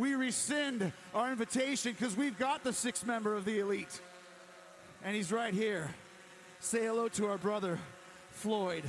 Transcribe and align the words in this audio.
we 0.00 0.14
rescind 0.14 0.92
our 1.14 1.30
invitation 1.30 1.92
because 1.92 2.16
we've 2.16 2.38
got 2.38 2.64
the 2.64 2.72
sixth 2.72 3.06
member 3.06 3.34
of 3.34 3.44
the 3.44 3.60
elite. 3.60 4.00
And 5.04 5.14
he's 5.14 5.30
right 5.30 5.52
here. 5.52 5.90
Say 6.60 6.86
hello 6.86 7.08
to 7.08 7.26
our 7.26 7.36
brother, 7.36 7.78
Floyd. 8.30 8.84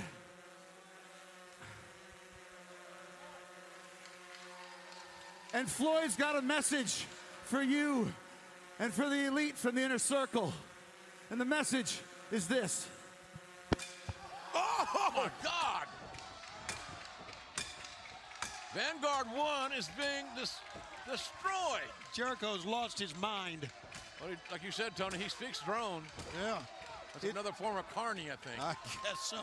And 5.53 5.69
Floyd's 5.69 6.15
got 6.15 6.37
a 6.37 6.41
message 6.41 7.05
for 7.43 7.61
you 7.61 8.11
and 8.79 8.93
for 8.93 9.09
the 9.09 9.25
elite 9.25 9.57
from 9.57 9.75
the 9.75 9.81
inner 9.81 9.99
circle. 9.99 10.53
And 11.29 11.41
the 11.41 11.45
message 11.45 11.99
is 12.31 12.47
this. 12.47 12.87
Oh, 14.55 15.11
my 15.13 15.29
God! 15.43 15.87
Vanguard 18.73 19.27
1 19.35 19.73
is 19.73 19.89
being 19.97 20.25
dis- 20.37 20.57
destroyed. 21.09 21.89
Jericho's 22.13 22.65
lost 22.65 22.99
his 22.99 23.15
mind. 23.19 23.67
Well, 24.21 24.29
like 24.51 24.63
you 24.63 24.71
said, 24.71 24.95
Tony, 24.95 25.17
he 25.17 25.29
speaks 25.29 25.59
drone. 25.61 26.03
Yeah. 26.43 26.57
That's 27.13 27.25
another 27.25 27.51
form 27.51 27.77
of 27.77 27.89
Carney, 27.93 28.27
I 28.31 28.35
think. 28.47 28.61
I 28.61 28.75
guess 29.03 29.19
so. 29.19 29.39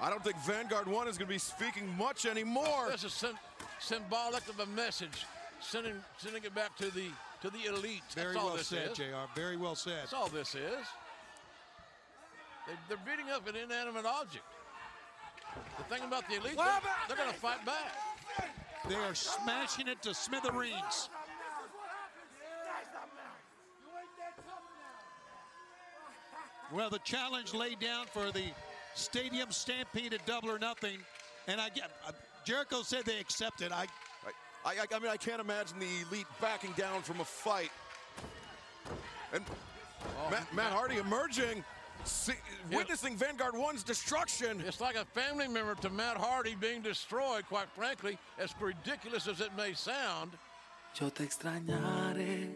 I 0.00 0.10
don't 0.10 0.22
think 0.24 0.36
Vanguard 0.38 0.86
1 0.88 1.08
is 1.08 1.18
going 1.18 1.28
to 1.28 1.32
be 1.34 1.38
speaking 1.38 1.88
much 1.96 2.26
anymore. 2.26 2.88
This 2.90 3.04
is 3.04 3.12
sim- 3.12 3.38
symbolic 3.78 4.46
of 4.48 4.58
a 4.60 4.66
message, 4.66 5.24
sending 5.60 5.94
sending 6.18 6.42
it 6.44 6.54
back 6.54 6.76
to 6.78 6.90
the 6.90 7.06
to 7.42 7.50
the 7.50 7.66
elite. 7.66 8.02
Very 8.14 8.32
That's 8.32 8.36
all 8.38 8.46
well 8.48 8.56
this 8.56 8.66
said, 8.66 8.90
is. 8.90 8.96
JR. 8.98 9.04
Very 9.36 9.56
well 9.56 9.74
said. 9.76 9.98
That's 10.00 10.12
all 10.14 10.28
this 10.28 10.54
is. 10.54 10.84
They, 12.66 12.72
they're 12.88 12.98
beating 13.04 13.30
up 13.30 13.46
an 13.48 13.56
inanimate 13.56 14.06
object. 14.06 14.44
The 15.78 15.84
thing 15.84 16.02
about 16.04 16.28
the 16.28 16.36
elite, 16.36 16.56
they're, 16.56 16.80
they're 17.08 17.16
going 17.16 17.28
to 17.30 17.38
fight 17.38 17.64
back. 17.64 17.92
They 18.88 18.96
are 18.96 19.14
smashing 19.14 19.88
it 19.88 20.02
to 20.02 20.14
smithereens. 20.14 21.08
Well, 26.72 26.90
the 26.90 26.98
challenge 27.00 27.54
laid 27.54 27.78
down 27.78 28.06
for 28.06 28.30
the 28.30 28.46
Stadium 28.94 29.50
Stampede 29.50 30.12
at 30.12 30.26
Double 30.26 30.50
or 30.50 30.58
Nothing, 30.58 30.98
and 31.46 31.60
I 31.60 31.68
get 31.68 31.90
uh, 32.06 32.12
Jericho 32.44 32.82
said 32.82 33.04
they 33.04 33.20
accepted. 33.20 33.72
I 33.72 33.86
I, 34.64 34.70
I, 34.70 34.86
I 34.94 34.98
mean, 34.98 35.10
I 35.10 35.16
can't 35.16 35.40
imagine 35.40 35.78
the 35.78 35.86
elite 36.08 36.26
backing 36.40 36.72
down 36.76 37.02
from 37.02 37.20
a 37.20 37.24
fight. 37.24 37.70
And 39.32 39.44
Matt, 40.30 40.52
Matt 40.54 40.72
Hardy 40.72 40.96
emerging, 40.96 41.64
see, 42.04 42.34
witnessing 42.72 43.16
Vanguard 43.16 43.54
1's 43.54 43.82
destruction. 43.82 44.62
It's 44.66 44.80
like 44.80 44.96
a 44.96 45.04
family 45.04 45.48
member 45.48 45.74
to 45.76 45.90
Matt 45.90 46.16
Hardy 46.16 46.54
being 46.54 46.82
destroyed, 46.82 47.44
quite 47.48 47.68
frankly, 47.74 48.18
as 48.38 48.54
ridiculous 48.60 49.28
as 49.28 49.40
it 49.40 49.50
may 49.56 49.72
sound. 49.74 50.32
Yo 51.00 51.08
te 51.10 51.24
extrañaré. 51.24 52.54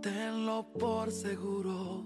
Tenlo 0.00 0.64
por 0.78 1.10
seguro. 1.10 2.04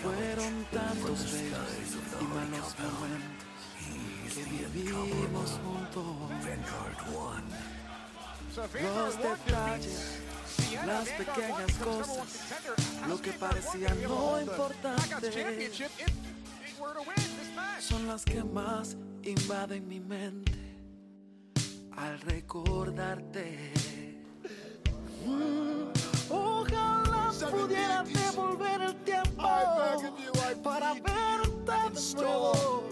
Fueron 0.00 0.64
tantos 0.72 1.32
bellos 1.32 1.66
y 2.20 2.24
malos 2.24 2.74
momentos 2.78 3.50
que 4.34 4.66
vivimos 4.68 5.58
juntos. 5.64 6.30
Los 8.56 9.16
detalles, 9.16 10.18
las 10.86 11.08
pequeñas 11.08 11.72
cosas, 11.82 12.26
lo 13.08 13.20
que 13.20 13.32
parecía 13.32 13.94
no 13.94 14.40
importante, 14.40 15.70
son 17.80 18.06
las 18.06 18.24
que 18.24 18.42
más 18.44 18.96
invaden 19.22 19.86
mi 19.88 20.00
mente 20.00 20.52
al 21.96 22.20
recordarte. 22.20 23.72
Mm, 25.26 25.90
Ojalá 26.30 27.32
pudiera 27.50 28.04
devolver 28.04 28.80
el 28.80 28.94
tiempo 29.04 29.48
para 30.62 30.94
verte 30.94 31.72
de 31.94 32.14
nuevo. 32.14 32.84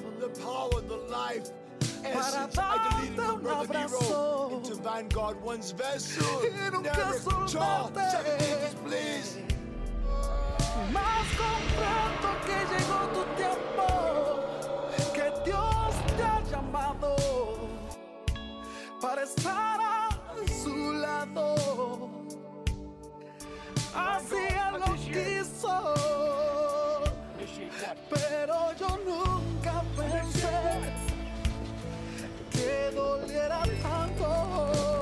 The 2.12 2.14
power, 2.14 2.30
the 2.32 2.38
life, 2.38 2.48
Para 2.48 2.48
essence. 2.48 2.58
I 2.58 2.88
deleted 2.90 3.16
darte 3.16 3.26
from 3.26 3.34
un 3.34 3.40
Brother 3.42 3.68
Nero 3.74 3.98
abrazo. 3.98 4.56
into 4.56 4.74
Vanguard 4.82 5.38
One's 5.42 5.70
vessel. 5.72 6.42
Never 6.82 7.18
soltarte. 7.18 8.10
seven 8.10 8.38
digits, 8.38 8.74
please. 8.84 9.38
Más 10.92 11.26
comprendo 11.36 12.28
que 12.46 12.58
llegó 12.72 12.98
tu 13.14 13.22
tiempo, 13.36 13.86
que 15.12 15.26
Dios 15.44 15.94
te 16.16 16.22
ha 16.22 16.40
llamado 16.50 17.16
para 19.00 19.22
estar 19.24 19.80
a 19.80 20.08
su 20.62 20.92
lado. 20.92 21.46
Así 23.94 24.36
Él 24.36 24.80
lo 24.80 24.94
quiso, 24.94 25.94
pero 28.10 28.56
yo 28.78 28.88
nunca 29.04 29.37
que 32.68 32.90
doliera 32.94 33.62
tanto. 33.82 34.97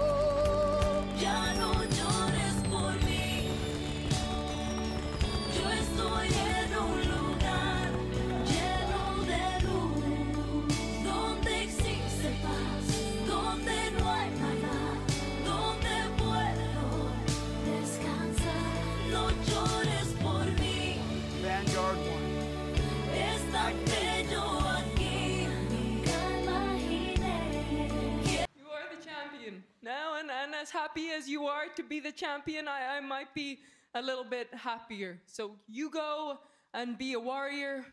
Now, 29.86 30.18
and, 30.18 30.28
and 30.30 30.52
as 30.52 30.68
happy 30.68 31.10
as 31.16 31.28
you 31.28 31.46
are 31.46 31.66
to 31.76 31.84
be 31.84 32.00
the 32.00 32.10
champion, 32.10 32.66
I, 32.66 32.96
I 32.96 33.00
might 33.00 33.32
be 33.34 33.60
a 33.94 34.02
little 34.02 34.24
bit 34.24 34.48
happier. 34.52 35.20
So 35.26 35.52
you 35.68 35.90
go 35.90 36.40
and 36.74 36.98
be 36.98 37.12
a 37.12 37.20
warrior, 37.20 37.86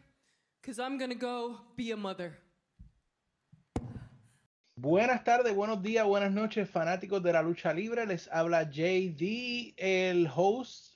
because 0.60 0.80
I'm 0.80 0.98
go 0.98 1.60
be 1.78 1.92
a 1.92 1.98
mother. 1.98 2.36
Buenas 4.76 5.24
tardes, 5.24 5.54
buenos 5.54 5.84
días, 5.84 6.04
buenas 6.04 6.32
noches, 6.32 6.68
fanáticos 6.68 7.22
de 7.22 7.32
la 7.32 7.44
lucha 7.44 7.72
libre. 7.74 8.08
Les 8.08 8.28
habla 8.32 8.64
JD, 8.64 9.76
el 9.78 10.28
host 10.36 10.96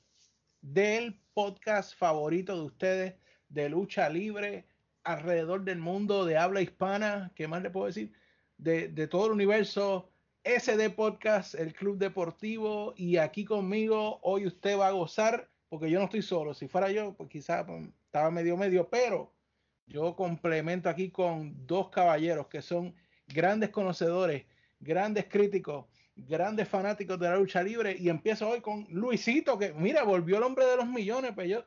del 0.61 1.13
podcast 1.35 1.95
favorito 1.95 2.55
de 2.55 2.61
ustedes 2.61 3.13
de 3.49 3.69
lucha 3.69 4.09
libre 4.09 4.65
alrededor 5.03 5.63
del 5.63 5.77
mundo 5.77 6.25
de 6.25 6.37
habla 6.37 6.61
hispana. 6.61 7.31
¿Qué 7.35 7.47
más 7.47 7.61
le 7.61 7.69
puedo 7.69 7.85
decir? 7.85 8.11
De, 8.57 8.87
de 8.87 9.07
todo 9.07 9.27
el 9.27 9.33
universo. 9.33 10.11
SD 10.47 10.91
Podcast, 10.91 11.55
el 11.55 11.73
club 11.73 11.97
deportivo. 11.97 12.93
Y 12.95 13.17
aquí 13.17 13.43
conmigo, 13.43 14.19
hoy 14.21 14.47
usted 14.47 14.79
va 14.79 14.87
a 14.87 14.91
gozar, 14.91 15.49
porque 15.67 15.89
yo 15.89 15.99
no 15.99 16.05
estoy 16.05 16.21
solo. 16.21 16.53
Si 16.53 16.69
fuera 16.69 16.89
yo, 16.89 17.13
pues 17.15 17.29
quizás 17.29 17.65
pues, 17.65 17.85
estaba 18.05 18.31
medio 18.31 18.55
medio, 18.55 18.89
pero 18.89 19.33
yo 19.85 20.15
complemento 20.15 20.87
aquí 20.87 21.11
con 21.11 21.67
dos 21.67 21.89
caballeros 21.89 22.47
que 22.47 22.61
son 22.61 22.95
grandes 23.27 23.71
conocedores, 23.71 24.45
grandes 24.79 25.25
críticos, 25.25 25.85
grandes 26.15 26.69
fanáticos 26.69 27.19
de 27.19 27.29
la 27.29 27.35
lucha 27.35 27.61
libre. 27.61 27.97
Y 27.99 28.07
empiezo 28.07 28.47
hoy 28.47 28.61
con 28.61 28.87
Luisito, 28.89 29.57
que 29.57 29.73
mira, 29.73 30.03
volvió 30.03 30.37
el 30.37 30.43
hombre 30.43 30.65
de 30.65 30.77
los 30.77 30.87
millones, 30.87 31.33
pues 31.35 31.49
yo. 31.49 31.65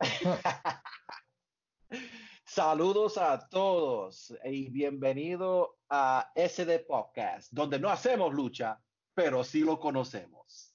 Saludos 2.56 3.18
a 3.18 3.50
todos 3.50 4.34
y 4.42 4.70
bienvenido 4.70 5.76
a 5.90 6.32
SD 6.34 6.86
Podcast, 6.88 7.52
donde 7.52 7.78
no 7.78 7.90
hacemos 7.90 8.32
lucha, 8.32 8.80
pero 9.12 9.44
sí 9.44 9.60
lo 9.60 9.78
conocemos. 9.78 10.74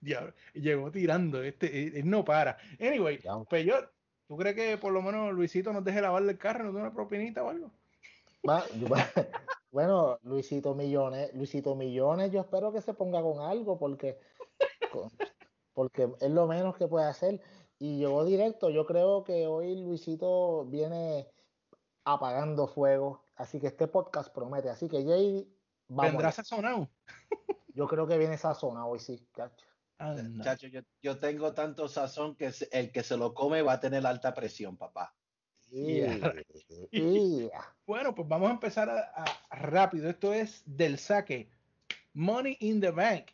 Ya, 0.00 0.34
llegó 0.54 0.90
tirando, 0.90 1.42
este, 1.42 1.66
él, 1.88 1.96
él 1.96 2.08
no 2.08 2.24
para. 2.24 2.56
Anyway, 2.80 3.20
pues 3.50 3.66
yo, 3.66 3.74
¿tú 4.26 4.38
crees 4.38 4.56
que 4.56 4.78
por 4.78 4.94
lo 4.94 5.02
menos 5.02 5.34
Luisito 5.34 5.74
nos 5.74 5.84
deje 5.84 6.00
lavarle 6.00 6.32
el 6.32 6.38
carro, 6.38 6.64
nos 6.64 6.72
dé 6.74 6.80
una 6.80 6.94
propinita 6.94 7.42
o 7.44 7.50
algo? 7.50 7.70
Va- 8.48 8.64
bueno, 9.70 10.18
Luisito 10.22 10.74
Millones, 10.74 11.34
Luisito 11.34 11.76
Millones, 11.76 12.32
yo 12.32 12.40
espero 12.40 12.72
que 12.72 12.80
se 12.80 12.94
ponga 12.94 13.20
con 13.20 13.40
algo 13.40 13.78
porque, 13.78 14.18
con- 14.90 15.10
porque 15.74 16.08
es 16.18 16.30
lo 16.30 16.46
menos 16.46 16.74
que 16.78 16.88
puede 16.88 17.04
hacer. 17.04 17.42
Y 17.82 17.96
llegó 17.96 18.24
directo, 18.24 18.70
yo 18.70 18.86
creo 18.86 19.24
que 19.24 19.48
hoy 19.48 19.74
Luisito 19.74 20.64
viene 20.66 21.26
apagando 22.04 22.68
fuego, 22.68 23.24
así 23.34 23.58
que 23.58 23.66
este 23.66 23.88
podcast 23.88 24.32
promete. 24.32 24.70
Así 24.70 24.88
que 24.88 25.04
Jay, 25.04 25.52
vamos. 25.88 26.12
¿Vendrá 26.12 26.30
sazonado? 26.30 26.88
Yo 27.74 27.88
creo 27.88 28.06
que 28.06 28.18
viene 28.18 28.38
sazonado 28.38 28.86
hoy 28.86 29.00
sí, 29.00 29.26
cacho. 29.32 29.66
Chacho, 30.44 30.68
yo, 30.68 30.82
yo 31.02 31.18
tengo 31.18 31.54
tanto 31.54 31.88
sazón 31.88 32.36
que 32.36 32.52
el 32.70 32.92
que 32.92 33.02
se 33.02 33.16
lo 33.16 33.34
come 33.34 33.62
va 33.62 33.72
a 33.72 33.80
tener 33.80 34.06
alta 34.06 34.32
presión, 34.32 34.76
papá. 34.76 35.12
Yeah. 35.72 36.34
Bueno, 37.84 38.14
pues 38.14 38.28
vamos 38.28 38.48
a 38.48 38.52
empezar 38.52 38.90
a, 38.90 39.12
a- 39.12 39.56
rápido. 39.56 40.08
Esto 40.08 40.32
es 40.32 40.62
del 40.66 40.98
saque. 40.98 41.50
Money 42.14 42.58
in 42.60 42.80
the 42.80 42.92
Bank. 42.92 43.32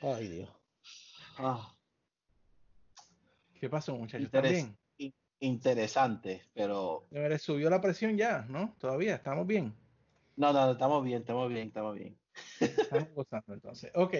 Ay, 0.00 0.28
Dios. 0.28 0.50
Ah, 1.36 1.73
¿Qué 3.60 3.68
pasó, 3.68 3.96
muchachos? 3.96 4.26
interes- 4.28 4.52
¿Están 4.58 4.76
bien? 4.98 5.12
in- 5.12 5.14
interesante, 5.40 6.42
pero 6.54 7.06
ver, 7.10 7.38
subió 7.38 7.70
la 7.70 7.80
presión 7.80 8.16
ya, 8.16 8.44
¿no? 8.48 8.74
Todavía, 8.78 9.14
estamos 9.16 9.46
bien. 9.46 9.74
no, 10.36 10.52
no, 10.52 10.72
estamos 10.72 11.04
bien, 11.04 11.20
estamos 11.20 11.48
bien, 11.48 11.68
estamos 11.68 11.94
bien. 11.94 12.16
Estamos 12.60 13.08
gozando 13.14 13.54
entonces. 13.54 13.90
Ok, 13.94 14.12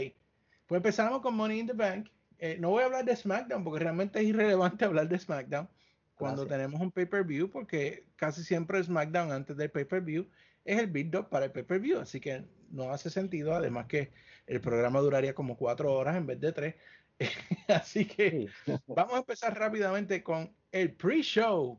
pues 0.66 0.76
empezamos 0.78 1.20
con 1.20 1.34
Money 1.34 1.60
in 1.60 1.66
the 1.66 1.72
Bank. 1.72 2.08
Eh, 2.38 2.56
no 2.60 2.70
voy 2.70 2.82
a 2.82 2.86
hablar 2.86 3.04
de 3.04 3.14
SmackDown 3.16 3.64
porque 3.64 3.80
realmente 3.80 4.20
es 4.20 4.26
irrelevante 4.26 4.84
hablar 4.84 5.08
de 5.08 5.18
SmackDown 5.18 5.68
cuando 6.14 6.42
Gracias. 6.42 6.58
tenemos 6.58 6.80
un 6.80 6.92
pay-per-view 6.92 7.50
porque 7.50 8.06
casi 8.16 8.42
siempre 8.44 8.82
SmackDown 8.82 9.32
antes 9.32 9.56
del 9.56 9.70
pay-per-view 9.70 10.28
es 10.64 10.78
el 10.78 10.86
build-up 10.86 11.28
para 11.28 11.46
el 11.46 11.52
pay-per-view, 11.52 11.98
así 12.00 12.20
que 12.20 12.44
no 12.70 12.90
hace 12.90 13.10
sentido, 13.10 13.54
además 13.54 13.86
que 13.86 14.12
el 14.46 14.60
programa 14.60 15.00
duraría 15.00 15.34
como 15.34 15.56
cuatro 15.56 15.92
horas 15.92 16.16
en 16.16 16.26
vez 16.26 16.40
de 16.40 16.52
tres. 16.52 16.74
así 17.68 18.04
que 18.04 18.48
vamos 18.86 19.14
a 19.14 19.18
empezar 19.18 19.58
rápidamente 19.58 20.22
con 20.22 20.54
el 20.72 20.92
pre-show 20.92 21.78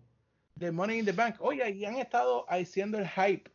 de 0.55 0.71
Money 0.71 0.99
in 0.99 1.05
the 1.05 1.11
Bank. 1.11 1.35
Oye, 1.39 1.69
y 1.71 1.85
han 1.85 1.95
estado 1.95 2.45
haciendo 2.49 2.97
el 2.97 3.07
hype, 3.07 3.51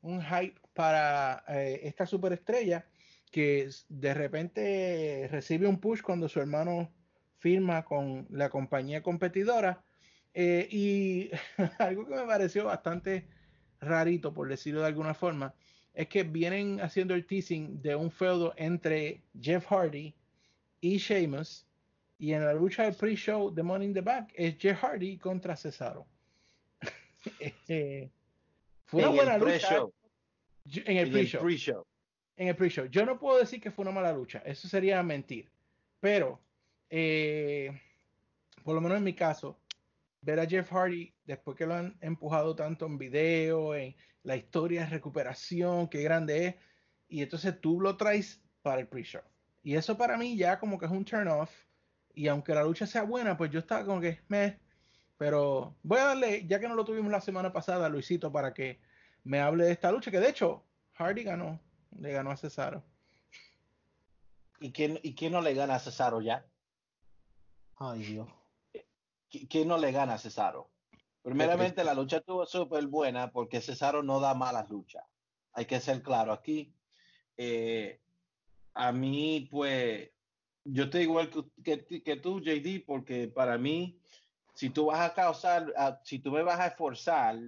un 0.00 0.22
hype 0.22 0.60
para 0.72 1.44
eh, 1.48 1.80
esta 1.84 2.06
superestrella 2.06 2.86
que 3.30 3.68
de 3.88 4.14
repente 4.14 5.28
recibe 5.30 5.66
un 5.66 5.80
push 5.80 6.02
cuando 6.02 6.28
su 6.28 6.40
hermano 6.40 6.92
firma 7.38 7.84
con 7.84 8.26
la 8.30 8.48
compañía 8.48 9.02
competidora. 9.02 9.84
Eh, 10.34 10.68
y 10.70 11.30
algo 11.78 12.06
que 12.06 12.14
me 12.14 12.26
pareció 12.26 12.64
bastante 12.64 13.28
rarito, 13.80 14.34
por 14.34 14.48
decirlo 14.48 14.80
de 14.80 14.86
alguna 14.86 15.14
forma, 15.14 15.54
es 15.94 16.08
que 16.08 16.24
vienen 16.24 16.80
haciendo 16.80 17.14
el 17.14 17.26
teasing 17.26 17.80
de 17.82 17.94
un 17.94 18.10
feudo 18.10 18.52
entre 18.56 19.22
Jeff 19.40 19.66
Hardy 19.66 20.14
y 20.84 20.98
Sheamus. 20.98 21.66
Y 22.18 22.32
en 22.32 22.44
la 22.44 22.52
lucha 22.52 22.84
del 22.84 22.94
pre-show 22.94 23.50
de 23.52 23.62
Money 23.62 23.88
in 23.88 23.94
the 23.94 24.00
Bank 24.02 24.30
es 24.34 24.56
Jeff 24.58 24.80
Hardy 24.82 25.16
contra 25.18 25.56
Cesaro. 25.56 26.06
Eh, 27.68 28.10
fue 28.84 29.00
una 29.00 29.08
En 29.10 29.16
buena 29.16 29.38
lucha. 29.38 29.76
Yo- 30.66 30.82
En 30.84 30.96
el 30.98 31.08
En 31.08 31.16
el 31.16 31.38
pre-show. 31.38 31.86
En 32.36 32.48
el 32.48 32.56
pre-show. 32.56 32.84
Yo 32.86 33.06
no 33.06 33.18
puedo 33.18 33.38
decir 33.38 33.60
que 33.62 33.70
fue 33.70 33.82
una 33.84 33.92
mala 33.92 34.12
lucha. 34.12 34.42
Eso 34.44 34.68
sería 34.68 35.02
mentir. 35.02 35.50
Pero, 36.00 36.38
eh, 36.90 37.70
por 38.62 38.74
lo 38.74 38.82
menos 38.82 38.98
en 38.98 39.04
mi 39.04 39.14
caso, 39.14 39.58
ver 40.20 40.38
a 40.38 40.46
Jeff 40.46 40.70
Hardy, 40.70 41.14
después 41.24 41.56
que 41.56 41.64
lo 41.66 41.74
han 41.74 41.96
empujado 42.02 42.54
tanto 42.54 42.84
en 42.84 42.98
video, 42.98 43.74
en 43.74 43.94
la 44.22 44.36
historia 44.36 44.82
de 44.82 44.90
recuperación, 44.90 45.88
qué 45.88 46.02
grande 46.02 46.46
es, 46.46 46.54
y 47.08 47.22
entonces 47.22 47.58
tú 47.60 47.80
lo 47.80 47.96
traes 47.96 48.42
para 48.62 48.80
el 48.82 48.86
pre-show. 48.88 49.22
Y 49.64 49.74
eso 49.74 49.96
para 49.96 50.16
mí 50.16 50.36
ya 50.36 50.58
como 50.60 50.78
que 50.78 50.86
es 50.86 50.92
un 50.92 51.04
turn 51.04 51.26
off. 51.26 51.50
Y 52.14 52.28
aunque 52.28 52.54
la 52.54 52.62
lucha 52.62 52.86
sea 52.86 53.02
buena, 53.02 53.36
pues 53.36 53.50
yo 53.50 53.58
estaba 53.58 53.84
como 53.84 54.00
que, 54.00 54.20
meh. 54.28 54.60
Pero 55.16 55.74
voy 55.82 55.98
a 55.98 56.04
darle, 56.04 56.46
ya 56.46 56.60
que 56.60 56.68
no 56.68 56.74
lo 56.74 56.84
tuvimos 56.84 57.10
la 57.10 57.20
semana 57.20 57.52
pasada, 57.52 57.88
Luisito, 57.88 58.30
para 58.30 58.52
que 58.54 58.80
me 59.24 59.40
hable 59.40 59.64
de 59.64 59.72
esta 59.72 59.90
lucha, 59.90 60.10
que 60.10 60.20
de 60.20 60.28
hecho 60.28 60.64
Hardy 60.94 61.24
ganó, 61.24 61.58
le 61.98 62.12
ganó 62.12 62.30
a 62.30 62.36
Cesaro. 62.36 62.84
¿Y 64.60 64.70
quién, 64.72 65.00
¿Y 65.02 65.14
quién 65.14 65.32
no 65.32 65.40
le 65.40 65.54
gana 65.54 65.76
a 65.76 65.80
Cesaro 65.80 66.20
ya? 66.20 66.46
Ay, 67.76 68.02
Dios. 68.02 68.28
¿Qui- 69.30 69.48
¿Quién 69.48 69.68
no 69.68 69.78
le 69.78 69.92
gana 69.92 70.14
a 70.14 70.18
Cesaro? 70.18 70.70
Primeramente, 71.22 71.82
la 71.84 71.94
lucha 71.94 72.18
estuvo 72.18 72.44
súper 72.46 72.86
buena 72.86 73.30
porque 73.32 73.60
Cesaro 73.60 74.02
no 74.02 74.20
da 74.20 74.34
malas 74.34 74.68
luchas. 74.68 75.04
Hay 75.52 75.64
que 75.66 75.80
ser 75.80 76.02
claro 76.02 76.32
aquí. 76.32 76.74
Eh, 77.36 78.00
a 78.74 78.92
mí, 78.92 79.48
pues, 79.50 80.10
yo 80.64 80.84
estoy 80.84 81.02
igual 81.02 81.30
que, 81.62 81.84
que, 81.84 82.02
que 82.02 82.16
tú, 82.16 82.40
JD, 82.40 82.84
porque 82.86 83.28
para 83.28 83.58
mí, 83.58 84.00
si 84.54 84.70
tú 84.70 84.86
vas 84.86 85.00
a 85.00 85.14
causar, 85.14 85.72
a- 85.76 86.00
si 86.04 86.18
tú 86.18 86.30
me 86.32 86.42
vas 86.42 86.60
a 86.60 86.68
esforzar 86.68 87.38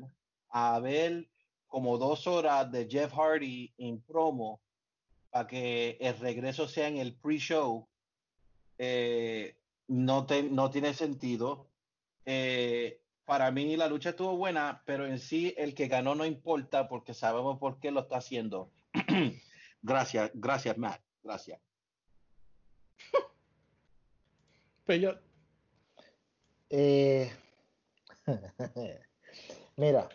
a 0.49 0.79
ver 0.81 1.29
como 1.67 1.99
dos 1.99 2.27
horas 2.27 2.71
de 2.71 2.89
Jeff 2.89 3.13
Hardy 3.13 3.75
en 3.79 4.01
promo 4.03 4.61
para 5.31 5.47
que 5.47 5.99
el 6.01 6.19
regreso 6.19 6.69
sea 6.69 6.89
en 6.89 6.99
el 6.99 7.15
pre-show, 7.15 7.89
eh, 8.79 9.57
no, 9.89 10.27
no 10.51 10.71
tiene 10.71 10.95
sentido. 10.95 11.67
Eh, 12.25 13.03
para 13.25 13.51
mí 13.51 13.77
la 13.77 13.89
lucha 13.89 14.11
estuvo 14.11 14.37
buena, 14.37 14.83
pero 14.87 15.07
en 15.07 15.19
sí 15.19 15.55
el 15.57 15.75
que 15.75 15.89
ganó 15.89 16.15
no 16.15 16.25
importa 16.25 16.89
porque 16.89 17.15
sabemos 17.15 17.59
por 17.59 17.81
qué 17.81 17.91
lo 17.91 18.01
está 18.01 18.19
haciendo. 18.19 18.73
gracias, 19.83 20.31
gracias, 20.35 20.79
Matt. 20.79 21.06
Gracias. 21.27 21.61
Pero 24.87 25.19
Eh, 26.71 27.29
Mira, 29.77 30.09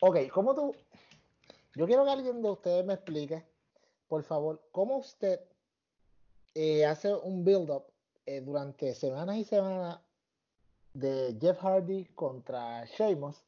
ok, 0.00 0.16
¿cómo 0.30 0.54
tú? 0.54 0.74
Yo 1.74 1.86
quiero 1.86 2.04
que 2.04 2.10
alguien 2.10 2.42
de 2.42 2.50
ustedes 2.50 2.84
me 2.84 2.92
explique, 2.94 3.46
por 4.06 4.22
favor, 4.22 4.62
cómo 4.70 4.98
usted 4.98 5.40
eh, 6.54 6.84
hace 6.84 7.14
un 7.14 7.42
build-up 7.42 7.86
eh, 8.26 8.42
durante 8.42 8.94
semanas 8.94 9.36
y 9.36 9.44
semanas 9.44 10.00
de 10.92 11.38
Jeff 11.40 11.58
Hardy 11.58 12.04
contra 12.14 12.84
Sheamus, 12.84 13.42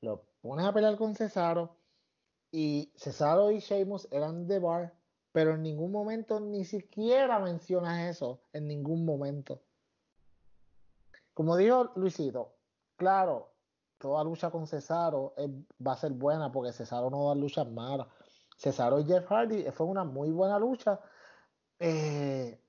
lo 0.00 0.24
pones 0.42 0.66
a 0.66 0.72
pelear 0.72 0.96
con 0.96 1.14
Cesaro 1.14 1.76
y 2.50 2.92
Cesaro 2.96 3.52
y 3.52 3.60
Sheamus 3.60 4.08
eran 4.10 4.48
de 4.48 4.58
bar, 4.58 4.99
pero 5.32 5.54
en 5.54 5.62
ningún 5.62 5.92
momento 5.92 6.40
ni 6.40 6.64
siquiera 6.64 7.38
mencionas 7.38 8.08
eso, 8.08 8.40
en 8.52 8.66
ningún 8.66 9.04
momento. 9.04 9.62
Como 11.34 11.56
dijo 11.56 11.92
Luisito, 11.96 12.54
claro, 12.96 13.52
toda 13.98 14.24
lucha 14.24 14.50
con 14.50 14.66
Cesaro 14.66 15.34
es- 15.36 15.50
va 15.84 15.92
a 15.92 15.96
ser 15.96 16.12
buena 16.12 16.50
porque 16.50 16.72
Cesaro 16.72 17.10
no 17.10 17.28
da 17.28 17.34
luchas 17.34 17.70
malas. 17.70 18.08
Cesaro 18.56 18.98
y 19.00 19.04
Jeff 19.04 19.26
Hardy 19.30 19.70
fue 19.70 19.86
una 19.86 20.04
muy 20.04 20.30
buena 20.30 20.58
lucha 20.58 21.00
eh, 21.78 22.60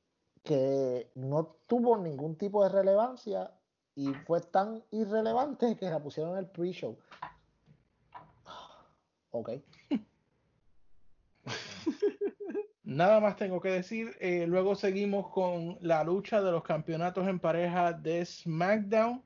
que 0.43 1.11
no 1.15 1.57
tuvo 1.67 1.97
ningún 1.97 2.37
tipo 2.37 2.63
de 2.63 2.69
relevancia 2.69 3.51
y 3.95 4.13
fue 4.13 4.39
tan 4.39 4.83
irrelevante 4.91 5.75
que 5.75 5.89
la 5.89 6.01
pusieron 6.01 6.33
en 6.33 6.37
el 6.39 6.49
pre-show. 6.49 6.97
Ok. 9.31 9.49
Nada 12.83 13.19
más 13.19 13.35
tengo 13.37 13.61
que 13.61 13.69
decir. 13.69 14.15
eh, 14.19 14.45
luego 14.47 14.75
seguimos 14.75 15.29
con 15.29 15.77
la 15.81 16.03
lucha 16.03 16.41
de 16.41 16.51
los 16.51 16.63
campeonatos 16.63 17.27
en 17.27 17.39
pareja 17.39 17.93
de 17.93 18.25
SmackDown 18.25 19.23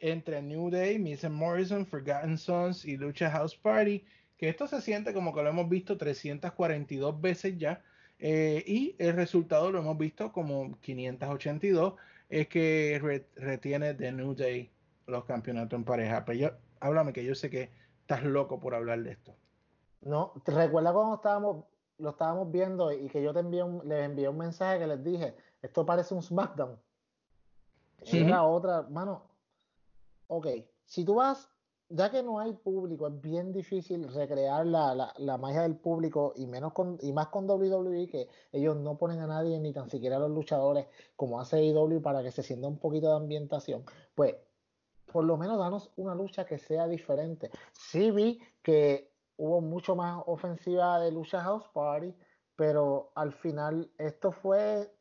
entre 0.00 0.42
New 0.42 0.70
Day, 0.70 0.98
Miz 0.98 1.24
and 1.24 1.34
Morrison, 1.34 1.86
Forgotten 1.86 2.38
Sons 2.38 2.84
y 2.84 2.96
Lucha 2.96 3.30
House 3.30 3.56
Party. 3.56 4.04
Que 4.36 4.48
esto 4.48 4.66
se 4.68 4.80
siente 4.80 5.12
como 5.12 5.34
que 5.34 5.42
lo 5.42 5.48
hemos 5.48 5.68
visto 5.68 5.96
342 5.96 7.20
veces 7.20 7.58
ya. 7.58 7.82
eh, 8.20 8.62
y 8.66 8.94
el 8.98 9.14
resultado 9.14 9.70
lo 9.72 9.78
hemos 9.80 9.96
visto 9.98 10.32
como 10.32 10.78
582. 10.80 11.94
Es 12.28 12.46
que 12.48 12.98
re- 13.02 13.26
retiene 13.36 13.94
de 13.94 14.12
New 14.12 14.34
Day 14.34 14.70
los 15.06 15.24
campeonatos 15.24 15.76
en 15.78 15.84
pareja. 15.84 16.24
Pero 16.24 16.38
yo, 16.38 16.50
háblame 16.80 17.12
que 17.12 17.24
yo 17.24 17.34
sé 17.34 17.48
que 17.50 17.70
estás 18.02 18.22
loco 18.22 18.60
por 18.60 18.74
hablar 18.74 19.02
de 19.02 19.12
esto. 19.12 19.34
No, 20.02 20.32
¿te 20.44 20.52
recuerdas 20.52 20.92
cuando 20.92 21.16
estábamos, 21.16 21.64
lo 21.98 22.10
estábamos 22.10 22.50
viendo 22.50 22.92
y 22.92 23.08
que 23.08 23.22
yo 23.22 23.32
te 23.32 23.40
envié 23.40 23.62
un, 23.62 23.86
les 23.88 24.04
envié 24.04 24.28
un 24.28 24.38
mensaje 24.38 24.78
que 24.78 24.86
les 24.86 25.02
dije, 25.02 25.34
esto 25.62 25.84
parece 25.84 26.14
un 26.14 26.22
SmackDown? 26.22 26.78
Era 28.00 28.44
otra, 28.44 28.82
mano. 28.82 29.22
Ok, 30.28 30.46
si 30.84 31.04
tú 31.04 31.16
vas, 31.16 31.48
ya 31.88 32.10
que 32.10 32.22
no 32.22 32.38
hay 32.38 32.52
público, 32.52 33.08
es 33.08 33.20
bien 33.20 33.52
difícil 33.52 34.12
recrear 34.12 34.66
la, 34.66 34.94
la, 34.94 35.14
la 35.16 35.38
magia 35.38 35.62
del 35.62 35.76
público 35.76 36.34
y 36.36 36.46
menos 36.46 36.72
con, 36.72 36.98
y 37.00 37.12
más 37.12 37.28
con 37.28 37.48
WWE 37.48 38.08
que 38.08 38.28
ellos 38.52 38.76
no 38.76 38.98
ponen 38.98 39.20
a 39.20 39.26
nadie 39.26 39.58
ni 39.58 39.72
tan 39.72 39.88
siquiera 39.90 40.16
a 40.16 40.20
los 40.20 40.30
luchadores 40.30 40.86
como 41.16 41.40
hace 41.40 41.56
AEW 41.56 42.00
para 42.02 42.22
que 42.22 42.30
se 42.30 42.42
sienta 42.42 42.68
un 42.68 42.78
poquito 42.78 43.08
de 43.08 43.16
ambientación. 43.16 43.84
Pues 44.14 44.36
por 45.10 45.24
lo 45.24 45.36
menos 45.36 45.58
danos 45.58 45.90
una 45.96 46.14
lucha 46.14 46.44
que 46.44 46.58
sea 46.58 46.86
diferente. 46.86 47.50
Sí 47.72 48.10
vi 48.10 48.40
que 48.62 49.10
hubo 49.38 49.60
mucho 49.62 49.96
más 49.96 50.22
ofensiva 50.26 51.00
de 51.00 51.10
lucha 51.10 51.40
House 51.42 51.68
Party, 51.72 52.14
pero 52.54 53.10
al 53.14 53.32
final 53.32 53.90
esto 53.98 54.30
fue 54.32 54.92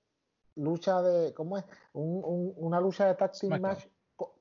lucha 0.56 1.02
de, 1.02 1.34
¿cómo 1.34 1.58
es? 1.58 1.66
Un- 1.94 2.24
un- 2.24 2.54
una 2.58 2.80
lucha 2.80 3.06
de 3.08 3.16
tag 3.16 3.32
team 3.32 3.54
SmackDown. 3.58 3.62
match 3.62 3.88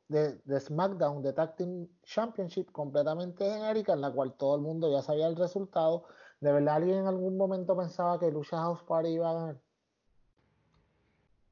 de, 0.08 0.38
de 0.44 0.60
SmackDown, 0.60 1.20
de 1.20 1.32
Tag 1.32 1.56
Team 1.56 1.88
Championship 2.04 2.70
completamente 2.70 3.44
genérica, 3.44 3.92
en 3.94 4.00
la 4.00 4.10
cual 4.12 4.34
todo 4.34 4.54
el 4.54 4.62
mundo 4.62 4.88
ya 4.92 5.02
sabía 5.02 5.26
el 5.26 5.34
resultado. 5.34 6.04
¿De 6.40 6.52
verdad 6.52 6.76
alguien 6.76 6.98
en 6.98 7.06
algún 7.08 7.36
momento 7.36 7.76
pensaba 7.76 8.16
que 8.20 8.30
Lucha 8.30 8.56
House 8.58 8.84
Party 8.84 9.08
iba 9.08 9.28
a 9.30 9.34
ganar? 9.34 9.60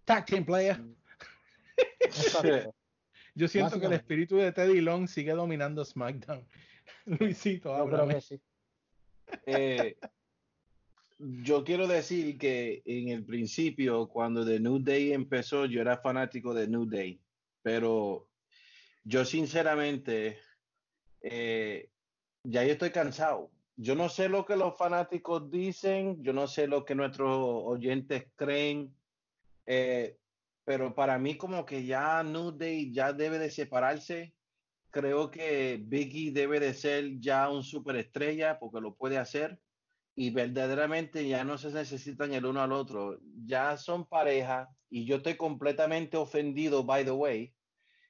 Tag 0.05 0.25
Team 0.27 0.45
Player. 0.45 0.81
Exacto. 2.01 2.75
Yo 3.35 3.49
siento 3.49 3.81
que 3.81 3.87
el 3.87 3.95
espíritu 3.95 4.37
de 4.37 4.53
Teddy 4.53 4.81
Long 4.81 5.09
sigue 5.09 5.33
dominando 5.33 5.85
SmackDown. 5.85 6.47
Luisito, 7.21 7.69
Yo 7.77 7.87
creo 7.87 8.03
háblame. 8.03 8.15
que 8.17 8.21
sí. 8.21 8.41
Eh, 9.47 9.97
yo 11.19 11.65
quiero 11.65 11.87
decir 11.87 12.39
que 12.39 12.83
en 12.85 13.09
el 13.09 13.25
principio, 13.25 14.09
cuando 14.09 14.45
The 14.45 14.61
New 14.61 14.81
Day 14.81 15.13
empezó, 15.13 15.67
yo 15.67 15.81
era 15.81 15.99
fanático 15.99 16.53
de 16.55 16.69
New 16.69 16.87
Day, 16.87 17.21
pero 17.63 18.29
yo 19.05 19.25
sinceramente, 19.25 20.39
eh, 21.21 21.91
ya 22.43 22.65
yo 22.65 22.73
estoy 22.73 22.91
cansado. 22.91 23.51
Yo 23.77 23.95
no 23.95 24.09
sé 24.09 24.29
lo 24.29 24.45
que 24.45 24.57
los 24.57 24.77
fanáticos 24.77 25.51
dicen, 25.51 26.23
yo 26.23 26.33
no 26.33 26.47
sé 26.47 26.67
lo 26.69 26.85
que 26.85 26.95
nuestros 26.95 27.37
oyentes 27.65 28.27
creen, 28.37 28.95
eh, 29.67 30.17
pero 30.65 30.95
para 30.95 31.19
mí 31.19 31.37
como 31.37 31.65
que 31.67 31.85
ya 31.85 32.23
New 32.23 32.53
Day 32.53 32.93
ya 32.93 33.13
debe 33.13 33.39
de 33.39 33.51
separarse. 33.51 34.35
Creo 34.95 35.29
que 35.29 35.83
Biggie 35.83 36.31
debe 36.31 36.61
de 36.61 36.73
ser 36.73 37.19
ya 37.19 37.51
un 37.51 37.65
superestrella 37.65 38.61
porque 38.61 38.81
lo 38.81 38.95
puede 38.95 39.19
hacer 39.19 39.59
y 40.15 40.31
verdaderamente 40.31 41.27
ya 41.27 41.43
no 41.43 41.59
se 41.59 41.73
necesitan 41.73 42.33
el 42.33 42.47
uno 42.47 42.63
al 42.63 42.71
otro, 42.71 43.19
ya 43.45 43.77
son 43.77 44.07
pareja 44.07 44.69
y 44.89 45.05
yo 45.05 45.17
estoy 45.17 45.37
completamente 45.37 46.17
ofendido, 46.17 46.85
by 46.85 47.05
the 47.05 47.11
way, 47.11 47.53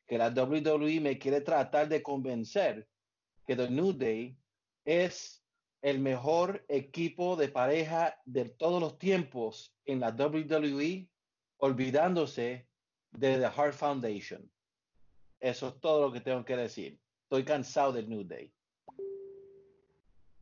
que 0.06 0.18
la 0.18 0.28
WWE 0.28 1.00
me 1.00 1.18
quiere 1.18 1.40
tratar 1.40 1.88
de 1.88 2.02
convencer 2.02 2.86
que 3.46 3.56
The 3.56 3.70
New 3.70 3.94
Day 3.94 4.36
es 4.84 5.42
el 5.80 6.00
mejor 6.00 6.66
equipo 6.68 7.34
de 7.36 7.48
pareja 7.48 8.20
de 8.26 8.44
todos 8.50 8.82
los 8.82 8.98
tiempos 8.98 9.74
en 9.86 10.00
la 10.00 10.10
WWE, 10.10 11.08
olvidándose 11.56 12.68
de 13.12 13.38
The 13.38 13.50
Heart 13.50 13.72
Foundation. 13.72 14.53
Eso 15.44 15.68
es 15.68 15.78
todo 15.78 16.06
lo 16.06 16.10
que 16.10 16.20
tengo 16.22 16.42
que 16.42 16.56
decir. 16.56 16.98
Estoy 17.24 17.44
cansado 17.44 17.92
del 17.92 18.08
New 18.08 18.24
Day. 18.24 18.50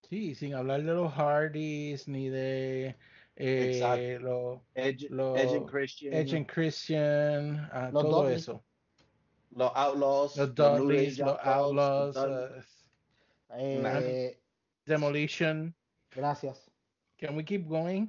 Sí, 0.08 0.32
sin 0.36 0.54
hablar 0.54 0.84
de 0.84 0.94
los 0.94 1.12
Hardys 1.12 2.06
ni 2.06 2.28
de 2.28 2.94
eh, 3.34 3.72
Exacto. 3.72 4.20
los 4.20 4.60
Edge, 4.74 5.08
Edge 5.10 5.56
and 5.56 5.68
Christian, 5.68 6.14
Edge 6.14 6.36
and 6.36 6.46
Christian, 6.46 7.68
ah, 7.72 7.90
Los 7.92 8.02
todo 8.04 8.22
Dudley. 8.22 8.36
eso. 8.36 8.64
los 9.50 9.72
Outlaws, 9.74 10.36
Los 10.36 10.54
Dudleys, 10.54 11.18
los 11.18 11.36
Outlaws, 11.42 12.16
uh, 12.16 12.62
Eh, 13.58 14.38
Demolition. 14.86 15.74
gracias. 16.12 16.70
Can 17.18 17.34
we 17.34 17.42
keep 17.44 17.66
going? 17.66 18.06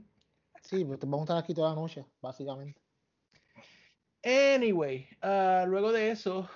Sí, 0.62 0.86
pues 0.86 1.00
te 1.00 1.08
vamos 1.08 1.22
a 1.22 1.24
estar 1.24 1.38
aquí 1.40 1.56
toda 1.56 1.70
la 1.70 1.76
noche, 1.76 2.06
básicamente. 2.22 2.80
Anyway, 4.24 5.08
ah, 5.24 5.66
luego 5.68 5.92
de 5.92 6.12
eso, 6.12 6.48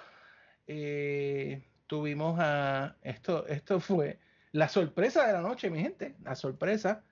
eh, 0.68 1.64
tuvimos 1.88 2.38
a. 2.40 2.96
Esto, 3.02 3.48
esto 3.48 3.80
fue 3.80 4.20
la 4.52 4.68
sorpresa 4.70 5.26
de 5.28 5.34
la 5.34 5.42
noche, 5.42 5.70
mi 5.70 5.80
gente. 5.82 6.16
La 6.24 6.36
sorpresa. 6.36 7.04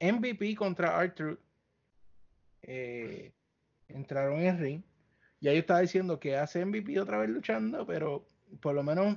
MVP 0.00 0.54
contra 0.56 0.98
Arthur. 0.98 1.40
eh, 2.62 3.32
entraron 3.88 4.40
en 4.40 4.46
el 4.46 4.58
ring. 4.58 4.82
Ya 5.40 5.52
yo 5.52 5.58
estaba 5.58 5.80
diciendo 5.80 6.20
que 6.20 6.36
hace 6.36 6.64
MVP 6.64 6.98
otra 7.00 7.18
vez 7.18 7.28
luchando, 7.30 7.84
pero 7.86 8.28
por 8.60 8.74
lo 8.74 8.82
menos, 8.82 9.16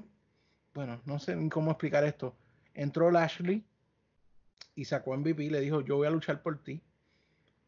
bueno, 0.73 1.01
no 1.05 1.19
sé 1.19 1.37
cómo 1.51 1.71
explicar 1.71 2.03
esto. 2.03 2.35
Entró 2.73 3.11
Lashley 3.11 3.63
y 4.75 4.85
sacó 4.85 5.13
MVP, 5.15 5.49
le 5.49 5.61
dijo, 5.61 5.81
yo 5.81 5.97
voy 5.97 6.07
a 6.07 6.11
luchar 6.11 6.41
por 6.41 6.61
ti. 6.63 6.81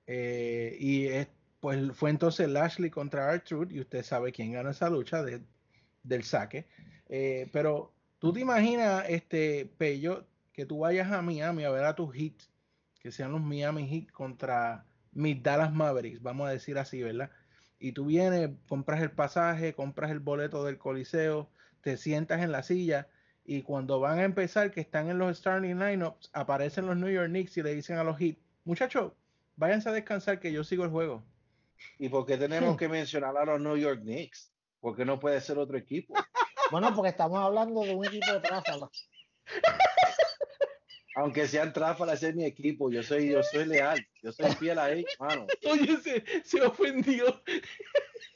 Eh, 0.08 0.75
y 0.80 1.06
es- 1.08 1.27
pues 1.60 1.92
fue 1.94 2.10
entonces 2.12 2.48
Lashley 2.50 2.89
contra 2.89 3.30
Arthur 3.30 3.72
y 3.72 3.80
usted 3.80 4.04
sabe 4.04 4.32
quién 4.32 4.51
ganó 4.54 4.70
esa 4.70 4.89
lucha 4.89 5.24
del 6.08 6.24
saque. 6.24 6.68
Eh, 7.10 7.50
pero 7.52 7.94
tú 8.20 8.34
te 8.34 8.40
imaginas, 8.40 9.06
este 9.10 9.72
Pello, 9.78 10.26
que 10.54 10.66
tú 10.66 10.80
vayas 10.80 11.12
a 11.12 11.22
Miami 11.22 11.64
a 11.64 11.70
ver 11.70 11.86
a 11.86 11.96
tus 11.96 12.16
hits, 12.16 12.50
que 13.00 13.12
sean 13.12 13.32
los 13.32 13.42
Miami 13.42 13.88
Heat 13.88 14.12
contra 14.12 14.86
mis 15.12 15.42
Dallas 15.42 15.74
Mavericks, 15.74 16.22
vamos 16.22 16.48
a 16.48 16.52
decir 16.52 16.78
así, 16.78 17.02
¿verdad? 17.02 17.32
Y 17.80 17.92
tú 17.92 18.06
vienes, 18.06 18.52
compras 18.68 19.02
el 19.02 19.12
pasaje, 19.12 19.74
compras 19.74 20.12
el 20.12 20.20
boleto 20.20 20.64
del 20.64 20.78
Coliseo, 20.78 21.50
te 21.82 21.98
sientas 21.98 22.42
en 22.42 22.52
la 22.52 22.64
silla 22.64 23.08
y 23.46 23.62
cuando 23.62 24.00
van 24.00 24.20
a 24.20 24.24
empezar, 24.24 24.72
que 24.72 24.82
están 24.82 25.10
en 25.10 25.20
los 25.20 25.38
starting 25.38 25.80
lineups, 25.80 26.30
aparecen 26.34 26.86
los 26.86 26.98
New 26.98 27.10
York 27.10 27.30
Knicks 27.30 27.56
y 27.58 27.64
le 27.64 27.74
dicen 27.74 27.98
a 27.98 28.04
los 28.04 28.18
Heat, 28.18 28.38
muchachos, 28.66 29.14
váyanse 29.56 29.90
a 29.90 29.94
descansar 29.94 30.40
que 30.40 30.52
yo 30.52 30.64
sigo 30.64 30.84
el 30.84 30.90
juego. 30.90 31.24
¿Y 31.98 32.10
por 32.10 32.26
qué 32.26 32.38
tenemos 32.38 32.76
que 32.78 32.90
mencionar 32.90 33.38
a 33.38 33.46
los 33.46 33.62
New 33.62 33.78
York 33.78 34.02
Knicks? 34.02 34.52
¿Por 34.88 34.96
qué 34.96 35.03
no 35.03 35.20
puede 35.20 35.41
ser 35.41 35.58
otro 35.58 35.77
equipo? 35.77 36.13
Bueno, 36.72 36.96
porque 36.96 37.10
estamos 37.10 37.38
hablando 37.39 37.82
de 37.82 37.94
un 37.94 38.06
equipo 38.06 38.32
de 38.32 38.39
tráfala. 38.39 38.89
Aunque 41.17 41.46
sean 41.46 41.74
tráfalas, 41.74 42.20
ese 42.20 42.29
es 42.29 42.36
mi 42.38 42.46
equipo. 42.46 42.89
Yo 42.89 43.03
soy, 43.03 43.29
yo 43.29 43.44
soy 43.44 43.65
leal. 43.65 44.00
Yo 44.24 44.32
soy 44.32 44.50
fiel 44.53 44.79
a 44.79 44.89
ellos, 44.89 45.12
mano. 45.20 45.46
Oye, 45.70 45.98
se, 45.98 46.24
se 46.46 46.62
ofendió. 46.62 47.25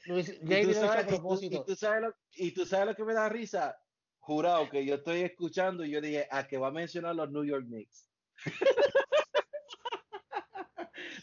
Luis, 0.08 0.28
Y 0.42 0.64
tú, 0.66 0.72
a 0.72 0.74
sabes, 0.74 1.06
y 1.06 1.08
tú- 1.08 1.14
y 1.16 1.18
propósito. 1.20 1.64
tú 1.64 1.76
sabes 1.78 2.02
lo, 2.02 2.16
y 2.34 2.52
tú 2.52 2.66
sabes 2.66 2.88
lo 2.88 2.96
que 2.96 3.06
me 3.06 3.14
da 3.14 3.30
risa. 3.30 3.78
Jurado 4.20 4.70
que 4.70 4.86
yo 4.86 4.96
estoy 4.96 5.22
escuchando 5.22 5.86
y 5.86 5.92
yo 5.92 6.02
dije, 6.02 6.28
a 6.32 6.46
que 6.50 6.58
va 6.58 6.68
a 6.68 6.72
mencionar 6.72 7.16
los 7.16 7.32
New 7.32 7.46
York 7.46 7.66
Knicks. 7.66 8.10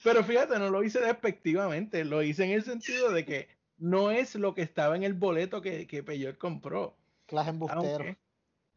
Pero 0.03 0.25
fíjate, 0.25 0.59
no 0.59 0.71
lo 0.71 0.83
hice 0.83 1.01
despectivamente, 1.01 2.03
lo 2.07 2.23
hice 2.23 2.45
en 2.45 2.53
el 2.53 2.63
sentido 2.65 3.13
de 3.13 3.27
que 3.27 3.58
no 3.79 4.11
es 4.11 4.35
lo 4.35 4.55
que 4.55 4.63
estaba 4.63 4.97
en 4.97 5.05
el 5.05 5.15
boleto 5.15 5.63
que, 5.63 5.87
que 5.87 6.03
Peyot 6.03 6.39
compró. 6.39 6.97
Clase 7.27 7.51
embustero. 7.51 7.83
Aunque- 7.83 8.19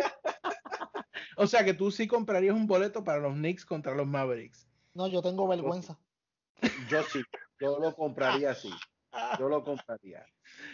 o 1.37 1.47
sea 1.47 1.65
que 1.65 1.73
tú 1.73 1.91
sí 1.91 2.07
comprarías 2.07 2.55
un 2.55 2.67
boleto 2.67 3.03
para 3.03 3.19
los 3.19 3.33
Knicks 3.33 3.65
contra 3.65 3.95
los 3.95 4.07
Mavericks. 4.07 4.67
No, 4.93 5.07
yo 5.07 5.21
tengo 5.21 5.47
vergüenza. 5.47 5.99
Yo 6.89 7.03
sí, 7.03 7.21
yo 7.59 7.79
lo 7.79 7.95
compraría 7.95 8.51
así. 8.51 8.71
Yo 9.39 9.49
lo 9.49 9.63
compraría. 9.63 10.25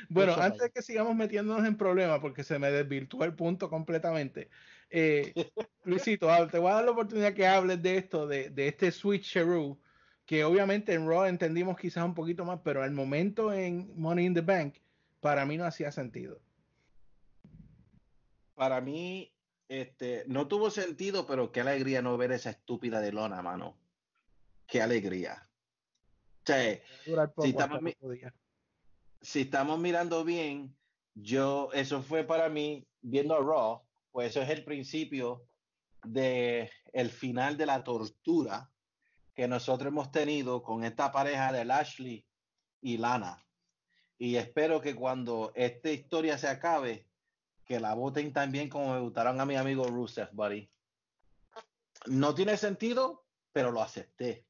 Bueno, 0.10 0.34
Mucho 0.34 0.44
antes 0.44 0.62
de 0.62 0.72
que 0.72 0.82
sigamos 0.82 1.16
metiéndonos 1.16 1.66
en 1.66 1.78
problemas, 1.78 2.20
porque 2.20 2.44
se 2.44 2.60
me 2.60 2.72
desvirtuó 2.72 3.24
el 3.24 3.36
punto 3.36 3.70
completamente, 3.70 4.50
eh, 4.90 5.34
Luisito, 5.84 6.28
te 6.48 6.60
voy 6.60 6.72
a 6.72 6.76
dar 6.76 6.86
la 6.86 6.92
oportunidad 6.92 7.34
que 7.34 7.48
hables 7.48 7.82
de 7.82 7.98
esto, 7.98 8.28
de, 8.28 8.50
de 8.50 8.68
este 8.68 8.92
switcheroo, 8.92 9.80
que 10.30 10.44
obviamente 10.44 10.94
en 10.94 11.08
Raw 11.08 11.26
entendimos 11.26 11.76
quizás 11.76 12.06
un 12.06 12.14
poquito 12.14 12.46
más, 12.46 12.60
pero 12.64 12.84
al 12.84 12.92
momento 12.92 13.52
en 13.52 13.92
Money 14.00 14.28
in 14.28 14.36
the 14.36 14.42
Bank, 14.42 14.76
para 15.22 15.44
mí 15.44 15.58
no 15.58 15.66
hacía 15.66 15.92
sentido. 15.92 16.40
Para 18.54 18.80
mí, 18.80 19.34
este, 19.70 20.26
no 20.28 20.48
tuvo 20.48 20.70
sentido, 20.70 21.26
pero 21.26 21.52
qué 21.52 21.62
alegría 21.62 22.04
no 22.04 22.16
ver 22.16 22.32
esa 22.32 22.52
estúpida 22.52 23.02
de 23.02 23.12
lona, 23.12 23.42
mano. 23.42 23.76
Qué 24.68 24.84
alegría. 24.84 25.50
O 26.44 26.46
sea, 26.46 26.80
poco 27.34 27.46
estamos, 27.46 27.80
si 29.22 29.42
estamos 29.42 29.80
mirando 29.80 30.24
bien, 30.24 30.76
yo, 31.16 31.72
eso 31.74 32.04
fue 32.04 32.24
para 32.24 32.50
mí, 32.50 32.86
viendo 33.02 33.34
a 33.34 33.40
Raw, 33.40 33.82
pues 34.12 34.30
eso 34.30 34.44
es 34.44 34.50
el 34.52 34.64
principio 34.64 35.44
de 36.04 36.70
el 36.94 37.10
final 37.10 37.58
de 37.58 37.66
la 37.66 37.84
tortura 37.84 38.70
que 39.40 39.48
nosotros 39.48 39.88
hemos 39.88 40.12
tenido 40.12 40.62
con 40.62 40.84
esta 40.84 41.14
pareja 41.14 41.54
de 41.54 41.64
Lashley 41.64 42.26
y 42.82 42.98
Lana. 42.98 43.42
Y 44.18 44.36
espero 44.36 44.82
que 44.82 44.94
cuando 44.94 45.54
esta 45.56 45.90
historia 45.90 46.38
se 46.38 46.50
acabe, 46.50 47.08
que 47.64 47.80
la 47.80 47.94
voten 47.94 48.34
tan 48.34 48.52
bien 48.52 48.68
como 48.68 48.94
me 48.94 49.00
gustaron 49.00 49.40
a 49.40 49.46
mi 49.46 49.56
amigo 49.56 49.86
Rusev, 49.86 50.28
buddy. 50.34 50.70
No 52.08 52.36
tiene 52.36 52.58
sentido, 52.58 53.24
pero 53.54 53.72
lo 53.72 53.82
acepté. 53.82 54.46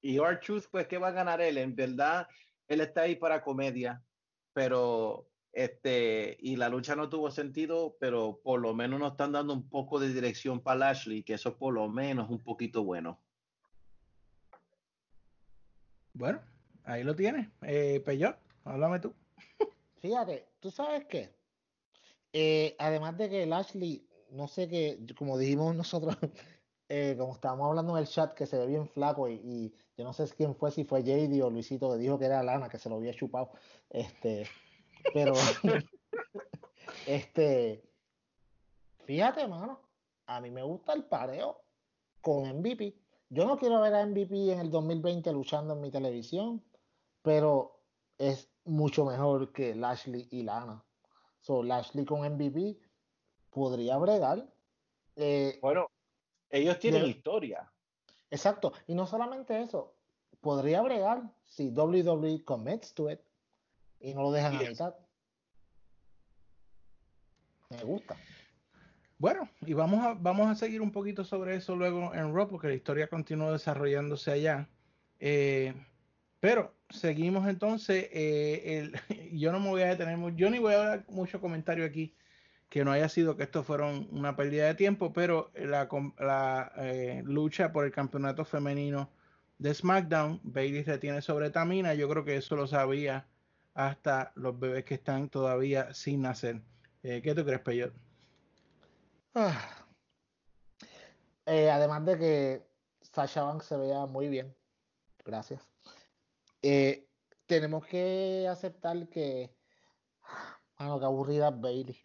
Y 0.00 0.20
our 0.20 0.38
truth, 0.38 0.66
pues, 0.70 0.86
¿qué 0.86 0.98
va 0.98 1.08
a 1.08 1.10
ganar 1.10 1.40
él? 1.40 1.58
En 1.58 1.74
verdad, 1.74 2.28
él 2.68 2.82
está 2.82 3.00
ahí 3.00 3.16
para 3.16 3.42
comedia, 3.42 4.04
pero 4.52 5.28
este, 5.50 6.36
y 6.38 6.54
la 6.54 6.68
lucha 6.68 6.94
no 6.94 7.08
tuvo 7.08 7.32
sentido, 7.32 7.96
pero 7.98 8.40
por 8.44 8.60
lo 8.60 8.72
menos 8.72 9.00
nos 9.00 9.10
están 9.10 9.32
dando 9.32 9.52
un 9.52 9.68
poco 9.68 9.98
de 9.98 10.14
dirección 10.14 10.60
para 10.60 10.78
Lashley, 10.78 11.24
que 11.24 11.34
eso 11.34 11.58
por 11.58 11.74
lo 11.74 11.88
menos 11.88 12.26
es 12.26 12.30
un 12.30 12.44
poquito 12.44 12.84
bueno. 12.84 13.20
Bueno, 16.16 16.40
ahí 16.84 17.04
lo 17.04 17.14
tienes. 17.14 17.46
Eh, 17.60 18.00
Peyot, 18.00 18.38
háblame 18.64 19.00
tú. 19.00 19.14
Fíjate, 20.00 20.48
¿tú 20.60 20.70
sabes 20.70 21.04
qué? 21.04 21.36
Eh, 22.32 22.74
además 22.78 23.18
de 23.18 23.28
que 23.28 23.44
Lashley, 23.44 24.08
no 24.30 24.48
sé 24.48 24.66
qué, 24.66 24.98
como 25.18 25.36
dijimos 25.36 25.76
nosotros, 25.76 26.16
eh, 26.88 27.16
como 27.18 27.34
estábamos 27.34 27.68
hablando 27.68 27.92
en 27.92 28.02
el 28.02 28.08
chat, 28.08 28.32
que 28.32 28.46
se 28.46 28.56
ve 28.56 28.66
bien 28.66 28.88
flaco 28.88 29.28
y, 29.28 29.34
y 29.34 29.74
yo 29.98 30.04
no 30.04 30.14
sé 30.14 30.24
quién 30.34 30.56
fue, 30.56 30.70
si 30.70 30.84
fue 30.84 31.02
JD 31.02 31.42
o 31.42 31.50
Luisito 31.50 31.92
que 31.92 31.98
dijo 31.98 32.18
que 32.18 32.24
era 32.24 32.42
Lana, 32.42 32.70
que 32.70 32.78
se 32.78 32.88
lo 32.88 32.96
había 32.96 33.12
chupado. 33.12 33.50
Este, 33.90 34.48
pero, 35.12 35.34
este, 37.06 37.84
fíjate, 39.04 39.46
mano, 39.48 39.82
a 40.24 40.40
mí 40.40 40.50
me 40.50 40.62
gusta 40.62 40.94
el 40.94 41.04
pareo 41.04 41.60
con 42.22 42.48
MVP. 42.58 43.05
Yo 43.28 43.44
no 43.46 43.56
quiero 43.58 43.80
ver 43.80 43.94
a 43.94 44.06
MVP 44.06 44.52
en 44.52 44.60
el 44.60 44.70
2020 44.70 45.32
luchando 45.32 45.74
en 45.74 45.80
mi 45.80 45.90
televisión, 45.90 46.62
pero 47.22 47.80
es 48.18 48.48
mucho 48.64 49.04
mejor 49.04 49.52
que 49.52 49.74
Lashley 49.74 50.28
y 50.30 50.42
Lana. 50.42 50.84
So, 51.40 51.62
Lashley 51.62 52.04
con 52.04 52.20
MVP 52.24 52.78
podría 53.50 53.96
bregar. 53.98 54.46
Eh, 55.16 55.58
bueno, 55.60 55.88
ellos 56.50 56.78
tienen 56.78 57.02
de- 57.02 57.08
historia. 57.08 57.70
Exacto. 58.30 58.72
Y 58.86 58.94
no 58.94 59.06
solamente 59.06 59.60
eso, 59.60 59.94
podría 60.40 60.82
bregar 60.82 61.22
si 61.44 61.70
WWE 61.70 62.44
commits 62.44 62.94
to 62.94 63.10
it 63.10 63.20
y 64.00 64.14
no 64.14 64.22
lo 64.22 64.30
dejan 64.32 64.56
a 64.56 64.60
Yes. 64.60 64.70
mitad. 64.70 64.94
Me 67.70 67.82
gusta. 67.82 68.16
Bueno, 69.18 69.48
y 69.62 69.72
vamos 69.72 70.04
a, 70.04 70.14
vamos 70.14 70.48
a 70.48 70.54
seguir 70.54 70.82
un 70.82 70.92
poquito 70.92 71.24
sobre 71.24 71.56
eso 71.56 71.74
luego 71.74 72.14
en 72.14 72.34
Raw, 72.34 72.48
porque 72.48 72.68
la 72.68 72.74
historia 72.74 73.08
continúa 73.08 73.52
desarrollándose 73.52 74.30
allá. 74.30 74.68
Eh, 75.18 75.74
pero 76.40 76.74
seguimos 76.90 77.48
entonces. 77.48 78.08
eh, 78.12 78.78
el- 78.78 79.32
yo 79.38 79.52
no 79.52 79.60
me 79.60 79.68
voy 79.70 79.82
a 79.82 79.88
detener, 79.88 80.18
mu- 80.18 80.30
yo 80.36 80.50
ni 80.50 80.58
voy 80.58 80.74
a 80.74 80.78
dar 80.78 81.06
mucho 81.08 81.40
comentario 81.40 81.84
aquí 81.86 82.14
que 82.70 82.84
no 82.84 82.92
haya 82.92 83.08
sido 83.08 83.36
que 83.36 83.44
esto 83.44 83.64
fueron 83.64 84.08
una 84.12 84.36
pérdida 84.36 84.66
de 84.68 84.74
tiempo, 84.76 85.12
pero 85.12 85.52
la, 85.56 85.88
la 86.18 86.72
eh, 86.78 87.22
lucha 87.24 87.72
por 87.72 87.84
el 87.86 87.92
campeonato 87.92 88.44
femenino 88.44 89.12
de 89.58 89.74
SmackDown, 89.74 90.40
Bailey 90.44 90.82
retiene 90.84 91.22
sobre 91.22 91.50
Tamina. 91.50 91.94
Yo 91.94 92.08
creo 92.10 92.24
que 92.24 92.36
eso 92.36 92.56
lo 92.56 92.66
sabía 92.66 93.28
hasta 93.74 94.32
los 94.36 94.58
bebés 94.60 94.84
que 94.84 94.94
están 94.94 95.30
todavía 95.30 95.94
sin 95.94 96.22
nacer. 96.22 96.62
¿Qué 97.02 97.34
tú 97.36 97.44
crees, 97.44 97.60
Peyot? 97.62 97.94
Ah. 99.38 99.86
Eh, 101.44 101.70
además 101.70 102.06
de 102.06 102.18
que 102.18 102.66
Sasha 103.02 103.42
Banks 103.42 103.66
se 103.66 103.76
vea 103.76 104.06
muy 104.06 104.28
bien. 104.28 104.56
Gracias. 105.24 105.68
Eh, 106.62 107.06
tenemos 107.44 107.86
que 107.86 108.48
aceptar 108.48 109.08
que. 109.08 109.54
Mano, 110.78 110.98
qué 110.98 111.04
aburrida 111.04 111.50
Bailey. 111.50 111.96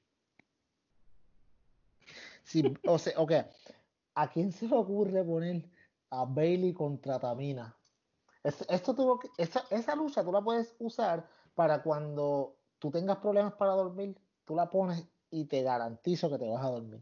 Sí, 2.43 2.63
o 2.85 2.99
sea, 2.99 3.13
ok. 3.17 3.31
¿A 4.15 4.29
quién 4.29 4.51
se 4.51 4.67
le 4.67 4.75
ocurre 4.75 5.23
poner 5.23 5.69
a 6.09 6.25
Bailey 6.25 6.73
contra 6.73 7.17
Tamina? 7.17 7.77
Es- 8.43 8.65
esto 8.69 8.93
tuvo 8.93 9.21
esa, 9.37 9.63
esa 9.69 9.95
lucha 9.95 10.23
tú 10.23 10.33
la 10.33 10.41
puedes 10.41 10.75
usar 10.79 11.29
para 11.55 11.81
cuando 11.81 12.57
tú 12.77 12.91
tengas 12.91 13.17
problemas 13.19 13.53
para 13.53 13.71
dormir, 13.71 14.19
tú 14.43 14.53
la 14.55 14.69
pones 14.69 15.07
y 15.29 15.45
te 15.45 15.61
garantizo 15.63 16.29
que 16.29 16.37
te 16.37 16.49
vas 16.49 16.65
a 16.65 16.69
dormir. 16.71 17.01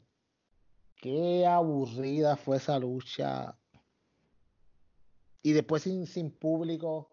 Qué 0.99 1.45
aburrida 1.45 2.35
fue 2.35 2.57
esa 2.57 2.77
lucha. 2.77 3.57
Y 5.41 5.53
después 5.53 5.83
sin, 5.83 6.05
sin 6.05 6.29
público, 6.29 7.09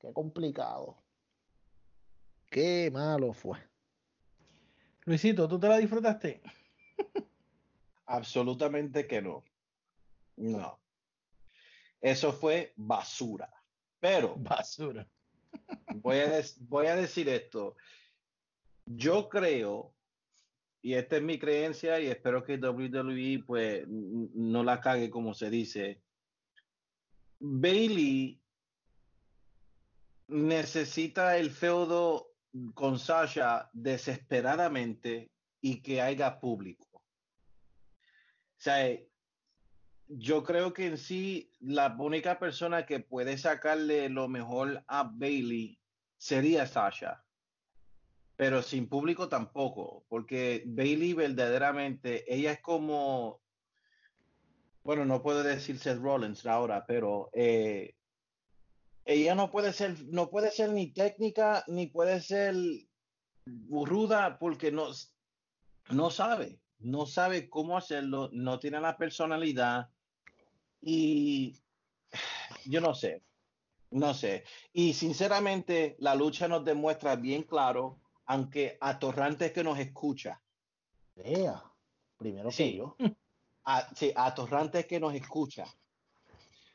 qué 0.00 0.12
complicado. 0.12 0.96
Qué 2.50 2.90
malo 2.92 3.32
fue. 3.32 3.58
Luisito, 5.04 5.48
¿tú 5.48 5.58
te 5.58 5.68
la 5.68 5.78
disfrutaste? 5.78 6.42
Absolutamente 8.06 9.06
que 9.06 9.22
no. 9.22 9.44
No. 10.36 10.80
Eso 12.00 12.32
fue 12.32 12.72
basura. 12.76 13.48
Pero 14.00 14.34
Basura. 14.38 15.08
voy 15.94 16.18
a, 16.18 16.28
des- 16.28 16.56
voy 16.68 16.86
a 16.88 16.96
decir 16.96 17.28
esto. 17.28 17.76
Yo 18.86 19.28
creo, 19.28 19.94
y 20.82 20.94
esta 20.94 21.16
es 21.16 21.22
mi 21.22 21.38
creencia, 21.38 22.00
y 22.00 22.08
espero 22.08 22.42
que 22.42 22.58
WWE 22.58 23.44
pues 23.46 23.86
no 23.88 24.64
la 24.64 24.80
cague 24.80 25.08
como 25.10 25.32
se 25.32 25.48
dice. 25.48 26.02
Bailey 27.38 28.42
necesita 30.26 31.36
el 31.36 31.50
feudo 31.50 32.32
con 32.74 32.98
Sasha 32.98 33.70
desesperadamente 33.72 35.30
y 35.60 35.80
que 35.80 36.02
haya 36.02 36.40
público. 36.40 36.86
O 36.92 37.04
sea, 38.58 38.88
eh, 38.88 39.08
yo 40.08 40.42
creo 40.42 40.72
que 40.72 40.86
en 40.86 40.98
sí 40.98 41.52
la 41.60 41.94
única 41.96 42.38
persona 42.38 42.86
que 42.86 43.00
puede 43.00 43.38
sacarle 43.38 44.08
lo 44.08 44.28
mejor 44.28 44.84
a 44.88 45.04
Bailey 45.04 45.78
sería 46.18 46.66
Sasha. 46.66 47.24
Pero 48.36 48.62
sin 48.62 48.88
público 48.88 49.28
tampoco, 49.28 50.04
porque 50.08 50.62
Bailey 50.66 51.12
verdaderamente, 51.12 52.24
ella 52.32 52.52
es 52.52 52.60
como, 52.60 53.40
bueno, 54.84 55.04
no 55.04 55.22
puedo 55.22 55.42
decir 55.42 55.78
Seth 55.78 56.00
Rollins 56.00 56.44
ahora, 56.46 56.84
pero 56.86 57.30
eh, 57.34 57.94
ella 59.04 59.34
no 59.34 59.50
puede 59.50 59.72
ser, 59.72 59.96
no 60.06 60.30
puede 60.30 60.50
ser 60.50 60.70
ni 60.70 60.88
técnica, 60.92 61.64
ni 61.66 61.86
puede 61.86 62.20
ser 62.20 62.54
ruda, 63.46 64.38
porque 64.38 64.72
no, 64.72 64.88
no 65.90 66.10
sabe, 66.10 66.60
no 66.78 67.06
sabe 67.06 67.48
cómo 67.48 67.76
hacerlo, 67.76 68.30
no 68.32 68.58
tiene 68.58 68.80
la 68.80 68.96
personalidad 68.96 69.90
y 70.80 71.56
yo 72.66 72.80
no 72.80 72.94
sé, 72.94 73.22
no 73.90 74.14
sé. 74.14 74.44
Y 74.72 74.94
sinceramente 74.94 75.96
la 75.98 76.14
lucha 76.14 76.48
nos 76.48 76.64
demuestra 76.64 77.16
bien 77.16 77.42
claro, 77.42 77.98
aunque 78.26 78.78
atorrante 78.80 79.52
que 79.52 79.64
nos 79.64 79.78
escucha, 79.78 80.40
Vea, 81.14 81.62
primero 82.16 82.48
que 82.48 82.54
Sí. 82.54 82.76
yo. 82.76 82.96
a, 83.64 83.94
sí, 83.94 84.12
atorrante 84.16 84.86
que 84.86 84.98
nos 84.98 85.14
escucha, 85.14 85.64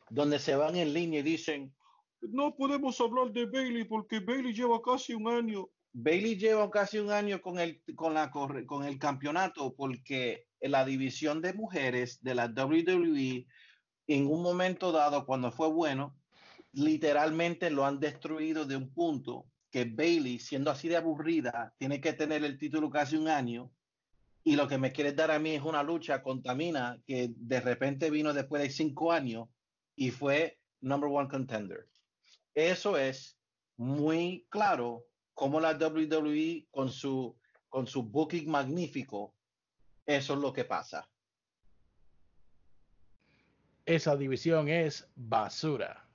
donde 0.10 0.40
se 0.40 0.56
van 0.56 0.76
en 0.76 0.94
línea 0.94 1.20
y 1.20 1.24
dicen, 1.24 1.76
no 2.22 2.56
podemos 2.56 3.00
hablar 3.02 3.32
de 3.32 3.46
Bailey 3.46 3.84
porque 3.84 4.20
Bailey 4.20 4.54
lleva 4.54 4.82
casi 4.82 5.14
un 5.14 5.28
año. 5.28 5.70
Bailey 5.94 6.38
lleva 6.38 6.70
casi 6.70 7.00
un 7.00 7.12
año 7.12 7.42
con 7.42 7.60
el, 7.60 7.82
con 7.96 8.14
la, 8.14 8.30
con 8.32 8.86
el 8.86 9.00
campeonato 9.00 9.74
porque 9.76 10.48
en 10.60 10.72
la 10.72 10.86
división 10.86 11.42
de 11.42 11.54
mujeres 11.54 12.22
de 12.24 12.36
la 12.36 12.46
WWE, 12.48 13.48
en 14.08 14.28
un 14.28 14.42
momento 14.42 14.92
dado, 14.92 15.26
cuando 15.26 15.52
fue 15.52 15.68
bueno, 15.68 16.16
literalmente 16.72 17.70
lo 17.70 17.86
han 17.86 18.00
destruido 18.00 18.66
de 18.66 18.78
un 18.78 18.94
punto 18.94 19.46
que 19.70 19.86
Bailey, 19.86 20.40
siendo 20.40 20.72
así 20.72 20.88
de 20.88 20.98
aburrida, 20.98 21.74
tiene 21.78 22.00
que 22.00 22.14
tener 22.14 22.44
el 22.44 22.58
título 22.58 22.90
casi 22.90 23.16
un 23.16 23.28
año 23.28 23.72
y 24.44 24.56
lo 24.56 24.68
que 24.68 24.78
me 24.78 24.94
quieres 24.94 25.16
dar 25.16 25.30
a 25.32 25.40
mí 25.40 25.52
es 25.52 25.62
una 25.62 25.84
lucha 25.84 26.24
con 26.24 26.42
Tamina 26.42 27.02
que 27.06 27.34
de 27.36 27.60
repente 27.60 28.10
vino 28.10 28.34
después 28.34 28.62
de 28.62 28.70
cinco 28.70 29.12
años 29.12 29.50
y 29.96 30.12
fue 30.12 30.58
number 30.80 31.10
one 31.12 31.28
contender. 31.28 31.90
Eso 32.56 32.98
es 32.98 33.38
muy 33.76 34.48
claro 34.50 35.06
como 35.34 35.60
la 35.60 35.78
WWE 35.78 36.68
con 36.72 36.90
su, 36.90 37.38
con 37.68 37.88
su 37.88 38.04
booking 38.04 38.50
magnífico, 38.50 39.36
eso 40.06 40.34
es 40.34 40.40
lo 40.40 40.54
que 40.54 40.64
pasa. 40.64 41.08
Esa 43.86 44.16
división 44.16 44.70
es 44.70 45.08
basura. 45.16 46.07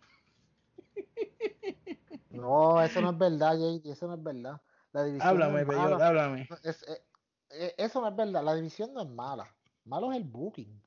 No, 2.33 2.83
eso 2.83 3.01
no 3.01 3.11
es 3.11 3.19
verdad, 3.19 3.57
JD, 3.57 3.91
eso 3.91 4.07
no 4.07 4.15
es 4.15 4.23
verdad. 4.23 4.61
La 4.93 5.05
división 5.05 5.29
Háblame, 5.29 5.65
no 5.65 5.73
es 5.97 6.03
háblame. 6.03 6.49
Es- 6.63 6.83
eh, 6.89 7.03
eh, 7.51 7.75
eso 7.79 8.01
no 8.01 8.09
es 8.09 8.17
verdad, 8.17 8.43
la 8.43 8.55
división 8.55 8.93
no 8.93 9.03
es 9.03 9.09
mala. 9.09 9.47
Malo 9.85 10.11
es 10.13 10.19
el 10.19 10.25
booking. 10.25 10.81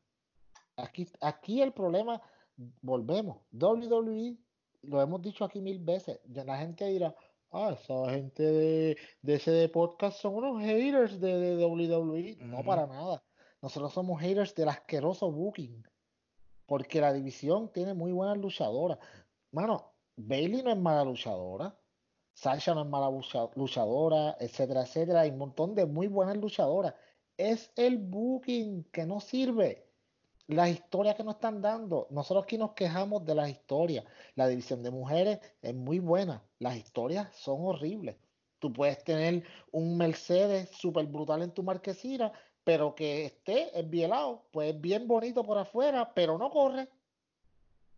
Aquí, 0.78 1.08
aquí 1.22 1.62
el 1.62 1.72
problema, 1.74 2.22
volvemos, 2.82 3.38
WWE, 3.52 4.38
lo 4.84 5.02
hemos 5.02 5.22
dicho 5.22 5.44
aquí 5.46 5.62
mil 5.62 5.80
veces, 5.80 6.20
la 6.26 6.58
gente 6.58 6.86
dirá, 6.86 7.16
ah, 7.52 7.76
esa 7.80 8.10
gente 8.12 8.44
de, 8.44 8.98
de 9.22 9.36
ese 9.36 9.70
podcast 9.70 10.20
son 10.20 10.36
unos 10.36 10.62
haters 10.62 11.20
de, 11.20 11.38
de 11.38 11.66
WWE. 11.66 12.38
No 12.42 12.58
Ujú. 12.58 12.66
para 12.66 12.86
nada. 12.88 13.24
Nosotros 13.62 13.94
somos 13.94 14.22
haters 14.22 14.54
del 14.54 14.70
asqueroso 14.70 15.32
booking. 15.32 15.84
Porque 16.68 17.00
la 17.00 17.14
división 17.14 17.72
tiene 17.72 17.94
muy 17.94 18.12
buenas 18.12 18.38
luchadoras. 18.38 18.98
Mano, 19.52 19.94
Bailey 20.18 20.64
no 20.64 20.72
es 20.72 20.78
mala 20.78 21.04
luchadora. 21.04 21.78
Sasha 22.34 22.74
no 22.74 22.82
es 22.82 22.88
mala 22.88 23.10
lucha- 23.10 23.50
luchadora, 23.56 24.36
etcétera, 24.40 24.82
etcétera. 24.84 25.22
Hay 25.22 25.30
un 25.32 25.38
montón 25.38 25.76
de 25.76 25.86
muy 25.86 26.08
buenas 26.08 26.38
luchadoras. 26.38 26.94
Es 27.38 27.72
el 27.76 27.98
booking 27.98 28.86
que 28.92 29.06
no 29.06 29.20
sirve. 29.20 29.90
Las 30.48 30.70
historias 30.70 31.16
que 31.16 31.24
nos 31.24 31.36
están 31.36 31.62
dando. 31.62 32.08
Nosotros 32.12 32.44
aquí 32.44 32.58
nos 32.58 32.74
quejamos 32.74 33.26
de 33.26 33.36
las 33.36 33.50
historias. 33.50 34.06
La 34.36 34.48
división 34.48 34.84
de 34.84 34.92
mujeres 34.92 35.40
es 35.62 35.74
muy 35.74 36.00
buena. 36.00 36.44
Las 36.60 36.76
historias 36.78 37.34
son 37.36 37.66
horribles. 37.66 38.18
Tú 38.60 38.72
puedes 38.72 39.04
tener 39.04 39.44
un 39.72 39.98
Mercedes 39.98 40.70
súper 40.70 41.06
brutal 41.08 41.42
en 41.42 41.52
tu 41.52 41.64
marquesina, 41.64 42.32
pero 42.64 42.96
que 42.96 43.26
esté 43.26 43.78
envielado, 43.80 44.48
pues 44.52 44.80
bien 44.80 45.08
bonito 45.08 45.44
por 45.44 45.58
afuera, 45.58 46.14
pero 46.14 46.38
no 46.38 46.50
corre. 46.52 46.90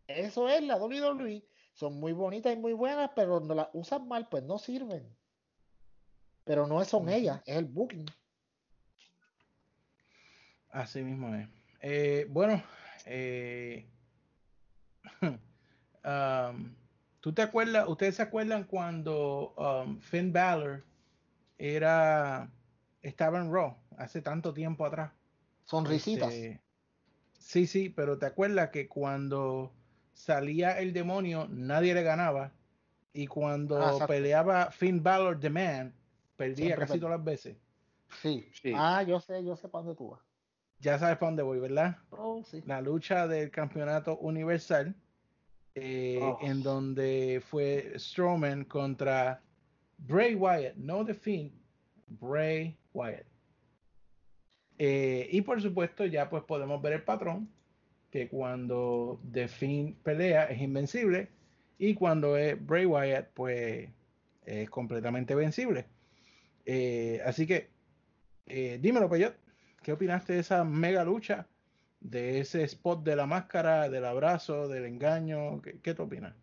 Eso 0.08 0.48
es 0.48 0.64
la 0.64 0.78
WWE. 0.78 1.44
Son 1.78 2.00
muy 2.00 2.12
bonitas 2.12 2.52
y 2.52 2.58
muy 2.58 2.74
buenas, 2.74 3.12
pero 3.16 3.40
no 3.40 3.54
las 3.54 3.70
usan 3.72 4.08
mal, 4.08 4.28
pues 4.30 4.42
no 4.42 4.58
sirven. 4.58 5.08
Pero 6.44 6.66
no 6.66 6.84
son 6.84 7.08
ellas, 7.08 7.40
es 7.46 7.56
el 7.56 7.66
booking. 7.66 8.08
Así 10.72 11.04
mismo 11.04 11.36
es. 11.36 11.48
Eh, 11.82 12.26
bueno, 12.32 12.64
eh, 13.06 13.88
um, 15.22 16.76
¿Tú 17.20 17.32
te 17.32 17.44
acuerdas, 17.44 17.88
ustedes 17.88 18.16
se 18.16 18.24
acuerdan 18.24 18.64
cuando 18.64 19.54
um, 19.56 20.00
Finn 20.00 20.34
Balor 20.34 20.84
era, 21.60 22.50
estaba 23.04 23.40
en 23.40 23.54
Raw 23.54 23.78
hace 23.98 24.24
tanto 24.24 24.52
tiempo 24.52 24.84
atrás? 24.84 25.12
Sonrisitas. 25.66 26.34
Este, 26.34 26.60
sí, 27.38 27.68
sí, 27.68 27.90
pero 27.90 28.18
te 28.18 28.26
acuerdas 28.26 28.72
que 28.72 28.88
cuando 28.88 29.77
salía 30.18 30.80
el 30.80 30.94
demonio 30.94 31.48
nadie 31.50 31.94
le 31.94 32.02
ganaba 32.04 32.52
y 33.14 33.28
cuando 33.28 33.80
Ah, 33.82 34.06
peleaba 34.08 34.72
Finn 34.72 35.02
Balor 35.02 35.40
The 35.40 35.50
Man 35.50 35.94
perdía 36.36 36.66
Siempre 36.68 36.88
casi 36.88 37.00
todas 37.00 37.18
las 37.18 37.24
veces. 37.26 37.58
Sí. 38.22 38.48
Sí. 38.54 38.74
Ah, 38.76 39.04
yo 39.04 39.20
sé, 39.20 39.44
yo 39.44 39.56
sé 39.56 39.68
para 39.70 39.84
dónde 39.86 39.98
tú 39.98 40.10
vas. 40.12 40.22
Ya 40.80 40.98
sabes 41.00 41.18
para 41.18 41.28
dónde 41.32 41.44
voy, 41.44 41.60
¿verdad? 41.60 41.98
Oh, 42.12 42.44
sí. 42.44 42.62
La 42.66 42.82
lucha 42.82 43.28
del 43.28 43.50
campeonato 43.52 44.18
universal 44.18 44.96
eh, 45.76 46.20
Oh. 46.22 46.40
en 46.42 46.62
donde 46.64 47.42
fue 47.48 47.94
Strowman 47.98 48.66
contra 48.66 49.42
Bray 49.98 50.36
Wyatt, 50.36 50.76
no 50.76 51.06
The 51.06 51.14
Fiend, 51.14 51.52
Bray 52.08 52.76
Wyatt. 52.94 53.26
Eh, 54.80 55.28
y 55.32 55.42
por 55.42 55.62
supuesto 55.62 56.06
ya 56.06 56.30
pues 56.30 56.44
podemos 56.44 56.82
ver 56.82 56.94
el 56.94 57.04
patrón 57.04 57.50
que 58.18 58.30
cuando 58.30 59.22
The 59.32 59.48
Fiend 59.48 60.02
pelea 60.02 60.46
es 60.46 60.60
invencible 60.60 61.30
y 61.78 61.94
cuando 61.94 62.36
es 62.36 62.58
Bray 62.66 62.88
Wyatt 62.88 63.30
pues 63.36 63.90
es 64.44 64.70
completamente 64.72 65.36
vencible. 65.36 65.86
Eh, 66.66 67.22
así 67.24 67.46
que 67.46 67.70
eh, 68.48 68.80
dímelo 68.82 69.08
Peyot, 69.08 69.36
¿qué 69.84 69.92
opinaste 69.92 70.34
de 70.34 70.40
esa 70.40 70.64
mega 70.64 71.04
lucha? 71.04 71.48
De 72.00 72.40
ese 72.40 72.64
spot 72.64 73.04
de 73.04 73.16
la 73.16 73.28
máscara, 73.28 73.88
del 73.88 74.06
abrazo, 74.06 74.68
del 74.68 74.86
engaño, 74.86 75.62
¿qué, 75.62 75.80
qué 75.80 75.94
te 75.94 76.02
opinas? 76.02 76.36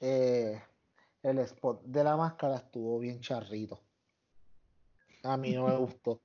Eh, 0.00 0.60
el 1.22 1.38
spot 1.38 1.84
de 1.84 2.02
la 2.02 2.16
máscara 2.16 2.56
estuvo 2.56 2.98
bien 2.98 3.20
charrito. 3.20 3.84
A 5.22 5.36
mí 5.36 5.52
no 5.52 5.68
me 5.68 5.76
gustó. 5.76 6.22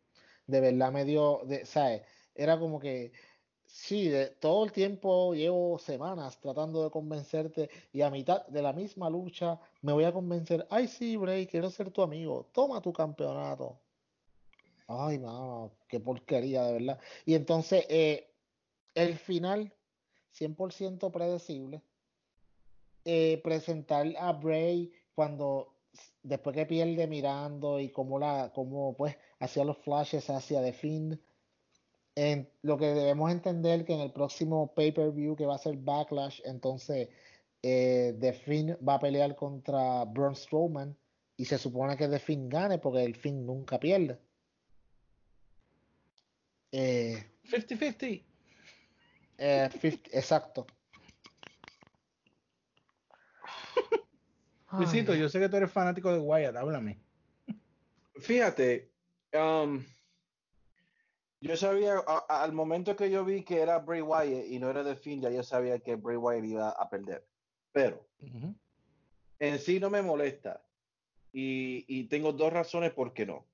De 0.47 0.61
verdad 0.61 0.91
me 0.91 1.05
dio, 1.05 1.41
de, 1.45 1.63
¿sabes? 1.63 2.01
Era 2.33 2.57
como 2.57 2.79
que, 2.79 3.11
sí, 3.71 4.09
de, 4.09 4.27
todo 4.27 4.65
el 4.65 4.71
tiempo 4.71 5.33
llevo 5.33 5.79
semanas 5.79 6.39
tratando 6.39 6.83
de 6.83 6.91
convencerte 6.91 7.69
y 7.93 8.01
a 8.01 8.09
mitad 8.09 8.45
de 8.47 8.61
la 8.61 8.73
misma 8.73 9.09
lucha 9.09 9.59
me 9.81 9.93
voy 9.93 10.03
a 10.03 10.13
convencer, 10.13 10.67
ay 10.69 10.87
sí, 10.87 11.17
Bray, 11.17 11.47
quiero 11.47 11.69
ser 11.69 11.91
tu 11.91 12.01
amigo, 12.01 12.49
toma 12.53 12.81
tu 12.81 12.93
campeonato. 12.93 13.79
Ay, 14.87 15.19
no, 15.19 15.71
qué 15.87 15.99
porquería, 16.01 16.63
de 16.65 16.73
verdad. 16.73 16.99
Y 17.25 17.35
entonces, 17.35 17.85
eh, 17.89 18.29
el 18.93 19.17
final, 19.17 19.73
100% 20.33 21.11
predecible. 21.11 21.81
Eh, 23.05 23.41
presentar 23.43 24.05
a 24.19 24.33
Bray 24.33 24.91
cuando 25.15 25.73
después 26.23 26.55
que 26.55 26.65
pierde 26.65 27.07
mirando 27.07 27.79
y 27.79 27.89
cómo 27.89 28.19
la 28.19 28.51
cómo 28.53 28.95
pues 28.95 29.17
hacía 29.39 29.65
los 29.65 29.77
flashes 29.79 30.29
hacia 30.29 30.61
The 30.61 30.73
Fiend 30.73 31.19
en 32.15 32.49
lo 32.61 32.77
que 32.77 32.87
debemos 32.87 33.31
entender 33.31 33.85
que 33.85 33.93
en 33.93 34.01
el 34.01 34.11
próximo 34.11 34.73
pay-per-view 34.73 35.35
que 35.35 35.45
va 35.45 35.55
a 35.55 35.59
ser 35.59 35.77
Backlash 35.77 36.41
entonces 36.45 37.09
eh, 37.61 38.15
The 38.19 38.33
Fiend 38.33 38.77
va 38.87 38.95
a 38.95 38.99
pelear 38.99 39.35
contra 39.35 40.03
Braun 40.05 40.35
Strowman 40.35 40.97
y 41.37 41.45
se 41.45 41.57
supone 41.57 41.95
que 41.95 42.07
The 42.07 42.19
Fiend 42.19 42.51
gane 42.51 42.79
porque 42.79 43.03
el 43.03 43.15
Fiend 43.15 43.45
nunca 43.45 43.79
pierde 43.79 44.19
eh, 46.71 47.23
50-50. 47.45 48.23
eh, 49.37 49.69
50 49.71 50.09
exacto 50.11 50.67
Luisito, 54.77 55.13
yo 55.15 55.27
sé 55.27 55.39
que 55.39 55.49
tú 55.49 55.57
eres 55.57 55.71
fanático 55.71 56.13
de 56.13 56.19
Wyatt, 56.19 56.55
háblame. 56.55 56.97
Fíjate, 58.21 58.89
um, 59.33 59.83
yo 61.41 61.57
sabía, 61.57 61.95
a- 62.07 62.25
a- 62.29 62.43
al 62.43 62.53
momento 62.53 62.95
que 62.95 63.09
yo 63.09 63.25
vi 63.25 63.43
que 63.43 63.59
era 63.59 63.79
Bray 63.79 64.01
Wyatt 64.01 64.45
y 64.47 64.59
no 64.59 64.69
era 64.69 64.83
de 64.83 64.95
fin, 64.95 65.21
ya 65.21 65.29
yo 65.29 65.43
sabía 65.43 65.79
que 65.79 65.95
Bray 65.95 66.17
Wyatt 66.17 66.45
iba 66.45 66.69
a 66.69 66.89
perder. 66.89 67.27
Pero 67.71 68.07
Ujú. 68.21 68.55
en 69.39 69.59
sí 69.59 69.79
no 69.79 69.89
me 69.89 70.01
molesta. 70.01 70.63
Y, 71.33 71.85
y 71.87 72.05
tengo 72.05 72.31
dos 72.33 72.51
razones 72.53 72.91
por 72.91 73.13
qué 73.13 73.25
no. 73.25 73.45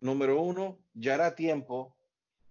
Número 0.00 0.40
uno, 0.40 0.78
ya 0.94 1.14
era 1.14 1.34
tiempo 1.34 1.96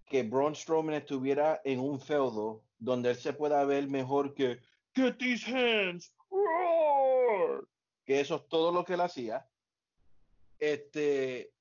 que 0.06 0.22
Braun 0.22 0.54
Strowman 0.54 0.94
estuviera 0.94 1.60
en 1.64 1.80
un 1.80 2.00
feudo 2.00 2.62
donde 2.78 3.10
él 3.10 3.16
se 3.16 3.32
pueda 3.32 3.64
ver 3.64 3.86
mejor 3.88 4.34
que 4.34 4.58
Get 4.94 5.18
these 5.18 5.44
hands, 5.50 6.12
roar", 6.30 7.64
que 8.04 8.20
eso 8.20 8.36
es 8.36 8.48
todo 8.48 8.72
lo 8.72 8.84
que 8.84 8.94
él 8.94 9.00
hacía. 9.00 9.46
Este, 10.58 11.52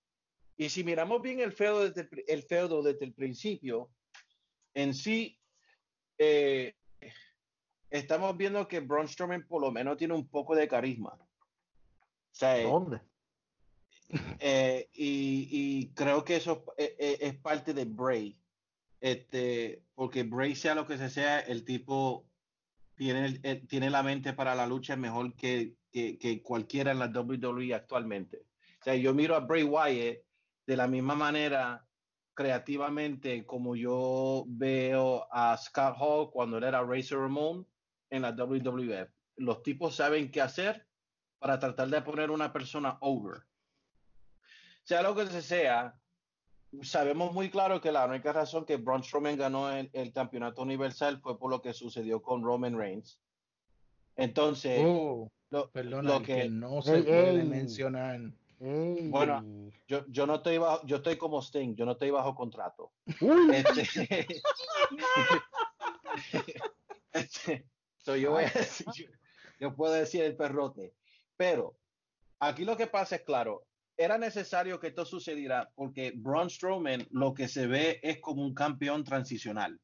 y 0.57 0.69
si 0.69 0.83
miramos 0.83 1.21
bien 1.21 1.39
el 1.39 1.51
feudo 1.53 1.89
desde 1.89 2.01
el, 2.11 2.23
el 2.27 2.43
feudo 2.43 2.83
desde 2.83 3.05
el 3.05 3.13
principio, 3.13 3.89
en 4.73 4.93
sí, 4.93 5.39
eh, 6.17 6.75
estamos 7.89 8.35
viendo 8.37 8.67
que 8.67 8.79
Braun 8.79 9.07
Strowman 9.07 9.47
por 9.47 9.61
lo 9.61 9.71
menos 9.71 9.97
tiene 9.97 10.13
un 10.13 10.27
poco 10.27 10.55
de 10.55 10.67
carisma. 10.67 11.11
O 11.13 12.35
sea, 12.35 12.59
eh, 12.59 12.63
¿dónde? 12.63 13.01
eh, 14.39 14.89
y, 14.93 15.47
y 15.51 15.93
creo 15.93 16.23
que 16.23 16.35
eso 16.37 16.65
es, 16.77 16.93
es- 16.97 17.35
parte 17.39 17.73
de 17.73 17.85
Bray. 17.85 18.37
Este, 19.01 19.83
porque 19.95 20.23
Bray 20.23 20.55
sea 20.55 20.75
lo 20.75 20.87
que 20.87 20.97
se 20.97 21.09
sea, 21.09 21.39
el 21.39 21.65
tipo 21.65 22.25
tiene, 22.95 23.39
el- 23.43 23.67
tiene 23.67 23.89
la 23.89 24.03
mente 24.03 24.33
para 24.33 24.55
la 24.55 24.65
lucha 24.67 24.95
mejor 24.95 25.35
que, 25.35 25.75
que, 25.91 26.17
que 26.17 26.41
cualquiera 26.41 26.91
en 26.91 26.99
la 26.99 27.07
WWE 27.07 27.73
actualmente. 27.73 28.45
O 28.79 28.83
sea, 28.83 28.95
yo 28.95 29.13
miro 29.13 29.35
a 29.35 29.39
Bray 29.41 29.63
Wyatt 29.63 30.19
de 30.65 30.77
la 30.77 30.87
misma 30.87 31.15
manera 31.15 31.85
creativamente 32.35 33.45
como 33.45 33.75
yo 33.75 34.45
veo 34.47 35.27
a 35.31 35.55
Scott 35.57 35.95
Hall 35.99 36.31
cuando 36.31 36.57
él 36.57 36.63
era 36.63 36.81
Razor 36.83 37.19
Ramon 37.21 37.67
en 38.09 38.21
la 38.23 38.31
WWF. 38.31 39.09
Los 39.37 39.61
tipos 39.63 39.95
saben 39.95 40.31
qué 40.31 40.41
hacer 40.41 40.87
para 41.39 41.59
tratar 41.59 41.89
de 41.89 42.01
poner 42.01 42.31
una 42.31 42.51
persona 42.51 42.97
over. 43.01 43.43
Sea 44.83 45.01
lo 45.01 45.15
que 45.15 45.27
sea, 45.27 45.95
sabemos 46.81 47.33
muy 47.33 47.49
claro 47.49 47.79
que 47.81 47.91
la 47.91 48.05
única 48.05 48.33
razón 48.33 48.65
que 48.65 48.77
Braun 48.77 49.03
Strowman 49.03 49.37
ganó 49.37 49.71
el, 49.71 49.89
el 49.93 50.11
campeonato 50.11 50.61
universal 50.61 51.19
fue 51.21 51.37
por 51.37 51.51
lo 51.51 51.61
que 51.61 51.73
sucedió 51.73 52.21
con 52.21 52.43
Roman 52.43 52.77
Reigns. 52.77 53.19
Entonces, 54.15 54.81
Oh, 54.85 55.31
lo, 55.49 55.69
perdona, 55.71 56.09
lo 56.09 56.17
el 56.17 56.25
que, 56.25 56.35
que- 56.35 56.49
no 56.49 56.81
se 56.81 57.03
puede 57.03 57.43
mencionar. 57.43 58.19
Ey. 58.65 59.09
Bueno, 59.09 59.43
yo, 59.87 60.05
yo 60.07 60.25
no 60.25 60.35
estoy 60.35 60.57
bajo, 60.57 60.85
yo 60.85 60.97
estoy 60.97 61.17
como 61.17 61.41
Sting, 61.41 61.75
yo 61.75 61.85
no 61.85 61.93
estoy 61.93 62.11
bajo 62.11 62.33
contrato. 62.33 62.93
Este, 63.51 63.83
este, 67.11 67.65
so 67.97 68.15
yo, 68.15 68.31
voy 68.31 68.45
a 68.45 68.49
decir- 68.49 68.85
yo, 68.95 69.05
yo 69.59 69.75
puedo 69.75 69.93
decir 69.93 70.23
el 70.23 70.37
perrote, 70.37 70.93
pero 71.35 71.77
aquí 72.39 72.63
lo 72.63 72.77
que 72.77 72.87
pasa 72.87 73.17
es 73.17 73.23
claro, 73.23 73.65
era 73.97 74.17
necesario 74.17 74.79
que 74.79 74.87
esto 74.87 75.03
sucediera 75.05 75.69
porque 75.75 76.13
Braun 76.15 76.49
Strowman 76.49 77.05
lo 77.11 77.33
que 77.33 77.49
se 77.49 77.67
ve 77.67 77.99
es 78.01 78.21
como 78.21 78.43
un 78.43 78.53
campeón 78.53 79.03
transicional. 79.03 79.77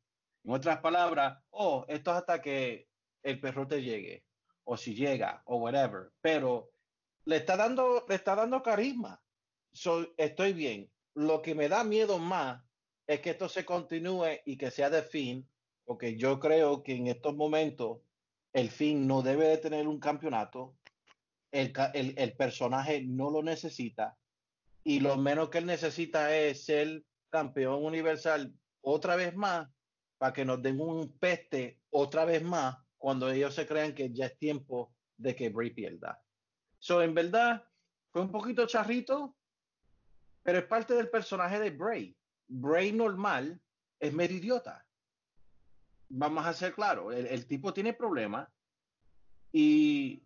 En 0.46 0.54
otras 0.54 0.80
palabras, 0.80 1.38
oh, 1.50 1.84
esto 1.90 2.12
es 2.12 2.18
hasta 2.18 2.42
que 2.42 2.88
el 3.24 3.42
perrote 3.42 3.84
llegue, 3.84 4.24
o 4.64 4.78
si 4.78 4.96
llega, 4.96 5.42
o 5.46 5.58
whatever, 5.58 6.12
pero 6.22 6.70
le 7.26 7.38
está 7.38 7.58
dando, 7.58 8.06
le 8.08 8.16
está 8.16 8.36
dando 8.36 8.62
carisma. 8.64 9.22
So, 9.72 10.14
estoy 10.18 10.54
bien. 10.54 10.92
Lo 11.16 11.42
que 11.42 11.56
me 11.56 11.70
da 11.70 11.84
miedo 11.84 12.20
más 12.20 12.64
es 13.08 13.22
que 13.22 13.32
esto 13.32 13.50
se 13.50 13.66
continúe 13.66 14.40
y 14.46 14.58
que 14.58 14.72
sea 14.72 14.90
de 14.90 15.04
fin, 15.04 15.48
porque 15.86 16.18
yo 16.18 16.40
creo 16.40 16.84
que 16.84 16.96
en 16.96 17.08
estos 17.08 17.36
momentos 17.36 18.02
el 18.54 18.70
fin 18.70 19.08
no 19.08 19.22
debe 19.22 19.48
de 19.48 19.58
tener 19.58 19.88
un 19.88 20.00
campeonato, 20.00 20.76
el, 21.52 21.74
el 21.94 22.34
personaje 22.34 23.02
no 23.02 23.32
lo 23.32 23.42
necesita 23.42 24.18
y 24.84 25.00
lo 25.00 25.18
menos 25.18 25.50
que 25.50 25.60
él 25.60 25.66
necesita 25.66 26.36
es 26.36 26.66
ser 26.66 27.04
campeón 27.30 27.84
universal 27.84 28.54
otra 28.82 29.16
vez 29.16 29.36
más 29.36 29.68
para 30.18 30.34
que 30.34 30.46
nos 30.46 30.62
den 30.62 30.80
un 30.80 31.18
peste 31.20 31.80
otra 31.90 32.26
vez 32.26 32.44
más 32.44 32.78
cuando 32.98 33.30
ellos 33.30 33.54
se 33.56 33.66
crean 33.66 33.94
que 33.94 34.12
ya 34.12 34.28
es 34.28 34.38
tiempo 34.38 34.94
de 35.18 35.36
que 35.36 35.50
Bray 35.50 35.72
pierda. 35.72 36.22
So, 36.80 37.02
en 37.02 37.14
verdad, 37.14 37.64
fue 38.12 38.22
un 38.22 38.32
poquito 38.32 38.66
charrito, 38.66 39.36
pero 40.44 40.60
es 40.60 40.66
parte 40.66 40.94
del 40.96 41.10
personaje 41.10 41.60
de 41.60 41.72
Bray. 41.72 42.16
Bray 42.48 42.92
normal 42.92 43.62
es 44.00 44.14
medio 44.14 44.38
idiota. 44.38 44.86
Vamos 46.10 46.46
a 46.46 46.54
ser 46.54 46.74
claros, 46.74 47.14
el, 47.14 47.46
tipo 47.46 47.72
tiene 47.72 47.94
problemas 47.94 48.50
y 49.52 50.24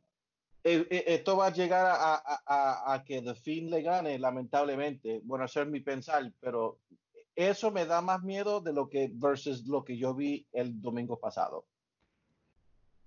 eh, 0.64 0.88
eh, 0.90 1.04
esto 1.08 1.36
va 1.36 1.48
a 1.48 1.54
llegar 1.54 1.86
a, 1.86 3.04
que 3.06 3.22
The 3.22 3.36
Fiend 3.36 3.70
le 3.70 3.82
gane, 3.82 4.18
lamentablemente. 4.18 5.20
Bueno, 5.26 5.44
eso 5.44 5.62
es 5.62 5.68
mi 5.68 5.82
pensar, 5.82 6.32
pero 6.40 6.80
eso 7.36 7.70
me 7.72 7.86
da 7.86 8.02
más 8.02 8.24
miedo 8.24 8.62
de 8.62 8.72
lo 8.72 8.88
que 8.88 9.12
versus 9.14 9.68
lo 9.68 9.84
que 9.84 9.98
yo 9.98 10.14
vi 10.14 10.48
el 10.54 10.82
domingo 10.82 11.20
pasado. 11.20 11.66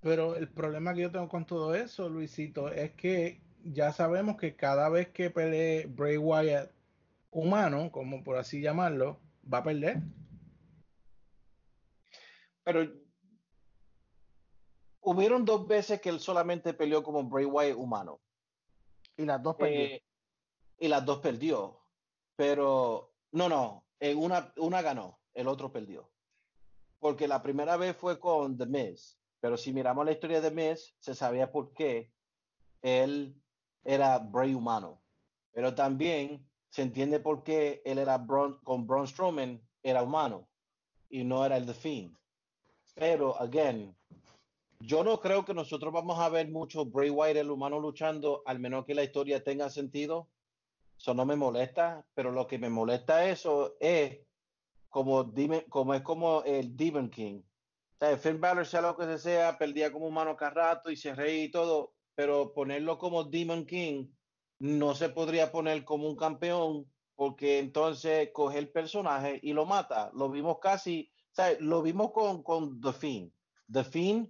Pero 0.00 0.36
el 0.36 0.48
problema 0.48 0.94
que 0.94 1.02
yo 1.02 1.10
tengo 1.10 1.28
con 1.28 1.46
todo 1.46 1.74
eso, 1.74 2.08
Luisito, 2.08 2.68
es 2.68 2.92
que 2.92 3.40
ya 3.64 3.92
sabemos 3.92 4.36
que 4.36 4.54
cada 4.54 4.88
vez 4.88 5.08
que 5.08 5.30
pelee 5.30 5.86
Bray 5.86 6.16
Wyatt 6.16 6.70
humano, 7.30 7.90
como 7.90 8.22
por 8.22 8.36
así 8.36 8.60
llamarlo, 8.60 9.18
va 9.52 9.58
a 9.58 9.64
perder. 9.64 10.00
Pero 12.62 12.92
hubieron 15.00 15.44
dos 15.44 15.66
veces 15.66 16.00
que 16.00 16.08
él 16.08 16.20
solamente 16.20 16.74
peleó 16.74 17.02
como 17.02 17.24
Bray 17.24 17.44
Wyatt 17.44 17.76
humano. 17.76 18.20
Y 19.16 19.24
las 19.24 19.42
dos 19.42 19.56
perdió. 19.56 19.80
Eh, 19.80 20.02
y 20.78 20.88
las 20.88 21.04
dos 21.04 21.18
perdió. 21.20 21.80
Pero 22.36 23.14
no, 23.32 23.48
no, 23.48 23.84
en 24.00 24.18
una, 24.18 24.52
una 24.56 24.82
ganó, 24.82 25.18
el 25.34 25.48
otro 25.48 25.72
perdió. 25.72 26.10
Porque 26.98 27.28
la 27.28 27.42
primera 27.42 27.76
vez 27.76 27.96
fue 27.96 28.18
con 28.18 28.56
The 28.56 28.66
Miz. 28.66 29.18
Pero 29.40 29.56
si 29.56 29.72
miramos 29.72 30.04
la 30.04 30.12
historia 30.12 30.40
de 30.40 30.50
Miz, 30.50 30.94
se 30.98 31.14
sabía 31.14 31.50
por 31.50 31.72
qué 31.72 32.10
él 32.82 33.40
era 33.84 34.18
Bray 34.18 34.54
humano. 34.54 35.02
Pero 35.52 35.74
también 35.74 36.46
se 36.70 36.82
entiende 36.82 37.20
por 37.20 37.42
qué 37.42 37.82
él 37.84 37.98
era 37.98 38.24
con 38.64 38.86
Braun 38.86 39.06
Strowman 39.06 39.62
era 39.82 40.02
humano 40.02 40.48
y 41.08 41.24
no 41.24 41.44
era 41.44 41.56
el 41.56 41.66
The 41.66 41.74
Fiend. 41.74 42.16
Pero, 42.94 43.40
again, 43.40 43.96
yo 44.80 45.04
no 45.04 45.20
creo 45.20 45.44
que 45.44 45.54
nosotros 45.54 45.92
vamos 45.92 46.18
a 46.18 46.28
ver 46.28 46.50
mucho 46.50 46.84
Bray 46.84 47.10
Wyatt 47.10 47.36
el 47.36 47.50
humano 47.50 47.80
luchando, 47.80 48.42
al 48.46 48.58
menos 48.58 48.84
que 48.84 48.94
la 48.94 49.04
historia 49.04 49.42
tenga 49.42 49.70
sentido. 49.70 50.28
Eso 50.98 51.14
no 51.14 51.24
me 51.26 51.36
molesta, 51.36 52.04
pero 52.14 52.30
lo 52.30 52.46
que 52.46 52.58
me 52.58 52.70
molesta 52.70 53.28
eso 53.28 53.76
es 53.80 54.18
como, 54.88 55.32
como 55.68 55.94
es 55.94 56.02
como 56.02 56.42
el 56.44 56.76
Demon 56.76 57.10
King. 57.10 57.42
Sea, 57.98 58.18
Finn 58.18 58.40
Balor 58.40 58.66
sea 58.66 58.82
lo 58.82 58.96
que 58.96 59.04
se 59.04 59.18
sea, 59.18 59.56
perdía 59.58 59.92
como 59.92 60.06
humano 60.06 60.36
cada 60.36 60.50
rato 60.50 60.90
y 60.90 60.96
se 60.96 61.14
reía 61.14 61.44
y 61.44 61.50
todo, 61.50 61.94
pero 62.14 62.52
ponerlo 62.52 62.98
como 62.98 63.24
Demon 63.24 63.64
King 63.64 64.08
no 64.58 64.94
se 64.94 65.08
podría 65.08 65.50
poner 65.50 65.84
como 65.84 66.08
un 66.08 66.16
campeón 66.16 66.90
porque 67.14 67.58
entonces 67.58 68.30
coge 68.32 68.58
el 68.58 68.70
personaje 68.70 69.40
y 69.42 69.52
lo 69.52 69.64
mata. 69.64 70.10
Lo 70.14 70.30
vimos 70.30 70.58
casi, 70.60 71.10
o 71.32 71.34
sea, 71.34 71.56
lo 71.60 71.82
vimos 71.82 72.12
con, 72.12 72.42
con 72.42 72.80
The 72.80 72.92
Fiend. 72.92 73.32
The 73.72 73.84
Fiend, 73.84 74.28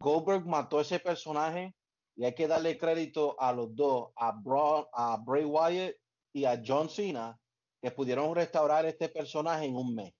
Goldberg 0.00 0.46
mató 0.46 0.80
ese 0.80 1.00
personaje 1.00 1.74
y 2.16 2.24
hay 2.24 2.34
que 2.34 2.46
darle 2.48 2.78
crédito 2.78 3.40
a 3.40 3.52
los 3.52 3.74
dos, 3.74 4.10
a, 4.16 4.32
Braun, 4.32 4.86
a 4.92 5.16
Bray 5.16 5.44
Wyatt 5.44 5.94
y 6.32 6.44
a 6.44 6.62
John 6.64 6.88
Cena, 6.88 7.38
que 7.82 7.90
pudieron 7.90 8.34
restaurar 8.34 8.86
este 8.86 9.08
personaje 9.08 9.66
en 9.66 9.76
un 9.76 9.94
mes. 9.94 10.14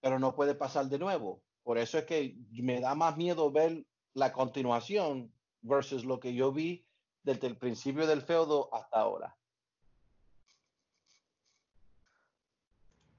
Pero 0.00 0.18
no 0.18 0.34
puede 0.34 0.54
pasar 0.54 0.86
de 0.86 0.98
nuevo. 0.98 1.42
Por 1.62 1.78
eso 1.78 1.98
es 1.98 2.04
que 2.04 2.36
me 2.52 2.80
da 2.80 2.94
más 2.94 3.16
miedo 3.16 3.50
ver 3.50 3.84
la 4.14 4.32
continuación 4.32 5.32
versus 5.62 6.04
lo 6.04 6.18
que 6.20 6.34
yo 6.34 6.52
vi 6.52 6.86
desde 7.22 7.46
el 7.46 7.56
principio 7.56 8.06
del 8.06 8.22
feudo 8.22 8.72
hasta 8.74 8.98
ahora. 9.00 9.36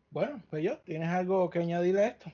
Bueno, 0.09 0.41
pues 0.49 0.63
yo, 0.63 0.77
¿tienes 0.79 1.09
algo 1.09 1.49
que 1.49 1.59
añadirle 1.59 2.01
a 2.03 2.07
esto? 2.07 2.31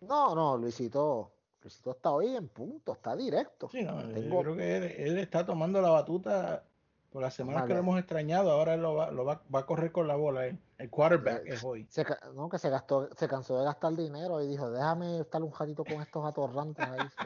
No, 0.00 0.34
no, 0.34 0.58
Luisito. 0.58 1.30
Luisito 1.62 1.92
está 1.92 2.10
hoy 2.10 2.36
en 2.36 2.48
punto, 2.48 2.92
está 2.92 3.16
directo. 3.16 3.70
Sí, 3.70 3.82
no, 3.82 3.96
Tengo- 4.12 4.20
yo 4.36 4.40
creo 4.42 4.56
que 4.56 4.76
él, 4.76 4.84
él 4.84 5.18
está 5.18 5.46
tomando 5.46 5.80
la 5.80 5.88
batuta 5.90 6.64
por 7.10 7.22
las 7.22 7.32
semanas 7.32 7.64
que 7.66 7.72
lo 7.72 7.78
hemos 7.78 7.98
extrañado. 7.98 8.50
Ahora 8.50 8.74
él 8.74 8.82
lo 8.82 8.94
va, 8.94 9.10
lo 9.10 9.24
va, 9.24 9.42
va 9.54 9.60
a 9.60 9.66
correr 9.66 9.90
con 9.92 10.06
la 10.06 10.16
bola. 10.16 10.46
él. 10.46 10.58
El 10.78 10.90
quarterback 10.90 11.42
es 11.46 11.62
hoy. 11.64 11.86
Se, 11.88 12.04
no, 12.34 12.48
que 12.48 12.58
se 12.58 12.68
gastó, 12.68 13.08
se 13.16 13.28
cansó 13.28 13.58
de 13.58 13.64
gastar 13.64 13.94
dinero 13.94 14.42
y 14.42 14.48
dijo, 14.48 14.70
déjame 14.70 15.20
estar 15.20 15.42
un 15.42 15.52
ratito 15.52 15.84
con 15.84 16.02
estos 16.02 16.26
atorrantes 16.26 16.84
ahí. 16.84 17.08
so". 17.16 17.24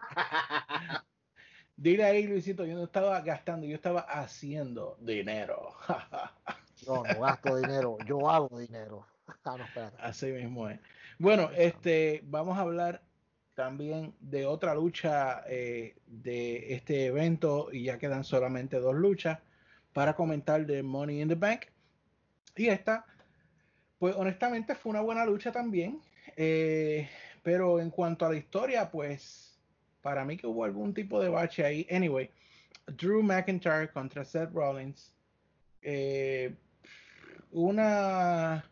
Dile 1.76 2.04
ahí, 2.04 2.26
Luisito, 2.26 2.64
yo 2.64 2.74
no 2.74 2.84
estaba 2.84 3.20
gastando, 3.20 3.66
yo 3.66 3.76
estaba 3.76 4.00
haciendo 4.00 4.96
dinero. 5.00 5.74
Yo 6.80 7.02
no 7.02 7.20
gasto 7.20 7.56
dinero, 7.56 7.98
yo 8.06 8.30
hago 8.30 8.58
dinero. 8.58 9.06
Ah, 9.44 9.56
no. 9.58 9.92
Así 9.98 10.26
mismo 10.32 10.70
es. 10.70 10.80
Bueno, 11.18 11.50
este, 11.54 12.22
vamos 12.24 12.56
a 12.56 12.62
hablar 12.62 13.02
también 13.54 14.14
de 14.20 14.46
otra 14.46 14.74
lucha 14.74 15.42
eh, 15.48 15.96
de 16.06 16.74
este 16.74 17.06
evento 17.06 17.68
y 17.72 17.84
ya 17.84 17.98
quedan 17.98 18.24
solamente 18.24 18.78
dos 18.78 18.94
luchas 18.94 19.38
para 19.92 20.14
comentar 20.16 20.64
de 20.64 20.82
Money 20.82 21.20
in 21.20 21.28
the 21.28 21.34
Bank. 21.34 21.66
Y 22.58 22.68
esta, 22.68 23.06
pues 23.98 24.14
honestamente 24.16 24.74
fue 24.74 24.90
una 24.90 25.00
buena 25.00 25.24
lucha 25.24 25.52
también, 25.52 26.00
eh, 26.36 27.08
pero 27.42 27.80
en 27.80 27.90
cuanto 27.90 28.26
a 28.26 28.30
la 28.30 28.36
historia, 28.36 28.90
pues 28.90 29.58
para 30.02 30.24
mí 30.24 30.36
que 30.36 30.46
hubo 30.46 30.64
algún 30.64 30.92
tipo 30.92 31.20
de 31.22 31.28
bache 31.28 31.64
ahí. 31.64 31.86
Anyway, 31.90 32.30
Drew 32.86 33.22
McIntyre 33.22 33.90
contra 33.92 34.24
Seth 34.24 34.52
Rollins. 34.52 35.14
eh, 35.82 36.54
una 37.50 38.64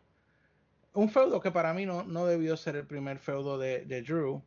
un 0.93 1.09
feudo 1.09 1.39
que 1.39 1.51
para 1.51 1.73
mí 1.73 1.85
no, 1.85 2.03
no 2.03 2.25
debió 2.25 2.57
ser 2.57 2.75
el 2.75 2.85
primer 2.85 3.19
feudo 3.19 3.57
de, 3.57 3.85
de 3.85 4.01
Drew. 4.01 4.41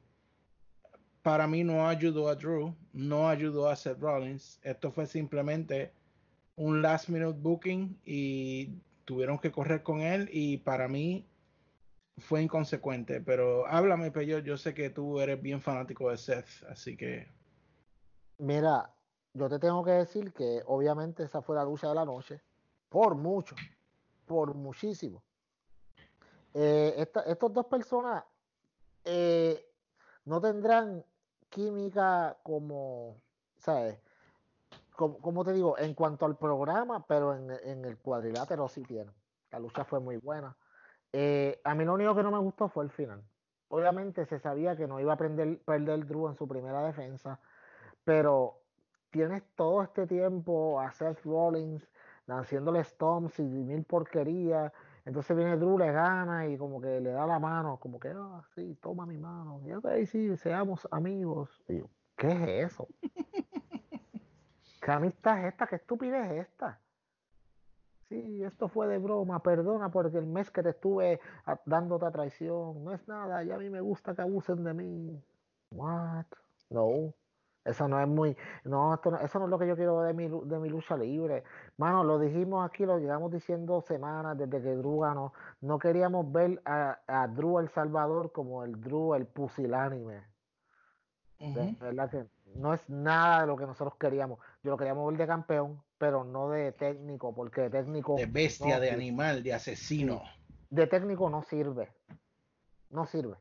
Para 1.23 1.47
mí 1.47 1.63
no 1.63 1.89
ayudó 1.89 2.29
a 2.29 2.35
Drew, 2.35 2.75
no 2.93 3.29
ayudó 3.29 3.69
a 3.69 3.77
Seth 3.77 4.01
Rollins. 4.01 4.59
Esto 4.63 4.91
fue 4.91 5.07
simplemente 5.07 5.93
un 6.57 6.83
last 6.83 7.09
minute 7.09 7.39
booking 7.41 7.97
y 8.05 8.71
tuvieron 9.05 9.39
que 9.39 9.53
correr 9.53 9.83
con 9.83 10.01
él 10.01 10.29
y 10.33 10.59
para 10.59 10.89
mí 10.89 11.27
fue 12.19 12.43
inconsecuente. 12.43 13.21
Pero 13.21 13.67
háblame, 13.67 14.11
Peyo, 14.11 14.39
yo 14.39 14.57
sé 14.57 14.75
que 14.75 14.91
tú 14.91 15.21
eres 15.21 15.41
bien 15.41 15.61
fanático 15.61 16.11
de 16.11 16.17
Seth, 16.17 16.65
así 16.69 16.97
que 16.97 17.29
Mira, 18.39 18.95
yo 19.35 19.49
te 19.49 19.59
tengo 19.59 19.85
que 19.85 19.91
decir 19.93 20.33
que 20.33 20.63
obviamente 20.67 21.25
esa 21.25 21.43
fue 21.43 21.57
la 21.57 21.65
lucha 21.65 21.89
de 21.89 21.95
la 21.95 22.05
noche. 22.05 22.43
Por 22.89 23.15
mucho, 23.15 23.55
por 24.27 24.55
muchísimo. 24.55 25.23
Eh, 26.55 26.95
esta- 26.97 27.23
estos 27.23 27.53
dos 27.53 27.67
personas 27.67 28.25
eh, 29.05 29.65
no 30.25 30.41
tendrán 30.41 31.05
química 31.49 32.39
como, 32.43 33.21
¿sabes? 33.59 33.99
Como, 35.01 35.19
como 35.19 35.45
te 35.47 35.55
digo, 35.55 35.79
en 35.79 35.95
cuanto 35.95 36.27
al 36.27 36.37
programa, 36.37 37.07
pero 37.07 37.35
en, 37.35 37.51
en 37.51 37.87
el 37.87 37.97
cuadrilátero 37.97 38.69
sí 38.69 38.83
tienen. 38.83 39.15
La 39.51 39.59
lucha 39.59 39.83
fue 39.87 39.99
muy 39.99 40.19
buena. 40.19 40.59
Eh, 41.11 41.59
a 41.65 41.75
mí 41.75 41.87
lo 41.87 41.95
único 41.95 42.15
que 42.15 42.23
no 42.23 42.31
me 42.31 42.39
gustó 42.39 42.69
fue 42.69 42.85
el 42.85 42.91
final. 42.91 43.25
Obviamente 43.69 44.27
se 44.27 44.39
sabía 44.39 44.77
que 44.77 44.87
no 44.87 45.01
iba 45.01 45.15
a 45.15 45.17
prender- 45.17 45.65
perder 45.65 46.05
Drew 46.07 46.29
en 46.29 46.35
su 46.35 46.47
primera 46.47 46.83
defensa, 46.83 47.41
pero 48.05 48.65
tienes 49.11 49.43
todo 49.57 49.83
este 49.83 50.07
tiempo 50.07 50.79
a 50.81 50.93
Seth 50.93 51.23
Rollins 51.25 51.89
haciéndole 52.29 52.85
stomps 52.85 53.39
y 53.41 53.45
mil 53.45 53.85
porquerías. 53.85 54.71
Entonces 55.07 55.35
viene 55.35 55.57
Drew, 55.57 55.79
le 55.79 55.93
gana 55.93 56.47
y 56.47 56.59
como 56.59 56.79
que 56.83 57.01
le 57.01 57.11
da 57.13 57.27
la 57.27 57.39
mano, 57.39 57.79
como 57.81 57.99
que, 57.99 58.13
ah, 58.15 58.43
sí, 58.55 58.77
toma 58.83 59.07
mi 59.07 59.17
mano. 59.19 59.63
Y 59.67 59.73
ok, 59.73 59.87
sí, 60.07 60.37
seamos 60.37 60.87
amigos. 60.91 61.63
Y 61.69 61.79
yo, 61.79 61.91
¿qué 62.17 62.29
es 62.29 62.73
eso? 62.73 62.89
¿Qué 64.91 64.95
amistad 64.95 65.39
es 65.39 65.53
esta? 65.53 65.69
¿Qué 65.69 65.77
estupidez 65.77 66.33
es 66.33 66.49
esta? 66.49 66.81
Sí, 68.09 68.43
esto 68.43 68.67
fue 68.67 68.89
de 68.89 68.99
broma, 68.99 69.41
perdona 69.41 69.89
porque 69.89 70.19
el 70.19 70.27
mes 70.27 70.51
que 70.51 70.65
te 70.65 70.71
estuve 70.71 71.21
a- 71.47 71.61
dándote 71.65 72.07
a 72.07 72.11
traición, 72.11 72.83
no 72.83 72.93
es 72.93 73.07
nada, 73.07 73.41
ya 73.45 73.55
a 73.55 73.59
mí 73.59 73.71
me 73.71 73.81
gusta 73.81 74.17
que 74.17 74.23
abusen 74.23 74.65
de 74.65 74.75
mí. 74.75 75.25
What? 75.71 76.25
No, 76.71 77.15
eso 77.65 77.87
no 77.87 78.01
es 78.01 78.09
muy, 78.09 78.37
no, 78.65 78.95
esto 78.95 79.13
no- 79.13 79.21
eso 79.21 79.39
no 79.39 79.45
es 79.45 79.51
lo 79.53 79.61
que 79.61 79.69
yo 79.69 79.77
quiero 79.77 80.03
de 80.03 80.13
mi, 80.13 80.27
de 80.27 80.59
mi 80.59 80.69
lucha 80.69 80.97
libre. 80.97 81.45
Mano, 81.77 82.03
lo 82.03 82.19
dijimos 82.19 82.69
aquí, 82.69 82.85
lo 82.85 82.99
llevamos 82.99 83.31
diciendo 83.31 83.81
semanas 83.83 84.37
desde 84.37 84.61
que 84.61 84.75
Drew 84.75 84.99
ganó. 85.03 85.33
No 85.61 85.79
queríamos 85.79 86.33
ver 86.33 86.61
a, 86.65 86.99
a 87.07 87.29
Drew 87.29 87.61
El 87.61 87.69
Salvador 87.69 88.33
como 88.33 88.65
el 88.65 88.81
Drew 88.81 89.15
el 89.15 89.29
pusilánime. 89.29 90.25
De 91.39 91.77
verdad 91.81 92.11
que 92.11 92.27
no 92.57 92.75
es 92.75 92.91
nada 92.91 93.43
de 93.43 93.47
lo 93.47 93.57
que 93.57 93.67
nosotros 93.67 93.97
queríamos. 93.97 94.41
Yo 94.63 94.71
lo 94.73 94.77
queríamos 94.77 95.09
ver 95.11 95.19
de 95.19 95.27
campeón, 95.27 95.83
pero 95.99 96.23
no 96.25 96.51
de 96.51 96.73
técnico, 96.73 97.35
porque 97.35 97.63
de 97.63 97.71
técnico. 97.71 98.17
de 98.17 98.27
bestia, 98.27 98.75
no 98.77 98.81
de 98.81 98.89
sirve. 98.89 99.03
animal, 99.03 99.43
de 99.43 99.55
asesino. 99.55 100.23
De 100.69 100.87
técnico 100.87 101.31
no 101.31 101.43
sirve. 101.43 101.89
No 102.91 103.07
sirve. 103.07 103.37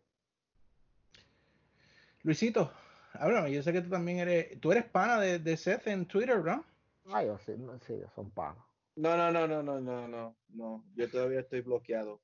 Luisito, 2.24 2.72
háblame, 3.14 3.52
yo 3.52 3.62
sé 3.64 3.72
que 3.74 3.82
tú 3.82 3.90
también 3.90 4.20
eres, 4.20 4.60
tú 4.60 4.72
eres 4.72 4.86
pana 4.86 5.20
de, 5.20 5.40
de 5.40 5.58
Seth 5.58 5.88
en 5.88 6.06
Twitter, 6.06 6.44
¿no? 6.44 6.64
Ay, 7.12 7.28
yo 7.28 7.38
sí, 7.40 7.54
no, 7.58 7.78
sí, 7.80 8.00
son 8.16 8.30
panos. 8.32 8.64
No, 8.96 9.16
no, 9.16 9.32
no, 9.32 9.48
no, 9.48 9.64
no, 9.64 9.80
no, 9.80 10.08
no, 10.08 10.36
no. 10.50 10.84
Yo 10.96 11.10
todavía 11.10 11.40
estoy 11.40 11.62
bloqueado. 11.62 12.22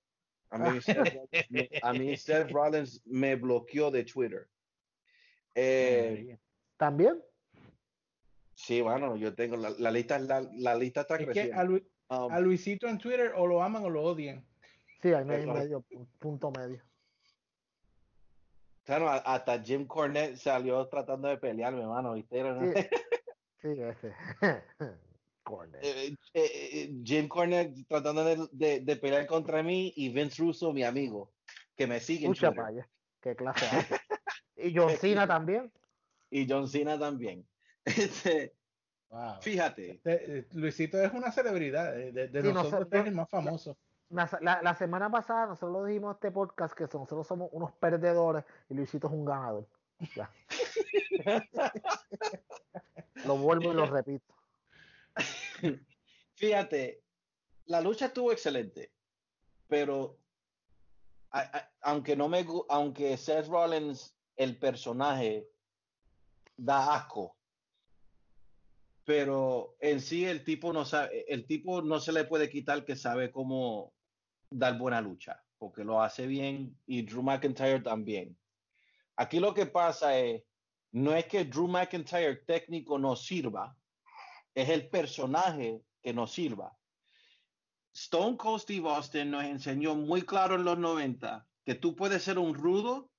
A 0.50 0.58
mí, 0.58 0.80
Seth, 0.82 0.96
Rollins 1.14 1.50
me- 1.50 1.70
a 1.82 1.94
mí 1.94 2.18
Seth 2.18 2.52
Rollins 2.52 3.02
me 3.06 3.36
bloqueó 3.36 3.90
de 3.90 4.04
Twitter. 4.04 4.48
Eh, 5.56 6.38
¿También? 6.78 7.22
Sí, 8.56 8.82
bueno, 8.82 9.16
yo 9.16 9.36
tengo 9.36 9.56
la, 9.58 9.70
la 9.78 9.92
lista, 9.92 10.18
la, 10.18 10.42
la 10.58 10.74
lista 10.76 11.02
está 11.02 11.16
Es 11.16 11.20
que 11.20 11.26
creciendo. 11.28 11.60
a, 11.60 11.64
Lu- 11.64 11.88
Um, 12.08 12.32
a 12.32 12.40
Luisito 12.40 12.88
en 12.88 13.00
Twitter 13.00 13.34
o 13.36 13.48
lo 13.48 13.64
aman 13.64 13.84
o 13.84 13.90
lo 13.90 14.04
odian. 14.04 14.46
Sí, 15.02 15.12
hay 15.12 15.26
medio, 15.26 15.52
medio, 15.54 15.82
pu- 15.82 16.08
punto 16.20 16.52
medio. 16.52 16.80
Claro, 18.84 19.10
hasta 19.10 19.60
Jim 19.64 19.88
Cornette 19.88 20.38
salió 20.38 20.88
tratando 20.88 21.28
de 21.28 21.38
pelearme, 21.38 21.82
hermano, 21.82 22.14
¿viste? 22.14 22.44
Sí, 22.44 22.90
sí, 23.76 23.82
ese. 23.82 24.14
Cornette. 25.44 25.84
Eh, 25.84 26.16
eh, 26.36 26.70
eh, 26.74 26.94
Jim 27.04 27.28
Cornette 27.28 27.74
tratando 27.88 28.24
de, 28.24 28.48
de- 28.52 28.80
de 28.82 28.96
pelear 28.98 29.26
contra 29.26 29.64
mí 29.64 29.92
y 29.96 30.10
Vince 30.10 30.44
Russo, 30.44 30.72
mi 30.74 30.84
amigo, 30.84 31.32
que 31.76 31.88
me 31.88 32.00
sigue 32.00 32.28
en 32.28 32.34
Escucha 32.34 32.50
Twitter. 32.50 32.56
para 32.64 32.68
allá. 32.70 32.90
Qué 33.20 33.36
clase 33.36 33.66
hace. 33.72 33.96
Y 34.58 34.76
John 34.78 34.92
Cena 34.98 35.26
también. 35.26 35.72
Y 36.30 36.48
John 36.48 36.68
Cena 36.68 37.00
también. 37.00 37.48
Este, 37.86 38.54
Wow. 39.10 39.36
fíjate, 39.42 39.92
Este, 39.92 40.40
eh, 40.40 40.48
Luisito 40.54 41.02
es 41.02 41.14
una 41.14 41.32
celebridad. 41.32 41.94
De, 41.94 42.12
de- 42.12 42.28
de 42.28 42.42
Sí, 42.42 42.48
nosotros 42.48 42.72
nosotros- 42.82 43.02
es 43.02 43.08
el 43.08 43.16
más 43.16 43.30
famoso. 43.30 43.78
La, 44.10 44.30
la- 44.42 44.62
la 44.62 44.76
semana 44.76 45.10
pasada 45.10 45.48
nosotros 45.48 45.72
lo 45.72 45.86
dijimos 45.86 46.12
en 46.12 46.16
este 46.16 46.32
podcast 46.32 46.76
que 46.76 46.84
nosotros 46.84 47.26
somos 47.26 47.50
unos 47.52 47.72
perdedores 47.74 48.44
y 48.70 48.74
Luisito 48.74 49.08
es 49.08 49.14
un 49.14 49.26
ganador. 49.26 49.68
Ya. 50.16 50.30
lo 53.26 53.38
vuelvo 53.38 53.72
y 53.72 53.76
lo 53.76 53.86
repito. 53.86 54.34
fíjate, 56.36 57.04
la 57.66 57.82
lucha 57.82 58.08
estuvo 58.08 58.32
excelente, 58.32 58.92
pero 59.68 60.18
a- 61.32 61.40
a- 61.58 61.72
aunque 61.82 62.16
no 62.16 62.28
me 62.28 62.46
aunque 62.70 63.18
Seth 63.18 63.48
Rollins 63.48 64.16
el 64.36 64.58
personaje 64.58 65.48
da 66.58 66.96
asco, 66.96 67.36
pero 69.06 69.76
en 69.80 70.02
sí 70.02 70.26
el 70.26 70.44
tipo 70.44 70.74
no 70.74 70.84
sabe, 70.84 71.32
el 71.32 71.46
tipo 71.46 71.82
no 71.82 72.00
se 72.00 72.12
le 72.12 72.26
puede 72.26 72.50
quitar 72.50 72.84
que 72.84 72.96
sabe 72.96 73.32
cómo 73.32 73.94
dar 74.50 74.78
buena 74.78 75.00
lucha, 75.00 75.44
porque 75.60 75.84
lo 75.84 76.02
hace 76.02 76.26
bien 76.26 76.78
y 76.88 77.04
Drew 77.04 77.22
McIntyre 77.22 77.82
también. 77.82 78.38
Aquí 79.16 79.40
lo 79.40 79.54
que 79.54 79.68
pasa 79.68 80.18
es, 80.18 80.44
no 80.92 81.14
es 81.16 81.26
que 81.26 81.46
Drew 81.46 81.68
McIntyre 81.68 82.38
técnico 82.48 82.98
no 82.98 83.16
sirva, 83.16 83.78
es 84.56 84.70
el 84.70 84.90
personaje 84.90 85.82
que 86.02 86.14
nos 86.14 86.34
sirva. 86.34 86.76
Stone 87.94 88.38
Cold 88.38 88.62
Steve 88.62 88.90
Austin 88.90 89.32
nos 89.32 89.44
enseñó 89.44 89.96
muy 89.96 90.24
claro 90.24 90.56
en 90.56 90.66
los 90.66 90.78
90 90.78 91.48
que 91.64 91.76
tú 91.76 91.96
puedes 91.96 92.24
ser 92.24 92.40
un 92.40 92.54
rudo 92.54 93.10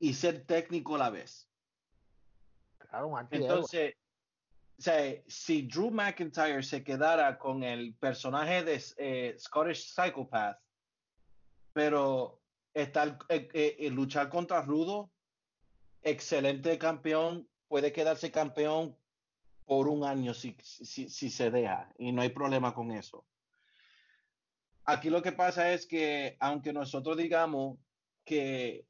y 0.00 0.14
ser 0.14 0.44
técnico 0.44 0.96
a 0.96 0.98
la 0.98 1.10
vez. 1.10 1.48
Claro. 2.78 3.12
Entonces, 3.30 3.94
o 4.78 4.82
sea, 4.82 5.20
si 5.26 5.62
Drew 5.62 5.90
McIntyre 5.90 6.62
se 6.62 6.84
quedara 6.84 7.36
con 7.36 7.64
el 7.64 7.94
personaje 7.94 8.62
de 8.62 8.80
eh, 8.98 9.34
Scottish 9.36 9.92
Psychopath, 9.92 10.56
pero 11.72 12.40
estar, 12.72 13.18
eh, 13.28 13.48
eh, 13.52 13.90
luchar 13.90 14.28
contra 14.28 14.62
Rudo, 14.62 15.10
excelente 16.00 16.78
campeón, 16.78 17.48
puede 17.66 17.92
quedarse 17.92 18.30
campeón 18.30 18.96
por 19.64 19.88
un 19.88 20.04
año 20.04 20.32
si, 20.32 20.56
si, 20.62 21.08
si 21.10 21.28
se 21.28 21.50
deja 21.50 21.92
y 21.98 22.12
no 22.12 22.22
hay 22.22 22.28
problema 22.28 22.72
con 22.72 22.92
eso. 22.92 23.26
Aquí 24.84 25.10
lo 25.10 25.20
que 25.20 25.32
pasa 25.32 25.72
es 25.72 25.86
que 25.86 26.36
aunque 26.38 26.72
nosotros 26.72 27.16
digamos 27.16 27.78
que 28.24 28.86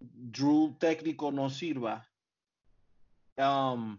Drew 0.00 0.76
técnico 0.78 1.30
no 1.30 1.48
sirva, 1.48 2.06
um, 3.38 3.96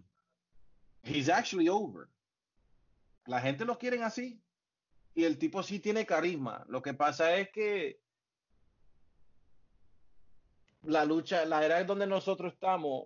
he's 1.05 1.29
actually 1.29 1.69
over. 1.69 2.09
La 3.27 3.39
gente 3.39 3.65
lo 3.65 3.77
quieren 3.77 4.03
así. 4.03 4.41
Y 5.13 5.23
el 5.23 5.37
tipo 5.37 5.63
sí 5.63 5.79
tiene 5.79 6.05
carisma. 6.05 6.65
Lo 6.67 6.81
que 6.81 6.93
pasa 6.93 7.37
es 7.37 7.49
que 7.51 8.01
la 10.83 11.05
lucha, 11.05 11.45
la 11.45 11.65
era 11.65 11.83
donde 11.83 12.05
nosotros 12.05 12.53
estamos 12.53 13.05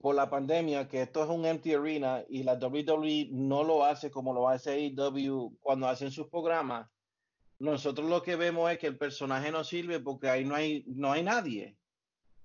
por 0.00 0.14
la 0.14 0.30
pandemia, 0.30 0.86
que 0.86 1.02
esto 1.02 1.24
es 1.24 1.30
un 1.30 1.44
empty 1.44 1.74
arena 1.74 2.24
y 2.28 2.42
la 2.42 2.54
WWE 2.54 3.28
no 3.32 3.64
lo 3.64 3.84
hace 3.84 4.10
como 4.10 4.32
lo 4.32 4.48
hace 4.48 4.70
AEW 4.70 5.56
cuando 5.60 5.88
hacen 5.88 6.10
sus 6.10 6.28
programas. 6.28 6.88
Nosotros 7.58 8.08
lo 8.08 8.22
que 8.22 8.36
vemos 8.36 8.70
es 8.70 8.78
que 8.78 8.86
el 8.86 8.98
personaje 8.98 9.50
no 9.50 9.64
sirve 9.64 9.98
porque 9.98 10.28
ahí 10.28 10.44
no 10.44 10.54
hay, 10.54 10.84
no 10.86 11.10
hay 11.10 11.24
nadie. 11.24 11.76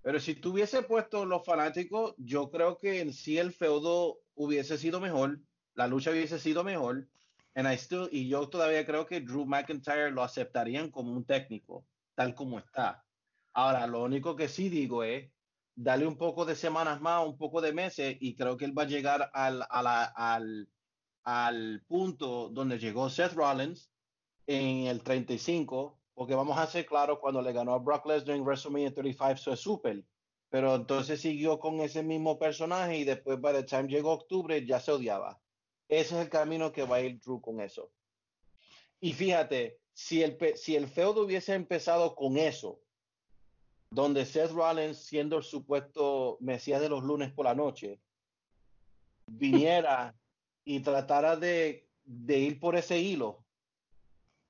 Pero 0.02 0.20
si 0.20 0.36
tuviese 0.36 0.82
puesto 0.82 1.26
los 1.26 1.46
fanáticos, 1.46 2.16
yo 2.18 2.50
creo 2.50 2.78
que 2.78 3.02
en 3.02 3.14
sí 3.14 3.38
el 3.38 3.54
feudo 3.54 4.23
hubiese 4.36 4.78
sido 4.78 5.00
mejor, 5.00 5.42
la 5.74 5.88
lucha 5.88 6.12
hubiese 6.12 6.40
sido 6.40 6.64
mejor. 6.64 7.10
And 7.56 7.68
I 7.68 7.76
still- 7.78 8.10
y 8.12 8.28
yo 8.30 8.50
todavía 8.50 8.86
creo 8.86 9.06
que 9.06 9.22
Drew 9.22 9.46
McIntyre 9.46 10.12
lo 10.12 10.24
aceptarían 10.24 10.90
como 10.92 11.12
un 11.14 11.26
técnico, 11.26 11.88
tal 12.16 12.34
como 12.36 12.60
está. 12.60 13.06
Ahora, 13.54 13.86
lo 13.88 14.04
único 14.04 14.36
que 14.36 14.48
sí 14.50 14.70
digo 14.70 15.04
es, 15.04 15.32
dale 15.76 16.08
un 16.08 16.18
poco 16.18 16.46
de 16.46 16.56
semanas 16.56 17.02
más, 17.02 17.26
un 17.28 17.38
poco 17.38 17.62
de 17.62 17.74
meses, 17.74 18.18
y 18.20 18.36
creo 18.36 18.58
que 18.58 18.66
él 18.66 18.78
va 18.78 18.84
a 18.84 18.88
llegar 18.88 19.30
al, 19.34 19.66
a 19.70 19.84
la- 19.84 20.06
al, 20.06 20.70
al 21.24 21.86
punto 21.88 22.50
donde 22.50 22.80
llegó 22.80 23.10
Seth 23.10 23.34
Rollins 23.34 23.92
en 24.48 24.88
el 24.88 25.04
35, 25.04 26.02
porque 26.14 26.36
vamos 26.36 26.58
a 26.58 26.68
ser 26.68 26.86
claros, 26.86 27.20
cuando 27.22 27.42
le 27.42 27.54
ganó 27.54 27.74
a 27.74 27.80
Brock 27.80 28.06
Lesnar 28.06 28.36
en 28.38 28.44
WrestleMania 28.44 28.94
35 28.94 29.36
fue 29.44 29.58
súper, 29.58 30.06
pero 30.54 30.76
entonces 30.76 31.20
siguió 31.20 31.58
con 31.58 31.80
ese 31.80 32.04
mismo 32.04 32.38
personaje 32.38 33.00
y 33.00 33.06
después, 33.06 33.42
by 33.42 33.56
the 33.56 33.64
time 33.64 33.88
llegó 33.88 34.12
octubre, 34.12 34.64
ya 34.64 34.80
se 34.80 34.92
odiaba. 34.92 35.42
Ese 35.88 36.14
es 36.14 36.22
el 36.26 36.30
camino 36.30 36.72
que 36.72 36.84
va 36.84 36.98
a 36.98 37.02
ir 37.02 37.20
Drew 37.20 37.42
con 37.42 37.60
eso. 37.60 37.92
Y 39.00 39.14
fíjate, 39.14 39.80
si 39.94 40.22
el, 40.22 40.38
si 40.56 40.76
el 40.76 40.88
feudo 40.88 41.24
hubiese 41.24 41.56
empezado 41.56 42.14
con 42.14 42.38
eso, 42.38 42.84
donde 43.90 44.28
Seth 44.28 44.52
Rollins, 44.52 45.00
siendo 45.00 45.38
el 45.38 45.44
supuesto 45.44 46.38
Mesías 46.40 46.82
de 46.82 46.90
los 46.90 47.04
lunes 47.04 47.32
por 47.34 47.46
la 47.46 47.56
noche, 47.56 48.00
viniera 49.26 50.16
y 50.64 50.82
tratara 50.82 51.36
de, 51.36 51.90
de 52.04 52.38
ir 52.38 52.60
por 52.60 52.76
ese 52.76 53.00
hilo, 53.00 53.44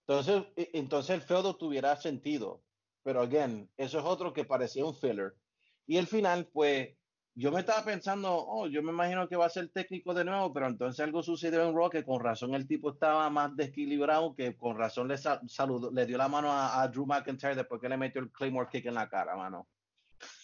entonces, 0.05 0.43
e- 0.57 0.69
entonces 0.73 1.11
el 1.15 1.21
feudo 1.21 1.55
tuviera 1.55 1.95
sentido. 1.95 2.61
Pero, 3.03 3.21
again, 3.21 3.69
eso 3.77 3.99
es 3.99 4.03
otro 4.03 4.33
que 4.33 4.43
parecía 4.43 4.83
un 4.83 4.95
filler. 4.95 5.37
Y 5.85 5.97
el 5.97 6.07
final, 6.07 6.47
pues, 6.47 6.89
yo 7.35 7.51
me 7.51 7.61
estaba 7.61 7.83
pensando, 7.83 8.31
oh, 8.35 8.67
yo 8.67 8.83
me 8.83 8.91
imagino 8.91 9.27
que 9.27 9.35
va 9.35 9.47
a 9.47 9.49
ser 9.49 9.69
técnico 9.69 10.13
de 10.13 10.23
nuevo, 10.23 10.53
pero 10.53 10.67
entonces 10.67 10.99
algo 11.03 11.23
sucedió 11.23 11.67
en 11.67 11.75
Raw 11.75 11.89
que 11.89 12.03
con 12.05 12.21
razón 12.21 12.53
el 12.53 12.67
tipo 12.67 12.91
estaba 12.91 13.29
más 13.29 13.55
desequilibrado, 13.55 14.35
que 14.35 14.55
con 14.55 14.77
razón 14.77 15.07
le 15.07 15.17
sa- 15.17 15.41
saludó, 15.47 15.91
le 15.91 16.05
dio 16.05 16.17
la 16.17 16.27
mano 16.27 16.51
a, 16.51 16.81
a 16.81 16.87
Drew 16.87 17.05
McIntyre 17.05 17.55
después 17.55 17.81
que 17.81 17.89
le 17.89 17.97
metió 17.97 18.21
el 18.21 18.31
Claymore 18.31 18.69
Kick 18.71 18.85
en 18.85 18.93
la 18.93 19.09
cara, 19.09 19.35
mano. 19.35 19.67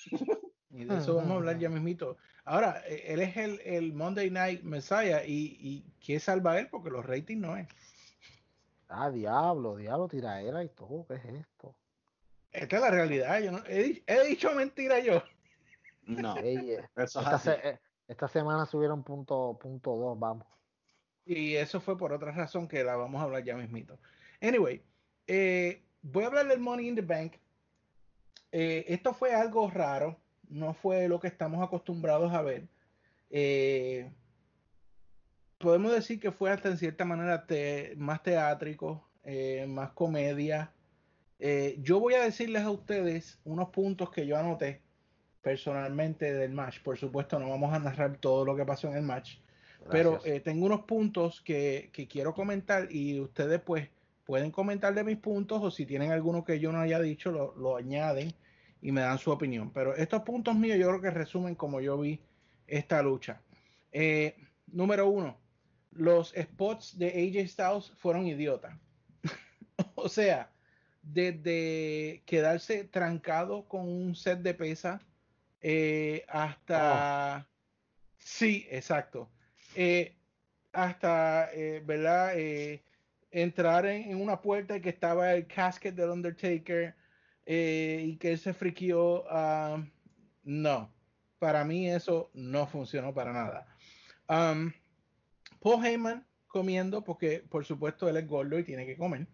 Y 0.71 0.83
de 0.85 0.97
eso 0.97 1.15
vamos 1.15 1.31
a 1.31 1.35
hablar 1.35 1.57
ya 1.57 1.67
mismito. 1.67 2.17
Ahora, 2.45 2.83
eh, 2.85 3.05
él 3.07 3.21
es 3.21 3.35
el, 3.37 3.59
el 3.61 3.91
Monday 3.93 4.29
Night 4.29 4.61
Messiah 4.61 5.23
y, 5.25 5.57
y 5.59 5.83
¿qué 5.99 6.19
salva 6.19 6.51
a 6.51 6.59
él? 6.59 6.67
Porque 6.69 6.91
los 6.91 7.03
ratings 7.03 7.41
no 7.41 7.57
es. 7.57 7.67
Ah, 8.87 9.09
diablo, 9.09 9.77
diablo, 9.77 10.07
tiraera 10.07 10.63
y 10.63 10.69
todo. 10.69 11.07
¿Qué 11.07 11.15
es 11.15 11.25
esto? 11.25 11.75
Esta 12.51 12.75
es 12.77 12.81
la 12.81 12.89
realidad. 12.91 13.39
Yo 13.41 13.51
no, 13.51 13.59
he, 13.67 13.83
di- 13.83 14.03
he 14.07 14.27
dicho 14.27 14.53
mentira 14.53 14.99
yo. 14.99 15.23
No, 16.03 16.35
Ey, 16.37 16.71
eh, 16.71 16.89
eso 16.95 17.19
es 17.19 17.25
esta, 17.25 17.35
así. 17.35 17.49
se- 17.49 17.69
eh, 17.69 17.79
esta 18.07 18.27
semana 18.27 18.65
subieron 18.65 19.03
punto, 19.03 19.57
punto 19.61 19.95
dos, 19.95 20.19
vamos. 20.19 20.47
Y 21.25 21.55
eso 21.55 21.79
fue 21.79 21.95
por 21.97 22.11
otra 22.11 22.31
razón 22.31 22.67
que 22.67 22.83
la 22.83 22.95
vamos 22.95 23.21
a 23.21 23.25
hablar 23.25 23.43
ya 23.43 23.55
mismito. 23.55 23.99
Anyway, 24.41 24.81
eh, 25.27 25.83
voy 26.01 26.23
a 26.23 26.27
hablar 26.27 26.47
del 26.47 26.59
Money 26.59 26.87
in 26.87 26.95
the 26.95 27.01
Bank. 27.03 27.33
Eh, 28.51 28.85
esto 28.87 29.13
fue 29.13 29.35
algo 29.35 29.69
raro, 29.69 30.19
no 30.47 30.73
fue 30.73 31.07
lo 31.07 31.19
que 31.19 31.27
estamos 31.27 31.63
acostumbrados 31.63 32.33
a 32.33 32.41
ver. 32.41 32.67
Eh, 33.29 34.11
podemos 35.59 35.91
decir 35.91 36.19
que 36.19 36.31
fue 36.31 36.49
hasta 36.49 36.69
en 36.69 36.79
cierta 36.79 37.05
manera 37.05 37.45
te- 37.45 37.93
más 37.97 38.23
teátrico, 38.23 39.07
eh, 39.23 39.67
más 39.69 39.91
comedia. 39.91 40.73
Eh, 41.39 41.77
yo 41.81 41.99
voy 41.99 42.13
a 42.15 42.23
decirles 42.23 42.63
a 42.63 42.71
ustedes 42.71 43.39
unos 43.45 43.69
puntos 43.69 44.11
que 44.11 44.27
yo 44.27 44.37
anoté 44.37 44.81
personalmente 45.41 46.33
del 46.33 46.51
match. 46.51 46.81
Por 46.81 46.97
supuesto, 46.97 47.39
no 47.39 47.49
vamos 47.49 47.73
a 47.73 47.79
narrar 47.79 48.17
todo 48.17 48.45
lo 48.45 48.55
que 48.55 48.65
pasó 48.65 48.89
en 48.89 48.95
el 48.95 49.03
match. 49.03 49.37
Pero 49.89 50.19
eh, 50.25 50.41
tengo 50.41 50.65
unos 50.65 50.81
puntos 50.81 51.41
que, 51.41 51.89
que 51.93 52.07
quiero 52.07 52.33
comentar 52.33 52.91
y 52.91 53.19
ustedes 53.19 53.61
pues 53.61 53.89
pueden 54.25 54.51
comentar 54.51 54.93
de 54.93 55.03
mis 55.03 55.17
puntos 55.17 55.63
o 55.63 55.71
si 55.71 55.85
tienen 55.85 56.11
alguno 56.11 56.43
que 56.43 56.59
yo 56.59 56.71
no 56.71 56.79
haya 56.81 56.99
dicho 56.99 57.31
lo, 57.31 57.55
lo 57.55 57.77
añaden 57.77 58.33
y 58.81 58.91
me 58.91 59.01
dan 59.01 59.17
su 59.17 59.31
opinión. 59.31 59.71
Pero 59.71 59.95
estos 59.95 60.21
puntos 60.23 60.55
míos 60.55 60.77
yo 60.77 60.87
creo 60.87 61.01
que 61.01 61.11
resumen 61.11 61.55
como 61.55 61.81
yo 61.81 61.97
vi 61.97 62.19
esta 62.67 63.01
lucha. 63.01 63.41
Eh, 63.91 64.35
número 64.67 65.09
uno, 65.09 65.37
los 65.91 66.33
spots 66.37 66.97
de 66.97 67.07
AJ 67.07 67.49
Styles 67.49 67.91
fueron 67.97 68.27
idiotas. 68.27 68.77
o 69.95 70.07
sea, 70.09 70.51
desde 71.01 72.23
quedarse 72.25 72.83
trancado 72.83 73.67
con 73.67 73.87
un 73.87 74.15
set 74.15 74.39
de 74.39 74.53
pesa 74.53 75.01
eh, 75.61 76.25
hasta... 76.29 77.47
Sí, 78.17 78.67
exacto. 78.69 79.29
Eh, 79.75 80.15
hasta, 80.73 81.49
eh, 81.53 81.81
¿verdad? 81.85 82.33
Entrar 83.31 83.85
en, 83.85 84.21
una 84.21 84.41
puerta 84.41 84.79
que 84.79 84.89
estaba 84.89 85.33
el 85.33 85.47
casket 85.47 85.95
del 85.95 86.09
Undertaker 86.09 86.95
y 87.45 88.17
que 88.17 88.31
él 88.31 88.37
se 88.37 88.53
friqueó 88.53 89.25
a, 89.29 89.83
No, 90.43 90.93
para 91.39 91.63
mí 91.63 91.89
eso 91.89 92.29
no 92.33 92.67
funcionó 92.67 93.13
para 93.13 93.33
nada. 93.33 93.67
Um, 94.27 94.71
Paul 95.59 95.83
Heyman 95.83 96.25
comiendo, 96.47 97.03
porque 97.03 97.43
por 97.49 97.65
supuesto 97.65 98.09
él 98.09 98.17
es 98.17 98.27
gordo 98.27 98.59
y 98.59 98.63
tiene 98.63 98.85
que 98.85 98.97
comer. 98.97 99.27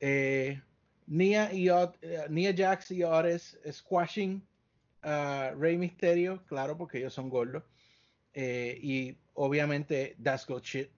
Eh, 0.00 0.60
Nia, 1.06 1.52
y, 1.52 1.70
uh, 1.70 1.90
Nia 2.28 2.54
Jax 2.54 2.90
y 2.90 3.02
Otis 3.02 3.58
squashing 3.70 4.42
a 5.02 5.52
Rey 5.56 5.76
Mysterio, 5.76 6.42
claro, 6.46 6.76
porque 6.76 6.98
ellos 6.98 7.14
son 7.14 7.28
gordos. 7.28 7.62
Eh, 8.34 8.78
y 8.80 9.18
obviamente 9.34 10.16
that's 10.22 10.46
good 10.46 10.62
shit. 10.62 10.90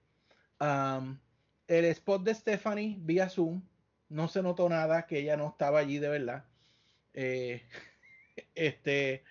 Um, 0.60 1.18
el 1.66 1.86
spot 1.86 2.22
de 2.22 2.34
Stephanie 2.34 2.96
vía 3.00 3.28
Zoom, 3.28 3.62
no 4.08 4.28
se 4.28 4.42
notó 4.42 4.68
nada 4.68 5.06
que 5.06 5.18
ella 5.18 5.36
no 5.36 5.48
estaba 5.48 5.80
allí 5.80 5.98
de 5.98 6.08
verdad. 6.08 6.44
Eh, 7.14 7.62
este 8.54 9.24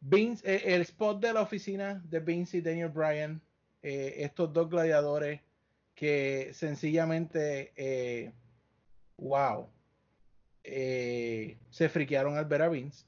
Vince, 0.00 0.74
el 0.74 0.82
spot 0.82 1.20
de 1.20 1.32
la 1.32 1.42
oficina 1.42 2.00
de 2.04 2.20
Vince 2.20 2.58
y 2.58 2.60
Daniel 2.60 2.90
Bryan, 2.90 3.42
estos 3.82 4.52
dos 4.52 4.68
gladiadores 4.68 5.40
que 5.94 6.50
sencillamente, 6.52 8.32
wow, 9.16 9.68
se 11.70 11.88
friquearon 11.88 12.36
al 12.36 12.44
ver 12.44 12.62
a 12.62 12.68
Vince. 12.68 13.04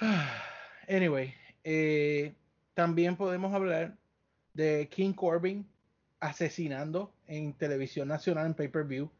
Anyway, 0.88 1.34
también 2.74 3.16
podemos 3.16 3.52
hablar 3.52 3.96
de 4.54 4.88
King 4.88 5.12
Corbin 5.12 5.66
asesinando 6.20 7.12
en 7.26 7.52
televisión 7.54 8.08
nacional 8.08 8.46
en 8.46 8.54
pay-per-view 8.54 9.10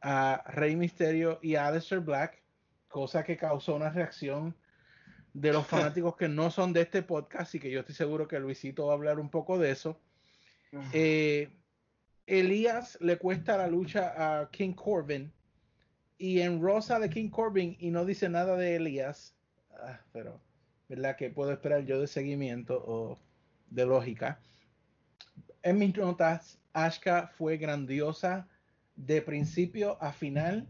a 0.00 0.42
Rey 0.48 0.76
Mysterio 0.76 1.38
y 1.42 1.54
a 1.54 1.66
Aleister 1.66 2.00
Black, 2.00 2.40
cosa 2.88 3.22
que 3.22 3.36
causó 3.36 3.74
una 3.74 3.90
reacción 3.90 4.54
de 5.32 5.52
los 5.52 5.66
fanáticos 5.66 6.16
que 6.16 6.28
no 6.28 6.50
son 6.50 6.72
de 6.72 6.82
este 6.82 7.02
podcast 7.02 7.54
y 7.54 7.60
que 7.60 7.70
yo 7.70 7.80
estoy 7.80 7.94
seguro 7.94 8.26
que 8.26 8.40
Luisito 8.40 8.86
va 8.86 8.92
a 8.92 8.96
hablar 8.96 9.18
un 9.18 9.30
poco 9.30 9.58
de 9.58 9.70
eso. 9.70 10.00
Eh, 10.92 11.50
Elías 12.26 12.96
le 13.00 13.18
cuesta 13.18 13.56
la 13.56 13.66
lucha 13.66 14.14
a 14.16 14.50
King 14.50 14.72
Corbin 14.72 15.32
y 16.20 16.42
en 16.42 16.60
Rosa 16.60 16.98
de 16.98 17.08
King 17.08 17.30
Corbin 17.30 17.76
y 17.80 17.90
no 17.90 18.04
dice 18.04 18.28
nada 18.28 18.54
de 18.54 18.76
Elías, 18.76 19.34
ah, 19.72 19.98
pero 20.12 20.38
¿verdad? 20.86 21.16
que 21.16 21.30
puedo 21.30 21.50
esperar 21.50 21.86
yo 21.86 21.98
de 21.98 22.06
seguimiento 22.06 22.84
o 22.86 23.18
de 23.70 23.86
lógica? 23.86 24.38
En 25.62 25.78
mis 25.78 25.96
notas, 25.96 26.58
Ashka 26.74 27.28
fue 27.38 27.56
grandiosa 27.56 28.46
de 28.96 29.22
principio 29.22 29.96
a 30.02 30.12
final 30.12 30.68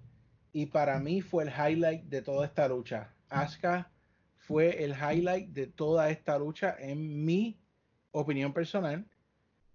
y 0.53 0.67
para 0.67 1.01
mí 1.01 1.21
fue 1.21 1.43
el 1.43 1.51
highlight 1.51 2.05
de 2.05 2.23
toda 2.23 2.47
esta 2.47 2.69
lucha. 2.69 3.13
Ashka 3.29 3.91
fue 4.37 4.85
el 4.85 4.93
highlight 4.93 5.49
de 5.49 5.67
toda 5.67 6.11
esta 6.11 6.39
lucha 6.39 6.77
en 6.79 7.25
mi 7.25 7.59
opinión 8.13 8.53
personal. 8.53 9.05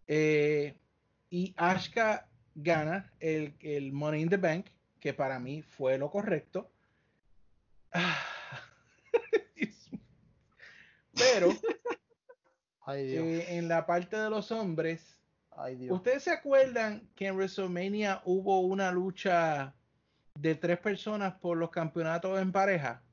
Eh, 0.08 0.78
y 1.30 1.54
Ashka 1.58 2.30
gana 2.56 3.12
el, 3.20 3.56
el, 3.60 3.92
Money 3.92 4.22
in 4.22 4.30
the 4.30 4.38
Bank, 4.38 4.68
que 5.06 5.14
para 5.14 5.38
mí 5.38 5.62
fue 5.62 6.00
lo 6.00 6.10
correcto. 6.10 6.72
Pero 11.14 11.52
eh, 12.88 13.46
en 13.50 13.68
la 13.68 13.86
parte 13.86 14.18
de 14.18 14.32
los 14.32 14.52
hombres, 14.52 15.16
¿ustedes 15.92 16.24
se 16.24 16.32
acuerdan 16.32 17.08
que 17.14 17.28
en 17.28 17.36
WrestleMania 17.36 18.24
hubo 18.26 18.62
una 18.62 18.92
lucha 18.92 19.76
de 20.34 20.56
tres 20.56 20.80
personas 20.80 21.36
por 21.36 21.58
los 21.58 21.70
campeonatos 21.70 22.42
en 22.42 22.52
pareja? 22.52 23.04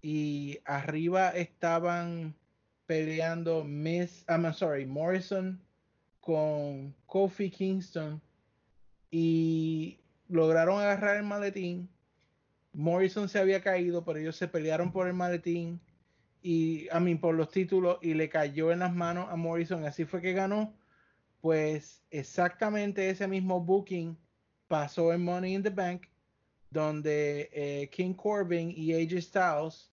Y 0.00 0.58
arriba 0.64 1.32
estaban 1.32 2.34
peleando 2.86 3.62
Miss, 3.62 4.24
I'm 4.26 4.50
sorry, 4.54 4.86
Morrison 4.86 5.62
con 6.22 6.94
Kofi 7.04 7.50
Kingston 7.50 8.22
y 9.10 9.99
lograron 10.30 10.80
agarrar 10.80 11.16
el 11.16 11.24
maletín. 11.24 11.88
Morrison 12.72 13.28
se 13.28 13.38
había 13.38 13.60
caído, 13.60 14.04
pero 14.04 14.18
ellos 14.18 14.36
se 14.36 14.48
pelearon 14.48 14.92
por 14.92 15.06
el 15.08 15.14
maletín 15.14 15.80
y 16.42 16.88
a 16.90 17.00
mí 17.00 17.14
por 17.16 17.34
los 17.34 17.50
títulos 17.50 17.98
y 18.00 18.14
le 18.14 18.28
cayó 18.28 18.72
en 18.72 18.78
las 18.78 18.94
manos 18.94 19.28
a 19.30 19.36
Morrison, 19.36 19.84
así 19.84 20.04
fue 20.04 20.20
que 20.20 20.32
ganó. 20.32 20.72
Pues 21.40 22.02
exactamente 22.10 23.10
ese 23.10 23.26
mismo 23.26 23.60
booking 23.60 24.16
pasó 24.68 25.12
en 25.12 25.24
Money 25.24 25.54
in 25.54 25.62
the 25.62 25.70
Bank, 25.70 26.06
donde 26.70 27.50
eh, 27.52 27.88
King 27.90 28.14
Corbin 28.14 28.72
y 28.74 28.92
AJ 28.94 29.22
Styles 29.22 29.90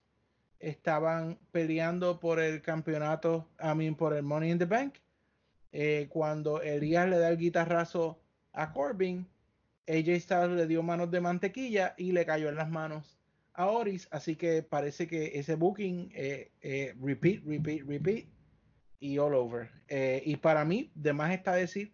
estaban 0.60 1.38
peleando 1.50 2.18
por 2.20 2.38
el 2.38 2.62
campeonato, 2.62 3.48
a 3.58 3.74
mí 3.74 3.90
por 3.92 4.14
el 4.14 4.22
Money 4.22 4.52
in 4.52 4.58
the 4.58 4.66
Bank. 4.66 4.94
Eh, 5.72 6.06
cuando 6.10 6.62
Elías 6.62 7.08
le 7.08 7.18
da 7.18 7.28
el 7.28 7.38
guitarrazo 7.38 8.20
a 8.52 8.72
Corbin, 8.72 9.26
AJ 9.88 10.20
Styles 10.20 10.56
le 10.56 10.66
dio 10.66 10.82
manos 10.82 11.10
de 11.10 11.20
mantequilla 11.20 11.94
y 11.96 12.12
le 12.12 12.26
cayó 12.26 12.48
en 12.48 12.56
las 12.56 12.68
manos 12.68 13.18
a 13.58 13.66
Oris, 13.66 14.06
así 14.12 14.36
que 14.36 14.62
parece 14.62 15.08
que 15.08 15.36
ese 15.36 15.56
booking, 15.56 16.12
eh, 16.14 16.52
eh, 16.60 16.94
repeat, 17.00 17.42
repeat, 17.44 17.82
repeat 17.88 18.26
y 19.00 19.18
all 19.18 19.34
over. 19.34 19.68
Eh, 19.88 20.22
y 20.24 20.36
para 20.36 20.64
mí, 20.64 20.92
de 20.94 21.12
más 21.12 21.32
está 21.32 21.54
decir 21.54 21.92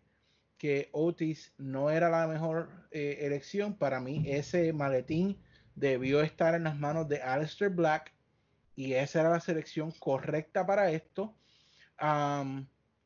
que 0.59 0.91
Otis 0.93 1.55
no 1.57 1.91
era 1.91 2.11
la 2.11 2.27
mejor 2.27 2.69
elección. 2.91 3.75
Para 3.79 3.99
mí, 3.99 4.25
ese 4.27 4.75
maletín 4.75 5.39
debió 5.75 6.21
estar 6.21 6.55
en 6.55 6.65
las 6.65 6.79
manos 6.79 7.09
de 7.09 7.23
Alistair 7.23 7.71
Black 7.71 8.13
y 8.77 8.93
esa 8.93 9.21
era 9.21 9.31
la 9.31 9.41
selección 9.41 9.91
correcta 9.93 10.67
para 10.67 10.91
esto. 10.91 11.35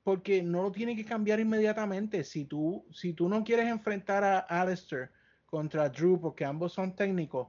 Porque 0.09 0.43
no 0.43 0.63
lo 0.63 0.73
tiene 0.73 0.97
que 0.97 1.05
cambiar 1.05 1.39
inmediatamente. 1.39 2.25
Si 2.25 2.47
tú, 2.47 2.83
si 2.95 3.13
tú 3.13 3.29
no 3.29 3.45
quieres 3.45 3.67
enfrentar 3.67 4.25
a 4.25 4.39
Alistair 4.39 5.11
contra 5.45 5.91
Drew, 5.91 6.19
porque 6.19 6.47
ambos 6.47 6.73
son 6.73 6.97
técnicos, 6.97 7.49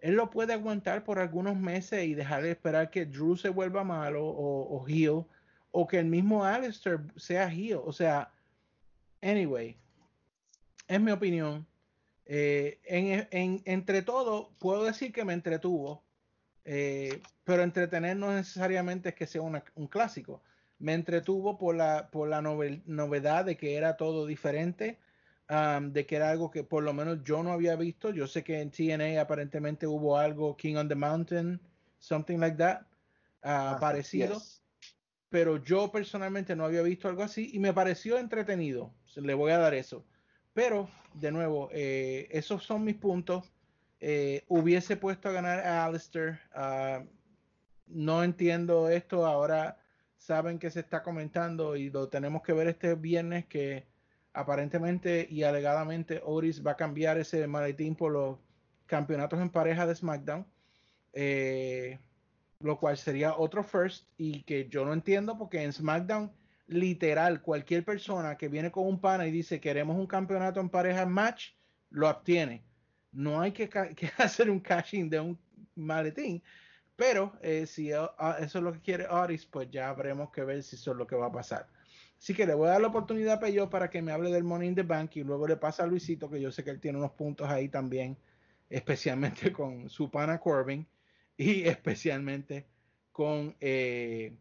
él 0.00 0.12
lo 0.12 0.28
puede 0.28 0.52
aguantar 0.52 1.04
por 1.04 1.18
algunos 1.18 1.56
meses 1.56 2.04
y 2.04 2.12
dejar 2.12 2.42
de 2.42 2.50
esperar 2.50 2.90
que 2.90 3.06
Drew 3.06 3.34
se 3.38 3.48
vuelva 3.48 3.82
malo 3.82 4.26
o, 4.26 4.76
o 4.76 4.86
heel, 4.86 5.24
o 5.70 5.86
que 5.86 5.98
el 5.98 6.04
mismo 6.04 6.44
Alistair 6.44 7.00
sea 7.16 7.48
heel. 7.48 7.80
O 7.82 7.94
sea, 7.94 8.30
anyway, 9.22 9.74
es 10.88 11.00
mi 11.00 11.12
opinión. 11.12 11.66
Eh, 12.26 12.78
en, 12.84 13.62
entre 13.64 14.02
todo, 14.02 14.50
puedo 14.58 14.84
decir 14.84 15.14
que 15.14 15.24
me 15.24 15.32
entretuvo, 15.32 16.04
eh, 16.66 17.22
pero 17.42 17.62
entretener 17.62 18.18
no 18.18 18.34
necesariamente 18.34 19.08
es 19.08 19.14
que 19.14 19.26
sea 19.26 19.40
un 19.40 19.86
clásico. 19.88 20.42
Me 20.78 20.94
entretuvo 20.94 21.58
por 21.58 21.74
la, 21.74 22.10
por 22.10 22.28
la 22.28 22.42
novedad 22.42 23.44
de 23.44 23.56
que 23.56 23.76
era 23.76 23.96
todo 23.96 24.26
diferente 24.26 24.98
de 25.48 26.06
que 26.06 26.16
era 26.16 26.30
algo 26.30 26.50
que 26.50 26.64
por 26.64 26.82
lo 26.82 26.92
menos 26.92 27.22
yo 27.22 27.42
no 27.42 27.52
había 27.52 27.76
visto. 27.76 28.10
Yo 28.10 28.26
sé 28.26 28.42
que 28.42 28.60
en 28.60 28.70
TNA 28.70 29.20
aparentemente 29.20 29.86
hubo 29.86 30.18
algo, 30.18 30.56
King 30.56 30.76
on 30.76 30.88
the 30.88 30.94
Mountain, 30.94 31.60
something 31.98 32.38
like 32.38 32.56
that, 32.56 32.82
uh, 33.44 33.78
parecido. 33.78 34.40
Pero 35.28 35.62
yo 35.62 35.90
personalmente 35.90 36.56
no 36.56 36.64
había 36.64 36.82
visto 36.82 37.08
algo 37.08 37.22
así 37.22 37.50
y 37.52 37.58
me 37.58 37.72
pareció 37.72 38.18
entretenido. 38.18 38.92
Le 39.16 39.34
voy 39.34 39.52
a 39.52 39.58
dar 39.58 39.74
eso. 39.74 40.04
Pero, 40.52 40.88
de 41.14 41.30
nuevo, 41.30 41.68
eh, 41.72 42.28
esos 42.30 42.64
son 42.64 42.84
mis 42.84 42.96
puntos. 42.96 43.52
Eh, 44.00 44.44
hubiese 44.48 44.96
puesto 44.96 45.28
a 45.28 45.32
ganar 45.32 45.60
a 45.60 45.84
Alistair. 45.84 46.40
no 47.86 48.24
entiendo 48.24 48.88
esto. 48.88 49.26
Ahora 49.26 49.78
saben 50.26 50.58
que 50.58 50.70
se 50.70 50.80
está 50.80 51.04
comentando 51.04 51.76
y 51.76 51.88
lo 51.88 52.08
tenemos 52.08 52.42
que 52.42 52.52
ver 52.52 52.66
este 52.66 52.96
viernes 52.96 53.46
que 53.46 53.86
aparentemente 54.32 55.24
y 55.30 55.44
alegadamente 55.44 56.20
Oris 56.24 56.66
va 56.66 56.72
a 56.72 56.76
cambiar 56.76 57.16
ese 57.16 57.46
maletín 57.46 57.94
por 57.94 58.10
los 58.10 58.36
campeonatos 58.86 59.40
en 59.40 59.50
pareja 59.50 59.86
de 59.86 59.94
SmackDown, 59.94 60.44
eh, 61.12 62.00
lo 62.58 62.76
cual 62.76 62.96
sería 62.96 63.36
otro 63.36 63.62
first 63.62 64.08
y 64.18 64.42
que 64.42 64.68
yo 64.68 64.84
no 64.84 64.92
entiendo 64.92 65.38
porque 65.38 65.62
en 65.62 65.72
SmackDown 65.72 66.32
literal 66.66 67.40
cualquier 67.40 67.84
persona 67.84 68.36
que 68.36 68.48
viene 68.48 68.72
con 68.72 68.84
un 68.84 69.00
pana 69.00 69.28
y 69.28 69.30
dice 69.30 69.60
queremos 69.60 69.96
un 69.96 70.08
campeonato 70.08 70.58
en 70.58 70.68
pareja 70.68 71.06
match, 71.06 71.52
lo 71.90 72.10
obtiene. 72.10 72.64
No 73.12 73.40
hay 73.40 73.52
que, 73.52 73.70
hacer 74.18 74.50
un 74.50 74.58
cashing 74.58 75.08
de 75.08 75.20
un 75.20 75.38
maletín, 75.76 76.42
pero 76.96 77.32
eh, 77.42 77.66
si 77.66 77.92
ah, 77.92 78.36
eso 78.40 78.58
es 78.58 78.64
lo 78.64 78.72
que 78.72 78.80
quiere 78.80 79.06
Oris, 79.06 79.44
pues 79.46 79.70
ya 79.70 79.90
habremos 79.90 80.30
que 80.30 80.44
ver 80.44 80.62
si 80.62 80.76
eso 80.76 80.92
es 80.92 80.96
lo 80.96 81.06
que 81.06 81.14
va 81.14 81.26
a 81.26 81.32
pasar. 81.32 81.68
Así 82.18 82.34
que 82.34 82.46
le 82.46 82.54
voy 82.54 82.68
a 82.68 82.72
dar 82.72 82.80
la 82.80 82.88
oportunidad 82.88 83.34
a 83.34 83.40
Peyo 83.40 83.68
para 83.68 83.90
que 83.90 84.00
me 84.00 84.12
hable 84.12 84.30
del 84.30 84.44
Money 84.44 84.68
in 84.68 84.74
the 84.74 84.82
Bank 84.82 85.16
y 85.16 85.22
luego 85.22 85.46
le 85.46 85.56
pasa 85.56 85.84
a 85.84 85.86
Luisito, 85.86 86.30
que 86.30 86.40
yo 86.40 86.50
sé 86.50 86.64
que 86.64 86.70
él 86.70 86.80
tiene 86.80 86.98
unos 86.98 87.12
puntos 87.12 87.48
ahí 87.48 87.68
también, 87.68 88.16
especialmente 88.70 89.52
con 89.52 89.90
su 89.90 90.10
pana 90.10 90.40
Corbin 90.40 90.86
y 91.36 91.62
especialmente 91.68 92.66
con 93.12 93.54
eh, 93.60 94.34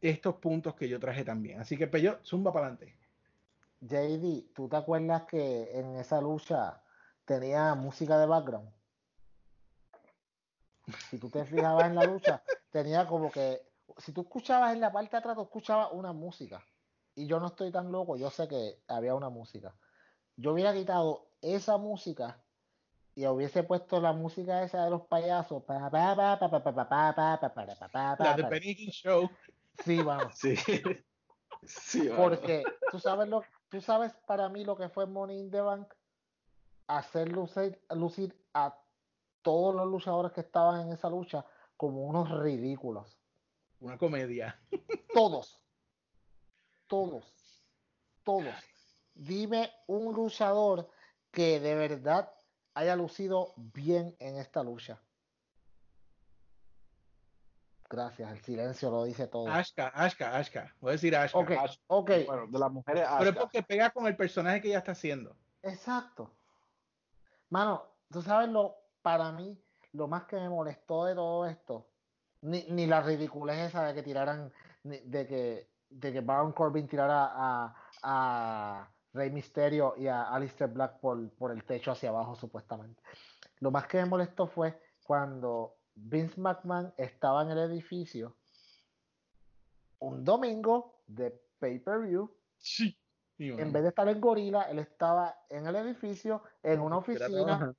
estos 0.00 0.34
puntos 0.36 0.74
que 0.74 0.88
yo 0.88 0.98
traje 0.98 1.24
también. 1.24 1.60
Así 1.60 1.76
que 1.76 1.86
Peyo, 1.86 2.18
zumba 2.24 2.52
para 2.52 2.66
adelante. 2.66 2.96
JD, 3.80 4.52
¿tú 4.54 4.68
te 4.68 4.76
acuerdas 4.76 5.22
que 5.24 5.70
en 5.78 5.96
esa 5.96 6.20
lucha 6.20 6.82
tenía 7.24 7.74
música 7.74 8.18
de 8.18 8.26
background? 8.26 8.75
Si 11.10 11.18
tú 11.18 11.30
te 11.30 11.44
fijabas 11.44 11.86
en 11.86 11.94
la 11.94 12.04
lucha, 12.04 12.42
tenía 12.70 13.06
como 13.06 13.30
que. 13.30 13.60
Si 13.98 14.12
tú 14.12 14.22
escuchabas 14.22 14.74
en 14.74 14.80
la 14.80 14.92
parte 14.92 15.12
de 15.12 15.18
atrás, 15.18 15.36
tú 15.36 15.42
escuchabas 15.42 15.88
una 15.92 16.12
música. 16.12 16.64
Y 17.14 17.26
yo 17.26 17.40
no 17.40 17.46
estoy 17.46 17.72
tan 17.72 17.90
loco, 17.90 18.16
yo 18.16 18.30
sé 18.30 18.46
que 18.46 18.82
había 18.88 19.14
una 19.14 19.30
música. 19.30 19.74
Yo 20.36 20.52
hubiera 20.52 20.74
quitado 20.74 21.30
esa 21.40 21.78
música 21.78 22.42
y 23.14 23.26
hubiese 23.26 23.62
puesto 23.62 24.00
la 24.00 24.12
música 24.12 24.62
esa 24.62 24.84
de 24.84 24.90
los 24.90 25.02
payasos. 25.06 25.62
La 28.18 28.36
de 28.36 28.42
Benny 28.42 28.74
Show. 28.90 29.30
Sí, 29.84 30.02
vamos. 30.02 30.34
Sí. 30.36 30.56
sí 31.62 32.08
vamos. 32.08 32.24
Porque 32.24 32.64
tú 32.90 32.98
sabes 32.98 33.28
lo 33.28 33.42
tú 33.68 33.80
sabes 33.80 34.12
para 34.26 34.48
mí 34.48 34.64
lo 34.64 34.76
que 34.76 34.88
fue 34.88 35.06
Money 35.06 35.38
in 35.38 35.50
the 35.50 35.60
Bank 35.60 35.92
hacer 36.86 37.28
lucir, 37.30 37.80
lucir 37.90 38.36
a 38.54 38.78
todos 39.46 39.76
los 39.76 39.86
luchadores 39.86 40.32
que 40.32 40.40
estaban 40.40 40.80
en 40.80 40.92
esa 40.92 41.08
lucha 41.08 41.46
como 41.76 42.04
unos 42.04 42.28
ridículos. 42.40 43.16
Una 43.78 43.96
comedia. 43.96 44.60
Todos. 45.14 45.62
Todos. 46.88 47.62
Todos. 48.24 48.56
Dime 49.14 49.70
un 49.86 50.12
luchador 50.12 50.90
que 51.30 51.60
de 51.60 51.76
verdad 51.76 52.28
haya 52.74 52.96
lucido 52.96 53.54
bien 53.56 54.16
en 54.18 54.36
esta 54.36 54.64
lucha. 54.64 55.00
Gracias, 57.88 58.32
el 58.32 58.40
silencio 58.42 58.90
lo 58.90 59.04
dice 59.04 59.28
todo. 59.28 59.46
Ashka, 59.46 59.92
Ashka, 59.94 60.36
Ashka. 60.36 60.74
Voy 60.80 60.88
a 60.88 60.92
decir 60.94 61.14
Ashka. 61.14 61.38
Ok. 61.86 62.10
Bueno, 62.26 62.48
de 62.48 62.58
las 62.58 62.72
mujeres 62.72 63.06
Pero 63.16 63.30
es 63.30 63.36
porque 63.36 63.62
pega 63.62 63.90
con 63.90 64.08
el 64.08 64.16
personaje 64.16 64.60
que 64.60 64.68
ella 64.68 64.78
está 64.78 64.90
haciendo. 64.90 65.36
Exacto. 65.62 66.34
Mano, 67.48 67.86
tú 68.10 68.22
sabes 68.22 68.48
lo, 68.48 68.85
para 69.06 69.30
mí, 69.30 69.56
lo 69.92 70.08
más 70.08 70.24
que 70.24 70.34
me 70.34 70.48
molestó 70.48 71.04
de 71.04 71.14
todo 71.14 71.46
esto, 71.46 71.86
ni, 72.40 72.64
ni 72.70 72.88
la 72.88 73.02
ridiculez 73.02 73.68
esa 73.68 73.84
de 73.84 73.94
que 73.94 74.02
tiraran, 74.02 74.52
de 74.82 75.26
que, 75.28 75.70
de 75.88 76.12
que 76.12 76.20
Baron 76.22 76.50
Corbin 76.50 76.88
tirara 76.88 77.30
a, 77.32 77.76
a 78.02 78.90
Rey 79.12 79.30
Mysterio 79.30 79.94
y 79.96 80.08
a 80.08 80.24
Alistair 80.24 80.72
Black 80.72 80.98
por, 80.98 81.30
por 81.34 81.52
el 81.52 81.62
techo 81.62 81.92
hacia 81.92 82.08
abajo, 82.08 82.34
supuestamente. 82.34 83.00
Lo 83.60 83.70
más 83.70 83.86
que 83.86 83.98
me 83.98 84.06
molestó 84.06 84.48
fue 84.48 84.76
cuando 85.04 85.76
Vince 85.94 86.40
McMahon 86.40 86.92
estaba 86.96 87.42
en 87.42 87.50
el 87.52 87.58
edificio 87.58 88.34
un 90.00 90.24
domingo 90.24 90.96
de 91.06 91.30
pay-per-view 91.60 92.28
Sí. 92.58 92.98
en 93.38 93.72
vez 93.72 93.84
de 93.84 93.90
estar 93.90 94.08
en 94.08 94.20
Gorila, 94.20 94.62
él 94.62 94.80
estaba 94.80 95.38
en 95.48 95.68
el 95.68 95.76
edificio, 95.76 96.42
en 96.64 96.80
una 96.80 96.96
oficina. 96.96 97.72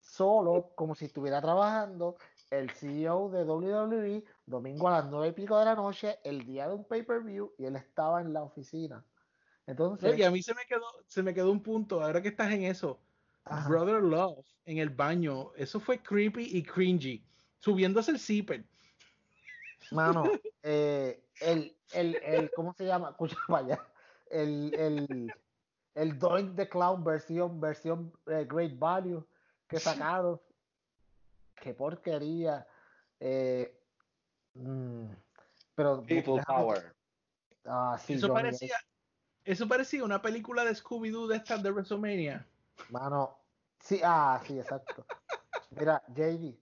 Solo, 0.00 0.72
como 0.74 0.94
si 0.94 1.06
estuviera 1.06 1.40
trabajando. 1.40 2.16
El 2.50 2.70
CEO 2.70 3.28
de 3.30 3.44
WWE, 3.44 4.24
domingo 4.44 4.88
a 4.88 4.92
las 4.92 5.10
nueve 5.10 5.28
y 5.28 5.32
pico 5.32 5.56
de 5.58 5.64
la 5.66 5.76
noche, 5.76 6.18
el 6.24 6.44
día 6.44 6.66
de 6.66 6.74
un 6.74 6.84
pay-per-view, 6.84 7.52
y 7.58 7.64
él 7.64 7.76
estaba 7.76 8.20
en 8.20 8.32
la 8.32 8.42
oficina. 8.42 9.04
Entonces, 9.66 10.18
Y 10.18 10.24
a 10.24 10.32
mí 10.32 10.42
se 10.42 10.52
me 10.54 10.64
quedó, 10.68 10.86
se 11.06 11.22
me 11.22 11.32
quedó 11.32 11.52
un 11.52 11.62
punto, 11.62 12.02
ahora 12.02 12.20
que 12.20 12.28
estás 12.28 12.50
en 12.50 12.64
eso. 12.64 12.98
Ajá. 13.44 13.68
Brother 13.68 14.02
Love 14.02 14.44
en 14.64 14.78
el 14.78 14.90
baño, 14.90 15.52
eso 15.56 15.78
fue 15.78 16.02
creepy 16.02 16.56
y 16.56 16.62
cringy. 16.62 17.24
Subiéndose 17.60 18.10
el 18.10 18.18
zipper. 18.18 18.64
mano, 19.92 20.24
eh, 20.62 21.22
el, 21.40 21.76
el, 21.92 22.16
el, 22.16 22.50
¿cómo 22.50 22.74
se 22.74 22.84
llama? 22.84 23.10
Escucha 23.10 23.36
allá. 23.48 23.78
El, 24.28 24.74
el, 24.74 25.32
el 25.94 26.18
Doink 26.18 26.56
the 26.56 26.68
Clown 26.68 27.04
versión, 27.04 27.60
versión 27.60 28.12
eh, 28.26 28.46
Great 28.48 28.76
Value 28.78 29.24
que 29.70 29.78
sacaron. 29.78 30.40
Qué 31.54 31.72
porquería. 31.74 32.66
Eh, 33.18 33.80
mm, 34.54 35.06
pero 35.74 36.02
People 36.02 36.34
déjame- 36.34 36.44
Power. 36.44 36.96
Ah, 37.64 37.98
sí, 38.02 38.14
eso 38.14 38.28
Johnny 38.28 38.42
parecía, 38.42 38.76
eso 39.44 39.68
parecía 39.68 40.02
una 40.04 40.20
película 40.20 40.64
de 40.64 40.74
Scooby-Doo 40.74 41.28
de 41.28 41.36
estas 41.36 41.62
de 41.62 41.70
WrestleMania. 41.70 42.46
Mano, 42.88 43.38
sí, 43.78 44.00
ah, 44.02 44.40
sí, 44.46 44.58
exacto. 44.58 45.04
Mira, 45.70 46.02
JD. 46.08 46.58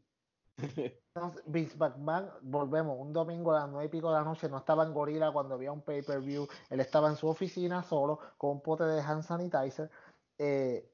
Entonces, 1.14 1.42
Vince 1.46 1.76
McMahon, 1.76 2.30
volvemos, 2.42 2.98
un 2.98 3.12
domingo 3.12 3.52
a 3.52 3.60
las 3.60 3.68
nueve 3.68 3.86
y 3.86 3.88
pico 3.88 4.08
de 4.10 4.18
la 4.18 4.24
noche, 4.24 4.48
no 4.48 4.58
estaba 4.58 4.84
en 4.84 4.92
Gorilla 4.92 5.30
cuando 5.30 5.54
había 5.54 5.70
un 5.70 5.82
pay-per-view, 5.82 6.48
él 6.68 6.80
estaba 6.80 7.08
en 7.08 7.16
su 7.16 7.28
oficina 7.28 7.82
solo, 7.84 8.18
con 8.36 8.50
un 8.50 8.60
pote 8.60 8.84
de 8.84 9.00
hand 9.00 9.22
sanitizer. 9.22 9.88
Eh, 10.36 10.90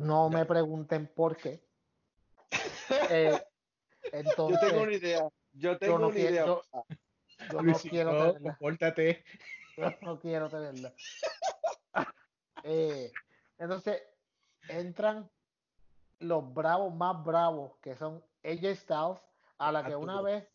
no 0.00 0.28
me 0.30 0.44
pregunten 0.44 1.06
por 1.06 1.36
qué. 1.36 1.62
Eh, 3.10 3.32
Yo 4.02 4.18
entonces, 4.18 4.60
tengo 4.60 4.82
una 4.82 4.92
idea. 4.94 5.28
Yo 5.52 5.78
tengo 5.78 5.98
no 5.98 6.06
una 6.06 6.14
quiero- 6.14 6.30
idea. 6.30 6.46
yo- 6.46 6.62
yo 7.52 7.62
no 7.62 7.74
quiero 7.78 8.10
tenerla. 8.10 8.40
compórtate. 8.56 9.24
Yo 9.76 9.90
no 10.02 10.18
quiero 10.20 10.48
tenerla. 10.48 10.92
Eh, 12.62 13.10
entonces, 13.58 14.02
entran 14.68 15.28
los 16.18 16.52
bravos 16.52 16.94
más 16.94 17.22
bravos, 17.24 17.72
que 17.80 17.94
son 17.96 18.22
AJ 18.44 18.74
Styles, 18.76 19.18
a 19.58 19.72
la 19.72 19.84
que 19.84 19.96
una 19.96 20.20
vez, 20.20 20.46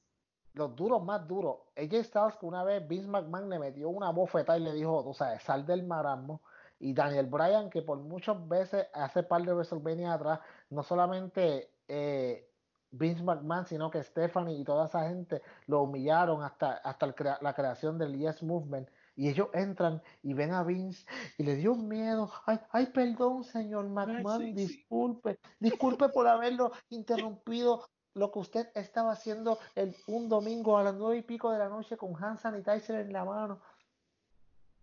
los 0.53 0.75
duros 0.75 1.03
más 1.03 1.27
duros, 1.27 1.57
AJ 1.75 2.03
Styles, 2.03 2.35
que 2.39 2.45
una 2.45 2.63
vez 2.63 2.87
Vince 2.87 3.07
McMahon 3.07 3.49
le 3.49 3.59
metió 3.59 3.89
una 3.89 4.09
bofetada 4.11 4.57
y 4.59 4.63
le 4.63 4.73
dijo, 4.73 5.03
tú 5.03 5.13
sabes, 5.13 5.41
sal 5.43 5.65
del 5.65 5.83
marasmo. 5.83 6.41
Y 6.79 6.93
Daniel 6.93 7.27
Bryan, 7.27 7.69
que 7.69 7.81
por 7.81 7.97
muchas 7.99 8.47
veces 8.47 8.87
hace 8.93 9.23
par 9.23 9.41
de 9.43 9.53
WrestleMania 9.53 10.13
atrás, 10.13 10.39
no 10.69 10.83
solamente 10.83 11.71
eh, 11.87 12.49
Vince 12.91 13.23
McMahon, 13.23 13.65
sino 13.65 13.89
que 13.89 14.03
Stephanie 14.03 14.57
y 14.59 14.63
toda 14.63 14.85
esa 14.85 15.07
gente 15.07 15.41
lo 15.67 15.81
humillaron 15.83 16.43
hasta, 16.43 16.73
hasta 16.73 17.13
crea- 17.13 17.39
la 17.41 17.53
creación 17.53 17.97
del 17.97 18.17
Yes 18.17 18.43
Movement. 18.43 18.89
Y 19.17 19.29
ellos 19.29 19.47
entran 19.53 20.01
y 20.23 20.33
ven 20.33 20.51
a 20.53 20.63
Vince 20.63 21.05
y 21.37 21.43
le 21.43 21.55
dio 21.55 21.75
miedo. 21.75 22.29
Ay, 22.45 22.59
ay, 22.71 22.85
perdón, 22.87 23.45
señor 23.45 23.87
McMahon, 23.87 24.41
sí, 24.41 24.47
sí. 24.47 24.53
disculpe. 24.67 25.39
Disculpe 25.59 26.09
por 26.09 26.27
haberlo 26.27 26.71
interrumpido. 26.89 27.85
Lo 28.13 28.31
que 28.31 28.39
usted 28.39 28.67
estaba 28.75 29.11
haciendo 29.11 29.57
el, 29.75 29.93
un 30.07 30.29
domingo 30.29 30.77
a 30.77 30.83
las 30.83 30.95
nueve 30.95 31.17
y 31.17 31.21
pico 31.21 31.51
de 31.51 31.59
la 31.59 31.67
noche 31.69 31.97
con 31.97 32.15
hand 32.21 32.39
sanitizer 32.39 32.99
en 33.01 33.13
la 33.13 33.23
mano. 33.25 33.61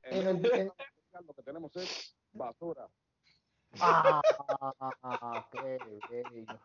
En 0.04 0.26
el, 0.28 0.44
en- 0.52 0.72
Lo 1.26 1.34
que 1.34 1.42
tenemos 1.42 1.74
es 1.76 2.16
basura. 2.32 2.88
Ah, 3.80 4.20
qué 5.52 5.78
bello. 6.10 6.60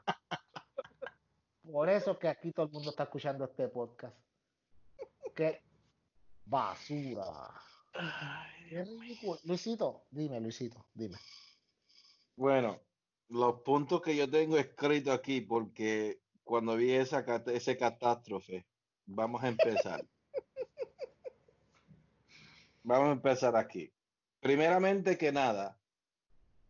Por 1.72 1.90
eso 1.90 2.18
que 2.18 2.28
aquí 2.28 2.52
todo 2.52 2.66
el 2.66 2.72
mundo 2.72 2.90
está 2.92 3.04
escuchando 3.04 3.46
este 3.46 3.68
podcast. 3.68 4.18
Qué 5.36 5.62
basura. 6.46 7.54
Qué 8.70 8.84
ridículo. 8.84 9.40
Luisito, 9.44 10.06
dime, 10.12 10.40
Luisito, 10.40 10.86
dime. 10.94 11.18
Bueno, 12.36 12.80
los 13.30 13.62
puntos 13.62 14.02
que 14.02 14.16
yo 14.16 14.30
tengo 14.30 14.58
escritos 14.58 15.14
aquí, 15.14 15.42
porque 15.42 16.22
cuando 16.44 16.76
vi 16.76 16.94
esa, 16.94 17.26
ese 17.48 17.78
catástrofe, 17.78 18.66
vamos 19.06 19.44
a 19.44 19.50
empezar. 19.50 20.06
Vamos 22.84 23.10
a 23.10 23.12
empezar 23.12 23.54
aquí. 23.58 23.92
Primeramente 24.40 25.18
que 25.18 25.32
nada, 25.32 25.80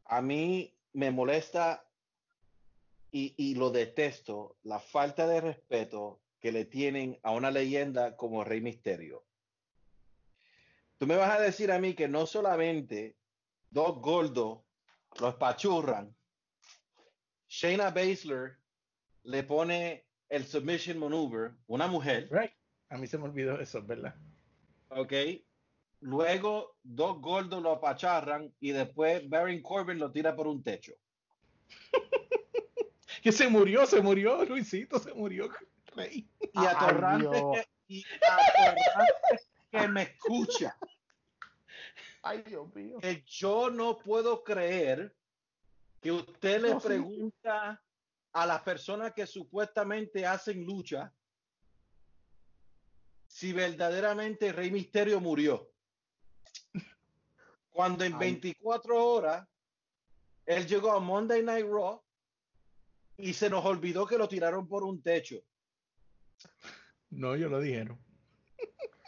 a 0.06 0.22
mí 0.22 0.76
me 0.94 1.12
molesta 1.12 1.86
y, 3.12 3.34
y 3.38 3.56
lo 3.56 3.70
detesto 3.70 4.58
la 4.64 4.80
falta 4.80 5.28
de 5.28 5.42
respeto 5.42 6.22
que 6.40 6.52
le 6.52 6.66
tienen 6.66 7.20
a 7.24 7.32
una 7.32 7.52
leyenda 7.52 8.16
como 8.16 8.44
Rey 8.44 8.62
Misterio. 8.62 9.26
Tú 10.98 11.06
me 11.06 11.16
vas 11.16 11.38
a 11.38 11.42
decir 11.42 11.72
a 11.72 11.80
mí 11.80 11.94
que 11.94 12.08
no 12.08 12.26
solamente 12.26 13.18
dos 13.70 14.00
gordos 14.02 14.60
los 15.20 15.36
pachurran, 15.36 16.16
Shayna 17.48 17.92
Baszler 17.92 18.58
le 19.24 19.44
pone 19.44 20.06
el 20.30 20.46
submission 20.46 20.98
maneuver, 20.98 21.54
una 21.68 21.88
mujer, 21.88 22.28
Right. 22.32 22.52
A 22.90 22.98
mí 22.98 23.08
se 23.08 23.18
me 23.18 23.26
olvidó 23.26 23.60
eso, 23.60 23.84
¿verdad? 23.84 24.16
¿ok? 24.90 25.14
Luego 26.02 26.76
dos 26.84 27.20
gordos 27.20 27.62
lo 27.62 27.72
apacharran 27.72 28.54
y 28.60 28.72
después 28.72 29.28
Baron 29.28 29.62
Corbin 29.62 29.98
lo 30.00 30.12
tira 30.12 30.36
por 30.36 30.48
un 30.48 30.64
techo. 30.64 30.94
Que 33.24 33.32
se 33.32 33.48
murió, 33.50 33.86
se 33.88 34.00
murió, 34.00 34.46
Luisito, 34.46 35.00
se 35.00 35.12
murió. 35.14 35.50
Rey. 35.88 36.30
Y 36.54 36.66
atorrante 36.66 37.42
que, 37.52 37.66
y 37.88 38.06
atorrante 38.22 39.14
que 39.72 39.88
me 39.88 40.02
escucha. 40.04 40.78
Ay, 42.22 42.44
Dios 42.44 42.74
mío. 42.76 43.00
que 43.00 43.24
yo 43.26 43.70
no 43.72 43.98
puedo 43.98 44.44
creer 44.44 45.16
que 46.00 46.12
usted 46.12 46.62
le 46.62 46.70
No, 46.76 46.80
sí. 46.80 46.88
pregunta 46.88 47.84
a 48.34 48.46
las 48.46 48.62
personas 48.62 49.14
que 49.14 49.26
supuestamente 49.26 50.26
hacen 50.26 50.64
lucha 50.64 51.12
si 53.26 53.52
verdaderamente 53.52 54.54
Rey 54.54 54.70
Misterio 54.72 55.20
murió. 55.20 55.70
Cuando 57.78 58.04
en 58.04 58.14
Ay. 58.14 58.20
24 58.20 59.06
horas 59.06 59.48
él 60.48 60.66
llegó 60.66 60.94
a 60.94 61.00
Monday 61.00 61.44
Night 61.44 61.68
Raw 61.68 62.02
y 63.18 63.34
se 63.34 63.52
nos 63.52 63.64
olvidó 63.66 64.08
que 64.08 64.18
lo 64.18 64.28
tiraron 64.28 64.68
por 64.68 64.84
un 64.84 65.00
techo. 65.04 65.36
No, 67.12 67.36
yo 67.36 67.50
lo 67.50 67.60
dijeron. 67.60 68.04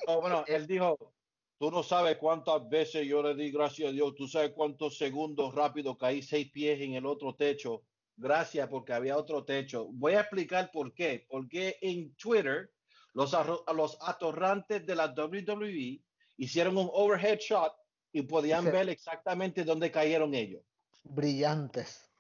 Oh, 0.05 0.21
bueno, 0.21 0.43
él 0.45 0.67
dijo, 0.67 1.15
tú 1.57 1.71
no 1.71 1.81
sabes 1.81 2.17
cuántas 2.17 2.69
veces 2.69 3.07
yo 3.07 3.23
le 3.23 3.33
di 3.33 3.49
gracias 3.49 3.89
a 3.89 3.91
Dios, 3.91 4.13
tú 4.13 4.27
sabes 4.27 4.51
cuántos 4.51 4.99
segundos 4.99 5.55
rápido 5.55 5.97
caí 5.97 6.21
seis 6.21 6.51
pies 6.51 6.79
en 6.79 6.93
el 6.93 7.07
otro 7.07 7.33
techo. 7.33 7.81
Gracias 8.17 8.69
porque 8.69 8.93
había 8.93 9.17
otro 9.17 9.45
techo. 9.45 9.87
Voy 9.93 10.13
a 10.13 10.21
explicar 10.21 10.69
por 10.71 10.93
qué. 10.93 11.25
Porque 11.27 11.79
en 11.81 12.13
Twitter 12.13 12.69
los, 13.15 13.35
los 13.75 13.97
atorrantes 14.01 14.85
de 14.85 14.95
la 14.95 15.07
WWE 15.07 16.03
hicieron 16.37 16.77
un 16.77 16.87
overhead 16.93 17.39
shot 17.39 17.73
y 18.11 18.21
podían 18.23 18.65
ver 18.71 18.89
exactamente 18.89 19.63
dónde 19.63 19.91
cayeron 19.91 20.33
ellos. 20.33 20.63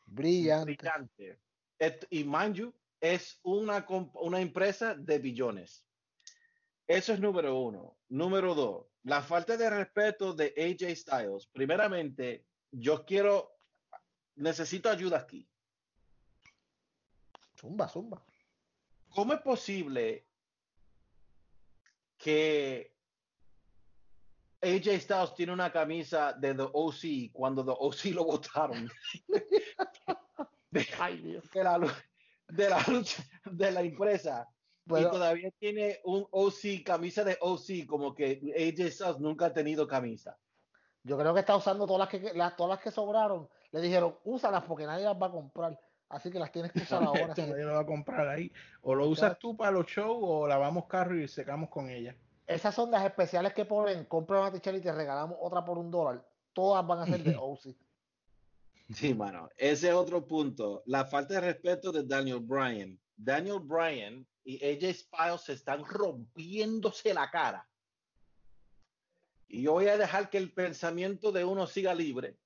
Brillantes, 0.05 0.65
brillantes. 0.65 1.37
Et- 1.79 2.07
y 2.09 2.23
you, 2.53 2.73
es 2.99 3.39
una, 3.43 3.85
una 4.15 4.41
empresa 4.41 4.95
de 4.95 5.19
billones. 5.19 5.85
Eso 6.87 7.13
es 7.13 7.19
número 7.19 7.59
uno. 7.59 7.97
Número 8.09 8.55
dos, 8.55 8.87
la 9.03 9.21
falta 9.21 9.55
de 9.55 9.69
respeto 9.69 10.33
de 10.33 10.53
AJ 10.57 10.95
Styles. 10.95 11.47
Primeramente, 11.47 12.45
yo 12.71 13.05
quiero, 13.05 13.51
necesito 14.35 14.89
ayuda 14.89 15.19
aquí. 15.19 15.47
Zumba, 17.59 17.87
zumba. 17.87 18.25
¿Cómo 19.09 19.33
es 19.33 19.41
posible 19.41 20.25
que 22.17 22.95
AJ 24.61 25.01
Styles 25.01 25.33
tiene 25.35 25.53
una 25.53 25.71
camisa 25.71 26.33
de 26.33 26.53
The 26.53 26.67
OC 26.73 27.31
cuando 27.31 27.63
The 27.63 27.73
OC 27.77 28.15
lo 28.15 28.25
votaron? 28.25 28.89
de, 30.71 30.87
de 31.53 31.63
la, 31.63 31.79
de 32.47 32.69
la 32.69 32.83
lucha 32.87 33.23
de 33.45 33.71
la 33.71 33.81
empresa. 33.81 34.47
Bueno. 34.85 35.07
y 35.07 35.11
todavía 35.11 35.51
tiene 35.59 35.99
un 36.03 36.25
OC, 36.31 36.83
camisa 36.83 37.23
de 37.23 37.37
OC, 37.39 37.85
como 37.85 38.15
que 38.15 38.41
AJ 38.55 38.91
Styles 38.91 39.19
nunca 39.19 39.45
ha 39.47 39.53
tenido 39.53 39.87
camisa. 39.87 40.37
Yo 41.03 41.17
creo 41.17 41.33
que 41.33 41.41
está 41.41 41.55
usando 41.55 41.85
todas 41.85 41.99
las 41.99 42.09
que 42.09 42.33
las, 42.33 42.55
todas 42.55 42.71
las 42.71 42.83
que 42.83 42.91
sobraron. 42.91 43.47
Le 43.71 43.81
dijeron, 43.81 44.17
úsalas 44.23 44.63
porque 44.63 44.85
nadie 44.85 45.05
las 45.05 45.15
va 45.15 45.27
a 45.27 45.31
comprar. 45.31 45.79
Así 46.09 46.31
que 46.31 46.39
las 46.39 46.51
tienes 46.51 46.71
que 46.71 46.79
usar 46.79 47.03
ahora. 47.03 47.27
Nadie 47.37 47.63
lo 47.63 47.73
va 47.73 47.81
a 47.81 47.85
comprar 47.85 48.27
ahí. 48.27 48.51
O 48.81 48.95
lo 48.95 49.07
usas 49.07 49.37
tú 49.37 49.55
para 49.55 49.71
los 49.71 49.85
shows 49.85 50.17
o 50.19 50.47
lavamos 50.47 50.87
carro 50.87 51.15
y 51.15 51.27
secamos 51.27 51.69
con 51.69 51.89
ella. 51.89 52.15
Esas 52.49 52.73
son 52.73 52.89
las 52.89 53.05
especiales 53.05 53.53
que 53.53 53.63
ponen, 53.63 54.05
compra 54.05 54.39
una 54.41 54.51
tichera 54.51 54.75
y 54.75 54.81
te 54.81 54.91
regalamos 54.91 55.37
otra 55.39 55.63
por 55.63 55.77
un 55.77 55.91
dólar. 55.91 56.27
Todas 56.51 56.85
van 56.85 56.97
a 56.97 57.05
ser 57.05 57.21
de 57.21 57.35
OC. 57.39 57.75
Sí, 58.91 59.13
mano. 59.13 59.49
Ese 59.55 59.89
es 59.89 59.93
otro 59.93 60.25
punto. 60.25 60.81
La 60.87 61.05
falta 61.05 61.35
de 61.35 61.41
respeto 61.41 61.91
de 61.91 62.03
Daniel 62.03 62.39
Bryan. 62.39 62.99
Daniel 63.15 63.59
Bryan 63.59 64.27
y 64.43 64.65
AJ 64.65 64.95
Styles 64.95 65.41
se 65.41 65.53
están 65.53 65.85
rompiéndose 65.85 67.13
la 67.13 67.29
cara. 67.29 67.69
Y 69.47 69.61
yo 69.61 69.73
voy 69.73 69.85
a 69.85 69.97
dejar 69.97 70.31
que 70.31 70.39
el 70.39 70.51
pensamiento 70.51 71.31
de 71.31 71.45
uno 71.45 71.67
siga 71.67 71.93
libre. 71.93 72.39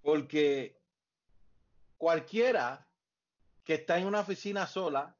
Porque 0.00 0.80
cualquiera 1.98 2.88
que 3.62 3.74
está 3.74 3.98
en 3.98 4.06
una 4.06 4.20
oficina 4.20 4.66
sola 4.66 5.14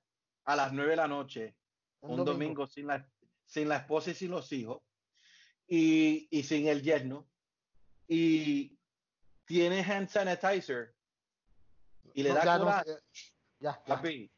a 0.45 0.57
las 0.57 0.73
nueve 0.73 0.93
de 0.93 0.97
la 0.97 1.09
noche, 1.09 1.59
Un 2.01 2.13
un, 2.13 2.25
domingo. 2.25 2.33
domingo, 2.33 2.67
sin, 2.69 2.87
la, 2.87 3.07
sin 3.47 3.69
la 3.69 3.77
esposa 3.79 4.11
y 4.11 4.15
sin 4.15 4.31
los 4.31 4.53
hijos, 4.53 4.83
y, 5.67 6.29
y 6.31 6.43
sin 6.43 6.67
el 6.69 6.83
yerno, 6.83 7.29
y 8.07 8.79
tiene 9.45 9.81
hand 9.83 10.09
sanitizer 10.09 10.95
y 12.15 12.23
le 12.23 12.31
No, 12.31 12.35
da 12.37 12.45
ya, 12.45 12.59
no, 12.59 12.65
coraje, 12.65 12.91
eh, 12.91 12.99
ya, 13.59 13.73
ya, 13.73 13.85
papi, 13.85 14.33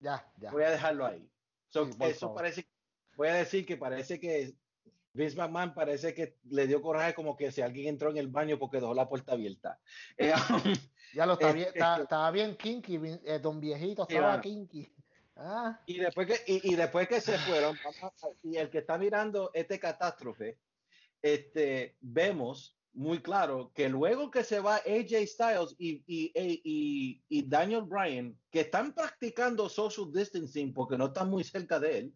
ya, 0.00 0.32
ya. 0.36 0.50
voy 0.50 0.62
a 0.64 0.70
dejarlo 0.70 1.06
ahí. 1.06 1.30
So, 1.68 1.86
Sí, 1.86 1.98
eso 2.00 2.20
favor. 2.20 2.36
parece, 2.36 2.68
voy 3.16 3.28
a 3.28 3.34
decir 3.34 3.66
que 3.66 3.76
parece 3.76 4.18
que 4.20 4.54
Vince 5.12 5.36
McMahon 5.36 5.74
parece 5.74 6.12
que 6.14 6.38
le 6.44 6.66
dio 6.66 6.82
coraje 6.82 7.14
como 7.14 7.36
que 7.36 7.50
si 7.52 7.62
alguien 7.62 7.88
entró 7.88 8.10
en 8.10 8.16
el 8.16 8.28
baño 8.28 8.58
porque 8.58 8.80
dejó 8.80 8.94
la 8.94 9.08
puerta 9.08 9.32
abierta. 9.32 9.80
Eh, 10.16 10.32
Ya 11.14 11.26
lo 11.26 11.32
está 11.34 11.52
bien, 11.52 11.68
estaba 11.74 12.30
bien 12.30 12.56
kinky, 12.56 12.96
eh, 13.24 13.38
don 13.40 13.60
viejito, 13.60 14.06
Sí, 14.08 14.14
estaba 14.14 14.40
kinky. 14.40 14.92
Ah, 15.36 15.80
Y 15.86 15.98
después 15.98 16.26
que, 16.26 16.40
y, 16.52 16.72
y 16.72 16.76
después 16.76 17.08
que 17.08 17.20
se 17.20 17.36
fueron, 17.38 17.76
y 18.42 18.56
el 18.56 18.70
que 18.70 18.78
está 18.78 18.96
mirando 18.98 19.50
este 19.52 19.78
catástrofe, 19.80 20.58
este, 21.22 21.96
vemos 22.00 22.78
muy 22.92 23.20
claro 23.20 23.72
que 23.74 23.88
luego 23.88 24.30
que 24.30 24.44
se 24.44 24.60
va 24.60 24.76
AJ 24.76 25.26
Styles 25.26 25.74
y, 25.78 26.04
y, 26.06 26.30
y- 26.36 27.24
y 27.28 27.48
Daniel 27.48 27.82
Bryan, 27.82 28.38
que 28.50 28.60
están 28.60 28.94
practicando 28.94 29.68
social 29.68 30.12
distancing 30.12 30.72
porque 30.72 30.96
no 30.96 31.06
están 31.06 31.28
muy 31.28 31.42
cerca 31.42 31.80
de 31.80 31.98
él, 31.98 32.14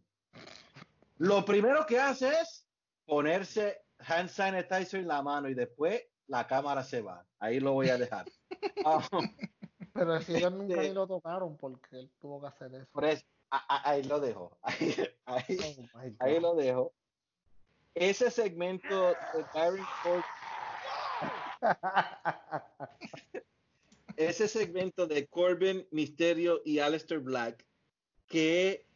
lo 1.16 1.44
primero 1.44 1.84
que 1.86 1.98
hace 1.98 2.28
es 2.28 2.68
ponerse 3.04 3.80
hand 3.98 4.28
sanitizer 4.28 5.00
en 5.00 5.08
la 5.08 5.20
mano 5.22 5.48
y 5.48 5.54
después 5.54 6.00
la 6.28 6.46
cámara 6.46 6.84
se 6.84 7.00
va. 7.02 7.26
Ahí 7.40 7.58
lo 7.58 7.72
voy 7.72 7.88
a 7.88 7.98
dejar. 7.98 8.26
Ah, 8.84 9.06
pero 9.98 10.20
si 10.22 10.36
ellos 10.36 10.52
nunca 10.52 10.74
Este- 10.74 10.88
ni 10.88 10.94
lo 10.94 11.06
tocaron 11.06 11.56
porque 11.56 12.00
él 12.00 12.10
tuvo 12.20 12.40
que 12.40 12.46
hacer 12.48 12.74
eso. 12.74 12.86
por 12.92 13.04
eso, 13.04 13.24
a- 13.50 13.76
a- 13.76 13.90
ahí 13.90 14.02
lo 14.04 14.20
dejo. 14.20 14.58
Ahí, 14.62 14.94
ahí- 15.26 15.90
Oh 15.94 16.24
Ahí 16.24 16.40
lo 16.40 16.54
dejo. 16.54 16.92
Ese 17.94 18.30
segmento 18.30 19.08
de 19.08 19.44
Byron 19.54 19.86
Cor- 20.02 20.24
ese 24.16 24.48
segmento 24.48 25.06
de 25.06 25.26
Corbin, 25.26 25.86
Misterio 25.90 26.60
y 26.64 26.78
Aleister 26.78 27.18
Black, 27.20 27.64
que 28.26 28.86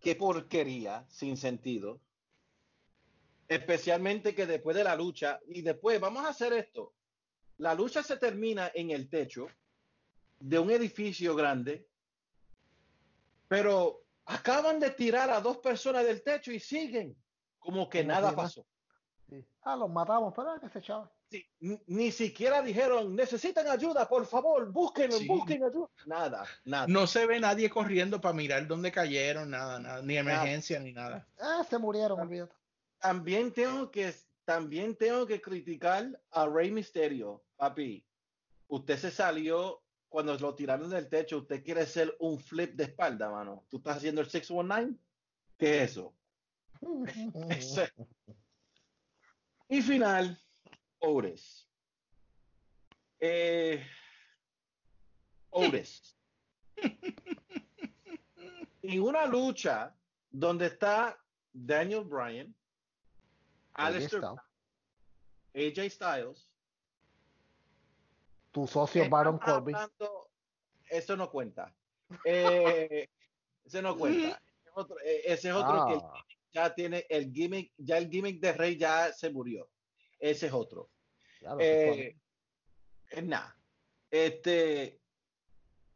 qué 0.00 0.14
porquería, 0.16 1.04
sin 1.08 1.36
sentido. 1.36 2.00
Especialmente 3.48 4.34
que 4.34 4.46
después 4.46 4.76
de 4.76 4.84
la 4.84 4.96
lucha, 4.96 5.40
y 5.46 5.62
después 5.62 6.00
vamos 6.00 6.24
a 6.24 6.28
hacer 6.30 6.52
esto. 6.52 6.92
La 7.58 7.74
lucha 7.74 8.02
se 8.02 8.16
termina 8.16 8.70
en 8.74 8.90
el 8.90 9.08
techo 9.08 9.46
de 10.46 10.58
un 10.58 10.70
edificio 10.70 11.34
grande, 11.34 11.88
pero 13.48 14.04
acaban 14.26 14.78
de 14.78 14.90
tirar 14.90 15.30
a 15.30 15.40
dos 15.40 15.56
personas 15.58 16.04
del 16.04 16.22
techo 16.22 16.52
y 16.52 16.60
siguen 16.60 17.16
como 17.58 17.88
que 17.88 18.00
Como 18.00 18.08
nada 18.08 18.20
nada. 18.30 18.36
pasó. 18.36 18.66
Sí. 19.30 19.42
Ah, 19.62 19.74
los 19.74 19.88
matamos, 19.90 20.34
pero 20.36 20.60
que 20.60 20.68
se 20.68 20.80
echaba. 20.80 21.10
Sí, 21.30 21.46
ni, 21.60 21.80
ni 21.86 22.12
siquiera 22.12 22.60
dijeron, 22.60 23.16
necesitan 23.16 23.66
ayuda, 23.68 24.06
por 24.06 24.26
favor, 24.26 24.70
busquen, 24.70 25.10
Sí. 25.12 25.26
busquen 25.26 25.64
ayuda. 25.64 25.88
Nada, 26.04 26.44
nada. 26.66 26.86
No 26.88 27.06
se 27.06 27.26
ve 27.26 27.40
nadie 27.40 27.70
corriendo 27.70 28.20
para 28.20 28.34
mirar 28.34 28.66
dónde 28.66 28.92
cayeron, 28.92 29.48
nada, 29.50 29.78
nada, 29.80 30.02
ni 30.02 30.18
emergencia 30.18 30.78
ni 30.78 30.92
nada. 30.92 31.26
Ah, 31.40 31.64
se 31.68 31.78
murieron, 31.78 32.20
olvídate. 32.20 32.54
También 32.98 33.50
tengo 33.50 33.90
que, 33.90 34.14
también 34.44 34.94
tengo 34.94 35.26
que 35.26 35.40
criticar 35.40 36.20
a 36.32 36.46
Rey 36.46 36.70
Misterio, 36.70 37.42
papi. 37.56 38.04
Usted 38.68 38.98
se 38.98 39.10
salió 39.10 39.82
cuando 40.14 40.38
lo 40.38 40.54
tiraron 40.54 40.88
del 40.90 41.08
techo. 41.08 41.38
Usted 41.38 41.64
quiere 41.64 41.80
hacer 41.80 42.14
un 42.20 42.38
flip 42.38 42.74
de 42.74 42.84
espalda, 42.84 43.28
mano. 43.32 43.64
¿Tú 43.68 43.78
estás 43.78 43.96
haciendo 43.96 44.20
el 44.20 44.30
619? 44.30 44.96
¿Qué 45.58 45.82
es 45.82 45.90
eso? 45.90 46.14
Y 49.68 49.82
final. 49.82 50.38
Eh, 53.18 53.84
Otis. 55.50 56.16
en 58.82 59.02
una 59.02 59.26
lucha 59.26 59.96
donde 60.30 60.66
está 60.66 61.18
Daniel 61.52 62.04
Bryan. 62.04 62.54
Black, 63.76 64.12
AJ 65.54 65.90
Styles, 65.90 66.52
Tu 68.54 68.66
socio 68.68 69.08
Baron 69.10 69.38
Corbin. 69.38 69.74
hablando- 69.74 70.30
eso 70.88 71.16
no 71.16 71.28
cuenta. 71.28 71.74
Eh, 72.24 73.08
eso 73.64 73.82
no 73.82 73.98
cuenta. 73.98 74.40
Ese 74.40 74.68
es 74.68 74.72
otro, 74.76 74.96
eh, 75.00 75.22
ese 75.24 75.48
es 75.48 75.54
otro 75.54 75.86
que 75.88 75.94
Ah, 75.94 76.24
ya 76.52 76.72
tiene 76.74 77.04
el 77.08 77.32
gimmick, 77.32 77.72
ya 77.76 77.98
el 77.98 78.08
gimmick 78.08 78.40
de 78.40 78.52
Rey 78.52 78.76
ya 78.76 79.12
se 79.12 79.28
murió. 79.30 79.68
Ese 80.20 80.46
es 80.46 80.52
otro. 80.52 80.88
Eh, 81.58 82.16
nada. 83.24 83.56
Este, 84.08 85.00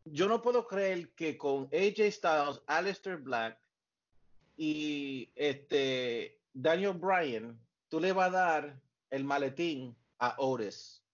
yo 0.04 0.26
no 0.26 0.42
puedo 0.42 0.66
creer 0.66 1.12
que 1.14 1.38
con 1.38 1.68
AJ 1.72 2.10
Styles, 2.10 2.60
Aleister 2.66 3.18
Black 3.18 3.56
y 4.56 5.30
este 5.36 6.40
Daniel 6.52 6.94
Bryan, 6.94 7.56
tú 7.88 8.00
le 8.00 8.12
vas 8.12 8.28
a 8.34 8.36
dar 8.36 8.80
el 9.10 9.22
maletín 9.22 9.96
a 10.18 10.34
Otis. 10.38 11.04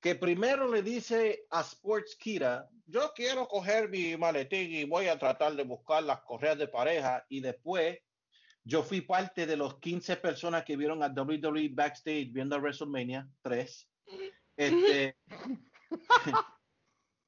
Que 0.00 0.14
primero 0.14 0.68
le 0.68 0.82
dice 0.82 1.46
a 1.50 1.60
Sports 1.62 2.16
Kira, 2.16 2.68
yo 2.86 3.12
quiero 3.14 3.48
coger 3.48 3.88
mi 3.88 4.16
maletín 4.16 4.72
y 4.72 4.84
voy 4.84 5.08
a 5.08 5.18
tratar 5.18 5.54
de 5.54 5.64
buscar 5.64 6.02
las 6.04 6.20
correas 6.20 6.56
de 6.56 6.68
pareja 6.68 7.24
y 7.28 7.40
después 7.40 7.98
yo 8.64 8.82
fui 8.82 9.00
parte 9.00 9.46
de 9.46 9.56
los 9.56 9.78
15 9.80 10.16
personas 10.16 10.64
que 10.64 10.76
vieron 10.76 11.02
a 11.02 11.08
WWE 11.08 11.70
backstage 11.72 12.30
viendo 12.30 12.54
a 12.54 12.58
WrestleMania 12.58 13.28
3. 13.42 13.88
Este, 14.56 15.16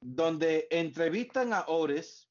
donde 0.01 0.67
entrevistan 0.69 1.53
a 1.53 1.65
Ores 1.67 2.29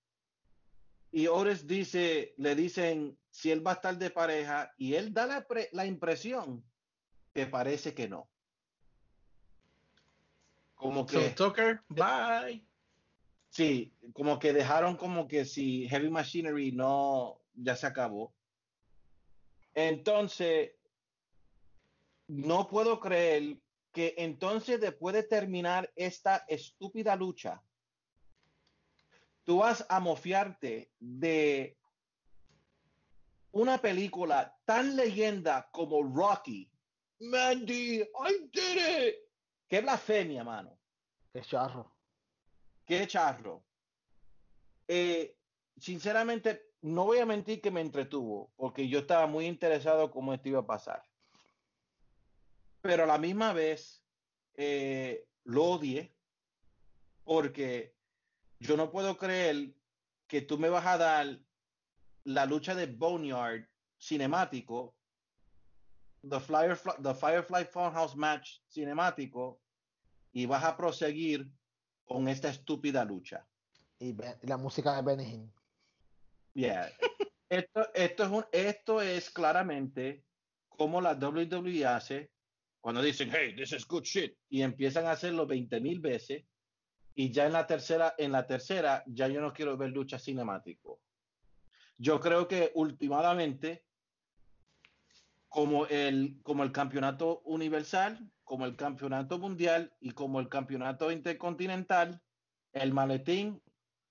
y 1.12 1.26
Ores 1.26 1.66
dice, 1.66 2.34
le 2.36 2.54
dicen 2.54 3.18
si 3.30 3.50
él 3.50 3.66
va 3.66 3.72
a 3.72 3.74
estar 3.74 3.98
de 3.98 4.10
pareja 4.10 4.72
y 4.76 4.94
él 4.94 5.12
da 5.12 5.26
la, 5.26 5.46
la 5.72 5.86
impresión 5.86 6.64
que 7.34 7.46
parece 7.46 7.94
que 7.94 8.08
no. 8.08 8.30
Como 10.80 11.06
So, 11.06 11.20
que 11.20 11.30
Tucker, 11.30 11.82
bye. 11.88 12.64
sí, 13.50 13.92
como 14.14 14.38
que 14.38 14.52
dejaron 14.54 14.96
como 14.96 15.28
que 15.28 15.44
si 15.44 15.86
Heavy 15.88 16.08
Machinery 16.08 16.72
no 16.72 17.42
ya 17.54 17.76
se 17.76 17.86
acabó. 17.86 18.34
Entonces 19.74 20.72
no 22.28 22.66
puedo 22.66 22.98
creer 22.98 23.58
que 23.92 24.14
entonces 24.16 24.80
después 24.80 25.14
de 25.14 25.22
terminar 25.24 25.92
esta 25.96 26.44
estúpida 26.48 27.14
lucha, 27.14 27.62
tú 29.44 29.58
vas 29.58 29.84
a 29.88 30.00
mofiarte 30.00 30.90
de 30.98 31.76
una 33.52 33.78
película 33.82 34.56
tan 34.64 34.96
leyenda 34.96 35.68
como 35.72 36.02
Rocky. 36.02 36.70
Mandy, 37.20 38.00
I 38.00 38.48
did 38.52 39.08
it. 39.08 39.29
Qué 39.70 39.80
blasfemia, 39.80 40.42
mano. 40.42 40.76
Qué 41.32 41.42
charro. 41.42 41.96
Qué 42.84 43.06
charro. 43.06 43.64
Eh, 44.88 45.38
sinceramente, 45.76 46.72
no 46.82 47.04
voy 47.04 47.18
a 47.18 47.26
mentir 47.26 47.60
que 47.60 47.70
me 47.70 47.80
entretuvo, 47.80 48.52
porque 48.56 48.88
yo 48.88 48.98
estaba 48.98 49.28
muy 49.28 49.46
interesado 49.46 50.10
cómo 50.10 50.34
esto 50.34 50.48
iba 50.48 50.58
a 50.58 50.66
pasar. 50.66 51.04
Pero 52.80 53.04
a 53.04 53.06
la 53.06 53.18
misma 53.18 53.52
vez 53.52 54.04
eh, 54.54 55.28
lo 55.44 55.66
odié, 55.66 56.16
porque 57.22 57.94
yo 58.58 58.76
no 58.76 58.90
puedo 58.90 59.16
creer 59.16 59.72
que 60.26 60.42
tú 60.42 60.58
me 60.58 60.68
vas 60.68 60.86
a 60.86 60.98
dar 60.98 61.38
la 62.24 62.44
lucha 62.44 62.74
de 62.74 62.86
Boneyard 62.86 63.68
cinemático, 64.00 64.96
the, 66.22 66.40
Firefly, 66.40 66.94
the 67.00 67.14
Firefly 67.14 67.64
Funhouse 67.64 68.16
match 68.16 68.60
cinemático, 68.68 69.60
y 70.32 70.46
vas 70.46 70.64
a 70.64 70.76
proseguir 70.76 71.50
con 72.04 72.28
esta 72.28 72.48
estúpida 72.48 73.04
lucha. 73.04 73.46
Y 73.98 74.16
la 74.42 74.56
música 74.56 74.96
de 74.96 75.02
Benny. 75.02 75.52
Yeah. 76.54 76.90
esto, 77.48 77.94
esto, 77.94 78.24
es 78.24 78.30
un, 78.30 78.44
esto 78.52 79.00
es 79.00 79.30
claramente 79.30 80.24
como 80.68 81.00
la 81.00 81.12
WWE 81.14 81.84
hace 81.84 82.30
cuando 82.80 83.02
dicen, 83.02 83.30
hey, 83.30 83.54
this 83.54 83.72
is 83.72 83.86
good 83.86 84.04
shit, 84.04 84.34
y 84.48 84.62
empiezan 84.62 85.06
a 85.06 85.12
hacerlo 85.12 85.46
20 85.46 85.80
mil 85.80 86.00
veces, 86.00 86.44
y 87.14 87.30
ya 87.30 87.46
en 87.46 87.52
la 87.52 87.66
tercera, 87.66 88.14
en 88.16 88.32
la 88.32 88.46
tercera, 88.46 89.04
ya 89.06 89.28
yo 89.28 89.40
no 89.40 89.52
quiero 89.52 89.76
ver 89.76 89.90
lucha 89.90 90.18
cinemático. 90.18 91.00
Yo 91.98 92.18
creo 92.18 92.48
que 92.48 92.72
últimamente, 92.74 93.84
como 95.50 95.84
el, 95.86 96.40
como 96.44 96.62
el 96.62 96.72
campeonato 96.72 97.42
universal, 97.44 98.30
como 98.44 98.64
el 98.66 98.76
campeonato 98.76 99.38
mundial 99.38 99.92
y 100.00 100.12
como 100.12 100.38
el 100.40 100.48
campeonato 100.48 101.10
intercontinental, 101.10 102.22
el 102.72 102.94
maletín 102.94 103.60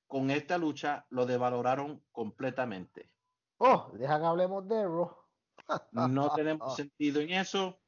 con 0.06 0.32
esta 0.32 0.58
lucha 0.58 1.08
lo 1.10 1.26
devaloraron 1.26 2.04
completamente. 2.12 3.10
Oh, 3.58 3.90
deja 3.94 4.20
que 4.20 4.26
hablemos 4.26 4.68
de 4.68 4.84
Raw. 4.84 5.16
No 5.94 6.34
tenemos 6.34 6.76
sentido 6.76 7.22
en 7.22 7.32
eso, 7.32 7.80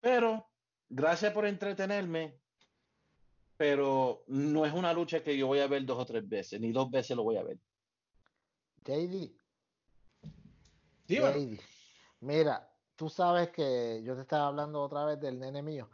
pero 0.00 0.48
gracias 0.88 1.32
por 1.32 1.46
entretenerme. 1.46 2.40
Pero 3.56 4.24
no 4.26 4.66
es 4.66 4.72
una 4.72 4.92
lucha 4.92 5.22
que 5.22 5.36
yo 5.36 5.46
voy 5.46 5.60
a 5.60 5.66
ver 5.66 5.84
dos 5.84 5.98
o 5.98 6.06
tres 6.06 6.28
veces, 6.28 6.60
ni 6.60 6.72
dos 6.72 6.90
veces 6.90 7.16
lo 7.16 7.22
voy 7.22 7.36
a 7.36 7.42
ver. 7.42 7.58
JD. 8.84 9.32
JD. 11.06 11.60
Mira, 12.20 12.65
tú 12.96 13.08
sabes 13.08 13.50
que 13.50 14.02
yo 14.02 14.14
te 14.14 14.22
estaba 14.22 14.46
hablando 14.48 14.82
otra 14.82 15.04
vez 15.04 15.20
del 15.20 15.38
nene 15.38 15.62
mío. 15.62 15.88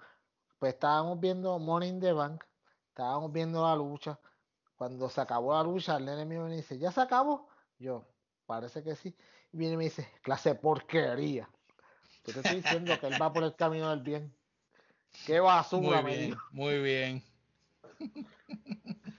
Pues 0.59 0.75
estábamos 0.75 1.19
viendo 1.21 1.59
Money 1.59 1.89
in 1.91 2.01
the 2.01 2.13
Bank, 2.13 2.43
estábamos 2.89 3.33
viendo 3.33 3.63
la 3.67 3.75
lucha. 3.77 4.19
Cuando 4.77 5.09
se 5.09 5.21
acabó 5.21 5.53
la 5.55 5.63
lucha, 5.63 5.97
el 5.97 6.05
nene 6.05 6.25
mío 6.25 6.43
me 6.45 6.57
dice, 6.57 6.79
¿ya 6.79 6.91
se 6.93 7.01
acabó? 7.01 7.49
Yo, 7.79 8.05
parece 8.47 8.83
que 8.83 8.95
sí. 8.97 9.15
Y 9.53 9.57
viene 9.57 9.75
y 9.75 9.77
me 9.77 9.85
dice, 9.85 10.09
clase 10.23 10.51
de 10.51 10.55
porquería. 10.57 11.49
Yo 12.25 12.33
te 12.33 12.41
estoy 12.41 12.57
diciendo 12.57 12.99
que 12.99 13.07
él 13.07 13.21
va 13.21 13.33
por 13.33 13.43
el 13.45 13.55
camino 13.57 13.91
del 13.91 14.01
bien. 14.01 14.35
Qué 15.27 15.41
basura, 15.41 16.01
Muy 16.03 16.11
me 16.13 16.17
bien, 16.17 16.31
dijo. 16.31 16.43
muy 16.53 16.79
bien. 16.83 17.23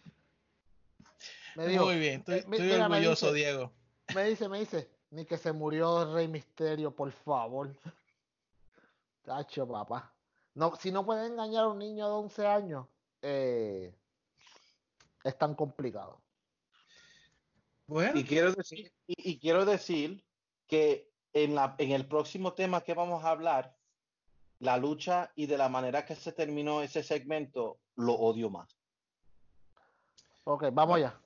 Me 1.55 1.67
dijo, 1.67 1.85
muy 1.85 1.99
bien, 1.99 2.19
estoy, 2.21 2.39
eh, 2.39 2.45
mi- 2.47 2.57
estoy 2.57 2.71
mira, 2.71 2.89
me 2.89 2.95
orgulloso, 2.95 3.27
dice- 3.31 3.37
Diego. 3.45 3.71
Me 4.13 4.23
dice, 4.25 4.49
me 4.49 4.59
dice, 4.59 4.89
ni 5.13 5.25
que 5.25 5.37
se 5.37 5.53
murió 5.53 6.01
el 6.01 6.13
Rey 6.13 6.27
Misterio, 6.27 6.91
por 6.91 7.11
favor. 7.11 7.71
Tacho, 9.23 9.67
papá. 9.67 10.11
No, 10.55 10.75
si 10.75 10.91
no 10.91 11.05
puede 11.05 11.27
engañar 11.27 11.65
a 11.65 11.67
un 11.67 11.79
niño 11.79 12.07
de 12.07 12.13
11 12.13 12.47
años, 12.47 12.87
eh, 13.21 13.95
es 15.23 15.37
tan 15.37 15.55
complicado. 15.55 16.19
Bueno, 17.85 18.19
Y 18.19 18.23
quiero 18.23 18.51
decir, 18.53 18.91
y, 19.07 19.31
y 19.31 19.39
quiero 19.39 19.65
decir 19.65 20.23
que 20.67 21.11
en, 21.33 21.53
la, 21.53 21.75
en 21.77 21.91
el 21.91 22.07
próximo 22.07 22.53
tema 22.53 22.81
que 22.81 22.93
vamos 22.93 23.23
a 23.23 23.29
hablar, 23.29 23.75
la 24.59 24.77
lucha 24.77 25.31
y 25.35 25.45
de 25.45 25.57
la 25.57 25.69
manera 25.69 26.05
que 26.05 26.15
se 26.15 26.31
terminó 26.31 26.81
ese 26.81 27.03
segmento, 27.03 27.79
lo 27.95 28.13
odio 28.13 28.49
más. 28.49 28.77
Ok, 30.45 30.65
vamos 30.71 30.97
allá. 30.97 31.19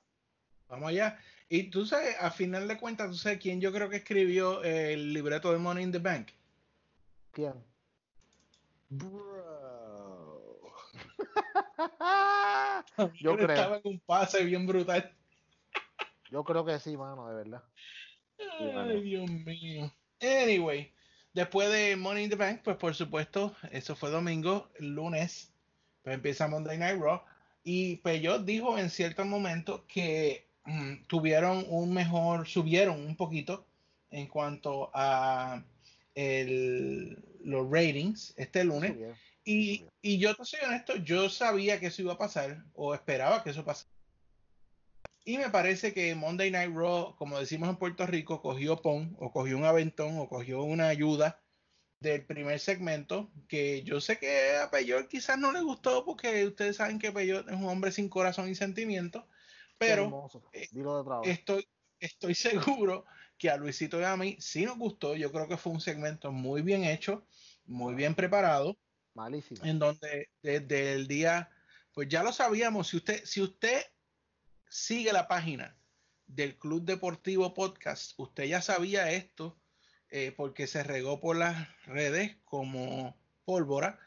Vamos 0.68 0.88
allá. 0.90 1.18
Y 1.48 1.64
tú 1.70 1.86
sabes, 1.86 2.14
a 2.20 2.30
final 2.30 2.68
de 2.68 2.78
cuentas, 2.78 3.08
tú 3.10 3.16
sabes 3.16 3.38
quién 3.38 3.60
yo 3.60 3.72
creo 3.72 3.88
que 3.88 3.96
escribió 3.96 4.62
el 4.62 5.12
libreto 5.14 5.50
de 5.52 5.58
Money 5.58 5.84
in 5.84 5.92
the 5.92 5.98
Bank. 5.98 6.28
¿Quién? 7.32 7.54
Yo 13.20 13.32
Él 13.34 13.40
Estaba 13.40 13.80
creo, 13.80 13.82
en 13.82 13.82
un 13.84 14.00
pase 14.00 14.44
bien 14.44 14.66
brutal. 14.66 15.12
yo 16.30 16.44
creo 16.44 16.64
que 16.64 16.78
sí, 16.80 16.96
mano, 16.96 17.28
de 17.28 17.34
verdad. 17.36 17.62
Ay, 18.60 19.02
Dios 19.02 19.30
mío. 19.30 19.92
Anyway, 20.20 20.92
después 21.32 21.70
de 21.70 21.96
Money 21.96 22.24
in 22.24 22.30
the 22.30 22.36
Bank, 22.36 22.60
pues 22.64 22.76
por 22.76 22.94
supuesto, 22.94 23.54
eso 23.70 23.94
fue 23.96 24.10
domingo, 24.10 24.70
el 24.78 24.94
lunes, 24.94 25.52
pues 26.02 26.14
empieza 26.14 26.48
Monday 26.48 26.78
Night 26.78 27.00
Raw. 27.00 27.22
Y 27.64 27.96
Peyot 27.96 28.44
dijo 28.44 28.78
en 28.78 28.90
cierto 28.90 29.24
momento 29.24 29.84
que 29.86 30.47
tuvieron 31.06 31.64
un 31.68 31.92
mejor, 31.92 32.46
subieron 32.46 33.00
un 33.00 33.16
poquito 33.16 33.66
en 34.10 34.26
cuanto 34.26 34.90
a 34.94 35.62
el- 36.14 37.22
los 37.44 37.70
ratings 37.70 38.34
este 38.36 38.64
lunes. 38.64 38.92
Y, 39.44 39.86
y 40.02 40.18
yo 40.18 40.34
te 40.34 40.44
soy 40.44 40.60
honesto, 40.66 40.96
yo 40.96 41.30
sabía 41.30 41.80
que 41.80 41.86
eso 41.86 42.02
iba 42.02 42.14
a 42.14 42.18
pasar, 42.18 42.64
o 42.74 42.94
esperaba 42.94 43.42
que 43.42 43.50
eso 43.50 43.64
pasara. 43.64 43.88
Y 45.24 45.36
me 45.38 45.50
parece 45.50 45.92
que 45.92 46.14
Monday 46.14 46.50
Night 46.50 46.74
Raw, 46.74 47.14
como 47.16 47.38
decimos 47.38 47.68
en 47.68 47.76
Puerto 47.76 48.06
Rico, 48.06 48.40
cogió 48.40 48.80
pon, 48.80 49.14
o 49.18 49.30
cogió 49.30 49.56
un 49.58 49.64
aventón, 49.64 50.18
o 50.18 50.28
cogió 50.28 50.62
una 50.62 50.88
ayuda 50.88 51.40
del 52.00 52.24
primer 52.24 52.60
segmento, 52.60 53.30
que 53.48 53.82
yo 53.82 54.00
sé 54.00 54.18
que 54.18 54.56
a 54.56 54.70
Peyot 54.70 55.08
quizás 55.08 55.38
no 55.38 55.52
le 55.52 55.60
gustó, 55.62 56.04
porque 56.04 56.46
ustedes 56.46 56.76
saben 56.76 56.98
que 56.98 57.12
Peyot 57.12 57.48
es 57.48 57.54
un 57.56 57.66
hombre 57.66 57.90
sin 57.92 58.08
corazón 58.08 58.48
y 58.48 58.54
sentimiento, 58.54 59.26
pero 59.78 60.28
eh, 60.52 60.68
Dilo 60.72 60.98
de 60.98 61.04
trabajo. 61.04 61.24
estoy, 61.24 61.68
estoy 62.00 62.34
seguro 62.84 63.04
que 63.38 63.50
a 63.50 63.56
Luisito 63.56 64.00
y 64.00 64.04
a 64.04 64.16
mí 64.16 64.36
sí 64.40 64.64
nos 64.64 64.76
gustó. 64.76 65.14
Yo 65.14 65.30
creo 65.30 65.48
que 65.48 65.56
fue 65.56 65.72
un 65.72 65.80
segmento 65.80 66.32
muy 66.32 66.62
bien 66.62 66.84
hecho, 66.84 67.24
muy 67.64 67.94
bien 67.94 68.14
preparado 68.14 68.76
Malísimo. 69.14 69.64
en 69.64 69.78
donde 69.78 70.28
desde 70.42 70.94
el 70.94 71.06
día, 71.06 71.50
pues 71.92 72.08
ya 72.08 72.22
lo 72.22 72.32
sabíamos, 72.32 72.88
si 72.88 72.96
usted, 72.96 73.24
si 73.24 73.40
usted 73.40 73.80
sigue 74.68 75.12
la 75.12 75.28
página 75.28 75.76
del 76.26 76.58
Club 76.58 76.84
Deportivo 76.84 77.54
Podcast, 77.54 78.12
usted 78.16 78.44
ya 78.44 78.60
sabía 78.60 79.12
esto 79.12 79.58
eh, 80.10 80.32
porque 80.36 80.66
se 80.66 80.82
regó 80.82 81.20
por 81.20 81.36
las 81.36 81.68
redes 81.86 82.36
como 82.44 83.16
pólvora. 83.44 83.98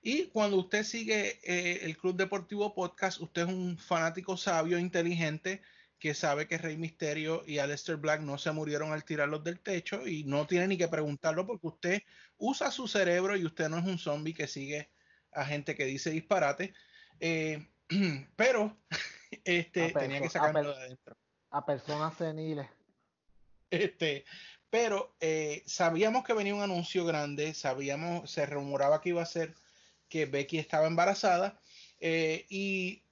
Y 0.00 0.26
cuando 0.26 0.56
usted 0.58 0.84
sigue 0.84 1.40
eh, 1.42 1.80
el 1.82 1.96
Club 1.96 2.16
Deportivo 2.16 2.74
Podcast, 2.74 3.20
usted 3.20 3.42
es 3.42 3.48
un 3.48 3.78
fanático 3.78 4.36
sabio, 4.36 4.78
inteligente, 4.78 5.60
que 5.98 6.14
sabe 6.14 6.46
que 6.46 6.58
Rey 6.58 6.76
Misterio 6.76 7.42
y 7.46 7.58
Aleister 7.58 7.96
Black 7.96 8.20
no 8.20 8.38
se 8.38 8.52
murieron 8.52 8.92
al 8.92 9.04
tirarlos 9.04 9.42
del 9.42 9.58
techo 9.58 10.06
y 10.06 10.24
no 10.24 10.46
tiene 10.46 10.68
ni 10.68 10.78
que 10.78 10.86
preguntarlo 10.86 11.46
porque 11.46 11.66
usted 11.66 12.02
usa 12.36 12.70
su 12.70 12.86
cerebro 12.86 13.36
y 13.36 13.44
usted 13.44 13.68
no 13.68 13.78
es 13.78 13.84
un 13.84 13.98
zombie 13.98 14.34
que 14.34 14.46
sigue 14.46 14.90
a 15.32 15.44
gente 15.44 15.74
que 15.74 15.84
dice 15.84 16.10
disparate. 16.10 16.72
Eh, 17.18 17.66
pero 18.36 18.76
este, 19.44 19.92
tenía 19.92 20.20
que 20.20 20.30
sacarlo 20.30 20.76
de 20.76 20.82
adentro. 20.84 21.16
A 21.50 21.66
personas 21.66 22.16
seniles. 22.16 22.68
Este, 23.70 24.24
pero 24.70 25.16
eh, 25.20 25.62
sabíamos 25.66 26.24
que 26.24 26.34
venía 26.34 26.54
un 26.54 26.62
anuncio 26.62 27.04
grande, 27.04 27.54
sabíamos, 27.54 28.30
se 28.30 28.46
rumoraba 28.46 29.00
que 29.00 29.10
iba 29.10 29.22
a 29.22 29.26
ser 29.26 29.54
que 30.08 30.26
Becky 30.26 30.58
estaba 30.58 30.86
embarazada 30.86 31.60
eh, 32.00 32.46
y 32.48 33.02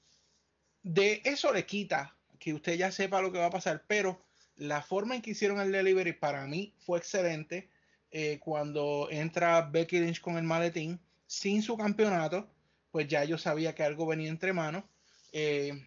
de 0.83 1.21
eso 1.25 1.53
le 1.53 1.67
quita 1.67 2.17
que 2.39 2.55
usted 2.55 2.75
ya 2.75 2.93
sepa 2.93 3.21
lo 3.23 3.33
que 3.33 3.39
va 3.39 3.47
a 3.47 3.51
pasar, 3.51 3.85
pero 3.87 4.23
la 4.57 4.83
forma 4.83 5.15
en 5.15 5.23
que 5.23 5.31
hicieron 5.31 5.61
el 5.61 5.73
delivery 5.73 6.13
para 6.13 6.47
mí 6.47 6.75
fue 6.79 6.99
excelente. 6.99 7.69
Eh, 8.11 8.39
cuando 8.41 9.09
entra 9.11 9.63
Becky 9.63 9.99
Lynch 9.99 10.21
con 10.21 10.37
el 10.37 10.45
maletín 10.45 11.01
sin 11.27 11.63
su 11.63 11.77
campeonato, 11.77 12.49
pues 12.93 13.09
ya 13.09 13.25
yo 13.25 13.37
sabía 13.37 13.75
que 13.75 13.83
algo 13.83 14.07
venía 14.07 14.29
entre 14.29 14.53
manos. 14.53 14.85
Eh, 15.33 15.87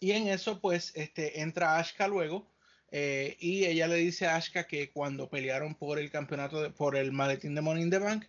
y 0.00 0.12
en 0.12 0.28
eso, 0.28 0.60
pues, 0.60 0.92
este, 0.96 1.40
entra 1.40 1.78
Ashka 1.78 2.08
luego. 2.08 2.50
y 2.90 3.66
ella 3.66 3.86
le 3.88 3.96
dice 3.96 4.26
a 4.26 4.36
Ashka 4.36 4.66
que 4.66 4.90
cuando 4.90 5.28
pelearon 5.28 5.74
por 5.74 5.98
el 5.98 6.10
campeonato, 6.10 6.62
de- 6.62 6.70
por 6.70 6.96
el 6.96 7.12
maletín 7.12 7.54
de 7.54 7.60
Money 7.60 7.82
in 7.82 7.90
the 7.90 7.98
Bank, 7.98 8.24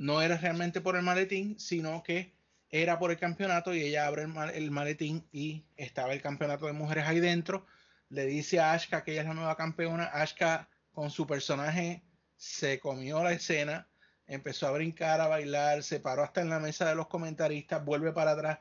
no 0.00 0.22
era 0.22 0.38
realmente 0.38 0.80
por 0.80 0.96
el 0.96 1.02
maletín, 1.02 1.60
sino 1.60 2.02
que 2.02 2.32
era 2.70 2.98
por 2.98 3.10
el 3.10 3.18
campeonato. 3.18 3.74
Y 3.74 3.82
ella 3.82 4.06
abre 4.06 4.22
el, 4.22 4.28
ma- 4.28 4.48
el 4.50 4.70
maletín 4.70 5.28
y 5.30 5.62
estaba 5.76 6.14
el 6.14 6.22
campeonato 6.22 6.66
de 6.66 6.72
mujeres 6.72 7.04
ahí 7.06 7.20
dentro. 7.20 7.66
Le 8.08 8.24
dice 8.24 8.60
a 8.60 8.72
Ashka 8.72 9.04
que 9.04 9.12
ella 9.12 9.20
es 9.20 9.26
la 9.28 9.34
nueva 9.34 9.56
campeona. 9.56 10.04
Ashka, 10.04 10.70
con 10.92 11.10
su 11.10 11.26
personaje, 11.26 12.02
se 12.36 12.80
comió 12.80 13.22
la 13.22 13.32
escena, 13.32 13.88
empezó 14.26 14.66
a 14.68 14.70
brincar, 14.72 15.20
a 15.20 15.28
bailar, 15.28 15.82
se 15.82 16.00
paró 16.00 16.22
hasta 16.24 16.40
en 16.40 16.48
la 16.48 16.60
mesa 16.60 16.88
de 16.88 16.94
los 16.94 17.06
comentaristas, 17.06 17.84
vuelve 17.84 18.12
para 18.12 18.30
atrás. 18.32 18.60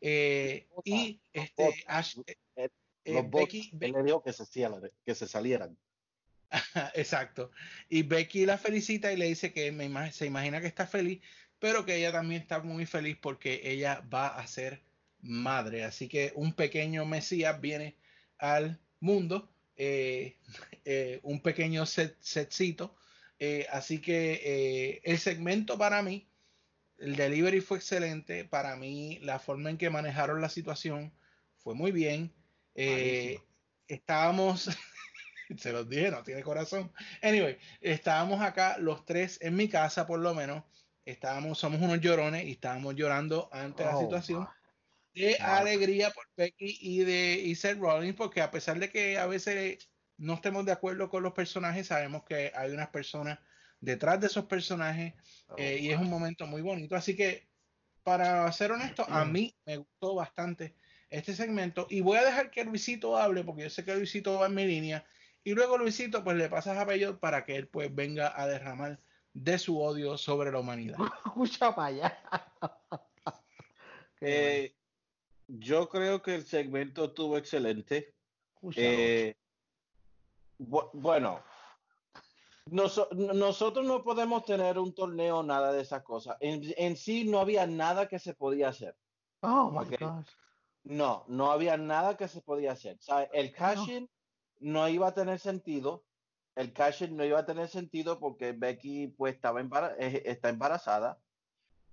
eh, 0.00 0.66
y 0.84 1.20
este, 1.32 1.84
Ash- 1.86 2.18
eh, 2.56 2.68
Los 3.04 3.30
bots, 3.30 3.36
Becky, 3.46 3.70
él 3.80 3.92
le 3.92 4.02
dijo 4.02 4.22
que 4.22 4.32
se, 4.32 4.44
que 5.06 5.14
se 5.14 5.28
salieran. 5.28 5.78
Exacto. 6.94 7.50
Y 7.88 8.02
Becky 8.02 8.46
la 8.46 8.58
felicita 8.58 9.12
y 9.12 9.16
le 9.16 9.26
dice 9.26 9.52
que 9.52 9.72
me 9.72 10.12
se 10.12 10.26
imagina 10.26 10.60
que 10.60 10.66
está 10.66 10.86
feliz, 10.86 11.20
pero 11.58 11.84
que 11.84 11.96
ella 11.96 12.12
también 12.12 12.42
está 12.42 12.60
muy 12.60 12.86
feliz 12.86 13.16
porque 13.20 13.60
ella 13.64 14.04
va 14.12 14.28
a 14.28 14.46
ser 14.46 14.82
madre. 15.20 15.84
Así 15.84 16.08
que 16.08 16.32
un 16.34 16.52
pequeño 16.54 17.04
Mesías 17.06 17.60
viene 17.60 17.96
al 18.38 18.80
mundo, 19.00 19.52
eh, 19.76 20.36
eh, 20.84 21.20
un 21.22 21.40
pequeño 21.40 21.86
set, 21.86 22.16
setcito. 22.20 22.96
Eh, 23.38 23.66
así 23.70 24.00
que 24.00 25.00
el 25.04 25.18
segmento 25.18 25.76
para 25.76 26.02
mí, 26.02 26.28
el 26.98 27.16
delivery 27.16 27.60
fue 27.60 27.78
excelente. 27.78 28.44
Para 28.44 28.76
mí, 28.76 29.18
la 29.22 29.38
forma 29.38 29.70
en 29.70 29.78
que 29.78 29.90
manejaron 29.90 30.40
la 30.40 30.48
situación 30.48 31.12
fue 31.56 31.74
muy 31.74 31.90
bien. 31.92 32.32
Estábamos, 33.88 34.70
se 35.56 35.72
los 35.72 35.88
dije, 35.88 36.10
no 36.10 36.22
tiene 36.22 36.42
corazón. 36.42 36.92
Anyway, 37.22 37.58
estábamos 37.80 38.40
acá 38.40 38.78
los 38.78 39.04
tres 39.04 39.38
en 39.42 39.56
mi 39.56 39.68
casa, 39.68 40.06
por 40.06 40.20
lo 40.20 40.34
menos. 40.34 40.64
Estábamos, 41.04 41.58
somos 41.58 41.80
unos 41.80 42.00
llorones 42.00 42.44
y 42.44 42.52
estábamos 42.52 42.94
llorando 42.94 43.48
ante 43.52 43.84
la 43.84 43.96
Oh, 43.96 44.00
situación 44.00 44.46
de 45.14 45.36
alegría 45.36 46.10
por 46.10 46.26
Becky 46.36 46.78
y 46.80 47.04
de 47.04 47.34
y 47.34 47.54
Seth 47.54 47.78
Rollins, 47.78 48.16
porque 48.16 48.40
a 48.40 48.50
pesar 48.50 48.78
de 48.78 48.90
que 48.90 49.18
a 49.18 49.26
veces 49.26 49.90
no 50.16 50.34
estemos 50.34 50.64
de 50.64 50.72
acuerdo 50.72 51.08
con 51.10 51.22
los 51.22 51.32
personajes, 51.32 51.88
sabemos 51.88 52.24
que 52.24 52.52
hay 52.54 52.72
unas 52.72 52.88
personas 52.88 53.38
detrás 53.80 54.20
de 54.20 54.26
esos 54.28 54.46
personajes 54.46 55.14
eh, 55.56 55.78
y 55.80 55.90
es 55.90 55.98
un 55.98 56.08
momento 56.08 56.46
muy 56.46 56.62
bonito. 56.62 56.96
Así 56.96 57.16
que, 57.16 57.48
para 58.02 58.50
ser 58.52 58.72
honesto, 58.72 59.06
a 59.08 59.24
mí 59.24 59.56
me 59.66 59.78
gustó 59.78 60.14
bastante 60.14 60.74
este 61.10 61.34
segmento 61.34 61.86
y 61.90 62.00
voy 62.00 62.18
a 62.18 62.24
dejar 62.24 62.50
que 62.50 62.64
Luisito 62.64 63.16
hable, 63.16 63.44
porque 63.44 63.64
yo 63.64 63.70
sé 63.70 63.84
que 63.84 63.94
Luisito 63.94 64.38
va 64.38 64.46
en 64.46 64.54
mi 64.54 64.66
línea, 64.66 65.04
y 65.44 65.54
luego 65.54 65.78
Luisito, 65.78 66.22
pues 66.24 66.36
le 66.36 66.48
pasas 66.48 66.76
a 66.78 66.86
Peyot 66.86 67.18
para 67.18 67.44
que 67.44 67.56
él 67.56 67.68
pues 67.68 67.94
venga 67.94 68.32
a 68.40 68.46
derramar 68.46 69.00
de 69.34 69.58
su 69.58 69.80
odio 69.80 70.16
sobre 70.18 70.52
la 70.52 70.58
humanidad. 70.60 70.98
Escucha 71.26 71.74
para 71.74 71.88
allá. 71.88 72.18
Eh, 74.24 74.72
yo 75.48 75.88
creo 75.88 76.22
que 76.22 76.36
el 76.36 76.46
segmento 76.46 77.06
estuvo 77.06 77.36
excelente. 77.36 78.14
Eh, 78.76 79.34
bu- 80.60 80.90
bueno, 80.92 81.42
noso- 82.66 83.08
nosotros 83.10 83.84
no 83.84 84.04
podemos 84.04 84.44
tener 84.44 84.78
un 84.78 84.94
torneo, 84.94 85.42
nada 85.42 85.72
de 85.72 85.82
esas 85.82 86.04
cosas. 86.04 86.36
En, 86.38 86.62
en 86.76 86.96
sí 86.96 87.24
no 87.24 87.40
había 87.40 87.66
nada 87.66 88.06
que 88.06 88.20
se 88.20 88.32
podía 88.34 88.68
hacer. 88.68 88.96
Oh 89.40 89.72
my 89.72 89.84
gosh. 89.96 90.28
No, 90.84 91.24
no 91.26 91.50
había 91.50 91.76
nada 91.76 92.16
que 92.16 92.28
se 92.28 92.42
podía 92.42 92.72
hacer. 92.72 92.98
O 93.00 93.02
sea, 93.02 93.22
el 93.32 93.52
cashing 93.52 94.04
no 94.04 94.08
iba 94.88 95.08
a 95.08 95.14
tener 95.14 95.38
sentido. 95.38 96.04
El 96.54 96.72
cashing 96.72 97.16
no 97.16 97.24
iba 97.24 97.38
a 97.40 97.46
tener 97.46 97.68
sentido 97.68 98.18
porque 98.18 98.52
Becky 98.52 99.08
pues 99.08 99.34
estaba 99.34 99.60
embara- 99.60 99.96
eh, 99.98 100.22
está 100.26 100.48
embarazada. 100.50 101.20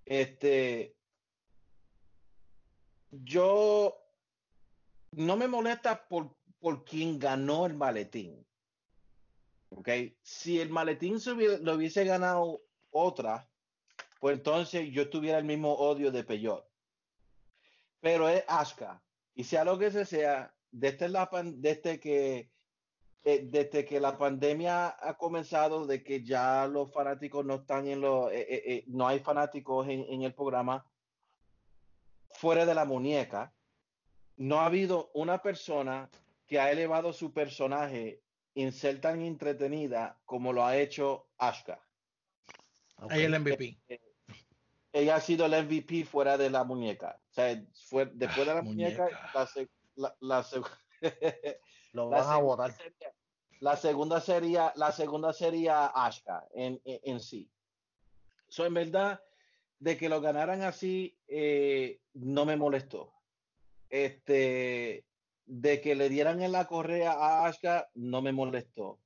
Este, 0.06 0.96
yo 3.12 3.96
no 5.12 5.38
me 5.38 5.48
molesta 5.48 6.08
por, 6.08 6.36
por 6.60 6.84
quien 6.86 7.20
ganó 7.20 7.66
el 7.66 7.74
maletín. 7.76 8.46
¿Ok? 9.70 9.90
Si 10.22 10.60
el 10.60 10.70
maletín 10.70 11.18
lo 11.62 11.76
hubiese 11.76 12.04
ganado 12.04 12.62
otra, 12.90 13.50
pues 14.20 14.38
entonces 14.38 14.90
yo 14.92 15.10
tuviera 15.10 15.38
el 15.38 15.46
mismo 15.46 15.74
odio 15.74 16.12
de 16.12 16.24
Peyot. 16.24 16.68
Pero 18.02 18.28
es 18.30 18.44
Asuka. 18.48 19.02
Y 19.36 19.44
sea 19.44 19.64
lo 19.64 19.78
que 19.78 19.92
se 19.92 20.06
sea, 20.06 20.54
desde, 20.72 21.08
la 21.08 21.30
pan- 21.30 21.62
desde, 21.62 22.00
que, 22.00 22.52
eh, 23.24 23.42
desde 23.44 23.86
que 23.86 24.00
la 24.00 24.18
pandemia 24.18 24.96
ha 25.00 25.18
comenzado, 25.18 25.86
de 25.86 26.04
que 26.04 26.24
ya 26.24 26.68
los 26.68 26.92
fanáticos 26.92 27.46
no 27.46 27.56
están 27.56 27.88
en 27.88 28.02
los, 28.02 28.32
eh, 28.32 28.42
eh, 28.50 28.64
eh, 28.66 28.84
no 28.88 29.08
hay 29.08 29.20
fanáticos 29.20 29.88
en, 29.88 30.06
en 30.10 30.24
el 30.24 30.34
programa, 30.34 30.86
fuera 32.32 32.66
de 32.66 32.74
la 32.76 32.86
muñeca, 32.86 33.54
no 34.38 34.60
ha 34.62 34.66
habido 34.68 35.12
una 35.14 35.42
persona 35.42 36.10
que 36.48 36.60
ha 36.60 36.72
elevado 36.72 37.12
su 37.14 37.34
personaje 37.34 38.22
en 38.56 38.72
ser 38.72 39.02
tan 39.02 39.22
entretenida 39.22 40.20
como 40.26 40.54
lo 40.54 40.66
ha 40.66 40.78
hecho 40.78 41.28
Asuka. 41.38 41.80
Ahí 43.10 43.24
el 43.24 43.40
MVP. 43.40 43.80
Ella 44.92 45.16
ha 45.18 45.22
sido 45.22 45.46
el 45.46 45.66
MVP 45.66 46.04
fuera 46.06 46.38
de 46.38 46.50
la 46.50 46.64
muñeca. 46.64 47.22
O 47.30 47.34
sea, 47.34 47.64
fue, 47.90 48.06
después 48.14 48.48
de 48.48 48.54
la 48.54 48.60
Ah, 48.60 48.64
muñeca, 48.64 49.04
muñeca. 49.04 49.48
la, 49.96 50.16
la, 50.20 50.44
la 50.44 50.44
Lo 51.94 52.10
la 52.10 52.18
van 52.22 52.30
a 52.30 52.38
votar. 52.38 52.72
sería- 52.72 53.14
la 53.62 53.76
segunda 53.76 54.22
sería 54.22 54.72
la 54.76 54.92
segunda 54.92 55.34
sería 55.34 55.88
Ashka 55.88 56.48
en, 56.54 56.80
en, 56.86 57.00
en 57.04 57.20
sí. 57.20 57.50
So, 58.48 58.66
en 58.66 58.74
verdad, 58.74 59.22
de 59.80 59.98
que 59.98 60.08
lo 60.10 60.22
ganaran 60.22 60.62
así, 60.62 61.18
eh, 61.28 62.00
no 62.14 62.46
me 62.46 62.56
molestó. 62.56 63.14
Este, 63.90 65.06
de 65.46 65.82
que 65.82 65.96
le 65.96 66.10
dieran 66.10 66.42
en 66.42 66.52
la 66.52 66.68
correa 66.68 67.12
a 67.14 67.46
Ashka, 67.48 67.90
no 67.96 68.22
me 68.22 68.32
molestó. 68.32 69.00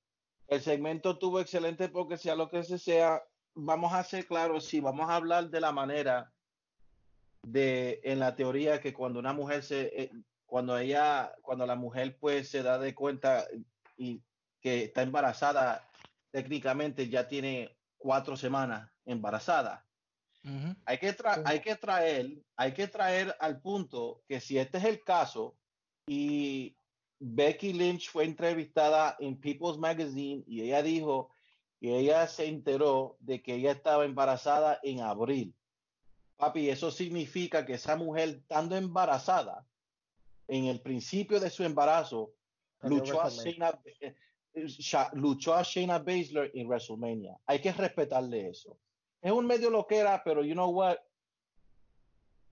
El 0.48 0.62
segmento 0.62 1.12
estuvo 1.12 1.40
excelente 1.40 1.90
porque 1.90 2.18
sea 2.18 2.36
lo 2.36 2.50
que 2.50 2.64
se 2.64 2.78
sea, 2.78 3.24
vamos 3.56 3.94
a 3.94 4.04
ser 4.04 4.28
claros, 4.28 4.66
si 4.66 4.82
vamos 4.82 5.10
a 5.10 5.16
hablar 5.16 5.50
de 5.50 5.62
la 5.62 5.72
manera 5.72 6.32
de, 7.44 8.02
en 8.04 8.20
la 8.20 8.36
teoría, 8.36 8.80
que 8.82 8.94
cuando 8.94 9.20
una 9.20 9.34
mujer 9.34 9.64
se, 9.64 10.04
eh, 10.04 10.12
cuando 10.54 10.78
ella, 10.78 11.34
cuando 11.42 11.66
la 11.66 11.76
mujer 11.76 12.16
pues 12.20 12.48
se 12.48 12.62
da 12.62 12.78
de 12.78 12.94
cuenta 12.94 13.48
y 13.98 14.22
que 14.62 14.84
está 14.84 15.02
embarazada, 15.02 15.90
técnicamente 16.30 17.10
ya 17.10 17.28
tiene 17.28 17.76
cuatro 17.98 18.38
semanas 18.38 18.88
embarazada. 19.04 19.84
Hay 20.86 21.00
que, 21.00 21.18
tra- 21.18 21.42
hay 21.44 21.60
que 21.60 21.76
traer, 21.76 22.44
hay 22.56 22.72
que 22.76 22.88
traer 22.88 23.36
al 23.40 23.62
punto 23.62 24.22
que 24.28 24.40
si 24.40 24.60
este 24.60 24.78
es 24.78 24.84
el 24.84 25.04
caso 25.04 25.58
y 26.06 26.78
Becky 27.18 27.74
Lynch 27.74 28.12
fue 28.12 28.26
entrevistada 28.26 29.16
en 29.20 29.40
People's 29.40 29.80
Magazine 29.80 30.44
y 30.46 30.62
ella 30.62 30.84
dijo 30.84 31.32
que 31.80 31.98
ella 31.98 32.28
se 32.28 32.46
enteró 32.46 33.18
de 33.22 33.42
que 33.42 33.56
ella 33.56 33.72
estaba 33.72 34.06
embarazada 34.06 34.80
en 34.84 35.00
abril. 35.02 35.56
Papi, 36.38 36.70
eso 36.70 36.92
significa 36.92 37.66
que 37.66 37.74
esa 37.74 37.96
mujer 37.96 38.30
estando 38.30 38.76
embarazada 38.76 39.66
en 40.48 40.66
el 40.66 40.82
principio 40.82 41.40
de 41.40 41.50
su 41.50 41.64
embarazo 41.64 42.34
luchó 42.82 43.22
a. 43.22 43.30
Shayna, 43.44 43.82
eh, 44.02 44.16
luchó 45.14 45.54
a 45.56 45.64
Shayna 45.64 46.00
Baszler 46.00 46.52
en 46.54 46.68
WrestleMania. 46.68 47.38
Hay 47.46 47.60
que 47.60 47.72
respetarle 47.72 48.50
eso. 48.50 48.78
Es 49.22 49.32
un 49.32 49.46
medio 49.48 49.70
loquera, 49.70 50.22
pero 50.24 50.44
you 50.44 50.54
know 50.54 50.70
what? 50.70 50.98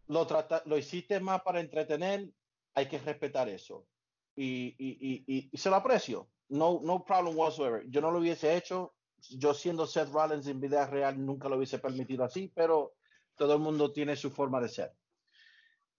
Lo, 0.08 0.26
trata, 0.26 0.64
lo 0.66 0.78
hiciste 0.78 1.20
más 1.20 1.42
para 1.42 1.60
entretener, 1.60 2.30
hay 2.74 2.88
que 2.88 2.98
respetar 2.98 3.48
eso. 3.50 3.88
Y, 4.36 4.76
y, 4.78 4.98
y, 5.00 5.24
y- 5.28 5.50
y 5.52 5.58
se 5.58 5.70
lo 5.70 5.76
aprecio. 5.76 6.30
No, 6.50 6.80
no 6.84 7.04
problem 7.06 7.38
whatsoever. 7.38 7.84
Yo 7.90 8.02
no 8.02 8.12
lo 8.12 8.20
hubiese 8.20 8.56
hecho. 8.56 8.96
Yo 9.30 9.54
siendo 9.54 9.86
Seth 9.86 10.10
Rollins 10.12 10.48
en 10.48 10.60
vida 10.60 10.88
real 10.88 11.24
nunca 11.24 11.48
lo 11.48 11.58
hubiese 11.58 11.80
permitido 11.80 12.24
así, 12.24 12.52
pero 12.54 12.96
todo 13.36 13.54
el 13.54 13.60
mundo 13.60 13.92
tiene 13.94 14.16
su 14.16 14.32
forma 14.32 14.60
de 14.60 14.70
ser. 14.70 14.94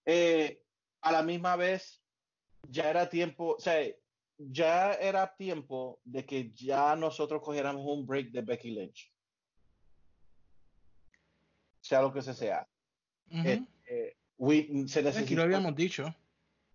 Eh, 0.05 0.62
a 1.03 1.13
la 1.13 1.23
misma 1.23 1.57
vez, 1.57 2.01
ya 2.69 2.89
era 2.89 3.09
tiempo, 3.09 3.57
o 3.57 3.61
sea, 3.61 3.85
ya 4.39 4.95
era 4.95 5.35
tiempo 5.37 6.01
de 6.05 6.25
que 6.25 6.53
ya 6.53 6.97
nosotros 6.97 7.43
cogiéramos 7.43 7.85
un 7.85 8.07
break 8.07 8.31
de 8.31 8.43
Becky 8.43 8.71
Lynch. 8.71 9.13
Sea 11.81 12.03
lo 12.03 12.13
que 12.13 12.23
se 12.23 12.35
sea. 12.35 12.69
Ujú. 13.31 13.49
Eh, 13.49 13.67
eh, 13.89 14.17
we- 14.39 14.87
se 14.87 15.07
Aquí 15.09 15.35
lo 15.35 15.43
habíamos 15.43 15.75
dicho. 15.75 16.15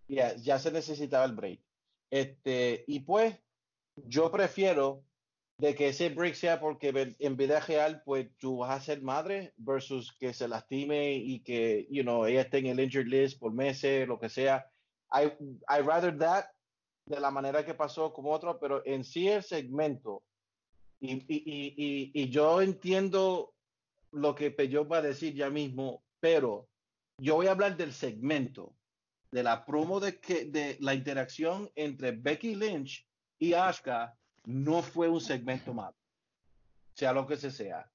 Ya, 0.08 0.36
ya 0.36 0.60
se 0.60 0.72
necesitaba 0.72 1.26
el 1.26 1.34
break. 1.34 1.60
Este, 2.10 2.84
y 2.88 3.00
pues, 3.02 3.36
yo 3.96 4.32
prefiero 4.32 5.04
de 5.60 5.74
que 5.74 5.90
ese 5.90 6.10
break 6.10 6.36
sea 6.36 6.60
porque 6.60 7.16
en 7.20 7.36
vida 7.36 7.60
real, 7.60 8.04
pues 8.06 8.28
tú 8.38 8.58
vas 8.58 8.78
a 8.78 8.84
ser 8.84 9.02
madre 9.02 9.54
versus 9.58 10.16
que 10.20 10.34
se 10.34 10.48
lastime 10.48 11.14
y 11.16 11.40
que, 11.40 11.88
you 11.90 12.04
know, 12.04 12.26
ella 12.26 12.42
esté 12.42 12.60
en 12.60 12.68
el 12.68 12.80
injured 12.80 13.08
list 13.08 13.40
por 13.40 13.52
meses, 13.52 14.08
lo 14.08 14.20
que 14.20 14.30
sea. 14.30 14.70
I, 15.12 15.32
I 15.68 15.82
rather 15.82 16.16
that 16.18 16.46
de 17.08 17.20
la 17.20 17.32
manera 17.32 17.66
que 17.66 17.74
pasó 17.74 18.14
como 18.14 18.32
otro, 18.32 18.60
pero 18.60 18.86
en 18.86 19.04
sí 19.04 19.28
el 19.30 19.42
segmento, 19.42 20.24
y, 21.00 21.14
y, 21.14 21.74
y, 21.76 22.12
y 22.14 22.30
yo 22.30 22.62
entiendo 22.62 23.54
lo 24.12 24.36
que 24.36 24.52
Peyot 24.52 24.92
va 24.92 24.98
a 24.98 25.02
decir 25.02 25.34
ya 25.34 25.50
mismo, 25.50 26.04
pero 26.20 26.68
yo 27.18 27.36
voy 27.36 27.48
a 27.48 27.52
hablar 27.52 27.78
del 27.78 27.94
segmento, 27.94 28.76
de 29.32 29.44
la 29.44 29.66
promo 29.66 30.00
de, 30.00 30.20
que, 30.20 30.46
de 30.46 30.78
la 30.82 30.94
interacción 30.94 31.72
entre 31.76 32.12
Becky 32.12 32.56
Lynch 32.56 33.08
y 33.40 33.54
Asuka, 33.54 34.18
no 34.48 34.82
fue 34.82 35.10
un 35.10 35.20
segmento 35.20 35.74
malo, 35.74 35.98
sea 36.94 37.12
lo 37.12 37.28
que 37.28 37.36
se 37.36 37.52
sea. 37.52 37.92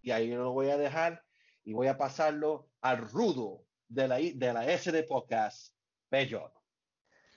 Y 0.00 0.12
ahí 0.12 0.30
lo 0.30 0.52
voy 0.52 0.70
a 0.70 0.78
dejar 0.78 1.24
y 1.64 1.72
voy 1.72 1.88
a 1.88 1.98
pasarlo 1.98 2.68
al 2.80 2.98
rudo 3.10 3.64
de 3.88 4.06
la, 4.06 4.16
de 4.18 4.52
la 4.52 4.64
S 4.70 4.92
de 4.92 5.02
podcast, 5.02 5.74
Peyot. 6.08 6.52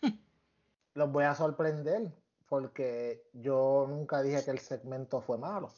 Los 0.94 1.12
voy 1.12 1.24
a 1.24 1.34
sorprender 1.34 2.14
porque 2.48 3.24
yo 3.34 3.88
nunca 3.90 4.22
dije 4.22 4.46
que 4.46 4.52
el 4.52 4.60
segmento 4.60 5.22
fue 5.22 5.40
malo. 5.40 5.74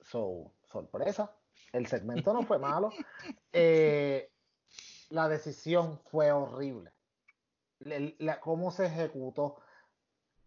So, 0.00 0.54
sorpresa. 0.64 1.30
El 1.72 1.86
segmento 1.88 2.32
no 2.32 2.42
fue 2.42 2.58
malo. 2.58 2.90
Eh, 3.52 4.30
la 5.10 5.28
decisión 5.28 5.98
fue 6.10 6.32
horrible. 6.32 6.92
La- 7.80 8.40
cómo 8.40 8.70
se 8.70 8.86
ejecutó. 8.86 9.56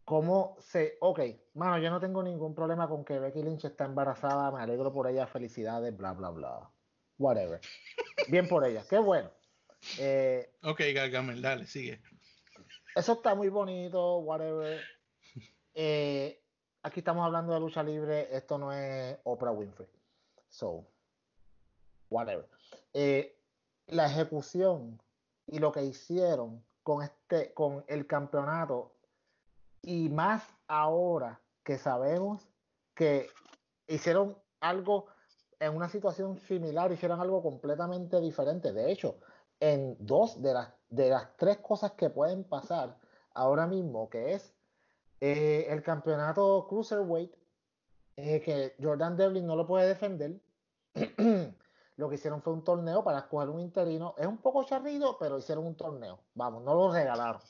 Cómo 0.09 0.55
se. 0.59 0.97
Ok, 1.01 1.19
mano, 1.53 1.77
yo 1.77 1.91
no 1.91 1.99
tengo 1.99 2.23
ningún 2.23 2.55
problema 2.55 2.89
con 2.89 3.05
que 3.05 3.19
Becky 3.19 3.43
Lynch 3.43 3.65
está 3.65 3.85
embarazada. 3.85 4.49
Me 4.49 4.59
alegro 4.59 4.91
por 4.91 5.05
ella. 5.07 5.27
Felicidades, 5.27 5.95
bla, 5.95 6.13
bla, 6.13 6.31
bla. 6.31 6.71
Whatever. 7.19 7.61
Bien 8.27 8.47
por 8.47 8.65
ella. 8.65 8.83
Qué 8.89 8.97
bueno. 8.97 9.29
Eh, 9.99 10.51
Ok, 10.63 10.81
Gargamel, 10.95 11.43
dale, 11.43 11.67
sigue. 11.67 12.01
eso 12.95 13.13
está 13.13 13.35
muy 13.35 13.49
bonito, 13.49 14.17
whatever. 14.17 14.81
Eh, 15.75 16.41
aquí 16.81 17.01
estamos 17.01 17.23
hablando 17.23 17.53
de 17.53 17.59
lucha 17.59 17.83
libre, 17.83 18.35
esto 18.35 18.57
no 18.57 18.73
es 18.73 19.15
Oprah 19.25 19.51
Winfrey. 19.51 19.87
So, 20.49 20.87
whatever. 22.09 22.49
Eh, 22.93 23.39
la 23.85 24.07
ejecución 24.07 24.99
y 25.45 25.59
lo 25.59 25.71
que 25.71 25.83
hicieron 25.83 26.65
con 26.81 27.03
este, 27.03 27.53
con 27.53 27.85
el 27.87 28.07
campeonato, 28.07 28.95
y 29.81 30.09
más 30.09 30.43
ahora 30.67 31.41
que 31.63 31.77
sabemos 31.77 32.47
que 32.95 33.27
hicieron 33.87 34.37
algo 34.59 35.07
en 35.59 35.75
una 35.75 35.89
situación 35.89 36.37
similar, 36.37 36.91
hicieron 36.91 37.19
algo 37.19 37.41
completamente 37.43 38.19
diferente. 38.21 38.71
De 38.71 38.91
hecho, 38.91 39.19
en 39.59 39.95
dos 39.99 40.41
de 40.41 40.53
las, 40.53 40.69
de 40.89 41.09
las 41.09 41.35
tres 41.37 41.57
cosas 41.57 41.91
que 41.93 42.09
pueden 42.09 42.43
pasar 42.43 42.97
ahora 43.33 43.67
mismo, 43.67 44.09
que 44.09 44.33
es 44.33 44.53
eh, 45.19 45.67
el 45.69 45.83
campeonato 45.83 46.65
Cruiserweight, 46.69 47.33
eh, 48.15 48.41
que 48.41 48.75
Jordan 48.81 49.17
Devlin 49.17 49.45
no 49.45 49.55
lo 49.55 49.67
puede 49.67 49.87
defender. 49.87 50.39
lo 51.97 52.09
que 52.09 52.15
hicieron 52.15 52.41
fue 52.41 52.53
un 52.53 52.63
torneo 52.63 53.03
para 53.03 53.19
escoger 53.19 53.49
un 53.49 53.59
interino. 53.59 54.15
Es 54.17 54.25
un 54.27 54.37
poco 54.37 54.63
charrido, 54.63 55.17
pero 55.19 55.37
hicieron 55.37 55.65
un 55.67 55.75
torneo. 55.75 56.19
Vamos, 56.33 56.63
no 56.63 56.73
lo 56.73 56.91
regalaron. 56.91 57.41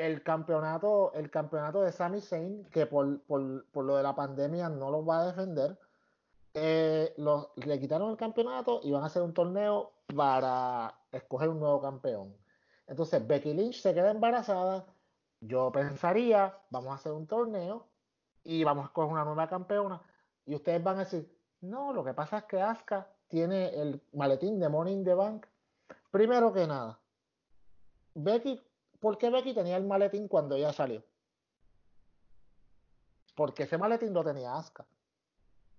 El 0.00 0.22
campeonato, 0.22 1.12
el 1.12 1.30
campeonato 1.30 1.82
de 1.82 1.92
Sami 1.92 2.20
Zayn, 2.22 2.64
que 2.70 2.86
por, 2.86 3.20
por, 3.24 3.66
por 3.70 3.84
lo 3.84 3.96
de 3.96 4.02
la 4.02 4.14
pandemia 4.14 4.68
no 4.70 4.90
lo 4.90 5.04
va 5.04 5.20
a 5.20 5.26
defender. 5.26 5.78
eh, 6.54 7.14
le 7.56 7.80
quitaron 7.80 8.10
el 8.10 8.16
campeonato 8.16 8.80
y 8.82 8.90
van 8.92 9.02
a 9.02 9.06
hacer 9.06 9.22
un 9.22 9.34
torneo 9.34 9.92
para 10.16 10.94
escoger 11.12 11.48
un 11.48 11.60
nuevo 11.60 11.80
campeón. 11.80 12.34
Entonces 12.86 13.26
Becky 13.26 13.52
Lynch 13.54 13.80
se 13.82 13.94
queda 13.94 14.10
embarazada. 14.10 14.86
Yo 15.40 15.70
pensaría, 15.72 16.58
vamos 16.70 16.92
a 16.92 16.94
hacer 16.94 17.12
un 17.12 17.26
torneo 17.26 17.86
y 18.42 18.64
vamos 18.64 18.84
a 18.84 18.86
escoger 18.88 19.12
una 19.12 19.24
nueva 19.24 19.48
campeona. 19.48 20.00
Y 20.46 20.54
ustedes 20.54 20.82
van 20.82 20.96
a 20.96 21.00
decir, 21.00 21.30
no, 21.60 21.92
lo 21.92 22.02
que 22.04 22.14
pasa 22.14 22.38
es 22.38 22.44
que 22.44 22.60
Asuka 22.60 23.06
tiene 23.28 23.68
el 23.80 24.02
maletín 24.12 24.58
de 24.58 24.68
Money 24.68 24.94
in 24.94 25.04
the 25.04 25.14
Bank. 25.14 25.46
Primero 26.10 26.52
que 26.52 26.66
nada, 26.66 26.98
Becky, 28.14 28.60
¿por 29.00 29.18
qué 29.18 29.30
Becky 29.30 29.54
tenía 29.54 29.76
el 29.76 29.84
maletín 29.84 30.28
cuando 30.28 30.54
ella 30.54 30.72
salió? 30.72 31.02
Porque 33.34 33.64
ese 33.64 33.78
maletín 33.78 34.12
lo 34.12 34.22
tenía 34.24 34.54
Asuka. 34.54 34.86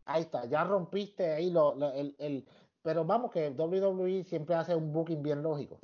Ahí 0.06 0.24
está, 0.24 0.46
ya 0.46 0.64
rompiste 0.64 1.32
ahí 1.32 1.54
el, 1.96 2.16
el- 2.18 2.48
Pero 2.82 3.06
vamos 3.06 3.32
que 3.32 3.52
WWE 3.52 4.24
siempre 4.24 4.56
hace 4.56 4.76
un 4.76 4.92
booking 4.92 5.22
bien 5.22 5.44
lógico. 5.44 5.80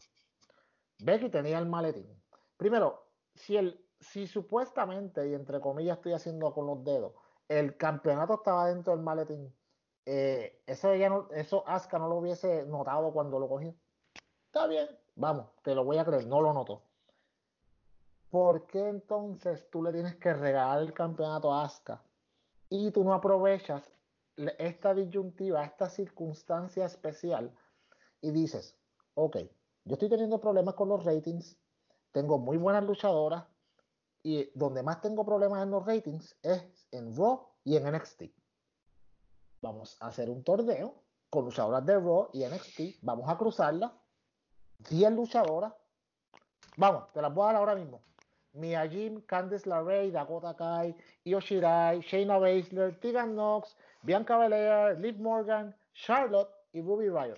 Becky 0.99 1.29
tenía 1.29 1.59
el 1.59 1.67
maletín. 1.67 2.07
Primero, 2.57 3.03
si 3.35 3.55
el, 3.57 3.79
si 3.99 4.25
supuestamente, 4.25 5.27
y 5.29 5.35
entre 5.35 5.61
comillas 5.61 5.97
estoy 5.97 6.13
haciendo 6.13 6.51
con 6.53 6.65
los 6.65 6.83
dedos, 6.83 7.13
el 7.47 7.77
campeonato 7.77 8.33
estaba 8.35 8.67
dentro 8.67 8.93
del 8.95 9.03
maletín, 9.03 9.53
eh, 10.05 10.63
eso 10.65 10.91
ella 10.91 11.09
no, 11.09 11.29
eso 11.31 11.63
Asuka 11.67 11.99
no 11.99 12.07
lo 12.07 12.15
hubiese 12.15 12.65
notado 12.65 13.11
cuando 13.13 13.37
lo 13.39 13.47
cogió. 13.47 13.75
Está 14.47 14.65
bien, 14.65 14.87
vamos, 15.15 15.51
te 15.61 15.75
lo 15.75 15.83
voy 15.83 15.97
a 15.97 16.05
creer, 16.05 16.25
no 16.25 16.41
lo 16.41 16.53
notó. 16.53 16.86
¿Por 18.29 18.67
qué 18.67 18.89
entonces 18.89 19.69
tú 19.69 19.81
le 19.81 19.93
tienes 19.93 20.15
que 20.15 20.33
regalar 20.33 20.81
el 20.81 20.93
campeonato 20.93 21.53
a 21.53 21.63
Asuka 21.63 22.01
y 22.69 22.91
tú 22.91 23.03
no 23.03 23.13
aprovechas 23.13 23.89
esta 24.57 24.93
disyuntiva, 24.93 25.63
esta 25.63 25.89
circunstancia 25.89 26.85
especial 26.85 27.51
y 28.21 28.31
dices, 28.31 28.77
ok, 29.15 29.37
yo 29.85 29.93
estoy 29.93 30.09
teniendo 30.09 30.39
problemas 30.41 30.75
con 30.75 30.89
los 30.89 31.05
ratings, 31.05 31.57
tengo 32.11 32.37
muy 32.37 32.57
buenas 32.57 32.83
luchadoras 32.83 33.45
y 34.23 34.49
donde 34.53 34.83
más 34.83 34.99
tengo 34.99 35.25
problemas 35.25 35.63
en 35.63 35.71
los 35.71 35.85
ratings 35.85 36.37
es 36.43 36.63
en 36.91 37.15
Raw 37.15 37.47
y 37.63 37.77
en 37.77 37.91
NXT. 37.91 38.23
Vamos 39.61 39.97
a 40.01 40.07
hacer 40.07 40.29
un 40.29 40.43
torneo 40.43 40.95
con 41.29 41.45
luchadoras 41.45 41.85
de 41.85 41.97
Raw 41.97 42.29
y 42.33 42.45
NXT, 42.45 43.01
vamos 43.01 43.29
a 43.29 43.37
cruzarlas, 43.37 43.91
10 44.89 45.11
luchadoras, 45.13 45.73
vamos, 46.75 47.11
te 47.13 47.21
las 47.21 47.33
voy 47.33 47.43
a 47.43 47.47
dar 47.47 47.55
ahora 47.55 47.75
mismo. 47.75 48.01
Mia 48.57 48.87
Jim, 48.87 49.21
Candice 49.21 49.67
LeRae, 49.67 50.11
Dakota 50.11 50.53
Kai, 50.55 50.95
Io 51.25 51.39
Shirai, 51.39 52.01
Shayna 52.01 52.39
Baszler, 52.39 52.99
Tegan 52.99 53.33
Knox, 53.35 53.75
Bianca 54.01 54.37
Belair, 54.37 54.99
Liv 54.99 55.19
Morgan, 55.19 55.75
Charlotte 55.93 56.49
y 56.73 56.81
Ruby 56.81 57.09
Riot. 57.09 57.37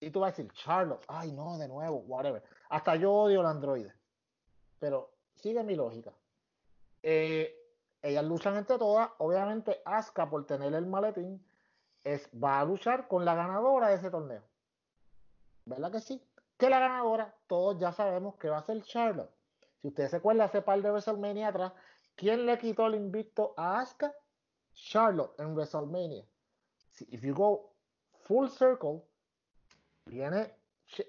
Y 0.00 0.10
tú 0.10 0.20
vas 0.20 0.28
a 0.28 0.36
decir, 0.36 0.52
Charlotte, 0.52 1.04
ay 1.08 1.32
no, 1.32 1.56
de 1.58 1.68
nuevo, 1.68 1.98
whatever. 2.08 2.42
Hasta 2.70 2.96
yo 2.96 3.12
odio 3.12 3.40
el 3.40 3.46
androide. 3.46 3.92
Pero 4.78 5.12
sigue 5.36 5.62
mi 5.62 5.76
lógica. 5.76 6.12
Eh, 7.02 7.54
ellas 8.02 8.24
luchan 8.24 8.56
entre 8.56 8.78
todas. 8.78 9.10
Obviamente, 9.18 9.80
Asuka, 9.84 10.28
por 10.28 10.44
tener 10.44 10.74
el 10.74 10.86
maletín, 10.86 11.44
es, 12.02 12.28
va 12.32 12.60
a 12.60 12.64
luchar 12.64 13.06
con 13.06 13.24
la 13.24 13.34
ganadora 13.34 13.88
de 13.88 13.94
ese 13.94 14.10
torneo. 14.10 14.42
¿Verdad 15.64 15.92
que 15.92 16.00
sí? 16.00 16.20
Que 16.58 16.68
la 16.68 16.80
ganadora, 16.80 17.34
todos 17.46 17.78
ya 17.78 17.92
sabemos 17.92 18.34
que 18.36 18.48
va 18.48 18.58
a 18.58 18.62
ser 18.62 18.82
Charlotte. 18.82 19.30
Si 19.82 19.88
ustedes 19.88 20.12
se 20.12 20.16
acuerdan 20.18 20.46
hace 20.46 20.62
par 20.62 20.80
de 20.80 20.90
WrestleMania 20.90 21.48
atrás, 21.48 21.72
¿quién 22.14 22.46
le 22.46 22.56
quitó 22.56 22.86
el 22.86 22.94
invicto 22.94 23.52
a 23.56 23.80
Asuka? 23.80 24.14
Charlotte 24.72 25.38
en 25.40 25.54
WrestleMania. 25.54 26.24
Si- 26.92 27.06
If 27.10 27.22
you 27.22 27.34
go 27.34 27.74
full 28.22 28.46
circle, 28.48 29.02
viene, 30.06 30.54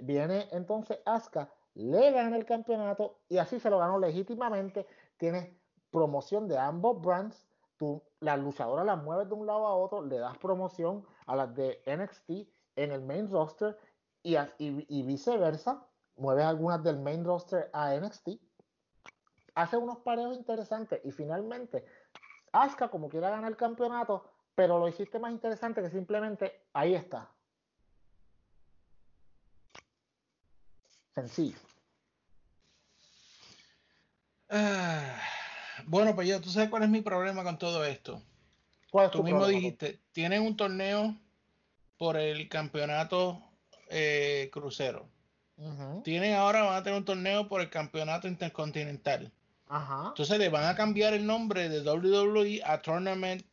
viene 0.02 0.48
entonces 0.52 1.00
Asuka, 1.06 1.54
le 1.76 2.12
gana 2.12 2.36
el 2.36 2.46
campeonato 2.46 3.20
y 3.30 3.38
así 3.38 3.60
se 3.60 3.70
lo 3.70 3.78
ganó 3.78 4.00
legítimamente. 4.00 4.88
Tienes 5.18 5.56
promoción 5.92 6.48
de 6.48 6.58
ambos 6.58 7.00
brands. 7.00 7.48
Tú, 7.78 8.02
las 8.22 8.40
luchadoras 8.40 8.86
las 8.86 9.02
mueves 9.04 9.28
de 9.30 9.36
un 9.36 9.46
lado 9.46 9.68
a 9.68 9.76
otro, 9.76 10.04
le 10.04 10.18
das 10.18 10.38
promoción 10.40 11.06
a 11.28 11.36
las 11.36 11.54
de 11.56 11.82
NXT 11.86 12.48
en 12.76 12.92
el 12.92 13.02
main 13.02 13.30
roster 13.30 13.78
y, 14.24 14.36
y- 14.36 14.86
y 14.90 15.04
viceversa. 15.04 15.86
Mueves 16.16 16.46
algunas 16.46 16.84
del 16.84 17.00
main 17.00 17.24
roster 17.24 17.70
a 17.74 17.94
NXT. 17.96 18.40
Hace 19.56 19.78
unos 19.78 20.00
pareos 20.00 20.36
interesantes 20.36 21.00
y 21.04 21.12
finalmente 21.12 21.86
Asuka 22.52 22.90
como 22.90 23.10
quiera 23.10 23.30
ganar 23.30 23.52
el 23.52 23.58
campeonato, 23.58 24.32
pero 24.56 24.80
lo 24.80 24.88
hiciste 24.88 25.20
más 25.20 25.32
interesante 25.32 25.82
que 25.82 25.90
simplemente 25.90 26.62
ahí 26.74 26.94
está. 26.94 27.30
Sencillo. 31.16 31.58
Ah, 34.50 35.20
bueno, 35.86 36.14
pues 36.14 36.28
yo, 36.28 36.40
tú 36.40 36.50
sabes 36.50 36.70
cuál 36.70 36.84
es 36.84 36.90
mi 36.90 37.02
problema 37.02 37.44
con 37.44 37.58
todo 37.58 37.84
esto. 37.84 38.22
¿Cuál 38.92 39.06
es 39.06 39.12
Tú 39.12 39.20
tu 39.20 39.24
mismo 39.24 39.40
problema, 39.40 39.60
dijiste, 39.60 40.00
tienen 40.12 40.44
un 40.44 40.56
torneo 40.56 41.16
por 41.98 42.18
el 42.18 42.48
campeonato 42.50 43.42
eh, 43.90 44.50
crucero. 44.52 45.10
Tienen 46.04 46.34
ahora, 46.34 46.64
van 46.64 46.76
a 46.76 46.84
tener 46.84 47.00
un 47.00 47.06
torneo 47.06 47.48
por 47.48 47.62
el 47.62 47.70
campeonato 47.70 48.28
intercontinental. 48.28 49.32
Ajá. 49.68 50.10
Entonces 50.10 50.38
le 50.38 50.50
van 50.50 50.66
a 50.66 50.76
cambiar 50.76 51.14
el 51.14 51.26
nombre 51.26 51.70
de 51.70 51.82
WWE 51.82 52.62
a 52.66 52.82
Tournament 52.82 53.44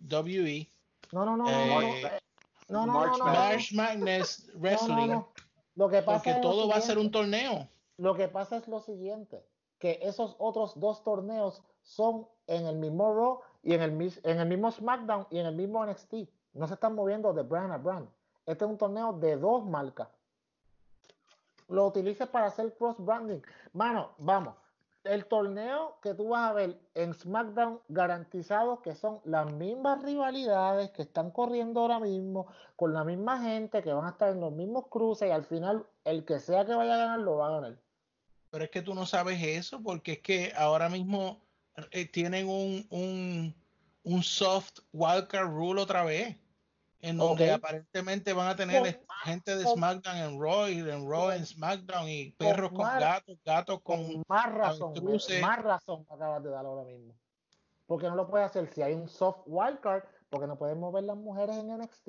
WE. 0.00 0.68
No, 1.12 1.24
no, 1.24 1.36
no, 1.36 1.44
no, 1.44 1.82
Eh, 1.82 2.20
no, 2.68 2.86
no, 2.86 2.86
no, 2.86 2.92
March 2.92 3.18
no, 3.18 3.18
no, 3.18 3.32
no. 3.32 3.38
March 3.38 3.72
Madness 3.72 4.50
Wrestling. 4.54 4.94
No, 4.94 5.06
no, 5.06 5.14
no. 5.14 5.28
Lo 5.74 5.88
que 5.88 6.02
pasa 6.02 6.18
Porque 6.18 6.30
es 6.30 6.36
lo 6.36 6.42
todo 6.42 6.68
va 6.68 6.76
a 6.76 6.80
ser 6.80 6.98
un 6.98 7.10
torneo. 7.10 7.68
Lo 7.96 8.14
que 8.14 8.28
pasa 8.28 8.56
es 8.56 8.68
lo 8.68 8.80
siguiente, 8.80 9.44
que 9.78 9.98
esos 10.02 10.36
otros 10.38 10.78
dos 10.78 11.02
torneos 11.04 11.62
son 11.82 12.26
en 12.46 12.66
el 12.66 12.76
mismo 12.76 13.14
Raw 13.14 13.40
y 13.62 13.74
en 13.74 13.82
el, 13.82 14.20
en 14.24 14.40
el 14.40 14.48
mismo 14.48 14.70
SmackDown 14.70 15.26
y 15.30 15.38
en 15.38 15.46
el 15.46 15.54
mismo 15.54 15.84
NXT. 15.86 16.14
No 16.54 16.66
se 16.66 16.74
están 16.74 16.94
moviendo 16.94 17.32
de 17.32 17.42
brand 17.42 17.72
a 17.72 17.78
brand. 17.78 18.08
Este 18.44 18.64
es 18.64 18.70
un 18.70 18.76
torneo 18.76 19.12
de 19.14 19.36
dos 19.36 19.64
marcas. 19.64 20.08
Lo 21.68 21.86
utilices 21.86 22.28
para 22.28 22.46
hacer 22.46 22.74
cross 22.76 22.96
branding. 22.98 23.40
Mano, 23.72 24.10
vamos. 24.18 24.54
El 25.04 25.26
torneo 25.26 25.98
que 26.00 26.14
tú 26.14 26.28
vas 26.28 26.50
a 26.50 26.52
ver 26.52 26.78
en 26.94 27.12
SmackDown 27.12 27.80
garantizado 27.88 28.82
que 28.82 28.94
son 28.94 29.20
las 29.24 29.52
mismas 29.52 30.02
rivalidades 30.02 30.90
que 30.90 31.02
están 31.02 31.32
corriendo 31.32 31.80
ahora 31.80 31.98
mismo, 31.98 32.46
con 32.76 32.92
la 32.92 33.02
misma 33.02 33.42
gente, 33.42 33.82
que 33.82 33.92
van 33.92 34.06
a 34.06 34.10
estar 34.10 34.30
en 34.30 34.40
los 34.40 34.52
mismos 34.52 34.86
cruces 34.88 35.28
y 35.28 35.32
al 35.32 35.44
final 35.44 35.84
el 36.04 36.24
que 36.24 36.38
sea 36.38 36.64
que 36.64 36.74
vaya 36.74 36.94
a 36.94 36.98
ganar 36.98 37.20
lo 37.20 37.36
va 37.36 37.48
a 37.48 37.60
ganar. 37.60 37.78
Pero 38.50 38.64
es 38.64 38.70
que 38.70 38.82
tú 38.82 38.94
no 38.94 39.06
sabes 39.06 39.42
eso 39.42 39.82
porque 39.82 40.12
es 40.12 40.18
que 40.20 40.52
ahora 40.56 40.88
mismo 40.88 41.40
eh, 41.90 42.06
tienen 42.06 42.48
un, 42.48 42.86
un, 42.90 43.54
un 44.04 44.22
soft 44.22 44.80
wildcard 44.92 45.48
rule 45.48 45.80
otra 45.80 46.04
vez. 46.04 46.36
En 47.02 47.16
donde 47.18 47.50
aparentemente 47.52 48.32
van 48.32 48.48
a 48.48 48.56
tener 48.56 48.96
Con- 48.96 49.06
gente 49.24 49.56
de 49.56 49.64
con- 49.64 49.74
SmackDown 49.74 50.16
en 50.16 50.40
Raw 50.40 50.68
y 50.68 50.78
en 50.78 51.10
Raw 51.10 51.30
en 51.32 51.44
SmackDown 51.44 52.08
y 52.08 52.30
perros 52.32 52.70
con 52.70 52.84
gatos, 52.84 53.36
gatos 53.44 53.80
con 53.82 54.22
Más 54.28 54.54
razón, 54.54 54.94
más 55.42 55.62
razón 55.62 56.06
acabas 56.08 56.42
de 56.44 56.50
dar 56.50 56.64
ahora 56.64 56.84
mismo. 56.84 57.14
Porque 57.86 58.08
no 58.08 58.14
lo 58.14 58.28
puede 58.28 58.44
hacer 58.44 58.68
si 58.72 58.82
hay 58.82 58.94
un 58.94 59.08
soft 59.08 59.40
wildcard, 59.46 60.04
porque 60.30 60.46
no 60.46 60.56
pueden 60.56 60.78
mover 60.78 61.02
las 61.02 61.16
mujeres 61.16 61.56
en 61.56 61.76
NXT. 61.76 62.08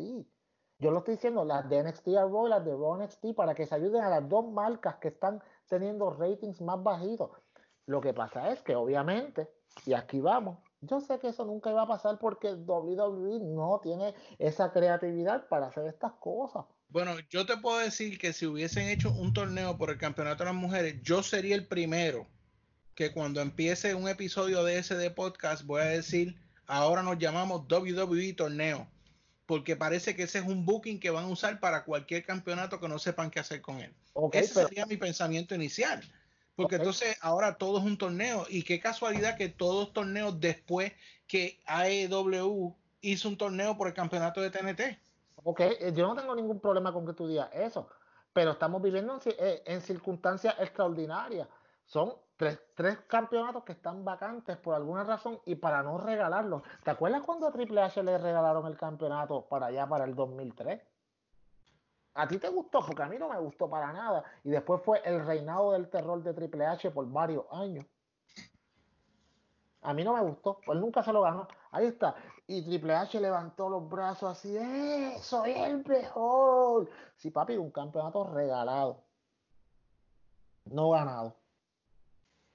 Yo 0.77 0.91
lo 0.91 0.99
estoy 0.99 1.15
diciendo, 1.15 1.43
las 1.43 1.67
de 1.67 1.83
NXT 1.83 2.09
a 2.17 2.21
Raw 2.21 2.45
y 2.45 2.49
las 2.51 2.63
de 2.63 2.71
Raw 2.71 2.95
NXT, 2.97 3.33
para 3.35 3.55
que 3.55 3.65
se 3.65 3.73
ayuden 3.75 4.03
a 4.03 4.09
las 4.09 4.29
dos 4.29 4.45
marcas 4.51 4.95
que 4.97 5.07
están 5.09 5.41
teniendo 5.67 6.11
ratings 6.11 6.61
más 6.61 6.81
bajitos. 6.81 7.31
Lo 7.87 7.99
que 7.99 8.13
pasa 8.13 8.51
es 8.51 8.61
que 8.61 8.75
obviamente, 8.75 9.49
y 9.85 9.93
aquí 9.93 10.19
vamos, 10.21 10.59
yo 10.85 11.01
sé 11.01 11.19
que 11.19 11.29
eso 11.29 11.45
nunca 11.45 11.71
iba 11.71 11.81
a 11.83 11.87
pasar 11.87 12.19
porque 12.19 12.53
WWE 12.53 13.39
no 13.39 13.79
tiene 13.81 14.13
esa 14.39 14.71
creatividad 14.71 15.47
para 15.47 15.67
hacer 15.67 15.87
estas 15.87 16.13
cosas. 16.13 16.65
Bueno, 16.89 17.15
yo 17.29 17.45
te 17.45 17.57
puedo 17.57 17.79
decir 17.79 18.17
que 18.19 18.33
si 18.33 18.45
hubiesen 18.45 18.87
hecho 18.89 19.11
un 19.11 19.33
torneo 19.33 19.77
por 19.77 19.89
el 19.89 19.97
campeonato 19.97 20.43
de 20.43 20.51
las 20.51 20.59
mujeres, 20.59 21.01
yo 21.01 21.23
sería 21.23 21.55
el 21.55 21.65
primero 21.67 22.27
que 22.95 23.11
cuando 23.11 23.41
empiece 23.41 23.95
un 23.95 24.07
episodio 24.07 24.63
de 24.63 24.77
ese 24.77 24.95
de 24.95 25.09
podcast 25.09 25.63
voy 25.65 25.81
a 25.81 25.85
decir, 25.85 26.35
ahora 26.67 27.01
nos 27.01 27.17
llamamos 27.17 27.63
WWE 27.67 28.33
Torneo, 28.33 28.87
porque 29.47 29.75
parece 29.75 30.15
que 30.15 30.23
ese 30.23 30.39
es 30.39 30.45
un 30.45 30.65
booking 30.65 30.99
que 30.99 31.09
van 31.09 31.25
a 31.25 31.29
usar 31.29 31.59
para 31.59 31.83
cualquier 31.83 32.23
campeonato 32.23 32.79
que 32.79 32.87
no 32.87 32.99
sepan 32.99 33.31
qué 33.31 33.39
hacer 33.39 33.61
con 33.61 33.79
él. 33.79 33.93
Ok, 34.13 34.35
ese 34.35 34.53
pero- 34.53 34.67
sería 34.67 34.85
mi 34.85 34.97
pensamiento 34.97 35.55
inicial. 35.55 36.03
Porque 36.55 36.75
entonces 36.75 37.17
ahora 37.21 37.57
todo 37.57 37.79
es 37.79 37.83
un 37.83 37.97
torneo 37.97 38.45
y 38.47 38.63
qué 38.63 38.79
casualidad 38.79 39.37
que 39.37 39.49
todos 39.49 39.93
torneos 39.93 40.39
después 40.39 40.93
que 41.27 41.59
AEW 41.65 42.75
hizo 43.01 43.29
un 43.29 43.37
torneo 43.37 43.75
por 43.75 43.87
el 43.87 43.93
campeonato 43.93 44.41
de 44.41 44.51
TNT. 44.51 44.99
Ok, 45.43 45.59
eh, 45.61 45.93
yo 45.95 46.07
no 46.07 46.15
tengo 46.15 46.35
ningún 46.35 46.59
problema 46.59 46.93
con 46.93 47.05
que 47.05 47.13
tú 47.13 47.27
digas 47.27 47.49
eso, 47.53 47.89
pero 48.31 48.51
estamos 48.51 48.81
viviendo 48.81 49.13
en, 49.13 49.33
eh, 49.39 49.63
en 49.65 49.81
circunstancias 49.81 50.55
extraordinarias. 50.59 51.47
Son 51.85 52.15
tres, 52.37 52.59
tres 52.75 52.99
campeonatos 53.07 53.63
que 53.63 53.73
están 53.73 54.05
vacantes 54.05 54.57
por 54.57 54.75
alguna 54.75 55.03
razón 55.03 55.41
y 55.45 55.55
para 55.55 55.83
no 55.83 55.97
regalarlos. 55.97 56.63
¿Te 56.83 56.91
acuerdas 56.91 57.23
cuando 57.23 57.47
a 57.47 57.51
Triple 57.51 57.81
H 57.81 58.01
le 58.03 58.17
regalaron 58.17 58.67
el 58.67 58.77
campeonato 58.77 59.47
para 59.47 59.67
allá, 59.67 59.87
para 59.87 60.05
el 60.05 60.15
2003? 60.15 60.81
A 62.15 62.27
ti 62.27 62.37
te 62.37 62.47
gustó, 62.49 62.85
porque 62.85 63.01
a 63.01 63.07
mí 63.07 63.17
no 63.17 63.29
me 63.29 63.39
gustó 63.39 63.69
para 63.69 63.91
nada. 63.91 64.23
Y 64.43 64.51
después 64.51 64.81
fue 64.83 65.01
el 65.03 65.25
reinado 65.25 65.71
del 65.71 65.89
terror 65.89 66.21
de 66.21 66.33
Triple 66.33 66.65
H 66.65 66.91
por 66.91 67.09
varios 67.09 67.45
años. 67.51 67.85
A 69.81 69.93
mí 69.93 70.03
no 70.03 70.13
me 70.13 70.21
gustó, 70.21 70.59
pues 70.65 70.79
nunca 70.79 71.03
se 71.03 71.11
lo 71.11 71.21
ganó. 71.21 71.47
Ahí 71.71 71.87
está. 71.87 72.15
Y 72.47 72.63
Triple 72.63 72.93
H 72.93 73.19
levantó 73.19 73.67
los 73.69 73.89
brazos 73.89 74.37
así, 74.37 74.55
¡eh! 74.55 75.15
¡Soy 75.19 75.51
el 75.51 75.83
mejor! 75.85 76.89
Sí, 77.17 77.31
papi, 77.31 77.57
un 77.57 77.71
campeonato 77.71 78.23
regalado. 78.23 79.03
No 80.65 80.91
ganado. 80.91 81.35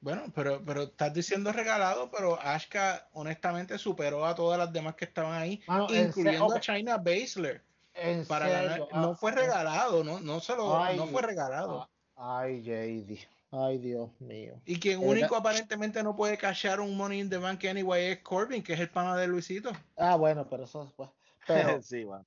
Bueno, 0.00 0.22
pero, 0.34 0.64
pero 0.64 0.82
estás 0.82 1.12
diciendo 1.12 1.52
regalado, 1.52 2.11
pero 2.11 2.38
Ashka 2.40 3.09
honestamente 3.12 3.76
superó 3.78 4.24
a 4.24 4.34
todas 4.34 4.56
las 4.56 4.72
demás 4.72 4.94
que 4.94 5.06
estaban 5.06 5.32
ahí, 5.32 5.61
incluyendo 5.90 6.54
a 6.54 6.61
China 6.61 6.96
Baszler. 6.96 7.68
En 8.01 8.26
Para 8.26 8.46
serio, 8.46 8.68
ganar, 8.68 8.88
ah, 8.92 9.01
no 9.01 9.14
fue 9.14 9.32
ah, 9.32 9.34
regalado, 9.34 10.05
no, 10.05 10.20
no 10.20 10.40
se 10.40 10.55
lo, 10.57 10.78
Ay, 10.78 10.96
no 10.96 11.07
fue 11.07 11.22
regalado. 11.22 11.88
Ay, 12.16 12.62
JD. 12.62 13.28
Ay, 13.51 13.78
Dios 13.78 14.11
mío. 14.20 14.61
Y 14.64 14.78
quien 14.78 15.01
verdad- 15.01 15.12
único 15.12 15.36
aparentemente 15.36 16.03
no 16.03 16.14
puede 16.14 16.36
cachar 16.36 16.80
un 16.80 16.96
Money 16.96 17.20
in 17.20 17.30
the 17.30 17.38
Bank 17.38 17.64
anyway 17.64 18.07
es 18.12 18.18
Corbin, 18.22 18.62
que 18.62 18.74
es 18.74 18.80
el 18.80 18.90
pana 18.90 19.16
de 19.16 19.26
Luisito. 19.26 19.70
Ah, 19.96 20.16
bueno, 20.16 20.46
pero 20.49 20.64
eso 20.64 20.84
después. 20.84 21.11
Pero, 21.46 21.80
sí, 21.82 22.05
bueno. 22.05 22.26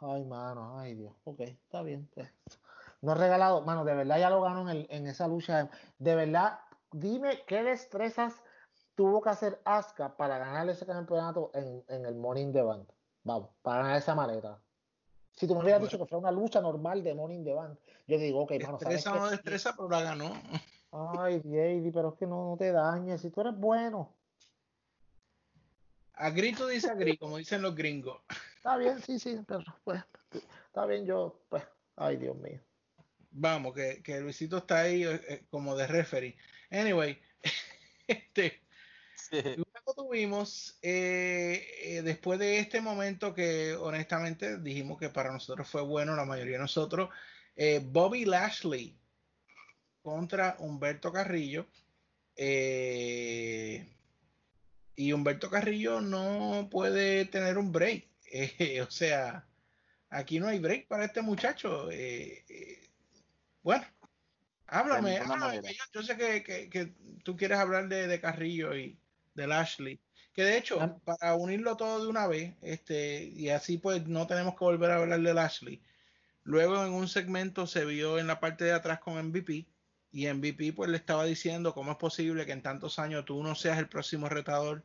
ay, 0.00 0.24
mano, 0.24 0.78
ay, 0.78 0.94
Dios. 0.94 1.12
Ok, 1.24 1.40
está 1.40 1.82
bien. 1.82 2.08
No 3.02 3.14
regalado, 3.14 3.62
mano, 3.62 3.84
de 3.84 3.94
verdad 3.94 4.18
ya 4.18 4.30
lo 4.30 4.42
ganó 4.42 4.62
en, 4.62 4.68
el- 4.76 4.86
en 4.90 5.06
esa 5.06 5.26
lucha. 5.26 5.70
De 5.98 6.14
verdad, 6.14 6.60
dime 6.92 7.42
qué 7.46 7.62
destrezas 7.62 8.34
tuvo 8.94 9.22
que 9.22 9.30
hacer 9.30 9.60
Asuka 9.64 10.16
para 10.16 10.38
ganar 10.38 10.68
ese 10.68 10.84
campeonato 10.86 11.50
en, 11.54 11.82
en 11.88 12.04
el 12.04 12.14
Money 12.14 12.42
in 12.44 12.52
the 12.52 12.62
Bank. 12.62 12.88
Vamos, 13.24 13.50
para 13.62 13.82
ganar 13.82 13.96
esa 13.98 14.14
maleta. 14.14 14.62
Si 15.32 15.46
tú 15.46 15.54
me 15.54 15.62
hubieras 15.62 15.82
dicho 15.82 15.98
que 15.98 16.06
fue 16.06 16.18
una 16.18 16.30
lucha 16.30 16.60
normal 16.60 17.02
de 17.02 17.10
in 17.10 17.44
the 17.44 17.54
Bank, 17.54 17.78
yo 18.06 18.18
digo, 18.18 18.40
ok, 18.42 18.52
mano, 18.62 18.78
¿sabes 18.78 18.96
Destreza 18.96 19.12
o 19.12 19.18
no 19.18 19.30
destreza, 19.30 19.74
pero 19.76 19.88
la 19.88 20.02
ganó. 20.02 20.32
Ay, 20.92 21.40
JD, 21.40 21.92
pero 21.92 22.10
es 22.10 22.18
que 22.18 22.26
no, 22.26 22.50
no 22.50 22.56
te 22.56 22.72
dañes. 22.72 23.20
Si 23.20 23.30
tú 23.30 23.40
eres 23.40 23.56
bueno, 23.56 24.16
A 26.14 26.30
grito 26.30 26.66
dice 26.66 26.90
a 26.90 26.94
grito, 26.94 27.20
como 27.20 27.38
dicen 27.38 27.62
los 27.62 27.74
gringos. 27.74 28.20
está 28.56 28.76
bien, 28.76 29.00
sí, 29.00 29.18
sí, 29.18 29.38
pero 29.46 29.64
pues, 29.84 30.02
está 30.66 30.84
bien, 30.86 31.06
yo, 31.06 31.40
pues, 31.48 31.62
ay, 31.96 32.16
Dios 32.16 32.36
mío. 32.36 32.60
Vamos, 33.30 33.74
que, 33.74 34.02
que 34.02 34.20
Luisito 34.20 34.58
está 34.58 34.80
ahí 34.80 35.04
eh, 35.04 35.46
como 35.50 35.76
de 35.76 35.86
referee. 35.86 36.36
Anyway, 36.70 37.18
este, 38.08 38.60
luego 39.56 39.94
tuvimos, 39.94 40.78
eh, 40.82 41.66
eh, 41.84 42.02
después 42.02 42.38
de 42.38 42.58
este 42.58 42.80
momento 42.80 43.34
que 43.34 43.74
honestamente 43.74 44.58
dijimos 44.58 44.98
que 44.98 45.08
para 45.10 45.32
nosotros 45.32 45.68
fue 45.68 45.82
bueno, 45.82 46.16
la 46.16 46.24
mayoría 46.24 46.54
de 46.54 46.62
nosotros, 46.62 47.10
eh, 47.56 47.80
Bobby 47.84 48.24
Lashley 48.24 48.98
contra 50.02 50.56
Humberto 50.58 51.12
Carrillo. 51.12 51.66
eh, 52.36 53.86
y 54.96 55.12
Humberto 55.12 55.50
Carrillo 55.50 56.00
no 56.00 56.68
puede 56.70 57.24
tener 57.26 57.58
un 57.58 57.72
break. 57.72 58.08
o 58.86 58.90
sea, 58.90 59.48
aquí 60.10 60.38
no 60.40 60.48
hay 60.48 60.58
break 60.58 60.88
para 60.88 61.04
este 61.06 61.22
muchacho. 61.22 61.90
eh, 61.90 62.44
bueno, 63.62 63.84
háblame, 64.66 65.18
háblame, 65.18 65.74
yo, 65.74 65.84
yo 65.92 66.02
sé 66.02 66.16
que, 66.16 66.42
que- 66.42 66.70
que 66.70 66.94
tú 67.24 67.36
quieres 67.36 67.58
hablar 67.58 67.88
de, 67.88 68.06
de 68.06 68.20
Carrillo 68.20 68.76
y 68.76 68.99
de 69.40 69.46
Lashley. 69.48 70.00
Que 70.32 70.44
de 70.44 70.56
hecho, 70.58 70.80
Ah. 70.80 70.96
para 71.04 71.34
unirlo 71.34 71.76
todo 71.76 72.02
de 72.04 72.08
una 72.08 72.26
vez, 72.28 72.54
este, 72.62 73.24
y 73.24 73.48
así 73.50 73.78
pues 73.78 74.06
no 74.06 74.26
tenemos 74.26 74.54
que 74.54 74.64
volver 74.64 74.90
a 74.90 74.96
hablar 74.96 75.20
de 75.20 75.34
Lashley. 75.34 75.82
Luego 76.44 76.84
en 76.84 76.92
un 76.92 77.08
segmento 77.08 77.66
se 77.66 77.84
vio 77.84 78.18
en 78.18 78.26
la 78.26 78.40
parte 78.40 78.64
de 78.64 78.72
atrás 78.72 79.00
con 79.00 79.16
MVP 79.18 79.68
y 80.12 80.26
MVP 80.26 80.72
pues 80.72 80.90
le 80.90 80.96
estaba 80.96 81.24
diciendo 81.24 81.74
cómo 81.74 81.92
es 81.92 81.98
posible 81.98 82.46
que 82.46 82.52
en 82.52 82.62
tantos 82.62 82.98
años 82.98 83.24
tú 83.24 83.42
no 83.42 83.54
seas 83.54 83.78
el 83.78 83.88
próximo 83.88 84.28
retador 84.28 84.84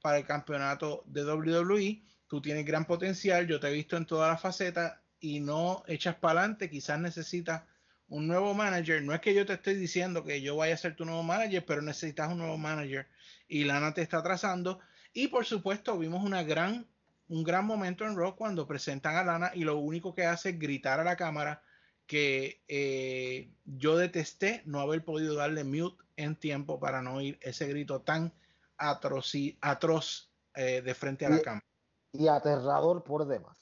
para 0.00 0.18
el 0.18 0.26
campeonato 0.26 1.02
de 1.06 1.24
WWE. 1.24 2.02
Tú 2.28 2.40
tienes 2.42 2.64
gran 2.66 2.86
potencial, 2.86 3.46
yo 3.46 3.60
te 3.60 3.68
he 3.68 3.72
visto 3.72 3.96
en 3.96 4.06
todas 4.06 4.30
las 4.32 4.40
facetas 4.40 5.00
y 5.20 5.40
no 5.40 5.82
echas 5.86 6.16
para 6.16 6.40
adelante, 6.40 6.68
quizás 6.70 6.98
necesitas 7.00 7.62
un 8.08 8.26
nuevo 8.28 8.54
manager. 8.54 9.02
No 9.02 9.12
es 9.14 9.20
que 9.20 9.34
yo 9.34 9.44
te 9.46 9.54
estoy 9.54 9.74
diciendo 9.74 10.24
que 10.24 10.40
yo 10.40 10.56
vaya 10.56 10.74
a 10.74 10.78
ser 10.78 10.94
tu 10.96 11.04
nuevo 11.04 11.22
manager, 11.22 11.64
pero 11.66 11.82
necesitas 11.82 12.30
un 12.30 12.38
nuevo 12.38 12.56
manager 12.56 13.06
y 13.48 13.64
Lana 13.64 13.94
te 13.94 14.02
está 14.02 14.18
atrasando. 14.18 14.80
Y 15.12 15.28
por 15.28 15.44
supuesto, 15.44 15.98
vimos 15.98 16.22
una 16.24 16.42
gran, 16.42 16.86
un 17.28 17.42
gran 17.42 17.64
momento 17.64 18.04
en 18.04 18.16
Raw 18.16 18.36
cuando 18.36 18.66
presentan 18.66 19.16
a 19.16 19.24
Lana 19.24 19.50
y 19.54 19.60
lo 19.64 19.78
único 19.78 20.14
que 20.14 20.24
hace 20.26 20.50
es 20.50 20.58
gritar 20.58 21.00
a 21.00 21.04
la 21.04 21.16
cámara 21.16 21.62
que 22.06 22.62
eh, 22.68 23.50
yo 23.64 23.96
detesté 23.96 24.62
no 24.64 24.80
haber 24.80 25.04
podido 25.04 25.34
darle 25.34 25.64
mute 25.64 25.96
en 26.16 26.36
tiempo 26.36 26.78
para 26.78 27.02
no 27.02 27.14
oír 27.14 27.38
ese 27.42 27.66
grito 27.66 28.00
tan 28.02 28.32
atroci- 28.78 29.56
atroz 29.60 30.30
eh, 30.54 30.82
de 30.82 30.94
frente 30.94 31.26
a 31.26 31.30
la 31.30 31.38
Y- 31.38 31.42
cámara. 31.42 31.66
Y 32.12 32.28
aterrador 32.28 33.02
por 33.02 33.26
demás. 33.26 33.58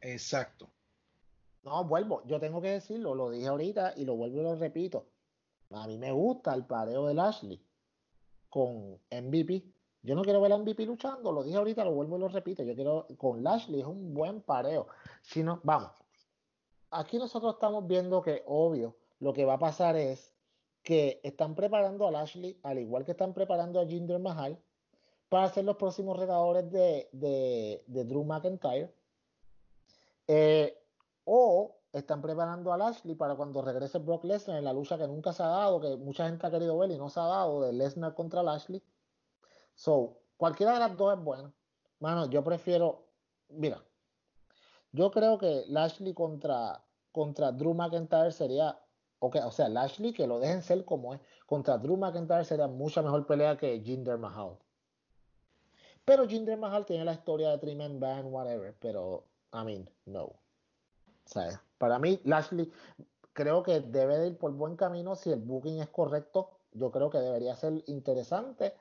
Exacto. 0.00 0.68
No, 1.62 1.84
vuelvo. 1.84 2.22
Yo 2.26 2.40
tengo 2.40 2.60
que 2.60 2.70
decirlo, 2.70 3.14
lo 3.14 3.30
dije 3.30 3.46
ahorita 3.46 3.94
y 3.96 4.04
lo 4.04 4.16
vuelvo 4.16 4.40
y 4.40 4.42
lo 4.42 4.56
repito. 4.56 5.06
A 5.70 5.86
mí 5.86 5.96
me 5.96 6.12
gusta 6.12 6.54
el 6.54 6.66
pareo 6.66 7.06
de 7.06 7.14
Lashley 7.14 7.60
con 8.50 8.98
MVP. 9.10 9.64
Yo 10.02 10.14
no 10.14 10.22
quiero 10.22 10.40
ver 10.40 10.52
a 10.52 10.58
MVP 10.58 10.84
luchando, 10.84 11.30
lo 11.30 11.44
dije 11.44 11.56
ahorita, 11.56 11.84
lo 11.84 11.92
vuelvo 11.92 12.16
y 12.16 12.20
lo 12.20 12.28
repito. 12.28 12.62
Yo 12.64 12.74
quiero 12.74 13.06
con 13.16 13.42
Lashley 13.42 13.80
es 13.80 13.86
un 13.86 14.12
buen 14.12 14.42
pareo. 14.42 14.88
Si 15.22 15.42
no, 15.42 15.60
vamos. 15.62 15.92
Aquí 16.90 17.16
nosotros 17.18 17.54
estamos 17.54 17.86
viendo 17.86 18.20
que, 18.20 18.42
obvio, 18.46 18.96
lo 19.20 19.32
que 19.32 19.44
va 19.44 19.54
a 19.54 19.58
pasar 19.58 19.96
es 19.96 20.34
que 20.82 21.20
están 21.22 21.54
preparando 21.54 22.06
a 22.06 22.10
Lashley, 22.10 22.58
al 22.64 22.78
igual 22.78 23.04
que 23.04 23.12
están 23.12 23.32
preparando 23.32 23.80
a 23.80 23.86
Jinder 23.86 24.18
Mahal, 24.18 24.58
para 25.28 25.48
ser 25.48 25.64
los 25.64 25.76
próximos 25.76 26.18
retadores 26.18 26.70
de, 26.70 27.08
de, 27.12 27.84
de 27.86 28.04
Drew 28.04 28.24
McIntyre. 28.24 28.92
Eh, 30.26 30.81
o 31.24 31.76
están 31.92 32.22
preparando 32.22 32.72
a 32.72 32.78
Lashley 32.78 33.14
para 33.14 33.34
cuando 33.34 33.60
regrese 33.62 33.98
Brock 33.98 34.24
Lesnar 34.24 34.58
en 34.58 34.64
la 34.64 34.72
lucha 34.72 34.96
que 34.96 35.06
nunca 35.06 35.32
se 35.32 35.42
ha 35.42 35.48
dado, 35.48 35.80
que 35.80 35.96
mucha 35.96 36.26
gente 36.26 36.46
ha 36.46 36.50
querido 36.50 36.78
ver 36.78 36.90
y 36.90 36.98
no 36.98 37.10
se 37.10 37.20
ha 37.20 37.24
dado, 37.24 37.62
de 37.62 37.72
Lesnar 37.72 38.14
contra 38.14 38.42
Lashley. 38.42 38.82
So, 39.74 40.18
cualquiera 40.36 40.74
de 40.74 40.80
las 40.80 40.96
dos 40.96 41.16
es 41.16 41.22
buena. 41.22 41.52
Mano, 42.00 42.28
yo 42.30 42.42
prefiero, 42.42 43.06
mira, 43.48 43.82
yo 44.92 45.10
creo 45.10 45.38
que 45.38 45.64
Lashley 45.68 46.14
contra, 46.14 46.82
contra 47.12 47.52
Drew 47.52 47.74
McIntyre 47.74 48.32
sería, 48.32 48.78
okay, 49.18 49.42
o 49.42 49.50
sea, 49.50 49.68
Lashley 49.68 50.12
que 50.12 50.26
lo 50.26 50.40
dejen 50.40 50.62
ser 50.62 50.84
como 50.84 51.14
es, 51.14 51.20
contra 51.46 51.78
Drew 51.78 51.96
McIntyre 51.96 52.44
sería 52.44 52.68
mucha 52.68 53.02
mejor 53.02 53.26
pelea 53.26 53.56
que 53.56 53.80
Jinder 53.80 54.18
Mahal. 54.18 54.58
Pero 56.04 56.26
Jinder 56.26 56.58
Mahal 56.58 56.84
tiene 56.84 57.04
la 57.04 57.12
historia 57.12 57.50
de 57.50 57.58
Three 57.58 57.76
Man 57.76 58.00
Band, 58.00 58.32
whatever, 58.32 58.74
pero, 58.80 59.24
I 59.52 59.64
mean, 59.64 59.88
no. 60.06 60.41
O 61.26 61.28
sea, 61.28 61.62
para 61.78 61.98
mí, 61.98 62.20
Lashley 62.24 62.70
creo 63.32 63.62
que 63.62 63.80
debe 63.80 64.18
de 64.18 64.28
ir 64.28 64.38
por 64.38 64.52
buen 64.52 64.76
camino 64.76 65.16
si 65.16 65.30
el 65.30 65.40
booking 65.40 65.80
es 65.80 65.88
correcto. 65.88 66.50
Yo 66.72 66.90
creo 66.90 67.10
que 67.10 67.18
debería 67.18 67.56
ser 67.56 67.82
interesante, 67.86 68.74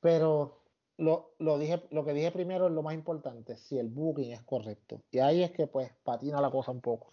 pero 0.00 0.60
lo, 0.96 1.34
lo, 1.38 1.58
dije, 1.58 1.82
lo 1.90 2.04
que 2.04 2.12
dije 2.12 2.30
primero 2.30 2.66
es 2.66 2.72
lo 2.72 2.82
más 2.82 2.94
importante, 2.94 3.56
si 3.56 3.78
el 3.78 3.88
booking 3.88 4.32
es 4.32 4.42
correcto. 4.42 5.02
Y 5.10 5.18
ahí 5.18 5.42
es 5.42 5.50
que 5.50 5.66
pues 5.66 5.90
patina 6.02 6.40
la 6.40 6.50
cosa 6.50 6.70
un 6.70 6.80
poco. 6.80 7.10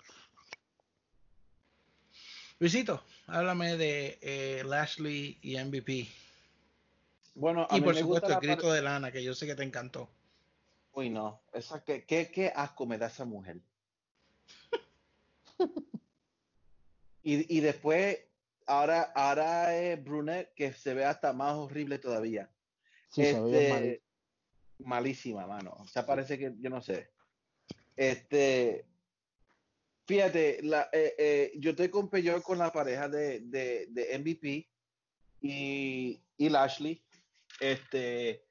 Luisito, 2.59 3.01
háblame 3.27 3.75
de 3.75 4.19
eh, 4.21 4.63
Lashley 4.63 5.39
y 5.41 5.57
MVP. 5.57 6.07
Bueno, 7.33 7.65
a 7.69 7.77
y 7.77 7.79
mí 7.79 7.85
por 7.85 7.95
me 7.95 8.01
supuesto 8.01 8.27
gusta 8.27 8.39
el 8.39 8.47
grito 8.47 8.71
de 8.71 8.81
Lana, 8.81 9.11
que 9.11 9.23
yo 9.23 9.33
sé 9.33 9.47
que 9.47 9.55
te 9.55 9.63
encantó. 9.63 10.09
Uy, 10.93 11.09
no. 11.09 11.41
Esa, 11.53 11.83
¿qué, 11.83 12.05
qué, 12.05 12.29
qué 12.31 12.51
asco 12.53 12.85
me 12.85 12.97
da 12.97 13.07
esa 13.07 13.25
mujer. 13.25 13.61
y, 17.23 17.57
y 17.57 17.59
después, 17.59 18.19
ahora, 18.67 19.11
ahora 19.15 19.75
es 19.77 20.03
Brunet, 20.03 20.53
que 20.53 20.73
se 20.73 20.93
ve 20.93 21.05
hasta 21.05 21.33
más 21.33 21.53
horrible 21.55 21.99
todavía. 21.99 22.49
Sí, 23.09 23.25
se 23.25 23.39
ve 23.41 23.67
Este, 23.67 24.03
malísima, 24.79 25.45
mano. 25.47 25.75
O 25.79 25.87
sea, 25.87 26.05
parece 26.05 26.37
que, 26.37 26.53
yo 26.59 26.69
no 26.69 26.81
sé. 26.81 27.11
Este, 27.95 28.85
fíjate, 30.07 30.59
la, 30.63 30.89
eh, 30.91 31.15
eh, 31.17 31.51
yo 31.57 31.71
estoy 31.71 31.89
con 31.89 32.09
peor 32.09 32.41
con 32.41 32.57
la 32.57 32.71
pareja 32.71 33.07
de, 33.07 33.41
de, 33.41 33.87
de 33.89 34.17
MVP 34.17 34.69
y, 35.41 36.21
y 36.37 36.49
Lashley, 36.49 37.03
este, 37.59 38.43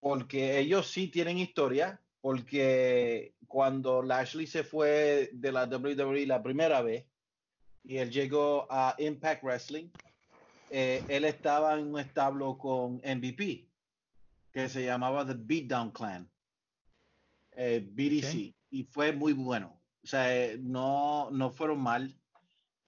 porque 0.00 0.58
ellos 0.58 0.90
sí 0.90 1.08
tienen 1.08 1.38
historia, 1.38 2.01
porque 2.22 3.34
cuando 3.48 4.00
Lashley 4.00 4.46
se 4.46 4.64
fue 4.64 5.28
de 5.32 5.52
la 5.52 5.64
WWE 5.66 6.24
la 6.26 6.42
primera 6.42 6.80
vez 6.80 7.04
y 7.84 7.98
él 7.98 8.10
llegó 8.10 8.66
a 8.70 8.94
Impact 8.98 9.42
Wrestling, 9.42 9.88
eh, 10.70 11.04
él 11.08 11.24
estaba 11.24 11.74
en 11.74 11.88
un 11.88 12.00
establo 12.00 12.56
con 12.56 12.94
MVP 13.04 13.68
que 14.52 14.68
se 14.68 14.84
llamaba 14.84 15.26
The 15.26 15.34
Beatdown 15.36 15.90
Clan, 15.90 16.30
eh, 17.52 17.84
BDC, 17.90 18.54
y 18.70 18.84
fue 18.84 19.12
muy 19.12 19.32
bueno. 19.32 19.80
O 20.02 20.06
sea, 20.06 20.34
eh, 20.34 20.58
no, 20.58 21.30
no 21.30 21.50
fueron 21.50 21.80
mal. 21.80 22.16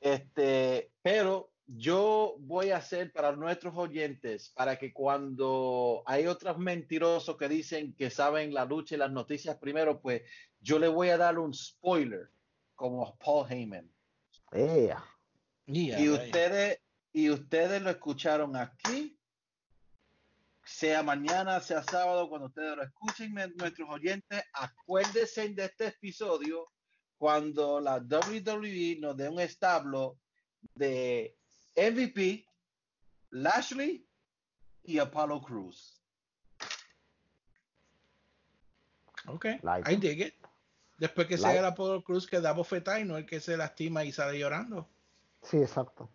Este, 0.00 0.92
pero 1.02 1.50
yo 1.66 2.36
voy 2.40 2.70
a 2.70 2.78
hacer 2.78 3.12
para 3.12 3.32
nuestros 3.32 3.74
oyentes, 3.76 4.50
para 4.50 4.78
que 4.78 4.92
cuando 4.92 6.02
hay 6.06 6.26
otros 6.26 6.58
mentirosos 6.58 7.36
que 7.36 7.48
dicen 7.48 7.94
que 7.94 8.10
saben 8.10 8.52
la 8.52 8.64
lucha 8.64 8.94
y 8.94 8.98
las 8.98 9.12
noticias 9.12 9.56
primero, 9.56 10.00
pues 10.00 10.22
yo 10.60 10.78
le 10.78 10.88
voy 10.88 11.08
a 11.08 11.16
dar 11.16 11.38
un 11.38 11.54
spoiler, 11.54 12.30
como 12.74 13.16
Paul 13.18 13.50
Heyman. 13.50 13.90
Ea. 14.52 15.02
y 15.66 16.08
ustedes, 16.08 16.80
y 17.12 17.30
ustedes 17.30 17.80
lo 17.80 17.90
escucharon 17.90 18.56
aquí, 18.56 19.18
sea 20.64 21.02
mañana, 21.02 21.60
sea 21.60 21.82
sábado, 21.82 22.28
cuando 22.28 22.48
ustedes 22.48 22.76
lo 22.76 22.82
escuchen, 22.82 23.34
nuestros 23.56 23.88
oyentes, 23.88 24.42
acuérdense 24.52 25.48
de 25.50 25.64
este 25.64 25.86
episodio 25.88 26.70
cuando 27.16 27.80
la 27.80 27.98
WWE 27.98 28.98
nos 29.00 29.16
dé 29.16 29.28
un 29.28 29.40
establo 29.40 30.18
de 30.74 31.36
MVP, 31.76 32.46
Lashley 33.30 34.06
y 34.84 34.98
Apollo 34.98 35.40
Cruz. 35.42 36.00
Ok, 39.26 39.46
Like 39.62 39.92
I 39.92 39.96
dig 39.96 40.20
it. 40.20 40.34
Después 40.98 41.26
que 41.26 41.36
Like- 41.36 41.52
sea 41.52 41.58
el 41.60 41.64
Apollo 41.64 42.02
Cruz 42.04 42.26
que 42.26 42.40
da 42.40 42.52
bofetada 42.52 43.00
y 43.00 43.04
no 43.04 43.16
el 43.16 43.26
que 43.26 43.40
se 43.40 43.56
lastima 43.56 44.04
y 44.04 44.12
sale 44.12 44.38
llorando. 44.38 44.88
Sí, 45.42 45.56
exacto. 45.58 46.10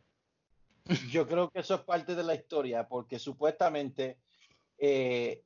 Yo 1.12 1.28
creo 1.28 1.50
que 1.50 1.60
eso 1.60 1.76
es 1.76 1.82
parte 1.82 2.16
de 2.16 2.24
la 2.24 2.36
historia, 2.36 2.88
porque 2.88 3.20
supuestamente 3.20 4.20
eh, 4.78 5.44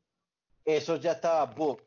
eso 0.65 0.97
ya 0.97 1.13
estaba 1.13 1.45
book, 1.45 1.83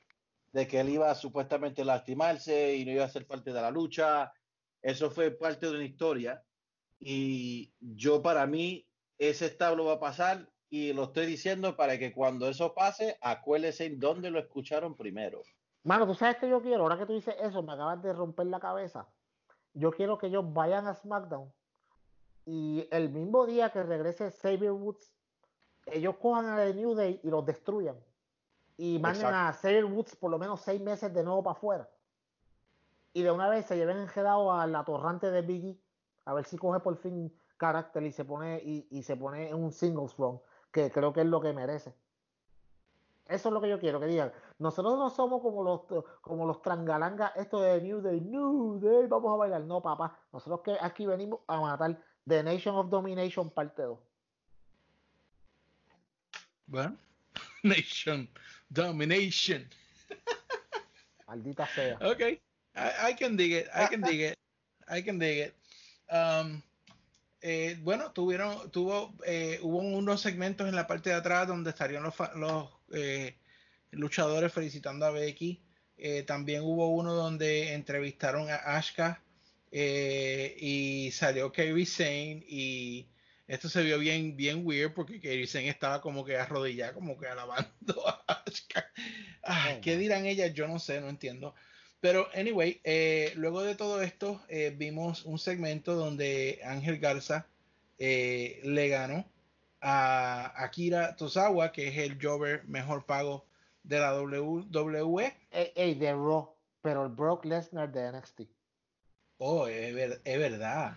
de 0.53 0.67
que 0.67 0.81
él 0.81 0.89
iba 0.89 1.11
a 1.11 1.15
supuestamente 1.15 1.85
lastimarse 1.85 2.75
y 2.77 2.85
no 2.85 2.93
iba 2.93 3.05
a 3.05 3.09
ser 3.11 3.27
parte 3.27 3.53
de 3.53 3.61
la 3.61 3.71
lucha. 3.71 4.33
Eso 4.83 5.11
fue 5.11 5.31
parte 5.31 5.67
de 5.67 5.73
una 5.73 5.85
historia. 5.85 6.43
Y 6.99 7.75
yo, 7.81 8.23
para 8.23 8.47
mí, 8.47 8.89
ese 9.19 9.47
establo 9.47 9.85
va 9.85 9.95
a 9.95 10.01
pasar 10.01 10.49
y 10.69 10.93
lo 10.93 11.05
estoy 11.05 11.27
diciendo 11.27 11.77
para 11.77 11.99
que 11.99 12.13
cuando 12.13 12.49
eso 12.49 12.75
pase, 12.75 13.19
acuérdense 13.21 13.85
en 13.85 14.01
dónde 14.01 14.31
lo 14.31 14.39
escucharon 14.39 14.97
primero. 14.97 15.43
Mano, 15.85 16.07
tú 16.07 16.15
sabes 16.15 16.37
que 16.39 16.49
yo 16.49 16.61
quiero, 16.61 16.83
ahora 16.83 16.99
que 16.99 17.07
tú 17.07 17.15
dices 17.15 17.37
eso, 17.41 17.63
me 17.63 17.75
acabas 17.75 18.03
de 18.03 18.13
romper 18.13 18.47
la 18.47 18.59
cabeza. 18.59 19.09
Yo 19.73 19.93
quiero 19.93 20.19
que 20.19 20.27
ellos 20.27 20.53
vayan 20.53 20.87
a 20.87 20.95
SmackDown 20.95 21.53
y 22.47 22.87
el 22.93 23.11
mismo 23.11 23.45
día 23.45 23.71
que 23.71 23.83
regrese 23.83 24.31
Xavier 24.31 24.71
Woods, 24.71 25.13
ellos 25.87 26.17
cojan 26.17 26.47
a 26.47 26.57
The 26.57 26.75
New 26.75 26.95
Day 26.95 27.21
y 27.23 27.29
los 27.29 27.45
destruyan. 27.45 27.97
Y 28.77 28.99
manden 29.01 29.27
Exacto. 29.27 29.49
a 29.49 29.53
Xavier 29.53 29.85
Woods 29.85 30.17
por 30.17 30.31
lo 30.31 30.39
menos 30.39 30.61
seis 30.61 30.81
meses 30.81 31.13
de 31.13 31.25
nuevo 31.25 31.43
para 31.43 31.57
afuera. 31.57 31.91
Y 33.13 33.23
de 33.23 33.33
una 33.33 33.49
vez 33.49 33.67
se 33.67 33.77
lleven 33.77 33.97
enredado 33.97 34.53
a 34.53 34.67
la 34.67 34.85
torrante 34.85 35.31
de 35.31 35.43
Biggie, 35.43 35.81
a 36.27 36.35
ver 36.35 36.45
si 36.45 36.59
coge 36.59 36.81
por 36.81 36.97
fin 36.99 37.33
carácter 37.57 38.03
y 38.03 38.13
se 38.13 38.25
pone, 38.25 38.61
y, 38.63 38.87
y 38.91 39.03
se 39.03 39.17
pone 39.17 39.49
en 39.49 39.55
un 39.55 39.73
singles 39.73 40.15
run, 40.17 40.39
que 40.71 40.91
creo 40.91 41.13
que 41.13 41.23
es 41.23 41.27
lo 41.27 41.41
que 41.41 41.53
merece. 41.53 41.95
Eso 43.29 43.49
es 43.49 43.53
lo 43.53 43.61
que 43.61 43.69
yo 43.69 43.81
quiero 43.81 43.99
que 43.99 44.07
digan. 44.07 44.33
Nosotros 44.59 44.97
no 44.97 45.11
somos 45.11 45.43
como 45.43 45.63
los 45.63 45.81
como 46.21 46.47
los 46.47 46.63
trangalangas, 46.63 47.33
esto 47.37 47.61
de 47.61 47.81
New 47.81 48.01
Day, 48.01 48.21
New 48.21 48.79
Day, 48.81 49.07
vamos 49.09 49.33
a 49.35 49.37
bailar. 49.37 49.63
No, 49.63 49.83
papá. 49.83 50.17
Nosotros 50.33 50.61
que 50.65 50.77
aquí 50.81 51.07
venimos 51.07 51.41
a 51.49 51.61
matar 51.61 51.99
The 52.27 52.43
Nation 52.43 52.77
of 52.77 52.89
Domination 52.89 53.51
parte 53.51 53.83
2. 53.83 53.99
Bueno, 56.67 56.97
Nation 57.65 58.29
Domination. 58.69 59.69
Maldita 61.27 61.67
sea. 61.67 61.99
I, 62.77 63.11
I 63.11 63.15
can 63.15 63.37
dig 63.37 63.53
it. 63.53 63.67
I 63.75 63.87
can 63.89 64.03
dig 64.03 64.21
it. 64.21 64.39
I 64.89 65.03
can 65.03 65.19
dig 65.19 65.39
it. 65.39 65.55
Um, 66.11 66.63
eh, 67.41 67.79
bueno, 67.83 68.13
tuvieron, 68.13 68.71
tuvo, 68.71 69.15
eh, 69.25 69.59
hubo 69.63 69.79
unos 69.79 70.21
segmentos 70.21 70.69
en 70.69 70.75
la 70.75 70.87
parte 70.87 71.11
de 71.11 71.17
atrás 71.17 71.47
donde 71.47 71.71
estarían 71.71 72.03
los, 72.03 72.15
eh, 72.93 73.37
luchadores 73.91 74.53
felicitando 74.53 75.07
a 75.07 75.11
Becky. 75.11 75.63
Eh, 75.99 76.23
también 76.25 76.63
hubo 76.63 76.89
uno 76.89 77.15
donde 77.15 77.73
entrevistaron 77.73 78.51
a 78.51 78.57
Ashka 78.57 79.23
eh, 79.71 80.57
y 80.61 81.11
salió 81.13 81.53
Kairi 81.53 81.87
Sane 81.87 82.45
y 82.49 83.09
esto 83.47 83.69
se 83.69 83.83
vio 83.83 83.99
bien, 83.99 84.37
bien 84.37 84.67
weird 84.67 84.93
porque 84.93 85.21
Kairi 85.21 85.47
Sane 85.47 85.69
estaba 85.69 86.01
como 86.01 86.25
que 86.25 86.37
arrodillada, 86.37 86.93
como 86.93 87.19
que 87.19 87.27
alabando 87.29 88.09
a 88.09 88.43
Ashka. 88.45 88.91
Ah, 89.43 89.79
¿Qué 89.81 89.97
dirán 89.97 90.27
ellas? 90.27 90.53
Yo 90.53 90.67
no 90.69 90.79
sé, 90.79 91.01
no 91.01 91.09
entiendo. 91.09 91.55
Pero, 92.01 92.29
anyway, 92.35 92.81
eh, 92.85 93.33
luego 93.37 93.63
de 93.63 93.75
todo 93.75 94.03
esto, 94.03 94.41
eh, 94.49 94.75
vimos 94.77 95.25
un 95.25 95.39
segmento 95.39 95.95
donde 95.95 96.61
Ángel 96.65 96.99
Garza 96.99 97.47
eh, 97.99 98.61
le 98.65 98.89
ganó 98.89 99.25
a 99.81 100.53
Akira 100.63 101.17
Tozawa, 101.17 101.73
que 101.73 101.89
es 101.89 101.99
el 101.99 102.19
jobber 102.21 102.65
mejor 102.65 103.07
pago 103.07 103.45
de 103.83 103.99
la 103.99 104.15
WWE. 104.21 105.33
Ey, 105.51 105.73
ey, 105.75 105.95
de 105.95 106.13
Raw, 106.13 106.51
pero 106.83 107.05
el 107.05 107.13
Brock 107.13 107.45
Lesnar 107.45 107.91
de 107.91 108.13
NXT. 108.13 108.43
Oh, 109.39 109.67
es, 109.67 109.95
ver- 109.95 110.21
es 110.25 110.39
verdad. 110.39 110.97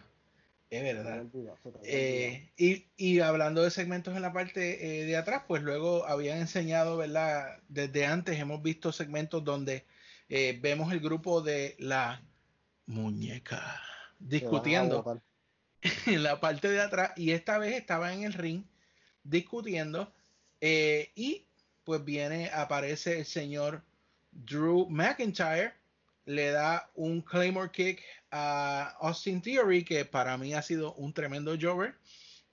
Es 0.70 0.84
verdad. 0.84 1.22
olvidado, 1.22 1.58
Eh, 1.84 2.50
y, 2.56 2.86
y 2.96 3.20
hablando 3.22 3.64
de 3.64 3.72
segmentos 3.72 4.16
en 4.16 4.22
la 4.22 4.32
parte 4.34 5.02
eh, 5.02 5.06
de 5.06 5.18
atrás, 5.18 5.44
pues 5.48 5.64
luego 5.64 6.06
habían 6.06 6.38
enseñado, 6.38 6.98
¿verdad? 6.98 7.58
Desde 7.70 8.06
antes 8.06 8.38
hemos 8.40 8.62
visto 8.62 8.92
segmentos 8.92 9.44
donde 9.44 9.84
eh, 10.30 10.58
vemos 10.62 10.92
el 10.94 11.00
grupo 11.00 11.42
de 11.42 11.76
la 11.80 12.22
muñeca 12.86 13.82
discutiendo 14.20 15.22
en 16.06 16.24
la 16.24 16.40
parte 16.40 16.70
de 16.70 16.82
atrás 16.82 17.12
y 17.16 17.32
esta 17.32 17.58
vez 17.58 17.76
estaba 17.76 18.14
en 18.14 18.24
el 18.24 18.34
ring 18.34 18.64
discutiendo 19.24 20.12
eh, 20.62 21.12
y 21.16 21.46
pues 21.84 22.04
viene, 22.04 22.50
aparece 22.54 23.20
el 23.20 23.26
señor 23.26 23.84
Drew 24.32 24.88
McIntyre, 24.90 25.74
le 26.26 26.52
da 26.52 26.92
un 26.96 27.22
Claymore 27.22 27.72
Kick 27.72 28.04
a 28.30 28.96
Austin 29.00 29.42
Theory 29.42 29.84
que 29.84 30.06
para 30.06 30.38
mí 30.38 30.54
ha 30.54 30.62
sido 30.62 30.94
un 30.94 31.14
tremendo 31.14 31.56
jobber 31.60 31.96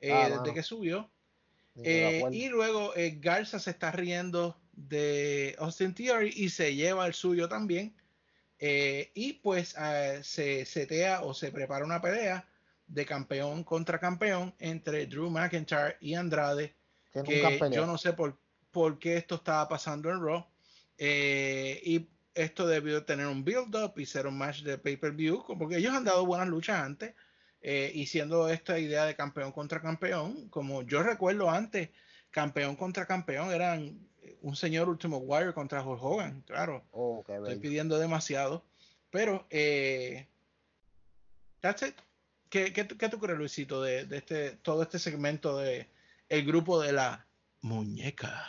eh, 0.01 0.13
Ah, 0.13 0.31
desde 0.31 0.55
que 0.55 0.63
subió. 0.63 1.11
Eh, 1.85 2.23
y 2.33 2.49
luego 2.49 2.95
Garza 3.21 3.59
se 3.59 3.71
está 3.71 3.91
riendo 3.91 4.57
de 4.77 5.57
Austin 5.59 5.95
Theory 5.95 6.33
y 6.37 6.51
se 6.51 6.75
lleva 6.75 7.07
el 7.07 7.15
suyo 7.15 7.49
también. 7.49 7.97
Eh, 8.59 9.11
y 9.15 9.35
pues 9.35 9.75
eh, 9.79 10.21
se 10.23 10.65
setea 10.65 11.23
o 11.23 11.35
se 11.35 11.51
prepara 11.51 11.85
una 11.85 12.01
pelea 12.01 12.49
de 12.87 13.05
campeón 13.05 13.65
contra 13.65 13.99
campeón 13.99 14.55
entre 14.59 15.07
Drew 15.07 15.29
McIntyre 15.29 15.97
y 16.01 16.15
Andrade. 16.15 16.75
Que 17.25 17.59
yo 17.73 17.87
no 17.87 17.99
sé 17.99 18.13
por, 18.13 18.39
por 18.71 18.99
qué 18.99 19.17
esto 19.17 19.37
estaba 19.37 19.69
pasando 19.69 20.11
en 20.11 20.23
Raw. 20.23 20.47
Eh, 20.99 21.81
y 21.83 22.09
esto 22.35 22.67
debió 22.67 23.05
tener 23.05 23.27
un 23.27 23.45
build-up 23.45 23.95
y 23.97 24.07
ser 24.07 24.27
un 24.27 24.37
match 24.37 24.63
de 24.63 24.79
pay-per-view, 24.79 25.45
porque 25.59 25.79
ellos 25.79 25.95
han 25.95 26.05
dado 26.05 26.27
buenas 26.27 26.49
luchas 26.49 26.81
antes. 26.81 27.15
eh, 27.69 27.91
y 27.95 28.07
siendo 28.07 28.49
esta 28.49 28.79
idea 28.79 29.05
de 29.07 29.17
campeón 29.17 29.51
contra 29.51 29.83
campeón, 29.83 30.49
como 30.51 30.83
yo 30.83 31.03
recuerdo 31.03 31.51
antes, 31.51 31.91
campeón 32.31 32.77
contra 32.77 33.07
campeón 33.07 33.51
eran 33.51 33.99
un 34.47 34.55
señor 34.55 34.89
Ultimo 34.89 35.19
Warrior 35.19 35.55
contra 35.55 35.83
Hulk 35.83 36.01
Hogan, 36.03 36.43
claro. 36.43 36.85
Oh, 36.93 37.25
qué 37.27 37.35
Estoy 37.35 37.49
bello. 37.49 37.61
pidiendo 37.61 37.99
demasiado. 37.99 38.63
Pero, 39.11 39.45
eh, 39.51 40.29
that's 41.61 41.83
it. 41.83 41.97
¿Qué, 42.49 42.73
qué, 42.73 42.85
tú- 42.85 42.97
qué 42.97 43.09
tú 43.09 43.19
crees, 43.19 43.37
Luisito, 43.39 43.83
de, 43.83 44.05
de 44.07 44.19
este, 44.19 44.53
todo 44.53 44.83
este 44.83 45.01
segmento 45.01 45.59
de 45.59 45.91
el 46.29 46.47
grupo 46.47 46.81
de 46.81 46.93
la 46.93 47.27
muñeca? 47.61 48.45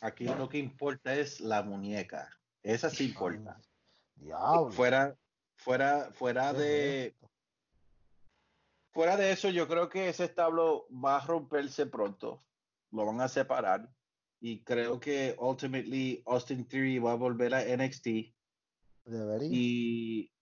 Aquí 0.00 0.24
lo 0.24 0.48
que 0.48 0.58
importa 0.58 1.14
es 1.14 1.40
la 1.40 1.62
muñeca. 1.62 2.36
Esa 2.64 2.90
sí 2.90 3.04
importa. 3.06 3.60
Diablo. 4.16 4.72
Fuera, 4.72 5.16
fuera, 5.54 6.10
fuera 6.12 6.52
¿Qué 6.52 6.58
de, 6.58 7.14
fuera 8.92 9.16
de 9.16 9.30
eso, 9.30 9.48
yo 9.50 9.68
creo 9.68 9.88
que 9.88 10.08
ese 10.08 10.24
establo 10.24 10.86
va 10.90 11.18
a 11.18 11.24
romperse 11.26 11.86
pronto. 11.86 12.42
Lo 12.90 13.06
van 13.06 13.20
a 13.20 13.28
separar. 13.28 13.88
Y 14.40 14.62
creo 14.64 14.98
que 14.98 15.36
ultimately 15.38 16.22
Austin 16.26 16.66
Theory 16.66 16.98
va 16.98 17.12
a 17.12 17.16
volver 17.16 17.54
a 17.54 17.64
NXT. 17.64 18.06
Debería. 19.04 19.48
Y, 19.50 20.32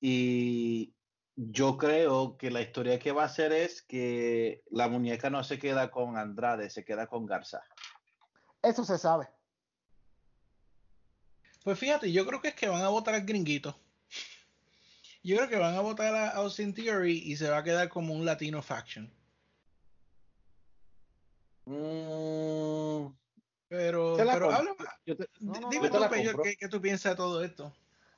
y 0.00 0.94
yo 1.36 1.78
creo 1.78 2.36
que 2.36 2.50
la 2.50 2.60
historia 2.60 2.98
que 2.98 3.12
va 3.12 3.22
a 3.22 3.26
hacer 3.26 3.52
es 3.52 3.82
que 3.82 4.62
la 4.70 4.88
muñeca 4.88 5.30
no 5.30 5.42
se 5.44 5.58
queda 5.58 5.90
con 5.90 6.16
Andrade, 6.16 6.68
se 6.68 6.84
queda 6.84 7.06
con 7.06 7.26
Garza. 7.26 7.62
Eso 8.60 8.84
se 8.84 8.98
sabe. 8.98 9.28
Pues 11.64 11.78
fíjate, 11.78 12.10
yo 12.10 12.26
creo 12.26 12.40
que 12.40 12.48
es 12.48 12.54
que 12.54 12.68
van 12.68 12.82
a 12.82 12.88
votar 12.88 13.14
al 13.14 13.24
gringuito. 13.24 13.76
Yo 15.22 15.36
creo 15.36 15.48
que 15.48 15.56
van 15.56 15.76
a 15.76 15.80
votar 15.80 16.14
a 16.14 16.30
Austin 16.30 16.74
Theory 16.74 17.22
y 17.24 17.36
se 17.36 17.48
va 17.48 17.58
a 17.58 17.64
quedar 17.64 17.88
como 17.88 18.12
un 18.14 18.24
latino 18.24 18.60
faction. 18.60 19.12
Mm, 21.64 23.12
Pero, 23.68 24.16
pero 24.16 24.50
habla 24.50 24.74
más. 24.78 24.88
yo 25.06 25.16
te- 25.16 25.28
No, 25.40 25.54
no, 25.60 25.68
Dime 25.70 25.88
tú, 25.90 25.98
compro. 25.98 26.42
¿qué, 26.42 26.56
qué 26.56 26.68
tú 26.68 26.80
piensas 26.80 27.12
de 27.12 27.16
todo 27.16 27.42
esto? 27.42 27.72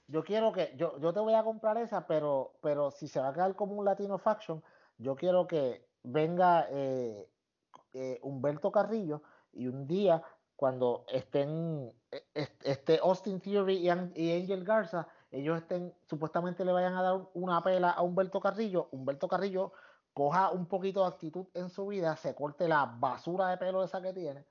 Yo 0.08 0.22
quiero 0.24 0.52
que, 0.52 0.74
yo, 0.76 0.98
yo 1.00 1.12
te 1.12 1.20
voy 1.20 1.34
a 1.34 1.44
comprar 1.44 1.78
esa, 1.78 2.06
pero, 2.06 2.52
pero 2.60 2.90
si 2.90 3.08
se 3.08 3.20
va 3.20 3.28
a 3.28 3.32
quedar 3.32 3.54
como 3.56 3.74
un 3.74 3.84
Latino 3.84 4.18
Faction, 4.18 4.62
yo 4.98 5.16
quiero 5.16 5.46
que 5.46 5.86
venga 6.02 6.66
eh, 6.70 7.28
eh, 7.94 8.18
Humberto 8.22 8.70
Carrillo 8.70 9.22
y 9.52 9.66
un 9.68 9.86
día 9.86 10.22
cuando 10.56 11.04
estén 11.08 11.92
eh, 12.10 12.24
est- 12.34 12.66
esté 12.66 12.98
Austin 13.02 13.40
Theory 13.40 13.76
y 13.78 13.88
Angel 13.88 14.64
Garza, 14.64 15.08
ellos 15.30 15.58
estén, 15.58 15.94
supuestamente 16.08 16.64
le 16.64 16.72
vayan 16.72 16.94
a 16.94 17.02
dar 17.02 17.20
una 17.34 17.62
pela 17.62 17.90
a 17.90 18.02
Humberto 18.02 18.40
Carrillo, 18.40 18.88
Humberto 18.92 19.26
Carrillo 19.26 19.72
coja 20.14 20.50
un 20.52 20.66
poquito 20.66 21.02
de 21.02 21.08
actitud 21.08 21.46
en 21.54 21.68
su 21.68 21.86
vida, 21.88 22.16
se 22.16 22.34
corte 22.34 22.66
la 22.68 22.86
basura 22.86 23.48
de 23.48 23.56
pelo 23.58 23.84
esa 23.84 24.00
que 24.00 24.12
tiene 24.14 24.44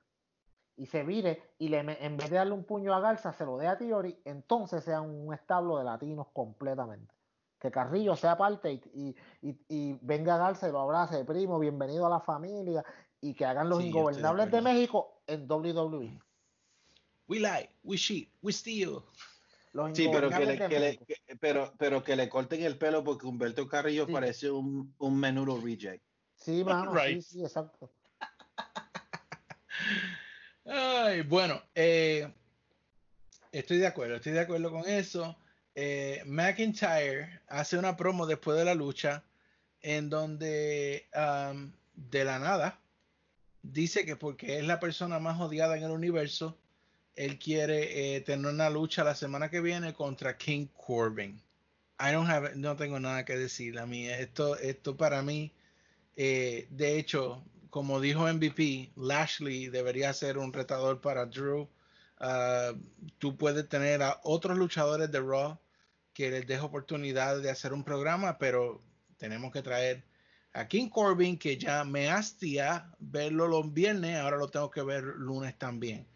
y 0.76 0.86
se 0.86 1.02
vire 1.04 1.54
y 1.58 1.68
le, 1.68 1.78
en 1.78 2.16
vez 2.16 2.30
de 2.30 2.36
darle 2.36 2.52
un 2.52 2.64
puño 2.64 2.94
a 2.94 3.00
Garza, 3.00 3.32
se 3.32 3.44
lo 3.46 3.56
dé 3.56 3.66
a 3.66 3.78
Tiori, 3.78 4.20
entonces 4.24 4.84
sea 4.84 5.00
un 5.00 5.32
establo 5.34 5.78
de 5.78 5.84
latinos 5.84 6.26
completamente. 6.32 7.14
Que 7.58 7.70
Carrillo 7.70 8.14
sea 8.14 8.36
parte 8.36 8.72
y, 8.72 8.82
y- 8.92 9.16
y- 9.40 9.58
y 9.68 9.98
venga 10.02 10.36
Garza 10.36 10.68
y 10.68 10.72
lo 10.72 10.80
abrace, 10.80 11.24
primo, 11.24 11.58
bienvenido 11.58 12.04
a 12.06 12.10
la 12.10 12.20
familia, 12.20 12.84
y 13.22 13.32
que 13.32 13.46
hagan 13.46 13.70
los 13.70 13.78
Sí, 13.78 13.84
de 13.84 13.88
ingobernables 13.90 14.50
de, 14.50 14.58
acuerdo. 14.58 14.74
México 14.78 15.22
en. 15.26 15.50
WWE. 15.50 16.20
We 17.26 17.38
lie, 17.38 17.70
we 17.82 17.96
cheat, 17.96 18.28
we 18.42 18.52
steal. 18.52 19.02
Los 19.74 19.96
Sí, 19.96 20.08
pero 20.10 20.30
que, 20.30 20.46
le, 20.46 20.56
que 20.68 20.78
le- 20.80 20.98
que- 20.98 21.36
pero, 21.38 21.74
pero 21.76 22.02
que 22.04 22.14
le 22.16 22.28
corten 22.28 22.62
el 22.62 22.78
pelo 22.78 23.02
porque 23.02 23.26
Humberto 23.26 23.66
Carrillo 23.68 24.06
Sí. 24.06 24.12
parece 24.12 24.50
un, 24.50 24.94
un 24.98 25.18
menudo 25.18 25.60
reject. 25.60 26.02
Sí, 26.36 26.62
mano, 26.64 26.94
Right. 26.94 27.20
sí, 27.20 27.38
sí, 27.38 27.42
exacto. 27.42 27.92
Ay, 30.64 31.22
bueno, 31.22 31.60
eh, 31.74 32.32
estoy 33.52 33.78
de 33.78 33.86
acuerdo, 33.88 34.14
estoy 34.16 34.32
de 34.32 34.40
acuerdo 34.40 34.70
con 34.70 34.88
eso. 34.88 35.36
Eh, 35.74 36.22
McIntyre 36.24 37.40
hace 37.48 37.76
una 37.76 37.96
promo 37.96 38.26
después 38.26 38.56
de 38.56 38.64
la 38.64 38.74
lucha 38.74 39.24
en 39.80 40.08
donde 40.08 41.08
um, 41.16 41.72
de 41.94 42.24
la 42.24 42.38
nada 42.38 42.80
dice 43.62 44.04
que 44.06 44.14
porque 44.16 44.58
es 44.58 44.64
la 44.66 44.78
persona 44.78 45.18
más 45.18 45.40
odiada 45.40 45.76
en 45.76 45.82
el 45.82 45.90
universo, 45.90 46.56
él 47.16 47.38
quiere 47.38 48.16
eh, 48.16 48.20
tener 48.20 48.52
una 48.52 48.70
lucha 48.70 49.04
la 49.04 49.14
semana 49.14 49.50
que 49.50 49.60
viene 49.60 49.92
contra 49.92 50.36
King 50.36 50.66
Corbin. 50.74 51.40
I 52.00 52.12
don't 52.12 52.28
have, 52.28 52.56
no 52.56 52.76
tengo 52.76 52.98
nada 52.98 53.24
que 53.24 53.36
decir 53.36 53.78
a 53.78 53.86
mí. 53.86 54.08
Esto, 54.08 54.56
esto 54.58 54.96
para 54.96 55.22
mí, 55.22 55.52
eh, 56.16 56.66
de 56.70 56.98
hecho, 56.98 57.44
como 57.70 58.00
dijo 58.00 58.32
MVP, 58.32 58.92
Lashley 58.96 59.68
debería 59.68 60.12
ser 60.12 60.38
un 60.38 60.52
retador 60.52 61.00
para 61.00 61.26
Drew. 61.26 61.68
Ah, 62.18 62.72
tú 63.18 63.36
puedes 63.36 63.68
tener 63.68 64.02
a 64.02 64.20
otros 64.24 64.56
luchadores 64.56 65.10
de 65.10 65.20
Raw 65.20 65.58
que 66.12 66.30
les 66.30 66.46
deje 66.46 66.62
oportunidad 66.62 67.40
de 67.40 67.50
hacer 67.50 67.72
un 67.72 67.84
programa, 67.84 68.38
pero 68.38 68.80
tenemos 69.18 69.52
que 69.52 69.62
traer 69.62 70.04
a 70.52 70.68
King 70.68 70.88
Corbin, 70.88 71.36
que 71.36 71.58
ya 71.58 71.84
me 71.84 72.08
hastia 72.08 72.92
verlo 73.00 73.48
los 73.48 73.72
viernes, 73.72 74.16
ahora 74.18 74.36
lo 74.36 74.48
tengo 74.48 74.70
que 74.70 74.82
ver 74.82 75.02
lunes 75.02 75.58
también. 75.58 76.06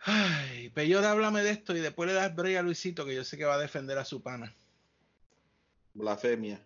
Ay, 0.00 0.70
pero 0.70 1.06
háblame 1.06 1.42
de 1.42 1.50
esto 1.50 1.76
y 1.76 1.80
después 1.80 2.08
le 2.08 2.14
das 2.14 2.34
break 2.34 2.56
a 2.56 2.62
Luisito, 2.62 3.04
que 3.04 3.14
yo 3.14 3.24
sé 3.24 3.36
que 3.36 3.44
va 3.44 3.54
a 3.54 3.58
defender 3.58 3.98
a 3.98 4.04
su 4.04 4.22
pana. 4.22 4.54
Blasfemia. 5.94 6.64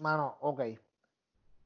Mano, 0.00 0.36
ok. 0.40 0.62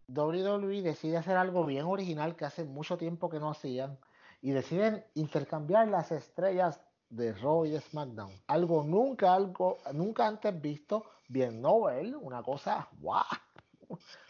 WWE 0.09 0.83
decide 0.83 1.17
hacer 1.17 1.37
algo 1.37 1.65
bien 1.65 1.85
original 1.85 2.37
que 2.37 2.45
hace 2.45 2.65
mucho 2.65 2.97
tiempo 2.97 3.29
que 3.29 3.41
no 3.41 3.51
hacían 3.51 3.99
y 4.41 4.53
deciden 4.53 5.05
intercambiar 5.15 5.89
las 5.89 6.13
estrellas 6.13 6.81
de 7.11 7.33
Raw 7.33 7.67
y 7.67 7.71
de 7.71 7.81
SmackDown. 7.81 8.33
Algo 8.47 8.85
nunca, 8.85 9.35
algo 9.35 9.79
nunca 9.93 10.27
antes 10.27 10.61
visto, 10.61 11.05
bien 11.29 11.61
novel, 11.61 12.15
una 12.17 12.43
cosa, 12.43 12.89
wow, 13.01 13.25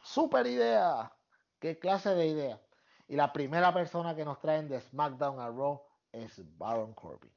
super 0.02 0.46
idea, 0.46 1.12
qué 1.58 1.78
clase 1.78 2.10
de 2.10 2.26
idea. 2.26 2.60
Y 3.08 3.16
la 3.16 3.32
primera 3.32 3.72
persona 3.72 4.14
que 4.14 4.24
nos 4.24 4.40
traen 4.40 4.68
de 4.68 4.80
SmackDown 4.80 5.40
a 5.40 5.48
Raw 5.48 5.82
es 6.16 6.40
Baron 6.58 6.94
Corbin. 6.94 7.32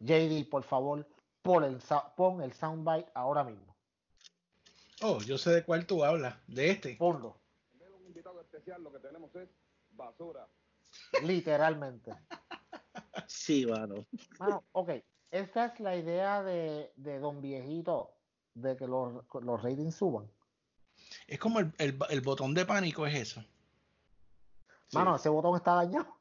JD, 0.00 0.48
por 0.50 0.62
favor, 0.64 1.06
pon 1.42 1.64
el, 1.64 1.80
sa- 1.80 2.14
pon 2.14 2.42
el 2.42 2.52
soundbite 2.52 3.10
ahora 3.14 3.44
mismo. 3.44 3.74
Oh, 5.02 5.20
yo 5.22 5.38
sé 5.38 5.50
de 5.50 5.64
cuál 5.64 5.86
tú 5.86 6.04
hablas, 6.04 6.36
de 6.46 6.70
este. 6.70 6.96
Ponlo. 6.96 7.40
un 7.98 8.06
invitado 8.06 8.40
especial, 8.40 8.82
lo 8.82 8.92
que 8.92 8.98
tenemos 9.00 9.34
es 9.36 9.48
basura. 9.90 10.46
Literalmente. 11.22 12.12
Sí, 13.26 13.66
mano. 13.66 14.06
Mano, 14.38 14.64
ok. 14.72 14.90
Esta 15.30 15.66
es 15.66 15.80
la 15.80 15.96
idea 15.96 16.42
de, 16.42 16.92
de 16.96 17.18
Don 17.18 17.40
Viejito 17.40 18.12
de 18.54 18.76
que 18.76 18.86
los, 18.86 19.24
los 19.42 19.62
ratings 19.62 19.94
suban. 19.96 20.30
Es 21.26 21.38
como 21.40 21.58
el, 21.60 21.72
el- 21.78 21.98
el 22.10 22.20
botón 22.20 22.54
de 22.54 22.64
pánico, 22.64 23.06
es 23.06 23.14
eso. 23.14 23.44
Mano, 24.92 25.16
ese 25.16 25.28
botón 25.28 25.56
está 25.56 25.74
dañado. 25.74 26.13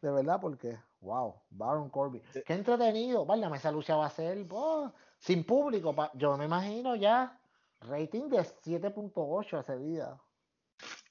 De 0.00 0.10
verdad, 0.10 0.40
porque, 0.40 0.78
wow, 1.00 1.34
Baron 1.50 1.90
Corbin. 1.90 2.22
Qué 2.46 2.52
entretenido. 2.54 3.26
Válgame, 3.26 3.56
esa 3.56 3.72
lucha 3.72 3.96
va 3.96 4.06
a 4.06 4.10
ser. 4.10 4.46
oh, 4.50 4.92
sin 5.18 5.42
público, 5.44 5.94
pa- 5.94 6.12
yo 6.14 6.36
me 6.36 6.44
imagino 6.44 6.94
ya 6.94 7.40
rating 7.80 8.28
de 8.28 8.38
7.8 8.38 9.60
ese 9.60 9.76
día. 9.78 10.16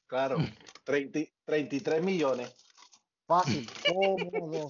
Claro, 0.08 0.38
30 0.86 1.20
33 1.46 2.02
millones. 2.04 2.56
Fácil, 3.26 3.70
cómodo. 3.86 4.70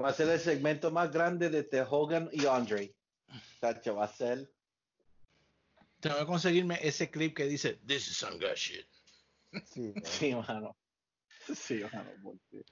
Va 0.00 0.08
a 0.08 0.12
ser 0.12 0.28
el 0.28 0.38
segmento 0.40 0.90
más 0.92 1.10
grande 1.12 1.50
de 1.50 1.64
The 1.64 1.82
Hogan 1.88 2.28
y 2.32 2.46
Andre. 2.46 2.94
Tacho, 3.60 3.96
va 3.96 4.04
a 4.04 4.08
ser. 4.08 4.48
Tengo 6.00 6.16
que 6.18 6.26
conseguirme 6.26 6.78
ese 6.82 7.10
clip 7.10 7.36
que 7.36 7.46
dice 7.46 7.74
This 7.86 8.08
is 8.08 8.16
some 8.16 8.38
good 8.38 8.54
shit. 8.54 8.86
Sí, 9.64 9.92
Sí, 10.04 10.34
mano. 10.34 10.76
Sí, 11.54 11.82
porque- 12.22 12.64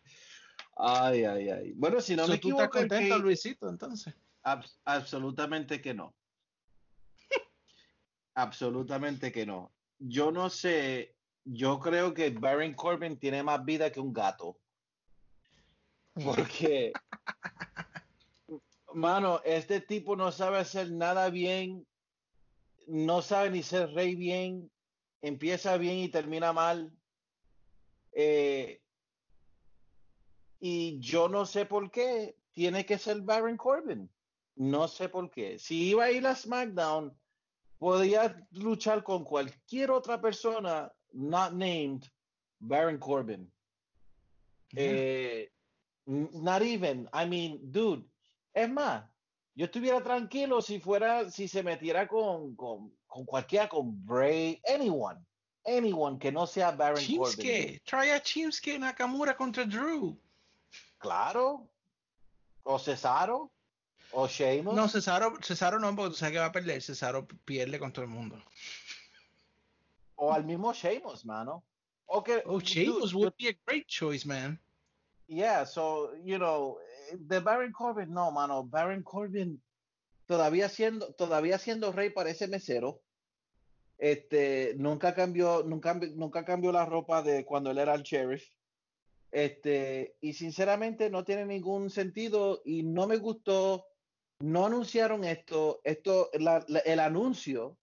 Ay, 0.77 1.25
ay, 1.25 1.51
ay. 1.51 1.73
Bueno, 1.77 2.01
si 2.01 2.17
no 2.17 2.25
So, 2.27 2.33
me 2.33 2.39
¿Tú 2.39 2.49
estás 2.51 2.65
equivoco, 2.67 2.79
el 2.79 2.89
contento, 2.89 3.17
que- 3.17 3.23
Luisito, 3.23 3.69
entonces? 3.69 4.15
Abs- 4.43 4.79
absolutamente 4.85 5.81
que 5.81 5.93
no. 5.95 6.15
absolutamente 8.35 9.31
que 9.33 9.47
no. 9.47 9.73
Yo 9.99 10.33
no 10.33 10.49
sé. 10.51 11.15
Yo 11.45 11.79
creo 11.81 12.15
que 12.15 12.31
Baron 12.31 12.73
Corbin 12.75 13.19
tiene 13.19 13.43
más 13.43 13.65
vida 13.65 13.91
que 13.91 14.01
un 14.01 14.13
gato. 14.13 14.59
Porque, 16.15 16.93
mano, 18.95 19.41
este 19.45 19.81
tipo 19.81 20.15
no 20.17 20.31
sabe 20.33 20.59
hacer 20.59 20.91
nada 20.93 21.31
bien. 21.31 21.87
No 22.87 23.23
sabe 23.23 23.51
ni 23.51 23.63
ser 23.63 23.91
rey 23.91 24.15
bien. 24.15 24.71
Empieza 25.21 25.77
bien 25.77 25.99
y 25.99 26.09
termina 26.09 26.53
mal. 26.53 26.93
Eh, 28.13 28.81
y 30.61 30.99
yo 31.01 31.29
no 31.29 31.45
sé 31.45 31.67
por 31.67 31.91
qué 31.91 32.37
tiene 32.53 32.87
que 32.87 32.99
ser 32.99 33.21
Baron 33.23 33.57
Corbin. 33.57 34.11
No 34.57 34.87
sé 34.87 35.09
por 35.09 35.31
qué. 35.31 35.59
Si 35.59 35.91
iba 35.91 36.05
a 36.05 36.11
ir 36.13 36.27
a 36.27 36.35
SmackDown, 36.35 37.17
podía 37.79 38.47
luchar 38.53 39.03
con 39.03 39.25
cualquier 39.25 39.91
otra 39.91 40.21
persona 40.21 40.93
not 41.13 41.53
named 41.53 42.03
Baron 42.61 42.99
Corbin. 42.99 43.51
Eh, 44.77 45.51
not 46.07 46.63
even. 46.63 47.09
I 47.13 47.27
mean, 47.27 47.59
dude. 47.63 48.05
Es 48.55 48.71
más, 48.71 49.05
yo 49.55 49.65
estuviera 49.65 50.03
tranquilo 50.03 50.63
si 50.63 50.79
fuera, 50.79 51.31
si 51.31 51.49
se 51.49 51.63
metiera 51.63 52.07
con, 52.07 52.55
con, 52.55 52.95
con 53.07 53.25
cualquiera, 53.25 53.69
con 53.69 54.05
Bray, 54.05 54.61
anyone. 54.73 55.19
Anyone 55.65 56.19
que 56.19 56.33
no 56.33 56.47
sea 56.47 56.73
Baron 56.73 56.97
Corbin. 56.97 57.19
Shinsuke. 57.23 57.83
Try 57.85 58.11
a 58.11 58.21
Shinsuke 58.21 58.79
Nakamura 58.79 59.37
contra 59.37 59.65
Drew. 59.65 60.17
Claro. 60.99 61.69
O 62.65 62.79
Cesaro. 62.79 63.51
O 64.13 64.27
Sheamus. 64.27 64.75
No, 64.75 64.89
Cesaro, 64.89 65.39
Cesaro 65.41 65.79
no, 65.79 65.95
porque 65.97 66.11
tú 66.11 66.17
sabes 66.17 66.33
que 66.33 66.39
va 66.39 66.47
a 66.47 66.53
perder. 66.53 66.83
Cesaro 66.83 67.27
pierde 67.45 67.79
con 67.79 67.93
todo 67.93 68.05
el 68.05 68.11
mundo. 68.11 68.43
O 70.17 70.33
al 70.33 70.45
mismo 70.45 70.73
Sheamus, 70.73 71.25
mano. 71.25 71.65
O 72.07 72.23
que, 72.23 72.43
Oh, 72.45 72.61
Sheamus 72.61 73.15
would 73.15 73.35
be 73.39 73.49
a 73.49 73.57
great 73.67 73.87
choice, 73.87 74.27
man. 74.27 74.61
Yeah, 75.29 75.65
so, 75.65 76.15
you 76.23 76.37
know, 76.39 76.79
de 77.17 77.41
Baron 77.41 77.73
Corbin, 77.73 78.13
no, 78.13 78.31
mano. 78.31 78.63
Baron 78.65 79.03
Corbin, 79.03 79.63
todavía 80.29 80.69
siendo, 80.69 81.15
todavía 81.15 81.59
siendo 81.59 81.91
rey, 81.93 82.11
parece 82.11 82.49
mesero. 82.49 83.01
Este, 84.03 84.75
nunca 84.79 85.15
cambió, 85.15 85.63
nunca, 85.63 85.95
nunca 85.95 86.45
cambió 86.45 86.73
la 86.73 86.85
ropa 86.85 87.23
de 87.23 87.45
cuando 87.45 87.71
él 87.71 87.79
era 87.79 87.95
el 87.95 88.03
sheriff. 88.03 88.43
Este, 89.31 90.17
y 90.21 90.33
sinceramente 90.33 91.09
no 91.09 91.23
tiene 91.25 91.47
ningún 91.47 91.89
sentido 91.89 92.63
y 92.65 92.83
no 92.83 93.07
me 93.07 93.19
gustó. 93.19 93.87
No 94.41 94.67
anunciaron 94.67 95.23
esto, 95.23 95.81
esto, 95.85 96.31
la- 96.35 96.65
la- 96.67 96.81
el 96.81 96.99
anuncio 96.99 97.79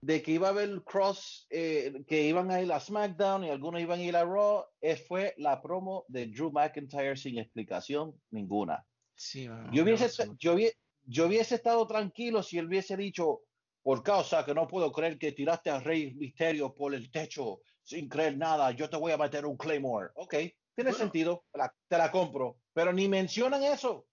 de 0.00 0.22
que 0.22 0.30
iba 0.30 0.46
a 0.46 0.50
haber 0.52 0.84
cross, 0.84 1.48
eh, 1.50 2.04
que 2.06 2.22
iban 2.22 2.52
a 2.52 2.62
ir 2.62 2.70
a 2.72 2.78
SmackDown 2.78 3.42
y 3.42 3.50
algunos 3.50 3.80
iban 3.80 3.98
a 3.98 4.02
ir 4.04 4.14
a 4.14 4.24
Raw, 4.24 4.64
eh, 4.80 4.94
fue 4.94 5.34
la 5.38 5.60
promo 5.60 6.04
de 6.06 6.26
Drew 6.28 6.52
McIntyre 6.52 7.16
sin 7.16 7.36
explicación 7.38 8.14
ninguna. 8.30 8.86
Sí, 9.16 9.48
mano, 9.48 9.72
Yo 9.72 9.82
hubiese, 9.82 10.24
no, 10.24 10.36
yo, 10.38 10.56
yo 11.04 11.26
hubiese 11.26 11.56
estado 11.56 11.84
tranquilo 11.88 12.44
si 12.44 12.58
él 12.58 12.66
hubiese 12.66 12.96
dicho, 12.96 13.40
por 13.84 14.02
causa 14.02 14.44
que 14.46 14.54
no 14.54 14.66
puedo 14.66 14.90
creer 14.90 15.18
que 15.18 15.32
tiraste 15.32 15.68
a 15.68 15.78
Rey 15.78 16.14
Misterio 16.14 16.74
por 16.74 16.94
el 16.94 17.10
techo 17.10 17.60
sin 17.82 18.08
creer 18.08 18.38
nada, 18.38 18.70
yo 18.70 18.88
te 18.88 18.96
voy 18.96 19.12
a 19.12 19.18
meter 19.18 19.44
un 19.44 19.58
Claymore. 19.58 20.08
Ok, 20.14 20.30
tiene 20.30 20.54
Bueno. 20.90 20.96
sentido, 20.96 21.44
te 21.52 21.58
la, 21.58 21.74
te 21.86 21.98
la 21.98 22.10
compro, 22.10 22.56
pero 22.72 22.94
ni 22.94 23.08
mencionan 23.08 23.62
eso. 23.62 24.06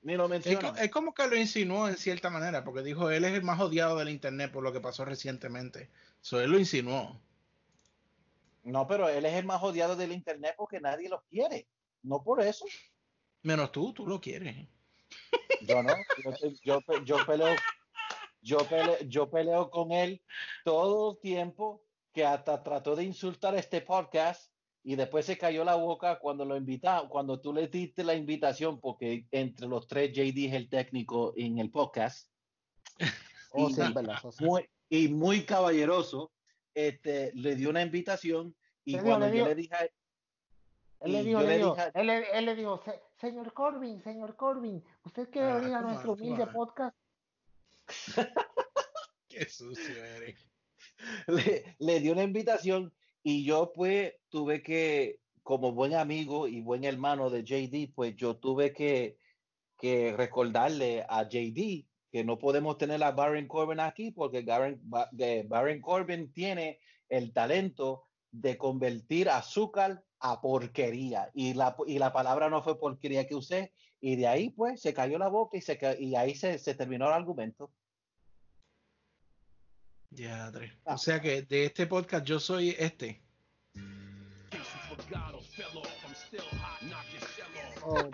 Ni 0.00 0.16
lo 0.16 0.30
mencionan. 0.30 0.78
es 0.78 0.90
como 0.90 1.12
que 1.12 1.28
lo 1.28 1.36
insinuó 1.36 1.88
en 1.88 1.98
cierta 1.98 2.30
manera, 2.30 2.64
porque 2.64 2.82
dijo 2.82 3.10
él 3.10 3.26
es 3.26 3.34
el 3.34 3.42
más 3.42 3.60
odiado 3.60 3.98
del 3.98 4.08
internet 4.08 4.50
por 4.50 4.64
lo 4.64 4.72
que 4.72 4.80
pasó 4.80 5.04
recientemente. 5.04 5.90
So, 6.22 6.40
él 6.40 6.50
lo 6.50 6.58
insinuó. 6.58 7.20
No, 8.62 8.86
pero 8.86 9.10
él 9.10 9.26
es 9.26 9.34
el 9.34 9.44
más 9.44 9.62
odiado 9.62 9.94
del 9.94 10.12
internet 10.12 10.54
porque 10.56 10.80
nadie 10.80 11.10
lo 11.10 11.22
quiere. 11.28 11.68
No 12.02 12.22
por 12.22 12.40
eso. 12.40 12.64
Menos 13.42 13.72
tú, 13.72 13.92
tú 13.92 14.06
lo 14.06 14.22
quieres. 14.22 14.56
Yo 15.60 15.82
no. 15.82 15.92
Yo 17.04 17.26
peleo. 17.26 17.56
Yo 18.42 18.58
peleo, 18.58 18.98
yo 19.06 19.30
peleo 19.30 19.70
con 19.70 19.92
él 19.92 20.22
todo 20.64 21.12
el 21.12 21.18
tiempo 21.20 21.82
que 22.12 22.24
hasta 22.24 22.62
trató 22.62 22.96
de 22.96 23.04
insultar 23.04 23.54
este 23.54 23.80
podcast 23.82 24.50
y 24.82 24.96
después 24.96 25.26
se 25.26 25.36
cayó 25.36 25.62
la 25.62 25.74
boca 25.74 26.18
cuando 26.18 26.44
lo 26.46 26.56
invita, 26.56 27.06
cuando 27.08 27.38
tú 27.40 27.52
le 27.52 27.68
diste 27.68 28.02
la 28.02 28.14
invitación, 28.14 28.80
porque 28.80 29.26
entre 29.30 29.66
los 29.68 29.86
tres 29.86 30.10
JD 30.12 30.46
es 30.46 30.54
el 30.54 30.68
técnico 30.70 31.34
en 31.36 31.58
el 31.58 31.70
podcast. 31.70 32.28
Oh, 33.52 33.68
y, 33.68 33.72
sí, 33.74 33.80
es 33.80 33.92
verdad, 33.92 34.14
eso 34.16 34.30
sí. 34.30 34.44
muy, 34.44 34.70
y 34.88 35.08
muy 35.08 35.44
caballeroso, 35.44 36.30
este, 36.72 37.32
le 37.34 37.56
dio 37.56 37.68
una 37.70 37.82
invitación 37.82 38.54
y 38.84 38.96
cuando 38.96 39.26
le 39.26 39.32
yo 39.32 39.34
dio. 39.34 39.44
le 39.46 39.54
dije, 39.56 39.74
a- 39.74 39.88
Él 41.00 41.12
le 41.12 41.20
y 41.20 41.24
dijo, 41.24 41.40
yo 41.40 41.46
le 41.46 41.50
le 41.50 41.56
dijo, 41.58 41.70
dije 41.74 41.82
a- 41.82 42.00
él, 42.00 42.06
le- 42.06 42.38
él 42.38 42.44
le 42.44 42.54
dijo, 42.54 42.80
"Se- 42.84 43.02
señor 43.20 43.52
Corbin, 43.52 44.00
señor 44.04 44.36
Corbin, 44.36 44.84
¿usted 45.04 45.28
quiere 45.30 45.48
Ah, 45.50 45.56
venir 45.56 45.74
a 45.74 45.80
nuestro 45.80 46.12
humilde 46.12 46.46
podcast? 46.46 46.96
Qué 49.28 49.48
sucio 49.48 50.04
eres. 50.04 50.50
le, 51.26 51.76
le 51.78 52.00
dio 52.00 52.12
una 52.12 52.24
invitación 52.24 52.92
y 53.22 53.44
yo 53.44 53.72
pues 53.72 54.14
tuve 54.28 54.62
que, 54.62 55.20
como 55.42 55.72
buen 55.72 55.94
amigo 55.94 56.48
y 56.48 56.60
buen 56.60 56.84
hermano 56.84 57.30
de 57.30 57.44
JD, 57.44 57.94
pues 57.94 58.16
yo 58.16 58.36
tuve 58.36 58.72
que, 58.72 59.18
que 59.78 60.12
recordarle 60.12 61.04
a 61.08 61.28
JD 61.28 61.86
que 62.10 62.24
no 62.24 62.38
podemos 62.38 62.76
tener 62.76 63.02
a 63.04 63.12
Baron 63.12 63.46
Corbin 63.46 63.80
aquí 63.80 64.10
porque 64.10 64.42
Baron, 64.42 64.80
Baron 65.48 65.80
Corbin 65.80 66.32
tiene 66.32 66.80
el 67.08 67.32
talento 67.32 68.04
de 68.30 68.56
convertir 68.56 69.28
azúcar 69.28 70.02
a 70.18 70.40
porquería 70.40 71.30
y 71.34 71.54
la, 71.54 71.76
y 71.86 71.98
la 71.98 72.12
palabra 72.12 72.50
no 72.50 72.62
fue 72.62 72.78
porquería 72.78 73.26
que 73.26 73.34
usé 73.34 73.72
y 74.00 74.16
de 74.16 74.26
ahí 74.26 74.50
pues 74.50 74.80
se 74.80 74.92
cayó 74.92 75.18
la 75.18 75.28
boca 75.28 75.56
y, 75.56 75.60
se, 75.60 75.78
y 75.98 76.14
ahí 76.14 76.34
se 76.34 76.74
terminó 76.74 77.06
el 77.06 77.12
argumento. 77.12 77.70
Ya, 80.10 80.46
Andrés. 80.46 80.72
O 80.84 80.98
sea 80.98 81.20
que 81.20 81.42
de 81.42 81.66
este 81.66 81.86
podcast 81.86 82.24
yo 82.26 82.40
soy 82.40 82.74
este. 82.78 83.22
Oh. 87.82 88.10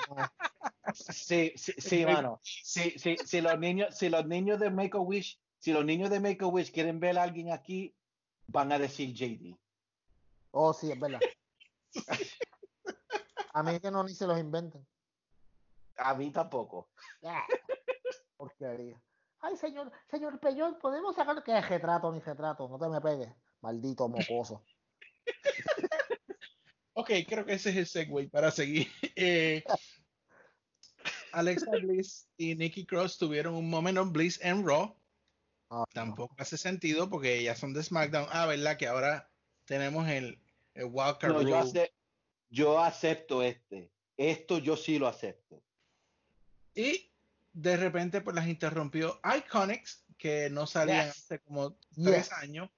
Sí, 0.94 1.52
sí, 1.56 1.73
sí, 1.78 2.06
mano. 2.06 2.40
Sí, 2.43 2.94
sí, 2.98 3.16
si 3.24 3.40
los 3.40 3.59
niños, 3.59 3.97
si 3.97 4.09
los 4.09 4.27
niños 4.27 4.60
de 4.60 4.70
Make 4.70 4.97
a 4.97 5.01
Wish, 5.01 5.40
si 5.59 5.73
los 5.73 5.85
niños 5.85 6.10
de 6.10 6.20
Make 6.20 6.44
a 6.44 6.48
Wish 6.48 6.70
quieren 6.70 7.01
ver 7.01 7.18
a 7.18 7.24
alguien 7.24 7.52
aquí, 7.52 7.94
van 8.47 8.73
a 8.73 8.78
decir 8.78 9.12
JD. 9.12 9.56
Oh, 10.52 10.73
sí, 10.73 10.90
es 10.90 11.01
verdad. 11.01 11.20
A 13.52 13.62
mí 13.62 13.81
que 13.81 13.90
no 13.90 14.05
ni 14.05 14.14
se 14.14 14.27
los 14.27 14.39
inventen. 14.39 14.86
A 15.97 16.14
mí 16.14 16.31
tampoco. 16.31 16.90
Ah, 17.24 17.47
Porquería. 18.36 19.01
Ay, 19.47 19.56
señor, 19.56 19.93
señor 20.10 20.40
Peyón, 20.40 20.78
podemos 20.81 21.14
sacar 21.14 21.43
que 21.44 21.56
es 21.56 21.68
retrato 21.68 22.10
ni 22.12 22.18
retrato, 22.20 22.68
no 22.68 22.78
te 22.78 22.89
me 22.89 23.01
pegues, 23.01 23.32
maldito 23.60 24.09
mocoso. 24.09 24.64
Ok, 26.98 27.10
creo 27.28 27.44
que 27.44 27.52
ese 27.52 27.68
es 27.70 27.77
el 27.77 27.86
segue 27.86 28.28
para 28.28 28.51
seguir. 28.51 28.89
Eh, 29.16 29.62
Alexa 31.32 31.70
Bliss 31.73 32.27
y 32.39 32.55
Nikki 32.55 32.86
Cross 32.86 33.18
tuvieron 33.18 33.55
un 33.55 33.68
momento 33.68 34.01
en 34.01 34.12
Bliss 34.14 34.40
en 34.43 34.66
Raw. 34.66 34.97
Ah, 35.68 35.85
Tampoco 35.93 36.35
hace 36.39 36.56
sentido 36.56 37.10
porque 37.10 37.39
ellas 37.39 37.59
son 37.59 37.74
de 37.74 37.82
SmackDown. 37.82 38.27
Ah, 38.31 38.47
¿verdad? 38.47 38.78
Que 38.78 38.86
ahora 38.86 39.31
tenemos 39.66 40.09
el, 40.09 40.40
el 40.73 40.85
Wildcard 40.86 41.32
No, 41.35 41.43
yo, 41.43 41.48
Rule. 41.48 41.59
ace- 41.59 41.93
yo 42.48 42.78
acepto 42.81 43.43
este. 43.43 43.93
Esto 44.16 44.56
yo 44.59 44.74
sí 44.77 44.98
lo 44.98 45.06
acepto. 45.06 45.62
Y 46.74 47.12
de 47.57 47.77
repente 47.78 48.20
pues 48.20 48.37
las 48.37 48.47
interrumpió 48.47 49.19
Iconics, 49.24 50.05
que 50.19 50.51
no 50.51 50.66
salían 50.66 51.07
Yes. 51.07 51.24
hace 51.24 51.39
como 51.41 51.78
Yes. 51.95 52.05
tres 52.05 52.33
años. 52.33 52.69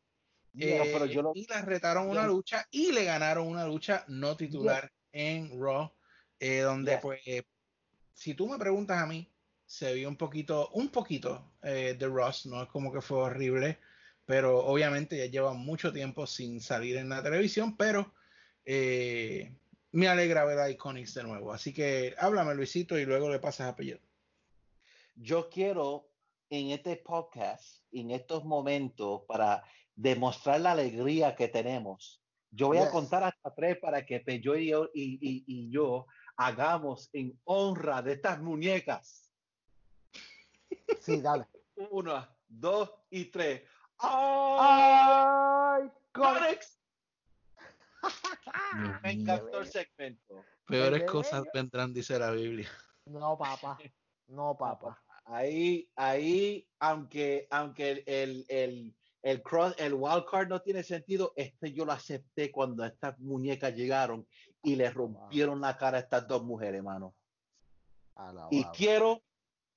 Eh, 0.56 0.90
pero 0.92 1.06
yo 1.06 1.22
lo- 1.22 1.32
y 1.34 1.46
las 1.48 1.64
retaron 1.64 2.08
una 2.08 2.24
lucha 2.26 2.66
y 2.70 2.92
le 2.92 3.04
ganaron 3.04 3.46
una 3.48 3.66
lucha 3.66 4.04
no 4.08 4.36
titular 4.36 4.92
en 5.12 5.60
Raw, 5.60 5.92
eh, 6.38 6.60
donde 6.60 6.98
pues, 6.98 7.20
si 8.12 8.34
tú 8.34 8.48
me 8.48 8.58
preguntas 8.58 9.02
a 9.02 9.06
mí, 9.06 9.32
se 9.66 9.94
vio 9.94 10.08
un 10.08 10.16
poquito, 10.16 10.68
un 10.70 10.88
poquito 10.90 11.54
eh, 11.62 11.96
de 11.98 12.06
Ross, 12.06 12.46
no 12.46 12.62
es 12.62 12.68
como 12.68 12.92
que 12.92 13.00
fue 13.00 13.18
horrible, 13.18 13.78
pero 14.24 14.64
obviamente 14.64 15.16
ya 15.18 15.26
lleva 15.26 15.54
mucho 15.54 15.92
tiempo 15.92 16.26
sin 16.26 16.60
salir 16.60 16.96
en 16.96 17.08
la 17.08 17.22
televisión, 17.22 17.76
pero 17.76 18.14
me 18.64 20.08
alegra 20.08 20.44
ver 20.44 20.58
a 20.58 20.70
Iconics 20.70 21.14
de 21.14 21.24
nuevo. 21.24 21.52
Así 21.52 21.72
que 21.72 22.14
háblame, 22.18 22.54
Luisito, 22.54 22.98
y 22.98 23.04
luego 23.04 23.28
le 23.30 23.38
pasas 23.40 23.68
a 23.68 23.76
Pellet. 23.76 24.07
Yo 25.20 25.48
quiero 25.50 26.08
en 26.48 26.70
este 26.70 26.96
podcast, 26.96 27.82
en 27.90 28.12
estos 28.12 28.44
momentos, 28.44 29.22
para 29.26 29.62
demostrar 29.96 30.60
la 30.60 30.72
alegría 30.72 31.34
que 31.34 31.48
tenemos, 31.48 32.22
yo 32.50 32.68
voy 32.68 32.78
a 32.78 32.82
Yes. 32.84 32.90
contar 32.92 33.24
hasta 33.24 33.52
tres 33.54 33.78
para 33.78 34.06
que 34.06 34.20
Peyo 34.20 34.54
y 34.56 34.68
yo, 34.68 34.88
y, 34.94 35.18
y- 35.20 35.44
y 35.46 35.70
yo 35.70 36.06
hagamos 36.36 37.10
en 37.12 37.38
honra 37.44 38.00
de 38.00 38.12
estas 38.12 38.40
muñecas. 38.40 39.28
Sí, 41.00 41.20
dale. 41.20 41.46
Una, 41.90 42.32
dos 42.46 42.94
y 43.10 43.24
tres. 43.26 43.62
¡Ay! 43.98 45.90
¡Conex! 46.12 46.78
Me 49.02 49.10
encantó 49.12 49.58
el 49.60 49.66
segmento. 49.66 50.44
Peores 50.64 51.02
cosas 51.10 51.42
vendrán, 51.52 51.92
dice 51.92 52.18
la 52.18 52.30
Biblia. 52.30 52.70
No, 53.06 53.36
papá. 53.36 53.78
No, 54.28 54.56
papá. 54.56 55.02
Ahí, 55.30 55.90
ahí, 55.94 56.66
aunque, 56.78 57.46
aunque 57.50 57.90
el, 57.90 58.04
el, 58.06 58.46
el, 58.48 58.94
el 59.22 59.42
cross, 59.42 59.74
el 59.78 59.92
wild 59.94 60.24
card 60.30 60.48
no 60.48 60.62
tiene 60.62 60.82
sentido, 60.82 61.32
este 61.36 61.72
yo 61.72 61.84
lo 61.84 61.92
acepté 61.92 62.50
cuando 62.50 62.84
estas 62.84 63.18
muñecas 63.18 63.74
llegaron 63.74 64.26
y 64.62 64.76
le 64.76 64.90
rompieron 64.90 65.60
la 65.60 65.76
cara 65.76 65.98
a 65.98 66.00
estas 66.00 66.26
dos 66.26 66.42
mujeres, 66.44 66.76
hermano. 66.78 67.14
Y 68.50 68.64
quiero, 68.72 69.22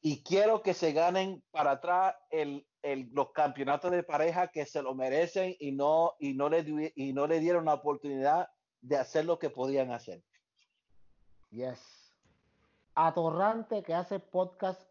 y 0.01 0.23
quiero 0.23 0.61
que 0.61 0.73
se 0.73 0.93
ganen 0.93 1.43
para 1.51 1.71
atrás 1.71 2.15
el, 2.29 2.65
el- 2.81 3.09
los 3.11 3.31
campeonatos 3.33 3.91
de 3.91 4.03
pareja 4.03 4.47
que 4.47 4.65
se 4.65 4.81
lo 4.81 4.95
merecen 4.95 5.55
y 5.59 5.73
no, 5.73 6.13
y 6.17 6.33
no 6.33 6.47
le, 6.49 6.93
y 6.95 7.11
no 7.13 7.27
le 7.27 7.39
dieron 7.39 7.65
la 7.65 7.73
oportunidad 7.73 8.47
de 8.79 8.97
hacer 8.97 9.25
lo 9.25 9.37
que 9.37 9.49
podían 9.49 9.91
hacer. 9.91 10.23
Yes. 11.51 12.15
Atorrante 12.95 13.83
que 13.83 13.93
hace 13.93 14.19
podcast 14.19 14.81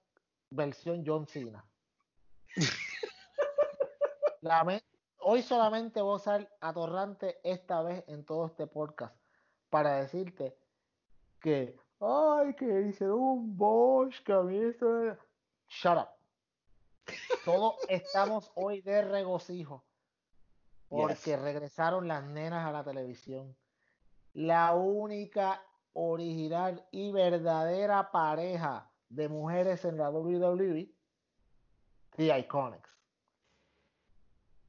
versión 0.50 1.04
John 1.06 1.26
Cena. 1.26 1.64
Hoy 5.18 5.42
solamente 5.42 6.00
voy 6.00 6.14
a 6.14 6.16
usar 6.16 6.56
Atorrante 6.60 7.40
esta 7.44 7.82
vez 7.82 8.04
en 8.08 8.24
todo 8.24 8.46
este 8.46 8.66
podcast 8.66 9.14
para 9.68 10.00
decirte 10.00 10.56
que, 11.40 11.78
ay, 12.00 12.54
que 12.54 12.88
hicieron 12.88 13.20
un 13.20 13.56
Bosch, 13.56 14.22
que 14.24 14.32
a 14.32 14.40
mí 14.42 14.56
esto 14.56 15.02
era-". 15.02 15.18
Shut 15.68 15.98
up. 15.98 16.08
Todos 17.44 17.76
estamos 17.88 18.50
hoy 18.54 18.80
de 18.80 19.02
regocijo 19.02 19.84
porque 20.88 21.36
regresaron 21.36 22.08
las 22.08 22.24
nenas 22.24 22.66
a 22.66 22.72
la 22.72 22.82
televisión. 22.82 23.56
La 24.32 24.74
única 24.74 25.62
original 25.92 26.84
y 26.90 27.12
verdadera 27.12 28.10
pareja 28.10 28.89
de 29.10 29.28
mujeres 29.28 29.84
en 29.84 29.98
la 29.98 30.08
WWE, 30.08 30.88
The 32.16 32.38
Iconics. 32.38 32.88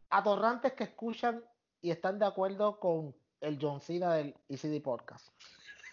Atorrantes 0.09 0.73
que 0.73 0.83
escuchan 0.83 1.43
y 1.81 1.91
están 1.91 2.19
de 2.19 2.25
acuerdo 2.25 2.79
con 2.79 3.15
el 3.39 3.57
John 3.61 3.79
Cena 3.79 4.15
del 4.15 4.35
ECD 4.49 4.83
Podcast. 4.83 5.29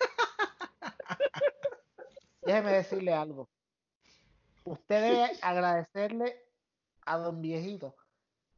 Déjeme 2.43 2.73
decirle 2.73 3.12
algo. 3.12 3.49
Usted 4.65 5.03
debe 5.03 5.31
agradecerle 5.43 6.43
a 7.05 7.19
don 7.19 7.41
viejito 7.41 7.95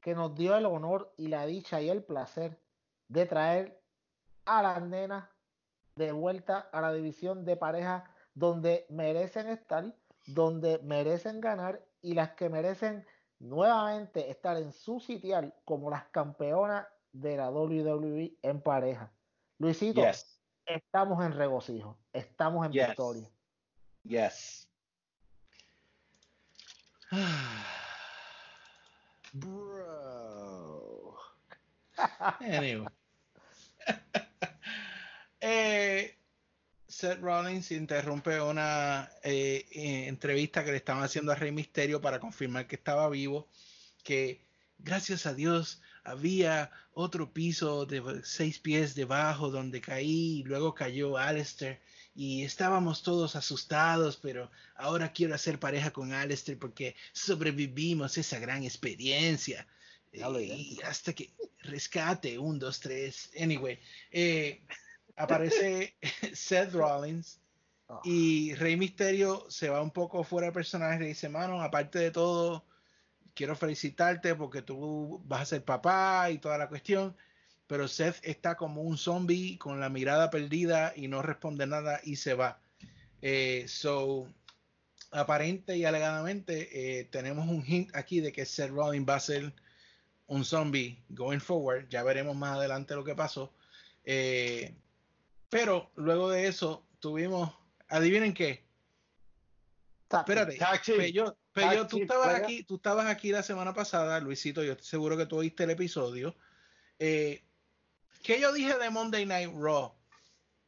que 0.00 0.14
nos 0.14 0.34
dio 0.34 0.56
el 0.56 0.66
honor 0.66 1.12
y 1.16 1.28
la 1.28 1.46
dicha 1.46 1.80
y 1.80 1.90
el 1.90 2.02
placer 2.02 2.58
de 3.08 3.26
traer 3.26 3.82
a 4.44 4.62
las 4.62 4.82
nenas 4.82 5.28
de 5.96 6.12
vuelta 6.12 6.68
a 6.72 6.80
la 6.80 6.92
división 6.92 7.44
de 7.44 7.56
pareja 7.56 8.10
donde 8.34 8.86
merecen 8.88 9.48
estar, 9.48 9.94
donde 10.26 10.78
merecen 10.80 11.40
ganar 11.40 11.84
y 12.02 12.14
las 12.14 12.30
que 12.32 12.48
merecen 12.48 13.06
nuevamente 13.38 14.30
estar 14.30 14.56
en 14.56 14.72
su 14.72 15.00
sitial 15.00 15.54
como 15.64 15.90
las 15.90 16.04
campeonas 16.08 16.86
de 17.12 17.36
la 17.36 17.50
WWE 17.50 18.36
en 18.42 18.62
pareja. 18.62 19.12
Luisito, 19.58 20.02
Yes. 20.02 20.40
estamos 20.66 21.24
en 21.24 21.32
regocijo, 21.32 21.98
estamos 22.12 22.66
en 22.66 22.72
Yes. 22.72 22.86
victoria. 22.88 23.30
Yes. 24.04 24.68
Bro. 29.32 31.16
Anyway. 32.40 32.86
Eh, 35.42 36.19
Seth 37.00 37.22
Rollins 37.22 37.70
interrumpe 37.70 38.38
una 38.42 39.10
eh, 39.22 39.64
eh, 39.72 40.06
entrevista 40.06 40.62
que 40.62 40.70
le 40.70 40.76
estaban 40.76 41.02
haciendo 41.02 41.32
a 41.32 41.34
Rey 41.34 41.50
Misterio 41.50 42.02
para 42.02 42.20
confirmar 42.20 42.66
que 42.66 42.76
estaba 42.76 43.08
vivo, 43.08 43.48
que 44.04 44.44
gracias 44.78 45.24
a 45.24 45.32
Dios 45.32 45.80
había 46.04 46.70
otro 46.92 47.32
piso 47.32 47.86
de 47.86 48.20
seis 48.22 48.58
pies 48.58 48.94
debajo 48.94 49.50
donde 49.50 49.80
caí 49.80 50.40
y 50.40 50.44
luego 50.44 50.74
cayó 50.74 51.16
Alistair 51.16 51.80
y 52.14 52.42
estábamos 52.42 53.02
todos 53.02 53.34
asustados, 53.34 54.18
pero 54.18 54.50
ahora 54.76 55.10
quiero 55.10 55.34
hacer 55.34 55.58
pareja 55.58 55.92
con 55.92 56.12
Alistair 56.12 56.58
porque 56.58 56.96
sobrevivimos 57.14 58.18
esa 58.18 58.38
gran 58.38 58.62
experiencia. 58.64 59.66
Y 60.12 60.78
hasta 60.84 61.14
que 61.14 61.30
rescate, 61.62 62.38
un, 62.38 62.58
dos, 62.58 62.78
tres. 62.80 63.30
Anyway, 63.40 63.78
eh, 64.10 64.60
aparece 65.20 65.94
Seth 66.34 66.72
Rollins 66.72 67.40
y 68.04 68.54
Rey 68.54 68.76
Misterio 68.76 69.46
se 69.48 69.68
va 69.68 69.82
un 69.82 69.90
poco 69.90 70.22
fuera 70.22 70.48
de 70.48 70.52
personaje 70.52 71.04
y 71.04 71.08
dice, 71.08 71.28
mano, 71.28 71.60
aparte 71.60 71.98
de 71.98 72.10
todo, 72.10 72.64
quiero 73.34 73.56
felicitarte 73.56 74.34
porque 74.34 74.62
tú 74.62 75.20
vas 75.24 75.42
a 75.42 75.46
ser 75.46 75.64
papá 75.64 76.30
y 76.30 76.38
toda 76.38 76.56
la 76.58 76.68
cuestión. 76.68 77.16
Pero 77.66 77.88
Seth 77.88 78.18
está 78.22 78.56
como 78.56 78.82
un 78.82 78.98
zombie 78.98 79.58
con 79.58 79.80
la 79.80 79.88
mirada 79.88 80.30
perdida 80.30 80.92
y 80.96 81.08
no 81.08 81.22
responde 81.22 81.66
nada 81.66 82.00
y 82.04 82.16
se 82.16 82.34
va. 82.34 82.60
Eh, 83.22 83.64
so, 83.68 84.26
aparente 85.10 85.76
y 85.76 85.84
alegadamente 85.84 87.00
eh, 87.00 87.04
tenemos 87.04 87.48
un 87.48 87.64
hint 87.66 87.94
aquí 87.94 88.20
de 88.20 88.32
que 88.32 88.44
Seth 88.44 88.70
Rollins 88.70 89.08
va 89.08 89.16
a 89.16 89.20
ser 89.20 89.52
un 90.26 90.44
zombie 90.44 91.02
going 91.10 91.40
forward. 91.40 91.88
Ya 91.88 92.02
veremos 92.02 92.36
más 92.36 92.56
adelante 92.56 92.94
lo 92.94 93.04
que 93.04 93.14
pasó. 93.14 93.52
Eh, 94.04 94.74
pero 95.50 95.90
luego 95.96 96.30
de 96.30 96.46
eso 96.46 96.86
tuvimos, 97.00 97.52
adivinen 97.88 98.32
qué. 98.32 98.64
Espérate, 100.10 100.56
Tag 100.56 100.82
team. 100.82 100.98
Pello, 100.98 101.24
Tag 101.52 101.70
Pello, 101.70 101.86
tú 101.86 101.98
estabas 101.98 102.34
aquí, 102.34 102.64
tú 102.64 102.76
estabas 102.76 103.06
aquí 103.06 103.30
la 103.30 103.42
semana 103.42 103.74
pasada, 103.74 104.18
Luisito, 104.20 104.64
yo 104.64 104.72
estoy 104.72 104.86
seguro 104.86 105.16
que 105.16 105.26
tú 105.26 105.36
oíste 105.36 105.64
el 105.64 105.70
episodio. 105.70 106.34
Eh, 106.98 107.44
¿Qué 108.22 108.40
yo 108.40 108.52
dije 108.52 108.76
de 108.78 108.90
Monday 108.90 109.26
Night 109.26 109.50
Raw 109.54 109.94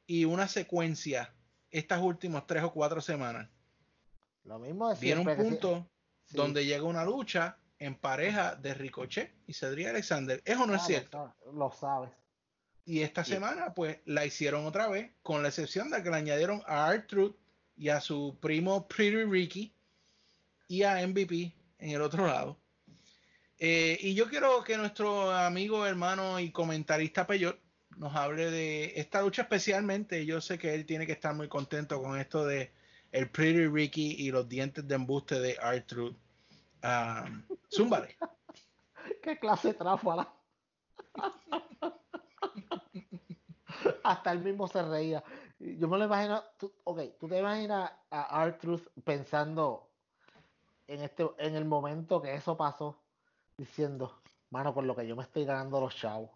y 0.07 0.25
una 0.25 0.49
secuencia 0.49 1.35
estas 1.71 2.01
últimas 2.01 2.47
tres 2.47 2.63
o 2.63 2.73
cuatro 2.73 3.01
semanas? 3.01 3.49
Lo 4.45 4.59
mismo 4.59 4.89
de 4.89 5.01
Viene 5.01 5.21
un 5.21 5.37
punto 5.37 5.89
sí. 6.25 6.37
donde 6.37 6.65
llega 6.65 6.85
una 6.85 7.05
lucha 7.05 7.59
en 7.79 7.97
pareja 7.97 8.55
de 8.55 8.75
Ricochet 8.75 9.35
y 9.47 9.55
Cedric 9.55 9.89
Alexander. 9.89 10.41
Eso 10.45 10.67
no 10.67 10.75
es 10.75 10.83
cierto. 10.83 11.35
Lo 11.53 11.71
sabes. 11.73 12.11
Y 12.85 13.01
esta 13.01 13.25
semana, 13.25 13.75
pues, 13.75 13.99
la 14.07 14.27
hicieron 14.27 14.67
otra 14.67 14.89
vez, 14.89 15.11
con 15.23 15.43
la 15.43 15.49
excepción 15.49 15.91
de 15.91 16.03
que 16.03 16.11
le 16.11 16.17
añadieron 16.17 16.63
a 16.67 16.87
Art 16.87 17.07
Truth 17.07 17.37
y 17.77 17.89
a 17.89 18.01
su 18.01 18.37
primo 18.41 18.89
Pretty 18.89 19.25
Ricky 19.25 19.73
y 20.69 20.83
a 20.83 21.07
MVP 21.07 21.55
en 21.79 21.91
el 21.91 22.03
otro 22.03 22.27
lado. 22.27 22.59
Eh, 23.59 23.97
y 24.01 24.15
yo 24.15 24.29
quiero 24.29 24.65
que 24.65 24.77
nuestro 24.77 25.31
amigo, 25.31 25.87
hermano 25.87 26.41
y 26.41 26.51
comentarista 26.51 27.27
Peyot 27.27 27.59
nos 27.97 28.15
hable 28.17 28.51
de 28.51 28.93
esta 28.97 29.23
lucha 29.23 29.43
especialmente. 29.43 30.27
Yo 30.27 30.41
sé 30.41 30.59
que 30.59 30.75
él 30.75 30.85
tiene 30.85 31.07
que 31.07 31.13
estar 31.13 31.35
muy 31.35 31.49
contento 31.49 32.03
con 32.03 32.19
esto 32.19 32.45
de 32.45 32.73
el 33.13 33.31
Pretty 33.31 33.69
Ricky 33.69 34.17
y 34.19 34.31
los 34.33 34.49
dientes 34.49 34.89
de 34.89 34.95
embuste 34.95 35.39
de 35.39 35.57
Art 35.63 35.87
Truth. 35.87 36.17
Um, 36.83 37.45
zúmbale. 37.71 38.17
¿Qué 39.23 39.39
clase 39.39 39.69
de 39.69 39.75
tráfala? 39.75 40.33
Hasta 44.05 44.33
él 44.33 44.41
mismo 44.41 44.69
se 44.69 44.83
reía. 44.83 45.23
Yo 45.59 45.89
me 45.89 45.99
lo 45.99 46.05
imagino, 46.05 46.43
tú, 46.57 46.73
ok, 46.85 47.01
tú 47.19 47.29
te 47.29 47.39
imaginas 47.39 47.91
a 48.11 48.43
Artruth 48.43 48.89
pensando 49.05 49.89
en 50.87 51.01
este, 51.01 51.29
en 51.39 51.55
el 51.55 51.65
momento 51.65 52.21
que 52.21 52.35
eso 52.35 52.57
pasó, 52.57 52.99
diciendo, 53.57 54.21
mano, 54.51 54.75
por 54.75 54.85
lo 54.85 54.97
que 54.97 55.07
yo 55.07 55.17
me 55.17 55.23
estoy 55.23 55.45
ganando 55.45 55.81
los 55.81 55.95
chavos. 55.97 56.31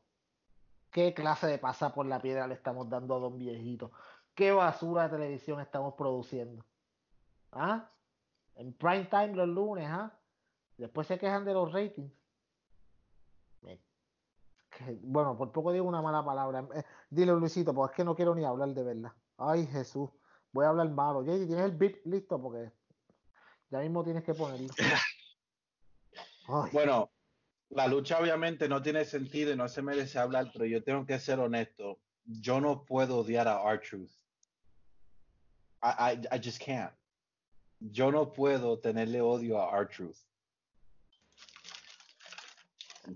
¿Qué 0.90 1.12
clase 1.12 1.46
de 1.46 1.58
pasa 1.58 1.92
por 1.92 2.06
la 2.06 2.20
piedra 2.20 2.46
le 2.46 2.54
estamos 2.54 2.88
dando 2.88 3.16
a 3.16 3.18
don 3.18 3.38
viejito? 3.38 3.90
¿Qué 4.34 4.52
basura 4.52 5.04
de 5.04 5.16
televisión 5.16 5.60
estamos 5.60 5.94
produciendo? 5.94 6.64
¿Ah? 7.52 7.90
En 8.54 8.72
prime 8.72 9.04
time 9.04 9.34
los 9.34 9.48
lunes, 9.48 9.88
¿ah? 9.90 10.12
Después 10.78 11.06
se 11.06 11.18
quejan 11.18 11.44
de 11.44 11.52
los 11.52 11.72
ratings. 11.72 12.12
Que- 14.76 14.98
Bueno, 15.02 15.36
por 15.38 15.52
poco 15.52 15.72
digo 15.72 15.86
una 15.86 16.02
mala 16.02 16.24
palabra. 16.24 16.66
Eh, 16.74 16.82
Dile, 17.08 17.32
Luisito, 17.32 17.72
pues 17.74 17.90
es 17.90 17.96
que 17.96 18.04
no 18.04 18.14
quiero 18.14 18.34
ni 18.34 18.44
hablar 18.44 18.68
de 18.74 18.82
verdad. 18.82 19.12
Ay, 19.38 19.66
Jesús. 19.66 20.10
Voy 20.52 20.64
a 20.66 20.68
hablar 20.68 20.90
malo. 20.90 21.22
JD, 21.22 21.46
¿tienes 21.46 21.64
el 21.64 21.76
beat 21.76 21.96
listo? 22.04 22.40
Porque 22.40 22.70
ya 23.70 23.80
mismo 23.80 24.04
tienes 24.04 24.22
que 24.24 24.34
ponerlo. 24.34 24.68
Ay. 26.48 26.70
Bueno, 26.72 27.10
la 27.70 27.86
lucha 27.86 28.18
obviamente 28.20 28.68
no 28.68 28.82
tiene 28.82 29.04
sentido 29.04 29.52
y 29.52 29.56
no 29.56 29.68
se 29.68 29.82
merece 29.82 30.18
hablar, 30.18 30.50
pero 30.52 30.66
yo 30.66 30.82
tengo 30.84 31.04
que 31.06 31.18
ser 31.18 31.40
honesto. 31.40 31.98
Yo 32.24 32.60
no 32.60 32.84
puedo 32.84 33.18
odiar 33.18 33.48
a 33.48 33.62
R-Truth. 33.72 34.10
I, 35.82 36.12
I, 36.14 36.36
I 36.36 36.38
just 36.42 36.60
can't. 36.62 36.92
Yo 37.80 38.10
no 38.10 38.32
puedo 38.32 38.78
tenerle 38.78 39.20
odio 39.20 39.60
a 39.60 39.76
R-Truth. 39.78 40.18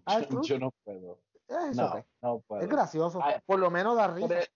Yo, 0.07 0.43
yo 0.43 0.59
no 0.59 0.70
puedo. 0.85 1.20
Es 1.51 1.77
No, 2.23 2.41
puedo. 2.47 2.63
Es 2.63 2.69
gracioso. 2.69 3.21
Ay, 3.23 3.37
Por 3.45 3.59
lo 3.59 3.71
menos 3.71 3.97
da 3.97 4.07
Por, 4.07 4.17
risa. 4.31 4.41
e- 4.41 4.51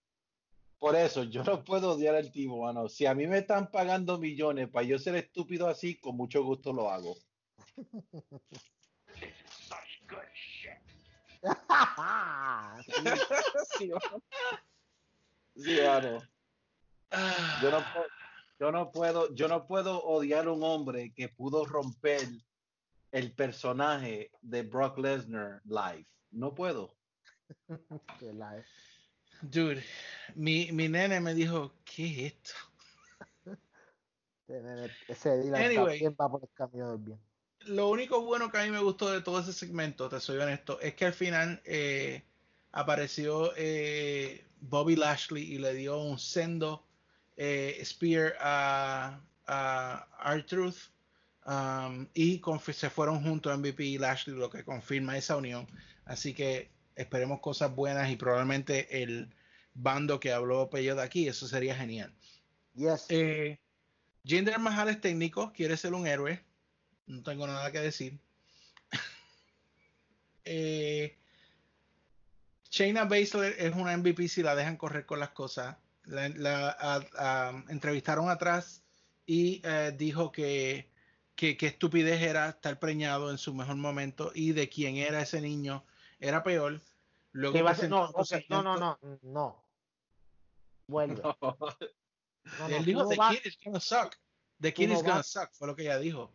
por 0.78 0.94
eso, 0.96 1.24
yo 1.24 1.42
no 1.42 1.64
puedo 1.64 1.92
odiar 1.92 2.14
al 2.14 2.30
tipo, 2.30 2.62
mano. 2.62 2.88
Si 2.88 3.06
a 3.06 3.14
mí 3.14 3.26
me 3.26 3.38
están 3.38 3.70
pagando 3.70 4.18
millones 4.18 4.68
para 4.68 4.86
yo 4.86 4.98
ser 4.98 5.16
estúpido 5.16 5.66
así, 5.66 5.98
con 5.98 6.16
mucho 6.16 6.44
gusto 6.44 6.72
lo 6.72 6.90
hago. 6.90 7.16
Sí. 13.78 13.90
Sí. 15.56 15.76
Yo 17.62 17.70
no, 17.70 17.82
puedo, 17.92 18.06
yo 18.58 18.72
no 18.72 18.92
puedo, 18.92 19.34
yo 19.34 19.48
no 19.48 19.66
puedo 19.66 20.02
odiar 20.04 20.46
a 20.46 20.52
un 20.52 20.62
hombre 20.62 21.12
que 21.14 21.28
pudo 21.28 21.64
romper 21.64 22.26
el 23.12 23.32
personaje 23.34 24.30
de 24.40 24.62
Brock 24.62 24.98
Lesnar 24.98 25.60
live. 25.64 26.06
No 26.34 26.54
puedo. 26.54 26.94
Dude, 29.42 29.84
mi, 30.34 30.72
mi 30.72 30.88
nene 30.88 31.20
me 31.20 31.34
dijo, 31.34 31.72
¿qué 31.84 32.06
es 32.26 32.34
esto? 32.34 32.52
Ese 35.08 35.38
Dylan 35.38 35.62
Anyway. 35.62 36.00
también 36.00 36.16
va 36.20 36.30
por 36.30 36.42
el 36.42 36.48
camino 36.54 36.92
del 36.92 36.98
bien. 36.98 37.20
Lo 37.66 37.88
único 37.88 38.20
bueno 38.22 38.50
que 38.50 38.58
a 38.58 38.64
mí 38.64 38.70
me 38.70 38.80
gustó 38.80 39.10
de 39.10 39.22
todo 39.22 39.40
ese 39.40 39.52
segmento, 39.52 40.08
te 40.08 40.20
soy 40.20 40.38
honesto, 40.38 40.78
es 40.80 40.94
que 40.94 41.06
al 41.06 41.14
final 41.14 41.62
eh, 41.64 42.22
apareció 42.72 43.52
eh, 43.56 44.46
Bobby 44.60 44.96
Lashley 44.96 45.54
y 45.54 45.58
le 45.58 45.72
dio 45.72 45.98
un 46.02 46.18
sendo 46.18 46.84
eh, 47.36 47.80
spear 47.84 48.34
a, 48.40 49.20
a 49.46 50.34
R-Truth 50.34 50.90
um, 51.46 52.06
y 52.12 52.42
se 52.72 52.90
fueron 52.90 53.22
juntos 53.22 53.56
MVP 53.58 53.84
y 53.84 53.98
Lashley, 53.98 54.36
lo 54.36 54.50
que 54.50 54.64
confirma 54.64 55.16
esa 55.16 55.36
unión. 55.36 55.66
Así 56.04 56.34
que 56.34 56.70
esperemos 56.96 57.40
cosas 57.40 57.74
buenas 57.74 58.10
y 58.10 58.16
probablemente 58.16 59.02
el 59.02 59.34
bando 59.74 60.20
que 60.20 60.32
habló 60.32 60.70
Pello 60.70 60.94
de 60.94 61.02
aquí, 61.02 61.26
eso 61.28 61.48
sería 61.48 61.74
genial. 61.76 62.12
Yes. 62.74 63.06
Eh, 63.08 63.58
Jinder 64.24 64.58
Mahal 64.58 64.88
es 64.88 65.00
técnico, 65.00 65.52
quiere 65.52 65.76
ser 65.76 65.94
un 65.94 66.06
héroe. 66.06 66.42
No 67.06 67.22
tengo 67.22 67.46
nada 67.46 67.70
que 67.72 67.80
decir. 67.80 68.18
eh, 70.44 71.16
Shayna 72.70 73.04
Baszler 73.04 73.54
es 73.58 73.74
una 73.74 73.96
MVP 73.96 74.28
si 74.28 74.42
la 74.42 74.54
dejan 74.54 74.76
correr 74.76 75.06
con 75.06 75.20
las 75.20 75.30
cosas. 75.30 75.76
La, 76.04 76.28
la- 76.28 76.70
a- 76.78 77.06
a- 77.16 77.64
entrevistaron 77.68 78.28
atrás 78.28 78.82
y 79.26 79.62
eh, 79.64 79.94
dijo 79.96 80.32
que, 80.32 80.88
que, 81.34 81.56
que 81.56 81.66
estupidez 81.66 82.20
era 82.22 82.48
estar 82.50 82.78
preñado 82.78 83.30
en 83.30 83.38
su 83.38 83.54
mejor 83.54 83.76
momento 83.76 84.32
y 84.34 84.52
de 84.52 84.68
quién 84.68 84.96
era 84.96 85.22
ese 85.22 85.40
niño 85.40 85.84
era 86.28 86.42
peor. 86.42 86.80
Luego 87.32 87.52
Que 87.54 87.62
va 87.62 87.70
a 87.70 87.74
ser- 87.74 87.90
presentó 87.90 88.62
no, 88.62 88.62
no, 88.62 88.76
no, 88.78 88.98
no, 89.02 89.18
no. 89.22 89.64
Vuelve. 90.86 91.22
No, 92.58 92.68
no, 92.68 92.76
Él 92.76 92.84
dijo, 92.84 93.02
no 93.04 93.08
The 93.08 93.16
vas- 93.16 93.36
kid 93.36 93.46
is 93.46 93.58
gonna 93.64 93.80
suck. 93.80 94.14
The 94.60 94.74
kid 94.74 94.88
no 94.88 94.94
is 94.96 95.00
gonna 95.02 95.14
vas- 95.16 95.28
suck, 95.32 95.50
fue 95.54 95.66
lo 95.66 95.74
que 95.74 95.82
ella 95.84 95.98
dijo. 95.98 96.30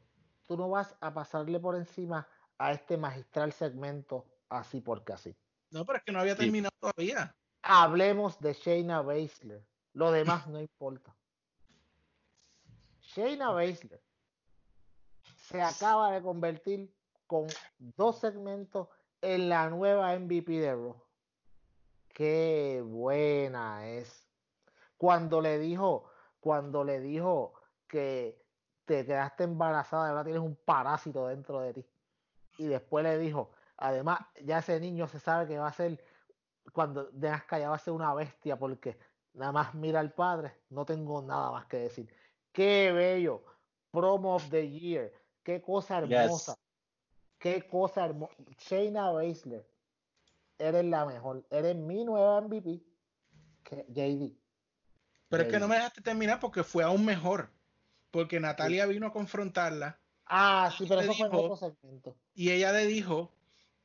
tú 0.48 0.58
no 0.58 0.68
vas 0.68 0.96
a 1.02 1.14
pasarle 1.14 1.60
por 1.60 1.76
encima 1.76 2.28
a 2.58 2.72
este 2.72 2.98
magistral 2.98 3.54
segmento 3.54 4.26
así 4.50 4.82
porque 4.82 5.14
así. 5.14 5.36
No, 5.70 5.86
pero 5.86 6.00
es 6.00 6.04
que 6.04 6.12
no 6.12 6.20
había 6.20 6.36
terminado 6.36 6.74
todavía. 6.80 7.36
Hablemos 7.62 8.40
de 8.40 8.54
Shayna 8.54 9.04
Baszler. 9.04 9.64
Lo 9.94 10.12
demás 10.12 10.48
no 10.48 10.60
importa. 10.60 11.16
Shayna 13.02 13.52
Baszler 13.52 14.02
se 15.48 15.62
acaba 15.62 16.12
de 16.12 16.22
convertir 16.24 16.92
con 17.28 17.46
dos 17.78 18.20
segmentos 18.20 18.88
en 19.22 19.50
la 19.50 19.70
nueva 19.70 20.18
MVP 20.18 20.60
de 20.60 20.74
Raw. 20.74 20.96
Qué 22.10 22.82
buena 22.86 23.88
es. 23.88 24.28
Cuando 24.98 25.42
le 25.42 25.60
dijo, 25.60 26.10
cuando 26.40 26.84
le 26.84 27.00
dijo 27.00 27.54
que 27.88 28.42
te 28.86 29.06
quedaste 29.06 29.44
embarazada 29.44 30.08
y 30.08 30.10
ahora 30.10 30.24
tienes 30.24 30.42
un 30.42 30.56
parásito 30.56 31.28
dentro 31.28 31.62
de 31.62 31.74
ti. 31.74 31.86
Y 32.58 32.68
después 32.68 33.04
le 33.04 33.18
dijo, 33.18 33.52
además, 33.78 34.20
ya 34.44 34.60
ese 34.60 34.80
niño 34.80 35.08
se 35.08 35.20
sabe 35.20 35.48
que 35.48 35.58
va 35.58 35.68
a 35.68 35.74
ser, 35.74 36.04
cuando 36.74 37.10
nazca 37.14 37.60
ya 37.60 37.70
va 37.70 37.76
a 37.76 37.80
ser 37.80 37.94
una 37.94 38.14
bestia 38.14 38.58
porque 38.58 38.98
nada 39.34 39.52
más 39.52 39.74
mira 39.76 40.00
al 40.00 40.12
padre, 40.12 40.54
no 40.70 40.86
tengo 40.86 41.22
nada 41.22 41.52
más 41.52 41.66
que 41.68 41.78
decir. 41.78 42.14
Qué 42.52 42.92
bello. 42.92 43.44
Promo 43.92 44.36
of 44.36 44.50
the 44.50 44.70
year. 44.70 45.12
Qué 45.44 45.62
cosa 45.62 46.04
Yes. 46.04 46.52
Qué 47.40 47.68
cosa 47.68 48.06
hermosa. 48.06 48.34
Shayna 48.58 49.12
Baszler. 49.12 49.66
Eres 50.58 50.86
la 50.86 51.06
mejor. 51.06 51.46
Eres 51.50 51.76
mi 51.76 52.04
nueva 52.04 52.42
MVP. 52.42 52.82
Que- 53.64 53.86
JD. 53.88 54.36
Pero 55.30 55.44
es 55.44 55.50
que 55.50 55.60
no 55.60 55.68
me 55.68 55.76
dejaste 55.76 56.02
terminar 56.02 56.40
porque 56.40 56.64
fue 56.64 56.84
aún 56.84 57.06
mejor. 57.06 57.50
Porque 58.12 58.40
Natalia 58.40 58.86
vino 58.88 59.08
a 59.08 59.14
confrontarla 59.14 60.00
Ah, 60.26 60.72
sí, 60.76 60.86
pero 60.88 61.02
eso 61.02 61.14
fue 61.14 61.28
en 61.28 61.36
otro 61.36 61.56
segmento. 61.56 62.16
y 62.34 62.52
ella 62.52 62.72
le 62.72 62.86
dijo, 62.86 63.32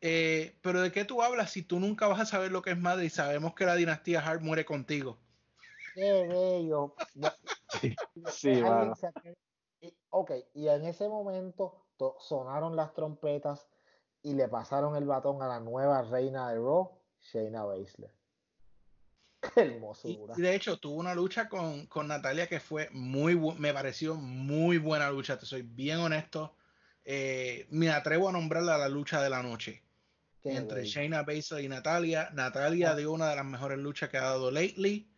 eh, 0.01 0.59
pero 0.63 0.81
¿de 0.83 0.93
qué 0.93 1.05
tú 1.05 1.23
hablas 1.23 1.51
si 1.53 1.63
tú 1.63 1.81
nunca 1.81 2.07
vas 2.07 2.21
a 2.21 2.27
saber 2.27 2.53
lo 2.53 2.61
que 2.63 2.71
es 2.71 2.79
madre 2.79 3.05
y 3.07 3.11
sabemos 3.11 3.55
que 3.55 3.65
la 3.67 3.75
dinastía 3.77 4.21
Hart 4.21 4.43
muere 4.43 4.65
contigo? 4.65 5.19
Qué 5.95 6.27
bello. 6.27 6.95
Sí, 8.31 8.63
y- 9.81 9.95
Ok, 10.11 10.31
y 10.55 10.69
en 10.69 10.85
ese 10.85 11.09
momento 11.09 11.55
to- 11.57 11.84
sonaron 12.21 12.77
las 12.77 12.93
trompetas 12.95 13.67
y 14.23 14.35
le 14.35 14.49
pasaron 14.49 14.97
el 14.97 15.05
batón 15.05 15.43
a 15.43 15.49
la 15.49 15.61
nueva 15.61 16.03
reina 16.03 16.49
de 16.51 16.57
Raw, 16.57 16.91
Shayna 17.21 17.65
Baszler. 17.65 18.13
Qué 19.55 19.61
hermosura. 19.61 20.35
y 20.37 20.41
de 20.41 20.55
hecho 20.55 20.79
tuvo 20.79 20.97
una 20.97 21.15
lucha 21.15 21.49
con, 21.49 21.87
con 21.87 22.09
Natalia 22.09 22.47
que 22.47 22.61
fue 22.61 22.89
muy, 22.93 23.37
me 23.59 23.75
pareció 23.75 24.15
muy 24.15 24.79
buena 24.79 25.11
lucha, 25.11 25.39
te 25.39 25.45
soy 25.47 25.63
bien 25.63 25.99
honesto. 25.99 26.57
Eh, 27.05 27.67
me 27.71 27.91
atrevo 27.91 28.31
a 28.31 28.33
nombrarla 28.33 28.79
la 28.79 28.89
lucha 28.89 29.21
de 29.23 29.29
la 29.29 29.43
noche. 29.43 29.83
Qué 30.41 30.57
entre 30.57 30.81
bello. 30.81 30.91
Shayna 30.91 31.23
Baszler 31.23 31.63
y 31.65 31.69
Natalia. 31.69 32.31
Natalia 32.33 32.93
Ah. 32.93 32.97
dio 32.97 33.13
una 33.13 33.29
de 33.29 33.37
las 33.37 33.45
mejores 33.45 33.79
luchas 33.79 34.09
que 34.09 34.17
ha 34.17 34.23
dado 34.23 34.51
lately 34.51 35.11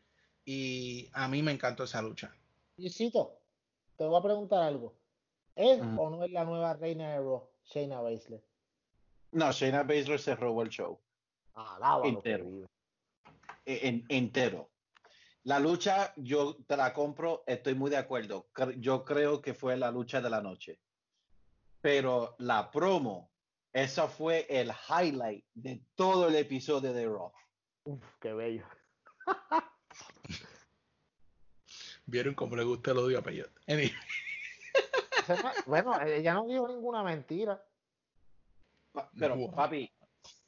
y 0.45 1.09
a 1.13 1.29
mí 1.29 1.43
me 1.43 1.53
encantó 1.53 1.85
esa 1.85 2.03
lucha. 2.03 2.35
Luisito, 2.77 3.39
te 3.97 4.05
voy 4.05 4.19
a 4.19 4.23
preguntar 4.23 4.63
algo. 4.65 4.95
¿Es 5.57 5.81
o 5.81 6.11
no 6.11 6.23
es 6.25 6.31
la 6.31 6.45
nueva 6.45 6.75
reina 6.75 7.13
de 7.13 7.19
Raw, 7.19 7.49
Shayna 7.65 8.01
Baszler? 8.01 8.45
No, 9.33 9.51
Shayna 9.53 9.83
Baszler 9.83 10.21
se 10.21 10.37
robó 10.37 10.63
el 10.63 10.69
show. 10.69 11.01
Que 12.03 12.09
Entero. 12.09 12.69
E- 13.65 13.89
en- 13.89 14.05
entero. 14.09 14.71
La 15.45 15.59
lucha, 15.59 16.13
yo 16.17 16.57
te 16.67 16.77
la 16.77 16.93
compro, 16.93 17.43
estoy 17.47 17.75
muy 17.75 17.89
de 17.91 17.97
acuerdo. 17.97 18.49
Yo 18.77 19.05
creo 19.05 19.41
que 19.41 19.55
fue 19.55 19.77
la 19.77 19.91
lucha 19.91 20.21
de 20.21 20.29
la 20.29 20.43
noche. 20.43 20.79
Pero 21.81 22.35
la 22.39 22.71
promo, 22.71 23.31
esa 23.73 24.09
fue 24.09 24.47
el 24.51 24.71
highlight 24.89 25.45
de 25.55 25.83
todo 25.95 26.29
el 26.29 26.35
episodio 26.37 26.93
de 26.93 27.07
Raw. 27.07 27.33
Uf, 27.85 28.05
qué 28.21 28.33
bello. 28.35 28.67
Vieron 32.07 32.35
cómo 32.35 32.57
le 32.57 32.65
gusta 32.65 32.91
el 32.93 32.99
odio 32.99 33.19
a 33.19 33.23
Peyot. 33.23 33.51
Anyway, 33.67 33.93
Bueno, 35.67 36.01
ella 36.03 36.35
no 36.35 36.47
dijo 36.47 36.69
ninguna 36.69 37.03
mentira. 37.03 37.63
Pero, 39.19 39.37
Wow. 39.37 39.51
papi, 39.55 39.91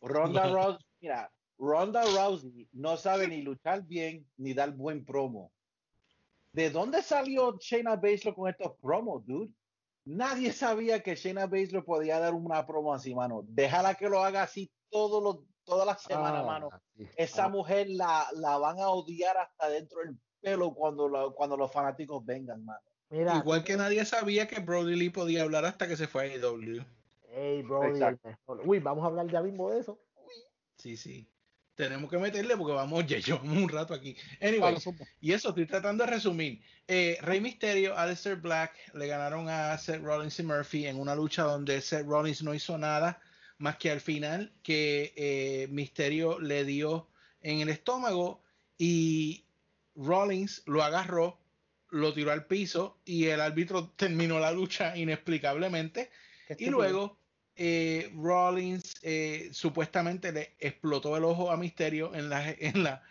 Ronda 0.01 0.47
Wow. 0.47 0.55
Rousey, 0.55 0.87
mira, 1.01 1.31
Ronda 1.59 2.03
Rousey 2.05 2.69
no 2.73 2.97
sabe 2.97 3.29
ni 3.29 3.43
luchar 3.43 3.83
bien 3.83 4.27
ni 4.37 4.55
dar 4.55 4.73
buen 4.73 5.05
promo. 5.05 5.53
¿De 6.53 6.71
dónde 6.71 7.03
salió 7.03 7.59
Shayna 7.59 7.97
Baszler 7.97 8.35
con 8.35 8.49
estos 8.49 8.75
promos, 8.81 9.25
dude? 9.27 9.53
Nadie 10.07 10.53
sabía 10.53 11.03
que 11.03 11.15
Shayna 11.15 11.47
Baszler 11.47 11.85
podía 11.85 12.19
dar 12.19 12.33
una 12.33 12.67
promo 12.67 12.95
así, 12.95 13.15
mano. 13.15 13.43
Déjala 13.45 13.95
que 13.95 14.09
lo 14.09 14.23
haga 14.25 14.43
así 14.45 14.71
todos 14.89 15.23
los, 15.23 15.39
todas 15.65 15.87
las 15.87 16.01
semanas, 16.01 16.43
Ah, 16.43 16.47
mano. 16.47 16.71
sí. 16.97 17.07
Esa 17.17 17.45
Ah, 17.45 17.49
mujer 17.51 17.89
la, 17.91 18.27
la 18.33 18.57
van 18.57 18.81
a 18.81 18.89
odiar 18.89 19.37
hasta 19.37 19.69
dentro 19.69 20.01
del 20.01 20.17
pelo 20.41 20.73
cuando, 20.73 21.07
lo- 21.09 21.35
cuando 21.35 21.57
los 21.59 21.71
fanáticos 21.71 22.25
vengan, 22.25 22.65
mano. 22.65 22.81
Mira, 23.11 23.37
Igual 23.37 23.65
que 23.65 23.77
nadie 23.77 24.05
sabía 24.05 24.47
que 24.47 24.61
Brody 24.61 24.95
Lee 24.95 25.11
podía 25.11 25.43
hablar 25.43 25.65
hasta 25.65 25.89
que 25.89 25.97
se 25.97 26.07
fue 26.07 26.23
a 26.23 26.35
AEW. 26.35 26.85
Hey, 27.31 27.63
Brody. 27.63 28.01
Uy, 28.65 28.81
vamos 28.81 29.05
a 29.05 29.07
hablar 29.07 29.31
ya 29.31 29.41
mismo 29.41 29.71
de 29.71 29.81
eso. 29.81 29.99
Sí, 30.77 30.97
sí. 30.97 31.27
Tenemos 31.75 32.11
que 32.11 32.19
meterle 32.19 32.57
porque 32.57 32.73
vamos, 32.73 33.07
ya 33.07 33.19
llevamos 33.19 33.57
un 33.57 33.69
rato 33.69 33.95
aquí. 33.95 34.17
Anyway, 34.43 34.77
y 35.21 35.33
eso 35.33 35.51
estoy 35.51 35.67
tratando 35.67 36.05
de 36.05 36.11
resumir. 36.11 36.61
Eh, 36.89 37.19
Rey 37.23 37.41
Mysterio, 37.41 37.97
Aleister 37.97 38.37
Black 38.37 38.73
le 38.95 39.07
ganaron 39.07 39.49
a 39.49 39.79
Seth 39.79 40.03
Rollins 40.03 40.39
y 40.41 40.43
Murphy 40.43 40.87
en 40.87 40.99
una 40.99 41.15
lucha 41.15 41.45
donde 41.45 41.81
Seth 41.81 42.05
Rollins 42.05 42.43
no 42.43 42.53
hizo 42.53 42.77
nada 42.77 43.21
más 43.59 43.77
que 43.77 43.91
al 43.91 44.01
final 44.01 44.53
que 44.63 45.13
eh, 45.17 45.69
Mysterio 45.71 46.41
le 46.41 46.65
dio 46.65 47.09
en 47.43 47.61
el 47.61 47.69
estómago 47.69 48.43
y 48.77 49.45
Rollins 49.95 50.63
lo 50.67 50.83
agarró, 50.83 51.39
lo 51.91 52.13
tiró 52.13 52.33
al 52.33 52.47
piso 52.47 52.99
y 53.05 53.27
el 53.27 53.41
árbitro 53.41 53.91
terminó 53.97 54.39
la 54.39 54.53
lucha 54.53 54.97
inexplicablemente. 54.97 56.11
Y 56.59 56.67
luego 56.71 57.19
eh, 57.57 58.13
Rollins 58.17 58.95
eh, 59.03 59.49
supuestamente 59.53 60.33
le 60.33 60.55
explotó 60.59 61.17
el 61.17 61.25
ojo 61.25 61.51
a 61.51 61.57
Misterio 61.57 62.15
en 62.15 62.29
la, 62.31 62.49
en 62.59 62.83
la, 62.83 63.03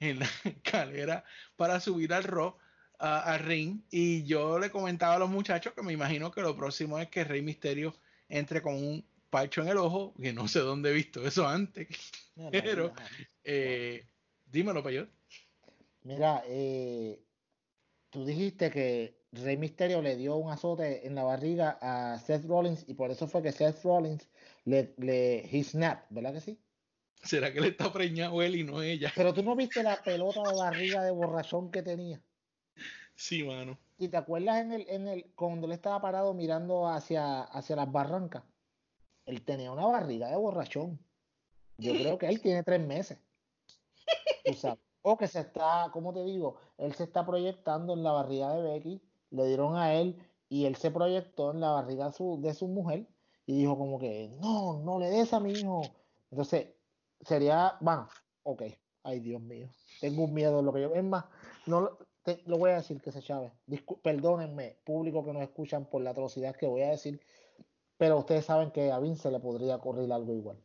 en 0.00 0.18
la 0.20 0.28
escalera 0.44 1.24
para 1.56 1.80
subir 1.80 2.12
al 2.12 2.24
Raw, 2.24 2.56
a- 2.98 3.20
al 3.34 3.40
ring. 3.40 3.80
Y 3.90 4.24
yo 4.24 4.58
le 4.58 4.70
comentaba 4.70 5.14
a 5.14 5.18
los 5.18 5.30
muchachos 5.30 5.72
que 5.74 5.82
me 5.82 5.92
imagino 5.92 6.30
que 6.30 6.40
lo 6.42 6.56
próximo 6.56 6.98
es 6.98 7.08
que 7.08 7.24
Rey 7.24 7.42
Misterio 7.42 7.94
entre 8.28 8.60
con 8.62 8.74
un 8.74 9.04
parcho 9.30 9.62
en 9.62 9.68
el 9.68 9.76
ojo, 9.78 10.14
que 10.20 10.32
no 10.32 10.48
sé 10.48 10.60
dónde 10.60 10.90
he 10.90 10.94
visto 10.94 11.26
eso 11.26 11.46
antes. 11.46 11.88
Pero, 12.50 12.92
eh, 13.44 14.04
dímelo, 14.46 14.82
Peyot. 14.82 15.08
Mira, 16.04 16.42
eh, 16.46 17.18
tú 18.10 18.24
dijiste 18.24 18.70
que 18.70 19.18
Rey 19.32 19.56
Mysterio 19.56 20.00
le 20.00 20.16
dio 20.16 20.36
un 20.36 20.50
azote 20.50 21.06
en 21.06 21.14
la 21.14 21.24
barriga 21.24 21.78
a 21.80 22.18
Seth 22.18 22.46
Rollins 22.46 22.84
y 22.88 22.94
por 22.94 23.10
eso 23.10 23.26
fue 23.26 23.42
que 23.42 23.52
Seth 23.52 23.82
Rollins 23.82 24.28
le, 24.64 24.94
le 24.98 25.40
he 25.40 25.64
¿verdad 26.10 26.32
que 26.32 26.40
sí? 26.40 26.58
¿Será 27.22 27.52
que 27.52 27.60
le 27.60 27.68
está 27.68 27.92
preñado 27.92 28.42
él 28.42 28.56
y 28.56 28.64
no 28.64 28.80
ella? 28.80 29.12
Pero 29.14 29.34
tú 29.34 29.42
no 29.42 29.56
viste 29.56 29.82
la 29.82 30.02
pelota 30.02 30.42
de 30.42 30.56
barriga 30.56 31.02
de 31.02 31.10
borrachón 31.10 31.70
que 31.70 31.82
tenía. 31.82 32.22
Sí, 33.14 33.42
mano. 33.42 33.78
¿Y 33.98 34.08
te 34.08 34.16
acuerdas 34.16 34.62
en 34.62 34.72
el, 34.72 34.88
en 34.88 35.08
el, 35.08 35.32
cuando 35.34 35.66
él 35.66 35.72
estaba 35.72 36.00
parado 36.00 36.32
mirando 36.32 36.86
hacia, 36.86 37.42
hacia 37.42 37.74
las 37.74 37.90
barrancas? 37.90 38.44
Él 39.26 39.42
tenía 39.42 39.72
una 39.72 39.86
barriga 39.86 40.28
de 40.28 40.36
borrachón. 40.36 40.98
Yo 41.76 41.92
creo 41.92 42.18
que 42.18 42.26
él 42.26 42.40
tiene 42.40 42.62
tres 42.62 42.80
meses. 42.80 43.18
Tú 44.44 44.54
sabes. 44.54 44.87
Que 45.16 45.26
se 45.28 45.40
está, 45.40 45.90
¿cómo 45.92 46.12
te 46.12 46.22
digo? 46.24 46.56
Él 46.76 46.92
se 46.94 47.04
está 47.04 47.24
proyectando 47.24 47.94
en 47.94 48.02
la 48.02 48.12
barriga 48.12 48.52
de 48.52 48.62
Becky, 48.62 49.00
le 49.30 49.46
dieron 49.46 49.76
a 49.76 49.94
él 49.94 50.18
y 50.48 50.66
él 50.66 50.76
se 50.76 50.90
proyectó 50.90 51.52
en 51.52 51.60
la 51.60 51.70
barriga 51.70 52.12
su, 52.12 52.40
de 52.40 52.52
su 52.54 52.68
mujer 52.68 53.06
y 53.46 53.58
dijo 53.58 53.78
como 53.78 53.98
que, 53.98 54.28
no, 54.40 54.80
no 54.80 54.98
le 54.98 55.08
des 55.08 55.32
a 55.32 55.40
mi 55.40 55.52
hijo. 55.52 55.82
Entonces, 56.30 56.68
sería, 57.20 57.76
bueno, 57.80 58.08
ok, 58.42 58.62
ay 59.04 59.20
Dios 59.20 59.40
mío, 59.40 59.68
tengo 60.00 60.24
un 60.24 60.34
miedo 60.34 60.58
de 60.58 60.62
lo 60.62 60.72
que 60.72 60.82
yo, 60.82 60.94
es 60.94 61.04
más, 61.04 61.24
no 61.66 61.80
lo, 61.80 62.58
voy 62.58 62.70
a 62.70 62.76
decir 62.76 63.00
que 63.00 63.10
se 63.10 63.22
chave, 63.22 63.52
perdónenme, 64.02 64.76
público 64.84 65.24
que 65.24 65.32
nos 65.32 65.42
escuchan 65.42 65.86
por 65.86 66.02
la 66.02 66.10
atrocidad 66.10 66.54
que 66.54 66.66
voy 66.66 66.82
a 66.82 66.90
decir, 66.90 67.20
pero 67.96 68.18
ustedes 68.18 68.44
saben 68.44 68.70
que 68.70 68.92
a 68.92 68.98
Vince 68.98 69.30
le 69.30 69.40
podría 69.40 69.76
ocurrir 69.76 70.12
algo 70.12 70.34
igual. 70.34 70.62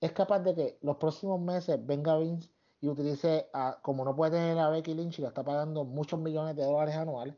Es 0.00 0.12
capaz 0.12 0.40
de 0.40 0.54
que 0.54 0.78
los 0.82 0.96
próximos 0.96 1.40
meses 1.40 1.84
venga 1.84 2.18
Vince 2.18 2.50
y 2.80 2.88
utilice, 2.88 3.48
a, 3.52 3.78
como 3.82 4.04
no 4.04 4.14
puede 4.14 4.32
tener 4.32 4.58
a 4.58 4.68
Becky 4.70 4.94
Lynch 4.94 5.18
y 5.18 5.22
la 5.22 5.28
está 5.28 5.42
pagando 5.42 5.84
muchos 5.84 6.18
millones 6.20 6.54
de 6.56 6.64
dólares 6.64 6.94
anuales, 6.94 7.34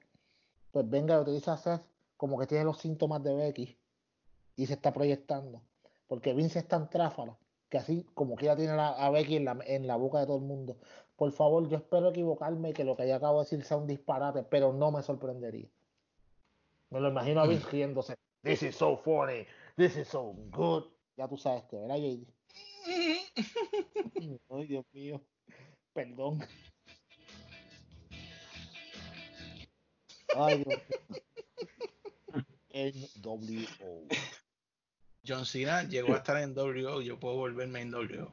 pues 0.71 0.89
venga 0.89 1.17
y 1.17 1.21
utiliza 1.21 1.55
a 1.55 1.57
Seth 1.57 1.83
como 2.17 2.39
que 2.39 2.47
tiene 2.47 2.65
los 2.65 2.79
síntomas 2.79 3.23
de 3.23 3.35
Becky 3.35 3.79
y 4.57 4.67
se 4.67 4.75
está 4.75 4.93
proyectando. 4.93 5.62
Porque 6.07 6.35
Vince 6.35 6.59
es 6.59 6.69
tan 6.69 6.91
tráfala 6.91 7.39
que 7.69 7.79
así 7.79 8.05
como 8.15 8.35
quiera 8.37 8.57
tiene 8.57 8.77
la- 8.77 8.91
a 8.91 9.11
Becky 9.11 9.37
en 9.37 9.45
la, 9.47 9.59
en 9.65 9.87
la 9.87 9.97
boca 9.97 10.19
de 10.21 10.27
todo 10.27 10.37
el 10.37 10.43
mundo. 10.43 10.77
Por 11.17 11.33
favor, 11.33 11.69
yo 11.69 11.77
espero 11.77 12.11
equivocarme 12.11 12.71
y 12.71 12.73
que 12.73 12.85
lo 12.85 12.97
que 12.97 13.09
yo 13.09 13.15
acabo 13.15 13.39
de 13.39 13.45
decir 13.45 13.65
sea 13.65 13.77
un 13.77 13.87
disparate, 13.87 14.43
pero 14.43 14.73
no 14.73 14.91
me 14.91 15.03
sorprendería. 15.03 15.69
Me 16.91 17.01
lo 17.01 17.09
imagino 17.09 17.41
a 17.41 17.47
Vince 17.47 17.67
riéndose. 17.71 18.15
This 18.43 18.62
is 18.62 18.77
so 18.77 18.97
funny. 18.97 19.47
This 19.77 19.97
is 19.97 20.09
so 20.09 20.35
good. 20.51 20.85
Ya 21.17 21.29
tú 21.29 21.37
sabes 21.37 21.62
que, 21.65 21.77
¿verdad, 21.79 21.97
JD? 21.97 22.27
Ay, 24.51 24.66
Dios 24.66 24.85
mío. 24.93 25.23
Perdón. 25.93 26.47
Ay, 30.36 30.65
Dios 30.65 30.82
mío. 30.89 31.20
NWO. 32.73 34.07
John 35.27 35.44
Cena 35.44 35.82
llegó 35.82 36.15
a 36.15 36.19
estar 36.19 36.36
en 36.39 36.55
WO, 36.55 37.02
yo 37.02 37.19
puedo 37.19 37.36
volverme 37.36 37.81
en 37.81 37.93
WO. 37.93 38.32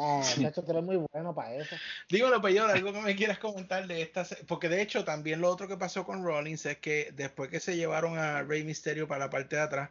Ah, 0.00 0.22
muchacho, 0.36 0.62
tú 0.62 0.70
eres 0.70 0.84
muy 0.84 0.96
bueno 1.12 1.34
para 1.34 1.56
eso. 1.56 1.74
Dímelo, 2.08 2.40
Peyor, 2.40 2.70
algo 2.70 2.92
que 2.92 3.00
me 3.00 3.16
quieras 3.16 3.38
comentar 3.38 3.84
de 3.88 4.00
esta. 4.02 4.24
Porque 4.46 4.68
de 4.68 4.80
hecho, 4.80 5.04
también 5.04 5.40
lo 5.40 5.50
otro 5.50 5.66
que 5.66 5.76
pasó 5.76 6.06
con 6.06 6.22
Rollins 6.22 6.66
es 6.66 6.78
que 6.78 7.10
después 7.14 7.50
que 7.50 7.58
se 7.58 7.76
llevaron 7.76 8.16
a 8.16 8.42
Rey 8.42 8.62
Mysterio 8.62 9.08
para 9.08 9.24
la 9.24 9.30
parte 9.30 9.56
de 9.56 9.62
atrás, 9.62 9.90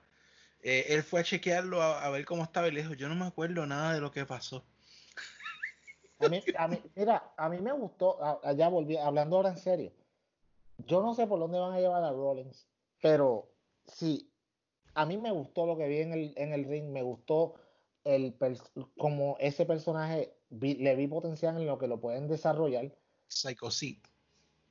eh, 0.63 0.85
él 0.89 1.03
fue 1.03 1.21
a 1.21 1.23
chequearlo 1.23 1.81
a, 1.81 2.03
a 2.03 2.09
ver 2.09 2.25
cómo 2.25 2.43
estaba 2.43 2.67
y 2.67 2.71
le 2.71 2.81
dijo: 2.81 2.93
Yo 2.93 3.07
no 3.07 3.15
me 3.15 3.25
acuerdo 3.25 3.65
nada 3.65 3.93
de 3.93 4.01
lo 4.01 4.11
que 4.11 4.25
pasó. 4.25 4.65
A 6.19 6.27
mí, 6.27 6.41
a 6.57 6.67
mí- 6.67 6.81
mira, 6.95 7.31
a 7.37 7.47
mí 7.49 7.59
me 7.59 7.71
gustó, 7.73 8.17
allá 8.43 8.67
volví, 8.69 8.97
hablando 8.97 9.35
ahora 9.35 9.49
en 9.49 9.57
serio. 9.57 9.91
Yo 10.79 11.01
no 11.01 11.13
sé 11.13 11.27
por 11.27 11.39
dónde 11.39 11.59
van 11.59 11.73
a 11.73 11.79
llevar 11.79 12.03
a 12.03 12.11
Rollins, 12.11 12.67
pero 13.01 13.51
sí, 13.85 14.31
a 14.95 15.05
mí 15.05 15.17
me 15.17 15.31
gustó 15.31 15.65
lo 15.65 15.77
que 15.77 15.87
vi 15.87 15.99
en 15.99 16.13
el, 16.13 16.33
en 16.37 16.53
el 16.53 16.65
ring, 16.65 16.89
me 16.89 17.03
gustó 17.03 17.55
el 18.03 18.35
como 18.97 19.37
ese 19.39 19.65
personaje, 19.65 20.33
vi- 20.49 20.75
le 20.75 20.95
vi 20.95 21.07
potencial 21.07 21.57
en 21.57 21.67
lo 21.67 21.77
que 21.77 21.87
lo 21.87 21.99
pueden 21.99 22.27
desarrollar. 22.27 22.95
Psycho. 23.27 23.69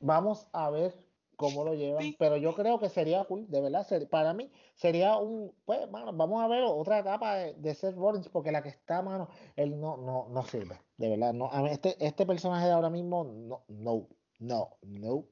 Vamos 0.01 0.49
a 0.53 0.71
ver 0.71 1.06
cómo 1.37 1.65
lo 1.65 1.75
llevan, 1.75 2.15
pero 2.19 2.37
yo 2.37 2.55
creo 2.55 2.79
que 2.79 2.89
sería 2.89 3.25
cool, 3.25 3.47
de 3.49 3.61
verdad, 3.61 3.87
ser- 3.87 4.09
para 4.09 4.33
mí 4.35 4.51
sería 4.75 5.17
un, 5.19 5.55
pues, 5.65 5.89
mano, 5.91 6.13
vamos 6.13 6.43
a 6.43 6.49
ver 6.49 6.65
otra 6.65 6.99
etapa 7.01 7.37
de, 7.37 7.55
de 7.55 7.75
Seth 7.75 7.95
Rollins, 7.95 8.29
porque 8.29 8.51
la 8.53 8.63
que 8.63 8.71
está, 8.71 9.03
mano, 9.03 9.29
él 9.55 9.79
no, 9.79 9.97
no, 9.99 10.29
no 10.31 10.43
sirve, 10.45 10.81
de 10.97 11.11
verdad, 11.11 11.33
no, 11.35 11.51
a 11.53 11.63
mí 11.63 11.69
este, 11.71 11.97
este 12.05 12.27
personaje 12.27 12.67
de 12.67 12.73
ahora 12.73 12.91
mismo, 12.91 13.25
no, 13.25 13.65
no, 13.69 14.09
no, 14.39 14.79
no. 14.83 15.25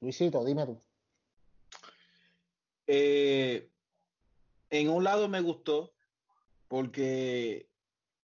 Luisito, 0.00 0.44
dime 0.44 0.64
tú. 0.64 0.80
Eh, 2.86 3.68
en 4.70 4.88
un 4.88 5.04
lado 5.04 5.28
me 5.28 5.40
gustó 5.40 5.92
porque 6.68 7.68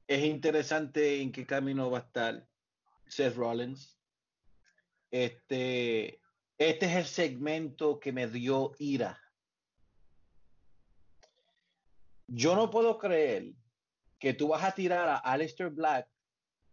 es 0.06 0.24
interesante 0.24 1.20
en 1.20 1.32
qué 1.32 1.46
camino 1.46 1.90
va 1.90 1.98
a 1.98 2.02
estar 2.02 2.46
Seth 3.06 3.34
Rollins. 3.34 3.98
Este, 5.10 6.20
este 6.70 6.86
es 6.86 6.96
el 6.96 7.04
segmento 7.04 8.00
que 8.00 8.12
me 8.12 8.26
dio 8.26 8.72
ira. 8.78 9.20
Yo 12.26 12.56
no 12.56 12.70
puedo 12.70 12.98
creer 12.98 13.52
que 14.18 14.32
tú 14.32 14.48
vas 14.48 14.64
a 14.64 14.72
tirar 14.74 15.08
a 15.08 15.16
Aleister 15.16 15.70
Black 15.70 16.08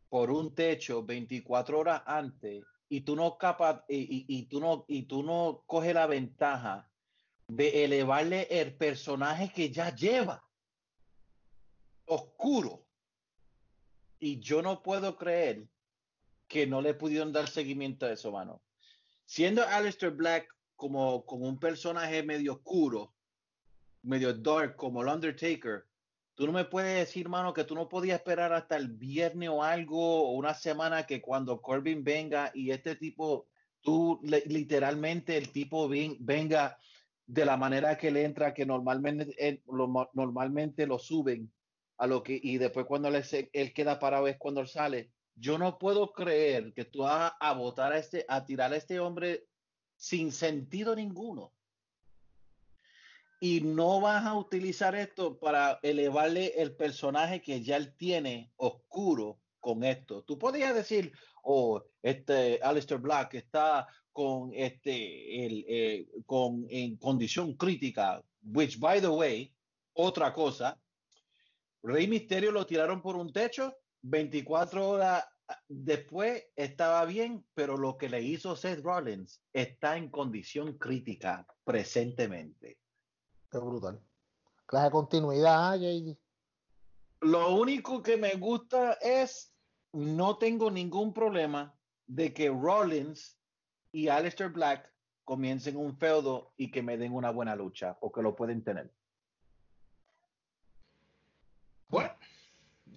por 0.08 0.32
un 0.32 0.56
techo 0.56 1.04
24 1.04 1.80
horas 1.80 2.04
antes 2.06 2.64
y 2.88 3.02
tú 3.02 3.16
no 3.16 3.38
capaz 3.38 3.84
y, 3.88 4.46
tú 4.46 4.60
no 4.62 4.86
y 4.88 5.04
tú 5.04 5.24
no 5.24 5.64
coges 5.66 5.94
la 5.94 6.08
ventaja 6.08 6.90
de 7.48 7.84
elevarle 7.84 8.48
el 8.50 8.76
personaje 8.76 9.52
que 9.54 9.72
ya 9.72 9.94
lleva. 9.94 10.46
Oscuro. 12.06 12.86
Y 14.20 14.40
yo 14.40 14.62
no 14.62 14.82
puedo 14.84 15.18
creer 15.18 15.68
que 16.48 16.68
no 16.68 16.82
le 16.82 16.94
pudieron 16.94 17.34
dar 17.34 17.50
seguimiento 17.50 18.06
a 18.06 18.14
eso 18.14 18.32
mano 18.32 18.62
siendo 19.32 19.66
Aleister 19.66 20.12
Black 20.12 20.54
como, 20.76 21.26
como 21.26 21.48
un 21.48 21.58
personaje 21.58 22.22
medio 22.22 22.56
oscuro 22.56 23.14
medio 24.02 24.34
dark 24.34 24.76
como 24.76 25.02
el 25.02 25.08
Undertaker 25.08 25.86
Tú 26.34 26.48
no 26.48 26.54
me 26.54 26.66
puedes 26.66 26.98
decir, 26.98 27.30
mano, 27.30 27.54
que 27.54 27.64
tú 27.66 27.76
no 27.76 27.88
podías 27.88 28.18
esperar 28.18 28.52
hasta 28.52 28.76
el 28.76 28.88
viernes 28.88 29.50
o 29.50 29.64
algo, 29.64 30.24
o 30.24 30.32
una 30.32 30.54
semana 30.54 31.06
que 31.06 31.22
cuando 31.22 31.62
Corbin 31.62 32.04
venga 32.04 32.52
y 32.54 32.72
este 32.72 32.96
tipo, 32.96 33.48
tú 33.82 34.20
literalmente 34.24 35.38
el 35.38 35.52
tipo 35.52 35.88
ven- 35.88 36.18
venga 36.20 36.78
de 37.28 37.46
la 37.46 37.58
manera 37.58 37.98
que 37.98 38.12
le 38.12 38.24
entra, 38.24 38.54
que 38.54 38.66
normalmente, 38.66 39.36
él- 39.38 39.62
lo, 39.68 40.10
normalmente 40.14 40.88
lo 40.88 40.98
suben 40.98 41.52
a 41.98 42.08
lo 42.08 42.24
que, 42.24 42.40
y 42.42 42.58
después 42.58 42.86
cuando 42.86 43.10
él, 43.10 43.24
él 43.54 43.74
queda 43.74 44.00
parado 44.00 44.28
es 44.28 44.38
cuando 44.38 44.62
él 44.62 44.68
sale. 44.68 45.12
Yo 45.36 45.58
no 45.58 45.80
puedo 45.80 46.14
creer 46.14 46.74
que 46.74 46.86
tú 46.86 47.00
vas 47.00 47.34
a 47.40 47.54
votar 47.54 47.94
a 47.94 47.98
este, 47.98 48.26
a 48.28 48.46
tirar 48.46 48.74
a 48.74 48.78
este 48.78 49.00
hombre 49.00 49.48
sin 49.96 50.32
sentido 50.32 50.96
ninguno 50.96 51.54
y 53.44 53.62
no 53.62 54.00
vas 54.00 54.24
a 54.24 54.36
utilizar 54.36 54.96
esto 54.96 55.40
para 55.40 55.80
elevarle 55.82 56.54
el 56.62 56.76
personaje 56.76 57.42
que 57.42 57.64
ya 57.64 57.76
él 57.76 57.96
tiene 57.98 58.52
oscuro 58.56 59.40
con 59.60 59.84
esto. 59.84 60.24
Tú 60.24 60.38
podías 60.38 60.76
decir, 60.76 61.12
oh, 61.44 61.82
este 62.04 62.60
Alistair 62.62 63.02
Black 63.02 63.34
está 63.34 63.88
con 64.12 64.52
este 64.54 65.46
el, 65.46 65.66
eh, 65.68 66.08
con 66.28 66.68
en 66.70 66.98
condición 66.98 67.56
crítica, 67.56 68.24
which 68.44 68.80
by 68.80 69.02
the 69.02 69.08
way, 69.08 69.52
otra 69.94 70.32
cosa, 70.34 70.80
Rey 71.82 72.08
Misterio 72.08 72.52
lo 72.52 72.68
tiraron 72.68 73.02
por 73.02 73.16
un 73.16 73.34
techo, 73.34 73.76
24 74.02 74.90
horas 74.90 75.26
después 75.68 76.44
estaba 76.56 77.06
bien, 77.06 77.46
pero 77.54 77.78
lo 77.78 77.98
que 77.98 78.10
le 78.10 78.22
hizo 78.22 78.56
Seth 78.56 78.84
Rollins 78.84 79.42
está 79.54 79.98
en 79.98 80.10
condición 80.10 80.78
crítica 80.78 81.46
presentemente. 81.64 82.80
Qué 83.52 83.58
brutal. 83.58 84.02
Clase 84.66 84.86
de 84.86 84.92
continuidad, 84.92 85.76
JD. 85.78 86.18
Lo 87.22 87.56
único 87.56 88.02
que 88.02 88.18
me 88.18 88.34
gusta 88.36 88.94
es, 88.94 89.54
no 89.94 90.38
tengo 90.38 90.72
ningún 90.72 91.14
problema 91.14 91.78
de 92.08 92.34
que 92.34 92.50
Rollins 92.50 93.38
y 93.92 94.08
Aleister 94.08 94.50
Black 94.50 94.92
comiencen 95.24 95.78
un 95.78 95.98
feudo 95.98 96.54
y 96.58 96.72
que 96.72 96.82
me 96.82 96.98
den 96.98 97.14
una 97.14 97.30
buena 97.30 97.56
lucha, 97.56 97.98
o 98.02 98.12
que 98.12 98.22
lo 98.22 98.36
pueden 98.36 98.64
tener. 98.64 98.92
Bueno, 101.90 102.12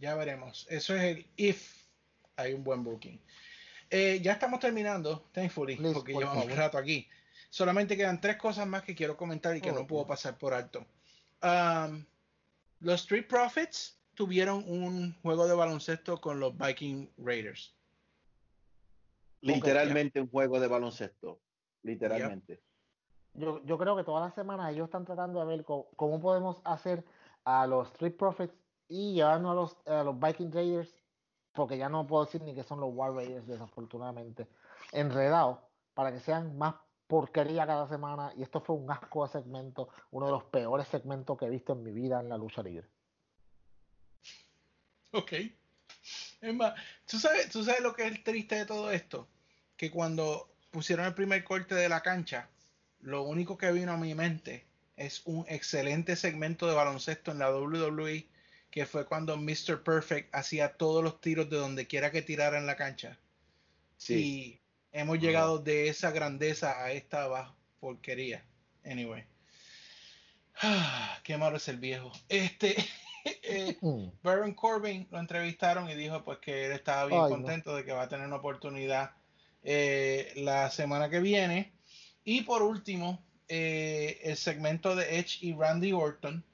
ya 0.00 0.14
veremos. 0.14 0.66
Eso 0.70 0.94
es 0.94 1.02
el 1.02 1.26
if 1.36 1.84
hay 2.36 2.52
un 2.52 2.64
buen 2.64 2.82
booking. 2.82 3.20
Eh, 3.90 4.20
ya 4.22 4.32
estamos 4.32 4.60
terminando, 4.60 5.28
thankfully, 5.32 5.76
Please, 5.76 5.94
porque 5.94 6.12
por 6.12 6.22
llevamos 6.22 6.46
un 6.46 6.56
rato 6.56 6.78
aquí. 6.78 7.08
Solamente 7.50 7.96
quedan 7.96 8.20
tres 8.20 8.36
cosas 8.36 8.66
más 8.66 8.82
que 8.82 8.94
quiero 8.94 9.16
comentar 9.16 9.56
y 9.56 9.60
que 9.60 9.70
Oh, 9.70 9.74
no 9.74 9.86
puedo 9.86 10.02
Dios. 10.02 10.08
pasar 10.08 10.36
por 10.36 10.52
alto. 10.54 10.84
Um, 11.42 12.04
los 12.80 13.02
Street 13.02 13.26
Profits 13.28 14.00
tuvieron 14.14 14.64
un 14.66 15.14
juego 15.22 15.46
de 15.46 15.54
baloncesto 15.54 16.20
con 16.20 16.40
los 16.40 16.56
Viking 16.58 17.08
Raiders. 17.18 17.74
Literalmente 19.40 20.20
un 20.20 20.28
juego 20.28 20.58
de 20.58 20.66
baloncesto. 20.66 21.38
Literalmente. 21.82 22.60
Yo, 23.34 23.64
yo 23.64 23.78
creo 23.78 23.96
que 23.96 24.04
toda 24.04 24.20
la 24.26 24.34
semana 24.34 24.70
ellos 24.70 24.86
están 24.86 25.04
tratando 25.04 25.40
de 25.40 25.46
ver 25.46 25.64
cómo, 25.64 25.88
cómo 25.96 26.20
podemos 26.20 26.60
hacer 26.64 27.04
a 27.44 27.66
los 27.66 27.88
Street 27.92 28.16
Profits 28.16 28.54
y 28.89 29.15
llevarnos 29.15 29.51
a 29.51 29.55
los, 29.55 29.98
a 29.98 30.05
los 30.05 30.19
Viking 30.19 30.52
Raiders, 30.52 30.94
porque 31.52 31.78
ya 31.78 31.89
no 31.89 32.06
puedo 32.06 32.24
decir 32.24 32.43
ni 32.43 32.55
que 32.55 32.62
son 32.62 32.81
los 32.81 32.90
War 32.93 33.12
Raiders, 33.12 33.47
desafortunadamente, 33.47 34.48
enredados, 34.93 35.59
para 35.94 36.12
que 36.12 36.20
sean 36.20 36.59
más 36.59 36.74
porquería 37.06 37.66
cada 37.66 37.89
semana. 37.89 38.32
Y 38.36 38.43
esto 38.43 38.61
fue 38.61 38.77
un 38.77 38.90
asco 38.90 39.27
de 39.27 39.32
segmento, 39.32 39.89
uno 40.11 40.27
de 40.27 40.32
los 40.32 40.44
peores 40.44 40.89
segmentos 40.89 41.39
que 41.39 41.47
he 41.47 41.51
visto 41.51 41.73
en 41.73 41.82
mi 41.82 41.93
vida 41.93 42.20
en 42.20 42.28
la 42.28 42.36
lucha 42.36 42.62
libre. 42.62 42.89
Ok. 45.12 45.32
Es 46.40 46.55
más, 46.55 46.74
¿tú 47.06 47.19
sabes, 47.19 47.48
¿tú 47.48 47.65
sabes 47.65 47.81
lo 47.81 47.94
que 47.94 48.02
es 48.05 48.12
el 48.12 48.23
triste 48.23 48.56
de 48.56 48.66
todo 48.66 48.90
esto? 48.90 49.28
Que 49.77 49.90
cuando 49.90 50.51
pusieron 50.70 51.06
el 51.06 51.15
primer 51.15 51.44
corte 51.44 51.74
de 51.74 51.89
la 51.89 52.02
cancha, 52.02 52.48
lo 53.01 53.23
único 53.23 53.56
que 53.56 53.70
vino 53.70 53.93
a 53.93 53.97
mi 53.97 54.15
mente 54.15 54.66
es 54.97 55.23
un 55.24 55.44
excelente 55.48 56.16
segmento 56.16 56.66
de 56.66 56.74
baloncesto 56.74 57.31
en 57.31 57.39
la 57.39 57.55
WWE, 57.55 58.27
que 58.74 58.86
fue 58.86 59.06
cuando 59.06 59.36
Mr. 59.36 59.84
Perfect 59.84 60.34
hacía 60.34 60.76
todos 60.76 61.05
los 61.05 61.20
tiros 61.20 61.48
de 61.48 61.59
donde 61.59 61.86
quiera 61.86 62.10
que 62.10 62.22
tirara 62.22 62.59
en 62.59 62.66
la 62.66 62.74
cancha. 62.74 63.20
Y 64.09 64.59
hemos 64.90 65.20
llegado 65.20 65.60
de 65.60 65.86
esa 65.86 66.10
grandeza 66.10 66.82
a 66.82 66.90
esta 66.90 67.28
baja 67.28 67.55
porquería. 67.78 68.44
Anyway. 68.84 69.26
Ah, 70.60 71.20
qué 71.22 71.38
malo 71.38 71.59
es 71.59 71.68
el 71.68 71.78
viejo. 71.78 72.10
Este. 72.28 72.74
eh, 73.44 73.78
Mm. 73.80 74.09
Baron 74.24 74.52
Corbin 74.55 75.06
lo 75.12 75.20
entrevistaron 75.20 75.88
y 75.88 75.94
dijo 75.94 76.24
pues 76.24 76.38
que 76.38 76.66
él 76.66 76.72
estaba 76.72 77.06
bien 77.06 77.20
Ay, 77.20 77.30
no. 77.30 77.36
contento 77.36 77.76
de 77.76 77.84
que 77.84 77.92
va 77.92 78.02
a 78.02 78.09
tener 78.09 78.26
una 78.26 78.36
oportunidad 78.36 79.12
eh, 79.62 80.32
la 80.34 80.68
semana 80.72 81.09
que 81.09 81.20
viene. 81.20 81.72
Y 82.24 82.42
por 82.42 82.60
último, 82.62 83.24
eh, 83.46 84.18
el 84.24 84.36
segmento 84.36 84.96
de 84.96 85.20
Edge 85.20 85.38
y 85.42 85.55
Randy 85.55 85.92
Orton, 85.92 86.44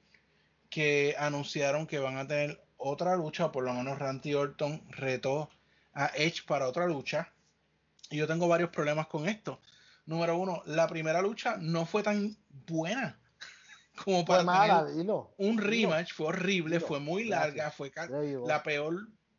que 0.71 1.15
anunciaron 1.19 1.85
que 1.85 1.99
van 1.99 2.17
a 2.17 2.27
tener 2.27 2.63
otra 2.77 3.15
lucha, 3.15 3.45
o 3.45 3.51
por 3.51 3.63
lo 3.63 3.73
menos 3.73 3.99
Randy 3.99 4.33
Orton 4.33 4.81
retó 4.89 5.49
a 5.93 6.07
Edge 6.15 6.43
para 6.47 6.67
otra 6.67 6.87
lucha. 6.87 7.31
Y 8.09 8.17
yo 8.17 8.25
tengo 8.27 8.47
varios 8.47 8.71
problemas 8.71 9.05
con 9.07 9.27
esto. 9.29 9.61
Número 10.05 10.35
uno, 10.37 10.63
la 10.65 10.87
primera 10.87 11.21
lucha 11.21 11.57
no 11.59 11.85
fue 11.85 12.01
tan 12.03 12.35
buena 12.65 13.19
como 14.03 14.25
Fue 14.25 14.43
para 14.43 14.43
mala, 14.43 14.79
tener 14.85 14.97
dilo. 14.97 15.33
un 15.37 15.57
dilo. 15.57 15.91
rematch, 15.91 16.13
fue 16.13 16.27
horrible, 16.27 16.77
Dilo. 16.77 16.87
fue 16.87 16.99
muy 16.99 17.27
Gracias. 17.27 17.55
larga, 17.55 17.71
fue 17.71 17.91
you 18.31 18.41
go. 18.41 18.47
la 18.47 18.63
peor, 18.63 18.95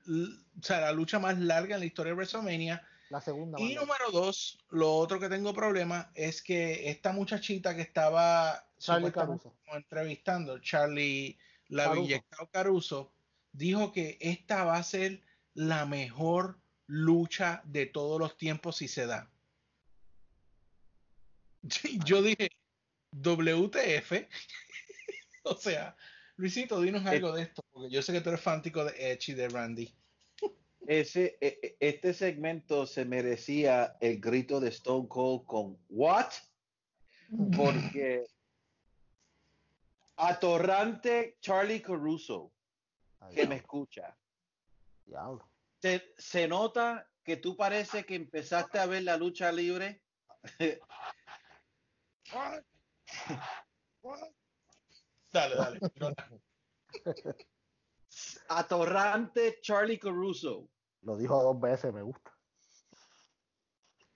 o 0.07 0.63
sea, 0.63 0.81
la 0.83 0.93
lucha 0.93 1.19
más 1.19 1.39
larga 1.39 1.75
en 1.75 1.81
la 1.81 1.87
historia 1.87 2.13
de 2.13 2.17
WrestleMania. 2.17 2.87
La 3.13 3.21
segunda. 3.21 3.61
Y 3.61 3.75
número 3.75 4.11
dos, 4.11 4.59
lo 4.71 4.91
otro 4.95 5.21
que 5.21 5.29
tengo 5.29 5.53
problema 5.53 6.11
es 6.15 6.41
que 6.41 6.89
esta 6.89 7.13
muchachita 7.13 7.77
que 7.77 7.83
estaba 7.83 8.67
Charlie 8.79 9.13
Caruso. 9.13 9.55
entrevistando, 9.71 10.59
Charlie 10.61 11.39
la 11.69 11.85
Caruso. 11.85 12.01
Villecao 12.01 12.47
Caruso, 12.51 13.13
dijo 13.53 13.93
que 13.93 14.17
esta 14.19 14.65
va 14.65 14.79
a 14.79 14.83
ser 14.83 15.21
la 15.53 15.85
mejor 15.85 16.59
lucha 16.87 17.61
de 17.67 17.85
todos 17.85 18.19
los 18.19 18.39
tiempos 18.39 18.79
si 18.79 18.89
se 18.89 19.05
da. 19.05 19.31
Yo 22.07 22.23
dije, 22.23 22.49
WTF. 23.11 24.27
o 25.43 25.57
sea, 25.57 25.95
Luisito, 26.37 26.81
dinos 26.81 27.05
algo 27.05 27.33
de 27.33 27.43
esto, 27.43 27.63
porque 27.73 27.91
yo 27.91 28.01
sé 28.01 28.15
que 28.15 28.23
tú 28.23 28.31
eres 28.31 28.41
fanático 28.41 28.87
de 28.87 29.13
Edge 29.13 29.33
y 29.33 29.35
de 29.35 29.51
Randy. 29.51 29.95
Ese, 30.87 31.39
e- 31.41 31.59
e- 31.63 31.77
este 31.81 32.13
segmento 32.13 32.87
se 32.87 33.05
merecía 33.05 33.97
el 34.01 34.21
grito 34.21 34.61
de 34.61 34.69
Stone 34.69 35.09
Cold 35.09 35.47
con 35.47 35.79
What? 35.89 36.33
Porque 37.57 38.25
atorrante 40.17 41.39
Charlie 41.41 41.81
Caruso, 41.81 42.53
que 43.35 43.47
me 43.47 43.57
escucha, 43.57 44.17
Diablo. 45.07 45.49
se, 45.81 46.13
se 46.19 46.47
nota 46.49 47.09
que 47.25 47.37
tú 47.37 47.57
parece 47.57 48.05
que 48.05 48.17
empezaste 48.17 48.79
a 48.79 48.87
ver 48.87 49.05
la 49.05 49.17
lucha 49.17 49.51
libre. 49.53 50.03
Dale, 55.33 55.55
dale. 55.57 55.81
Atorrante 58.59 59.59
Charlie 59.61 59.99
Caruso. 59.99 60.69
Lo 61.03 61.17
dijo 61.17 61.43
dos 61.43 61.61
veces, 61.61 61.93
me 61.93 62.03
gusta. 62.03 62.33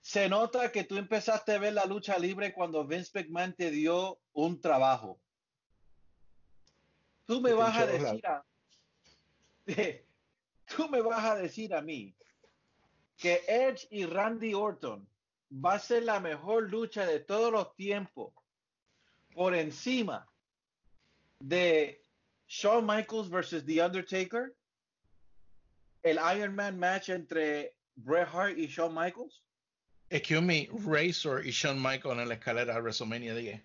Se 0.00 0.28
nota 0.28 0.70
que 0.70 0.84
tú 0.84 0.96
empezaste 0.96 1.54
a 1.54 1.58
ver 1.58 1.72
la 1.72 1.84
lucha 1.84 2.16
libre 2.18 2.54
cuando 2.54 2.86
Vince 2.86 3.10
McMahon 3.12 3.54
te 3.54 3.70
dio 3.70 4.20
un 4.32 4.60
trabajo. 4.60 5.20
Tú 7.24 7.40
me 7.40 7.52
vas 7.52 7.76
a 7.76 7.86
decir 7.86 8.24
a, 8.24 8.46
tú 10.76 10.88
me 10.88 11.00
vas 11.02 11.24
a 11.24 11.34
decir 11.34 11.74
a 11.74 11.82
mí 11.82 12.14
que 13.16 13.42
Edge 13.48 13.88
y 13.90 14.06
Randy 14.06 14.54
Orton 14.54 15.08
va 15.52 15.74
a 15.74 15.78
ser 15.78 16.04
la 16.04 16.20
mejor 16.20 16.70
lucha 16.70 17.04
de 17.04 17.20
todos 17.20 17.50
los 17.50 17.74
tiempos 17.74 18.32
por 19.34 19.54
encima 19.54 20.30
de 21.40 22.06
Shawn 22.48 22.85
Michaels 22.86 23.28
versus 23.28 23.64
The 23.64 23.81
Undertaker, 23.81 24.55
el 26.05 26.18
Iron 26.36 26.55
Man 26.55 26.78
match 26.78 27.09
entre 27.09 27.70
Bret 27.97 28.28
Hart 28.28 28.56
y 28.59 28.66
Shawn 28.66 28.94
Michaels. 28.94 29.43
Excuse 30.10 30.43
me, 30.43 30.68
Razor 30.73 31.44
y 31.44 31.51
Shawn 31.51 31.82
Michaels 31.82 32.18
en 32.20 32.28
la 32.28 32.35
escalera 32.36 32.74
de 32.74 32.81
WrestleMania 32.81 33.35
10. 33.35 33.60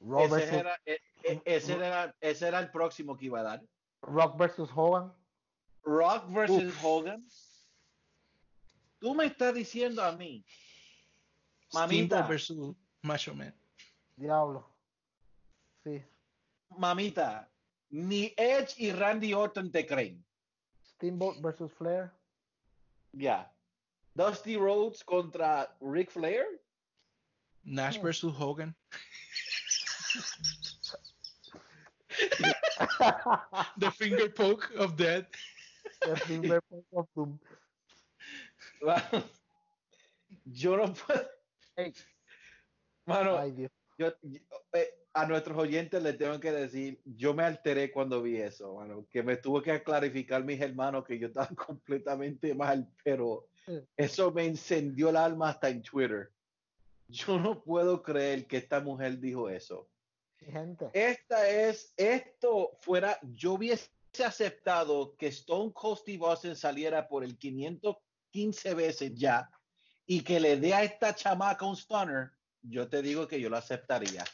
Rock 0.00 0.26
Ese 0.26 0.30
versus, 0.34 0.52
era, 0.52 0.80
e- 0.86 1.00
e- 1.24 1.42
ese, 1.46 1.72
era, 1.72 2.14
ese 2.20 2.46
era 2.48 2.60
el 2.60 2.70
próximo 2.70 3.16
que 3.16 3.26
iba 3.26 3.40
a 3.40 3.42
dar. 3.42 3.62
Rock 4.02 4.38
versus 4.38 4.68
Hogan. 4.74 5.12
Rock 5.84 6.28
versus 6.28 6.64
Uf. 6.64 6.84
Hogan. 6.84 7.24
Tú 9.00 9.14
me 9.14 9.24
estás 9.26 9.54
diciendo 9.54 10.02
a 10.02 10.12
mí, 10.12 10.44
Steamboat 11.70 11.88
mamita, 11.90 12.22
versus 12.28 12.76
Macho 13.02 13.34
Man. 13.34 13.54
Diablo. 14.16 14.68
Sí. 15.84 16.02
mamita, 16.76 17.48
ni 17.90 18.34
Edge 18.36 18.74
y 18.78 18.92
Randy 18.92 19.34
Orton 19.34 19.70
te 19.70 19.86
creen. 19.86 20.24
Steamboat 20.82 21.40
versus 21.40 21.72
Flair. 21.72 22.12
Ya. 23.12 23.50
Dusty 24.16 24.56
Rhodes 24.56 25.04
contra 25.04 25.68
Ric 25.80 26.10
Flair. 26.10 26.44
Nash 27.64 27.96
hmm. 27.96 28.02
versus 28.02 28.34
Hogan. 28.34 28.74
The 33.78 33.90
finger 33.92 34.28
poke 34.28 34.70
of 34.76 34.96
death. 34.96 35.26
The 36.02 36.16
Finger 36.16 36.60
Point 36.70 36.84
of 36.96 37.06
Doom. 37.14 37.38
Yo 40.52 40.76
no 40.76 40.88
puedo. 40.88 41.26
Ey. 41.76 41.92
Mano, 43.06 43.36
Ay, 43.36 43.50
Dios. 43.50 43.70
Yo, 43.98 44.12
yo, 44.22 44.40
eh, 44.72 44.94
a 45.12 45.26
nuestros 45.26 45.58
oyentes 45.58 46.00
les 46.02 46.16
tengo 46.16 46.38
que 46.38 46.52
decir, 46.52 47.00
yo 47.04 47.34
me 47.34 47.42
alteré 47.42 47.90
cuando 47.90 48.22
vi 48.22 48.36
eso, 48.36 48.76
mano, 48.76 49.06
que 49.10 49.22
me 49.22 49.36
tuvo 49.36 49.60
que 49.60 49.82
clarificar 49.82 50.44
mis 50.44 50.60
hermanos 50.60 51.04
que 51.04 51.18
yo 51.18 51.26
estaba 51.26 51.48
completamente 51.66 52.54
mal, 52.54 52.88
pero 53.02 53.48
eso 53.96 54.32
me 54.32 54.46
encendió 54.46 55.10
el 55.10 55.16
alma 55.16 55.50
hasta 55.50 55.68
en 55.68 55.82
Twitter. 55.82 56.30
Yo 57.08 57.38
no 57.38 57.62
puedo 57.62 58.02
creer 58.02 58.46
que 58.46 58.58
esta 58.58 58.80
mujer 58.80 59.18
dijo 59.18 59.48
eso. 59.48 59.88
Gente. 60.38 60.88
Esta 60.92 61.48
es, 61.48 61.92
esto 61.96 62.78
fuera, 62.80 63.18
yo 63.34 63.54
hubiese 63.54 63.90
aceptado 64.24 65.16
que 65.16 65.26
Stone 65.26 65.72
Cold 65.72 65.98
Steve 65.98 66.24
Austin 66.24 66.54
saliera 66.54 67.08
por 67.08 67.24
el 67.24 67.36
515 67.36 68.74
veces 68.74 69.14
ya 69.14 69.50
y 70.06 70.22
que 70.22 70.38
le 70.38 70.56
dé 70.56 70.74
a 70.74 70.84
esta 70.84 71.14
chamaca 71.14 71.66
un 71.66 71.76
stunner, 71.76 72.30
yo 72.62 72.88
te 72.88 73.02
digo 73.02 73.26
que 73.28 73.40
yo 73.40 73.48
lo 73.50 73.56
aceptaría. 73.56 74.24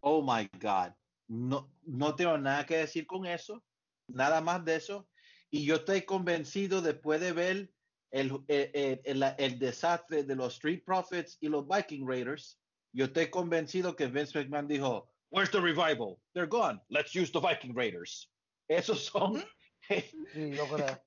Oh 0.00 0.22
my 0.22 0.48
God. 0.60 0.92
No, 1.28 1.70
no 1.86 2.14
tengo 2.14 2.36
nada 2.38 2.66
que 2.66 2.76
decir 2.78 3.06
con 3.06 3.24
eso, 3.26 3.62
nada 4.08 4.40
más 4.40 4.64
de 4.64 4.76
eso. 4.76 5.08
Y 5.50 5.64
yo 5.64 5.76
estoy 5.76 6.02
convencido 6.02 6.82
después 6.82 7.20
de 7.20 7.32
ver 7.32 7.72
el, 8.10 8.32
el, 8.48 9.00
el, 9.04 9.22
el 9.38 9.58
desastre 9.58 10.24
de 10.24 10.34
los 10.36 10.54
Street 10.54 10.82
Profits 10.84 11.38
y 11.40 11.48
los 11.48 11.66
Viking 11.66 12.06
Raiders, 12.06 12.58
yo 12.92 13.06
estoy 13.06 13.30
convencido 13.30 13.96
que 13.96 14.06
Vince 14.06 14.38
McMahon 14.38 14.68
dijo, 14.68 15.08
Where's 15.30 15.50
the 15.50 15.60
revival? 15.60 16.18
They're 16.34 16.46
gone. 16.46 16.78
Let's 16.90 17.14
use 17.14 17.32
the 17.32 17.40
Viking 17.40 17.74
Raiders. 17.74 18.28
Esos 18.68 19.06
son. 19.06 19.42
Sí, 19.88 20.54
yo 20.54 20.66
creo. 20.66 20.98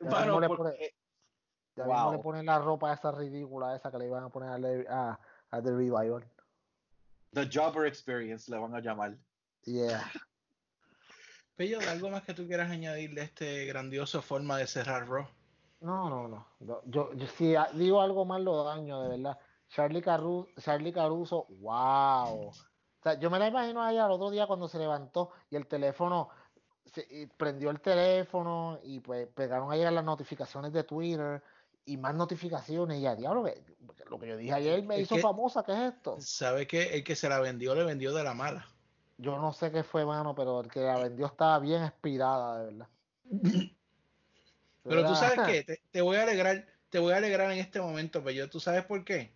Porque- 0.48 0.72
pone- 0.78 0.94
ya 1.76 1.84
Wow. 1.84 1.94
mismo 1.94 2.12
le 2.12 2.18
ponen 2.18 2.46
la 2.46 2.58
ropa 2.58 2.92
esa 2.92 3.12
ridícula 3.12 3.74
esa 3.76 3.90
que 3.90 3.98
le 3.98 4.06
iban 4.06 4.24
a 4.24 4.28
poner 4.28 4.50
a, 4.50 4.58
Le- 4.58 4.86
a, 4.88 5.18
a 5.50 5.62
The 5.62 5.70
Revival. 5.70 6.24
The 7.32 7.48
Jobber 7.52 7.86
Experience 7.86 8.50
le 8.50 8.58
van 8.58 8.74
a 8.74 8.80
llamar. 8.80 9.16
Yeah. 9.64 10.02
Pello, 11.56 11.78
¿algo 11.88 12.10
más 12.10 12.22
que 12.22 12.34
tú 12.34 12.46
quieras 12.46 12.70
añadir 12.70 13.14
de 13.14 13.22
este 13.22 13.66
grandioso 13.66 14.22
forma 14.22 14.56
de 14.56 14.66
cerrar 14.66 15.06
Raw? 15.08 15.26
No, 15.80 16.08
no, 16.08 16.28
no. 16.28 16.46
Yo, 16.58 16.82
yo, 16.86 17.26
si 17.36 17.54
digo 17.74 18.00
algo 18.00 18.24
más 18.24 18.40
lo 18.40 18.64
daño, 18.64 19.02
de 19.02 19.08
verdad. 19.18 19.38
Charlie 19.68 20.02
Caruso, 20.02 20.48
Charlie 20.60 20.92
Caruso, 20.92 21.46
wow. 21.60 22.48
O 22.48 22.52
sea, 23.02 23.14
yo 23.18 23.30
me 23.30 23.38
la 23.38 23.48
imagino 23.48 23.82
a 23.82 23.92
ella 23.92 24.06
el 24.06 24.12
otro 24.12 24.30
día 24.30 24.46
cuando 24.46 24.68
se 24.68 24.78
levantó 24.78 25.30
y 25.48 25.56
el 25.56 25.66
teléfono, 25.66 26.28
se, 26.86 27.06
y 27.08 27.26
prendió 27.26 27.70
el 27.70 27.80
teléfono 27.80 28.78
y 28.82 29.00
pues 29.00 29.28
pegaron 29.28 29.70
a 29.70 29.76
llegar 29.76 29.92
las 29.92 30.04
notificaciones 30.04 30.72
de 30.72 30.84
Twitter 30.84 31.42
y 31.90 31.96
más 31.96 32.14
notificaciones 32.14 33.00
y 33.00 33.06
a 33.06 33.14
diablo, 33.16 33.44
que- 33.44 33.62
lo 34.08 34.18
que 34.18 34.28
yo 34.28 34.36
dije 34.36 34.52
ayer 34.52 34.82
me 34.82 34.96
Es 34.96 35.02
hizo 35.02 35.16
que- 35.16 35.20
famosa, 35.22 35.62
¿qué 35.64 35.72
es 35.72 35.92
esto? 35.94 36.16
¿Sabe 36.20 36.66
que 36.66 36.94
el 36.94 37.04
que 37.04 37.14
se 37.16 37.28
la 37.28 37.40
vendió 37.40 37.74
le 37.74 37.84
vendió 37.84 38.12
de 38.12 38.24
la 38.24 38.34
mala? 38.34 38.66
Yo 39.18 39.38
no 39.38 39.52
sé 39.52 39.70
qué 39.70 39.82
fue, 39.84 40.04
mano, 40.04 40.34
pero 40.34 40.60
el 40.62 40.70
que 40.70 40.80
la 40.80 40.98
vendió 40.98 41.26
estaba 41.26 41.58
bien 41.58 41.82
inspirada, 41.82 42.58
de 42.58 42.64
verdad. 42.66 42.88
Pero 44.82 45.06
tú 45.06 45.14
sabes 45.14 45.40
qué, 45.46 45.62
te, 45.64 45.82
te 45.90 46.00
voy 46.00 46.16
a 46.16 46.22
alegrar, 46.22 46.66
te 46.88 46.98
voy 46.98 47.12
a 47.12 47.18
alegrar 47.18 47.50
en 47.52 47.58
este 47.58 47.80
momento, 47.80 48.22
Pello. 48.24 48.48
¿Tú 48.48 48.60
sabes 48.60 48.84
por 48.84 49.04
qué? 49.04 49.32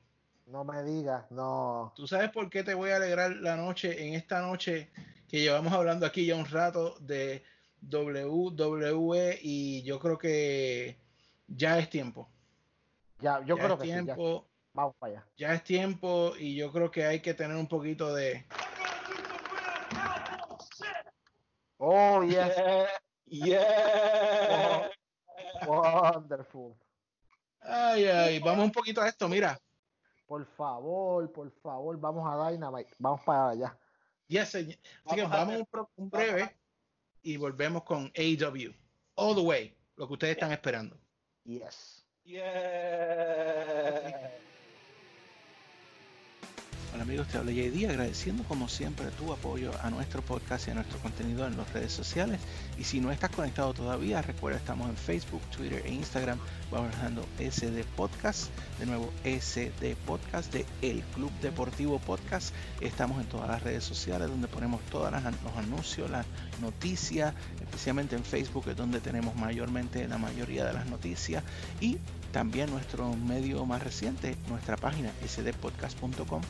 No 0.47 0.65
me 0.65 0.83
digas, 0.83 1.31
no. 1.31 1.93
¿Tú 1.97 2.07
sabes 2.07 2.31
por 2.31 2.51
qué 2.51 2.65
te 2.65 2.75
voy 2.75 2.91
a 2.91 2.97
alegrar 2.97 3.31
la 3.37 3.57
noche, 3.57 4.07
en 4.07 4.15
esta 4.15 4.41
noche 4.41 4.91
que 5.29 5.41
llevamos 5.41 5.73
hablando 5.73 6.07
aquí 6.07 6.27
ya 6.27 6.37
un 6.37 6.47
rato 6.47 6.97
de 7.01 7.43
WWE 7.83 9.39
y 9.43 9.83
yo 9.83 9.99
creo 10.01 10.19
que 10.19 10.99
ya 11.47 11.79
es 11.79 11.89
tiempo. 11.91 12.29
Ya, 13.21 13.41
yo 13.45 13.57
Ya 13.57 13.63
creo 13.63 13.75
es 13.75 13.81
que 13.81 13.85
sí, 13.85 13.89
ya. 13.91 14.03
tiempo, 14.05 14.47
Vamos 14.73 14.95
para 14.99 15.13
allá. 15.13 15.27
ya 15.37 15.55
es 15.55 15.65
tiempo 15.65 16.33
y 16.39 16.57
yo 16.57 16.73
creo 16.73 16.91
que 16.91 17.05
hay 17.07 17.21
que 17.21 17.35
tener 17.35 17.57
un 17.57 17.69
poquito 17.69 18.13
de... 18.15 18.47
Oh, 21.79 22.23
yes. 22.23 22.55
Yeah. 23.27 24.91
Wonderful. 25.67 26.75
Ay, 27.61 28.05
ay, 28.07 28.39
vamos 28.41 28.65
un 28.67 28.73
poquito 28.73 29.01
a 29.01 29.09
esto, 29.09 29.29
mira. 29.29 29.59
Por 30.27 30.45
favor, 30.57 31.31
por 31.33 31.51
favor, 31.63 31.99
vamos 31.99 32.27
a 32.31 32.51
Dynamite. 32.51 32.91
Vamos 32.99 33.21
para 33.25 33.51
allá. 33.51 33.79
Yes, 34.29 34.49
señor. 34.51 34.79
Así 35.05 35.17
que 35.17 35.23
Vamos 35.23 35.37
a 35.37 35.45
vamos 35.45 35.63
un, 35.73 35.87
un 35.97 36.11
breve 36.11 36.57
y 37.23 37.37
volvemos 37.37 37.83
con 37.85 38.11
AEW. 38.17 38.73
All 39.17 39.35
the 39.35 39.43
way, 39.43 39.77
lo 39.97 40.07
que 40.07 40.13
ustedes 40.15 40.33
están 40.35 40.53
esperando. 40.53 40.99
Yes. 41.45 42.04
Yeah. 42.27 44.11
Hola 46.95 47.03
amigos, 47.03 47.27
te 47.27 47.39
habla 47.39 47.51
JD 47.51 47.91
agradeciendo 47.91 48.45
como 48.45 48.69
siempre 48.69 49.07
tu 49.19 49.33
apoyo 49.33 49.73
a 49.83 49.91
nuestro 49.91 50.23
podcast 50.23 50.69
y 50.69 50.71
a 50.71 50.75
nuestro 50.75 51.01
contenido 51.01 51.45
en 51.45 51.57
las 51.57 51.73
redes 51.73 51.91
sociales. 51.91 52.39
Y 52.79 52.85
si 52.85 53.01
no 53.01 53.11
estás 53.11 53.31
conectado 53.31 53.75
todavía, 53.75 54.23
recuerda 54.23 54.59
estamos 54.59 54.89
en 54.89 54.97
Facebook, 54.97 55.41
Twitter 55.51 55.83
e 55.85 55.93
Instagram 55.93 56.39
bajando 56.71 57.27
SD 57.41 57.83
Podcast. 57.97 58.49
De 58.79 58.87
nuevo, 58.87 59.13
SD 59.25 59.97
Podcast 60.07 60.53
de 60.53 60.65
El 60.83 61.03
Club 61.15 61.33
Deportivo 61.43 61.99
Podcast. 61.99 62.55
Estamos 62.81 63.21
en 63.21 63.27
todas 63.27 63.49
las 63.49 63.65
redes 63.65 63.83
sociales 63.83 64.29
donde 64.29 64.47
ponemos 64.47 64.81
todos 64.83 65.11
los 65.11 65.57
anuncios, 65.57 66.09
las 66.09 66.27
noticias, 66.61 67.35
especialmente 67.61 68.15
en 68.15 68.23
Facebook 68.23 68.69
es 68.69 68.77
donde 68.77 69.01
tenemos 69.01 69.35
mayormente 69.35 70.07
la 70.07 70.19
mayoría 70.19 70.65
de 70.65 70.73
las 70.73 70.87
noticias. 70.87 71.43
Y 71.81 71.99
también 72.31 72.71
nuestro 72.71 73.15
medio 73.17 73.67
más 73.67 73.83
reciente, 73.83 74.37
nuestra 74.49 74.77
página 74.77 75.11
sdpodcast.com 75.27 76.43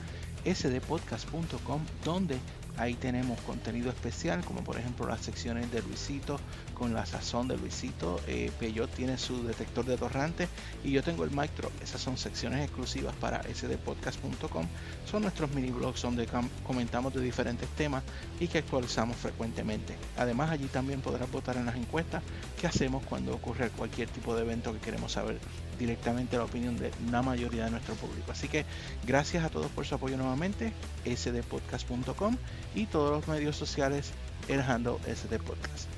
sdpodcast.com 0.44 1.80
donde 2.04 2.38
ahí 2.76 2.94
tenemos 2.94 3.40
contenido 3.42 3.88
especial 3.90 4.44
como 4.44 4.64
por 4.64 4.76
ejemplo 4.76 5.06
las 5.06 5.20
secciones 5.20 5.70
de 5.70 5.80
Luisito 5.82 6.40
con 6.74 6.92
la 6.92 7.06
sazón 7.06 7.46
de 7.46 7.56
Luisito. 7.56 8.20
Eh, 8.26 8.50
Peyot 8.58 8.90
tiene 8.92 9.16
su 9.16 9.44
detector 9.46 9.84
de 9.84 9.96
torrante 9.96 10.48
y 10.82 10.90
yo 10.90 11.02
tengo 11.02 11.22
el 11.24 11.30
Micro 11.30 11.70
esas 11.82 12.00
son 12.00 12.16
secciones 12.16 12.64
exclusivas 12.64 13.14
para 13.16 13.42
sdpodcast.com 13.42 14.66
son 15.08 15.22
nuestros 15.22 15.50
mini 15.52 15.70
blogs 15.70 16.02
donde 16.02 16.26
com- 16.26 16.48
comentamos 16.66 17.14
de 17.14 17.20
diferentes 17.20 17.68
temas 17.70 18.02
y 18.40 18.48
que 18.48 18.58
actualizamos 18.58 19.16
frecuentemente. 19.16 19.94
Además 20.16 20.50
allí 20.50 20.66
también 20.66 21.00
podrás 21.00 21.30
votar 21.30 21.56
en 21.56 21.66
las 21.66 21.76
encuestas 21.76 22.22
que 22.60 22.66
hacemos 22.66 23.04
cuando 23.04 23.34
ocurre 23.34 23.70
cualquier 23.70 24.08
tipo 24.08 24.34
de 24.34 24.42
evento 24.42 24.72
que 24.72 24.80
queremos 24.80 25.12
saber 25.12 25.38
directamente 25.78 26.36
la 26.36 26.44
opinión 26.44 26.76
de 26.76 26.90
la 27.10 27.22
mayoría 27.22 27.64
de 27.64 27.70
nuestro 27.72 27.94
público 27.94 28.32
así 28.32 28.48
que 28.48 28.64
Gracias 29.06 29.44
a 29.44 29.50
todos 29.50 29.70
por 29.72 29.84
su 29.84 29.94
apoyo 29.94 30.16
nuevamente, 30.16 30.72
sdpodcast.com 31.04 32.36
y 32.74 32.86
todos 32.86 33.10
los 33.10 33.28
medios 33.28 33.56
sociales, 33.56 34.12
el 34.48 34.60
handle 34.60 34.96
sdpodcast. 35.14 35.88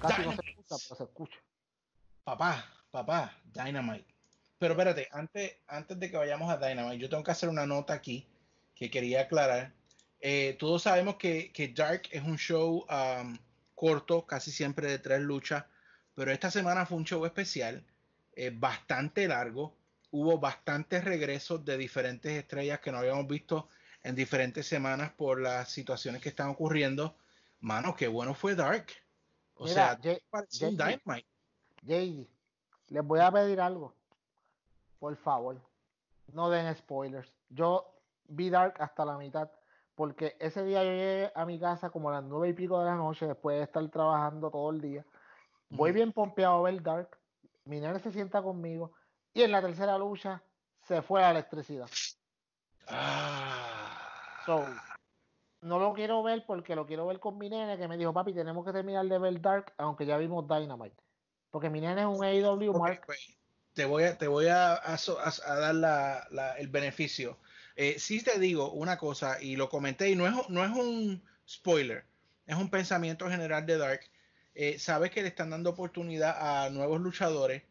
Casi 0.00 0.22
no 0.22 0.32
se 0.32 0.50
escucha, 0.50 0.76
pero 0.88 0.96
se 0.96 1.04
escucha. 1.04 1.38
Papá, 2.22 2.66
papá, 2.90 3.34
Dynamite. 3.44 4.06
Pero 4.58 4.74
espérate, 4.74 5.08
antes, 5.10 5.56
antes 5.66 5.98
de 5.98 6.10
que 6.10 6.16
vayamos 6.18 6.50
a 6.50 6.58
Dynamite, 6.58 6.98
yo 6.98 7.08
tengo 7.08 7.24
que 7.24 7.30
hacer 7.30 7.48
una 7.48 7.66
nota 7.66 7.94
aquí 7.94 8.26
que 8.74 8.90
quería 8.90 9.22
aclarar. 9.22 9.72
Eh, 10.20 10.56
todos 10.58 10.82
sabemos 10.82 11.16
que, 11.16 11.50
que 11.52 11.68
Dark 11.68 12.02
es 12.10 12.22
un 12.22 12.36
show 12.36 12.84
um, 12.90 13.38
corto, 13.74 14.26
casi 14.26 14.50
siempre 14.50 14.90
de 14.90 14.98
tres 14.98 15.20
luchas, 15.20 15.64
pero 16.14 16.30
esta 16.30 16.50
semana 16.50 16.84
fue 16.84 16.98
un 16.98 17.04
show 17.04 17.24
especial, 17.24 17.82
eh, 18.40 18.50
bastante 18.50 19.28
largo. 19.28 19.74
Hubo 20.10 20.38
bastantes 20.38 21.04
regresos 21.04 21.62
de 21.64 21.76
diferentes 21.76 22.32
estrellas 22.32 22.80
que 22.80 22.90
no 22.90 22.98
habíamos 22.98 23.26
visto 23.26 23.68
en 24.02 24.14
diferentes 24.14 24.66
semanas 24.66 25.12
por 25.12 25.40
las 25.40 25.68
situaciones 25.70 26.22
que 26.22 26.30
están 26.30 26.48
ocurriendo. 26.48 27.14
Mano, 27.60 27.94
qué 27.94 28.08
bueno 28.08 28.32
fue 28.34 28.54
Dark. 28.54 28.86
O 29.56 29.64
Mira, 29.64 29.74
sea, 30.02 30.18
Jay- 30.50 30.76
Dynamite. 30.76 31.26
Les 32.88 33.04
voy 33.04 33.20
a 33.20 33.30
pedir 33.30 33.60
algo. 33.60 33.94
Por 34.98 35.14
favor, 35.16 35.60
no 36.32 36.48
den 36.48 36.74
spoilers. 36.74 37.30
Yo 37.50 37.94
vi 38.26 38.48
Dark 38.48 38.76
hasta 38.80 39.04
la 39.04 39.18
mitad, 39.18 39.50
porque 39.94 40.34
ese 40.40 40.64
día 40.64 40.82
yo 40.82 40.90
llegué 40.90 41.30
a 41.34 41.44
mi 41.44 41.60
casa 41.60 41.90
como 41.90 42.08
a 42.08 42.14
las 42.14 42.24
nueve 42.24 42.48
y 42.48 42.52
pico 42.54 42.78
de 42.80 42.86
la 42.86 42.96
noche, 42.96 43.26
después 43.26 43.58
de 43.58 43.64
estar 43.64 43.86
trabajando 43.90 44.50
todo 44.50 44.70
el 44.70 44.80
día. 44.80 45.04
Voy 45.68 45.92
bien 45.92 46.10
pompeado 46.12 46.54
a 46.66 46.70
ver 46.70 46.82
Dark. 46.82 47.19
Mi 47.64 47.80
nene 47.80 47.98
se 48.00 48.12
sienta 48.12 48.42
conmigo, 48.42 48.92
y 49.32 49.42
en 49.42 49.52
la 49.52 49.60
tercera 49.60 49.96
lucha 49.98 50.42
se 50.86 51.02
fue 51.02 51.20
la 51.20 51.30
electricidad. 51.30 51.88
Ah. 52.88 54.42
So, 54.46 54.66
no 55.62 55.78
lo 55.78 55.92
quiero 55.92 56.22
ver 56.22 56.44
porque 56.46 56.74
lo 56.74 56.86
quiero 56.86 57.06
ver 57.06 57.20
con 57.20 57.38
mi 57.38 57.48
nene 57.48 57.76
que 57.78 57.86
me 57.86 57.96
dijo, 57.96 58.12
papi, 58.12 58.32
tenemos 58.32 58.64
que 58.64 58.72
terminar 58.72 59.06
de 59.06 59.18
ver 59.18 59.40
Dark, 59.40 59.72
aunque 59.76 60.06
ya 60.06 60.16
vimos 60.16 60.48
Dynamite. 60.48 60.96
Porque 61.50 61.68
mi 61.70 61.80
nene 61.80 62.02
es 62.02 62.06
un 62.06 62.24
AEW 62.24 62.72
Mark. 62.78 63.02
pues, 63.06 63.36
te 63.74 63.84
voy 63.84 64.04
a, 64.04 64.16
te 64.18 64.26
voy 64.26 64.46
a, 64.48 64.80
dar 65.46 65.74
la- 65.74 66.26
la- 66.30 66.58
el 66.58 66.68
beneficio. 66.68 67.38
Eh, 67.76 67.98
sí 67.98 68.22
te 68.22 68.38
digo 68.38 68.72
una 68.72 68.98
cosa, 68.98 69.40
y 69.40 69.56
lo 69.56 69.68
comenté, 69.68 70.10
y 70.10 70.16
no 70.16 70.26
es, 70.26 70.48
no 70.48 70.64
es 70.64 70.70
un 70.70 71.22
spoiler, 71.48 72.04
es 72.46 72.56
un 72.56 72.70
pensamiento 72.70 73.28
general 73.28 73.64
de 73.66 73.78
Dark. 73.78 74.00
Eh, 74.54 74.78
sabes 74.78 75.10
que 75.10 75.22
le 75.22 75.28
están 75.28 75.50
dando 75.50 75.70
oportunidad 75.70 76.64
a 76.66 76.70
nuevos 76.70 77.00
luchadores 77.00 77.62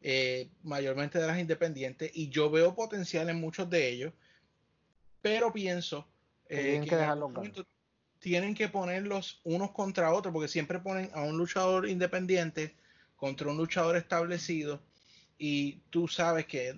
eh, 0.00 0.48
mayormente 0.62 1.18
de 1.18 1.26
las 1.26 1.38
independientes, 1.38 2.10
y 2.14 2.28
yo 2.28 2.50
veo 2.50 2.74
potencial 2.74 3.28
en 3.28 3.40
muchos 3.40 3.68
de 3.68 3.88
ellos, 3.88 4.12
pero 5.20 5.52
pienso 5.52 6.06
eh, 6.48 6.62
Tienen 6.62 6.88
que 6.88 6.96
dejarlos 6.96 7.66
tienen 8.20 8.54
que 8.54 8.68
ponerlos 8.68 9.40
unos 9.44 9.70
contra 9.70 10.12
otros, 10.12 10.32
porque 10.32 10.48
siempre 10.48 10.80
ponen 10.80 11.10
a 11.14 11.22
un 11.22 11.36
luchador 11.38 11.88
independiente 11.88 12.74
contra 13.16 13.48
un 13.48 13.56
luchador 13.56 13.96
establecido, 13.96 14.80
y 15.38 15.74
tú 15.90 16.08
sabes 16.08 16.46
que 16.46 16.74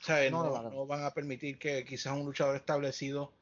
¿sabes? 0.00 0.32
No 0.32 0.42
No, 0.42 0.50
van 0.52 0.66
a- 0.66 0.70
no 0.70 0.86
van 0.86 1.04
a 1.04 1.10
permitir 1.12 1.58
que 1.58 1.84
quizás 1.84 2.12
un 2.16 2.24
luchador 2.26 2.56
establecido 2.56 3.32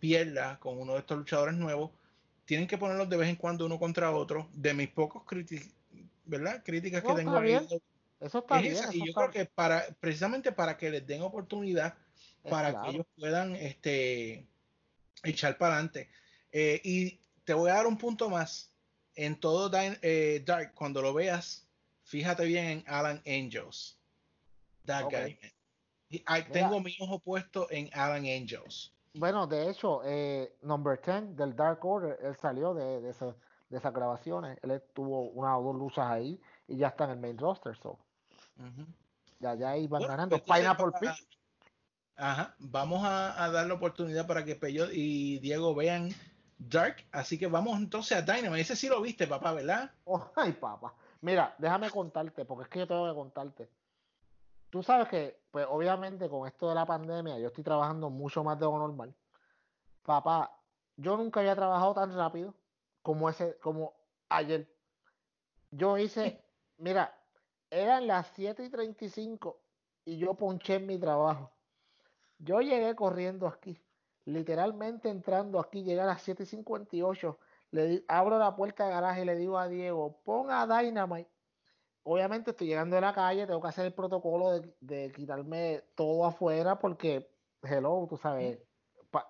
pierda 0.00 0.58
con 0.60 0.78
uno 0.78 0.92
de 0.94 1.00
estos 1.00 1.18
luchadores 1.18 1.54
nuevos. 1.56 1.90
Tienen 2.46 2.66
que 2.66 2.78
ponerlos 2.78 3.10
de 3.10 3.16
vez 3.16 3.28
en 3.28 3.36
cuando 3.36 3.66
uno 3.66 3.78
contra 3.78 4.10
otro. 4.12 4.48
De 4.54 4.72
mis 4.72 4.88
pocos 4.88 5.24
críticas, 5.24 5.68
¿verdad? 6.24 6.62
Críticas 6.64 7.02
que 7.02 7.12
tengo 7.14 7.36
ahí. 7.36 7.58
Eso 8.18 8.38
está 8.38 8.56
es 8.56 8.62
bien. 8.62 8.74
eso 8.76 8.92
y 8.92 8.98
yo 9.00 9.04
está- 9.06 9.20
creo 9.20 9.30
que 9.30 9.44
para 9.44 9.86
precisamente 10.00 10.50
para 10.52 10.76
que 10.78 10.88
les 10.90 11.06
den 11.06 11.20
oportunidad 11.22 11.94
Es 12.42 12.50
para 12.50 12.70
claro. 12.70 12.84
que 12.84 12.90
ellos 12.94 13.06
puedan 13.14 13.56
este 13.56 14.46
echar 15.22 15.58
para 15.58 15.74
adelante 15.74 16.08
y 16.52 17.20
te 17.44 17.52
voy 17.52 17.70
a 17.70 17.74
dar 17.74 17.86
un 17.86 17.98
punto 17.98 18.30
más 18.30 18.72
en 19.14 19.38
todo 19.38 19.70
eh, 19.74 20.42
Dark 20.46 20.72
cuando 20.74 21.02
lo 21.02 21.12
veas 21.12 21.68
fíjate 22.04 22.46
bien 22.46 22.66
en 22.66 22.84
Alan 22.86 23.22
Angels 23.26 23.98
that 24.86 25.04
Ok. 25.04 25.12
guy 25.12 25.38
man. 25.42 25.52
Y, 26.08 26.18
Mira. 26.26 26.44
tengo 26.52 26.80
mi 26.80 26.96
ojo 27.00 27.18
puesto 27.18 27.70
en 27.70 27.90
Alan 27.92 28.24
Angels 28.24 28.94
Bueno, 29.18 29.46
de 29.46 29.70
hecho, 29.70 30.02
eh, 30.04 30.56
Number 30.62 31.00
10 31.00 31.36
del 31.36 31.56
Dark 31.56 31.84
Order, 31.84 32.18
él 32.22 32.36
salió 32.36 32.74
de, 32.74 33.00
de, 33.00 33.10
esa- 33.10 33.34
de 33.68 33.78
esas 33.78 33.92
grabaciones. 33.92 34.58
Él 34.62 34.82
tuvo 34.92 35.30
una 35.30 35.56
o 35.58 35.62
dos 35.62 35.76
luchas 35.76 36.06
ahí 36.06 36.40
y 36.68 36.76
ya 36.76 36.88
está 36.88 37.04
en 37.04 37.10
el 37.10 37.18
main 37.20 37.38
roster. 37.38 37.76
So. 37.76 37.98
Ya, 39.40 39.54
ya 39.54 39.76
iban 39.76 40.00
Bueno, 40.00 40.08
ganando. 40.08 40.42
Pineapple 40.42 40.92
Pit. 41.00 41.10
Ajá, 42.16 42.54
vamos 42.58 43.04
a, 43.04 43.42
a 43.44 43.50
dar 43.50 43.66
la 43.66 43.74
oportunidad 43.74 44.26
para 44.26 44.44
que 44.44 44.56
Pello 44.56 44.86
y 44.90 45.38
Diego 45.40 45.74
vean 45.74 46.08
Dark, 46.58 46.96
así 47.12 47.38
que 47.38 47.46
vamos 47.46 47.76
entonces 47.78 48.16
a 48.16 48.22
Dynamite. 48.22 48.62
Ese 48.62 48.76
sí 48.76 48.88
lo 48.88 49.02
viste, 49.02 49.26
papá, 49.26 49.52
¿verdad? 49.52 49.90
Oh, 50.04 50.24
ay, 50.36 50.52
papá. 50.52 50.94
Mira, 51.20 51.54
déjame 51.58 51.90
contarte, 51.90 52.44
porque 52.46 52.64
es 52.64 52.68
que 52.70 52.78
yo 52.80 52.86
tengo 52.86 53.06
que 53.08 53.14
contarte. 53.14 53.68
Tú 54.76 54.82
sabes 54.82 55.08
que, 55.08 55.40
pues 55.50 55.66
obviamente 55.70 56.28
con 56.28 56.46
esto 56.46 56.68
de 56.68 56.74
la 56.74 56.84
pandemia, 56.84 57.38
yo 57.38 57.46
estoy 57.46 57.64
trabajando 57.64 58.10
mucho 58.10 58.44
más 58.44 58.58
de 58.58 58.66
lo 58.66 58.76
normal. 58.76 59.14
Papá, 60.02 60.60
yo 60.96 61.16
nunca 61.16 61.40
había 61.40 61.56
trabajado 61.56 61.94
tan 61.94 62.14
rápido 62.14 62.54
como 63.00 63.30
ese, 63.30 63.58
como 63.60 63.94
ayer. 64.28 64.68
Yo 65.70 65.96
hice, 65.96 66.44
mira, 66.76 67.18
eran 67.70 68.06
las 68.06 68.26
7 68.34 68.64
y 68.64 68.68
35 68.70 69.62
y 70.04 70.18
yo 70.18 70.34
ponché 70.34 70.74
en 70.74 70.86
mi 70.86 70.98
trabajo. 70.98 71.50
Yo 72.38 72.60
llegué 72.60 72.94
corriendo 72.94 73.48
aquí, 73.48 73.82
literalmente 74.26 75.08
entrando 75.08 75.58
aquí, 75.58 75.84
llegué 75.84 76.02
a 76.02 76.06
las 76.06 76.20
7 76.22 76.42
y 76.42 76.46
58. 76.46 77.38
Le 77.70 77.86
di- 77.86 78.04
abro 78.08 78.38
la 78.38 78.54
puerta 78.54 78.84
de 78.84 78.90
garaje 78.90 79.22
y 79.22 79.24
le 79.24 79.36
digo 79.36 79.58
a 79.58 79.68
Diego, 79.68 80.22
pon 80.22 80.50
a 80.50 80.66
Dynamite. 80.66 81.30
Obviamente 82.08 82.52
estoy 82.52 82.68
llegando 82.68 82.94
de 82.94 83.00
la 83.00 83.12
calle, 83.12 83.48
tengo 83.48 83.60
que 83.60 83.66
hacer 83.66 83.84
el 83.84 83.92
protocolo 83.92 84.52
de, 84.52 84.72
de 84.80 85.10
quitarme 85.10 85.82
todo 85.96 86.24
afuera 86.24 86.78
porque, 86.78 87.28
hello, 87.64 88.06
tú 88.08 88.16
sabes, 88.16 88.60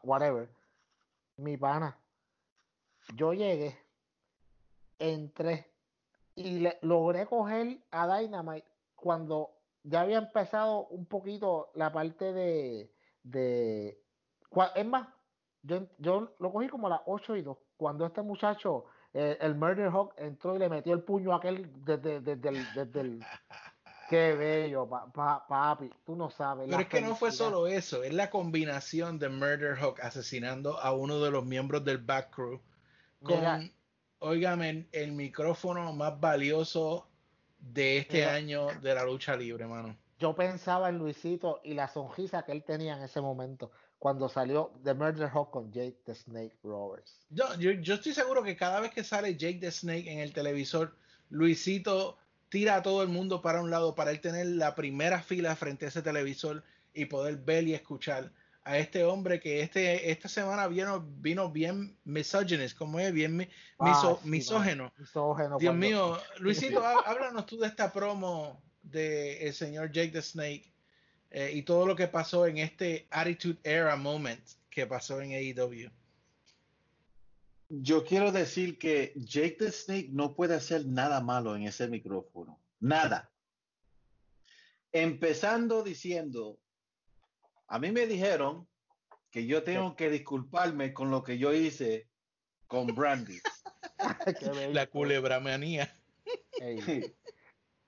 whatever. 0.03 0.51
Mi 1.39 1.57
pana, 1.57 1.98
yo 3.15 3.32
llegué, 3.32 3.78
entré 4.98 5.73
y 6.35 6.69
logré 6.82 7.24
coger 7.24 7.78
a 7.90 8.19
Dynamite 8.19 8.69
cuando 8.94 9.53
ya 9.82 10.03
había 10.03 10.19
empezado 10.19 10.86
un 10.89 11.07
poquito 11.07 11.70
la 11.74 11.90
parte 11.90 12.35
de, 12.35 12.93
de 13.23 14.03
es 14.74 14.86
más, 14.86 15.09
yo, 15.62 15.86
yo 15.97 16.35
lo 16.39 16.53
cogí 16.53 16.69
como 16.69 16.89
a 16.89 16.90
las 16.90 17.01
8 17.07 17.36
y 17.36 17.43
2, 17.43 17.57
cuando 17.78 18.05
este 18.05 18.20
muchacho, 18.20 18.85
eh, 19.16 19.38
el 19.40 19.55
Murder 19.55 19.88
Hawk, 19.88 20.12
entró 20.18 20.55
y 20.55 20.59
le 20.59 20.68
metió 20.68 20.93
el 20.93 21.01
puño 21.02 21.32
a 21.32 21.36
aquel 21.36 21.70
desde, 21.84 22.20
desde 22.20 22.48
el, 22.51 22.66
desde 22.74 23.01
el- 23.01 23.20
Qué 24.09 24.34
bello, 24.34 24.88
pa- 24.88 25.10
pa- 25.12 25.44
papi, 25.48 25.90
tú 26.05 26.14
no 26.14 26.30
sabes. 26.30 26.68
Pero 26.68 26.80
es 26.82 26.88
que 26.88 27.01
no 27.01 27.16
fue 27.16 27.32
solo 27.32 27.66
eso, 27.66 28.05
es 28.05 28.14
la 28.14 28.30
combinación 28.30 29.18
de 29.18 29.28
Murder 29.28 29.76
Hawk 29.80 29.98
asesinando 30.01 30.78
a 30.78 30.93
uno 30.93 31.20
de 31.20 31.30
los 31.32 31.44
miembros 31.44 31.84
del 31.84 31.98
back 31.98 32.30
crew 32.32 32.60
con, 33.24 33.38
Mira. 33.38 33.60
óigame, 34.20 34.70
el, 34.70 34.88
el 34.93 35.12
micrófono 35.12 35.93
más 35.93 36.20
valioso 36.20 37.09
de 37.59 37.98
este 37.98 38.18
Mira. 38.18 38.34
año 38.34 38.66
de 38.80 38.94
la 38.94 39.05
lucha 39.05 39.36
libre, 39.36 39.66
mano. 39.66 39.97
Yo 40.20 40.34
pensaba 40.36 40.88
en 40.88 40.98
Luisito 40.98 41.60
y 41.64 41.74
la 41.74 41.88
sonrisa 41.88 42.44
que 42.44 42.52
él 42.52 42.62
tenía 42.62 42.97
en 42.97 43.02
ese 43.02 43.20
momento 43.20 43.72
cuando 44.07 44.28
salió 44.28 44.70
The 44.85 44.95
Murder 44.95 45.28
Hawk 45.35 45.51
con 45.51 45.73
Jake 45.73 45.97
the 46.05 46.15
Snake 46.15 46.55
Roberts. 46.62 47.27
Yo, 47.31 47.45
yo, 47.59 47.73
yo 47.73 47.95
estoy 47.95 48.12
seguro 48.15 48.45
que 48.45 48.55
cada 48.57 48.78
vez 48.78 48.93
que 48.93 49.03
sale 49.03 49.35
Jake 49.37 49.59
the 49.59 49.73
Snake 49.73 50.09
en 50.09 50.20
el 50.20 50.33
televisor, 50.33 50.95
Luisito 51.28 52.16
tira 52.49 52.77
a 52.77 52.83
todo 52.85 53.03
el 53.03 53.09
mundo 53.09 53.43
para 53.43 53.61
un 53.61 53.69
lado 53.69 53.97
para 53.97 54.12
él 54.12 54.20
tener 54.20 54.47
la 54.47 54.77
primera 54.77 55.20
fila 55.23 55.57
frente 55.57 55.87
a 55.87 55.89
ese 55.89 56.03
televisor 56.03 56.62
y 56.95 57.07
poder 57.07 57.39
ver 57.39 57.66
y 57.66 57.74
escuchar 57.74 58.31
a 58.62 58.78
este 58.78 59.03
hombre 59.03 59.41
que 59.41 59.61
este, 59.62 60.09
esta 60.12 60.28
semana 60.28 60.69
vino, 60.69 61.05
vino 61.19 61.51
bien 61.51 61.99
misogynist, 62.05 62.78
como 62.78 63.01
es, 63.01 63.12
bien 63.12 63.37
mi- 63.37 63.49
miso- 63.81 64.19
Ah, 64.19 64.20
sí, 64.23 64.28
misógeno. 64.28 64.93
misógeno 64.99 65.59
Dios 65.59 65.70
cuando- 65.74 65.85
mío, 65.85 66.19
Luisito, 66.39 66.85
há- 66.87 67.01
háblanos 67.07 67.45
tú 67.47 67.59
de 67.59 67.66
esta 67.66 67.93
promo 67.93 68.62
de 68.85 69.49
el 69.49 69.53
señor 69.53 69.91
Jake 69.91 70.12
the 70.12 70.23
Snake 70.23 70.73
eh, 71.39 71.51
y 71.53 71.65
todo 71.65 71.87
lo 71.87 71.95
que 71.95 72.09
pasó 72.09 72.47
en 72.47 72.57
este 72.57 73.07
Attitude 73.11 73.59
Era 73.63 73.95
moment 73.95 74.43
que 74.71 74.87
pasó 74.87 75.21
en 75.21 75.33
AEW. 75.33 75.91
Yo 77.69 78.07
quiero 78.07 78.33
decir 78.33 78.79
que 78.79 79.13
Jake 79.17 79.57
the 79.59 79.71
Snake 79.71 80.09
no 80.13 80.35
puede 80.35 80.55
hacer 80.55 80.87
nada 80.87 81.21
malo 81.21 81.55
en 81.55 81.65
ese 81.65 81.89
micrófono. 81.89 82.59
Nada. 82.81 83.31
Empezando 84.93 85.83
diciendo, 85.83 86.59
a 87.67 87.79
mí 87.81 87.93
me 87.93 88.07
dijeron 88.07 88.67
que 89.31 89.45
yo 89.45 89.63
tengo 89.63 89.95
que 89.95 90.09
disculparme 90.09 90.95
con 90.95 91.11
lo 91.11 91.23
que 91.23 91.37
yo 91.37 91.53
hice 91.53 92.09
con 92.67 92.87
Brandy. 92.95 93.41
La 94.73 94.87
culebra 94.87 95.39
manía. 95.41 95.95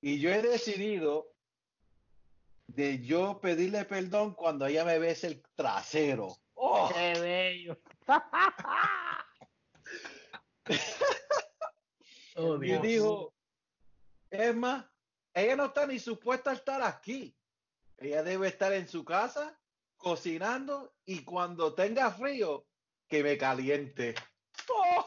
Y 0.00 0.20
yo 0.20 0.30
he 0.30 0.42
decidido 0.42 1.34
de 2.68 3.00
yo 3.00 3.40
pedirle 3.40 3.84
perdón 3.84 4.34
cuando 4.34 4.66
ella 4.66 4.84
me 4.84 4.98
bese 4.98 5.26
el 5.26 5.42
trasero. 5.54 6.36
¡Oh! 6.54 6.88
Qué 6.94 7.18
bello. 7.20 7.78
Oh, 12.40 12.62
Y 12.62 12.78
dijo, 12.78 13.34
es 14.30 14.54
más, 14.54 14.84
ella 15.34 15.56
no 15.56 15.64
está 15.64 15.88
ni 15.88 15.98
supuesta 15.98 16.50
a 16.50 16.54
estar 16.54 16.80
aquí. 16.82 17.36
Ella 17.96 18.22
debe 18.22 18.46
estar 18.46 18.72
en 18.72 18.86
su 18.86 19.04
casa 19.04 19.58
cocinando 19.96 20.94
y 21.04 21.24
cuando 21.24 21.74
tenga 21.74 22.12
frío, 22.12 22.64
que 23.08 23.24
me 23.24 23.36
caliente. 23.36 24.14
¡Oh! 24.70 25.04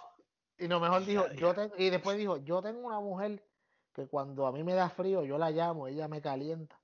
Y 0.57 0.67
lo 0.67 0.81
mejor 0.81 1.05
dijo, 1.05 1.31
yo 1.31 1.53
tengo, 1.53 1.73
y 1.77 1.89
después 1.89 2.17
dijo, 2.17 2.35
yo 2.35 2.61
tengo 2.61 2.85
una 2.85 2.99
mujer 2.99 3.41
que 3.93 4.07
cuando 4.07 4.45
a 4.45 4.51
mí 4.51 4.63
me 4.63 4.73
da 4.73 4.89
frío, 4.89 5.23
yo 5.23 5.37
la 5.37 5.51
llamo, 5.51 5.87
ella 5.87 6.09
me 6.09 6.21
calienta. 6.21 6.80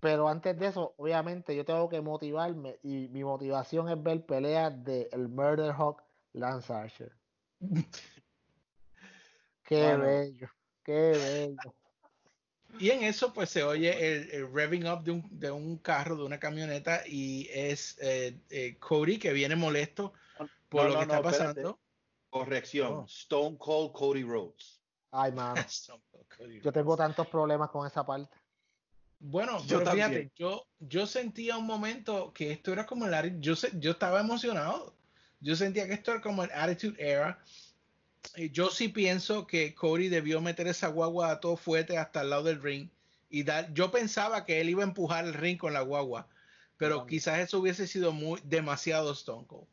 Pero 0.00 0.28
antes 0.28 0.58
de 0.58 0.66
eso, 0.68 0.94
obviamente, 0.98 1.54
yo 1.56 1.64
tengo 1.64 1.88
que 1.88 2.00
motivarme 2.00 2.78
y 2.82 3.08
mi 3.08 3.22
motivación 3.24 3.88
es 3.88 4.02
ver 4.02 4.24
peleas 4.26 4.82
de 4.84 5.08
el 5.12 5.28
Murder 5.28 5.72
Hawk 5.72 6.02
Lance 6.32 6.72
Archer. 6.72 7.16
Qué 9.62 9.96
Bueno. 9.96 10.04
bello, 10.04 10.48
qué 10.82 10.92
bello. 10.92 11.74
Y 12.78 12.90
en 12.90 13.02
eso 13.02 13.32
pues 13.32 13.50
se 13.50 13.62
oye 13.64 13.90
el, 13.90 14.30
el 14.30 14.52
revving 14.52 14.86
up 14.86 15.02
de 15.02 15.10
un, 15.12 15.28
de 15.38 15.50
un 15.50 15.78
carro, 15.78 16.16
de 16.16 16.24
una 16.24 16.38
camioneta 16.38 17.02
y 17.06 17.48
es 17.52 17.98
eh, 18.00 18.40
eh, 18.48 18.78
Cody 18.78 19.18
que 19.18 19.32
viene 19.32 19.56
molesto 19.56 20.12
por 20.68 20.84
No, 20.84 20.88
lo 20.88 20.94
no, 20.94 21.00
que 21.00 21.06
no, 21.06 21.14
está 21.14 21.30
espérate. 21.30 21.62
pasando. 21.62 21.80
Corrección, 22.30 22.92
Oh. 22.94 23.04
Stone 23.08 23.58
Cold 23.58 23.92
Cody 23.92 24.22
Rhodes. 24.22 24.80
Ay, 25.10 25.32
Cody 26.36 26.60
yo 26.60 26.72
tengo 26.72 26.96
tantos 26.96 27.26
problemas 27.26 27.70
con 27.70 27.86
esa 27.86 28.06
parte. 28.06 28.39
Bueno, 29.20 29.62
Yo 29.66 29.78
pero 29.78 29.92
fíjate, 29.92 30.00
también. 30.00 30.32
yo, 30.36 30.66
yo 30.80 31.06
sentía 31.06 31.58
un 31.58 31.66
momento 31.66 32.32
que 32.32 32.50
esto 32.50 32.72
era 32.72 32.86
como 32.86 33.06
el 33.06 33.40
yo 33.40 33.54
estaba 33.90 34.20
emocionado. 34.20 34.94
Yo 35.40 35.56
sentía 35.56 35.86
que 35.86 35.94
esto 35.94 36.12
era 36.12 36.20
como 36.20 36.42
el 36.42 36.50
Attitude 36.52 36.96
Era. 36.98 37.38
Y 38.36 38.50
yo 38.50 38.70
sí 38.70 38.88
pienso 38.88 39.46
que 39.46 39.74
Cody 39.74 40.08
debió 40.08 40.40
meter 40.40 40.66
esa 40.66 40.88
guagua 40.88 41.30
a 41.30 41.40
todo 41.40 41.56
fuerte 41.56 41.96
hasta 41.98 42.22
el 42.22 42.30
lado 42.30 42.44
del 42.44 42.62
ring 42.62 42.88
y 43.30 43.42
dar. 43.42 43.72
Yo 43.72 43.90
pensaba 43.90 44.44
que 44.44 44.60
él 44.60 44.70
iba 44.70 44.82
a 44.82 44.86
empujar 44.86 45.24
el 45.24 45.34
ring 45.34 45.58
con 45.58 45.72
la 45.72 45.80
guagua, 45.82 46.28
pero 46.76 47.06
quizás 47.06 47.38
eso 47.38 47.60
hubiese 47.60 47.86
sido 47.86 48.12
muy 48.12 48.40
demasiado 48.44 49.12
Stone 49.12 49.46
Cold. 49.46 49.68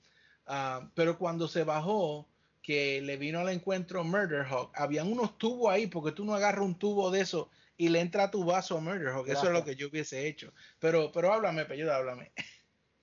Ah, 0.46 0.90
pero 0.94 1.18
cuando 1.18 1.48
se 1.48 1.64
bajó, 1.64 2.28
que 2.62 3.02
le 3.02 3.16
vino 3.16 3.40
al 3.40 3.50
encuentro 3.50 4.04
Murder 4.04 4.46
Hawk, 4.46 4.72
habían 4.76 5.12
unos 5.12 5.38
tubos 5.38 5.72
ahí, 5.72 5.88
porque 5.88 6.12
tú 6.12 6.26
no 6.26 6.36
agarras 6.36 6.66
un 6.66 6.76
tubo 6.78 7.12
de 7.12 7.22
eso 7.22 7.50
y 7.78 7.90
le 7.90 8.02
entra 8.02 8.32
tu 8.32 8.44
vaso 8.44 8.78
a 8.78 8.82
Murder 8.82 9.10
Hawk. 9.10 9.28
Eso 9.28 9.46
es 9.46 9.54
lo 9.54 9.64
que 9.64 9.76
yo 9.76 9.88
hubiese 9.88 10.28
hecho. 10.28 10.52
Pero, 10.80 11.12
pero 11.12 11.32
háblame, 11.32 11.66
Pelluda, 11.66 11.98
háblame. 11.98 12.32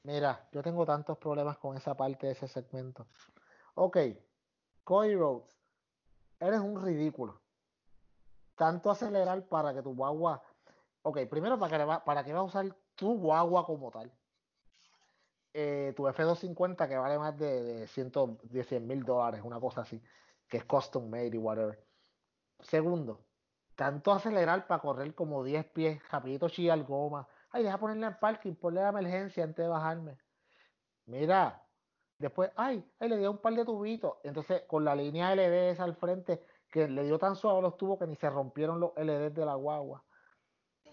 Mira, 0.02 0.48
yo 0.52 0.62
tengo 0.62 0.84
tantos 0.84 1.16
problemas 1.16 1.56
con 1.58 1.76
esa 1.76 1.96
parte 1.96 2.26
de 2.26 2.32
ese 2.32 2.48
segmento. 2.48 3.06
Ok, 3.74 3.98
Cody 4.82 5.14
Rhodes, 5.14 5.56
eres 6.40 6.60
un 6.60 6.84
ridículo. 6.84 7.40
Tanto 8.56 8.90
acelerar 8.90 9.46
para 9.48 9.72
que 9.72 9.82
tu 9.82 9.94
guagua. 9.94 10.42
Ok, 11.02 11.20
primero, 11.30 11.58
¿para 11.58 11.78
que, 11.78 11.84
va, 11.84 12.04
para 12.04 12.24
que 12.24 12.32
vas 12.32 12.40
a 12.40 12.44
usar 12.44 12.76
tu 12.94 13.16
guagua 13.18 13.64
como 13.64 13.90
tal? 13.90 14.12
Eh, 15.54 15.92
tu 15.96 16.04
F250 16.04 16.88
que 16.88 16.96
vale 16.96 17.18
más 17.18 17.38
de, 17.38 17.62
de 17.62 17.86
110 17.86 18.82
mil 18.82 19.04
dólares, 19.04 19.40
una 19.44 19.60
cosa 19.60 19.82
así, 19.82 20.02
que 20.48 20.58
es 20.58 20.64
custom 20.64 21.08
made 21.08 21.30
y 21.34 21.38
whatever. 21.38 21.82
Segundo, 22.60 23.24
tanto 23.76 24.12
acelerar 24.12 24.66
para 24.66 24.80
correr 24.80 25.14
como 25.14 25.42
10 25.42 25.64
pies, 25.66 26.02
rapidito 26.10 26.48
chillar 26.48 26.82
goma. 26.84 27.28
Ay, 27.50 27.62
deja 27.64 27.78
ponerle 27.78 28.06
en 28.06 28.18
parking, 28.18 28.54
ponle 28.54 28.80
la 28.80 28.88
emergencia 28.88 29.44
antes 29.44 29.64
de 29.64 29.68
bajarme. 29.68 30.18
Mira, 31.06 31.62
después, 32.18 32.50
ay, 32.56 32.84
ay, 32.98 33.08
le 33.08 33.18
dio 33.18 33.30
un 33.30 33.38
par 33.38 33.54
de 33.54 33.64
tubitos. 33.64 34.14
Entonces, 34.22 34.62
con 34.66 34.84
la 34.84 34.94
línea 34.94 35.34
LD 35.34 35.78
al 35.80 35.94
frente, 35.96 36.42
que 36.70 36.88
le 36.88 37.04
dio 37.04 37.18
tan 37.18 37.36
suave 37.36 37.62
los 37.62 37.76
tubos 37.76 37.98
que 38.00 38.06
ni 38.06 38.16
se 38.16 38.28
rompieron 38.28 38.80
los 38.80 38.92
LEDs 38.96 39.32
de 39.32 39.46
la 39.46 39.54
guagua. 39.54 40.02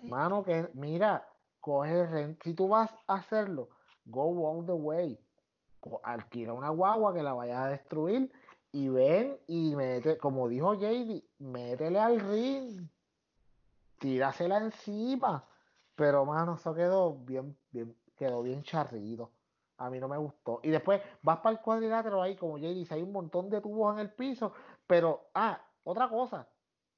Mano, 0.04 0.44
que 0.44 0.70
mira, 0.74 1.28
coge, 1.60 2.38
si 2.44 2.54
tú 2.54 2.68
vas 2.68 2.92
a 3.08 3.16
hacerlo, 3.16 3.70
go 4.06 4.48
all 4.48 4.66
the 4.66 4.74
way. 4.74 5.20
Alquila 6.04 6.54
una 6.54 6.70
guagua 6.70 7.14
que 7.14 7.24
la 7.24 7.34
vaya 7.34 7.64
a 7.64 7.70
destruir 7.70 8.32
y 8.72 8.90
ven 8.90 9.40
y 9.48 9.76
mete, 9.76 10.18
como 10.20 10.48
dijo 10.48 10.76
JD, 10.76 11.24
métele 11.42 12.00
al 12.00 12.20
ring, 12.20 12.88
tírasela 14.00 14.58
encima. 14.58 15.46
Pero 15.96 16.26
mano, 16.26 16.56
eso 16.56 16.74
quedó 16.74 17.16
bien, 17.16 17.58
bien, 17.72 17.96
quedó 18.16 18.42
bien 18.42 18.64
charrido. 18.64 19.32
A 19.78 19.90
mí 19.90 20.00
no 20.00 20.08
me 20.08 20.18
gustó. 20.18 20.60
Y 20.64 20.70
después 20.70 21.02
vas 21.22 21.40
para 21.40 21.56
el 21.56 21.62
cuadrilátero 21.62 22.22
ahí, 22.22 22.36
como 22.36 22.58
JD 22.58 22.76
dice, 22.76 22.94
hay 22.94 23.02
un 23.02 23.12
montón 23.12 23.50
de 23.50 23.62
tubos 23.62 23.94
en 23.94 24.00
el 24.00 24.12
piso. 24.12 24.54
Pero, 24.88 25.30
ah, 25.34 25.60
otra 25.84 26.08
cosa. 26.08 26.48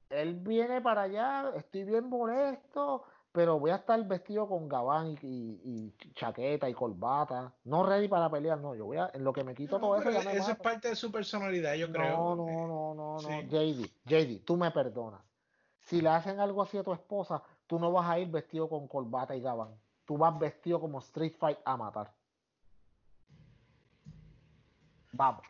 Él 0.10 0.36
viene 0.36 0.82
para 0.82 1.04
allá, 1.04 1.52
estoy 1.56 1.86
bien 1.86 2.10
molesto, 2.10 3.06
pero 3.34 3.60
voy 3.60 3.72
a 3.72 3.78
estar 3.78 4.02
vestido 4.08 4.48
con 4.48 4.70
gabán 4.70 5.18
y, 5.24 5.28
y, 5.28 5.62
y, 5.66 6.14
chaqueta 6.14 6.70
y 6.70 6.74
corbata. 6.76 7.52
No 7.64 7.84
ready 7.84 8.08
para 8.08 8.30
pelear, 8.30 8.60
no. 8.60 8.76
Yo 8.76 8.86
voy 8.86 8.98
a, 8.98 9.10
en 9.12 9.24
lo 9.24 9.34
que 9.34 9.44
me 9.44 9.56
quito 9.56 9.80
No, 9.80 9.88
todo 9.88 10.00
eso. 10.00 10.12
ya 10.12 10.22
me 10.22 10.38
eso 10.38 10.52
es 10.52 10.58
parte 10.58 10.90
de 10.90 10.96
su 10.96 11.12
personalidad, 11.12 11.74
yo 11.74 11.88
no, 11.88 11.94
creo. 11.94 12.16
No, 12.16 12.36
no, 12.36 12.68
no, 12.68 12.94
no. 12.94 13.20
Sí. 13.20 13.48
JD, 13.50 13.90
JD, 14.06 14.46
tú 14.46 14.56
me 14.56 14.70
perdonas. 14.70 15.22
Si 15.82 16.00
le 16.00 16.10
hacen 16.10 16.40
algo 16.40 16.62
así 16.62 16.78
a 16.78 16.84
tu 16.84 16.94
esposa, 16.94 17.42
tú 17.66 17.80
no 17.80 17.92
vas 17.92 18.08
a 18.08 18.20
ir 18.20 18.30
vestido 18.30 18.70
con 18.70 18.88
corbata 18.88 19.36
y 19.36 19.42
gabán. 19.42 19.76
Tú 20.06 20.16
vas 20.16 20.38
vestido 20.38 20.80
como 20.80 21.00
Street 21.00 21.34
Fight 21.40 21.58
a 21.66 21.76
matar. 21.76 22.14
Vamos. 25.12 25.42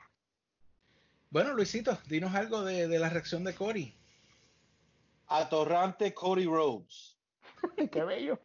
Bueno, 1.30 1.53
Luisito, 1.53 1.97
dinos 2.07 2.34
algo 2.34 2.64
de, 2.64 2.88
de 2.88 2.99
la 2.99 3.10
reacción 3.10 3.43
de 3.43 3.53
Cory. 3.53 3.93
Atorrante 5.27 6.14
Cody 6.14 6.45
Rhodes. 6.45 7.12
Qué 7.91 8.03
bello. 8.03 8.40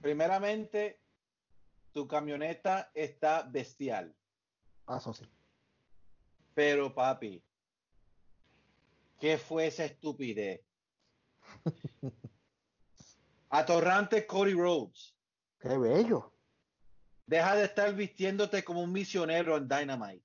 Primeramente, 0.00 1.00
tu 1.92 2.06
camioneta 2.06 2.90
está 2.94 3.42
bestial. 3.42 4.14
Ah, 4.86 4.98
Eso 4.98 5.12
sí. 5.12 5.28
Pero, 6.54 6.94
papi, 6.94 7.42
¿qué 9.18 9.38
fue 9.38 9.66
esa 9.66 9.84
estupidez? 9.84 10.60
Atorrante 13.50 14.26
Cody 14.26 14.54
Rhodes. 14.54 15.14
Qué 15.58 15.76
bello. 15.76 16.32
Deja 17.26 17.56
de 17.56 17.64
estar 17.64 17.92
vistiéndote 17.94 18.62
como 18.62 18.82
un 18.82 18.92
misionero 18.92 19.56
en 19.56 19.68
Dynamite. 19.68 20.24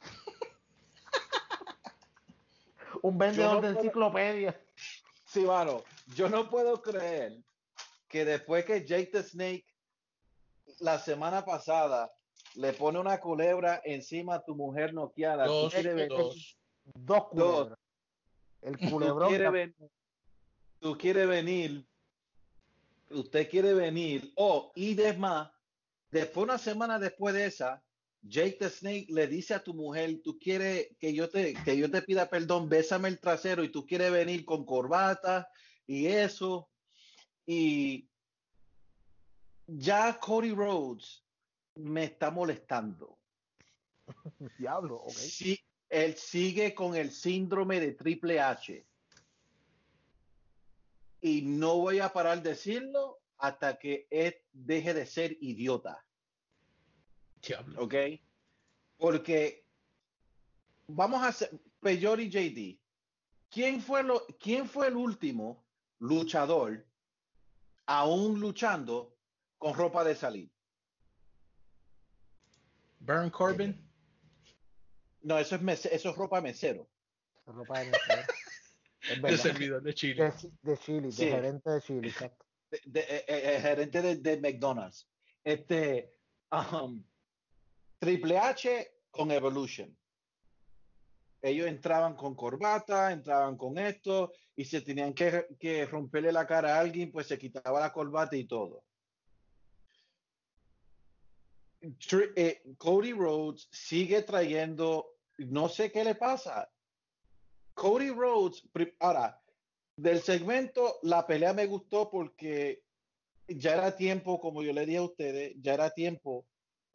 Un 3.02 3.18
vendedor 3.18 3.56
no 3.56 3.60
de 3.60 3.68
enciclopedia. 3.70 4.60
Sí, 5.26 5.40
mano, 5.44 5.82
yo 6.14 6.28
no 6.28 6.48
puedo 6.48 6.80
creer 6.80 7.36
que 8.08 8.24
después 8.24 8.64
que 8.64 8.84
Jake 8.86 9.06
the 9.12 9.22
Snake 9.22 9.66
la 10.78 10.98
semana 10.98 11.44
pasada 11.44 12.10
le 12.54 12.72
pone 12.72 12.98
una 12.98 13.18
culebra 13.20 13.80
encima 13.84 14.36
a 14.36 14.44
tu 14.44 14.54
mujer 14.54 14.94
noqueada, 14.94 15.46
tú 15.46 15.52
Dos, 15.52 15.74
quieres 15.74 15.94
venir- 15.94 16.08
dos. 16.08 16.58
Dos 16.94 17.28
culebras. 17.28 17.78
El 18.62 18.76
tú 18.78 18.90
culebrón. 18.90 19.28
quieres 19.28 19.46
ya- 19.46 19.50
ven- 19.50 19.76
tú 20.78 20.96
quieres 20.96 21.28
venir, 21.28 21.86
usted 23.10 23.50
quiere 23.50 23.74
venir, 23.74 24.32
o 24.36 24.70
y 24.74 24.94
demás, 24.94 25.50
después 26.10 26.44
una 26.44 26.58
semana 26.58 26.98
después 26.98 27.34
de 27.34 27.46
esa, 27.46 27.82
Jake 28.28 28.58
the 28.58 28.70
Snake 28.70 29.06
le 29.08 29.26
dice 29.26 29.54
a 29.54 29.62
tu 29.62 29.74
mujer, 29.74 30.20
tú 30.22 30.38
quieres 30.38 30.88
que 30.98 31.14
yo 31.14 31.28
te, 31.28 31.54
que 31.54 31.76
yo 31.76 31.90
te 31.90 32.02
pida 32.02 32.28
perdón, 32.28 32.68
bésame 32.68 33.08
el 33.08 33.20
trasero 33.20 33.62
y 33.62 33.70
tú 33.70 33.86
quieres 33.86 34.10
venir 34.10 34.44
con 34.44 34.64
corbata 34.64 35.48
y 35.86 36.06
eso. 36.06 36.68
Y 37.46 38.08
ya 39.66 40.18
Cody 40.18 40.52
Rhodes 40.52 41.24
me 41.74 42.04
está 42.04 42.30
molestando. 42.30 43.18
Diablo, 44.58 44.96
ok. 44.96 45.12
Sí, 45.12 45.60
él 45.88 46.16
sigue 46.16 46.74
con 46.74 46.96
el 46.96 47.10
síndrome 47.10 47.80
de 47.80 47.92
Triple 47.92 48.40
H. 48.40 48.86
Y 51.20 51.42
no 51.42 51.78
voy 51.78 52.00
a 52.00 52.12
parar 52.12 52.42
de 52.42 52.50
decirlo 52.50 53.20
hasta 53.38 53.78
que 53.78 54.06
él 54.10 54.36
deje 54.52 54.94
de 54.94 55.06
ser 55.06 55.36
idiota. 55.40 56.05
Diablo. 57.46 57.82
¿Ok? 57.84 57.94
Porque 58.98 59.66
vamos 60.88 61.22
a 61.22 61.28
hacer 61.28 61.50
Peyor 61.80 62.20
y 62.20 62.30
JD. 62.30 62.80
¿Quién 63.50 63.80
fue, 63.80 64.02
lo, 64.02 64.26
¿Quién 64.40 64.68
fue 64.68 64.88
el 64.88 64.96
último 64.96 65.64
luchador 65.98 66.84
aún 67.86 68.40
luchando 68.40 69.16
con 69.58 69.74
ropa 69.74 70.02
de 70.04 70.14
salir? 70.14 70.50
Baron 73.00 73.30
Corbin. 73.30 73.82
No, 75.22 75.38
eso 75.38 75.56
es, 75.56 75.62
mese- 75.62 75.90
eso 75.92 76.10
es 76.10 76.16
ropa 76.16 76.40
mesero. 76.40 76.88
Ropa 77.46 77.80
de 77.80 77.86
mesero. 77.86 78.22
Es 79.02 79.22
De 79.22 79.36
servidor 79.38 79.82
de 79.82 79.94
Chile. 79.94 80.32
De, 80.62 80.72
de 80.72 80.78
Chile, 80.78 81.12
Sí. 81.12 81.24
de 81.26 81.30
gerente 81.30 81.70
de 81.70 81.80
Chile, 81.82 82.08
exacto. 82.08 82.44
de- 82.70 82.82
de- 82.86 83.60
gerente 83.60 84.02
de, 84.02 84.16
de 84.16 84.40
McDonald's. 84.40 85.08
Este, 85.44 86.12
um, 86.50 87.02
Triple 87.98 88.38
H 88.38 88.88
con 89.10 89.30
Evolution. 89.30 89.96
Ellos 91.40 91.66
entraban 91.68 92.16
con 92.16 92.34
corbata, 92.34 93.12
entraban 93.12 93.56
con 93.56 93.78
esto, 93.78 94.32
y 94.56 94.64
si 94.64 94.80
tenían 94.80 95.14
que, 95.14 95.86
romperle 95.86 96.32
la 96.32 96.46
cara 96.46 96.76
a 96.76 96.80
alguien, 96.80 97.12
pues 97.12 97.28
se 97.28 97.38
quitaba 97.38 97.80
la 97.80 97.92
corbata 97.92 98.36
y 98.36 98.44
todo. 98.46 98.84
Eh, 101.80 102.62
Cody 102.78 103.12
Rhodes 103.12 103.68
sigue 103.70 104.22
trayendo, 104.22 105.14
no 105.38 105.68
sé 105.68 105.92
qué 105.92 106.02
le 106.04 106.16
pasa. 106.16 106.68
Cody 107.74 108.10
Rhodes, 108.10 108.68
ahora, 108.98 109.40
del 109.96 110.20
segmento, 110.20 110.98
la 111.02 111.26
pelea 111.26 111.52
me 111.52 111.66
gustó 111.66 112.10
porque 112.10 112.82
ya 113.46 113.74
era 113.74 113.96
tiempo, 113.96 114.40
como 114.40 114.62
yo 114.62 114.72
le 114.72 114.84
dije 114.84 114.98
a 114.98 115.02
ustedes, 115.02 115.54
ya 115.60 115.74
era 115.74 115.90
tiempo 115.90 116.46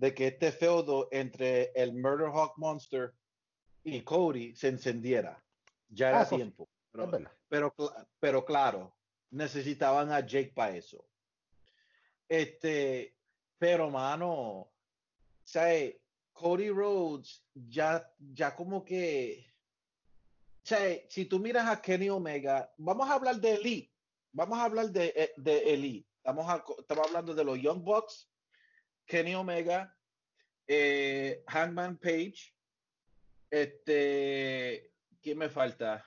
de 0.02 0.15
que 0.15 0.28
este 0.28 0.52
feudo 0.52 1.07
entre 1.11 1.72
el 1.76 1.94
Murder 1.94 2.30
Hawk 2.34 2.53
Monster 2.57 3.14
y 3.84 4.02
Cody 4.02 4.56
se 4.56 4.69
encendiera. 4.69 5.45
Ya 5.90 6.10
era 6.10 6.22
Ah, 6.22 6.28
tiempo. 6.30 6.68
Pero, 6.91 7.11
pero, 7.48 7.76
cl- 7.76 8.07
pero 8.19 8.44
claro, 8.44 8.98
necesitaban 9.30 10.11
a 10.11 10.22
Jake 10.26 10.53
para 10.56 10.76
eso. 10.76 11.06
Este, 12.28 13.15
pero 13.60 13.91
mano, 13.91 14.72
¿sabes? 15.44 15.98
Cody 16.34 16.69
Rhodes 16.72 17.45
ya, 17.53 18.03
ya 18.18 18.56
como 18.56 18.84
que, 18.84 19.53
¿sabes? 20.64 21.03
Si 21.10 21.26
tú 21.26 21.38
miras 21.38 21.68
a 21.69 21.80
Kenny 21.80 22.10
Omega, 22.10 22.73
vamos 22.78 23.07
a 23.07 23.14
hablar 23.14 23.36
de 23.36 23.53
Elite, 23.53 23.94
vamos 24.32 24.57
a 24.57 24.64
hablar 24.64 24.90
de, 24.90 25.14
eh, 25.15 25.34
de 25.38 25.73
Elite. 25.76 26.10
Estamos, 26.18 26.49
a- 26.49 26.64
estamos 26.80 27.07
hablando 27.07 27.36
de 27.36 27.44
los 27.44 27.60
Young 27.61 27.84
Bucks, 27.84 28.30
Kenny 29.06 29.36
Omega, 29.36 29.95
eh, 30.68 31.44
Hangman 31.48 31.98
Page, 31.98 32.53
este, 33.49 34.94
¿quién 35.22 35.38
me 35.38 35.49
falta? 35.49 36.06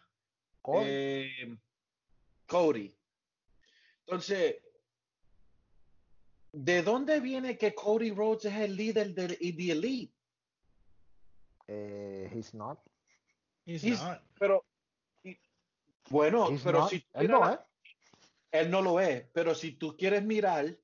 Cody. 0.62 0.86
Eh, 0.88 1.58
Cody. 2.46 2.96
Entonces, 4.06 4.56
¿de 6.52 6.82
dónde 6.82 7.20
viene 7.20 7.58
que 7.58 7.74
Cody 7.74 8.10
Rhodes 8.10 8.46
es 8.46 8.54
el 8.54 8.76
líder 8.76 9.14
de, 9.14 9.28
de 9.28 9.70
Elite? 9.72 10.14
Eh, 11.66 12.30
he's 12.34 12.54
not. 12.54 12.78
He's 13.66 13.82
He's- 13.82 14.02
not. 14.02 14.22
Pero, 14.38 14.64
bueno, 16.10 16.50
He's 16.50 16.62
pero 16.62 16.80
not. 16.80 16.90
si 16.90 17.00
tú 17.00 17.08
Él 17.20 17.28
no 17.30 17.40
la- 17.40 17.52
es. 17.54 17.60
él 18.52 18.70
no 18.70 18.82
lo 18.82 19.00
es, 19.00 19.26
pero 19.32 19.54
si 19.54 19.72
tú 19.72 19.96
quieres 19.96 20.22
mirar 20.22 20.78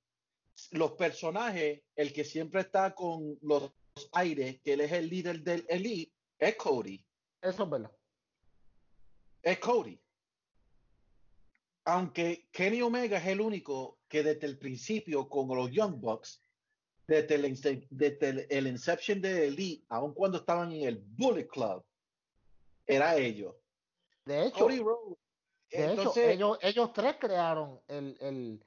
los 0.72 0.92
personajes, 0.92 1.82
el 1.96 2.12
que 2.12 2.24
siempre 2.24 2.60
está 2.60 2.94
con 2.94 3.38
los 3.42 3.72
aires, 4.12 4.60
que 4.62 4.74
él 4.74 4.80
es 4.80 4.92
el 4.92 5.08
líder 5.08 5.40
del 5.40 5.64
Elite, 5.68 6.12
es 6.38 6.56
Cody. 6.56 7.04
Eso 7.42 7.64
es 7.64 7.70
verdad. 7.70 7.92
Es 9.42 9.58
Cody. 9.58 10.00
Aunque 11.84 12.48
Kenny 12.52 12.82
Omega 12.82 13.18
es 13.18 13.26
el 13.26 13.40
único 13.40 13.98
que 14.08 14.22
desde 14.22 14.46
el 14.46 14.58
principio 14.58 15.28
con 15.28 15.48
los 15.48 15.70
Young 15.70 16.00
Bucks, 16.00 16.42
desde 17.06 17.34
el, 17.34 17.86
desde 17.90 18.28
el, 18.28 18.46
el 18.50 18.66
Inception 18.66 19.20
de 19.20 19.48
Elite, 19.48 19.84
aun 19.88 20.14
cuando 20.14 20.38
estaban 20.38 20.72
en 20.72 20.86
el 20.86 20.98
Bullet 20.98 21.48
Club, 21.48 21.84
era 22.86 23.16
ellos. 23.16 23.54
De 24.24 24.46
hecho, 24.46 24.58
Cody 24.58 24.78
Rhodes. 24.78 25.18
de 25.70 25.84
hecho 25.84 25.90
Entonces, 25.90 26.28
ellos, 26.28 26.58
ellos 26.60 26.92
tres 26.92 27.16
crearon 27.18 27.80
el, 27.88 28.16
el, 28.20 28.64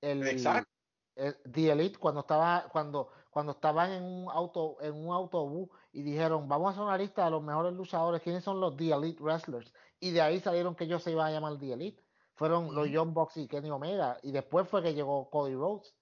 el, 0.00 0.26
Exacto. 0.26 0.73
El- 1.16 1.36
The 1.50 1.72
Elite 1.72 1.98
cuando 1.98 2.20
estaba, 2.20 2.68
cuando, 2.72 3.08
cuando 3.30 3.52
estaban 3.52 3.92
en 3.92 4.02
un 4.04 4.30
auto, 4.30 4.76
en 4.80 4.94
un 4.94 5.12
autobús 5.14 5.68
y 5.92 6.02
dijeron, 6.02 6.48
vamos 6.48 6.68
a 6.68 6.70
hacer 6.70 6.82
una 6.82 6.98
lista 6.98 7.24
de 7.24 7.30
los 7.30 7.42
mejores 7.42 7.72
luchadores, 7.72 8.22
quiénes 8.22 8.44
son 8.44 8.60
los 8.60 8.76
The 8.76 8.92
Elite 8.92 9.22
Wrestlers. 9.22 9.72
Y 10.00 10.10
de 10.10 10.20
ahí 10.20 10.40
salieron 10.40 10.74
que 10.74 10.84
ellos 10.84 11.02
se 11.02 11.12
iban 11.12 11.26
a 11.26 11.30
llamar 11.30 11.58
The 11.58 11.72
Elite. 11.72 12.02
Fueron 12.34 12.74
los 12.74 12.88
Young 12.88 13.12
Bucks 13.14 13.36
y 13.36 13.46
Kenny 13.46 13.70
Omega. 13.70 14.18
Y 14.22 14.32
después 14.32 14.68
fue 14.68 14.82
que 14.82 14.92
llegó 14.92 15.30
Cody 15.30 15.54
Rhodes. 15.54 15.94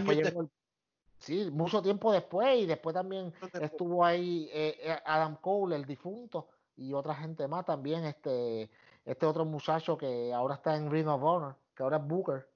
Llegó 0.00 0.40
el- 0.42 0.50
Sí, 1.20 1.50
mucho 1.50 1.82
tiempo 1.82 2.12
después, 2.12 2.60
y 2.60 2.66
después 2.66 2.94
también 2.94 3.32
estuvo 3.64 4.04
ahí 4.04 4.48
eh, 4.52 4.78
eh, 4.80 4.98
Adam 5.04 5.36
Cole, 5.40 5.74
el 5.74 5.84
difunto, 5.84 6.46
y 6.76 6.92
otra 6.92 7.12
gente 7.16 7.48
más 7.48 7.64
también, 7.66 8.04
este, 8.04 8.70
este 9.04 9.26
otro 9.26 9.44
muchacho 9.44 9.98
que 9.98 10.32
ahora 10.32 10.54
está 10.54 10.76
en 10.76 10.88
Ring 10.88 11.08
of 11.08 11.20
Honor, 11.20 11.56
que 11.74 11.82
ahora 11.82 11.96
es 11.96 12.06
Booker. 12.06 12.48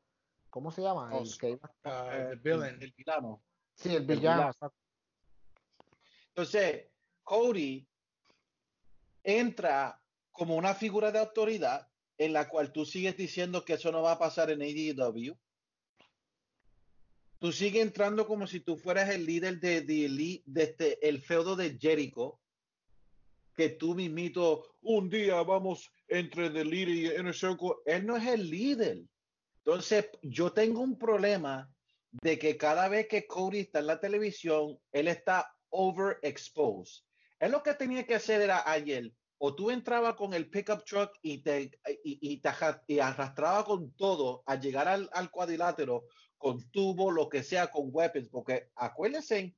¿Cómo 0.52 0.70
se 0.70 0.82
llama? 0.82 1.08
Oh, 1.14 1.22
El 1.22 1.38
que 1.38 1.48
iba- 1.52 1.74
Uh, 1.82 2.36
villain. 2.42 2.76
el 2.82 2.92
villano. 2.94 3.42
Sí, 3.74 3.88
el 3.88 3.96
el 4.02 4.06
villano. 4.06 4.52
Entonces, 6.28 6.88
Cody 7.22 7.88
entra 9.24 9.98
como 10.30 10.54
una 10.56 10.74
figura 10.74 11.10
de 11.10 11.20
autoridad 11.20 11.88
en 12.18 12.34
la 12.34 12.50
cual 12.50 12.70
tú 12.70 12.84
sigues 12.84 13.16
diciendo 13.16 13.64
que 13.64 13.72
eso 13.74 13.90
no 13.90 14.02
va 14.02 14.12
a 14.12 14.18
pasar 14.18 14.50
en 14.50 14.60
AEW. 14.60 15.34
Tú 17.38 17.50
sigues 17.50 17.80
entrando 17.82 18.26
como 18.26 18.46
si 18.46 18.60
tú 18.60 18.76
fueras 18.76 19.08
el 19.08 19.24
líder 19.24 19.58
de, 19.58 19.80
de 19.80 20.04
Elite, 20.04 20.42
desde 20.44 21.08
el 21.08 21.22
feudo 21.22 21.56
de 21.56 21.78
Jericho, 21.78 22.38
que 23.56 23.70
tú 23.70 23.94
mismito, 23.94 24.76
un 24.82 25.08
día 25.08 25.42
vamos 25.42 25.90
entre 26.08 26.50
The 26.50 26.62
Leader 26.64 26.88
y 26.90 27.06
Inner 27.18 27.34
Circle. 27.34 27.72
Él 27.86 28.04
no 28.04 28.18
es 28.18 28.26
el 28.26 28.50
líder. 28.50 29.02
Entonces, 29.64 30.10
yo 30.22 30.52
tengo 30.52 30.80
un 30.80 30.98
problema 30.98 31.70
de 32.10 32.39
que 32.39 32.56
cada 32.56 32.89
vez 32.89 33.06
que 33.09 33.26
Cody 33.26 33.60
está 33.60 33.78
en 33.78 33.86
la 33.86 34.01
televisión, 34.01 34.78
él 34.90 35.09
está 35.09 35.55
overexposed. 35.70 37.05
Él 37.39 37.52
lo 37.52 37.62
que 37.62 37.74
tenía 37.74 38.06
que 38.06 38.16
hacer 38.16 38.40
era 38.40 38.68
ayer, 38.70 39.12
o 39.39 39.55
tú 39.55 39.70
entrabas 39.70 40.14
con 40.14 40.34
el 40.34 40.51
pickup 40.51 40.84
truck 40.84 41.12
y 41.22 41.39
te, 41.39 41.72
y, 42.05 42.40
y 42.86 42.98
arrastraba 43.01 43.64
con 43.64 43.93
todo 43.94 44.43
a 44.47 44.56
llegar 44.56 44.86
al, 44.86 45.09
al 45.12 45.30
cuadrilátero, 45.30 46.06
con 46.39 46.70
tubo, 46.70 47.10
lo 47.10 47.28
que 47.28 47.43
sea, 47.43 47.70
con 47.70 47.89
weapons, 47.93 48.28
porque 48.28 48.70
acuérdense, 48.74 49.56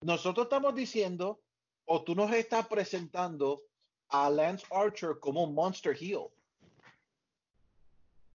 nosotros 0.00 0.46
estamos 0.46 0.74
diciendo, 0.74 1.40
o 1.84 2.02
tú 2.04 2.14
nos 2.14 2.32
estás 2.32 2.66
presentando 2.68 3.62
a 4.08 4.30
Lance 4.30 4.64
Archer 4.70 5.18
como 5.20 5.44
un 5.44 5.54
monster 5.54 5.96
heel. 6.00 6.28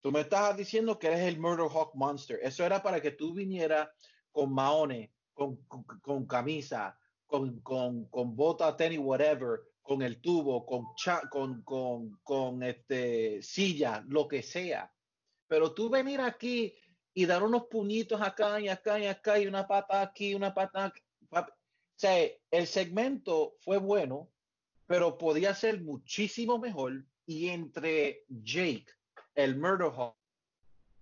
Tú 0.01 0.11
me 0.11 0.21
estás 0.21 0.55
diciendo 0.55 0.97
que 0.97 1.07
eres 1.07 1.21
el 1.21 1.39
Murder 1.39 1.67
Hawk 1.69 1.93
Monster. 1.95 2.39
Eso 2.41 2.65
era 2.65 2.81
para 2.81 3.01
que 3.01 3.11
tú 3.11 3.33
vinieras 3.33 3.89
con 4.31 4.53
maones, 4.53 5.09
con, 5.33 5.57
con, 5.67 5.83
con 5.83 6.25
camisa, 6.25 6.97
con, 7.25 7.59
con, 7.61 8.05
con 8.05 8.35
bota, 8.35 8.75
tenis, 8.77 8.99
whatever, 8.99 9.59
con 9.81 10.01
el 10.01 10.21
tubo, 10.21 10.65
con, 10.65 10.85
cha- 10.95 11.27
con, 11.29 11.63
con, 11.63 12.19
con 12.23 12.63
este, 12.63 13.41
silla, 13.41 14.03
lo 14.07 14.27
que 14.27 14.41
sea. 14.41 14.93
Pero 15.47 15.73
tú 15.73 15.89
venir 15.89 16.21
aquí 16.21 16.75
y 17.13 17.25
dar 17.25 17.43
unos 17.43 17.65
puñitos 17.65 18.21
acá 18.21 18.59
y 18.61 18.69
acá 18.69 18.99
y 18.99 19.07
acá 19.07 19.39
y 19.39 19.47
una 19.47 19.67
pata 19.67 20.01
aquí, 20.01 20.33
una 20.35 20.53
pata 20.53 20.85
aquí. 20.85 21.01
O 21.31 21.45
sea, 21.95 22.15
el 22.51 22.67
segmento 22.67 23.55
fue 23.59 23.77
bueno, 23.77 24.31
pero 24.85 25.17
podía 25.17 25.53
ser 25.53 25.81
muchísimo 25.81 26.57
mejor. 26.57 27.05
Y 27.25 27.49
entre 27.49 28.25
Jake, 28.29 28.85
el 29.43 29.57
Murder 29.57 29.91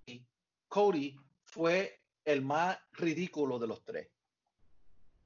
y 0.05 0.23
Cody 0.67 1.17
fue 1.43 2.01
el 2.23 2.41
más 2.41 2.77
ridículo 2.91 3.57
de 3.57 3.67
los 3.67 3.83
tres. 3.83 4.09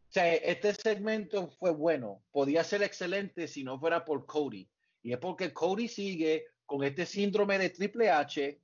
O 0.10 0.14
sea, 0.14 0.34
este 0.34 0.74
segmento 0.74 1.50
fue 1.60 1.72
bueno, 1.72 2.24
podía 2.32 2.64
ser 2.64 2.84
excelente 2.84 3.48
si 3.48 3.64
no 3.64 3.80
fuera 3.80 4.06
por 4.06 4.26
Cody. 4.26 4.70
Y 5.04 5.14
es 5.14 5.18
porque 5.18 5.54
Cody 5.54 5.88
sigue 5.88 6.46
con 6.66 6.84
este 6.84 7.06
síndrome 7.06 7.58
de 7.58 7.70
Triple 7.70 8.10
H, 8.10 8.62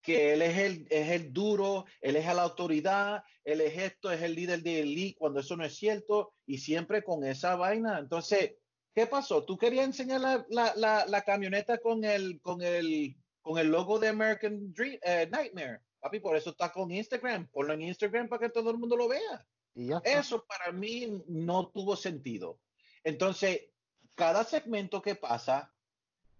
que 0.00 0.32
él 0.32 0.42
es 0.42 0.56
el, 0.58 0.86
es 0.88 1.10
el 1.10 1.32
duro, 1.32 1.84
él 2.00 2.16
es 2.16 2.24
la 2.26 2.42
autoridad, 2.42 3.24
él 3.44 3.60
es 3.60 3.76
esto, 3.76 4.10
es 4.12 4.22
el 4.22 4.34
líder 4.34 4.62
de 4.62 4.80
Elite, 4.80 5.18
cuando 5.18 5.40
eso 5.40 5.56
no 5.56 5.64
es 5.64 5.74
cierto, 5.74 6.32
y 6.46 6.58
siempre 6.58 7.02
con 7.02 7.24
esa 7.24 7.56
vaina. 7.56 7.98
Entonces, 7.98 8.54
¿qué 8.94 9.06
pasó? 9.06 9.44
¿Tú 9.44 9.58
querías 9.58 9.86
enseñar 9.86 10.20
la, 10.20 10.74
la, 10.76 11.06
la 11.06 11.22
camioneta 11.22 11.78
con 11.78 12.04
el, 12.04 12.40
con, 12.40 12.62
el, 12.62 13.16
con 13.46 13.58
el 13.58 13.68
logo 13.68 14.00
de 14.00 14.08
American 14.08 14.72
Dream, 14.72 14.98
eh, 15.02 15.28
Nightmare? 15.30 15.80
Papi, 16.00 16.18
por 16.18 16.36
eso 16.36 16.50
está 16.50 16.72
con 16.72 16.90
Instagram. 16.90 17.46
Ponlo 17.52 17.74
en 17.74 17.82
Instagram 17.82 18.28
para 18.28 18.40
que 18.40 18.52
todo 18.52 18.72
el 18.72 18.76
mundo 18.76 18.96
lo 18.96 19.06
vea. 19.06 19.46
Y 19.72 19.86
ya. 19.86 19.98
Eso 20.04 20.44
para 20.44 20.72
mí 20.72 21.22
no 21.28 21.68
tuvo 21.68 21.94
sentido. 21.94 22.58
Entonces, 23.04 23.68
cada 24.16 24.42
segmento 24.42 25.00
que 25.00 25.14
pasa, 25.14 25.72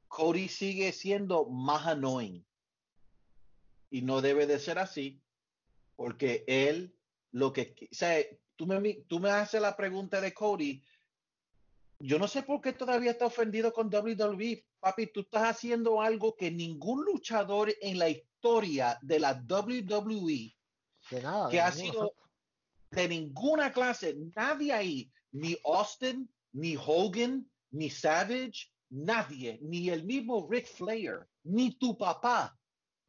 Cody 0.08 0.48
sigue 0.48 0.90
siendo 0.90 1.48
más 1.48 1.86
annoying. 1.86 2.44
Y 3.88 4.02
no 4.02 4.20
debe 4.20 4.48
de 4.48 4.58
ser 4.58 4.80
así, 4.80 5.22
porque 5.94 6.42
él 6.48 6.98
lo 7.30 7.52
que, 7.52 7.76
o 7.88 7.94
sea, 7.94 8.20
tú 8.56 8.66
me, 8.66 8.94
tú 9.06 9.20
me 9.20 9.30
haces 9.30 9.62
la 9.62 9.76
pregunta 9.76 10.20
de 10.20 10.34
Cody, 10.34 10.82
yo 11.98 12.18
no 12.18 12.28
sé 12.28 12.42
por 12.42 12.60
qué 12.60 12.72
todavía 12.72 13.12
está 13.12 13.26
ofendido 13.26 13.72
con 13.72 13.88
WWE. 13.92 14.64
Papi, 14.80 15.06
tú 15.08 15.20
estás 15.20 15.50
haciendo 15.50 16.00
algo 16.00 16.36
que 16.36 16.50
ningún 16.50 17.04
luchador 17.04 17.72
en 17.80 17.98
la 17.98 18.08
historia 18.08 18.98
de 19.02 19.18
la 19.18 19.32
WWE 19.48 20.54
De 21.10 21.22
nada. 21.22 21.48
que 21.48 21.56
de 21.56 21.60
ha 21.60 21.70
ninguna, 21.70 21.92
sido 21.92 22.14
de 22.90 23.08
ninguna 23.08 23.72
clase, 23.72 24.16
nadie 24.34 24.72
ahí, 24.72 25.12
ni 25.32 25.56
Austin, 25.64 26.30
ni 26.52 26.76
Hogan, 26.76 27.50
ni 27.70 27.90
Savage, 27.90 28.70
nadie, 28.90 29.58
ni 29.62 29.90
el 29.90 30.04
mismo 30.04 30.46
Ric 30.48 30.66
Flair, 30.66 31.26
ni 31.44 31.76
tu 31.78 31.96
papá, 31.98 32.56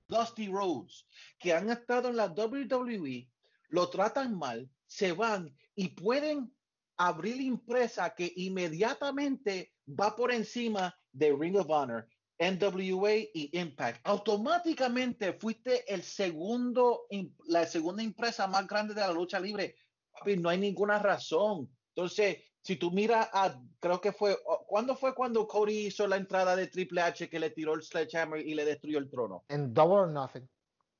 Dusty 0.07 0.47
Rhodes, 0.47 1.05
que 1.37 1.53
han 1.53 1.69
estado 1.69 2.09
en 2.09 2.17
la 2.17 2.27
WWE, 2.27 3.29
lo 3.69 3.89
tratan 3.89 4.37
mal, 4.37 4.69
se 4.87 5.11
van 5.11 5.55
y 5.75 5.89
pueden 5.89 6.56
abrir 6.97 7.39
impresa 7.41 8.13
que 8.13 8.31
inmediatamente 8.35 9.73
va 9.87 10.15
por 10.15 10.31
encima 10.31 10.95
de 11.11 11.35
Ring 11.37 11.57
of 11.57 11.69
Honor, 11.69 12.07
NWA 12.39 13.13
y 13.33 13.49
Impact. 13.53 14.01
Automáticamente 14.05 15.33
fuiste 15.33 15.91
el 15.91 16.03
segundo, 16.03 17.07
la 17.47 17.65
segunda 17.65 18.03
empresa 18.03 18.47
más 18.47 18.67
grande 18.67 18.93
de 18.93 19.01
la 19.01 19.11
lucha 19.11 19.39
libre. 19.39 19.75
Papi, 20.11 20.37
no 20.37 20.49
hay 20.49 20.57
ninguna 20.57 20.99
razón. 20.99 21.69
Entonces, 21.95 22.37
si 22.61 22.75
tú 22.75 22.91
miras 22.91 23.29
a, 23.31 23.59
creo 23.79 24.01
que 24.01 24.11
fue, 24.11 24.37
¿cuándo 24.67 24.95
fue 24.95 25.15
cuando 25.15 25.47
Cody 25.47 25.87
hizo 25.87 26.05
la 26.05 26.17
entrada 26.17 26.55
de 26.55 26.67
Triple 26.67 27.01
H 27.01 27.29
que 27.29 27.39
le 27.39 27.51
tiró 27.51 27.73
el 27.73 27.81
sledgehammer 27.81 28.45
y 28.45 28.53
le 28.53 28.65
destruyó 28.65 28.99
el 28.99 29.09
trono? 29.09 29.45
En 29.47 29.73
Double 29.73 29.95
or 29.95 30.09
Nothing. 30.09 30.47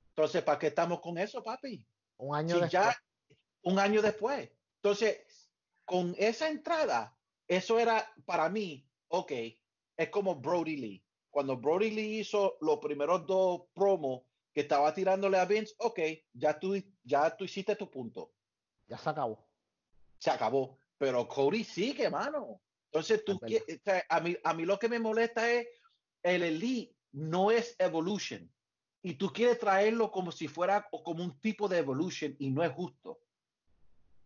Entonces, 0.10 0.42
¿para 0.44 0.58
qué 0.58 0.68
estamos 0.68 1.02
con 1.02 1.18
eso, 1.18 1.44
papi? 1.44 1.86
Un 2.18 2.36
año 2.36 2.56
Si 2.56 2.62
después. 2.62 2.72
ya 2.72 2.96
un 3.64 3.80
año 3.80 4.02
después. 4.02 4.50
Entonces, 4.82 5.22
con 5.88 6.14
esa 6.18 6.50
entrada, 6.50 7.18
eso 7.48 7.80
era 7.80 8.14
para 8.26 8.50
mí, 8.50 8.86
ok, 9.08 9.32
es 9.96 10.10
como 10.10 10.36
Brody 10.36 10.76
Lee. 10.76 11.06
Cuando 11.32 11.56
Brody 11.56 11.92
Lee 11.92 12.20
hizo 12.20 12.58
los 12.60 12.80
primeros 12.80 13.26
dos 13.26 13.62
promos 13.74 14.24
que 14.54 14.62
estaba 14.62 14.94
tirándole 14.94 15.38
a 15.38 15.46
Vince, 15.46 15.74
ok, 15.78 16.00
ya 16.34 16.60
tú, 16.60 16.76
ya 17.04 17.36
tú 17.38 17.46
hiciste 17.46 17.78
tu 17.78 17.90
punto. 17.90 18.34
Ya 18.86 18.98
se 18.98 19.10
acabó. 19.10 19.48
Se 20.20 20.30
acabó. 20.30 20.78
Pero 20.98 21.26
Cody 21.26 21.64
sigue, 21.64 22.10
mano. 22.10 22.62
Entonces, 22.92 23.24
tú, 23.24 23.40
o 23.42 23.48
sea, 23.84 24.04
a, 24.10 24.20
mí, 24.20 24.36
a 24.44 24.54
mí 24.54 24.66
lo 24.66 24.78
que 24.78 24.90
me 24.90 25.00
molesta 25.00 25.50
es 25.50 25.68
el 26.22 26.44
Elite 26.44 26.96
no 27.14 27.50
es 27.50 27.76
Evolution. 27.80 28.52
Y 29.04 29.14
tú 29.14 29.32
quieres 29.32 29.58
traerlo 29.58 30.12
como 30.12 30.34
si 30.34 30.50
fuera 30.50 30.86
o 30.92 31.02
como 31.02 31.24
un 31.24 31.40
tipo 31.40 31.70
de 31.70 31.78
Evolution 31.78 32.36
y 32.40 32.50
no 32.50 32.62
es 32.62 32.74
justo. 32.74 33.22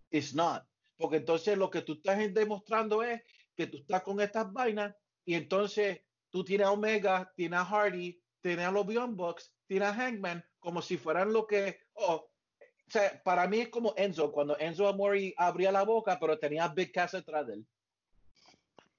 It's 0.09 0.33
not. 0.33 0.63
Porque 1.01 1.17
entonces 1.17 1.57
lo 1.57 1.71
que 1.71 1.81
tú 1.81 1.93
estás 1.93 2.19
demostrando 2.31 3.01
es 3.01 3.23
que 3.57 3.65
tú 3.65 3.77
estás 3.77 4.03
con 4.03 4.21
estas 4.21 4.53
vainas 4.53 4.95
y 5.25 5.33
entonces 5.33 6.01
tú 6.29 6.43
tienes 6.43 6.67
a 6.67 6.71
Omega, 6.71 7.33
tienes 7.35 7.59
a 7.59 7.65
Hardy, 7.65 8.21
tienes 8.39 8.65
a 8.65 8.71
los 8.71 8.85
Beyond 8.85 9.17
Bucks, 9.17 9.51
tienes 9.65 9.89
a 9.89 9.93
Hangman, 9.95 10.45
como 10.59 10.79
si 10.79 10.97
fueran 10.97 11.33
lo 11.33 11.47
que, 11.47 11.79
oh, 11.93 12.13
o 12.13 12.91
sea, 12.91 13.19
para 13.23 13.47
mí 13.47 13.61
es 13.61 13.69
como 13.69 13.95
Enzo, 13.97 14.31
cuando 14.31 14.57
Enzo 14.59 14.87
Amori 14.87 15.33
abría 15.37 15.71
la 15.71 15.83
boca, 15.83 16.19
pero 16.19 16.37
tenía 16.37 16.67
Big 16.67 16.91
Cass 16.91 17.13
detrás 17.13 17.47
de 17.47 17.53
él. 17.53 17.67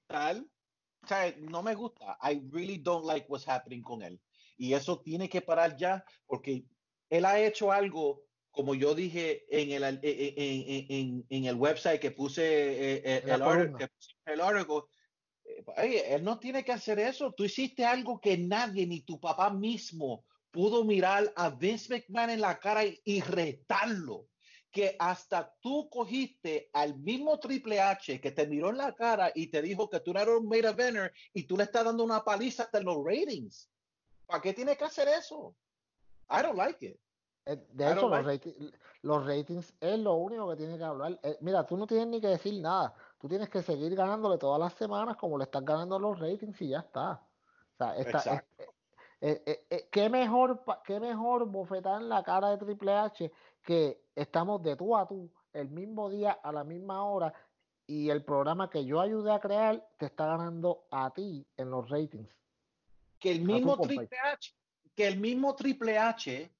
Tal, 0.07 0.45
o 1.03 1.07
sea, 1.07 1.33
no 1.39 1.63
me 1.63 1.73
gusta. 1.73 2.17
I 2.21 2.41
really 2.51 2.79
don't 2.79 3.05
like 3.05 3.27
what's 3.29 3.47
happening 3.47 3.81
con 3.81 4.01
él. 4.01 4.19
Y 4.57 4.73
eso 4.73 4.99
tiene 4.99 5.29
que 5.29 5.41
parar 5.41 5.77
ya, 5.77 6.03
porque 6.27 6.65
él 7.09 7.23
ha 7.23 7.39
hecho 7.39 7.71
algo, 7.71 8.23
como 8.53 8.75
yo 8.75 8.93
dije 8.95 9.45
en 9.49 9.71
el, 9.71 9.83
en, 9.83 9.99
en- 10.03 10.85
en- 10.89 11.25
en 11.27 11.45
el 11.45 11.55
website 11.55 11.99
que 11.99 12.11
puse 12.11 12.43
eh, 12.43 13.01
eh, 13.03 13.23
el, 13.25 13.41
que 13.77 13.87
puse 13.89 14.13
el 14.25 14.39
artículo, 14.41 14.87
eh, 15.43 15.63
oye, 15.77 16.13
él 16.15 16.23
no 16.23 16.39
tiene 16.39 16.63
que 16.63 16.71
hacer 16.71 16.99
eso. 16.99 17.33
Tú 17.33 17.43
hiciste 17.43 17.83
algo 17.83 18.21
que 18.21 18.37
nadie, 18.37 18.85
ni 18.87 19.01
tu 19.01 19.19
papá 19.19 19.49
mismo, 19.49 20.23
pudo 20.51 20.85
mirar 20.85 21.33
a 21.35 21.49
Vince 21.49 21.89
McMahon 21.93 22.29
en 22.29 22.41
la 22.41 22.59
cara 22.59 22.85
y, 22.85 23.01
y 23.03 23.19
retarlo. 23.21 24.27
Que 24.71 24.95
hasta 24.97 25.53
tú 25.61 25.87
cogiste 25.89 26.69
al 26.73 26.97
mismo 26.97 27.39
Triple 27.39 27.79
H 27.79 28.19
que 28.21 28.31
te 28.31 28.47
miró 28.47 28.69
en 28.69 28.77
la 28.77 28.93
cara 28.95 29.31
y 29.35 29.47
te 29.47 29.61
dijo 29.61 29.87
que 29.89 29.99
tú 29.99 30.13
no 30.13 30.19
eras 30.19 30.35
un 30.39 30.47
main 30.47 30.65
eventer 30.65 31.11
y 31.33 31.43
tú 31.43 31.57
le 31.57 31.63
estás 31.65 31.85
dando 31.85 32.03
una 32.03 32.23
paliza 32.23 32.63
hasta 32.63 32.79
en 32.79 32.85
los 32.85 32.97
ratings. 33.03 33.69
¿Para 34.25 34.41
qué 34.41 34.53
tiene 34.53 34.75
que 34.77 34.83
hacer 34.85 35.07
eso? 35.09 35.55
I 36.29 36.41
don't 36.41 36.57
like 36.57 36.83
it. 36.83 36.97
Eh, 37.45 37.57
De 37.71 37.91
hecho, 37.91 38.09
los, 38.09 38.25
like 38.25 38.49
rati- 38.49 38.73
los 39.01 39.25
ratings 39.25 39.73
es 39.81 39.99
lo 39.99 40.13
único 40.15 40.49
que 40.49 40.55
tiene 40.55 40.77
que 40.77 40.83
hablar. 40.83 41.19
Eh, 41.23 41.37
mira, 41.41 41.65
tú 41.65 41.75
no 41.77 41.85
tienes 41.85 42.07
ni 42.07 42.21
que 42.21 42.27
decir 42.27 42.61
nada. 42.61 42.93
Tú 43.19 43.27
tienes 43.27 43.49
que 43.49 43.61
seguir 43.61 43.95
ganándole 43.95 44.37
todas 44.37 44.59
las 44.59 44.73
semanas 44.73 45.17
como 45.17 45.37
le 45.37 45.43
estás 45.45 45.63
ganando 45.65 45.99
los 45.99 46.19
ratings 46.19 46.61
y 46.61 46.69
ya 46.69 46.79
está. 46.79 47.13
O 47.13 47.77
sea, 47.77 47.95
está, 47.97 48.45
eh, 49.21 49.41
eh, 49.45 49.65
eh, 49.69 49.87
qué 49.91 50.09
mejor, 50.09 50.63
qué 50.85 50.99
mejor 50.99 51.45
bofetada 51.47 51.97
en 51.97 52.09
la 52.09 52.23
cara 52.23 52.49
de 52.49 52.57
Triple 52.57 52.93
H 52.93 53.31
que 53.63 54.05
estamos 54.15 54.61
de 54.61 54.75
tú 54.75 54.95
a 54.95 55.07
tú 55.07 55.29
el 55.53 55.69
mismo 55.69 56.09
día 56.09 56.31
a 56.43 56.51
la 56.51 56.63
misma 56.63 57.03
hora 57.05 57.33
y 57.87 58.09
el 58.09 58.23
programa 58.23 58.69
que 58.69 58.85
yo 58.85 58.99
ayudé 59.01 59.31
a 59.31 59.39
crear 59.39 59.85
te 59.97 60.05
está 60.07 60.25
ganando 60.27 60.85
a 60.91 61.11
ti 61.13 61.45
en 61.57 61.69
los 61.71 61.89
ratings. 61.89 62.29
que 63.19 63.31
el 63.31 63.41
mismo. 63.41 63.77
Triple 63.77 64.09
H, 64.33 64.53
que 64.95 65.07
el 65.07 65.17
mismo 65.19 65.55
Triple 65.55 65.97
H 65.97 66.51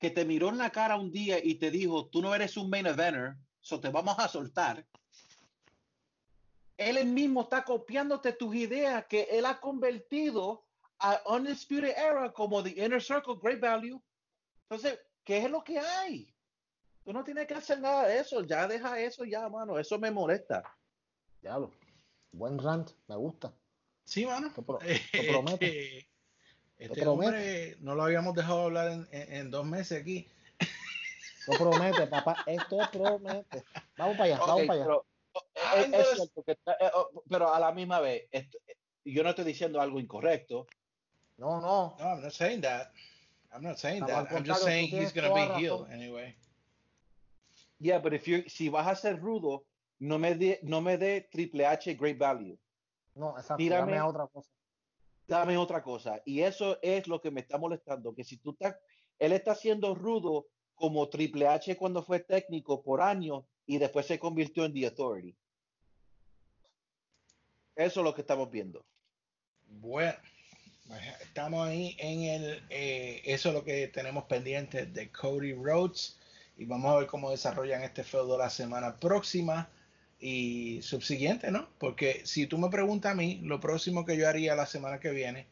que 0.00 0.10
te 0.10 0.24
miró 0.24 0.48
en 0.48 0.58
la 0.58 0.70
cara 0.70 0.96
un 0.96 1.12
día 1.12 1.38
y 1.44 1.56
te 1.56 1.70
dijo, 1.70 2.08
tú 2.08 2.22
no 2.22 2.34
eres 2.34 2.56
un 2.56 2.70
main 2.70 2.86
eventer, 2.86 3.34
so 3.60 3.78
te 3.78 3.90
vamos 3.90 4.18
a 4.18 4.26
soltar. 4.28 4.84
Él 6.78 7.04
mismo 7.06 7.42
está 7.42 7.62
copiándote 7.62 8.32
tus 8.32 8.54
ideas 8.54 9.04
que 9.06 9.24
él 9.30 9.44
ha 9.44 9.60
convertido 9.60 10.64
a 10.98 11.20
Undisputed 11.26 11.90
Era 11.96 12.32
como 12.32 12.62
The 12.62 12.70
Inner 12.82 13.02
Circle, 13.02 13.34
Great 13.42 13.60
Value. 13.60 14.02
Entonces, 14.62 14.98
¿qué 15.22 15.38
es 15.38 15.50
lo 15.50 15.62
que 15.62 15.78
hay? 15.78 16.34
Tú 17.04 17.12
no 17.12 17.22
tienes 17.22 17.46
que 17.46 17.54
hacer 17.54 17.80
nada 17.80 18.06
de 18.06 18.20
eso, 18.20 18.42
ya 18.42 18.66
deja 18.66 18.98
eso 18.98 19.24
ya, 19.24 19.46
mano, 19.50 19.78
eso 19.78 19.98
me 19.98 20.10
molesta. 20.10 20.62
Diablo. 21.42 21.70
Buen 22.32 22.58
rant, 22.58 22.90
me 23.06 23.16
gusta. 23.16 23.52
Sí, 24.04 24.24
mano. 24.24 24.50
Te, 24.54 24.62
pro- 24.62 24.78
te 24.78 25.22
prometo. 25.28 25.66
Este 26.80 27.06
hombre 27.06 27.76
no 27.80 27.94
lo 27.94 28.02
habíamos 28.04 28.34
dejado 28.34 28.62
hablar 28.62 28.90
en, 28.92 29.08
en- 29.12 29.32
en 29.34 29.50
dos 29.50 29.64
meses 29.66 30.00
aquí. 30.00 30.26
Esto 31.38 31.52
promete, 31.58 32.06
papá. 32.06 32.36
Esto 32.46 32.78
promete. 32.92 33.64
Vamos 33.96 34.16
para 34.16 34.24
allá, 34.24 34.38
vamos 34.38 34.66
para 34.66 34.72
allá. 34.74 34.84
pero, 34.84 35.06
eh, 35.54 35.90
es- 35.92 35.92
es 36.08 36.16
cierto 36.16 36.42
que 36.42 36.52
está- 36.52 36.72
eh, 36.80 36.90
oh, 36.94 37.22
pero 37.28 37.52
a 37.52 37.60
la 37.60 37.72
misma 37.72 38.00
vez, 38.00 38.24
esto- 38.30 38.58
eh, 38.66 38.76
yo 39.04 39.22
no 39.22 39.30
estoy 39.30 39.44
diciendo 39.44 39.80
algo 39.80 39.98
incorrecto. 40.00 40.66
No, 41.38 41.60
no. 41.60 41.96
No, 41.98 42.04
I'm 42.14 42.22
not 42.22 42.32
saying 42.32 42.60
that. 42.62 42.92
I'm 43.52 43.62
not 43.62 43.78
saying 43.78 44.00
No, 44.00 44.06
that. 44.06 44.30
I'm 44.30 44.44
just 44.44 44.62
saying 44.62 44.88
he's 44.88 45.12
tienes 45.12 45.14
gonna 45.14 45.34
be 45.34 45.60
healed 45.60 45.90
anyway. 45.90 46.36
Yeah, 47.78 47.98
but 47.98 48.12
if 48.12 48.26
you 48.28 48.44
si 48.48 48.68
vas 48.68 48.86
a 48.86 48.94
ser 48.94 49.18
rudo, 49.18 49.64
no 50.00 50.18
me 50.18 50.34
dé 50.34 50.60
no 50.62 50.80
me 50.82 50.96
dé 50.98 51.22
Triple 51.32 51.64
H 51.66 51.94
Great 51.96 52.18
Value. 52.18 52.56
No, 53.14 53.30
exacto. 53.38 53.56
Tírame- 53.56 53.92
Dame 53.92 53.98
a 53.98 54.06
otra 54.06 54.26
cosa. 54.28 54.48
Dame 55.30 55.56
otra 55.56 55.80
cosa. 55.80 56.20
Y 56.24 56.40
eso 56.40 56.76
es 56.82 57.06
lo 57.06 57.20
que 57.20 57.30
me 57.30 57.40
está 57.40 57.56
molestando, 57.56 58.12
que 58.12 58.24
si 58.24 58.38
tú 58.38 58.50
estás, 58.50 58.74
él 59.16 59.32
está 59.32 59.54
siendo 59.54 59.94
rudo 59.94 60.48
como 60.74 61.08
Triple 61.08 61.46
H 61.46 61.76
cuando 61.76 62.02
fue 62.02 62.18
técnico 62.18 62.82
por 62.82 63.00
años 63.00 63.44
y 63.64 63.78
después 63.78 64.06
se 64.06 64.18
convirtió 64.18 64.64
en 64.64 64.74
The 64.74 64.86
Authority. 64.86 65.36
Eso 67.76 68.00
es 68.00 68.04
lo 68.04 68.12
que 68.12 68.22
estamos 68.22 68.50
viendo. 68.50 68.84
Bueno, 69.68 70.18
estamos 71.20 71.64
ahí 71.64 71.96
en 72.00 72.22
el. 72.24 72.64
eh, 72.68 73.22
eso 73.24 73.50
es 73.50 73.54
lo 73.54 73.62
que 73.62 73.86
tenemos 73.86 74.24
pendiente 74.24 74.86
de 74.86 75.12
Cody 75.12 75.52
Rhodes. 75.54 76.18
Y 76.56 76.64
vamos 76.64 76.90
a 76.90 76.98
ver 76.98 77.06
cómo 77.06 77.30
desarrollan 77.30 77.84
este 77.84 78.02
feudo 78.02 78.36
la 78.36 78.50
semana 78.50 78.98
próxima 78.98 79.70
y 80.20 80.80
subsiguiente, 80.82 81.50
¿no? 81.50 81.68
Porque 81.78 82.22
si 82.24 82.46
tú 82.46 82.58
me 82.58 82.68
preguntas 82.68 83.12
a 83.12 83.14
mí, 83.14 83.40
lo 83.42 83.60
próximo 83.60 84.04
que 84.04 84.16
yo 84.16 84.28
haría 84.28 84.54
la 84.54 84.66
semana 84.66 85.00
que 85.00 85.10
viene, 85.10 85.46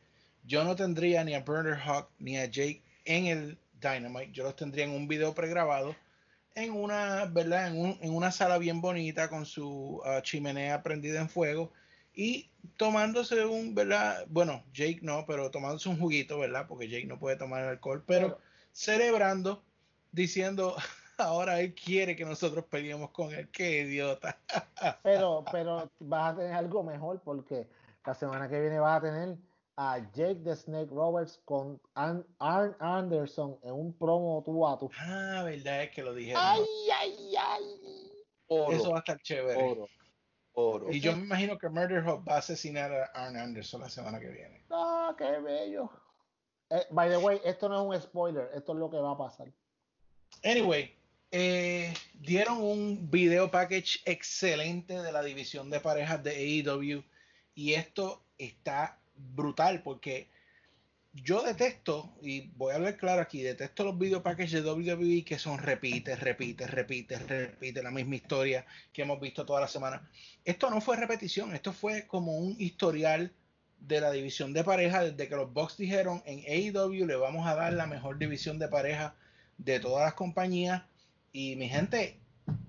yo 0.44 0.64
no 0.64 0.76
tendría 0.76 1.24
ni 1.24 1.34
a 1.34 1.40
Bernard 1.40 1.80
Hawk 1.80 2.10
ni 2.18 2.36
a 2.36 2.46
Jake 2.46 2.82
en 3.04 3.26
el 3.26 3.58
Dynamite. 3.80 4.32
Yo 4.32 4.44
los 4.44 4.56
tendría 4.56 4.84
en 4.84 4.90
un 4.90 5.08
video 5.08 5.34
pregrabado 5.34 5.94
en 6.54 6.72
una, 6.72 7.24
¿verdad? 7.26 7.68
En, 7.68 7.78
un- 7.80 7.98
en 8.02 8.14
una 8.14 8.30
sala 8.32 8.58
bien 8.58 8.80
bonita 8.80 9.28
con 9.30 9.46
su 9.46 10.00
ah, 10.04 10.20
chimenea 10.22 10.82
prendida 10.82 11.20
en 11.20 11.28
fuego 11.28 11.72
y 12.14 12.50
tomándose 12.76 13.44
un, 13.44 13.74
¿verdad? 13.74 14.24
Bueno, 14.28 14.64
Jake 14.74 14.98
no, 15.02 15.24
pero 15.26 15.50
tomándose 15.50 15.88
un 15.88 15.98
juguito, 15.98 16.38
¿verdad? 16.38 16.66
Porque 16.68 16.88
Jake 16.88 17.06
no 17.06 17.18
puede 17.18 17.36
tomar 17.36 17.62
alcohol, 17.64 18.02
pero 18.06 18.40
celebrando, 18.72 19.62
diciendo, 20.12 20.76
ahora 21.18 21.60
él 21.60 21.74
quiere 21.74 22.16
que 22.16 22.24
nosotros 22.24 22.64
peleemos 22.66 23.10
con 23.10 23.32
él. 23.32 23.48
Qué 23.50 23.80
idiota. 23.80 24.38
Pero, 25.02 25.44
pero 25.50 25.90
vas 26.00 26.32
a 26.32 26.36
tener 26.36 26.52
algo 26.54 26.82
mejor 26.82 27.20
porque 27.22 27.68
la 28.04 28.14
semana 28.14 28.48
que 28.48 28.60
viene 28.60 28.78
vas 28.78 28.98
a 28.98 29.02
tener 29.02 29.36
a 29.76 29.98
Jake 30.12 30.40
the 30.44 30.56
Snake 30.56 30.90
Roberts 30.90 31.40
con 31.44 31.80
Arn, 31.94 32.24
Anderson 32.78 33.58
en 33.62 33.72
un 33.72 33.92
promo 33.92 34.42
tú 34.44 34.66
a 34.66 34.78
tú. 34.78 34.90
Ah, 34.98 35.42
verdad 35.44 35.84
es 35.84 35.90
que 35.90 36.02
lo 36.02 36.14
dijeron. 36.14 36.42
Ay, 36.44 36.64
ay, 36.96 37.34
ay. 37.36 38.12
Oro, 38.48 38.72
Eso 38.72 38.90
va 38.90 38.96
a 38.96 38.98
estar 39.00 39.20
chévere. 39.20 39.62
oro, 39.62 39.88
oro. 40.52 40.90
Y 40.90 41.00
yo 41.00 41.14
me 41.16 41.22
imagino 41.22 41.58
que 41.58 41.68
Murder 41.68 42.02
Hawk 42.02 42.26
va 42.28 42.34
a 42.36 42.38
asesinar 42.38 42.92
a 42.92 43.04
Arn 43.14 43.36
Anderson 43.36 43.80
la 43.80 43.88
semana 43.88 44.18
que 44.18 44.28
viene. 44.28 44.64
Ah, 44.70 45.14
qué 45.16 45.38
bello. 45.40 45.90
Eh, 46.70 46.86
by 46.90 47.08
the 47.08 47.16
way, 47.18 47.40
esto 47.44 47.68
no 47.68 47.92
es 47.92 48.00
un 48.00 48.02
spoiler, 48.02 48.50
esto 48.54 48.72
es 48.72 48.78
lo 48.78 48.90
que 48.90 48.98
va 48.98 49.12
a 49.12 49.18
pasar. 49.18 49.52
Anyway, 50.44 50.97
eh, 51.30 51.92
dieron 52.14 52.62
un 52.62 53.10
video 53.10 53.50
package 53.50 54.00
excelente 54.05 55.02
de 55.02 55.12
la 55.12 55.22
división 55.22 55.68
de 55.70 55.80
parejas 55.80 56.22
de 56.22 56.30
AEW 56.30 57.05
y 57.55 57.74
esto 57.74 58.24
está 58.38 58.98
brutal 59.14 59.82
porque 59.82 60.28
yo 61.12 61.42
detesto, 61.42 62.14
y 62.22 62.48
voy 62.56 62.72
a 62.72 62.76
hablar 62.76 62.96
claro 62.96 63.20
aquí, 63.20 63.42
detesto 63.42 63.84
los 63.84 63.98
video 63.98 64.22
packages 64.22 64.52
de 64.52 64.70
WWE 64.70 65.24
que 65.24 65.38
son 65.38 65.59
repite, 65.59 66.14
repite, 66.16 66.66
repite, 66.66 67.18
repite 67.18 67.82
la 67.82 67.90
misma 67.90 68.16
historia 68.16 68.64
que 68.92 69.02
hemos 69.02 69.20
visto 69.20 69.44
toda 69.44 69.60
la 69.60 69.68
semana. 69.68 70.09
Esto 70.44 70.70
no 70.70 70.80
fue 70.80 70.96
repetición, 70.96 71.55
esto 71.55 71.72
fue 71.72 72.06
como 72.06 72.38
un 72.38 72.56
historial 72.60 73.32
de 73.80 74.00
la 74.00 74.10
división 74.10 74.52
de 74.52 74.64
pareja 74.64 75.05
desde 75.05 75.28
que 75.28 75.36
los 75.36 75.52
Bucks 75.52 75.76
dijeron 75.76 76.22
en 76.26 76.40
AEW 76.40 77.06
le 77.06 77.16
vamos 77.16 77.46
a 77.46 77.55
dar 77.55 77.72
la 77.72 77.86
mejor 77.86 78.18
división 78.18 78.59
de 78.59 78.68
pareja 78.68 79.14
de 79.56 79.80
todas 79.80 80.05
las 80.05 80.14
compañías 80.14 80.82
y 81.32 81.56
mi 81.56 81.68
gente 81.68 82.20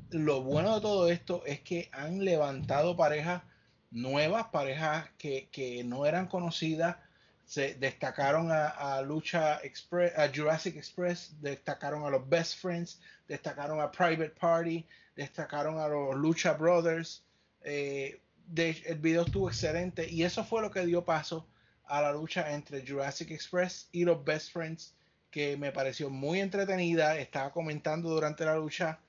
lo 0.09 0.41
bueno 0.41 0.75
de 0.75 0.81
todo 0.81 1.09
esto 1.09 1.43
es 1.45 1.61
que 1.61 1.89
han 1.91 2.23
levantado 2.25 2.97
parejas 2.97 3.43
nuevas 3.91 4.47
parejas 4.47 5.09
que, 5.17 5.49
que 5.51 5.83
no 5.83 6.05
eran 6.05 6.27
conocidas. 6.27 6.97
Se 7.45 7.73
destacaron 7.75 8.49
a, 8.51 9.01
Lucha 9.01 9.59
Express 9.63 10.15
a 10.17 10.29
Jurassic 10.33 10.75
Express 10.75 11.35
destacaron 11.41 12.05
a 12.05 12.09
los 12.11 12.29
Best 12.29 12.59
Friends 12.59 13.01
destacaron 13.27 13.81
a 13.81 13.91
Private 13.91 14.35
Party 14.39 14.85
destacaron 15.15 15.79
a 15.79 15.87
los 15.87 16.15
Lucha 16.15 16.53
Brothers. 16.53 17.23
Eh, 17.61 18.21
el 18.55 18.99
video 18.99 19.23
estuvo 19.23 19.49
excelente 19.49 20.09
y 20.09 20.23
eso 20.23 20.43
fue 20.43 20.61
lo 20.61 20.71
que 20.71 20.85
dio 20.85 21.03
paso 21.03 21.47
a 21.85 22.01
la 22.01 22.11
lucha 22.11 22.53
entre 22.53 22.85
Jurassic 22.85 23.31
Express 23.31 23.89
y 23.91 24.05
los 24.05 24.23
Best 24.23 24.51
Friends 24.51 24.93
que 25.31 25.57
me 25.57 25.71
pareció 25.71 26.09
muy 26.09 26.39
entretenida. 26.39 27.17
Estaba 27.17 27.51
comentando 27.51 28.09
durante 28.09 28.45
la 28.45 28.55
lucha, 28.55 28.99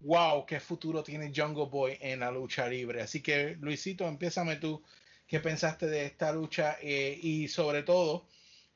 wow, 0.00 0.46
qué 0.46 0.60
futuro 0.60 1.02
tiene 1.02 1.32
Jungle 1.34 1.66
Boy 1.66 1.98
en 2.00 2.20
la 2.20 2.30
lucha 2.30 2.68
libre. 2.68 3.02
Así 3.02 3.20
que 3.22 3.56
Luisito, 3.60 4.06
empiézame 4.06 4.56
tú, 4.56 4.82
¿qué 5.26 5.40
pensaste 5.40 5.86
de 5.86 6.06
esta 6.06 6.32
lucha? 6.32 6.76
Eh, 6.80 7.18
y 7.22 7.48
sobre 7.48 7.82
todo, 7.82 8.26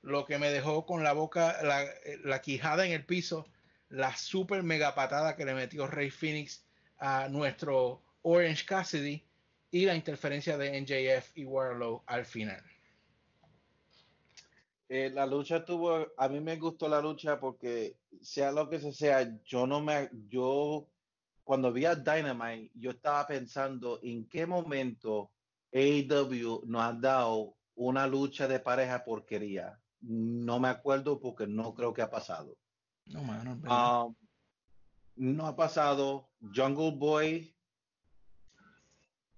lo 0.02 0.24
que 0.24 0.38
me 0.38 0.50
dejó 0.50 0.86
con 0.86 1.02
la 1.04 1.12
boca, 1.12 1.62
la, 1.62 1.84
la 2.24 2.40
quijada 2.40 2.86
en 2.86 2.92
el 2.92 3.04
piso, 3.04 3.46
la 3.88 4.16
super 4.16 4.62
mega 4.62 4.94
patada 4.94 5.36
que 5.36 5.44
le 5.44 5.54
metió 5.54 5.86
Rey 5.86 6.10
Phoenix 6.10 6.64
a 6.98 7.28
nuestro 7.28 8.02
Orange 8.22 8.64
Cassidy 8.64 9.24
y 9.70 9.84
la 9.84 9.94
interferencia 9.94 10.56
de 10.56 10.80
NJF 10.80 11.36
y 11.36 11.44
Warlow 11.44 12.02
al 12.06 12.24
final. 12.24 12.62
Eh, 14.90 15.10
la 15.10 15.26
lucha 15.26 15.64
tuvo, 15.64 16.06
a 16.16 16.28
mí 16.28 16.40
me 16.40 16.56
gustó 16.56 16.88
la 16.88 17.00
lucha 17.00 17.38
porque 17.38 17.98
sea 18.22 18.50
lo 18.50 18.70
que 18.70 18.80
sea, 18.92 19.38
yo 19.44 19.66
no 19.66 19.82
me, 19.82 20.08
yo 20.28 20.88
cuando 21.44 21.72
vi 21.72 21.84
a 21.84 21.94
Dynamite, 21.94 22.70
yo 22.74 22.90
estaba 22.90 23.26
pensando 23.26 24.00
en 24.02 24.26
qué 24.28 24.46
momento 24.46 25.30
AEW 25.72 26.62
nos 26.66 26.82
ha 26.82 26.92
dado 26.92 27.56
una 27.74 28.06
lucha 28.06 28.48
de 28.48 28.60
pareja 28.60 29.04
porquería. 29.04 29.78
No 30.00 30.58
me 30.58 30.68
acuerdo 30.68 31.20
porque 31.20 31.46
no 31.46 31.74
creo 31.74 31.92
que 31.92 32.02
ha 32.02 32.10
pasado. 32.10 32.56
No, 33.06 33.22
mano, 33.22 33.52
Um, 33.64 34.14
no 35.16 35.46
ha 35.46 35.56
pasado. 35.56 36.28
Jungle 36.54 36.92
Boy, 36.96 37.56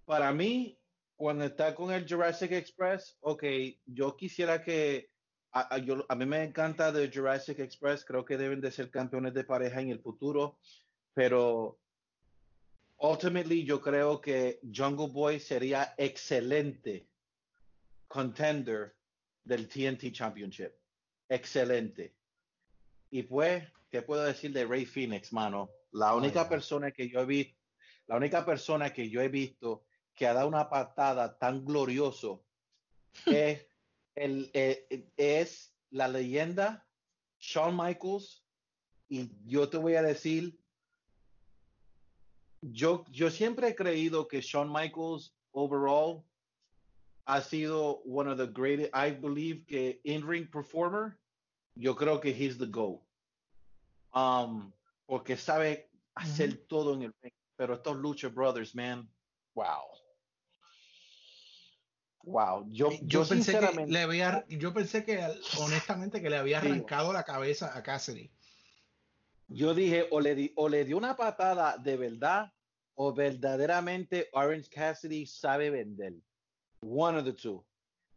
para 0.04 0.32
mí, 0.32 0.78
cuando 1.16 1.44
está 1.44 1.74
con 1.74 1.92
el 1.92 2.08
Jurassic 2.08 2.52
Express, 2.52 3.16
ok, 3.20 3.44
yo 3.86 4.16
quisiera 4.16 4.62
que 4.62 5.09
a, 5.52 5.74
a- 5.74 5.78
yo- 5.78 6.04
a 6.08 6.14
mí 6.14 6.26
me 6.26 6.42
encanta 6.44 6.92
de 6.92 7.10
Jurassic 7.10 7.58
Express, 7.58 8.04
creo 8.04 8.24
que 8.24 8.36
deben 8.36 8.60
de 8.60 8.70
ser 8.70 8.90
campeones 8.90 9.34
de 9.34 9.44
pareja 9.44 9.80
en 9.80 9.90
el 9.90 10.00
futuro, 10.00 10.58
pero 11.14 11.78
ultimately 12.98 13.64
yo 13.64 13.80
creo 13.80 14.20
que 14.20 14.60
Jungle 14.62 15.08
Boy 15.12 15.40
sería 15.40 15.94
excelente 15.96 17.08
contender 18.08 18.94
del 19.44 19.68
TNT 19.68 20.12
Championship. 20.12 20.72
Excelente. 21.28 22.14
Y 23.10 23.22
pues, 23.24 23.64
¿qué 23.90 24.02
puedo 24.02 24.22
decir 24.24 24.52
de 24.52 24.64
Ray 24.66 24.84
Phoenix, 24.84 25.32
mano? 25.32 25.70
La 25.92 26.14
única 26.14 26.48
persona 26.48 26.90
que 26.92 27.08
yo 27.08 27.20
he 27.20 27.26
visto, 27.26 27.56
la 28.06 28.16
única 28.16 28.44
persona 28.44 28.92
que 28.92 29.08
yo 29.10 29.20
he 29.20 29.28
visto 29.28 29.84
que 30.14 30.26
ha 30.26 30.34
dado 30.34 30.48
una 30.48 30.68
patada 30.68 31.38
tan 31.38 31.64
glorioso 31.64 32.44
es, 33.26 33.66
el, 34.20 34.50
eh, 34.52 35.08
es 35.16 35.74
la 35.90 36.06
leyenda 36.06 36.86
Shawn 37.38 37.76
Michaels. 37.76 38.44
Y 39.08 39.30
yo 39.44 39.68
te 39.68 39.78
voy 39.78 39.94
a 39.96 40.02
decir, 40.02 40.60
yo, 42.60 43.04
yo 43.10 43.30
siempre 43.30 43.68
he 43.68 43.74
creído 43.74 44.28
que 44.28 44.40
Shawn 44.40 44.70
Michaels 44.70 45.34
overall 45.52 46.24
ha 47.26 47.40
sido 47.40 48.02
one 48.04 48.30
of 48.30 48.38
the 48.38 48.46
greatest, 48.46 48.94
I 48.94 49.10
believe 49.10 49.66
que 49.66 50.00
in-ring 50.04 50.48
performer, 50.48 51.18
yo 51.74 51.94
creo 51.94 52.20
que 52.20 52.32
he's 52.32 52.58
the 52.58 52.66
GOAT. 52.66 53.00
Um, 54.12 54.72
porque 55.06 55.36
sabe 55.36 55.88
hacer 56.14 56.66
todo 56.68 56.94
en 56.94 57.02
el 57.02 57.14
ring. 57.22 57.32
Pero 57.56 57.74
estos 57.74 57.96
Lucha 57.96 58.28
Brothers, 58.28 58.74
man, 58.74 59.08
wow. 59.54 59.99
Wow, 62.22 62.66
yo, 62.70 62.90
yo, 62.90 62.98
Yo 63.22 63.26
pensé, 63.28 63.58
que 63.58 63.86
le 63.86 64.00
había, 64.00 64.44
yo 64.48 64.74
pensé 64.74 65.04
que 65.04 65.18
honestamente 65.58 66.20
que 66.20 66.28
le 66.28 66.36
había 66.36 66.58
arrancado 66.58 67.12
la 67.12 67.24
cabeza 67.24 67.76
a 67.76 67.82
Cassidy. 67.82 68.30
yo 69.48 69.74
dije, 69.74 70.06
o 70.10 70.20
le, 70.20 70.34
di- 70.34 70.52
o 70.56 70.68
le 70.68 70.84
dio 70.84 70.96
una 70.98 71.16
patada 71.16 71.76
de 71.78 71.96
verdad, 71.96 72.52
o 72.94 73.14
verdaderamente 73.14 74.28
Orange 74.32 74.68
Cassidy 74.68 75.24
sabe 75.26 75.70
vender. 75.70 76.14
One 76.82 77.18
of 77.18 77.24
the 77.24 77.32
two. 77.32 77.64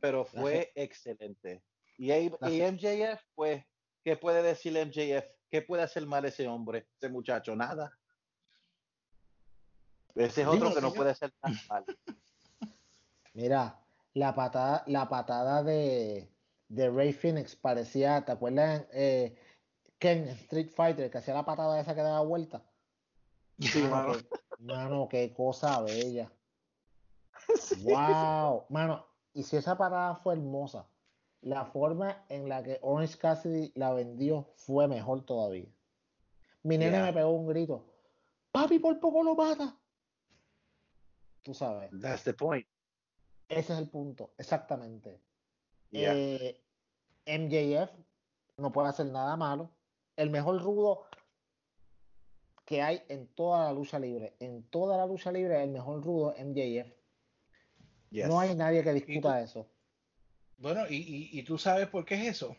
Pero 0.02 0.26
fue 0.26 0.72
excelente. 0.76 1.64
Y, 1.98 2.12
ahí- 2.12 2.32
y 2.42 2.62
MJF, 2.62 3.22
pues, 3.36 3.64
¿qué 4.04 4.18
puede 4.18 4.44
decir 4.44 4.74
MJF? 4.78 5.26
¿Qué 5.50 5.62
puede 5.62 5.84
hacer 5.84 6.06
mal 6.06 6.26
ese 6.26 6.46
hombre, 6.48 6.88
ese 6.98 7.08
muchacho? 7.10 7.56
Nada. 7.56 7.98
Ese 10.16 10.42
es 10.42 10.48
otro 10.48 10.60
Dime, 10.70 10.76
que 10.76 10.82
no 10.82 10.88
señor. 10.90 10.96
puede 10.96 11.12
hacer 11.12 11.34
nada 11.42 11.62
mal. 11.70 11.86
Mira, 13.34 13.80
la 14.14 14.34
patada, 14.36 14.84
la 14.88 15.10
patada 15.10 15.64
de, 15.64 16.30
de 16.70 16.90
Ray 16.90 17.14
Phoenix 17.14 17.56
parecía, 17.56 18.24
¿te 18.26 18.32
acuerdas? 18.32 18.86
Eh, 18.92 19.36
Ken 20.00 20.24
en 20.24 20.30
Street 20.30 20.70
Fighter, 20.70 21.10
que 21.10 21.18
hacía 21.18 21.34
la 21.34 21.46
patada 21.46 21.80
esa 21.80 21.96
que 21.96 22.02
daba 22.02 22.22
vuelta. 22.22 22.64
Sí, 23.60 23.82
Mano, 23.82 23.90
mano. 23.92 24.14
qué, 24.14 24.28
mano, 24.60 25.08
qué 25.10 25.34
cosa 25.34 25.82
bella. 25.82 26.32
Wow, 27.84 28.66
mano, 28.70 29.06
y 29.34 29.44
si 29.44 29.58
esa 29.58 29.78
patada 29.78 30.16
fue 30.16 30.34
hermosa, 30.36 30.88
la 31.42 31.66
forma 31.66 32.26
en 32.30 32.48
la 32.48 32.64
que 32.64 32.80
Orange 32.82 33.18
Cassidy 33.18 33.72
la 33.76 33.92
vendió 33.94 34.54
fue 34.56 34.88
mejor 34.88 35.26
todavía. 35.26 35.68
Mi 36.64 36.78
nene 36.78 36.92
Yeah. 36.98 37.06
me 37.08 37.14
pegó 37.14 37.32
un 37.32 37.48
grito, 37.48 37.86
papi, 38.52 38.80
por 38.80 39.00
poco 39.00 39.24
lo 39.24 39.36
mata. 39.36 39.78
Tú 41.42 41.54
sabes. 41.54 41.90
That's 42.00 42.24
the 42.24 42.34
point. 42.34 42.66
Ese 43.50 43.74
es 43.74 43.80
el 43.80 43.90
punto, 43.90 44.34
exactamente. 44.38 45.22
Yeah. 45.92 46.14
Eh, 46.16 46.62
MJF 47.26 47.92
no 48.58 48.72
puede 48.72 48.90
hacer 48.90 49.06
nada 49.08 49.36
malo. 49.36 49.70
El 50.16 50.30
mejor 50.30 50.62
rudo 50.62 51.06
que 52.66 52.82
hay 52.82 53.04
en 53.10 53.28
toda 53.28 53.66
la 53.66 53.74
lucha 53.74 54.00
libre. 54.00 54.36
En 54.40 54.64
toda 54.64 54.98
la 54.98 55.06
lucha 55.06 55.32
libre, 55.32 55.62
el 55.64 55.72
mejor 55.72 56.04
rudo 56.04 56.34
es 56.34 56.46
MJF. 56.46 56.94
Yes. 58.12 58.28
No 58.28 58.40
hay 58.40 58.56
nadie 58.56 58.84
que 58.84 58.94
discuta 58.94 59.42
eso. 59.42 59.68
Bueno, 60.58 60.88
y, 60.90 60.96
y, 60.96 61.40
y 61.40 61.44
tú 61.44 61.58
sabes 61.58 61.88
por 61.88 62.06
qué 62.06 62.16
es 62.16 62.28
eso. 62.36 62.56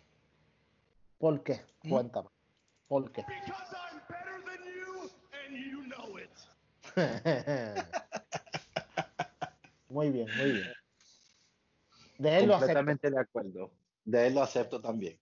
¿Por 1.19 1.43
qué? 1.43 1.61
¿Mm? 1.85 1.91
Cuéntame. 1.91 2.29
¿Por 2.87 3.11
qué? 3.13 3.25
Muy 9.95 10.11
bien, 10.11 10.27
muy 10.37 10.51
bien. 10.51 10.73
De 12.19 12.39
él 12.39 12.47
lo 12.47 12.57
acepto. 12.57 12.75
Completamente 12.75 13.11
de 13.11 13.21
acuerdo. 13.21 13.71
De 14.05 14.27
él 14.27 14.35
lo 14.35 14.43
acepto 14.43 14.81
también. 14.81 15.17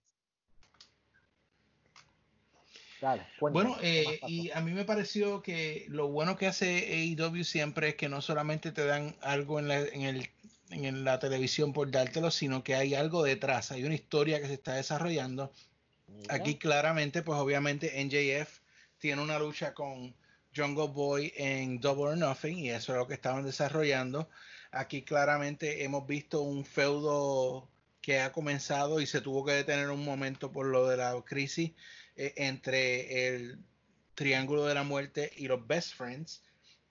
Dale, 2.99 3.27
Bueno, 3.39 3.77
¿qué 3.79 4.01
eh, 4.01 4.19
y 4.27 4.49
a 4.49 4.61
mí 4.61 4.71
me 4.71 4.83
pareció 4.83 5.43
que 5.43 5.85
lo 5.89 6.07
bueno 6.07 6.37
que 6.37 6.47
hace 6.47 7.15
AEW 7.19 7.43
siempre 7.43 7.89
es 7.89 7.95
que 7.95 8.09
no 8.09 8.21
solamente 8.21 8.71
te 8.71 8.85
dan 8.85 9.15
algo 9.21 9.59
en 9.59 9.67
la, 9.67 9.79
en 9.79 10.01
el, 10.01 10.29
en 10.71 11.03
la 11.03 11.19
televisión 11.19 11.71
por 11.71 11.91
dártelo, 11.91 12.31
sino 12.31 12.63
que 12.63 12.73
hay 12.73 12.95
algo 12.95 13.21
detrás, 13.21 13.71
hay 13.71 13.83
una 13.83 13.93
historia 13.93 14.41
que 14.41 14.47
se 14.47 14.53
está 14.53 14.73
desarrollando. 14.73 15.51
Aquí 16.29 16.55
claramente, 16.55 17.21
pues 17.21 17.37
obviamente 17.37 18.03
NJF 18.03 18.59
tiene 18.97 19.21
una 19.21 19.37
lucha 19.37 19.73
con 19.73 20.15
Jungle 20.55 20.87
Boy 20.87 21.33
en 21.35 21.79
Double 21.79 22.03
or 22.03 22.17
Nothing 22.17 22.57
y 22.59 22.69
eso 22.69 22.93
es 22.93 22.97
lo 22.97 23.07
que 23.07 23.15
estaban 23.15 23.43
desarrollando. 23.43 24.29
Aquí 24.75 25.03
claramente 25.03 25.83
hemos 25.83 26.07
visto 26.07 26.41
un 26.41 26.65
feudo 26.65 27.69
que 28.01 28.19
ha 28.19 28.31
comenzado 28.31 28.99
y 29.01 29.05
se 29.05 29.21
tuvo 29.21 29.45
que 29.45 29.51
detener 29.53 29.89
un 29.91 30.03
momento 30.03 30.51
por 30.51 30.65
lo 30.65 30.87
de 30.87 30.97
la 30.97 31.21
crisis 31.23 31.71
eh, 32.15 32.33
entre 32.37 33.27
el 33.27 33.59
Triángulo 34.15 34.65
de 34.65 34.73
la 34.73 34.83
Muerte 34.83 35.31
y 35.37 35.47
los 35.47 35.65
Best 35.67 35.93
Friends. 35.93 36.43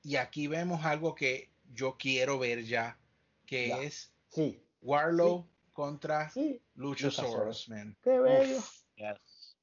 Y 0.03 0.15
aquí 0.17 0.47
vemos 0.47 0.85
algo 0.85 1.15
que 1.15 1.51
yo 1.75 1.97
quiero 1.99 2.39
ver 2.39 2.65
ya, 2.65 2.99
que 3.47 3.69
Ya. 3.69 3.83
es 3.83 4.13
Sí, 4.29 4.63
Warlow 4.81 5.47
contra 5.73 6.31
sí. 6.31 6.63
Luchasaurus, 6.77 7.69
man. 7.69 7.97
Qué 8.03 8.19
bello. 8.19 8.61
Yes. 8.97 9.57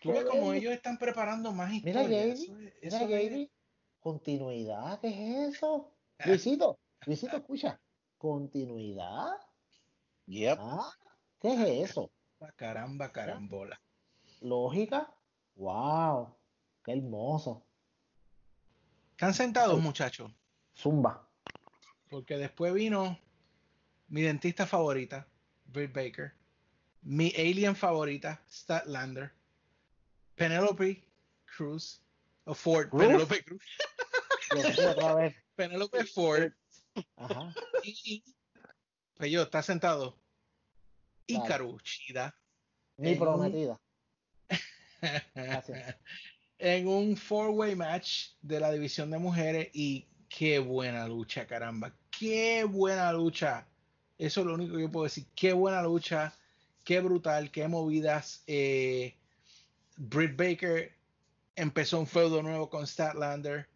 Tú 0.00 0.12
ves 0.12 0.24
como 0.24 0.52
ellos 0.54 0.72
están 0.72 0.98
preparando 0.98 1.52
más 1.52 1.70
Mira, 1.82 2.00
historias. 2.02 2.40
Eso 2.40 2.42
es- 2.42 2.50
mira, 2.50 2.72
eso 2.80 3.08
es- 3.08 3.48
continuidad, 4.00 4.98
¿qué 5.00 5.08
es 5.08 5.54
eso? 5.56 5.90
Luisito, 6.24 6.78
Luisito, 7.06 7.36
escucha, 7.36 7.80
continuidad, 8.18 9.32
Yep. 10.26 10.58
¿ah? 10.60 10.90
¿Qué 11.40 11.52
es 11.82 11.90
eso? 11.90 12.10
Caramba, 12.56 13.12
carambola. 13.12 13.80
Lógica, 14.40 15.14
wow, 15.56 16.34
qué 16.82 16.92
hermoso. 16.92 17.66
Están 19.12 19.34
sentados, 19.34 19.80
muchachos. 19.80 20.30
Zumba. 20.76 21.28
Porque 22.10 22.36
después 22.36 22.72
vino 22.74 23.18
mi 24.08 24.22
dentista 24.22 24.66
favorita, 24.66 25.26
Britt 25.66 25.92
Baker. 25.94 26.34
Mi 27.02 27.32
alien 27.36 27.76
favorita, 27.76 28.42
Statlander. 28.48 29.32
Penelope 30.34 31.04
Cruz. 31.44 32.02
O 32.44 32.54
Ford. 32.54 32.90
Penelope 32.90 33.44
Cruz. 33.44 33.62
Penelope 35.56 36.04
Ford. 36.04 36.52
Ajá. 37.16 37.54
Y 37.82 38.22
Pello, 39.16 39.42
está 39.42 39.62
sentado. 39.62 40.18
Hikaru 41.26 41.78
Shida. 41.82 42.34
Mi 42.96 43.08
en 43.10 43.14
un- 43.14 43.20
prometida. 43.20 43.80
Gracias. 45.34 45.96
en 46.58 46.88
un 46.88 47.16
four-way 47.16 47.74
match 47.76 48.30
de 48.40 48.60
la 48.60 48.70
división 48.72 49.10
de 49.10 49.18
mujeres 49.18 49.68
y 49.72 50.06
qué 50.28 50.58
buena 50.58 51.06
lucha, 51.06 51.46
caramba. 51.46 51.94
Qué 52.10 52.64
buena 52.64 53.12
lucha. 53.12 53.66
Eso 54.18 54.40
es 54.40 54.46
lo 54.46 54.54
único 54.54 54.76
que 54.76 54.82
yo 54.82 54.90
puedo 54.90 55.04
decir. 55.04 55.26
Qué 55.34 55.52
buena 55.52 55.82
lucha. 55.82 56.32
Qué 56.84 57.00
brutal. 57.00 57.50
Qué 57.50 57.66
movidas. 57.68 58.42
Eh, 58.46 59.16
Britt 59.96 60.36
Baker 60.36 60.92
empezó 61.56 61.98
un 61.98 62.06
feudo 62.06 62.42
nuevo 62.42 62.68
con 62.70 62.86
Statlander. 62.86 63.68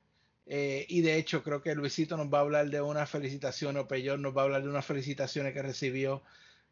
Eh, 0.51 0.87
y 0.89 1.03
de 1.03 1.16
hecho, 1.16 1.43
creo 1.43 1.61
que 1.61 1.75
Luisito 1.75 2.16
nos 2.16 2.33
va 2.33 2.39
a 2.39 2.41
hablar 2.41 2.70
de 2.70 2.81
una 2.81 3.05
felicitación, 3.05 3.77
o 3.77 3.87
Peyor 3.87 4.19
nos 4.19 4.35
va 4.35 4.41
a 4.41 4.45
hablar 4.45 4.62
de 4.62 4.70
unas 4.70 4.87
felicitaciones 4.87 5.53
que 5.53 5.61
recibió 5.61 6.23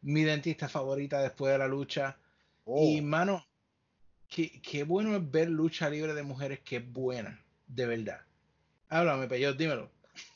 mi 0.01 0.23
dentista 0.23 0.67
favorita 0.67 1.21
después 1.21 1.51
de 1.53 1.59
la 1.59 1.67
lucha. 1.67 2.17
Y, 2.65 3.01
mano, 3.01 3.45
qué, 4.27 4.59
qué 4.61 4.83
bueno 4.83 5.15
es 5.15 5.31
ver 5.31 5.49
lucha 5.49 5.89
libre 5.89 6.13
de 6.15 6.23
mujeres 6.23 6.59
que 6.61 6.77
es 6.77 6.91
buena, 6.91 7.39
de 7.67 7.85
verdad. 7.85 8.21
Háblame, 8.89 9.27
Peyor, 9.27 9.55
dímelo. 9.55 9.91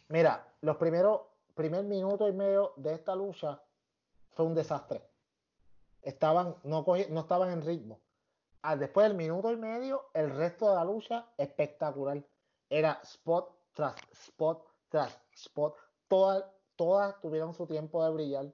Mira, 0.09 0.47
los 0.61 0.77
primeros, 0.77 1.21
primer 1.55 1.83
minuto 1.83 2.29
y 2.29 2.33
medio 2.33 2.73
de 2.77 2.93
esta 2.93 3.15
lucha 3.15 3.59
fue 4.35 4.45
un 4.45 4.53
desastre. 4.53 5.01
Estaban, 6.03 6.55
no, 6.63 6.85
cogi- 6.85 7.07
no 7.09 7.21
estaban 7.21 7.49
en 7.51 7.65
ritmo. 7.65 7.99
Ah, 8.61 8.75
después 8.75 9.07
del 9.07 9.17
minuto 9.17 9.51
y 9.51 9.57
medio, 9.57 10.09
el 10.13 10.29
resto 10.29 10.69
de 10.69 10.75
la 10.75 10.85
lucha 10.85 11.25
espectacular. 11.37 12.21
Era 12.71 12.99
spot 13.03 13.53
tras 13.73 13.95
spot 14.13 14.65
tras 14.87 15.19
spot. 15.33 15.75
Todas, 16.07 16.45
todas 16.75 17.19
tuvieron 17.21 17.53
su 17.53 17.67
tiempo 17.67 18.03
de 18.03 18.11
brillar. 18.11 18.53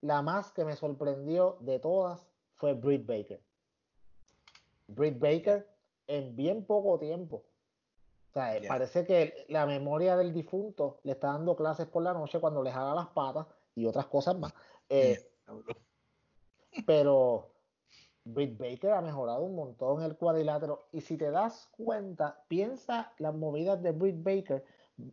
La 0.00 0.22
más 0.22 0.52
que 0.52 0.64
me 0.64 0.76
sorprendió 0.76 1.56
de 1.60 1.78
todas 1.78 2.26
fue 2.54 2.74
Britt 2.74 3.06
Baker. 3.06 3.42
Britt 4.88 5.18
Baker 5.18 5.68
en 6.06 6.36
bien 6.36 6.64
poco 6.64 6.98
tiempo. 6.98 7.44
O 8.30 8.32
sea, 8.32 8.58
Yeah. 8.58 8.68
parece 8.68 9.06
que 9.06 9.46
la 9.48 9.66
memoria 9.66 10.16
del 10.16 10.32
difunto 10.32 11.00
le 11.02 11.12
está 11.12 11.28
dando 11.28 11.56
clases 11.56 11.86
por 11.86 12.02
la 12.02 12.12
noche 12.12 12.40
cuando 12.40 12.62
le 12.62 12.70
jala 12.70 12.94
las 12.94 13.08
patas 13.08 13.46
y 13.74 13.86
otras 13.86 14.06
cosas 14.06 14.38
más. 14.38 14.52
Eh, 14.88 15.18
pero 16.86 17.50
Britt 18.30 18.58
Baker 18.58 18.92
ha 18.92 19.00
mejorado 19.00 19.42
un 19.42 19.54
montón 19.54 20.02
el 20.02 20.16
cuadrilátero. 20.16 20.88
Y 20.92 21.00
si 21.00 21.16
te 21.16 21.30
das 21.30 21.68
cuenta, 21.76 22.44
piensa 22.48 23.12
las 23.18 23.34
movidas 23.34 23.82
de 23.82 23.92
Britt 23.92 24.22
Baker 24.22 24.64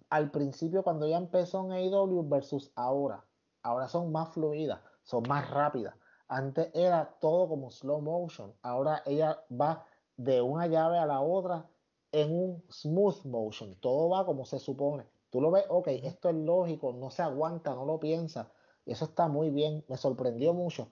al 0.10 0.32
principio 0.32 0.84
cuando 0.84 1.06
ella 1.06 1.18
empezó 1.18 1.64
en 1.66 1.72
AEW 1.72 2.28
versus 2.28 2.72
ahora. 2.76 3.24
Ahora 3.64 3.88
son 3.88 4.12
más 4.12 4.34
fluidas, 4.34 4.82
son 5.04 5.24
más 5.30 5.50
rápidas. 5.50 5.96
Antes 6.28 6.72
era 6.74 7.16
todo 7.22 7.48
como 7.48 7.72
slow 7.72 8.02
motion. 8.02 8.54
Ahora 8.62 9.02
ella 9.06 9.42
va 9.50 9.86
de 10.18 10.42
una 10.42 10.68
llave 10.68 10.98
a 10.98 11.06
la 11.06 11.22
otra 11.22 11.70
en 12.12 12.36
un 12.36 12.64
smooth 12.70 13.24
motion. 13.26 13.76
Todo 13.80 14.10
va 14.10 14.26
como 14.26 14.46
se 14.46 14.60
supone. 14.60 15.06
Tú 15.30 15.40
lo 15.40 15.52
ves, 15.52 15.66
ok, 15.70 15.88
esto 15.88 16.30
es 16.30 16.36
lógico, 16.36 16.92
no 16.94 17.10
se 17.12 17.22
aguanta, 17.22 17.74
no 17.76 17.86
lo 17.86 18.00
piensa. 18.00 18.52
Y 18.86 18.92
eso 18.92 19.06
está 19.06 19.28
muy 19.28 19.52
bien, 19.52 19.86
me 19.88 19.98
sorprendió 19.98 20.54
mucho. 20.54 20.90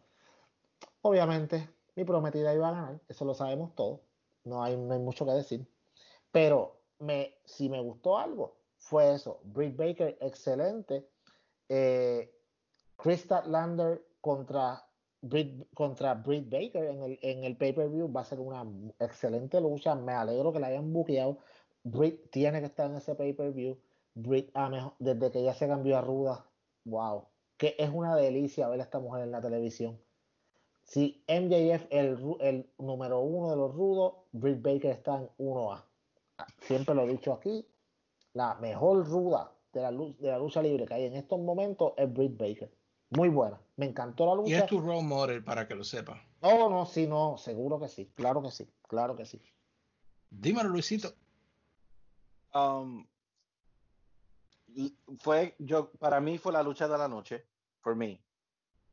Obviamente, 1.02 1.70
mi 1.95 2.03
prometida 2.06 2.53
iba 2.53 2.70
a 2.70 2.72
ganar, 2.72 2.99
eso 3.07 3.26
lo 3.26 3.34
sabemos 3.34 3.76
todos. 3.76 4.02
No 4.45 4.64
hay, 4.64 4.76
no 4.78 4.94
hay 4.94 4.99
mucho 4.99 5.26
que 5.26 5.32
decir. 5.32 5.65
Pero 6.32 6.82
me, 6.99 7.36
si 7.45 7.70
me 7.70 7.80
gustó 7.82 8.18
algo, 8.18 8.57
fue 8.78 9.14
eso. 9.14 9.40
Britt 9.44 9.76
Baker, 9.78 10.18
excelente. 10.20 11.07
Eh, 11.70 12.34
Krista 12.98 13.44
Lander 13.45 14.03
contra 14.22 14.86
Britt, 15.22 15.68
contra 15.74 16.15
Britt 16.15 16.49
Baker 16.49 16.84
en 16.86 17.03
el, 17.03 17.20
en 17.22 17.44
el 17.44 17.56
pay-per-view 17.56 18.11
va 18.11 18.22
a 18.22 18.26
ser 18.26 18.40
una 18.40 18.65
excelente 18.99 19.61
lucha. 19.61 19.95
Me 19.95 20.14
alegro 20.14 20.52
que 20.52 20.60
la 20.60 20.68
hayan 20.68 20.91
buqueado. 20.91 21.38
Britt 21.84 22.30
tiene 22.32 22.60
que 22.60 22.65
estar 22.68 22.90
en 22.90 22.98
ese 22.98 23.15
pay-per-view. 23.15 23.78
Britt, 24.15 24.53
mejor- 24.56 24.94
desde 24.99 25.32
que 25.32 25.40
ella 25.40 25.53
se 25.53 25.68
cambió 25.68 25.98
a 25.98 26.02
ruda, 26.02 26.45
wow, 26.86 27.26
que 27.57 27.76
es 27.80 27.90
una 27.90 28.15
delicia 28.15 28.68
ver 28.68 28.80
a 28.82 28.84
esta 28.84 28.99
mujer 28.99 29.24
en 29.24 29.32
la 29.32 29.41
televisión. 29.41 29.99
Si 30.84 31.23
MJF 31.27 31.88
el, 31.89 32.38
el 32.41 32.69
número 32.77 33.19
uno 33.22 33.49
de 33.49 33.55
los 33.55 33.73
rudos, 33.73 34.14
Britt 34.31 34.61
Baker 34.61 34.91
está 34.91 35.15
en 35.18 35.30
1A. 35.38 35.84
Siempre 36.60 36.93
lo 36.93 37.03
he 37.03 37.07
dicho 37.07 37.34
aquí, 37.34 37.65
la 38.34 38.55
mejor 38.55 39.07
ruda 39.07 39.51
de 39.72 39.81
la, 39.81 39.91
lu- 39.91 40.15
de 40.19 40.30
la 40.30 40.38
lucha 40.38 40.61
libre 40.61 40.85
que 40.85 40.93
hay 40.93 41.05
en 41.05 41.15
estos 41.15 41.39
momentos 41.39 41.93
es 41.97 42.11
Britt 42.14 42.38
Baker. 42.38 42.72
Muy 43.11 43.30
buena. 43.30 43.60
Me 43.77 43.85
encantó 43.85 44.26
la 44.26 44.34
Y 44.34 44.38
lucha. 44.51 44.57
es 44.60 44.65
tu 44.65 44.80
role 44.80 45.03
model 45.03 45.43
para 45.43 45.68
que 45.68 45.76
lo 45.76 45.84
sepa. 45.84 46.22
No, 46.41 46.69
no, 46.69 46.85
sí, 46.85 47.07
no, 47.07 47.38
seguro 47.38 47.80
que 47.80 47.88
sí. 47.88 48.11
Claro 48.15 48.41
que 48.43 48.51
sí, 48.51 48.68
claro 48.88 49.15
que 49.15 49.26
sí. 49.26 49.41
Dímelo, 50.30 50.69
Luisito. 50.69 51.14
Um, 52.53 53.07
fue 55.19 55.55
yo 55.60 55.91
para 55.93 56.19
mí 56.19 56.38
fue 56.38 56.51
la 56.51 56.61
lucha 56.64 56.88
de 56.88 56.97
la 56.97 57.07
noche 57.07 57.45
for 57.81 57.95
me 57.95 58.19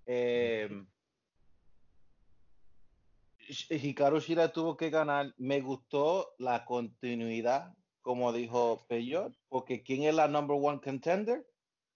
eh, 0.06 0.68
Sh- 0.70 0.86
Hikaru 3.70 4.20
Shida 4.20 4.52
tuvo 4.52 4.76
que 4.76 4.90
ganar 4.90 5.34
me 5.36 5.60
gustó 5.60 6.34
la 6.38 6.64
continuidad 6.64 7.74
como 8.02 8.32
dijo 8.32 8.84
Peyot 8.88 9.34
porque 9.48 9.82
quién 9.82 10.04
es 10.04 10.14
la 10.14 10.28
number 10.28 10.56
one 10.60 10.80
contender 10.80 11.46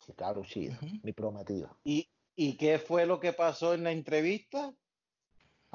Hikaru 0.07 0.43
Shida, 0.45 0.79
mi 1.03 1.13
prometida. 1.13 1.75
y 1.85 2.09
y 2.37 2.57
qué 2.57 2.79
fue 2.79 3.07
lo 3.07 3.21
que 3.21 3.33
pasó 3.33 3.75
en 3.75 3.85
la 3.85 3.93
entrevista 3.93 4.75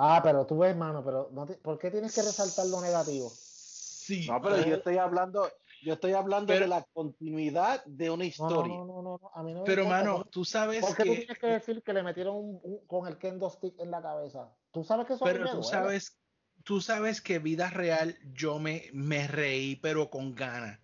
Ah, 0.02 0.22
pero 0.24 0.46
tú 0.46 0.58
ves, 0.60 0.72
hermano, 0.72 1.04
pero 1.04 1.30
no 1.34 1.46
te- 1.46 1.56
¿por 1.56 1.78
qué 1.78 1.92
tienes 1.92 2.16
que 2.16 2.22
resaltar 2.22 2.66
lo 2.68 2.80
negativo? 2.80 3.30
Sí. 3.36 4.26
no 4.28 4.42
pero 4.42 4.58
yo 4.66 4.76
estoy 4.76 4.98
hablando 4.98 5.50
yo 5.82 5.94
estoy 5.94 6.14
hablando 6.14 6.48
Pero- 6.48 6.62
de 6.62 6.68
la 6.68 6.84
continuidad 6.94 7.84
de 7.86 8.10
una 8.10 8.26
historia 8.26 8.74
no, 8.76 8.86
no, 8.86 9.02
no, 9.02 9.20
no, 9.22 9.32
a 9.34 9.44
mí 9.44 9.54
no 9.54 9.60
me 9.60 9.66
Pero, 9.66 9.84
importa, 9.84 10.04
mano, 10.04 10.16
¿por- 10.18 10.28
tú 10.30 10.46
sabes 10.46 10.82
¿Por 10.86 10.96
qué 10.96 11.04
tú 11.04 11.10
que. 11.12 11.18
tienes 11.18 11.40
que 11.40 11.48
decir 11.48 11.84
que 11.84 11.94
le 11.94 12.04
metieron 12.04 12.36
un- 12.36 12.60
un- 12.64 12.88
con 12.88 13.08
el 13.08 13.18
kendo 13.18 13.50
stick 13.50 13.80
en 13.80 13.92
la 13.92 14.02
cabeza? 14.02 14.54
Tú 14.72 14.84
sabes 14.84 15.08
que 15.08 15.14
eso 15.14 15.26
Pero 15.26 15.46
tú 15.46 15.52
duele. 15.58 15.64
sabes, 15.68 16.20
tú 16.64 16.82
sabes 16.82 17.22
que 17.22 17.40
vida 17.40 17.70
real 17.70 18.18
yo 18.34 18.60
me, 18.60 18.90
me 18.94 19.28
reí, 19.28 19.76
pero 19.78 20.10
con 20.10 20.36
ganas. 20.36 20.80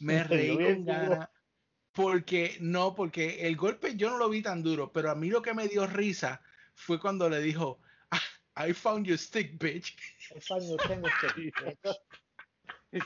Me 0.00 0.22
reí 0.24 0.56
con 0.56 0.84
ganas. 0.84 1.28
Porque, 1.92 2.56
no, 2.60 2.94
porque 2.94 3.46
el 3.46 3.56
golpe 3.56 3.96
yo 3.96 4.08
no 4.10 4.16
lo 4.16 4.30
vi 4.30 4.40
tan 4.42 4.62
duro, 4.62 4.90
pero 4.92 5.10
a 5.10 5.14
mí 5.14 5.28
lo 5.28 5.42
que 5.42 5.52
me 5.54 5.68
dio 5.68 5.86
risa 5.86 6.40
fue 6.74 6.98
cuando 6.98 7.28
le 7.28 7.40
dijo, 7.40 7.80
"Ah, 8.10 8.66
I 8.66 8.72
found 8.72 9.06
your 9.06 9.18
stick, 9.18 9.58
bitch. 9.62 9.94
I 10.34 10.40
found 10.40 10.62
your 10.68 10.78
kendo 10.88 11.08
stick. 11.52 11.54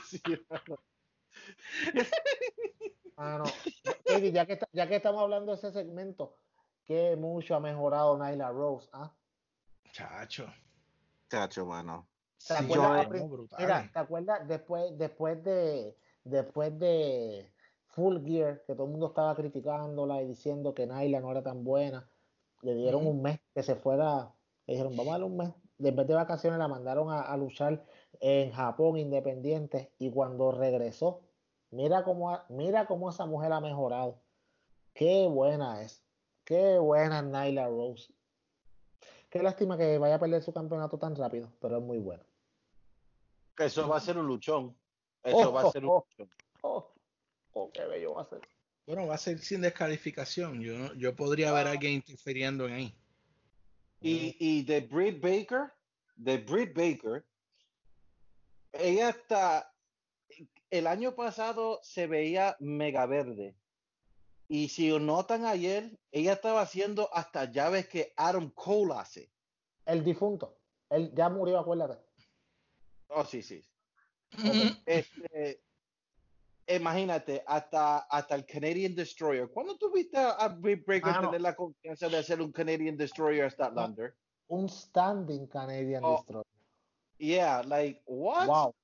Sí, 0.05 0.21
Mano, 3.15 3.45
ya 4.31 4.45
que, 4.45 4.53
está- 4.53 4.69
ya 4.71 4.87
que 4.87 4.95
estamos 4.97 5.21
hablando 5.21 5.51
de 5.51 5.57
ese 5.57 5.71
segmento, 5.71 6.35
que 6.85 7.15
mucho 7.15 7.55
ha 7.55 7.59
mejorado 7.59 8.17
Nyla 8.17 8.51
Rose, 8.51 8.89
¿ah? 8.93 9.11
Chacho. 9.91 10.45
Chacho, 11.29 11.65
mano. 11.65 12.07
¿Te 12.47 12.53
Sí, 12.53 12.65
acuerdas, 12.65 13.09
yo, 13.11 13.27
brutal. 13.27 13.59
mira, 13.59 13.89
¿te 13.91 13.99
acuerdas 13.99 14.47
después, 14.47 14.97
después 14.97 15.43
de 15.43 15.97
después 16.23 16.77
de 16.77 17.51
Full 17.87 18.23
Gear, 18.23 18.63
que 18.65 18.73
todo 18.73 18.85
el 18.85 18.91
mundo 18.91 19.07
estaba 19.07 19.35
criticándola 19.35 20.21
y 20.21 20.27
diciendo 20.27 20.73
que 20.73 20.85
Nyla 20.85 21.19
no 21.19 21.31
era 21.31 21.41
tan 21.41 21.63
buena? 21.63 22.09
Le 22.61 22.75
dieron 22.75 23.05
un 23.07 23.21
mes 23.21 23.39
que 23.53 23.63
se 23.63 23.75
fuera, 23.75 24.31
le 24.67 24.73
dijeron, 24.73 24.95
vamos 24.95 25.09
a 25.09 25.11
darle 25.13 25.25
un 25.25 25.37
mes. 25.37 25.53
Después 25.77 26.07
de 26.07 26.13
vacaciones 26.13 26.59
la 26.59 26.67
mandaron 26.67 27.11
a, 27.11 27.21
a 27.21 27.37
luchar 27.37 27.85
en 28.19 28.51
Japón 28.51 28.97
independiente 28.97 29.91
y 29.99 30.09
cuando 30.11 30.51
regresó, 30.51 31.21
mira 31.71 32.03
cómo, 32.03 32.39
mira 32.49 32.85
cómo 32.85 33.09
esa 33.09 33.25
mujer 33.25 33.51
ha 33.51 33.59
mejorado. 33.59 34.19
Qué 34.93 35.27
buena 35.27 35.81
es. 35.81 36.03
Qué 36.43 36.77
buena 36.77 37.19
es 37.19 37.25
Nyla 37.25 37.67
Rose. 37.67 38.13
Qué 39.29 39.43
lástima 39.43 39.77
que 39.77 39.97
vaya 39.97 40.15
a 40.15 40.19
perder 40.19 40.41
su 40.41 40.53
campeonato 40.53 40.97
tan 40.97 41.15
rápido, 41.15 41.51
pero 41.59 41.77
es 41.77 41.83
muy 41.83 41.99
bueno. 41.99 42.23
Eso 43.57 43.87
va 43.87 43.97
a 43.97 44.01
ser 44.01 44.17
un 44.17 44.27
luchón. 44.27 44.75
Eso 45.23 45.49
Oh, 45.49 45.53
va 45.53 45.61
a 45.63 45.71
ser 45.71 45.83
un 45.83 45.91
oh, 45.91 46.05
luchón. 46.09 46.29
Oh, 46.61 46.93
oh, 47.53 47.71
qué 47.71 47.85
bello 47.85 48.13
va 48.13 48.21
a 48.21 48.25
ser. 48.25 48.41
Bueno, 48.85 49.05
va 49.05 49.15
a 49.15 49.17
ser 49.17 49.39
sin 49.39 49.61
descalificación. 49.61 50.61
Yo, 50.61 50.93
yo 50.93 51.15
podría 51.15 51.51
ver 51.51 51.67
a 51.67 51.71
alguien 51.71 51.93
interfiriendo 51.93 52.67
en 52.67 52.73
ahí. 52.73 52.95
Y, 53.99 54.37
y 54.39 54.63
de 54.63 54.81
Britt 54.81 55.21
Baker, 55.21 55.73
de 56.15 56.37
Britt 56.37 56.73
Baker, 56.73 57.25
ella 58.71 59.09
está, 59.09 59.73
el 60.69 60.87
año 60.87 61.15
pasado 61.15 61.79
se 61.83 62.07
veía 62.07 62.55
mega 62.59 63.05
verde. 63.05 63.55
Y 64.49 64.69
si 64.69 64.97
notan 64.97 65.45
ayer, 65.45 65.97
ella 66.11 66.33
estaba 66.33 66.61
haciendo 66.61 67.09
hasta 67.13 67.51
llaves 67.51 67.87
que 67.87 68.13
Adam 68.15 68.49
Cole 68.51 68.93
hace. 68.95 69.29
El 69.85 70.03
difunto. 70.03 70.57
Él 70.89 71.13
ya 71.13 71.29
murió, 71.29 71.59
acuérdate. 71.59 72.01
Oh, 73.09 73.25
sí, 73.25 73.41
sí. 73.41 73.61
Este, 74.85 75.61
imagínate, 76.67 77.43
hasta, 77.45 77.99
hasta 77.99 78.35
el 78.35 78.45
Canadian 78.45 78.95
Destroyer. 78.95 79.49
¿Cuándo 79.49 79.77
tuviste 79.77 80.17
a 80.17 80.47
Britt 80.49 80.85
Ah, 81.03 81.21
no. 81.21 81.27
tener 81.29 81.41
la 81.41 81.55
confianza 81.55 82.07
de 82.09 82.17
hacer 82.17 82.41
un 82.41 82.51
Canadian 82.51 82.95
Destroyer 82.97 83.51
Statlander? 83.51 84.15
Un 84.47 84.69
standing 84.69 85.47
Canadian 85.47 86.03
Oh, 86.05 86.17
Destroyer. 86.17 86.45
Yeah, 87.17 87.63
like, 87.63 88.01
what? 88.05 88.47
Wow. 88.47 88.75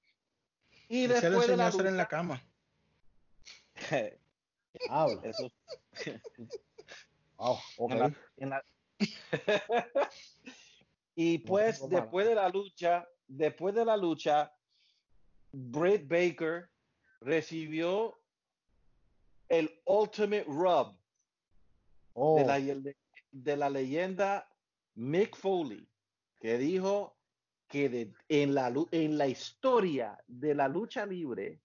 Y 0.93 1.07
lo 1.07 1.13
después 1.15 1.47
de 1.47 1.53
a 1.53 1.57
la 1.57 1.67
hacer 1.67 1.85
en 1.87 1.97
la 1.97 2.03
lucha- 2.03 2.09
cama. 2.09 2.43
Habla. 4.89 5.21
Eso. 5.23 5.51
Wow, 7.37 7.57
ok. 7.77 7.91
en 7.91 7.99
la- 7.99 8.15
en 8.37 8.49
la- 8.49 8.63
y 11.15 11.39
pues 11.39 11.79
palabras. 11.79 12.01
después 12.03 12.27
de 12.27 12.35
la 12.35 12.49
lucha, 12.49 13.07
después 13.27 13.75
de 13.75 13.85
la 13.85 13.97
lucha, 13.97 14.53
Britt 15.51 16.07
Baker 16.07 16.69
recibió 17.21 18.19
el 19.49 19.81
Ultimate 19.85 20.45
Rub 20.45 20.97
Oh, 22.15 22.37
de, 22.37 22.45
la, 22.45 22.93
de 23.31 23.57
la 23.57 23.69
leyenda 23.71 24.47
Mick 24.95 25.35
Foley, 25.35 25.87
que 26.39 26.57
dijo 26.59 27.17
que 27.73 27.89
de- 27.89 28.13
en, 28.29 28.53
la, 28.53 28.71
en 28.91 29.17
la 29.17 29.25
historia 29.25 30.23
de 30.27 30.53
la 30.53 30.67
lucha 30.67 31.07
libre, 31.07 31.59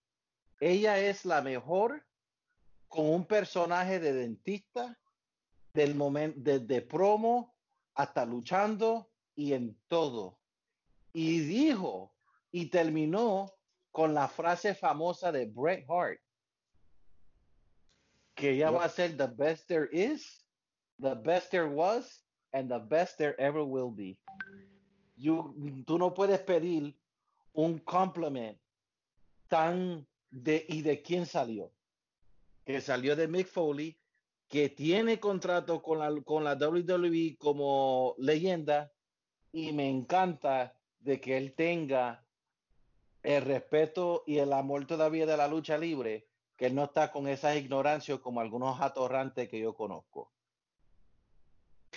ella 0.58 0.98
es 0.98 1.26
la 1.26 1.42
mejor 1.42 2.02
con 2.88 3.04
un 3.10 3.26
personaje 3.26 4.00
de 4.00 4.14
dentista 4.14 4.98
del 5.74 5.94
momento 5.94 6.38
desde 6.40 6.80
promo 6.80 7.54
hasta 7.94 8.24
luchando 8.24 9.10
y 9.36 9.52
en 9.52 9.78
todo. 9.86 10.38
Y 11.12 11.40
dijo 11.40 12.14
y 12.50 12.70
terminó 12.70 13.52
con 13.92 14.14
la 14.14 14.28
frase 14.28 14.74
famosa 14.74 15.30
de 15.30 15.44
Bret 15.44 15.84
Hart 15.90 16.20
que 18.34 18.52
ella 18.52 18.70
va 18.70 18.84
a 18.84 18.88
ser 18.88 19.14
the 19.18 19.26
best 19.26 19.66
there 19.68 19.88
is, 19.92 20.42
the 20.98 21.14
best 21.16 21.50
there 21.50 21.66
was, 21.68 22.24
and 22.54 22.70
the 22.70 22.78
best 22.78 23.18
there 23.18 23.34
ever 23.38 23.62
will 23.62 23.90
be. 23.94 24.18
Tú 25.20 25.98
no 25.98 26.14
puedes 26.14 26.40
pedir 26.40 26.96
un 27.52 27.78
compliment 27.78 28.58
tan 29.48 30.06
de 30.30 30.64
y 30.68 30.82
de 30.82 31.02
quién 31.02 31.26
salió. 31.26 31.72
Que 32.64 32.80
salió 32.80 33.16
de 33.16 33.28
Mick 33.28 33.48
Foley, 33.48 33.98
que 34.48 34.68
tiene 34.68 35.18
contrato 35.18 35.82
con 35.82 35.98
la, 35.98 36.22
con 36.22 36.44
la 36.44 36.54
WWE 36.54 37.36
como 37.38 38.14
leyenda, 38.18 38.92
y 39.52 39.72
me 39.72 39.88
encanta 39.88 40.78
de 41.00 41.20
que 41.20 41.36
él 41.36 41.54
tenga 41.54 42.26
el 43.22 43.42
respeto 43.42 44.24
y 44.26 44.38
el 44.38 44.52
amor 44.52 44.86
todavía 44.86 45.26
de 45.26 45.36
la 45.36 45.48
lucha 45.48 45.78
libre, 45.78 46.28
que 46.56 46.66
él 46.66 46.74
no 46.74 46.84
está 46.84 47.10
con 47.10 47.28
esas 47.28 47.56
ignorancias 47.56 48.20
como 48.20 48.40
algunos 48.40 48.80
atorrantes 48.80 49.48
que 49.48 49.60
yo 49.60 49.74
conozco. 49.74 50.32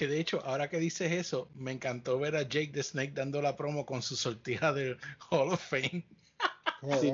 Que 0.01 0.07
de 0.07 0.19
hecho, 0.19 0.43
ahora 0.47 0.67
que 0.67 0.79
dices 0.79 1.11
eso, 1.11 1.47
me 1.53 1.71
encantó 1.71 2.17
ver 2.17 2.35
a 2.35 2.41
Jake 2.41 2.71
the 2.73 2.81
Snake 2.81 3.11
dando 3.13 3.39
la 3.39 3.55
promo 3.55 3.85
con 3.85 4.01
su 4.01 4.15
sortija 4.15 4.73
del 4.73 4.97
Hall 5.29 5.49
of 5.49 5.61
Fame. 5.63 6.03
Sí. 6.99 7.13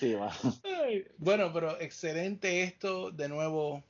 Sí, 0.00 0.14
va. 0.14 0.34
Ay, 0.64 1.04
Bueno, 1.18 1.52
pero 1.52 1.78
excelente 1.82 2.62
esto. 2.62 3.10
De 3.10 3.28
nuevo, 3.28 3.84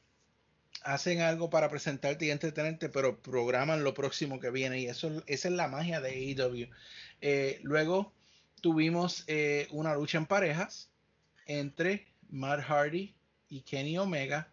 hacen 0.82 1.20
algo 1.20 1.48
para 1.48 1.68
presentarte 1.68 2.26
y 2.26 2.32
entretenerte, 2.32 2.88
pero 2.88 3.22
programan 3.22 3.84
lo 3.84 3.94
próximo 3.94 4.40
que 4.40 4.50
viene. 4.50 4.80
Y 4.80 4.86
eso, 4.86 5.22
esa 5.28 5.46
es 5.46 5.54
la 5.54 5.68
magia 5.68 6.00
de 6.00 6.10
AEW. 6.10 6.70
Eh, 7.20 7.60
luego 7.62 8.12
tuvimos 8.60 9.22
eh, 9.28 9.68
una 9.70 9.94
lucha 9.94 10.18
en 10.18 10.26
parejas 10.26 10.90
entre 11.46 12.08
Matt 12.30 12.62
Hardy 12.62 13.14
y 13.48 13.60
Kenny 13.60 13.96
Omega 13.96 14.51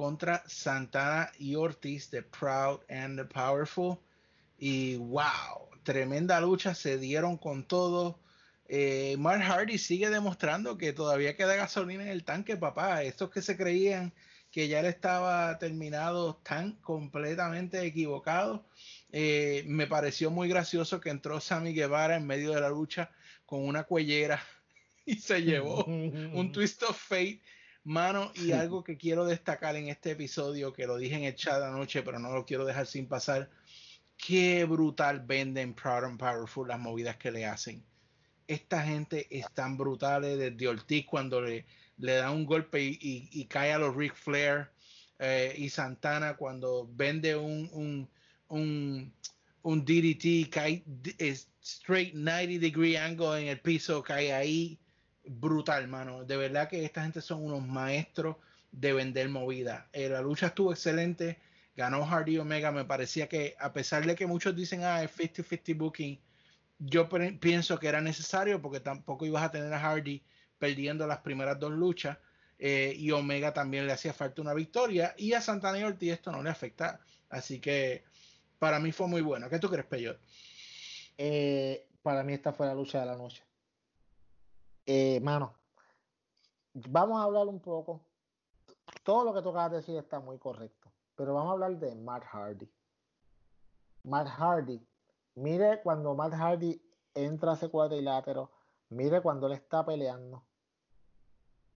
contra 0.00 0.42
Santana 0.46 1.30
y 1.38 1.56
Ortiz 1.56 2.10
de 2.10 2.22
Proud 2.22 2.80
and 2.88 3.18
the 3.18 3.24
Powerful. 3.26 3.98
Y 4.56 4.96
wow, 4.96 5.68
tremenda 5.82 6.40
lucha, 6.40 6.74
se 6.74 6.96
dieron 6.96 7.36
con 7.36 7.68
todo. 7.68 8.18
Eh, 8.66 9.16
Mark 9.18 9.42
Hardy 9.42 9.76
sigue 9.76 10.08
demostrando 10.08 10.78
que 10.78 10.94
todavía 10.94 11.36
queda 11.36 11.54
gasolina 11.54 12.04
en 12.04 12.08
el 12.08 12.24
tanque, 12.24 12.56
papá. 12.56 13.02
Estos 13.02 13.28
que 13.28 13.42
se 13.42 13.58
creían 13.58 14.14
que 14.50 14.68
ya 14.68 14.80
él 14.80 14.86
estaba 14.86 15.58
terminado 15.58 16.38
están 16.38 16.76
completamente 16.76 17.84
equivocados. 17.84 18.62
Eh, 19.12 19.64
me 19.66 19.86
pareció 19.86 20.30
muy 20.30 20.48
gracioso 20.48 20.98
que 20.98 21.10
entró 21.10 21.40
Sammy 21.40 21.74
Guevara 21.74 22.16
en 22.16 22.26
medio 22.26 22.52
de 22.52 22.62
la 22.62 22.70
lucha 22.70 23.10
con 23.44 23.68
una 23.68 23.82
cuellera 23.82 24.42
y 25.04 25.16
se 25.16 25.42
llevó 25.42 25.84
un 25.84 26.52
twist 26.52 26.84
of 26.84 26.98
fate, 26.98 27.42
mano, 27.84 28.32
y 28.34 28.52
algo 28.52 28.84
que 28.84 28.96
quiero 28.96 29.24
destacar 29.26 29.76
en 29.76 29.88
este 29.88 30.12
episodio, 30.12 30.72
que 30.72 30.86
lo 30.86 30.96
dije 30.98 31.16
en 31.16 31.24
el 31.24 31.34
chat 31.34 31.62
anoche, 31.62 32.02
pero 32.02 32.18
no 32.18 32.32
lo 32.32 32.44
quiero 32.46 32.64
dejar 32.64 32.86
sin 32.86 33.08
pasar. 33.08 33.50
Qué 34.16 34.64
brutal 34.64 35.20
venden 35.20 35.74
Proud 35.74 36.04
and 36.04 36.18
Powerful 36.18 36.68
las 36.68 36.78
movidas 36.78 37.16
que 37.16 37.30
le 37.30 37.46
hacen. 37.46 37.82
Esta 38.46 38.82
gente 38.82 39.26
es 39.30 39.50
tan 39.54 39.76
brutales 39.78 40.38
desde 40.38 40.68
Ortiz 40.68 41.06
cuando 41.06 41.40
le, 41.40 41.64
le 41.98 42.14
da 42.14 42.30
un 42.30 42.44
golpe 42.44 42.82
y, 42.82 42.98
y- 43.00 43.28
y 43.32 43.46
cae 43.46 43.72
a 43.72 43.78
los 43.78 43.94
Ric 43.96 44.14
Flair 44.14 44.70
eh, 45.18 45.54
y 45.56 45.68
Santana 45.70 46.36
cuando 46.36 46.88
vende 46.92 47.36
un, 47.36 47.68
un, 47.72 48.10
un, 48.48 49.14
un 49.62 49.84
DDT, 49.84 50.50
cae 50.50 50.84
es 51.18 51.48
straight 51.62 52.14
90 52.14 52.58
degree 52.60 52.96
angle 52.98 53.40
en 53.40 53.48
el 53.48 53.60
piso, 53.60 54.02
cae 54.02 54.32
ahí. 54.32 54.78
Brutal, 55.32 55.86
mano. 55.86 56.24
De 56.24 56.36
verdad 56.36 56.68
que 56.68 56.84
esta 56.84 57.02
gente 57.02 57.20
son 57.20 57.44
unos 57.44 57.64
maestros 57.64 58.36
de 58.72 58.92
vender 58.92 59.28
movida. 59.28 59.88
Eh, 59.92 60.08
la 60.08 60.20
lucha 60.22 60.46
estuvo 60.48 60.72
excelente. 60.72 61.38
Ganó 61.76 62.04
Hardy 62.04 62.36
Omega. 62.38 62.72
Me 62.72 62.84
parecía 62.84 63.28
que, 63.28 63.54
a 63.60 63.72
pesar 63.72 64.04
de 64.04 64.16
que 64.16 64.26
muchos 64.26 64.56
dicen, 64.56 64.82
ah, 64.82 65.04
es 65.04 65.12
50-50 65.16 65.76
booking, 65.76 66.20
yo 66.80 67.08
pienso 67.38 67.78
que 67.78 67.86
era 67.86 68.00
necesario 68.00 68.60
porque 68.60 68.80
tampoco 68.80 69.24
ibas 69.24 69.44
a 69.44 69.52
tener 69.52 69.72
a 69.72 69.78
Hardy 69.78 70.20
perdiendo 70.58 71.06
las 71.06 71.18
primeras 71.18 71.60
dos 71.60 71.70
luchas. 71.72 72.18
eh, 72.58 72.92
y 72.96 73.12
Omega 73.12 73.52
también 73.54 73.86
le 73.86 73.92
hacía 73.92 74.12
falta 74.12 74.42
una 74.42 74.52
victoria. 74.54 75.14
Y 75.16 75.32
a 75.34 75.40
Santana 75.40 75.78
y 75.78 75.84
Ortiz 75.84 76.12
esto 76.14 76.32
no 76.32 76.42
le 76.42 76.50
afecta. 76.50 77.00
Así 77.28 77.60
que 77.60 78.02
para 78.58 78.80
mí 78.80 78.90
fue 78.90 79.06
muy 79.06 79.20
bueno. 79.22 79.48
¿Qué 79.48 79.60
tú 79.60 79.68
crees, 79.70 79.86
Peyot? 79.86 80.18
Eh, 81.18 81.86
para 82.02 82.24
mí 82.24 82.32
esta 82.32 82.52
fue 82.52 82.66
la 82.66 82.74
lucha 82.74 82.98
de 83.00 83.06
la 83.06 83.16
noche. 83.16 83.44
Eh, 84.86 85.20
mano, 85.20 85.54
vamos 86.74 87.20
a 87.20 87.24
hablar 87.24 87.46
un 87.46 87.60
poco. 87.60 88.00
Todo 89.04 89.24
lo 89.24 89.34
que 89.34 89.42
tú 89.42 89.52
decir 89.70 89.96
está 89.96 90.20
muy 90.20 90.38
correcto, 90.38 90.92
pero 91.14 91.34
vamos 91.34 91.50
a 91.50 91.52
hablar 91.52 91.78
de 91.78 91.94
Matt 91.94 92.24
Hardy. 92.24 92.68
Matt 94.04 94.28
Hardy, 94.28 94.84
mire 95.34 95.82
cuando 95.82 96.14
Matt 96.14 96.32
Hardy 96.34 96.80
entra 97.14 97.52
a 97.52 97.54
ese 97.54 97.68
cuadrilátero, 97.68 98.50
mire 98.88 99.20
cuando 99.20 99.46
él 99.46 99.52
está 99.52 99.84
peleando, 99.84 100.44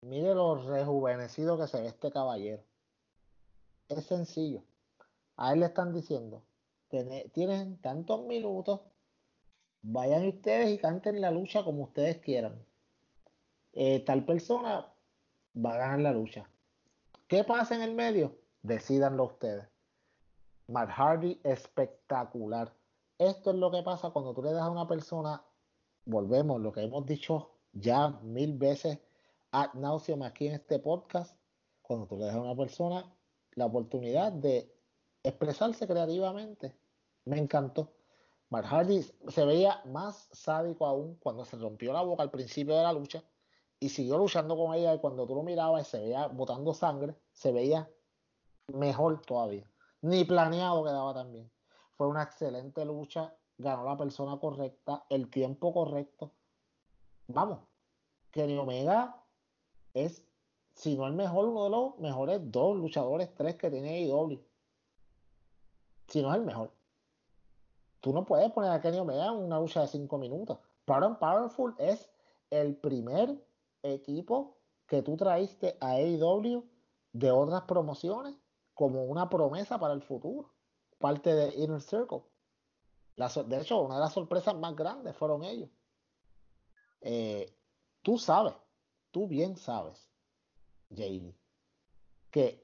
mire 0.01 0.35
lo 0.35 0.57
rejuvenecido 0.57 1.59
que 1.59 1.67
se 1.67 1.81
ve 1.81 1.89
este 1.89 2.11
caballero. 2.11 2.65
Es 3.89 4.07
sencillo. 4.07 4.63
A 5.37 5.53
él 5.53 5.61
le 5.61 5.67
están 5.67 5.93
diciendo, 5.93 6.43
"Tiene- 6.89 7.29
tienen 7.31 7.79
tantos 7.81 8.25
minutos, 8.25 8.81
vayan 9.83 10.27
ustedes 10.27 10.71
y 10.71 10.79
canten 10.79 11.21
la 11.21 11.31
lucha 11.31 11.63
como 11.65 11.83
ustedes 11.85 12.19
quieran. 12.19 12.65
Eh, 13.77 14.05
tal 14.07 14.25
persona 14.25 14.87
va 15.57 15.75
a 15.75 15.79
ganar 15.79 16.01
la 16.01 16.13
lucha. 16.13 16.49
¿Qué 17.27 17.43
pasa 17.43 17.75
en 17.75 17.83
el 17.83 17.95
medio? 17.95 18.39
Decídanlo 18.63 19.25
ustedes. 19.25 19.69
Matt 20.69 20.91
Hardy, 20.91 21.41
espectacular. 21.43 22.73
Esto 23.19 23.51
es 23.51 23.57
lo 23.57 23.73
que 23.73 23.83
pasa 23.83 24.11
cuando 24.11 24.33
tú 24.33 24.43
le 24.43 24.53
das 24.53 24.63
a 24.63 24.71
una 24.71 24.87
persona, 24.87 25.43
volvemos, 26.05 26.61
lo 26.61 26.73
que 26.73 26.83
hemos 26.83 27.05
dicho 27.05 27.51
ya 27.73 28.11
mil 28.23 28.57
veces 28.57 29.01
ad 29.51 29.75
nauseam 29.75 30.23
aquí 30.23 30.47
en 30.47 30.55
este 30.55 30.79
podcast, 30.79 31.37
cuando 31.83 32.07
tú 32.07 32.17
le 32.17 32.27
das 32.27 32.37
a 32.37 32.41
una 32.41 32.57
persona 32.57 33.13
la 33.57 33.67
oportunidad 33.67 34.33
de 34.33 34.73
expresarse 35.25 35.87
creativamente. 35.89 36.77
Me 37.25 37.39
encantó. 37.39 37.93
Matt 38.51 38.67
Hardy 38.67 39.03
se 39.03 39.45
veía 39.45 39.83
más 39.87 40.29
sádico 40.31 40.87
aún 40.87 41.17
cuando 41.17 41.45
se 41.45 41.57
rompió 41.57 41.93
la 41.93 42.03
boca 42.03 42.23
al 42.23 42.31
principio 42.31 42.77
de 42.77 42.83
la 42.83 42.93
lucha 42.93 43.25
y 43.85 43.91
siguió 43.91 44.17
luchando 44.17 44.57
con 44.57 44.73
ella 44.73 44.95
y 44.95 44.99
cuando 44.99 45.27
tú 45.27 45.35
lo 45.35 45.43
mirabas 45.43 45.87
y 45.87 45.91
se 45.91 46.01
veía 46.01 46.27
botando 46.29 46.73
sangre, 46.73 47.15
se 47.33 47.53
veía 47.53 47.87
mejor 48.69 49.21
todavía. 49.21 49.71
Ni 50.01 50.25
planeado 50.25 50.83
quedaba 50.83 51.13
también. 51.13 51.51
Fue 51.99 52.07
una 52.07 52.23
excelente 52.23 52.83
lucha, 52.87 53.37
ganó 53.59 53.85
la 53.85 53.95
persona 53.99 54.39
correcta, 54.41 55.05
el 55.11 55.29
tiempo 55.29 55.75
correcto. 55.75 56.33
Vamos, 57.27 57.59
Kenny 58.31 58.57
Omega 58.57 59.23
es, 59.93 60.27
si 60.73 60.97
no 60.97 61.07
el 61.07 61.13
mejor, 61.13 61.49
uno 61.49 61.65
de 61.65 61.71
los 61.71 61.99
mejores 61.99 62.41
dos 62.51 62.79
luchadores, 62.79 63.35
tres 63.35 63.57
que 63.57 63.71
tiene 63.71 63.99
AEW. 63.99 64.43
Si 66.09 66.23
no 66.23 66.31
es 66.31 66.39
el 66.39 66.47
mejor. 66.47 66.73
Tú 68.01 68.15
no 68.15 68.25
puedes 68.25 68.51
poner 68.51 68.71
a 68.71 68.81
Kenny 68.81 68.97
Omega 68.97 69.27
en 69.27 69.35
una 69.35 69.61
lucha 69.61 69.83
de 69.83 69.89
cinco 69.89 70.17
minutos. 70.17 70.59
Proud 70.87 71.05
and 71.05 71.19
Powerful 71.19 71.75
es 71.77 72.09
el 72.49 72.77
primer 72.77 73.45
equipo 73.85 74.59
que 74.87 75.03
tú 75.03 75.17
traíste 75.17 75.77
a 75.81 75.93
AEW 75.93 76.69
de 77.13 77.31
otras 77.31 77.63
promociones 77.63 78.35
como 78.73 79.05
una 79.05 79.29
promesa 79.29 79.79
para 79.79 79.95
el 79.95 80.03
futuro. 80.03 80.55
Parte 80.99 81.35
de 81.35 81.55
Inner 81.57 81.81
Circle. 81.81 82.23
De 83.17 83.61
hecho, 83.61 83.81
una 83.81 83.95
de 83.95 84.01
las 84.01 84.13
sorpresas 84.13 84.57
más 84.57 84.75
grandes 84.75 85.17
fueron 85.17 85.45
ellos. 85.45 85.71
Eh, 87.01 87.57
tú 88.03 88.19
sabes, 88.19 88.55
tú 89.11 89.29
bien 89.29 89.57
sabes, 89.57 90.11
JD, 90.91 91.35
que 92.31 92.64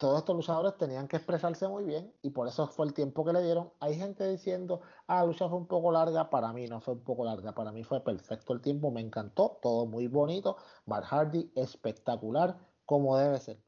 todos 0.00 0.20
estos 0.20 0.34
luchadores 0.34 0.78
tenían 0.78 1.06
que 1.06 1.16
expresarse 1.16 1.68
muy 1.68 1.84
bien 1.84 2.10
y 2.22 2.30
por 2.30 2.48
eso 2.48 2.66
fue 2.66 2.86
el 2.86 2.94
tiempo 2.94 3.22
que 3.22 3.34
le 3.34 3.42
dieron. 3.42 3.70
Hay 3.80 3.96
gente 3.98 4.26
diciendo, 4.26 4.80
ah, 5.06 5.16
la 5.16 5.26
lucha 5.26 5.46
fue 5.46 5.58
un 5.58 5.66
poco 5.66 5.92
larga, 5.92 6.30
para 6.30 6.54
mí 6.54 6.66
no 6.66 6.80
fue 6.80 6.94
un 6.94 7.04
poco 7.04 7.22
larga, 7.22 7.54
para 7.54 7.70
mí 7.70 7.84
fue 7.84 8.02
perfecto 8.02 8.54
el 8.54 8.62
tiempo, 8.62 8.90
me 8.90 9.02
encantó, 9.02 9.58
todo 9.60 9.84
muy 9.84 10.06
bonito, 10.08 10.56
Matt 10.86 11.04
Hardy 11.04 11.52
espectacular, 11.54 12.58
como 12.86 13.18
debe 13.18 13.38
ser. 13.40 13.58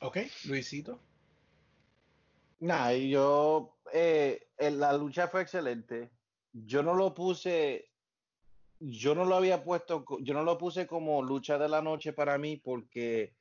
Ok, 0.00 0.18
Luisito. 0.44 1.00
Nah, 2.60 2.92
y 2.92 3.10
yo, 3.10 3.78
eh, 3.92 4.52
la 4.58 4.92
lucha 4.92 5.26
fue 5.26 5.42
excelente. 5.42 6.12
Yo 6.52 6.84
no 6.84 6.94
lo 6.94 7.12
puse, 7.14 7.90
yo 8.78 9.14
no 9.14 9.24
lo 9.24 9.36
había 9.36 9.64
puesto, 9.64 10.04
yo 10.20 10.34
no 10.34 10.42
lo 10.42 10.58
puse 10.58 10.86
como 10.86 11.22
lucha 11.22 11.58
de 11.58 11.68
la 11.68 11.82
noche 11.82 12.12
para 12.12 12.38
mí 12.38 12.56
porque 12.56 13.34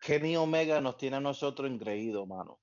Kenny 0.00 0.36
Omega 0.36 0.80
nos 0.80 0.96
tiene 0.96 1.16
a 1.16 1.20
nosotros 1.20 1.70
engreídos, 1.70 2.26
mano. 2.26 2.60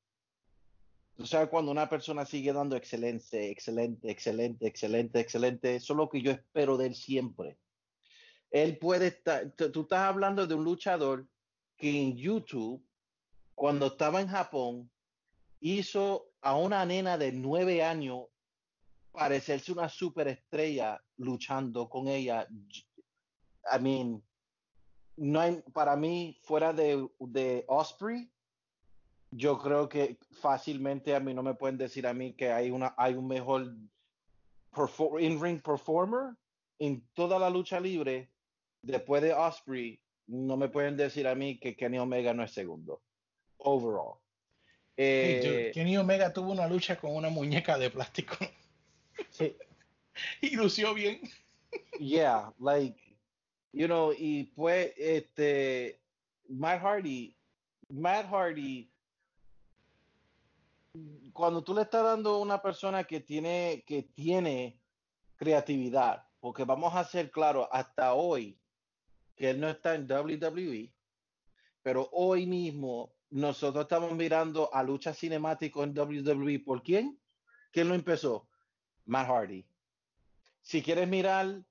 Tú 1.16 1.26
sabes 1.26 1.50
cuando 1.50 1.72
una 1.72 1.90
persona 1.90 2.26
sigue 2.26 2.54
dando 2.54 2.76
excelente, 2.76 3.52
excelente, 3.52 4.10
excelente, 4.10 4.68
excelente, 4.68 5.20
excelente, 5.20 5.76
eso 5.76 5.94
es 5.94 5.98
lo 5.98 6.10
que 6.10 6.22
yo 6.22 6.32
espero 6.32 6.78
de 6.78 6.88
él 6.88 6.96
siempre. 6.96 7.58
Él 8.50 8.78
puede 8.78 9.08
estar, 9.08 9.52
tú 9.52 9.82
estás 9.82 10.00
hablando 10.00 10.46
de 10.46 10.56
un 10.56 10.64
luchador 10.64 11.28
que 11.78 12.02
en 12.02 12.16
YouTube 12.16 12.86
cuando 13.62 13.86
estaba 13.86 14.22
en 14.22 14.28
Japón, 14.28 14.90
hizo 15.60 16.32
a 16.42 16.58
una 16.58 16.84
nena 16.84 17.20
de 17.20 17.32
nueve 17.32 17.84
años 17.84 18.26
parecerse 19.12 19.72
una 19.72 19.90
superestrella 19.90 21.02
luchando 21.18 21.90
con 21.90 22.08
ella. 22.08 22.48
I 22.50 23.80
mean, 23.80 24.24
no 25.18 25.40
hay, 25.40 25.62
para 25.74 25.96
mí, 25.96 26.40
fuera 26.44 26.74
de, 26.74 27.08
de 27.20 27.66
Osprey, 27.68 28.32
yo 29.32 29.58
creo 29.60 29.88
que 29.88 30.18
fácilmente 30.42 31.16
a 31.16 31.20
mí 31.20 31.34
no 31.34 31.44
me 31.44 31.54
pueden 31.54 31.78
decir 31.78 32.06
a 32.08 32.14
mí 32.14 32.34
que 32.34 32.52
hay, 32.52 32.72
una, 32.72 32.94
hay 32.98 33.14
un 33.14 33.28
mejor 33.28 33.74
perfor- 34.72 35.22
in-ring 35.22 35.62
performer 35.62 36.36
en 36.80 37.08
toda 37.14 37.38
la 37.40 37.50
lucha 37.50 37.80
libre 37.80 38.32
después 38.82 39.22
de 39.22 39.34
Osprey. 39.34 40.02
No 40.28 40.58
me 40.58 40.70
pueden 40.70 40.98
decir 40.98 41.28
a 41.28 41.36
mí 41.36 41.60
que 41.60 41.76
Kenny 41.76 42.00
Omega 42.00 42.34
no 42.34 42.44
es 42.44 42.52
segundo 42.52 43.02
overall. 43.58 44.16
Hey, 44.98 45.36
Eh, 45.36 45.40
dude, 45.42 45.72
Kenny 45.72 45.98
Omega 45.98 46.34
tuvo 46.34 46.52
una 46.52 46.68
lucha 46.68 47.00
con 47.00 47.16
una 47.16 47.30
muñeca 47.30 47.78
de 47.78 47.90
plástico. 47.90 48.36
Sí. 49.30 49.56
y 50.42 50.56
lució 50.56 50.94
bien. 50.94 51.22
yeah, 52.00 52.52
like, 52.60 53.00
you 53.72 53.88
know, 53.88 54.14
y 54.14 54.46
pues, 54.56 54.94
este, 54.98 56.02
Matt 56.50 56.82
Hardy, 56.82 57.36
Matt 57.90 58.28
Hardy, 58.28 58.92
cuando 61.34 61.64
tú 61.64 61.74
le 61.74 61.84
estás 61.84 62.04
dando 62.04 62.32
a 62.32 62.40
una 62.40 62.62
persona 62.62 63.04
que 63.06 63.22
tiene, 63.22 63.84
que 63.88 64.04
tiene 64.04 64.80
creatividad, 65.38 66.28
porque 66.40 66.66
vamos 66.66 66.94
a 66.96 67.04
ser 67.04 67.32
claros, 67.32 67.68
hasta 67.72 68.14
hoy, 68.14 68.60
que 69.36 69.52
él 69.52 69.60
no 69.60 69.70
está 69.70 69.96
en 69.96 70.12
WWE, 70.12 70.94
pero 71.82 72.10
hoy 72.12 72.46
mismo 72.46 73.14
nosotros 73.30 73.84
estamos 73.86 74.14
mirando 74.14 74.70
a 74.74 74.84
lucha 74.84 75.14
cinemático 75.14 75.84
en 75.84 75.98
WWE. 75.98 76.60
¿Por 76.60 76.84
quién? 76.84 77.20
¿Quién 77.72 77.88
lo 77.88 77.96
empezó? 77.96 78.48
Matt 79.06 79.28
Hardy. 79.28 79.66
Si 80.62 80.82
quieres 80.82 81.08
mirar 81.08 81.64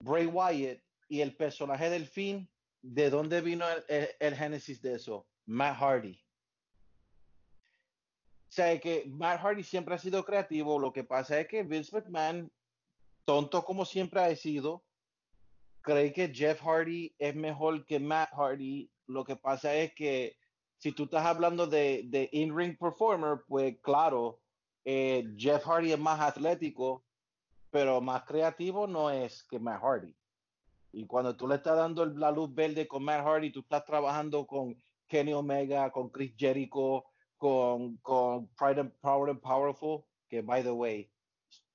Bray 0.00 0.26
Wyatt 0.26 0.80
y 1.08 1.20
el 1.20 1.36
personaje 1.36 1.90
del 1.90 2.06
fin, 2.06 2.48
¿de 2.82 3.10
dónde 3.10 3.40
vino 3.40 3.64
el, 3.88 4.08
el- 4.18 4.34
génesis 4.34 4.80
de 4.82 4.94
eso? 4.94 5.26
Matt 5.46 5.76
Hardy. 5.78 6.20
O 8.48 8.52
sea, 8.54 8.78
que 8.80 9.04
Matt 9.08 9.40
Hardy 9.40 9.62
siempre 9.62 9.94
ha 9.94 9.98
sido 9.98 10.24
creativo. 10.24 10.78
Lo 10.78 10.92
que 10.92 11.04
pasa 11.04 11.40
es 11.40 11.48
que 11.48 11.62
Vince 11.64 11.90
McMahon, 11.94 12.52
tonto 13.24 13.64
como 13.64 13.84
siempre 13.84 14.20
ha 14.20 14.36
sido, 14.36 14.84
cree 15.80 16.12
que 16.12 16.32
Jeff 16.32 16.60
Hardy 16.62 17.14
es 17.18 17.34
mejor 17.34 17.84
que 17.84 17.98
Matt 17.98 18.30
Hardy. 18.32 18.90
Lo 19.06 19.24
que 19.24 19.36
pasa 19.36 19.74
es 19.74 19.92
que 19.94 20.36
si 20.78 20.92
tú 20.92 21.04
estás 21.04 21.26
hablando 21.26 21.66
de, 21.66 22.02
de 22.06 22.28
in-ring 22.32 22.78
performer, 22.78 23.42
pues 23.48 23.76
claro, 23.82 24.40
eh, 24.84 25.34
Jeff 25.36 25.64
Hardy 25.64 25.92
es 25.92 25.98
más 25.98 26.20
atlético, 26.20 27.04
pero 27.70 28.00
más 28.00 28.24
creativo 28.24 28.86
no 28.86 29.10
es 29.10 29.42
que 29.44 29.58
Matt 29.58 29.82
Hardy. 29.82 30.14
Y 30.92 31.06
cuando 31.06 31.36
tú 31.36 31.48
le 31.48 31.56
estás 31.56 31.76
dando 31.76 32.06
la 32.06 32.30
luz 32.30 32.54
verde 32.54 32.86
con 32.86 33.02
Matt 33.02 33.24
Hardy, 33.24 33.50
tú 33.50 33.60
estás 33.60 33.84
trabajando 33.84 34.46
con 34.46 34.76
Kenny 35.08 35.32
Omega, 35.32 35.90
con 35.90 36.10
Chris 36.10 36.34
Jericho, 36.36 37.04
con, 37.36 37.96
con 37.96 38.46
Pride 38.56 38.80
and 38.80 38.92
Power 39.00 39.30
and 39.30 39.40
Powerful, 39.40 40.04
que 40.28 40.42
by 40.42 40.62
the 40.62 40.70
way, 40.70 41.10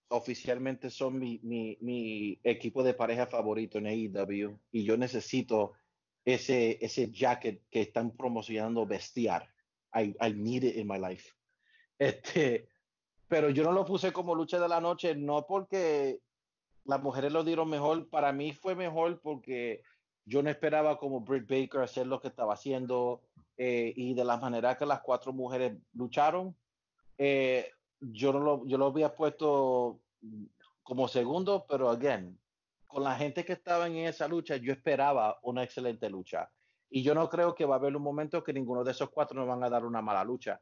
oficialmente 0.09 0.89
son 0.89 1.19
mi, 1.19 1.39
mi, 1.43 1.77
mi 1.81 2.39
equipo 2.43 2.81
de 2.83 2.93
pareja 2.93 3.27
favorito 3.27 3.77
en 3.77 3.87
AEW. 3.87 4.57
Y 4.71 4.83
yo 4.83 4.97
necesito 4.97 5.73
ese, 6.25 6.77
ese 6.81 7.11
jacket 7.11 7.61
que 7.69 7.81
están 7.81 8.11
promocionando 8.15 8.85
bestiar. 8.85 9.49
I, 9.93 10.15
I 10.21 10.33
need 10.33 10.63
it 10.63 10.75
in 10.75 10.87
my 10.87 10.97
life. 10.97 11.33
Este, 11.97 12.69
pero 13.29 13.49
yo 13.51 13.63
no 13.63 13.71
lo 13.71 13.85
puse 13.85 14.11
como 14.11 14.35
lucha 14.35 14.59
de 14.59 14.67
la 14.67 14.81
noche, 14.81 15.15
no 15.15 15.45
porque 15.45 16.19
las 16.83 17.01
mujeres 17.01 17.31
lo 17.31 17.43
dieron 17.43 17.69
mejor, 17.69 18.09
para 18.09 18.33
mí 18.33 18.51
fue 18.51 18.75
mejor 18.75 19.21
porque 19.21 19.83
yo 20.25 20.41
no 20.43 20.49
esperaba 20.49 20.97
como 20.97 21.21
Britt 21.21 21.47
Baker 21.47 21.81
hacer 21.81 22.07
lo 22.07 22.19
que 22.19 22.27
estaba 22.27 22.55
haciendo 22.55 23.21
eh, 23.55 23.93
y 23.95 24.15
de 24.15 24.25
la 24.25 24.37
manera 24.37 24.75
que 24.75 24.85
las 24.85 25.01
cuatro 25.01 25.31
mujeres 25.31 25.77
lucharon, 25.93 26.55
eh, 27.19 27.71
yo 27.99 28.33
no 28.33 28.39
lo, 28.39 28.65
yo 28.65 28.77
lo 28.77 28.87
había 28.87 29.15
puesto 29.15 29.99
como 30.81 31.07
segundo, 31.07 31.65
pero 31.69 31.89
again, 31.89 32.39
con 32.87 33.03
la 33.03 33.15
gente 33.15 33.45
que 33.45 33.53
estaba 33.53 33.85
en 33.85 33.97
esa 33.97 34.27
lucha, 34.27 34.55
yo 34.55 34.73
esperaba 34.73 35.37
una 35.43 35.61
excelente 35.61 36.09
lucha. 36.09 36.49
Y 36.89 37.03
yo 37.03 37.13
no 37.13 37.29
creo 37.29 37.53
que 37.53 37.65
va 37.65 37.75
a 37.75 37.77
haber 37.77 37.95
un 37.95 38.01
momento 38.01 38.43
que 38.43 38.53
ninguno 38.53 38.83
de 38.83 38.91
esos 38.91 39.11
cuatro 39.11 39.39
nos 39.39 39.47
van 39.47 39.63
a 39.63 39.69
dar 39.69 39.85
una 39.85 40.01
mala 40.01 40.23
lucha. 40.23 40.59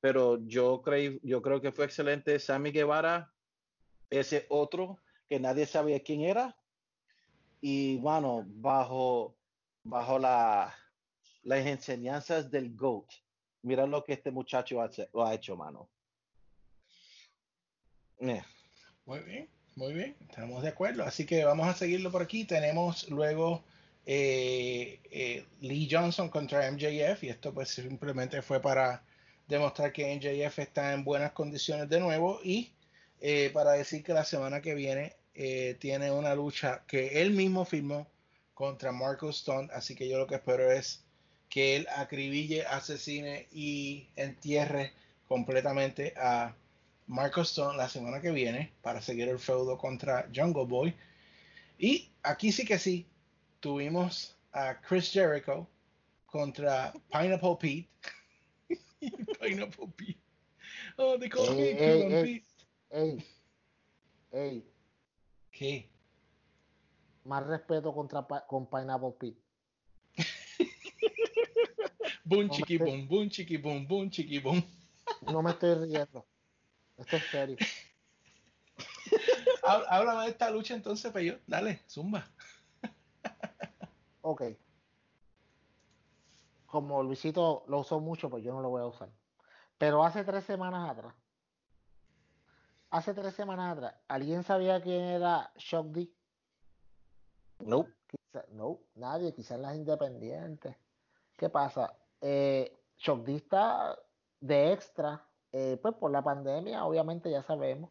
Pero 0.00 0.38
yo, 0.46 0.80
creí, 0.82 1.18
yo 1.22 1.42
creo 1.42 1.60
que 1.60 1.72
fue 1.72 1.84
excelente. 1.84 2.38
Sammy 2.38 2.70
Guevara, 2.70 3.32
ese 4.10 4.46
otro 4.48 4.98
que 5.28 5.40
nadie 5.40 5.66
sabía 5.66 6.02
quién 6.02 6.22
era. 6.22 6.56
Y 7.60 7.96
bueno, 7.96 8.44
bajo, 8.46 9.36
bajo 9.82 10.18
la, 10.18 10.74
las 11.42 11.66
enseñanzas 11.66 12.50
del 12.50 12.74
GOAT, 12.76 13.06
mira 13.62 13.86
lo 13.86 14.04
que 14.04 14.12
este 14.12 14.30
muchacho 14.30 14.78
lo 15.12 15.26
ha 15.26 15.34
hecho, 15.34 15.56
mano. 15.56 15.88
Muy 19.04 19.20
bien, 19.20 19.48
muy 19.74 19.92
bien, 19.94 20.16
estamos 20.20 20.62
de 20.62 20.68
acuerdo. 20.68 21.04
Así 21.04 21.24
que 21.24 21.44
vamos 21.44 21.66
a 21.66 21.74
seguirlo 21.74 22.10
por 22.10 22.22
aquí. 22.22 22.44
Tenemos 22.44 23.08
luego 23.08 23.64
eh, 24.06 25.00
eh, 25.10 25.46
Lee 25.60 25.88
Johnson 25.90 26.28
contra 26.28 26.70
MJF 26.70 27.24
y 27.24 27.28
esto 27.28 27.52
pues 27.52 27.70
simplemente 27.70 28.42
fue 28.42 28.60
para 28.60 29.04
demostrar 29.48 29.92
que 29.92 30.14
MJF 30.14 30.58
está 30.58 30.92
en 30.92 31.04
buenas 31.04 31.32
condiciones 31.32 31.88
de 31.88 32.00
nuevo 32.00 32.40
y 32.44 32.72
eh, 33.20 33.50
para 33.52 33.72
decir 33.72 34.04
que 34.04 34.12
la 34.12 34.24
semana 34.24 34.60
que 34.60 34.74
viene 34.74 35.16
eh, 35.34 35.76
tiene 35.80 36.10
una 36.10 36.34
lucha 36.34 36.84
que 36.86 37.22
él 37.22 37.32
mismo 37.32 37.64
firmó 37.64 38.06
contra 38.54 38.92
Marco 38.92 39.30
Stone. 39.30 39.68
Así 39.72 39.94
que 39.94 40.08
yo 40.08 40.18
lo 40.18 40.26
que 40.26 40.36
espero 40.36 40.70
es 40.70 41.04
que 41.48 41.76
él 41.76 41.86
acribille, 41.96 42.66
asesine 42.66 43.48
y 43.52 44.08
entierre 44.16 44.92
completamente 45.26 46.14
a 46.16 46.54
Marco 47.06 47.40
Stone 47.40 47.76
la 47.76 47.88
semana 47.88 48.20
que 48.20 48.30
viene 48.30 48.72
para 48.82 49.00
seguir 49.00 49.28
el 49.28 49.38
feudo 49.38 49.78
contra 49.78 50.28
Jungle 50.34 50.66
Boy. 50.66 50.94
Y 51.78 52.10
aquí 52.22 52.52
sí 52.52 52.64
que 52.66 52.78
sí, 52.78 53.06
tuvimos 53.60 54.36
a 54.52 54.80
Chris 54.80 55.10
Jericho 55.10 55.66
contra 56.26 56.92
Pineapple 57.10 57.56
Pete. 57.60 57.88
Pineapple 59.40 59.88
Pete. 59.96 60.18
Oh, 60.98 61.16
they 61.18 61.28
call 61.28 61.54
me 61.54 61.62
Ey, 61.62 61.70
ey, 61.70 61.76
Pineapple 62.02 62.16
ey, 62.16 62.24
Pete. 62.24 62.46
ey, 62.90 63.24
ey, 64.32 64.64
¿Qué? 65.52 65.88
más 67.24 67.46
respeto 67.46 67.92
contra, 67.92 68.26
con 68.46 68.68
Pineapple 68.68 69.12
Pete. 69.18 69.38
Me 72.24 72.48
chiqui, 72.50 72.78
boom, 72.78 73.08
boom, 73.08 73.28
chiqui, 73.30 73.56
boom, 73.56 73.86
boom, 73.86 74.10
chiqui, 74.10 74.38
boom. 74.38 74.62
No 75.28 75.42
me 75.42 75.50
estoy 75.50 75.74
riendo. 75.74 76.26
Esto 76.98 77.16
es 77.16 77.22
serio. 77.30 77.56
Há- 79.64 79.84
Háblame 79.88 80.24
de 80.24 80.30
esta 80.30 80.50
lucha 80.50 80.74
entonces, 80.74 81.10
Peyo. 81.12 81.38
Dale, 81.46 81.80
zumba. 81.88 82.26
Ok. 84.22 84.42
Como 86.68 87.02
Luisito 87.02 87.64
lo 87.66 87.80
usó 87.80 87.98
mucho, 87.98 88.30
pues 88.30 88.44
yo 88.44 88.52
no 88.52 88.60
lo 88.60 88.68
voy 88.68 88.82
a 88.82 88.86
usar. 88.86 89.08
Pero 89.78 90.04
hace 90.04 90.22
tres 90.22 90.44
semanas 90.44 90.90
atrás, 90.90 91.14
hace 92.90 93.14
tres 93.14 93.34
semanas 93.34 93.72
atrás, 93.76 93.94
¿alguien 94.06 94.42
sabía 94.42 94.80
quién 94.80 95.02
era 95.02 95.50
Shock 95.56 95.86
D? 95.88 96.10
Nope. 97.60 97.90
sea, 98.32 98.44
no, 98.50 98.78
nadie, 98.94 99.32
quizás 99.34 99.58
las 99.58 99.74
independientes. 99.76 100.76
¿Qué 101.36 101.48
pasa? 101.48 101.96
Eh, 102.20 102.76
Shockdista 102.98 103.98
de 104.40 104.72
extra, 104.72 105.26
eh, 105.52 105.78
pues 105.80 105.94
por 105.94 106.10
la 106.10 106.22
pandemia, 106.22 106.84
obviamente 106.84 107.30
ya 107.30 107.42
sabemos, 107.42 107.90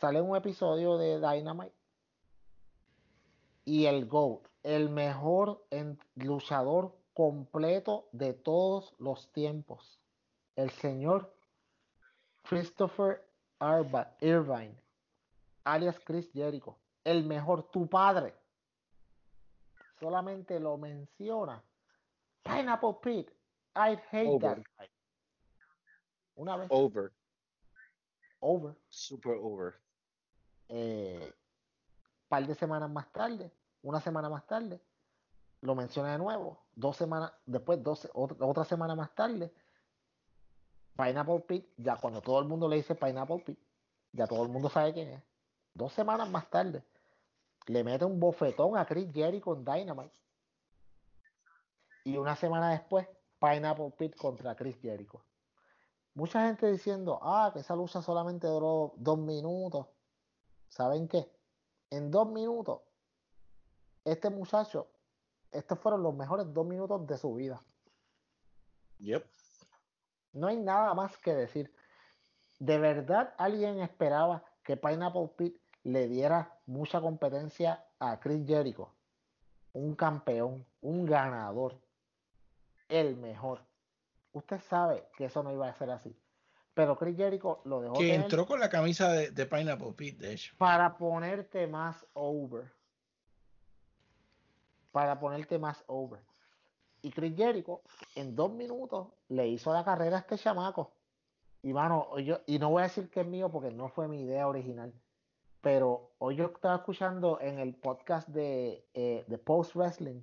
sale 0.00 0.20
un 0.20 0.36
episodio 0.36 0.98
de 0.98 1.20
Dynamite 1.20 1.74
y 3.64 3.86
el 3.86 4.06
GOAT, 4.06 4.48
el 4.62 4.88
mejor 4.90 5.64
en- 5.70 5.98
luchador 6.16 6.96
completo 7.16 8.10
de 8.12 8.34
todos 8.34 8.94
los 8.98 9.32
tiempos, 9.32 9.98
el 10.54 10.70
señor 10.70 11.34
Christopher 12.42 13.26
Arba- 13.58 14.14
Irvine, 14.20 14.76
alias 15.64 15.98
Chris 16.04 16.30
Jericho, 16.34 16.78
el 17.04 17.24
mejor, 17.24 17.70
tu 17.70 17.88
padre, 17.88 18.34
solamente 19.98 20.60
lo 20.60 20.76
menciona. 20.76 21.64
Pineapple 22.42 22.96
Pete, 23.02 23.32
I 23.74 23.96
hate 24.12 24.28
Over. 24.28 24.56
that 24.56 24.64
guy. 24.78 24.90
Una 26.34 26.56
vez, 26.58 26.68
Over. 26.70 27.10
over. 28.40 28.76
Super 28.90 29.38
over. 29.40 29.74
eh, 30.68 31.32
par 32.28 32.46
de 32.46 32.54
semanas 32.54 32.90
más 32.90 33.10
tarde, 33.10 33.50
una 33.82 34.00
semana 34.02 34.28
más 34.28 34.46
tarde, 34.46 34.80
lo 35.62 35.74
menciona 35.74 36.12
de 36.12 36.18
nuevo, 36.18 36.65
dos 36.76 36.96
semanas, 36.96 37.32
después 37.46 37.82
dos, 37.82 38.08
otra, 38.14 38.64
semana 38.64 38.94
más 38.94 39.12
tarde, 39.14 39.52
Pineapple 40.96 41.40
Pete, 41.40 41.72
ya 41.78 41.96
cuando 41.96 42.20
todo 42.20 42.38
el 42.38 42.46
mundo 42.46 42.68
le 42.68 42.76
dice 42.76 42.94
Pineapple 42.94 43.42
Pete, 43.44 43.62
ya 44.12 44.26
todo 44.26 44.42
el 44.44 44.50
mundo 44.50 44.68
sabe 44.68 44.92
quién 44.92 45.08
es. 45.08 45.22
Dos 45.74 45.92
semanas 45.92 46.30
más 46.30 46.48
tarde, 46.48 46.84
le 47.66 47.82
mete 47.82 48.04
un 48.04 48.20
bofetón 48.20 48.76
a 48.76 48.86
Chris 48.86 49.12
Jericho 49.12 49.54
en 49.54 49.64
Dynamite. 49.64 50.14
Y 52.04 52.16
una 52.18 52.36
semana 52.36 52.70
después, 52.70 53.08
Pineapple 53.40 53.92
Pete 53.98 54.16
contra 54.16 54.54
Chris 54.54 54.78
Jericho. 54.80 55.24
Mucha 56.14 56.46
gente 56.46 56.70
diciendo, 56.70 57.18
ah, 57.22 57.50
que 57.52 57.60
esa 57.60 57.74
lucha 57.74 58.00
solamente 58.00 58.46
duró 58.46 58.94
dos 58.96 59.18
minutos. 59.18 59.86
¿Saben 60.68 61.08
qué? 61.08 61.30
En 61.90 62.10
dos 62.10 62.28
minutos, 62.28 62.80
este 64.04 64.30
muchacho, 64.30 64.88
estos 65.52 65.78
fueron 65.78 66.02
los 66.02 66.14
mejores 66.14 66.52
dos 66.52 66.66
minutos 66.66 67.06
de 67.06 67.16
su 67.18 67.34
vida. 67.34 67.62
Yep. 68.98 69.26
No 70.32 70.48
hay 70.48 70.56
nada 70.56 70.94
más 70.94 71.16
que 71.18 71.34
decir. 71.34 71.72
¿De 72.58 72.78
verdad 72.78 73.34
alguien 73.38 73.80
esperaba 73.80 74.42
que 74.62 74.76
Pineapple 74.76 75.30
Pete 75.36 75.60
le 75.82 76.08
diera 76.08 76.58
mucha 76.66 77.00
competencia 77.00 77.84
a 77.98 78.18
Chris 78.20 78.46
Jericho? 78.46 78.92
Un 79.72 79.94
campeón, 79.94 80.64
un 80.80 81.04
ganador, 81.04 81.78
el 82.88 83.16
mejor. 83.16 83.60
Usted 84.32 84.60
sabe 84.68 85.08
que 85.16 85.26
eso 85.26 85.42
no 85.42 85.52
iba 85.52 85.68
a 85.68 85.74
ser 85.74 85.90
así. 85.90 86.18
Pero 86.74 86.96
Chris 86.96 87.16
Jericho 87.16 87.62
lo 87.64 87.80
dejó 87.80 87.94
Que 87.94 88.06
tener 88.10 88.20
entró 88.22 88.46
con 88.46 88.60
la 88.60 88.68
camisa 88.68 89.10
de, 89.10 89.30
de 89.30 89.46
Pineapple 89.46 89.92
Pete, 89.92 90.26
de 90.26 90.32
hecho. 90.34 90.54
para 90.58 90.96
ponerte 90.96 91.66
más 91.66 92.06
over. 92.12 92.70
Para 94.96 95.20
ponerte 95.20 95.58
más 95.58 95.84
over. 95.88 96.22
Y 97.02 97.10
Chris 97.10 97.36
Jericho 97.36 97.82
en 98.14 98.34
dos 98.34 98.50
minutos 98.50 99.08
le 99.28 99.46
hizo 99.46 99.70
la 99.70 99.84
carrera 99.84 100.16
a 100.16 100.20
este 100.20 100.38
chamaco. 100.38 100.90
Y 101.60 101.74
mano, 101.74 102.18
yo, 102.18 102.40
y 102.46 102.58
no 102.58 102.70
voy 102.70 102.80
a 102.80 102.84
decir 102.84 103.10
que 103.10 103.20
es 103.20 103.26
mío 103.26 103.50
porque 103.50 103.70
no 103.70 103.90
fue 103.90 104.08
mi 104.08 104.22
idea 104.22 104.48
original. 104.48 104.94
Pero 105.60 106.12
hoy 106.16 106.36
yo 106.36 106.46
estaba 106.46 106.76
escuchando 106.76 107.38
en 107.42 107.58
el 107.58 107.74
podcast 107.74 108.26
de, 108.28 108.88
eh, 108.94 109.22
de 109.26 109.36
Post 109.36 109.74
Wrestling 109.74 110.22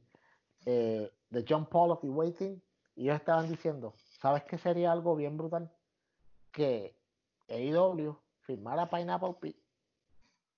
eh, 0.66 1.14
de 1.30 1.45
John 1.48 1.68
Pollock 1.68 2.03
y 2.03 2.10
Waiting. 2.10 2.60
Y 2.95 3.03
ellos 3.03 3.18
estaban 3.18 3.48
diciendo, 3.48 3.93
¿sabes 4.19 4.43
qué 4.45 4.58
sería 4.58 4.92
algo 4.92 5.16
bien 5.16 5.38
brutal? 5.38 5.72
Que 6.52 6.98
AEW 7.48 8.18
firmara 8.40 8.90
Pineapple 8.90 9.35
Pete 9.40 9.61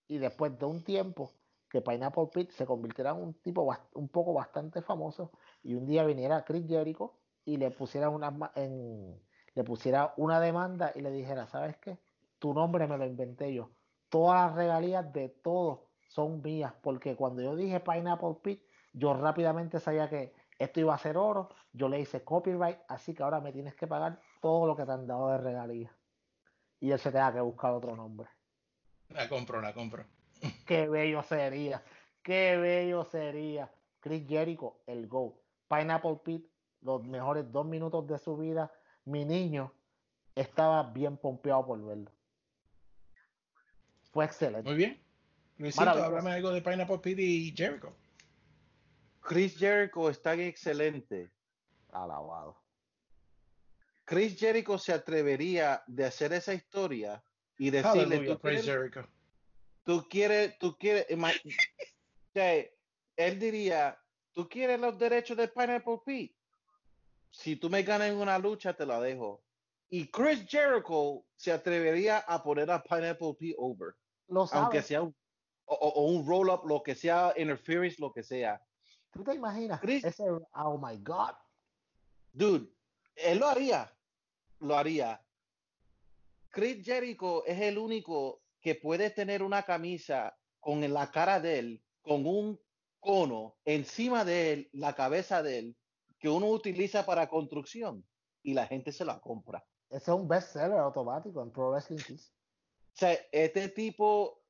y 0.07 0.19
después 0.19 0.57
de 0.57 0.65
un 0.67 0.85
tiempo 0.85 1.33
que 1.75 1.81
Pineapple 1.81 2.27
Pete 2.31 2.53
se 2.53 2.65
convirtiera 2.65 3.11
en 3.11 3.17
un 3.17 3.33
tipo 3.33 3.69
un 3.95 4.07
poco 4.07 4.33
bastante 4.33 4.81
famoso 4.81 5.31
y 5.61 5.75
un 5.75 5.85
día 5.85 6.05
viniera 6.05 6.45
Chris 6.45 6.65
Jericho 6.65 7.17
y 7.43 7.57
le 7.57 7.69
pusiera 7.69 8.07
una 8.07 8.31
le 8.55 9.63
pusiera 9.65 10.13
una 10.15 10.39
demanda 10.39 10.93
y 10.95 11.01
le 11.01 11.11
dijera, 11.11 11.47
¿sabes 11.47 11.75
qué? 11.77 11.99
Tu 12.39 12.53
nombre 12.53 12.87
me 12.87 12.97
lo 12.97 13.05
inventé 13.05 13.53
yo. 13.53 13.71
Todas 14.07 14.47
las 14.47 14.55
regalías 14.55 15.11
de 15.11 15.27
todo 15.27 15.87
son 16.07 16.41
mías, 16.41 16.73
porque 16.81 17.17
cuando 17.17 17.41
yo 17.41 17.57
dije 17.57 17.81
Pineapple 17.81 18.37
Pete, 18.41 18.65
yo 18.93 19.13
rápidamente 19.13 19.81
sabía 19.81 20.09
que 20.09 20.33
esto 20.57 20.79
iba 20.79 20.95
a 20.95 20.97
ser 20.97 21.17
oro, 21.17 21.49
yo 21.73 21.89
le 21.89 21.99
hice 21.99 22.23
copyright, 22.23 22.79
así 22.87 23.13
que 23.13 23.21
ahora 23.21 23.41
me 23.41 23.51
tienes 23.51 23.75
que 23.75 23.85
pagar 23.85 24.21
todo 24.41 24.65
lo 24.65 24.77
que 24.77 24.85
te 24.85 24.93
han 24.93 25.07
dado 25.07 25.27
de 25.27 25.39
regalías. 25.39 25.91
Y 26.79 26.91
él 26.91 26.99
se 26.99 27.11
tenga 27.11 27.33
que 27.33 27.41
buscar 27.41 27.73
otro 27.73 27.97
nombre. 27.97 28.29
La 29.09 29.27
compro, 29.27 29.59
la 29.59 29.73
compro. 29.73 30.05
Qué 30.65 30.87
bello 30.87 31.23
sería. 31.23 31.83
Qué 32.21 32.57
bello 32.57 33.05
sería. 33.05 33.71
Chris 33.99 34.27
Jericho, 34.27 34.81
el 34.87 35.07
GO. 35.07 35.41
Pineapple 35.67 36.19
Pete, 36.23 36.49
los 36.81 37.03
mejores 37.03 37.51
dos 37.51 37.65
minutos 37.65 38.07
de 38.07 38.17
su 38.17 38.37
vida. 38.37 38.71
Mi 39.05 39.25
niño 39.25 39.73
estaba 40.35 40.83
bien 40.91 41.17
pompeado 41.17 41.65
por 41.65 41.83
verlo. 41.83 42.11
Fue 44.11 44.25
excelente. 44.25 44.69
Muy 44.69 44.77
bien. 44.77 45.01
Luisito, 45.57 45.89
háblame 45.89 46.31
algo 46.31 46.51
de 46.51 46.61
Pineapple 46.61 46.99
Pete 46.99 47.21
y 47.21 47.55
Jericho. 47.55 47.95
Chris 49.21 49.57
Jericho 49.57 50.09
está 50.09 50.33
excelente. 50.35 51.31
Alabado. 51.91 52.61
Chris 54.03 54.37
Jericho 54.37 54.77
se 54.77 54.93
atrevería 54.93 55.83
de 55.87 56.05
hacer 56.05 56.33
esa 56.33 56.53
historia 56.53 57.23
y 57.57 57.71
decirle, 57.71 58.03
Hallelujah, 58.03 58.33
¿tú 58.35 58.39
praise 58.39 58.63
quieres, 58.63 58.93
Jericho. 58.93 59.14
Tú 59.85 60.05
quieres, 60.09 60.57
tú 60.59 60.75
quieres, 60.77 61.05
él 63.15 63.39
diría, 63.39 63.97
tú 64.33 64.49
quieres 64.49 64.79
los 64.79 64.97
derechos 64.99 65.37
de 65.37 65.47
Pineapple 65.47 65.99
Pete. 66.05 66.35
Si 67.31 67.55
tú 67.55 67.69
me 67.69 67.83
ganas 67.83 68.09
en 68.09 68.17
una 68.17 68.37
lucha, 68.39 68.73
te 68.75 68.85
la 68.85 68.99
dejo. 68.99 69.43
Y 69.89 70.09
Chris 70.09 70.45
Jericho 70.49 71.25
se 71.35 71.51
atrevería 71.51 72.19
a 72.19 72.41
poner 72.43 72.69
a 72.71 72.81
Pineapple 72.81 73.35
Pete 73.39 73.55
over. 73.57 73.93
Lo 74.27 74.41
Aunque 74.51 74.77
sabes. 74.81 74.85
sea 74.87 75.01
un, 75.03 75.15
o 75.65 76.05
un 76.05 76.27
roll-up, 76.27 76.65
lo 76.67 76.81
que 76.81 76.95
sea, 76.95 77.33
interference, 77.37 77.97
lo 77.99 78.11
que 78.11 78.23
sea. 78.23 78.61
¿Tú 79.11 79.23
te 79.23 79.33
imaginas? 79.35 79.79
Chris- 79.79 80.03
Ese, 80.03 80.23
oh 80.53 80.77
my 80.77 80.97
God. 80.97 81.35
Dude, 82.33 82.67
él 83.15 83.39
lo 83.39 83.47
haría. 83.47 83.95
Lo 84.59 84.75
haría. 84.75 85.21
Chris 86.49 86.83
Jericho 86.85 87.45
es 87.45 87.59
el 87.61 87.77
único 87.77 88.41
que 88.65 88.73
puede 88.73 89.11
tener 89.11 89.43
una 89.43 89.61
camisa 89.61 90.35
con 90.59 90.81
la 90.91 91.11
cara 91.11 91.39
de 91.39 91.59
él, 91.59 91.83
con 92.01 92.25
un 92.25 92.59
cono 92.99 93.55
encima 93.63 94.25
de 94.25 94.53
él, 94.53 94.69
la 94.73 94.95
cabeza 94.95 95.43
de 95.43 95.59
él, 95.59 95.77
que 96.17 96.29
uno 96.29 96.47
utiliza 96.47 97.05
para 97.05 97.29
construcción 97.29 98.03
y 98.41 98.55
la 98.55 98.65
gente 98.65 98.91
se 98.91 99.05
la 99.05 99.19
compra. 99.19 99.63
Ese 99.91 100.09
es 100.09 100.17
un 100.17 100.27
bestseller 100.27 100.79
automático 100.79 101.43
en 101.43 101.51
Pro 101.51 101.69
Wrestling 101.69 101.99
Tees. 102.07 102.33
O 102.95 102.97
sea, 102.97 103.15
este 103.31 103.69
tipo, 103.69 104.41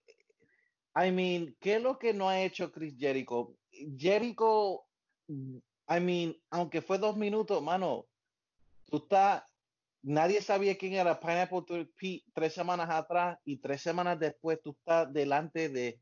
I 0.96 1.12
mean, 1.12 1.54
¿qué 1.60 1.76
es 1.76 1.82
lo 1.82 2.00
que 2.00 2.14
no 2.14 2.30
ha 2.30 2.40
hecho 2.40 2.72
Chris 2.72 2.96
Jericho? 2.98 3.58
Jericho, 3.98 4.86
I 5.28 6.00
mean, 6.00 6.34
aunque 6.52 6.82
fue 6.82 7.00
dos 7.00 7.18
minutos, 7.18 7.62
mano, 7.62 8.06
tú 8.86 8.96
estás, 8.96 9.44
nadie 10.06 10.42
sabía 10.42 10.78
quién 10.78 10.94
era 10.94 11.20
Pineapple 11.20 11.88
Pete 11.98 12.24
tres 12.34 12.54
semanas 12.54 12.90
atrás 12.90 13.40
y 13.44 13.58
tres 13.58 13.82
semanas 13.82 14.20
después 14.20 14.62
tú 14.62 14.72
estás 14.72 15.12
delante 15.12 15.68
de 15.70 16.00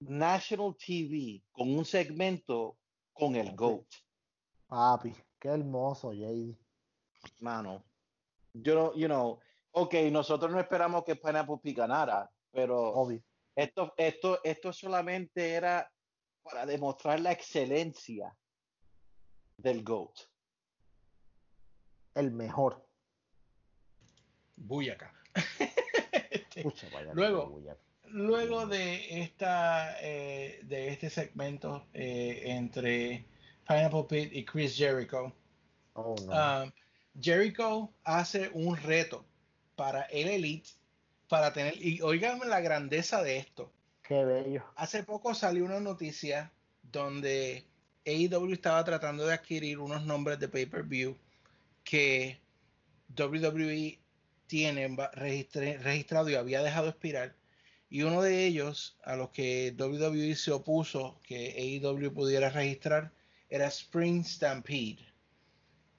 National 0.00 0.76
TV 0.76 1.42
con 1.50 1.74
un 1.76 1.84
segmento 1.84 2.76
con 3.12 3.34
el 3.36 3.54
GOAT. 3.56 3.86
Papi, 4.66 5.14
qué 5.38 5.48
hermoso, 5.48 6.12
JD. 6.12 6.54
Mano, 7.40 7.84
yo 8.52 8.74
no, 8.74 8.94
you 8.94 9.06
know, 9.06 9.40
ok, 9.72 9.94
nosotros 10.10 10.52
no 10.52 10.60
esperamos 10.60 11.04
que 11.04 11.16
Pineapple 11.16 11.58
Pete 11.62 11.80
ganara, 11.80 12.30
pero 12.50 12.92
Obvio. 12.92 13.22
esto, 13.56 13.94
esto, 13.96 14.40
esto 14.44 14.72
solamente 14.72 15.52
era 15.52 15.90
para 16.42 16.66
demostrar 16.66 17.20
la 17.20 17.32
excelencia 17.32 18.36
del 19.56 19.82
GOAT. 19.82 20.14
El 22.14 22.32
mejor. 22.32 22.89
Buyaka. 24.60 25.12
Vaya, 26.92 27.14
Luego, 27.14 27.60
Luego 28.12 28.66
de 28.66 29.20
esta 29.22 29.96
eh, 30.02 30.60
de 30.64 30.88
este 30.88 31.08
segmento 31.10 31.86
eh, 31.94 32.42
entre 32.46 33.24
Pineapple 33.66 34.04
Pete 34.08 34.38
y 34.38 34.44
Chris 34.44 34.76
Jericho, 34.76 35.32
Oh, 35.94 36.14
no. 36.26 36.64
um, 36.64 36.70
Jericho 37.20 37.90
hace 38.04 38.50
un 38.54 38.76
reto 38.76 39.24
para 39.76 40.02
el 40.02 40.28
Elite 40.28 40.70
para 41.28 41.52
tener 41.52 41.74
y 41.84 42.00
oiganme 42.02 42.46
la 42.46 42.60
grandeza 42.60 43.22
de 43.22 43.38
esto. 43.38 43.72
Qué 44.02 44.24
bello. 44.24 44.64
Hace 44.76 45.02
poco 45.04 45.34
salió 45.34 45.64
una 45.64 45.80
noticia 45.80 46.50
donde 46.82 47.64
AEW 48.06 48.52
estaba 48.52 48.84
tratando 48.84 49.26
de 49.26 49.34
adquirir 49.34 49.78
unos 49.78 50.04
nombres 50.04 50.38
de 50.40 50.48
pay-per-view 50.48 51.16
que 51.84 52.40
WWE 53.16 53.98
tiene 54.50 54.88
registre- 54.88 55.78
registrado 55.78 56.28
y 56.28 56.34
había 56.34 56.60
dejado 56.60 56.88
expirar. 56.88 57.36
Y 57.88 58.02
uno 58.02 58.20
de 58.20 58.46
ellos, 58.46 58.98
a 59.04 59.14
los 59.14 59.30
que 59.30 59.72
WWE 59.78 60.34
se 60.34 60.50
opuso 60.50 61.20
que 61.22 61.54
AEW 61.56 62.12
pudiera 62.12 62.50
registrar, 62.50 63.12
era 63.48 63.66
Spring 63.68 64.24
Stampede. 64.24 64.98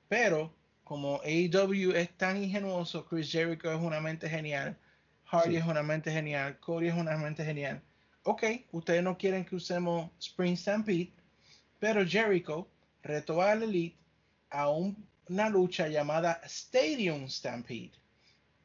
Pero 0.10 0.54
como 0.84 1.22
AEW 1.24 1.94
es 1.96 2.10
tan 2.18 2.44
ingenuoso, 2.44 3.06
Chris 3.06 3.32
Jericho 3.32 3.72
es 3.72 3.80
una 3.82 4.02
mente 4.02 4.30
genial, 4.30 4.78
Hardy 5.24 5.52
Sí. 5.52 5.56
es 5.58 5.66
una 5.66 5.82
mente 5.82 6.12
genial, 6.12 6.60
Cody 6.60 6.90
es 6.90 6.94
una 6.94 7.16
mente 7.16 7.46
genial. 7.46 7.82
Ok, 8.24 8.44
ustedes 8.74 9.02
no 9.02 9.18
quieren 9.18 9.46
que 9.46 9.56
usemos 9.56 10.12
Spring 10.20 10.58
Stampede, 10.58 11.14
pero 11.80 12.06
Jericho 12.06 12.68
retó 13.02 13.42
a 13.42 13.56
la 13.56 13.64
Elite 13.64 13.98
a 14.50 14.70
un- 14.70 15.08
una 15.30 15.48
lucha 15.50 15.88
llamada 15.88 16.42
Stadium 16.46 17.30
Stampede, 17.30 17.92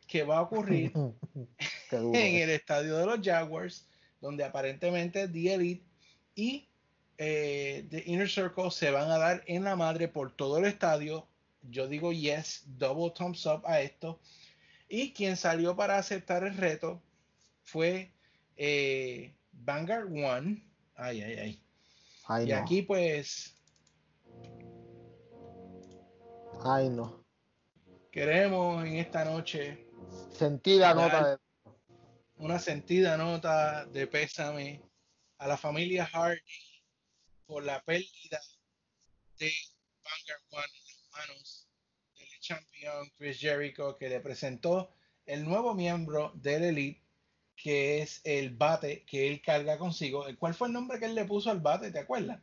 que 0.06 0.22
va 0.22 0.38
a 0.38 0.42
ocurrir 0.42 0.92
en 1.90 2.14
el 2.14 2.50
estadio 2.50 2.96
de 2.96 3.06
los 3.06 3.20
Jaguars, 3.22 3.86
donde 4.20 4.44
aparentemente 4.44 5.28
The 5.28 5.54
Elite 5.54 5.84
y 6.34 6.68
eh, 7.18 7.86
The 7.90 8.02
Inner 8.06 8.28
Circle 8.28 8.70
se 8.70 8.90
van 8.90 9.10
a 9.10 9.18
dar 9.18 9.42
en 9.46 9.64
la 9.64 9.76
madre 9.76 10.08
por 10.08 10.32
todo 10.34 10.58
el 10.58 10.66
estadio. 10.66 11.26
Yo 11.62 11.88
digo 11.88 12.12
yes, 12.12 12.62
double 12.66 13.10
thumbs 13.10 13.46
up 13.46 13.62
a 13.66 13.80
esto. 13.80 14.20
Y 14.88 15.12
quien 15.12 15.36
salió 15.36 15.74
para 15.74 15.98
aceptar 15.98 16.44
el 16.44 16.56
reto 16.56 17.02
fue 17.62 18.12
eh, 18.56 19.34
Vanguard 19.52 20.12
One. 20.12 20.62
Ay, 20.94 21.22
ay, 21.22 21.38
ay. 21.38 21.62
Ay, 22.28 22.46
y 22.46 22.52
no. 22.52 22.56
aquí 22.56 22.82
pues 22.82 23.56
Ay, 26.64 26.88
no. 26.88 27.24
queremos 28.10 28.84
en 28.84 28.96
esta 28.96 29.24
noche 29.24 29.85
Sentida 30.32 30.94
nota 30.94 31.30
de. 31.30 31.38
una 32.38 32.58
sentida 32.58 33.16
nota 33.16 33.86
de 33.86 34.06
pésame 34.06 34.82
a 35.38 35.46
la 35.46 35.56
familia 35.56 36.06
Hardy 36.06 36.40
por 37.46 37.64
la 37.64 37.82
pérdida 37.82 38.40
de 39.38 39.52
Vanguard 40.04 40.42
One 40.50 40.72
en 40.78 40.84
las 40.84 41.28
manos 41.28 41.68
del 42.18 42.28
campeón 42.46 43.10
Chris 43.16 43.40
Jericho 43.40 43.96
que 43.96 44.08
le 44.08 44.20
presentó 44.20 44.90
el 45.24 45.44
nuevo 45.44 45.74
miembro 45.74 46.32
del 46.34 46.64
Elite 46.64 47.06
que 47.56 48.02
es 48.02 48.20
el 48.24 48.50
bate 48.50 49.04
que 49.04 49.28
él 49.28 49.40
carga 49.40 49.78
consigo. 49.78 50.26
¿Cuál 50.38 50.54
fue 50.54 50.68
el 50.68 50.74
nombre 50.74 50.98
que 50.98 51.06
él 51.06 51.14
le 51.14 51.24
puso 51.24 51.50
al 51.50 51.60
bate? 51.60 51.90
¿Te 51.90 52.00
acuerdas? 52.00 52.40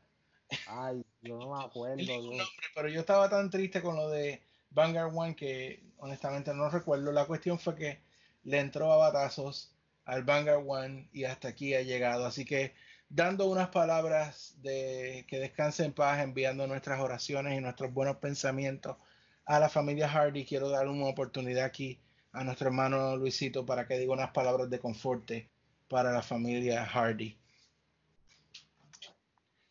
Ay, 0.67 1.05
yo 1.21 1.37
no 1.37 1.55
me 1.55 1.63
acuerdo. 1.65 2.03
Nombre, 2.03 2.45
pero 2.73 2.89
yo 2.89 2.99
estaba 2.99 3.29
tan 3.29 3.49
triste 3.49 3.81
con 3.81 3.95
lo 3.95 4.09
de 4.09 4.41
Vanguard 4.73 5.15
One 5.15 5.35
que 5.35 5.83
honestamente 5.97 6.53
no 6.53 6.69
recuerdo. 6.69 7.11
La 7.11 7.25
cuestión 7.25 7.59
fue 7.59 7.75
que 7.75 7.99
le 8.43 8.59
entró 8.59 8.91
a 8.91 8.97
batazos 8.97 9.73
al 10.05 10.23
Vanguard 10.23 10.63
One 10.67 11.09
y 11.13 11.23
hasta 11.23 11.49
aquí 11.49 11.73
ha 11.73 11.81
llegado. 11.81 12.25
Así 12.25 12.45
que 12.45 12.73
dando 13.09 13.47
unas 13.47 13.69
palabras 13.69 14.55
de 14.61 15.25
que 15.27 15.39
descanse 15.39 15.85
en 15.85 15.93
paz, 15.93 16.19
enviando 16.19 16.67
nuestras 16.67 16.99
oraciones 16.99 17.57
y 17.57 17.61
nuestros 17.61 17.93
buenos 17.93 18.17
pensamientos 18.17 18.97
a 19.45 19.59
la 19.59 19.69
familia 19.69 20.09
Hardy, 20.09 20.45
quiero 20.45 20.69
dar 20.69 20.87
una 20.87 21.05
oportunidad 21.05 21.65
aquí 21.65 21.99
a 22.31 22.43
nuestro 22.43 22.67
hermano 22.67 23.15
Luisito 23.17 23.65
para 23.65 23.87
que 23.87 23.97
diga 23.97 24.13
unas 24.13 24.31
palabras 24.31 24.69
de 24.69 24.79
conforte 24.79 25.49
para 25.87 26.11
la 26.11 26.21
familia 26.21 26.85
Hardy. 26.85 27.37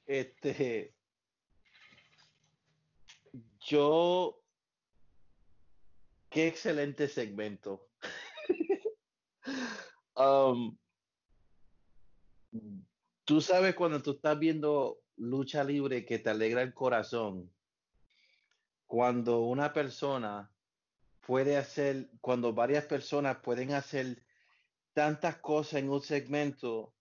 Este, 0.06 0.92
yo, 3.66 4.41
qué 6.32 6.48
excelente 6.48 7.08
segmento. 7.08 7.88
Um, 10.14 10.76
tú 13.24 13.40
sabes 13.40 13.74
cuando 13.74 14.02
tú 14.02 14.12
estás 14.12 14.38
viendo 14.38 15.00
lucha 15.16 15.64
libre 15.64 16.04
que 16.04 16.18
te 16.18 16.28
alegra 16.28 16.60
el 16.60 16.74
corazón, 16.74 17.50
cuando 18.86 19.40
una 19.40 19.72
persona 19.72 20.52
puede 21.26 21.56
hacer, 21.56 22.10
cuando 22.20 22.52
varias 22.52 22.84
personas 22.84 23.38
pueden 23.38 23.72
hacer 23.72 24.22
tantas 24.92 25.38
cosas 25.38 25.80
en 25.80 25.88
un 25.88 26.02
segmento 26.02 26.94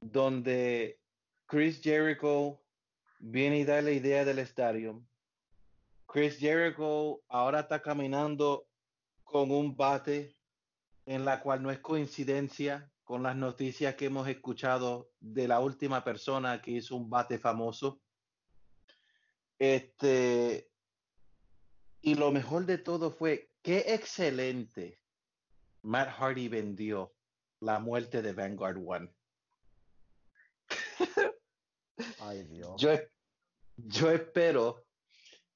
donde 0.00 0.98
Chris 1.44 1.82
Jericho 1.82 2.62
viene 3.18 3.58
y 3.58 3.64
da 3.64 3.82
la 3.82 3.92
idea 3.92 4.24
del 4.24 4.38
estadio. 4.38 5.04
Chris 6.12 6.38
Jericho 6.38 7.22
ahora 7.28 7.60
está 7.60 7.80
caminando 7.80 8.66
con 9.22 9.52
un 9.52 9.76
bate 9.76 10.36
en 11.06 11.24
la 11.24 11.40
cual 11.40 11.62
no 11.62 11.70
es 11.70 11.78
coincidencia 11.78 12.90
con 13.04 13.22
las 13.22 13.36
noticias 13.36 13.94
que 13.94 14.06
hemos 14.06 14.26
escuchado 14.26 15.10
de 15.20 15.46
la 15.46 15.60
última 15.60 16.02
persona 16.02 16.60
que 16.60 16.72
hizo 16.72 16.96
un 16.96 17.08
bate 17.08 17.38
famoso. 17.38 18.00
Este 19.58 20.68
y 22.02 22.16
lo 22.16 22.32
mejor 22.32 22.66
de 22.66 22.78
todo 22.78 23.12
fue 23.12 23.52
qué 23.62 23.94
excelente 23.94 25.00
Matt 25.82 26.08
Hardy 26.08 26.48
vendió 26.48 27.14
la 27.60 27.78
muerte 27.78 28.20
de 28.20 28.32
Vanguard 28.32 28.78
One. 28.84 29.14
Ay, 32.18 32.42
Dios. 32.44 32.80
Yo, 32.80 32.98
yo 33.76 34.10
espero, 34.10 34.86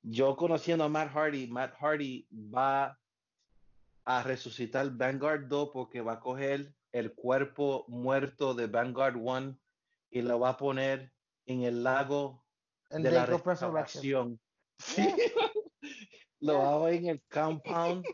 yo 0.05 0.37
conociendo 0.37 0.85
a 0.85 0.89
Matt 0.89 1.13
Hardy, 1.13 1.47
Matt 1.47 1.75
Hardy 1.81 2.29
va 2.31 2.99
a 4.05 4.23
resucitar 4.23 4.91
Vanguard 4.91 5.49
2 5.49 5.71
porque 5.73 6.03
va 6.03 6.15
a 6.15 6.21
coger 6.21 6.75
el 6.93 7.15
cuerpo 7.15 7.87
muerto 7.89 8.55
de 8.55 8.67
Vanguard 8.67 9.17
1 9.17 9.57
y 10.11 10.23
lo 10.23 10.39
va 10.39 10.51
a 10.51 10.57
poner 10.59 11.11
en 11.47 11.63
el 11.63 11.83
lago 11.83 12.45
El 12.91 13.03
de 13.03 13.11
la 13.11 13.27
restauración. 13.27 14.41
Sí. 14.77 15.07
lo 16.41 16.59
va 16.59 16.75
a 16.75 16.79
poner 16.79 16.95
en 16.95 17.07
el 17.07 17.23
compound 17.31 18.05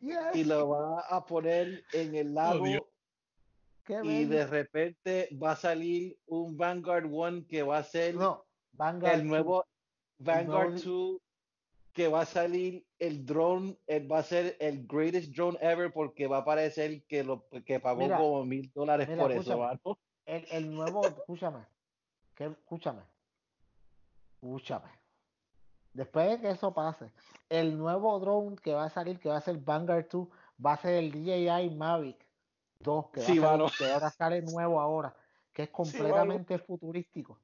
y 0.34 0.44
lo 0.44 0.68
va 0.68 1.00
a 1.00 1.26
poner 1.26 1.84
en 1.92 2.14
el 2.14 2.32
lago 2.32 2.64
Dios. 2.64 2.82
Qué 3.84 4.00
y 4.04 4.24
de 4.24 4.46
repente 4.46 5.28
va 5.32 5.52
a 5.52 5.56
salir 5.56 6.16
un 6.26 6.56
Vanguard 6.56 7.06
1 7.06 7.46
que 7.48 7.64
va 7.64 7.78
a 7.78 7.84
ser 7.84 8.14
No, 8.14 8.46
Vanguard 8.72 9.14
el 9.14 9.26
nuevo 9.26 9.66
Vanguard 10.20 10.70
nuevo- 10.72 10.84
2 10.84 11.20
que 11.92 12.06
va 12.08 12.20
a 12.20 12.24
salir 12.26 12.86
el 13.00 13.26
drone, 13.26 13.76
él 13.88 14.10
va 14.10 14.18
a 14.18 14.22
ser 14.22 14.56
el 14.60 14.86
greatest 14.86 15.34
drone 15.34 15.58
ever 15.60 15.92
porque 15.92 16.26
va 16.28 16.38
a 16.38 16.44
parecer 16.44 17.02
que 17.06 17.24
lo 17.24 17.48
que 17.66 17.80
pagó 17.80 18.00
Mira, 18.02 18.16
como 18.18 18.44
mil 18.44 18.70
dólares 18.72 19.08
por 19.18 19.32
eso, 19.32 19.40
escúchame. 19.40 19.98
El, 20.24 20.46
el 20.52 20.72
nuevo, 20.74 21.04
escúchame, 21.06 21.66
que, 22.36 22.44
escúchame, 22.46 23.02
escúchame. 24.40 24.88
Después 25.92 26.30
de 26.30 26.40
que 26.40 26.50
eso 26.50 26.72
pase, 26.72 27.10
el 27.48 27.76
nuevo 27.76 28.18
drone 28.20 28.56
que 28.56 28.72
va 28.72 28.84
a 28.84 28.90
salir, 28.90 29.18
que 29.18 29.28
va 29.28 29.38
a 29.38 29.40
ser 29.40 29.56
Vanguard 29.58 30.06
2, 30.08 30.28
va 30.64 30.74
a 30.74 30.76
ser 30.76 30.94
el 30.94 31.10
DJI 31.10 31.70
Mavic 31.74 32.24
2, 32.78 33.06
que, 33.10 33.20
va 33.20 33.26
Sí, 33.26 33.32
a 33.32 33.34
salir- 33.34 33.42
mano. 33.42 33.66
que 33.76 33.90
ahora 33.92 34.10
sale 34.10 34.42
nuevo 34.42 34.80
ahora, 34.80 35.14
que 35.52 35.64
es 35.64 35.70
completamente 35.70 36.58
futurístico. 36.60 37.40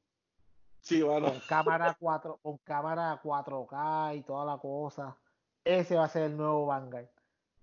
Sí. 0.86 1.00
Con 1.02 1.40
cámara 1.48 1.96
4, 1.98 2.38
con 2.42 2.58
cámara 2.58 3.20
4K 3.22 4.16
y 4.18 4.22
toda 4.22 4.44
la 4.44 4.56
cosa. 4.58 5.16
Ese 5.64 5.96
va 5.96 6.04
a 6.04 6.08
ser 6.08 6.22
el 6.24 6.36
nuevo 6.36 6.66
Vanguard. 6.66 7.08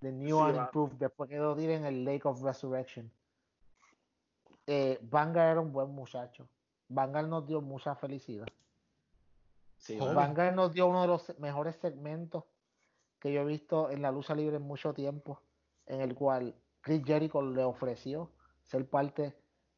The 0.01 0.11
New 0.11 0.37
Sí, 0.37 0.43
and. 0.43 0.57
Improved, 0.57 0.95
después 0.97 1.29
que 1.29 1.37
lo 1.37 1.55
tiren 1.55 1.85
en 1.85 1.85
el 1.85 2.03
Lake 2.03 2.27
of 2.27 2.41
Resurrection. 2.43 3.09
Eh, 4.67 4.99
Vanguard 5.03 5.51
era 5.51 5.61
un 5.61 5.71
buen 5.71 5.89
muchacho. 5.89 6.47
Vanguard 6.89 7.27
nos 7.27 7.47
dio 7.47 7.61
mucha 7.61 7.95
felicidad. 7.95 8.47
Sí. 9.77 9.97
Vanguard 9.97 10.53
nos 10.53 10.73
dio 10.73 10.87
uno 10.87 11.01
de 11.01 11.07
los 11.07 11.37
mejores 11.39 11.75
segmentos 11.77 12.43
que 13.19 13.31
yo 13.31 13.41
he 13.41 13.45
visto 13.45 13.89
en 13.89 14.01
la 14.01 14.11
lucha 14.11 14.35
libre 14.35 14.57
en 14.57 14.63
mucho 14.63 14.93
tiempo, 14.93 15.39
en 15.85 16.01
el 16.01 16.13
cual 16.13 16.53
Chris 16.81 17.01
Jericho 17.05 17.41
le 17.41 17.63
ofreció 17.63 18.29
ser 18.63 18.85
parte 18.89 19.33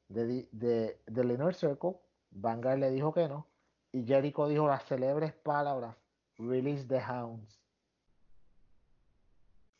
de, 0.09 0.25
di- 0.25 0.49
de, 0.51 0.99
del 1.05 1.31
Inner 1.31 1.53
Circle. 1.53 1.95
Vanguard 2.35 2.79
le 2.79 2.91
dijo 2.91 3.13
que 3.13 3.27
no. 3.27 3.47
Y 3.91 4.05
Jericho 4.05 4.47
dijo 4.47 4.67
las 4.67 4.83
célebres 4.83 5.33
palabras: 5.33 5.95
Release 6.37 6.85
the 6.85 6.99
Hounds. 6.99 7.61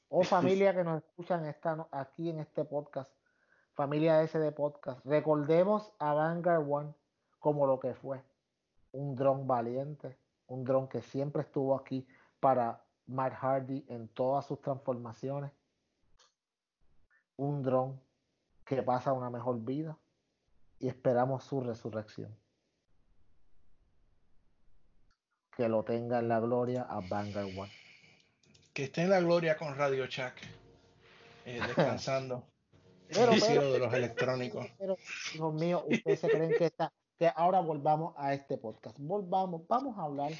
Oh, 0.07 0.23
familia 0.23 0.73
que 0.73 0.83
nos 0.83 1.03
escuchan 1.03 1.45
esta, 1.45 1.87
aquí 1.91 2.29
en 2.29 2.39
este 2.39 2.63
podcast, 2.63 3.11
familia 3.73 4.17
de 4.17 4.27
SD 4.27 4.51
Podcast, 4.53 5.05
recordemos 5.05 5.91
a 5.99 6.13
Vanguard 6.13 6.65
One 6.71 6.93
como 7.39 7.67
lo 7.67 7.79
que 7.79 7.93
fue 7.93 8.23
un 8.93 9.15
dron 9.15 9.45
valiente, 9.45 10.17
un 10.47 10.63
dron 10.63 10.87
que 10.87 11.01
siempre 11.01 11.41
estuvo 11.41 11.75
aquí 11.75 12.07
para 12.39 12.81
Matt 13.07 13.33
Hardy 13.33 13.85
en 13.89 14.07
todas 14.07 14.45
sus 14.45 14.61
transformaciones, 14.61 15.51
un 17.35 17.61
dron 17.61 17.99
que 18.63 18.81
pasa 18.81 19.11
una 19.11 19.29
mejor 19.29 19.59
vida 19.59 19.97
y 20.79 20.87
esperamos 20.87 21.43
su 21.43 21.59
resurrección. 21.59 22.44
Que 25.55 25.67
lo 25.69 25.83
tenga 25.83 26.19
en 26.19 26.27
la 26.27 26.39
gloria 26.39 26.83
a 26.83 26.99
Vanguard 27.01 27.57
One. 27.57 27.71
Que 28.73 28.83
esté 28.85 29.01
en 29.03 29.09
la 29.09 29.19
gloria 29.21 29.57
con 29.57 29.75
Radio 29.75 30.05
Shack, 30.05 30.35
eh, 31.45 31.59
descansando. 31.67 32.43
Pero, 33.07 33.31
el 33.31 33.39
pero- 33.41 33.71
de 33.71 33.79
los 33.79 33.93
electrónicos. 33.93 34.67
Pero, 34.77 34.97
hijos 35.33 35.53
míos, 35.53 35.83
ustedes 35.87 36.19
se 36.19 36.29
creen 36.29 36.53
que 36.57 36.65
está, 36.65 36.91
que 37.17 37.31
ahora 37.35 37.59
volvamos 37.59 38.13
a 38.17 38.33
este 38.33 38.57
podcast. 38.57 38.97
Volvamos, 38.99 39.67
vamos 39.67 39.97
a 39.97 40.03
hablar 40.03 40.31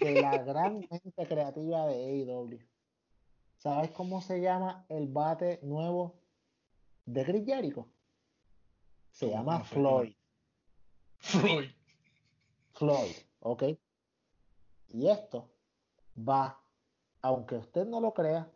de 0.00 0.20
la 0.20 0.38
gran 0.38 0.86
mente 0.90 1.26
creativa 1.26 1.86
de 1.86 1.94
AEW. 1.94 2.58
¿Sabes 3.58 3.90
cómo 3.92 4.20
se 4.20 4.40
llama 4.40 4.84
el 4.90 5.08
bate 5.08 5.58
nuevo 5.62 6.20
de 7.06 7.24
Chris 7.24 7.44
Jericho? 7.46 7.88
Se 9.10 9.30
llama. 9.30 9.60
Floyd. 9.64 10.12
Floyd. 11.18 11.70
Floyd, 12.74 13.14
¿ok? 13.40 13.62
Y 14.94 15.08
esto 15.08 15.50
va, 16.16 16.62
aunque 17.20 17.56
usted 17.56 17.84
no 17.84 18.00
lo 18.00 18.14
crea, 18.14 18.48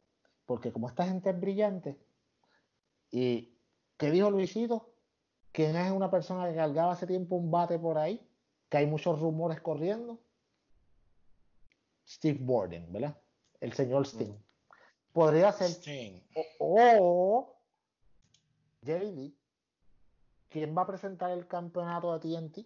porque 0.46 0.72
como 0.72 0.88
esta 0.88 1.04
gente 1.04 1.30
es 1.30 1.40
brillante, 1.40 1.98
y 3.10 3.58
¿qué 3.96 4.12
dijo 4.12 4.30
Luisito? 4.30 4.94
¿Quién 5.50 5.74
es 5.74 5.90
una 5.90 6.12
persona 6.12 6.48
que 6.48 6.54
cargaba 6.54 6.92
hace 6.92 7.08
tiempo 7.08 7.34
un 7.34 7.50
bate 7.50 7.76
por 7.76 7.98
ahí? 7.98 8.24
Que 8.68 8.76
hay 8.76 8.86
muchos 8.86 9.18
rumores 9.18 9.60
corriendo. 9.60 10.20
Steve 12.06 12.38
Borden, 12.40 12.92
¿verdad? 12.92 13.20
El 13.58 13.72
señor 13.72 14.06
Sting. 14.06 14.38
Podría 15.12 15.50
ser. 15.50 15.70
Sting. 15.70 16.22
O, 16.60 16.98
o 17.00 17.56
JD. 18.82 19.34
¿Quién 20.50 20.76
va 20.78 20.82
a 20.82 20.86
presentar 20.86 21.32
el 21.32 21.48
campeonato 21.48 22.16
de 22.16 22.20
TNT? 22.20 22.58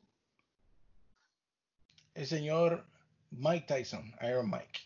El 2.12 2.26
señor 2.26 2.91
Mike 3.32 3.66
Tyson, 3.66 4.12
Iron 4.22 4.50
Mike. 4.50 4.80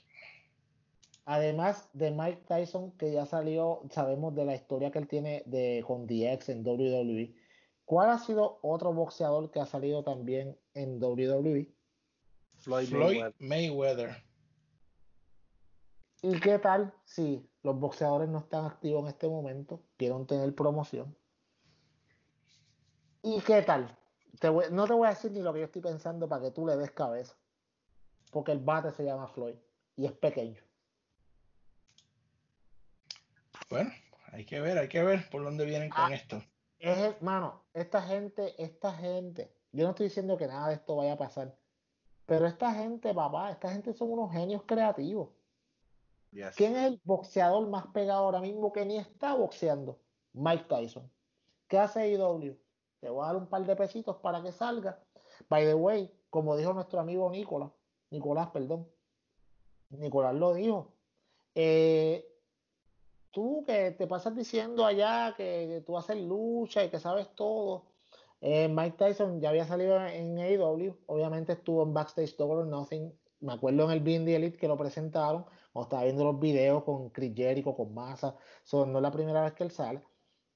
Además 1.24 1.88
de 1.92 2.12
Mike 2.12 2.44
Tyson, 2.46 2.92
que 2.92 3.12
ya 3.12 3.26
salió, 3.26 3.82
sabemos 3.90 4.34
de 4.34 4.44
la 4.44 4.54
historia 4.54 4.90
que 4.92 4.98
él 5.00 5.08
tiene 5.08 5.42
de, 5.46 5.82
con 5.86 6.06
DX 6.06 6.48
en 6.50 6.64
WWE. 6.64 7.34
¿Cuál 7.84 8.10
ha 8.10 8.18
sido 8.18 8.58
otro 8.62 8.92
boxeador 8.92 9.50
que 9.50 9.60
ha 9.60 9.66
salido 9.66 10.04
también 10.04 10.56
en 10.74 11.02
WWE? 11.02 11.72
Floyd, 12.58 12.86
Floyd 12.86 13.16
Mayweather. 13.18 13.34
Mayweather. 13.40 14.16
¿Y 16.22 16.40
qué 16.40 16.58
tal 16.58 16.92
si 17.04 17.48
los 17.62 17.78
boxeadores 17.78 18.28
no 18.28 18.38
están 18.38 18.64
activos 18.64 19.02
en 19.02 19.08
este 19.08 19.28
momento? 19.28 19.82
Quieren 19.96 20.26
tener 20.26 20.54
promoción. 20.54 21.16
¿Y 23.22 23.40
qué 23.40 23.62
tal? 23.62 23.96
Te 24.40 24.48
voy- 24.48 24.66
no 24.70 24.86
te 24.86 24.92
voy 24.92 25.06
a 25.06 25.10
decir 25.10 25.32
ni 25.32 25.40
lo 25.40 25.52
que 25.52 25.60
yo 25.60 25.66
estoy 25.66 25.82
pensando 25.82 26.28
para 26.28 26.42
que 26.42 26.50
tú 26.52 26.66
le 26.66 26.76
des 26.76 26.90
cabeza. 26.92 27.36
Porque 28.36 28.52
el 28.52 28.58
bate 28.58 28.92
se 28.92 29.02
llama 29.02 29.28
Floyd 29.28 29.54
y 29.96 30.04
es 30.04 30.12
pequeño. 30.12 30.62
Bueno, 33.70 33.90
hay 34.30 34.44
que 34.44 34.60
ver, 34.60 34.76
hay 34.76 34.88
que 34.90 35.02
ver 35.02 35.30
por 35.30 35.42
dónde 35.42 35.64
vienen 35.64 35.88
con 35.88 36.12
Ah. 36.12 36.14
esto. 36.14 36.42
Es, 36.78 36.98
hermano, 36.98 37.64
esta 37.72 38.02
gente, 38.02 38.54
esta 38.62 38.92
gente, 38.92 39.50
yo 39.72 39.84
no 39.84 39.90
estoy 39.92 40.08
diciendo 40.08 40.36
que 40.36 40.48
nada 40.48 40.68
de 40.68 40.74
esto 40.74 40.96
vaya 40.96 41.14
a 41.14 41.16
pasar, 41.16 41.56
pero 42.26 42.44
esta 42.46 42.74
gente, 42.74 43.14
papá, 43.14 43.52
esta 43.52 43.70
gente 43.72 43.94
son 43.94 44.12
unos 44.12 44.30
genios 44.30 44.64
creativos. 44.66 45.30
Yes. 46.30 46.54
¿Quién 46.56 46.76
es 46.76 46.88
el 46.88 47.00
boxeador 47.04 47.66
más 47.70 47.86
pegado 47.86 48.24
ahora 48.24 48.42
mismo 48.42 48.70
que 48.70 48.84
ni 48.84 48.98
está 48.98 49.32
boxeando? 49.32 49.98
Mike 50.34 50.64
Tyson. 50.68 51.10
¿Qué 51.68 51.78
hace 51.78 52.06
IW? 52.12 52.54
Te 53.00 53.08
voy 53.08 53.24
a 53.24 53.28
dar 53.28 53.36
un 53.36 53.46
par 53.46 53.64
de 53.64 53.74
pesitos 53.76 54.16
para 54.16 54.42
que 54.42 54.52
salga. 54.52 55.02
By 55.48 55.64
the 55.64 55.74
way, 55.74 56.12
como 56.28 56.54
dijo 56.54 56.74
nuestro 56.74 57.00
amigo 57.00 57.30
Nicolás, 57.30 57.70
Nicolás, 58.16 58.48
perdón. 58.50 58.88
Nicolás 59.90 60.34
lo 60.34 60.54
dijo. 60.54 60.92
Eh, 61.54 62.26
tú 63.30 63.64
que 63.66 63.92
te 63.92 64.06
pasas 64.06 64.34
diciendo 64.34 64.84
allá 64.84 65.34
que, 65.36 65.66
que 65.68 65.82
tú 65.86 65.96
haces 65.96 66.16
lucha 66.16 66.84
y 66.84 66.90
que 66.90 66.98
sabes 66.98 67.28
todo. 67.34 67.96
Eh, 68.40 68.68
Mike 68.68 68.96
Tyson 68.98 69.40
ya 69.40 69.48
había 69.50 69.66
salido 69.66 69.96
en 70.06 70.38
AEW, 70.38 70.96
obviamente 71.06 71.54
estuvo 71.54 71.82
en 71.82 71.94
Backstage 71.94 72.36
Double 72.36 72.58
or 72.62 72.66
Nothing. 72.66 73.12
Me 73.40 73.52
acuerdo 73.52 73.84
en 73.84 73.90
el 73.90 74.04
the 74.24 74.36
Elite 74.36 74.58
que 74.58 74.68
lo 74.68 74.76
presentaron, 74.76 75.44
o 75.72 75.82
estaba 75.82 76.04
viendo 76.04 76.24
los 76.24 76.38
videos 76.40 76.84
con 76.84 77.10
Chris 77.10 77.34
Jericho, 77.34 77.74
con 77.76 77.92
Massa. 77.94 78.36
So, 78.64 78.86
no 78.86 78.98
es 78.98 79.02
la 79.02 79.10
primera 79.10 79.42
vez 79.42 79.52
que 79.52 79.64
él 79.64 79.70
sale. 79.70 80.02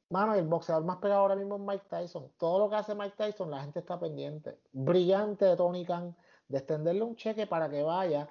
Mano, 0.09 0.35
el 0.35 0.47
boxeador 0.47 0.85
más 0.85 0.97
pegado 0.99 1.21
ahora 1.21 1.37
mismo 1.37 1.57
es 1.57 1.63
Mike 1.63 1.85
Tyson. 1.89 2.33
Todo 2.39 2.59
lo 2.59 2.71
que 2.71 2.77
hace 2.77 2.95
Mike 2.95 3.15
Tyson, 3.17 3.51
la 3.51 3.63
gente 3.63 3.81
está 3.81 3.99
pendiente. 3.99 4.59
Brillante 4.73 5.45
de 5.45 5.57
Tony 5.57 5.85
Khan, 5.85 6.17
de 6.51 6.59
extenderle 6.59 7.03
un 7.03 7.15
cheque 7.17 7.47
para 7.47 7.71
que 7.71 7.83
vaya 7.83 8.29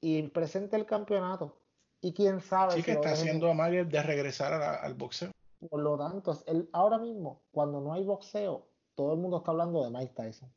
y 0.00 0.22
presente 0.28 0.76
el 0.76 0.84
campeonato. 0.84 1.58
Y 2.02 2.12
quién 2.12 2.40
sabe 2.40 2.74
Sí 2.74 2.82
que 2.82 2.92
está 2.92 3.12
haciendo 3.12 3.50
amague 3.50 3.84
de 3.84 4.02
regresar 4.02 4.52
a 4.52 4.58
la- 4.58 4.74
al 4.74 4.94
boxeo. 4.94 5.32
por 5.70 5.80
lo 5.80 5.96
tanto, 5.96 6.38
el, 6.46 6.68
ahora 6.72 6.98
mismo, 6.98 7.42
cuando 7.50 7.80
no 7.80 7.94
hay 7.94 8.04
boxeo, 8.04 8.68
todo 8.94 9.14
el 9.14 9.18
mundo 9.18 9.38
está 9.38 9.50
hablando 9.52 9.82
de 9.82 9.90
Mike 9.90 10.12
Tyson. 10.14 10.52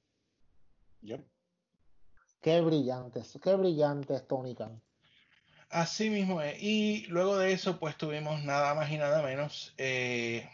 Qué 2.42 2.62
brillante, 2.62 3.22
qué 3.42 3.56
brillante 3.56 4.16
es 4.16 4.28
Tony 4.28 4.56
Khan. 4.56 4.82
Así 5.70 6.10
mismo 6.10 6.42
es. 6.42 6.62
Y 6.62 7.06
luego 7.08 7.38
de 7.38 7.54
eso, 7.54 7.80
pues 7.80 7.96
tuvimos 7.98 8.44
nada 8.44 8.74
más 8.76 8.92
y 8.92 8.98
nada 8.98 9.22
menos 9.22 9.74
eh, 9.78 10.50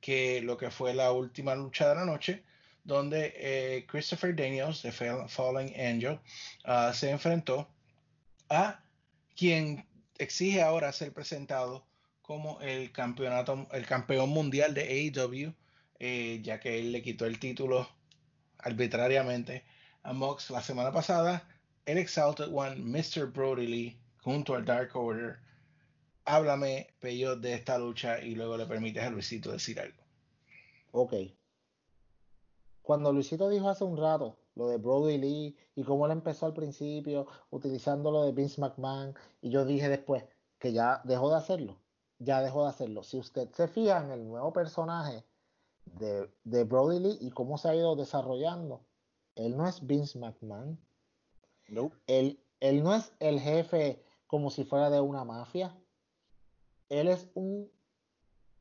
que 0.00 0.40
lo 0.40 0.56
que 0.56 0.70
fue 0.70 0.94
la 0.94 1.12
última 1.12 1.54
lucha 1.54 1.88
de 1.88 1.94
la 1.96 2.04
noche, 2.04 2.44
donde 2.84 3.32
eh, 3.36 3.86
Christopher 3.86 4.34
Daniels 4.34 4.82
de 4.82 4.90
Fall- 4.92 5.28
Fallen 5.28 5.72
Angel 5.78 6.18
ah, 6.64 6.92
se 6.94 7.10
enfrentó 7.10 7.68
a 8.48 8.82
quien 9.36 9.86
exige 10.18 10.62
ahora 10.62 10.92
ser 10.92 11.12
presentado 11.12 11.86
como 12.22 12.60
el 12.60 12.92
campeonato, 12.92 13.66
el 13.72 13.86
campeón 13.86 14.30
mundial 14.30 14.74
de 14.74 14.82
AEW, 14.82 15.54
eh, 15.98 16.40
ya 16.42 16.60
que 16.60 16.78
él 16.78 16.92
le 16.92 17.02
quitó 17.02 17.26
el 17.26 17.38
título 17.38 17.88
arbitrariamente 18.58 19.64
a 20.02 20.12
Mox 20.12 20.50
la 20.50 20.62
semana 20.62 20.92
pasada. 20.92 21.48
El 21.84 21.98
Exalted 21.98 22.48
One, 22.52 22.76
Mr. 22.76 23.26
Brody 23.26 23.66
Lee, 23.66 23.98
junto 24.20 24.54
al 24.54 24.64
Dark 24.64 24.94
Order. 24.96 25.38
Háblame, 26.24 26.94
Peyo, 27.00 27.34
de 27.34 27.54
esta 27.54 27.76
lucha 27.78 28.20
y 28.20 28.36
luego 28.36 28.56
le 28.56 28.66
permites 28.66 29.02
a 29.02 29.10
Luisito 29.10 29.50
decir 29.50 29.80
algo. 29.80 30.00
Ok. 30.92 31.14
Cuando 32.82 33.12
Luisito 33.12 33.48
dijo 33.48 33.68
hace 33.68 33.84
un 33.84 33.96
rato 33.96 34.36
lo 34.54 34.68
de 34.68 34.76
Brody 34.76 35.18
Lee 35.18 35.56
y 35.74 35.84
cómo 35.84 36.06
él 36.06 36.12
empezó 36.12 36.46
al 36.46 36.52
principio 36.52 37.26
utilizando 37.50 38.10
lo 38.10 38.24
de 38.24 38.32
Vince 38.32 38.60
McMahon, 38.60 39.14
y 39.40 39.50
yo 39.50 39.64
dije 39.64 39.88
después 39.88 40.24
que 40.58 40.72
ya 40.72 41.00
dejó 41.04 41.30
de 41.30 41.36
hacerlo, 41.36 41.76
ya 42.18 42.40
dejó 42.40 42.64
de 42.64 42.70
hacerlo. 42.70 43.02
Si 43.02 43.18
usted 43.18 43.50
se 43.52 43.68
fija 43.68 44.02
en 44.04 44.10
el 44.10 44.26
nuevo 44.26 44.52
personaje 44.52 45.24
de, 45.84 46.30
de 46.44 46.64
Brody 46.64 46.98
Lee 46.98 47.18
y 47.20 47.30
cómo 47.30 47.56
se 47.56 47.68
ha 47.68 47.74
ido 47.74 47.96
desarrollando, 47.96 48.80
él 49.34 49.56
no 49.56 49.66
es 49.66 49.86
Vince 49.86 50.18
McMahon. 50.18 50.78
Él, 52.06 52.38
él 52.60 52.82
no 52.82 52.94
es 52.94 53.12
el 53.18 53.40
jefe 53.40 54.02
como 54.26 54.50
si 54.50 54.64
fuera 54.64 54.90
de 54.90 55.00
una 55.00 55.24
mafia. 55.24 55.76
Él 56.88 57.08
es 57.08 57.28
un 57.34 57.70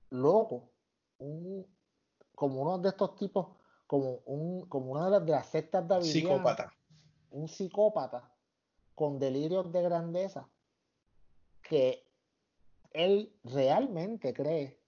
loco, 0.09 0.69
un, 1.17 1.65
como 2.35 2.61
uno 2.61 2.79
de 2.79 2.89
estos 2.89 3.15
tipos, 3.15 3.47
como, 3.91 4.21
un, 4.25 4.61
como 4.69 4.93
una 4.93 5.03
de 5.03 5.11
las, 5.11 5.25
de 5.25 5.31
las 5.33 5.47
sectas 5.47 5.85
davidianas, 5.85 6.13
Psicópata. 6.13 6.73
un 7.31 7.49
psicópata 7.49 8.31
con 8.95 9.19
delirios 9.19 9.69
de 9.73 9.81
grandeza, 9.81 10.47
que 11.61 12.07
él 12.91 13.35
realmente 13.43 14.33
cree 14.33 14.79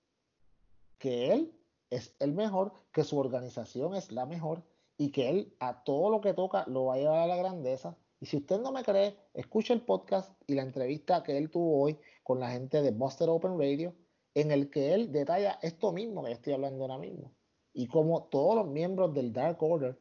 que 0.99 1.33
él 1.33 1.53
es 1.89 2.15
el 2.19 2.31
mejor, 2.31 2.71
que 2.93 3.03
su 3.03 3.19
organización 3.19 3.93
es 3.93 4.09
la 4.13 4.25
mejor 4.25 4.63
y 4.97 5.11
que 5.11 5.29
él 5.29 5.53
a 5.59 5.83
todo 5.83 6.09
lo 6.09 6.21
que 6.21 6.33
toca 6.33 6.63
lo 6.67 6.85
va 6.85 6.93
a 6.93 6.97
llevar 6.99 7.19
a 7.19 7.27
la 7.27 7.35
grandeza. 7.35 7.97
Y 8.21 8.27
si 8.27 8.37
usted 8.37 8.61
no 8.61 8.71
me 8.71 8.85
cree, 8.85 9.17
escuche 9.33 9.73
el 9.73 9.81
podcast 9.81 10.31
y 10.47 10.55
la 10.55 10.61
entrevista 10.61 11.23
que 11.23 11.37
él 11.37 11.51
tuvo 11.51 11.81
hoy 11.81 11.99
con 12.23 12.39
la 12.39 12.51
gente 12.51 12.81
de 12.81 12.91
Buster 12.91 13.27
Open 13.27 13.59
Radio, 13.59 13.93
en 14.33 14.51
el 14.51 14.69
que 14.69 14.93
él 14.93 15.11
detalla 15.11 15.59
esto 15.61 15.91
mismo 15.91 16.23
que 16.23 16.31
estoy 16.31 16.53
hablando 16.53 16.85
ahora 16.85 16.99
mismo. 16.99 17.33
Y 17.73 17.87
como 17.87 18.25
todos 18.25 18.55
los 18.55 18.67
miembros 18.67 19.13
del 19.13 19.33
Dark 19.33 19.61
Order, 19.61 19.99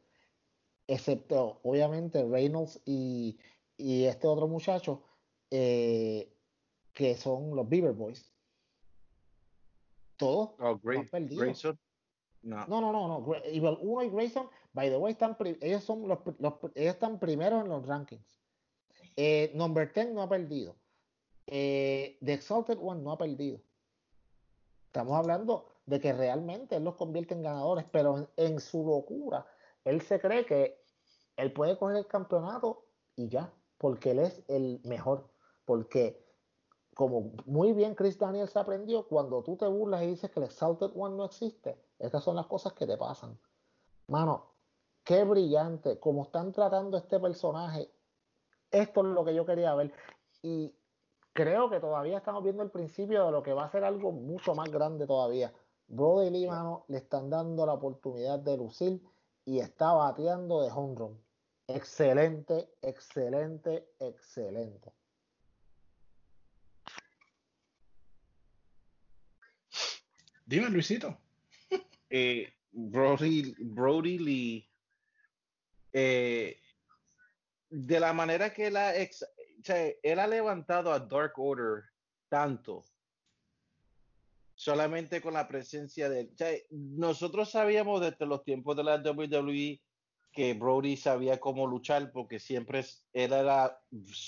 excepto 0.86 1.60
obviamente 1.62 2.24
Reynolds 2.24 2.80
y, 2.84 3.38
y 3.76 4.04
este 4.04 4.26
otro 4.26 4.46
muchacho, 4.46 5.02
eh, 5.50 6.36
que 6.92 7.16
son 7.16 7.56
los 7.56 7.68
Beaver 7.68 7.92
Boys, 7.92 8.30
todos 10.16 10.50
Oh. 10.58 11.78
No. 12.42 12.66
No, 12.66 12.80
no, 12.80 12.92
no, 12.92 13.08
no. 13.08 13.24
Gra- 13.24 13.42
Evil 13.44 13.78
1 13.80 14.02
y 14.04 14.10
Grayson, 14.10 14.48
by 14.72 14.90
the 14.90 14.96
way, 14.96 15.12
están 15.12 15.36
ellos 15.60 15.84
son 15.84 16.08
los, 16.08 16.18
ellos 16.74 16.94
están 16.94 17.18
primeros 17.20 17.62
en 17.62 17.68
los 17.68 17.86
rankings. 17.86 18.40
Eh, 19.16 19.52
Number 19.54 19.92
10 19.92 20.12
no 20.12 20.22
ha 20.22 20.28
perdido. 20.28 20.76
Eh, 21.46 22.18
The 22.24 22.34
Exalted 22.34 22.78
One 22.80 23.02
no 23.02 23.12
ha 23.12 23.18
perdido. 23.18 23.60
Estamos 24.86 25.16
hablando 25.16 25.71
de 25.86 26.00
que 26.00 26.12
realmente 26.12 26.76
él 26.76 26.84
los 26.84 26.94
convierte 26.94 27.34
en 27.34 27.42
ganadores, 27.42 27.84
pero 27.90 28.28
en, 28.36 28.60
su 28.60 28.84
locura, 28.84 29.46
él 29.84 30.00
se 30.02 30.20
cree 30.20 30.46
que 30.46 30.80
él 31.36 31.52
puede 31.52 31.76
coger 31.78 31.96
el 31.96 32.06
campeonato 32.06 32.84
y 33.16 33.28
ya, 33.28 33.52
porque 33.78 34.12
él 34.12 34.20
es 34.20 34.44
el 34.48 34.80
mejor. 34.84 35.28
Porque, 35.64 36.24
como 36.94 37.32
muy 37.46 37.72
bien 37.72 37.94
Chris 37.94 38.18
Daniels 38.18 38.56
aprendió, 38.56 39.06
cuando 39.08 39.42
tú 39.42 39.56
te 39.56 39.66
burlas 39.66 40.02
y 40.02 40.08
dices 40.08 40.30
que 40.30 40.40
el 40.40 40.46
Exalted 40.46 40.90
One 40.94 41.16
no 41.16 41.24
existe, 41.24 41.76
estas 41.98 42.22
son 42.22 42.36
las 42.36 42.46
cosas 42.46 42.72
que 42.74 42.86
te 42.86 42.96
pasan. 42.96 43.38
Mano, 44.06 44.52
qué 45.04 45.24
brillante, 45.24 45.98
como 45.98 46.24
están 46.24 46.52
tratando 46.52 46.96
este 46.96 47.18
personaje. 47.18 47.90
Esto 48.70 49.00
es 49.00 49.06
lo 49.06 49.24
que 49.24 49.34
yo 49.34 49.44
quería 49.44 49.74
ver. 49.74 49.92
Y 50.42 50.74
creo 51.32 51.70
que 51.70 51.80
todavía 51.80 52.18
estamos 52.18 52.42
viendo 52.42 52.62
el 52.62 52.70
principio 52.70 53.26
de 53.26 53.32
lo 53.32 53.42
que 53.42 53.52
va 53.52 53.64
a 53.64 53.70
ser 53.70 53.84
algo 53.84 54.12
mucho 54.12 54.54
más 54.54 54.70
grande 54.70 55.06
todavía. 55.06 55.52
Brody 55.92 56.30
Lee, 56.30 56.46
mano, 56.46 56.86
le 56.88 56.98
están 56.98 57.28
dando 57.28 57.66
la 57.66 57.74
oportunidad 57.74 58.38
de 58.38 58.56
lucir 58.56 59.02
y 59.44 59.58
está 59.58 59.92
bateando 59.92 60.62
de 60.62 60.70
home 60.70 60.94
run. 60.96 61.22
Excelente, 61.66 62.70
excelente, 62.80 63.90
excelente. 64.00 64.90
Dime, 70.46 70.70
Luisito. 70.70 71.18
Eh, 72.14 72.46
Brody, 72.72 73.54
Brody 73.58 74.18
Lee, 74.18 74.70
eh, 75.94 76.60
de 77.70 78.00
la 78.00 78.12
manera 78.12 78.52
que 78.52 78.66
él 78.66 78.76
ha, 78.76 78.94
ex, 78.94 79.22
o 79.22 79.64
sea, 79.64 79.88
él 80.02 80.18
ha 80.18 80.26
levantado 80.26 80.92
a 80.92 81.00
Dark 81.00 81.38
Order 81.38 81.84
tanto, 82.28 82.84
solamente 84.62 85.20
con 85.20 85.34
la 85.34 85.48
presencia 85.48 86.08
de 86.08 86.20
él. 86.20 86.30
O 86.32 86.36
sea, 86.36 86.56
nosotros 86.70 87.50
sabíamos 87.50 88.00
desde 88.00 88.26
los 88.26 88.44
tiempos 88.44 88.76
de 88.76 88.84
la 88.84 88.94
WWE 88.94 89.82
que 90.30 90.54
Brody 90.54 90.96
sabía 90.96 91.40
cómo 91.40 91.66
luchar 91.66 92.12
porque 92.12 92.38
siempre 92.38 92.84
él 93.12 93.32
era 93.32 93.76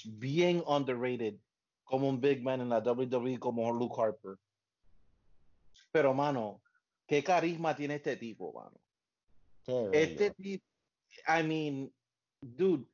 bien 0.06 0.60
underrated 0.66 1.36
como 1.84 2.08
un 2.08 2.20
big 2.20 2.42
man 2.42 2.60
en 2.60 2.68
la 2.68 2.80
WWE 2.80 3.38
como 3.38 3.72
Luke 3.72 3.94
Harper. 3.96 4.36
Pero, 5.92 6.12
mano, 6.12 6.60
qué 7.06 7.22
carisma 7.22 7.76
tiene 7.76 7.94
este 7.94 8.16
tipo, 8.16 8.52
mano. 8.52 9.92
Este 9.92 10.32
tipo, 10.32 10.66
I 11.28 11.44
mean, 11.44 11.94
dude, 12.40 12.86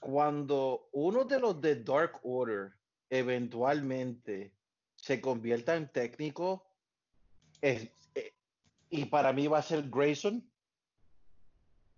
cuando 0.00 0.88
uno 0.92 1.26
de 1.26 1.38
los 1.38 1.60
de 1.60 1.82
Dark 1.82 2.18
Order 2.22 2.72
eventualmente 3.10 4.55
se 5.06 5.20
convierta 5.20 5.76
en 5.76 5.88
técnico, 5.92 6.66
eh, 7.62 7.92
y 8.90 9.04
para 9.04 9.32
mí 9.32 9.46
va 9.46 9.58
a 9.58 9.62
ser 9.62 9.88
Grayson. 9.88 10.50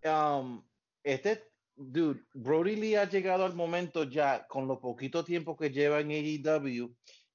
Um, 0.04 0.62
este, 1.02 1.50
dude, 1.74 2.20
Brody 2.34 2.76
Lee 2.76 2.96
ha 2.96 3.08
llegado 3.08 3.46
al 3.46 3.54
momento 3.54 4.04
ya, 4.04 4.46
con 4.46 4.68
lo 4.68 4.78
poquito 4.78 5.24
tiempo 5.24 5.56
que 5.56 5.70
lleva 5.70 6.00
en 6.00 6.10
AEW, 6.10 6.94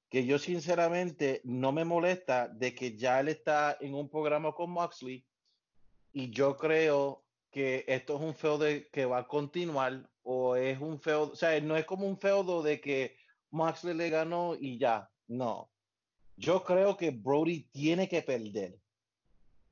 que 0.10 0.24
yo 0.28 0.38
sinceramente 0.38 1.42
no 1.44 1.72
me 1.72 1.86
molesta 1.86 2.50
de 2.50 2.76
que 2.76 2.96
ya 2.96 3.20
él 3.20 3.30
está 3.30 3.76
en 3.82 3.96
un 3.96 4.08
programa 4.12 4.52
con 4.52 4.70
Moxley 4.70 5.26
y 6.12 6.30
yo 6.30 6.56
creo 6.56 7.26
que 7.50 7.84
esto 7.88 8.18
es 8.18 8.22
un 8.22 8.36
feudo 8.36 8.66
que 8.92 9.06
va 9.06 9.20
a 9.20 9.28
continuar 9.28 10.08
o 10.22 10.56
es 10.56 10.80
un 10.80 11.00
feudo, 11.00 11.32
o 11.32 11.36
sea, 11.36 11.60
no 11.62 11.76
es 11.76 11.86
como 11.86 12.06
un 12.06 12.20
feudo 12.20 12.62
de 12.62 12.80
que 12.80 13.18
Moxley 13.50 13.96
le 13.96 14.12
ganó 14.12 14.56
y 14.60 14.78
ya, 14.78 15.10
no. 15.28 15.70
Yo 16.36 16.64
creo 16.64 16.98
que 16.98 17.12
Brody 17.12 17.64
tiene 17.72 18.08
que 18.08 18.22
perder. 18.22 18.80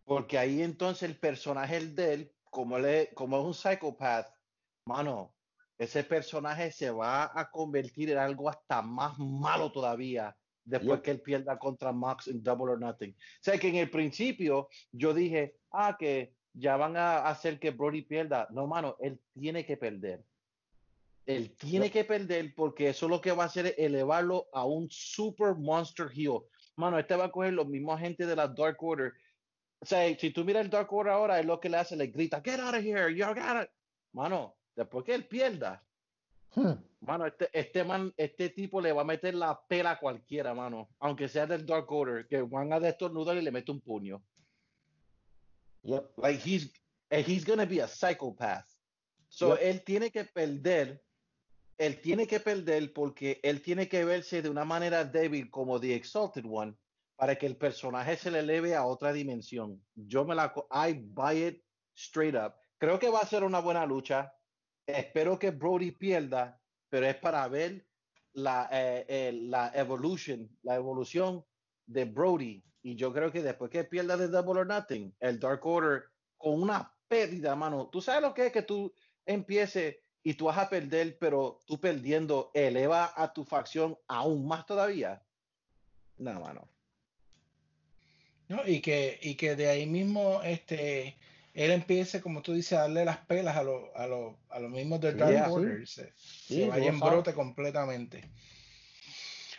Porque 0.04 0.38
ahí 0.38 0.62
entonces 0.62 1.10
el 1.10 1.18
personaje 1.18 1.80
de 1.88 2.14
él, 2.14 2.32
como, 2.44 2.78
él 2.78 2.86
es, 2.86 3.10
como 3.14 3.40
es 3.40 3.46
un 3.46 3.54
psychopath, 3.54 4.28
mano, 4.86 5.34
ese 5.78 6.04
personaje 6.04 6.72
se 6.72 6.92
va 6.92 7.32
a 7.34 7.50
convertir 7.50 8.12
en 8.12 8.18
algo 8.18 8.50
hasta 8.50 8.82
más 8.82 9.18
malo 9.18 9.72
todavía 9.72 10.36
después 10.64 11.02
que 11.02 11.12
él 11.12 11.22
pierda 11.22 11.58
contra 11.58 11.92
Max 11.92 12.28
en 12.28 12.44
Double 12.44 12.74
or 12.74 12.80
Nothing. 12.80 13.12
O 13.12 13.44
sea 13.44 13.58
que 13.58 13.70
en 13.70 13.76
el 13.78 13.90
principio 13.90 14.70
yo 14.92 15.14
dije, 15.14 15.58
ah, 15.72 15.96
que 15.98 16.34
ya 16.54 16.78
van 16.78 16.98
a 16.98 17.28
hacer 17.28 17.60
que 17.60 17.72
Brody 17.72 18.04
pierda. 18.04 18.48
No, 18.52 18.68
mano, 18.68 18.96
él 19.00 19.20
tiene 19.34 19.66
que 19.66 19.78
perder. 19.78 20.24
Él 21.26 21.56
tiene 21.56 21.92
que 21.92 22.04
perder 22.04 22.54
porque 22.56 22.90
eso 22.90 23.08
lo 23.08 23.22
que 23.22 23.32
va 23.32 23.44
a 23.44 23.48
hacer 23.48 23.68
es 23.68 23.76
elevarlo 23.78 24.48
a 24.54 24.66
un 24.66 24.88
super 24.90 25.56
monster 25.56 26.08
heel. 26.12 26.42
Mano, 26.76 26.98
este 26.98 27.16
va 27.16 27.26
a 27.26 27.32
coger 27.32 27.54
los 27.54 27.68
mismos 27.68 27.96
agentes 27.98 28.28
de 28.28 28.36
la 28.36 28.48
Dark 28.48 28.78
Order. 28.82 29.14
O 29.80 29.86
sea, 29.86 30.14
si 30.18 30.32
tú 30.32 30.44
miras 30.44 30.64
el 30.66 30.70
Dark 30.70 30.92
Order 30.92 31.14
ahora, 31.14 31.40
es 31.40 31.46
lo 31.46 31.60
que 31.60 31.70
le 31.70 31.78
hace, 31.78 31.96
le 31.96 32.08
grita, 32.08 32.42
get 32.44 32.60
out 32.60 32.76
of 32.76 32.84
here, 32.84 33.14
you 33.14 33.26
got 33.26 33.64
it. 33.64 33.70
Mano, 34.14 34.56
después 34.76 35.06
que 35.06 35.14
él 35.14 35.28
pierda, 35.28 35.84
Hmm. 36.54 36.74
mano, 37.00 37.26
este, 37.28 37.50
este 37.54 37.82
man, 37.86 38.14
este 38.18 38.50
tipo 38.50 38.82
le 38.82 38.92
va 38.92 39.04
a 39.04 39.06
meter 39.06 39.34
la 39.34 39.58
pela 39.70 39.92
a 39.92 40.00
cualquiera, 40.00 40.54
mano. 40.54 40.90
Aunque 41.00 41.30
sea 41.30 41.48
del 41.48 41.66
Dark 41.66 41.90
Order, 41.90 42.28
que 42.28 42.42
van 42.42 42.74
a 42.74 42.80
destornudar 42.80 43.38
y 43.38 43.42
le 43.42 43.52
mete 43.52 43.72
un 43.72 43.80
puño. 43.80 44.22
Yep. 45.84 46.18
Like 46.18 46.40
he's 46.40 46.70
and 47.10 47.26
he's 47.26 47.46
gonna 47.46 47.66
be 47.66 47.80
a 47.80 47.88
psychopath. 47.88 48.66
So 49.30 49.56
Yep. 49.56 49.60
él 49.62 49.84
tiene 49.86 50.12
que 50.12 50.26
perder. 50.26 51.02
Él 51.82 52.00
tiene 52.00 52.28
que 52.28 52.40
perder 52.40 52.94
porque 52.94 53.40
él 53.42 53.64
tiene 53.64 53.90
que 53.90 54.06
verse 54.06 54.44
de 54.44 54.50
una 54.50 54.64
manera 54.64 55.04
débil 55.04 55.50
como 55.50 55.80
The 55.80 55.96
Exalted 55.96 56.46
One 56.48 56.78
para 57.16 57.36
que 57.38 57.48
el 57.48 57.58
personaje 57.58 58.18
se 58.18 58.30
le 58.30 58.42
eleve 58.42 58.76
a 58.76 58.86
otra 58.86 59.12
dimensión. 59.12 59.84
Yo 59.96 60.24
me 60.24 60.36
la 60.36 60.54
I 60.70 60.94
buy 60.94 61.44
it 61.44 61.64
straight 61.96 62.36
up. 62.36 62.54
Creo 62.78 63.00
que 63.00 63.10
va 63.10 63.22
a 63.22 63.26
ser 63.26 63.44
una 63.44 63.62
buena 63.62 63.84
lucha. 63.88 64.32
Espero 64.86 65.40
que 65.40 65.50
Brody 65.50 65.90
pierda, 65.90 66.62
pero 66.88 67.08
es 67.08 67.16
para 67.16 67.48
ver 67.48 67.88
la, 68.34 68.70
eh, 68.72 69.04
eh, 69.10 69.32
la 69.42 69.72
evolution, 69.74 70.56
la 70.62 70.76
evolución 70.76 71.44
de 71.88 72.06
Brody. 72.06 72.64
Y 72.84 72.96
yo 72.96 73.12
creo 73.12 73.32
que 73.32 73.42
después 73.42 73.72
que 73.72 73.86
pierda 73.86 74.18
de 74.18 74.28
Double 74.28 74.60
or 74.60 74.68
Nothing, 74.68 75.16
el 75.20 75.40
Dark 75.40 75.66
Order 75.66 76.04
con 76.38 76.62
una 76.62 76.96
pérdida, 77.08 77.56
mano. 77.56 77.90
¿Tú 77.90 78.02
sabes 78.02 78.22
lo 78.22 78.36
que 78.36 78.46
es 78.46 78.54
que 78.54 78.62
tú 78.62 78.94
empieces 79.26 79.96
y 80.24 80.34
tú 80.36 80.46
vas 80.46 80.58
a 80.58 80.70
perder, 80.70 81.18
pero 81.20 81.62
tú 81.66 81.80
perdiendo 81.80 82.52
eleva 82.54 83.12
a 83.16 83.34
tu 83.34 83.44
facción 83.44 83.98
aún 84.08 84.48
más 84.48 84.66
todavía? 84.66 85.22
No, 86.18 86.40
mano. 86.40 86.68
¿no? 88.48 88.68
Y 88.68 88.82
que, 88.82 89.20
y 89.22 89.36
que 89.36 89.56
de 89.56 89.70
ahí 89.70 89.86
mismo 89.86 90.42
este, 90.44 91.18
él 91.54 91.72
empiece, 91.72 92.22
como 92.22 92.42
tú 92.42 92.54
dices, 92.54 92.74
a 92.74 92.82
darle 92.82 93.06
las 93.06 93.18
pelas 93.20 93.56
a, 93.56 93.64
los 93.64 93.84
a, 93.96 94.08
los 94.08 94.36
a 94.50 94.60
los 94.60 94.70
mismos 94.72 95.00
del 95.02 95.18
Dark 95.18 95.32
Yeah. 95.32 95.50
Order. 95.52 95.88
Se, 95.88 96.12
Sí, 96.18 96.56
se 96.62 96.68
vaya 96.68 96.86
lo 96.88 96.90
en 96.94 97.00
sabes. 97.00 97.14
brote 97.14 97.34
completamente. 97.34 98.30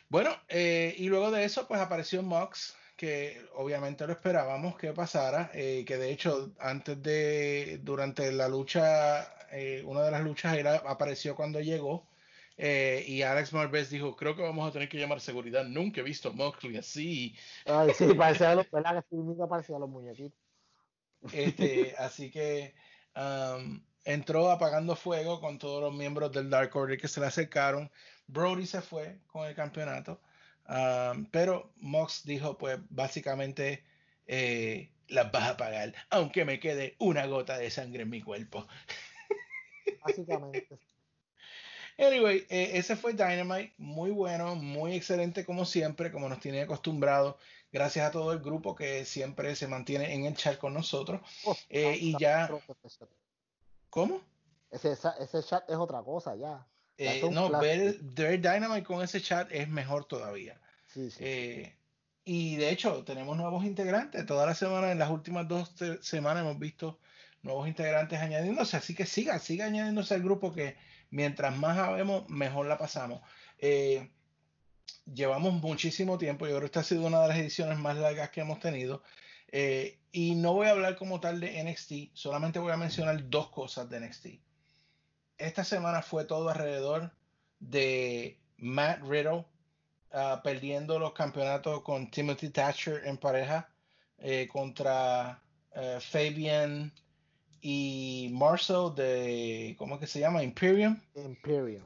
Bueno, 0.08 0.30
eh, 0.48 0.94
y 0.98 1.08
luego 1.08 1.30
de 1.30 1.44
eso, 1.44 1.66
pues 1.66 1.80
apareció 1.80 2.22
Mox, 2.22 2.76
que 2.96 3.40
obviamente 3.54 4.06
lo 4.06 4.12
esperábamos 4.12 4.76
que 4.76 4.92
pasara, 4.92 5.50
eh, 5.54 5.84
que 5.86 5.96
de 5.96 6.10
hecho, 6.12 6.52
antes 6.60 7.02
de, 7.02 7.80
durante 7.82 8.30
la 8.30 8.46
lucha, 8.46 9.26
eh, 9.52 9.82
una 9.84 10.02
de 10.02 10.10
las 10.10 10.22
luchas, 10.22 10.56
él 10.56 10.66
apareció 10.66 11.36
cuando 11.36 11.60
llegó. 11.60 12.08
eh, 12.56 13.04
y 13.06 13.22
Alex 13.22 13.52
Marvez 13.52 13.90
dijo, 13.90 14.16
creo 14.16 14.36
que 14.36 14.42
vamos 14.42 14.68
a 14.68 14.72
tener 14.72 14.88
que 14.88 14.98
llamar 14.98 15.20
seguridad. 15.20 15.64
Nunca 15.64 16.00
he 16.00 16.04
visto 16.04 16.30
a 16.30 16.32
Moxley 16.32 16.76
así. 16.76 17.34
Ay, 17.66 17.92
sí, 17.94 18.06
parecía 18.16 18.54
los, 18.54 18.70
¿verdad? 18.70 19.04
Que 19.08 19.16
sí, 19.16 19.22
parecía 19.48 19.78
los 19.78 19.88
muñequitos. 19.88 20.38
Este, 21.32 21.94
así 21.98 22.30
que 22.30 22.74
um, 23.16 23.80
entró 24.04 24.50
apagando 24.50 24.96
fuego 24.96 25.40
con 25.40 25.58
todos 25.58 25.80
los 25.80 25.94
miembros 25.94 26.32
del 26.32 26.50
Dark 26.50 26.74
Order 26.74 26.98
que 26.98 27.08
se 27.08 27.20
le 27.20 27.26
acercaron. 27.26 27.90
Brody 28.26 28.66
se 28.66 28.82
fue 28.82 29.20
con 29.26 29.46
el 29.46 29.54
campeonato. 29.54 30.20
um, 30.68 31.26
pero 31.26 31.72
Mox 31.76 32.24
dijo, 32.24 32.58
pues 32.58 32.78
básicamente, 32.90 33.84
eh, 34.26 34.90
las 35.08 35.30
vas 35.30 35.50
a 35.50 35.56
pagar, 35.56 35.94
aunque 36.10 36.44
me 36.44 36.58
quede 36.58 36.96
una 36.98 37.26
gota 37.26 37.58
de 37.58 37.70
sangre 37.70 38.02
en 38.02 38.10
mi 38.10 38.22
cuerpo. 38.22 38.66
Básicamente. 40.04 40.78
Anyway, 41.98 42.46
eh, 42.48 42.70
ese 42.74 42.96
fue 42.96 43.12
Dynamite, 43.12 43.74
muy 43.78 44.10
bueno, 44.10 44.54
muy 44.54 44.94
excelente 44.94 45.44
como 45.44 45.64
siempre, 45.64 46.10
como 46.10 46.28
nos 46.28 46.40
tiene 46.40 46.62
acostumbrado. 46.62 47.38
Gracias 47.70 48.06
a 48.06 48.10
todo 48.10 48.32
el 48.32 48.40
grupo 48.40 48.74
que 48.74 49.04
siempre 49.04 49.54
se 49.56 49.66
mantiene 49.66 50.12
en 50.14 50.24
el 50.24 50.34
chat 50.36 50.58
con 50.58 50.74
nosotros. 50.74 51.20
Oh, 51.44 51.56
Eh, 51.68 51.96
y 52.00 52.18
ya, 52.18 52.50
¿cómo? 53.90 54.20
Ese, 54.70 54.96
chat 55.46 55.68
es 55.68 55.76
otra 55.76 56.02
cosa 56.02 56.34
ya. 56.34 56.66
Ya 56.98 57.14
Eh, 57.14 57.30
no, 57.30 57.50
ver, 57.50 57.98
ver 58.00 58.40
Dynamite 58.40 58.84
con 58.84 59.02
ese 59.02 59.20
chat 59.20 59.50
es 59.50 59.68
mejor 59.68 60.04
todavía. 60.06 60.60
Sí, 60.86 61.10
sí. 61.10 61.72
Y 62.24 62.56
de 62.56 62.70
hecho, 62.70 63.04
tenemos 63.04 63.36
nuevos 63.36 63.64
integrantes. 63.64 64.24
Toda 64.26 64.46
la 64.46 64.54
semana, 64.54 64.92
en 64.92 64.98
las 64.98 65.10
últimas 65.10 65.48
dos 65.48 65.70
se- 65.74 66.02
semanas, 66.02 66.42
hemos 66.42 66.58
visto 66.58 67.00
nuevos 67.42 67.68
integrantes 67.68 68.18
añadiéndose. 68.18 68.76
Así 68.76 68.94
que 68.94 69.06
siga, 69.06 69.38
siga 69.38 69.66
añadiéndose 69.66 70.14
al 70.14 70.22
grupo 70.22 70.52
que 70.52 70.76
mientras 71.10 71.56
más 71.56 71.76
sabemos, 71.76 72.28
mejor 72.28 72.66
la 72.66 72.78
pasamos. 72.78 73.20
Eh, 73.58 74.10
llevamos 75.12 75.54
muchísimo 75.54 76.18
tiempo. 76.18 76.46
Yo 76.46 76.52
creo 76.52 76.60
que 76.60 76.66
esta 76.66 76.80
ha 76.80 76.84
sido 76.84 77.06
una 77.06 77.22
de 77.22 77.28
las 77.28 77.38
ediciones 77.38 77.78
más 77.78 77.96
largas 77.96 78.30
que 78.30 78.40
hemos 78.40 78.60
tenido. 78.60 79.02
Eh, 79.48 79.98
y 80.12 80.34
no 80.34 80.54
voy 80.54 80.66
a 80.66 80.70
hablar 80.70 80.96
como 80.96 81.20
tal 81.20 81.40
de 81.40 81.62
NXT, 81.62 82.14
solamente 82.14 82.58
voy 82.58 82.72
a 82.72 82.76
mencionar 82.76 83.28
dos 83.28 83.50
cosas 83.50 83.88
de 83.90 84.00
NXT. 84.00 84.26
esta 85.38 85.64
semana 85.64 86.02
fue 86.02 86.24
todo 86.24 86.48
alrededor 86.48 87.12
de 87.58 88.38
Matt 88.56 89.02
Riddle 89.02 89.44
ah, 90.12 90.40
perdiendo 90.42 90.98
los 90.98 91.12
campeonatos 91.12 91.82
con 91.82 92.10
Timothy 92.10 92.50
Thatcher 92.50 93.02
en 93.06 93.18
pareja 93.18 93.70
eh, 94.18 94.48
contra 94.50 95.42
Fabian 96.00 96.92
y 97.62 98.28
Marcel 98.32 98.92
de, 98.94 99.76
¿cómo 99.78 99.94
es 99.94 100.00
que 100.00 100.06
se 100.08 100.20
llama? 100.20 100.42
Imperium. 100.42 101.00
Imperium. 101.14 101.84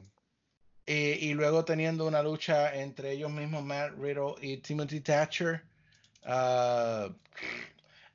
Eh, 0.87 1.17
y 1.21 1.33
luego 1.33 1.63
teniendo 1.63 2.07
una 2.07 2.23
lucha 2.23 2.73
entre 2.75 3.11
ellos 3.11 3.29
mismos, 3.31 3.63
Matt 3.63 3.93
Riddle 3.99 4.35
y 4.41 4.57
Timothy 4.57 5.01
Thatcher. 5.01 5.61
Ah, 6.25 7.09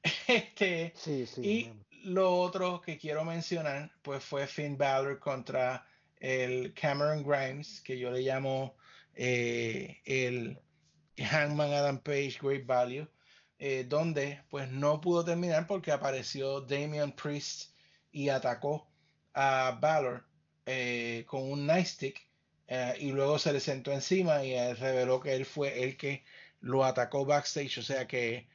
este, 0.26 0.92
Sí, 0.97 1.26
sí. 1.26 1.41
y 1.42 2.08
lo 2.08 2.36
otro 2.41 2.81
que 2.81 2.99
quiero 2.99 3.24
mencionar, 3.24 3.92
pues 4.02 4.24
fue 4.24 4.47
Finn 4.47 4.76
Balor 4.76 5.20
contra 5.20 5.86
el 6.18 6.74
Cameron 6.74 7.23
Grimes, 7.23 7.81
que 7.82 7.97
yo 7.99 8.10
le 8.10 8.23
llamo 8.23 8.74
eh, 9.15 10.00
el 10.05 10.58
Hangman 11.16 11.73
Adam 11.73 11.99
Page 11.99 12.39
Great 12.42 12.66
Value, 12.66 13.07
eh, 13.65 13.84
donde 13.89 14.42
pues 14.50 14.68
no 14.73 15.00
pudo 15.00 15.24
terminar 15.24 15.68
porque 15.68 15.92
apareció 15.92 16.62
Damian 16.62 17.12
Priest 17.12 17.70
y 18.10 18.28
atacó 18.28 18.91
a 19.34 19.78
Balor 19.81 20.24
eh, 20.66 21.24
con 21.28 21.49
un 21.49 21.65
nightstick 21.65 22.20
eh, 22.66 22.94
y 22.99 23.12
luego 23.12 23.39
se 23.39 23.52
le 23.52 23.60
sentó 23.60 23.92
encima 23.92 24.44
y 24.44 24.55
él 24.55 24.76
reveló 24.76 25.20
que 25.20 25.36
él 25.36 25.47
fue 25.47 25.84
el 25.84 25.97
que 25.97 26.24
lo 26.60 26.84
atacó 26.84 27.24
backstage, 27.24 27.78
o 27.78 27.82
sea 27.82 28.08
que 28.08 28.49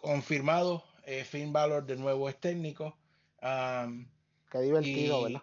confirmado, 0.00 0.82
Finn 1.26 1.52
Balor 1.52 1.84
de 1.84 1.96
nuevo 1.96 2.26
es 2.30 2.40
técnico. 2.40 2.96
am, 3.42 4.08
Qué 4.50 4.60
divertido, 4.60 5.20
y- 5.20 5.24
¿verdad? 5.24 5.42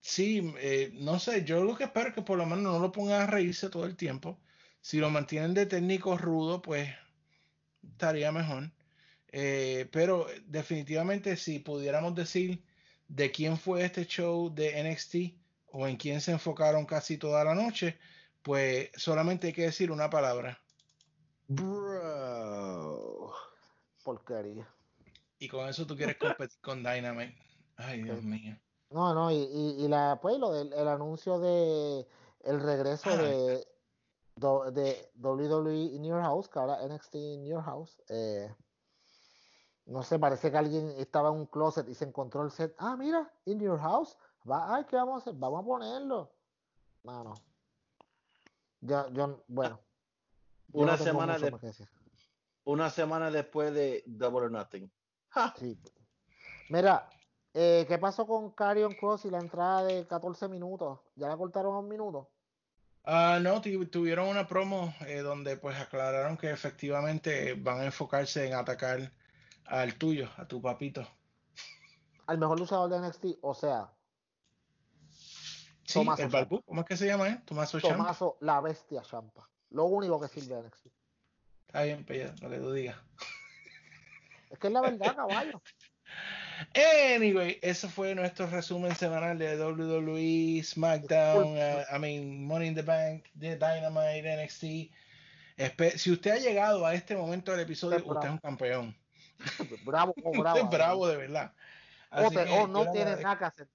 Sí, 0.00 0.54
eh, 0.60 0.92
no 0.94 1.18
sé, 1.18 1.44
yo 1.44 1.62
lo 1.62 1.76
que 1.76 1.84
espero 1.84 2.08
es 2.08 2.14
que 2.14 2.22
por 2.22 2.38
lo 2.38 2.46
menos 2.46 2.62
no 2.62 2.78
lo 2.78 2.90
pongan 2.90 3.20
a 3.22 3.26
reírse 3.26 3.68
todo 3.68 3.84
el 3.84 3.96
tiempo. 3.96 4.38
Si 4.80 4.96
lo 4.98 5.10
mantienen 5.10 5.52
de 5.52 5.66
técnico 5.66 6.16
rudo, 6.16 6.62
pues 6.62 6.88
estaría 7.90 8.32
mejor. 8.32 8.70
Eh, 9.32 9.88
pero 9.92 10.26
definitivamente 10.46 11.36
si 11.36 11.58
pudiéramos 11.58 12.14
decir 12.14 12.62
de 13.08 13.30
quién 13.30 13.56
fue 13.58 13.84
este 13.84 14.06
show 14.06 14.52
de 14.54 14.82
NXT 14.82 15.14
o 15.72 15.86
en 15.86 15.96
quién 15.96 16.20
se 16.20 16.32
enfocaron 16.32 16.86
casi 16.86 17.18
toda 17.18 17.44
la 17.44 17.54
noche, 17.54 17.98
pues 18.42 18.90
solamente 18.96 19.48
hay 19.48 19.52
que 19.52 19.62
decir 19.62 19.90
una 19.90 20.08
palabra. 20.08 20.58
Bro. 21.48 23.32
Porquería. 24.04 24.68
Y 25.38 25.48
con 25.48 25.68
eso 25.68 25.86
tú 25.86 25.96
quieres 25.96 26.16
competir 26.16 26.58
con 26.60 26.82
Dynamite. 26.82 27.36
Ay, 27.76 28.02
Dios 28.02 28.22
mío. 28.22 28.56
No, 28.90 29.12
no, 29.12 29.30
y, 29.30 29.36
y, 29.36 29.84
y 29.84 29.88
la, 29.88 30.18
pues, 30.22 30.38
lo 30.38 30.52
del 30.52 30.72
el 30.72 30.88
anuncio 30.88 31.38
de 31.40 32.06
el 32.44 32.60
regreso 32.60 33.10
Ah. 33.10 33.16
de, 33.16 33.66
de 34.36 35.10
WWE 35.14 35.94
in 35.94 36.04
Your 36.04 36.20
House, 36.20 36.48
que 36.48 36.58
ahora 36.58 36.86
NXT 36.86 37.14
in 37.14 37.46
Your 37.46 37.62
House. 37.62 37.96
eh, 38.08 38.54
no 39.86 40.02
sé, 40.02 40.18
parece 40.18 40.50
que 40.50 40.56
alguien 40.58 40.90
estaba 40.98 41.28
en 41.28 41.36
un 41.36 41.46
closet 41.46 41.88
y 41.88 41.94
se 41.94 42.04
encontró 42.04 42.42
el 42.42 42.50
set. 42.50 42.74
Ah, 42.78 42.96
mira, 42.96 43.32
in 43.44 43.60
Your 43.60 43.78
House. 43.78 44.16
Va, 44.48 44.74
ay, 44.74 44.84
¿qué 44.84 44.96
vamos 44.96 45.14
a 45.14 45.18
hacer? 45.18 45.34
Vamos 45.34 45.62
a 45.62 45.64
ponerlo. 45.64 46.32
Mano. 47.04 47.34
Ya, 48.80 49.08
yo, 49.10 49.44
bueno. 49.46 49.80
yo 50.68 50.80
Una 50.80 50.96
no 50.96 51.04
semana 51.04 51.38
de-. 51.38 51.52
Una 52.64 52.90
semana 52.90 53.30
después 53.30 53.72
de 53.72 54.02
Double 54.06 54.46
or 54.46 54.50
Nothing. 54.50 54.90
Sí. 55.56 55.78
Mira, 56.68 57.08
eh, 57.54 57.84
¿qué 57.86 57.98
pasó 57.98 58.26
con 58.26 58.50
Carrion 58.50 58.94
Cross 58.94 59.26
y 59.26 59.30
la 59.30 59.38
entrada 59.38 59.84
de 59.84 60.06
14 60.06 60.48
minutos? 60.48 60.98
¿Ya 61.14 61.28
la 61.28 61.36
cortaron 61.36 61.74
a 61.76 61.78
un 61.78 61.88
minuto? 61.88 62.30
Ah, 63.06 63.38
no, 63.40 63.60
tu- 63.60 63.86
tuvieron 63.86 64.26
una 64.28 64.46
promo 64.48 64.92
eh, 65.06 65.18
donde 65.18 65.56
pues 65.56 65.76
aclararon 65.78 66.36
que 66.36 66.50
efectivamente 66.50 67.54
van 67.54 67.80
a 67.80 67.84
enfocarse 67.84 68.46
en 68.46 68.54
atacar 68.54 69.12
al 69.66 69.94
tuyo, 69.94 70.28
a 70.36 70.46
tu 70.46 70.60
papito. 70.60 71.06
Al 72.26 72.38
mejor 72.38 72.58
luchador 72.58 72.90
de 72.90 72.98
NXT, 73.08 73.38
o 73.42 73.54
sea, 73.54 73.92
Sí, 75.84 76.00
Tommaso 76.00 76.22
el. 76.24 76.28
Balbu, 76.30 76.62
¿cómo 76.64 76.80
es 76.80 76.86
que 76.88 76.96
se 76.96 77.06
llama, 77.06 77.28
eh? 77.28 77.40
Tomaso. 77.44 77.78
Tomaso 77.78 78.36
la 78.40 78.60
bestia 78.60 79.02
Champa. 79.02 79.48
Lo 79.70 79.84
único 79.84 80.20
que 80.20 80.26
sirve 80.26 80.56
a 80.56 80.58
NXT. 80.62 80.86
Está 81.68 81.82
bien, 81.84 82.04
Pella, 82.04 82.34
lo 82.42 82.50
que 82.50 82.58
tú 82.58 82.72
digas. 82.72 82.96
Es 84.50 84.58
que 84.58 84.66
es 84.66 84.72
la 84.72 84.80
verdad, 84.80 85.14
caballo. 85.14 85.62
Anyway, 87.14 87.58
eso 87.62 87.88
fue 87.88 88.14
nuestro 88.14 88.46
resumen 88.46 88.94
semanal 88.94 89.38
de 89.38 89.56
WWE, 89.62 90.62
SmackDown, 90.62 91.56
uh, 91.56 91.84
I 91.94 91.98
mean, 91.98 92.46
Money 92.46 92.68
in 92.68 92.74
the 92.74 92.82
Bank, 92.82 93.24
de 93.34 93.56
Dynamite, 93.56 94.22
NXT. 94.44 94.90
Espe- 95.58 95.96
si 95.96 96.10
usted 96.12 96.32
ha 96.32 96.36
llegado 96.38 96.84
a 96.86 96.94
este 96.94 97.16
momento 97.16 97.50
del 97.52 97.60
episodio, 97.60 97.96
Usted 97.98 98.06
es 98.10 98.14
usted 98.16 98.26
es 98.28 98.32
un 98.32 98.38
campeón. 98.38 98.96
Bravo 99.84 100.14
o 100.22 100.30
Usted 100.30 100.40
bravo. 100.42 100.58
es 100.58 100.70
bravo 100.70 101.08
de 101.08 101.16
verdad. 101.16 101.52
O, 102.10 102.16
Así 102.26 102.36
te- 102.36 102.44
que 102.44 102.50
o 102.52 102.56
yo 102.60 102.66
no 102.68 102.80
agradezco- 102.84 103.22
nada 103.22 103.38
que 103.38 103.44
hacer. 103.44 103.68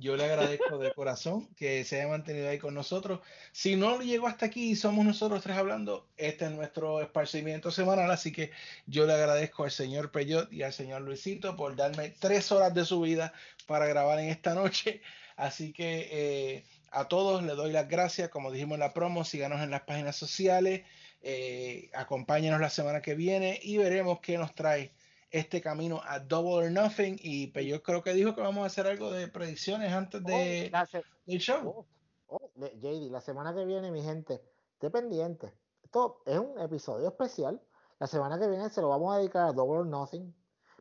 Yo 0.00 0.16
le 0.16 0.24
agradezco 0.24 0.78
de 0.78 0.92
corazón 0.94 1.46
que 1.54 1.84
se 1.84 1.96
haya 1.96 2.08
mantenido 2.08 2.48
ahí 2.48 2.58
con 2.58 2.74
nosotros. 2.74 3.20
Si 3.52 3.76
no 3.76 4.00
llegó 4.00 4.26
hasta 4.26 4.46
aquí 4.46 4.70
y 4.70 4.76
somos 4.76 5.04
nosotros 5.04 5.42
tres 5.42 5.56
hablando, 5.56 6.08
este 6.16 6.46
es 6.46 6.50
nuestro 6.52 7.02
esparcimiento 7.02 7.70
semanal. 7.70 8.10
Así 8.10 8.32
que 8.32 8.50
yo 8.86 9.06
le 9.06 9.12
agradezco 9.12 9.64
al 9.64 9.70
señor 9.70 10.10
Peyot 10.10 10.52
y 10.52 10.62
al 10.62 10.72
señor 10.72 11.02
Luisito 11.02 11.54
por 11.56 11.76
darme 11.76 12.10
tres 12.18 12.50
horas 12.50 12.72
de 12.74 12.84
su 12.84 13.00
vida 13.00 13.34
para 13.66 13.86
grabar 13.86 14.18
en 14.18 14.30
esta 14.30 14.54
noche. 14.54 15.02
Así 15.36 15.72
que 15.72 16.08
eh, 16.10 16.64
a 16.90 17.06
todos 17.08 17.42
les 17.42 17.56
doy 17.56 17.72
las 17.72 17.88
gracias. 17.88 18.30
Como 18.30 18.50
dijimos 18.50 18.76
en 18.76 18.80
la 18.80 18.94
promo, 18.94 19.24
síganos 19.24 19.62
en 19.62 19.70
las 19.70 19.82
páginas 19.82 20.16
sociales. 20.16 20.82
eh, 21.22 21.90
acompáñenos 21.92 22.60
la 22.60 22.70
semana 22.70 23.02
que 23.02 23.14
viene 23.14 23.60
y 23.62 23.76
veremos 23.76 24.20
qué 24.20 24.38
nos 24.38 24.54
trae 24.54 24.92
este 25.30 25.60
camino 25.60 26.00
a 26.04 26.18
Double 26.20 26.66
or 26.66 26.70
Nothing. 26.70 27.16
Y 27.20 27.48
pues 27.48 27.66
yo 27.66 27.82
creo 27.82 28.02
que 28.02 28.12
dijo 28.12 28.34
que 28.34 28.40
vamos 28.40 28.62
a 28.64 28.66
hacer 28.66 28.86
algo 28.86 29.10
de 29.10 29.28
predicciones 29.28 29.92
antes 29.92 30.22
de, 30.24 30.70
Oh, 30.74 31.00
del 31.26 31.38
show. 31.40 31.86
oh, 32.28 32.50
de- 32.54 32.78
JD, 32.80 33.10
la 33.10 33.20
semana 33.20 33.54
que 33.54 33.64
viene, 33.64 33.90
mi 33.90 34.02
gente, 34.02 34.42
esté 34.74 34.90
pendiente. 34.90 35.52
Esto 35.82 36.22
es 36.26 36.38
un 36.38 36.58
episodio 36.60 37.08
especial. 37.08 37.60
La 37.98 38.06
semana 38.06 38.38
que 38.38 38.48
viene 38.48 38.68
se 38.70 38.80
lo 38.80 38.88
vamos 38.88 39.14
a 39.14 39.18
dedicar 39.18 39.48
a 39.48 39.52
Double 39.52 39.78
or 39.80 39.86
Nothing. 39.86 40.34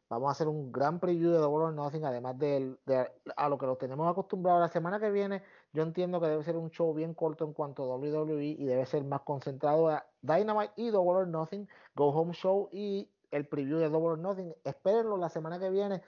Vamos 0.10 0.30
a 0.30 0.32
hacer 0.32 0.48
un 0.48 0.72
gran 0.72 1.00
preview 1.00 1.30
de 1.32 1.38
Double 1.38 1.66
or 1.66 1.74
Nothing, 1.74 2.04
además 2.04 2.38
de, 2.40 2.76
de- 2.88 3.12
a 3.36 3.48
lo 3.50 3.58
que 3.60 3.68
lo 3.68 3.76
tenemos 3.78 4.10
acostumbrado. 4.10 4.60
La 4.60 4.70
semana 4.70 5.00
que 5.00 5.12
viene, 5.12 5.44
yo 5.74 5.84
entiendo 5.84 6.20
que 6.20 6.26
debe 6.28 6.44
ser 6.44 6.58
un 6.58 6.72
show 6.72 6.94
bien 6.96 7.14
corto 7.14 7.46
en 7.46 7.54
cuanto 7.54 7.84
a 7.84 7.96
WWE 7.98 8.44
y 8.58 8.66
debe 8.66 8.86
ser 8.88 9.04
más 9.04 9.22
concentrado 9.22 9.88
a 9.90 10.04
Dynamite 10.22 10.74
y 10.78 10.90
Double 10.90 11.12
or 11.22 11.28
Nothing, 11.28 11.68
Go 11.96 12.10
Home 12.10 12.34
Show 12.34 12.70
y 12.72 13.08
el 13.32 13.48
preview 13.48 13.78
de 13.78 13.90
Double 13.90 14.10
or 14.10 14.20
Nothing. 14.20 14.54
Espérenlo 14.64 15.18
la 15.18 15.30
semana 15.30 15.60
que 15.60 15.70
viene. 15.70 16.02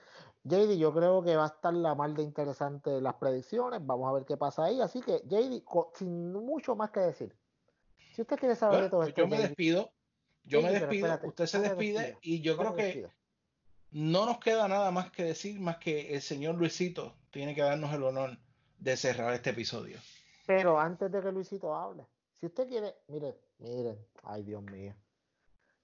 JD, 0.43 0.77
yo 0.77 0.93
creo 0.93 1.23
que 1.23 1.35
va 1.35 1.43
a 1.43 1.47
estar 1.47 1.73
la 1.73 1.95
mal 1.95 2.15
de 2.15 2.23
interesante 2.23 2.99
las 3.01 3.15
predicciones. 3.15 3.85
Vamos 3.85 4.09
a 4.09 4.13
ver 4.13 4.25
qué 4.25 4.37
pasa 4.37 4.65
ahí. 4.65 4.81
Así 4.81 5.01
que, 5.01 5.21
JD, 5.25 5.63
sin 5.95 6.33
mucho 6.33 6.75
más 6.75 6.91
que 6.91 7.01
decir. 7.01 7.35
Si 8.13 8.21
usted 8.21 8.37
quiere 8.37 8.55
saber 8.55 8.73
Bueno, 8.73 8.83
de 8.85 8.89
todo 8.89 9.03
esto, 9.03 9.21
yo 9.21 9.27
me 9.27 9.37
JD, 9.37 9.41
despido. 9.41 9.91
Yo 10.43 10.61
me 10.61 10.71
despido. 10.71 11.07
espérate, 11.07 11.27
usted 11.27 11.45
se 11.45 11.59
despide. 11.59 12.17
Y 12.21 12.41
yo 12.41 12.57
creo 12.57 12.75
que 12.75 13.07
no 13.91 14.25
nos 14.25 14.39
queda 14.39 14.67
nada 14.67 14.91
más 14.91 15.11
que 15.11 15.23
decir, 15.23 15.59
más 15.59 15.77
que 15.77 16.15
el 16.15 16.21
señor 16.21 16.55
Luisito 16.55 17.15
tiene 17.29 17.53
que 17.53 17.61
darnos 17.61 17.93
el 17.93 18.03
honor 18.03 18.37
de 18.79 18.97
cerrar 18.97 19.33
este 19.33 19.51
episodio. 19.51 19.99
Pero 20.47 20.79
antes 20.79 21.11
de 21.11 21.21
que 21.21 21.31
Luisito 21.31 21.75
hable, 21.75 22.05
si 22.39 22.47
usted 22.47 22.67
quiere, 22.67 22.95
mire, 23.07 23.37
miren, 23.59 23.97
ay 24.23 24.43
Dios 24.43 24.63
mío, 24.63 24.95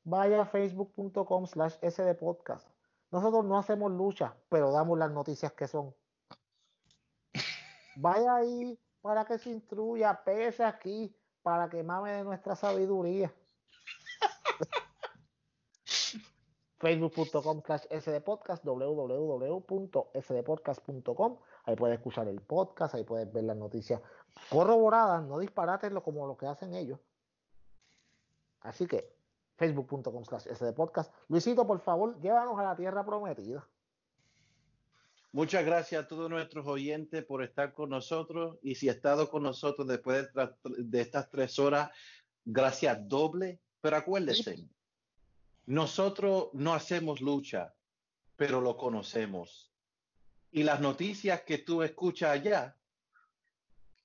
vaya 0.07 0.41
a 0.41 0.45
facebook.com 0.45 1.45
slash 1.47 1.75
sdpodcast. 1.81 2.69
Nosotros 3.11 3.43
no 3.43 3.57
hacemos 3.57 3.91
lucha, 3.91 4.37
pero 4.49 4.71
damos 4.71 4.97
las 4.97 5.11
noticias 5.11 5.51
que 5.51 5.67
son. 5.67 5.93
Vaya 7.97 8.35
ahí 8.35 8.79
para 9.01 9.25
que 9.25 9.37
se 9.37 9.49
instruya, 9.49 10.23
pese 10.23 10.63
aquí, 10.63 11.13
para 11.41 11.69
que 11.69 11.83
mame 11.83 12.11
de 12.11 12.23
nuestra 12.23 12.55
sabiduría. 12.55 13.33
facebook.com 16.79 17.61
slash 17.65 17.83
sdpodcast, 17.89 18.63
www.sdpodcast.com. 18.63 21.37
Ahí 21.65 21.75
puedes 21.75 21.97
escuchar 21.97 22.29
el 22.29 22.41
podcast, 22.41 22.95
ahí 22.95 23.03
puedes 23.03 23.29
ver 23.33 23.43
las 23.43 23.57
noticias 23.57 24.01
corroboradas, 24.49 25.21
no 25.23 25.39
disparates 25.39 25.91
como 26.01 26.25
lo 26.27 26.37
que 26.37 26.47
hacen 26.47 26.73
ellos. 26.75 26.97
Así 28.61 28.87
que, 28.87 29.16
facebook.com 29.57 30.23
slash 30.23 30.45
sdpodcast. 30.45 31.11
Luisito, 31.27 31.65
por 31.65 31.79
favor, 31.79 32.19
llévanos 32.21 32.57
a 32.59 32.63
la 32.63 32.75
tierra 32.75 33.05
prometida. 33.05 33.67
Muchas 35.33 35.65
gracias 35.65 36.03
a 36.03 36.07
todos 36.07 36.29
nuestros 36.29 36.65
oyentes 36.65 37.23
por 37.25 37.43
estar 37.43 37.73
con 37.73 37.89
nosotros 37.89 38.57
y 38.63 38.75
si 38.75 38.89
ha 38.89 38.93
estado 38.93 39.29
con 39.29 39.43
nosotros 39.43 39.87
después 39.87 40.29
de, 40.63 41.01
estas 41.01 41.29
tres 41.29 41.59
horas, 41.59 41.91
gracias 42.45 43.07
doble. 43.07 43.59
Pero 43.81 43.97
acuérdense, 43.97 44.67
nosotros 45.65 46.49
no 46.53 46.73
hacemos 46.73 47.21
lucha, 47.21 47.75
pero 48.35 48.61
lo 48.61 48.77
conocemos. 48.77 49.71
Y 50.51 50.63
las 50.63 50.79
noticias 50.79 51.41
que 51.41 51.59
tú 51.59 51.83
escuchas 51.83 52.31
allá, 52.31 52.75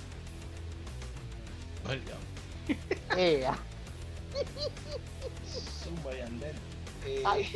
Zumba 5.82 6.14
y. 6.14 6.20
Eh, 7.06 7.22
Ay. 7.24 7.46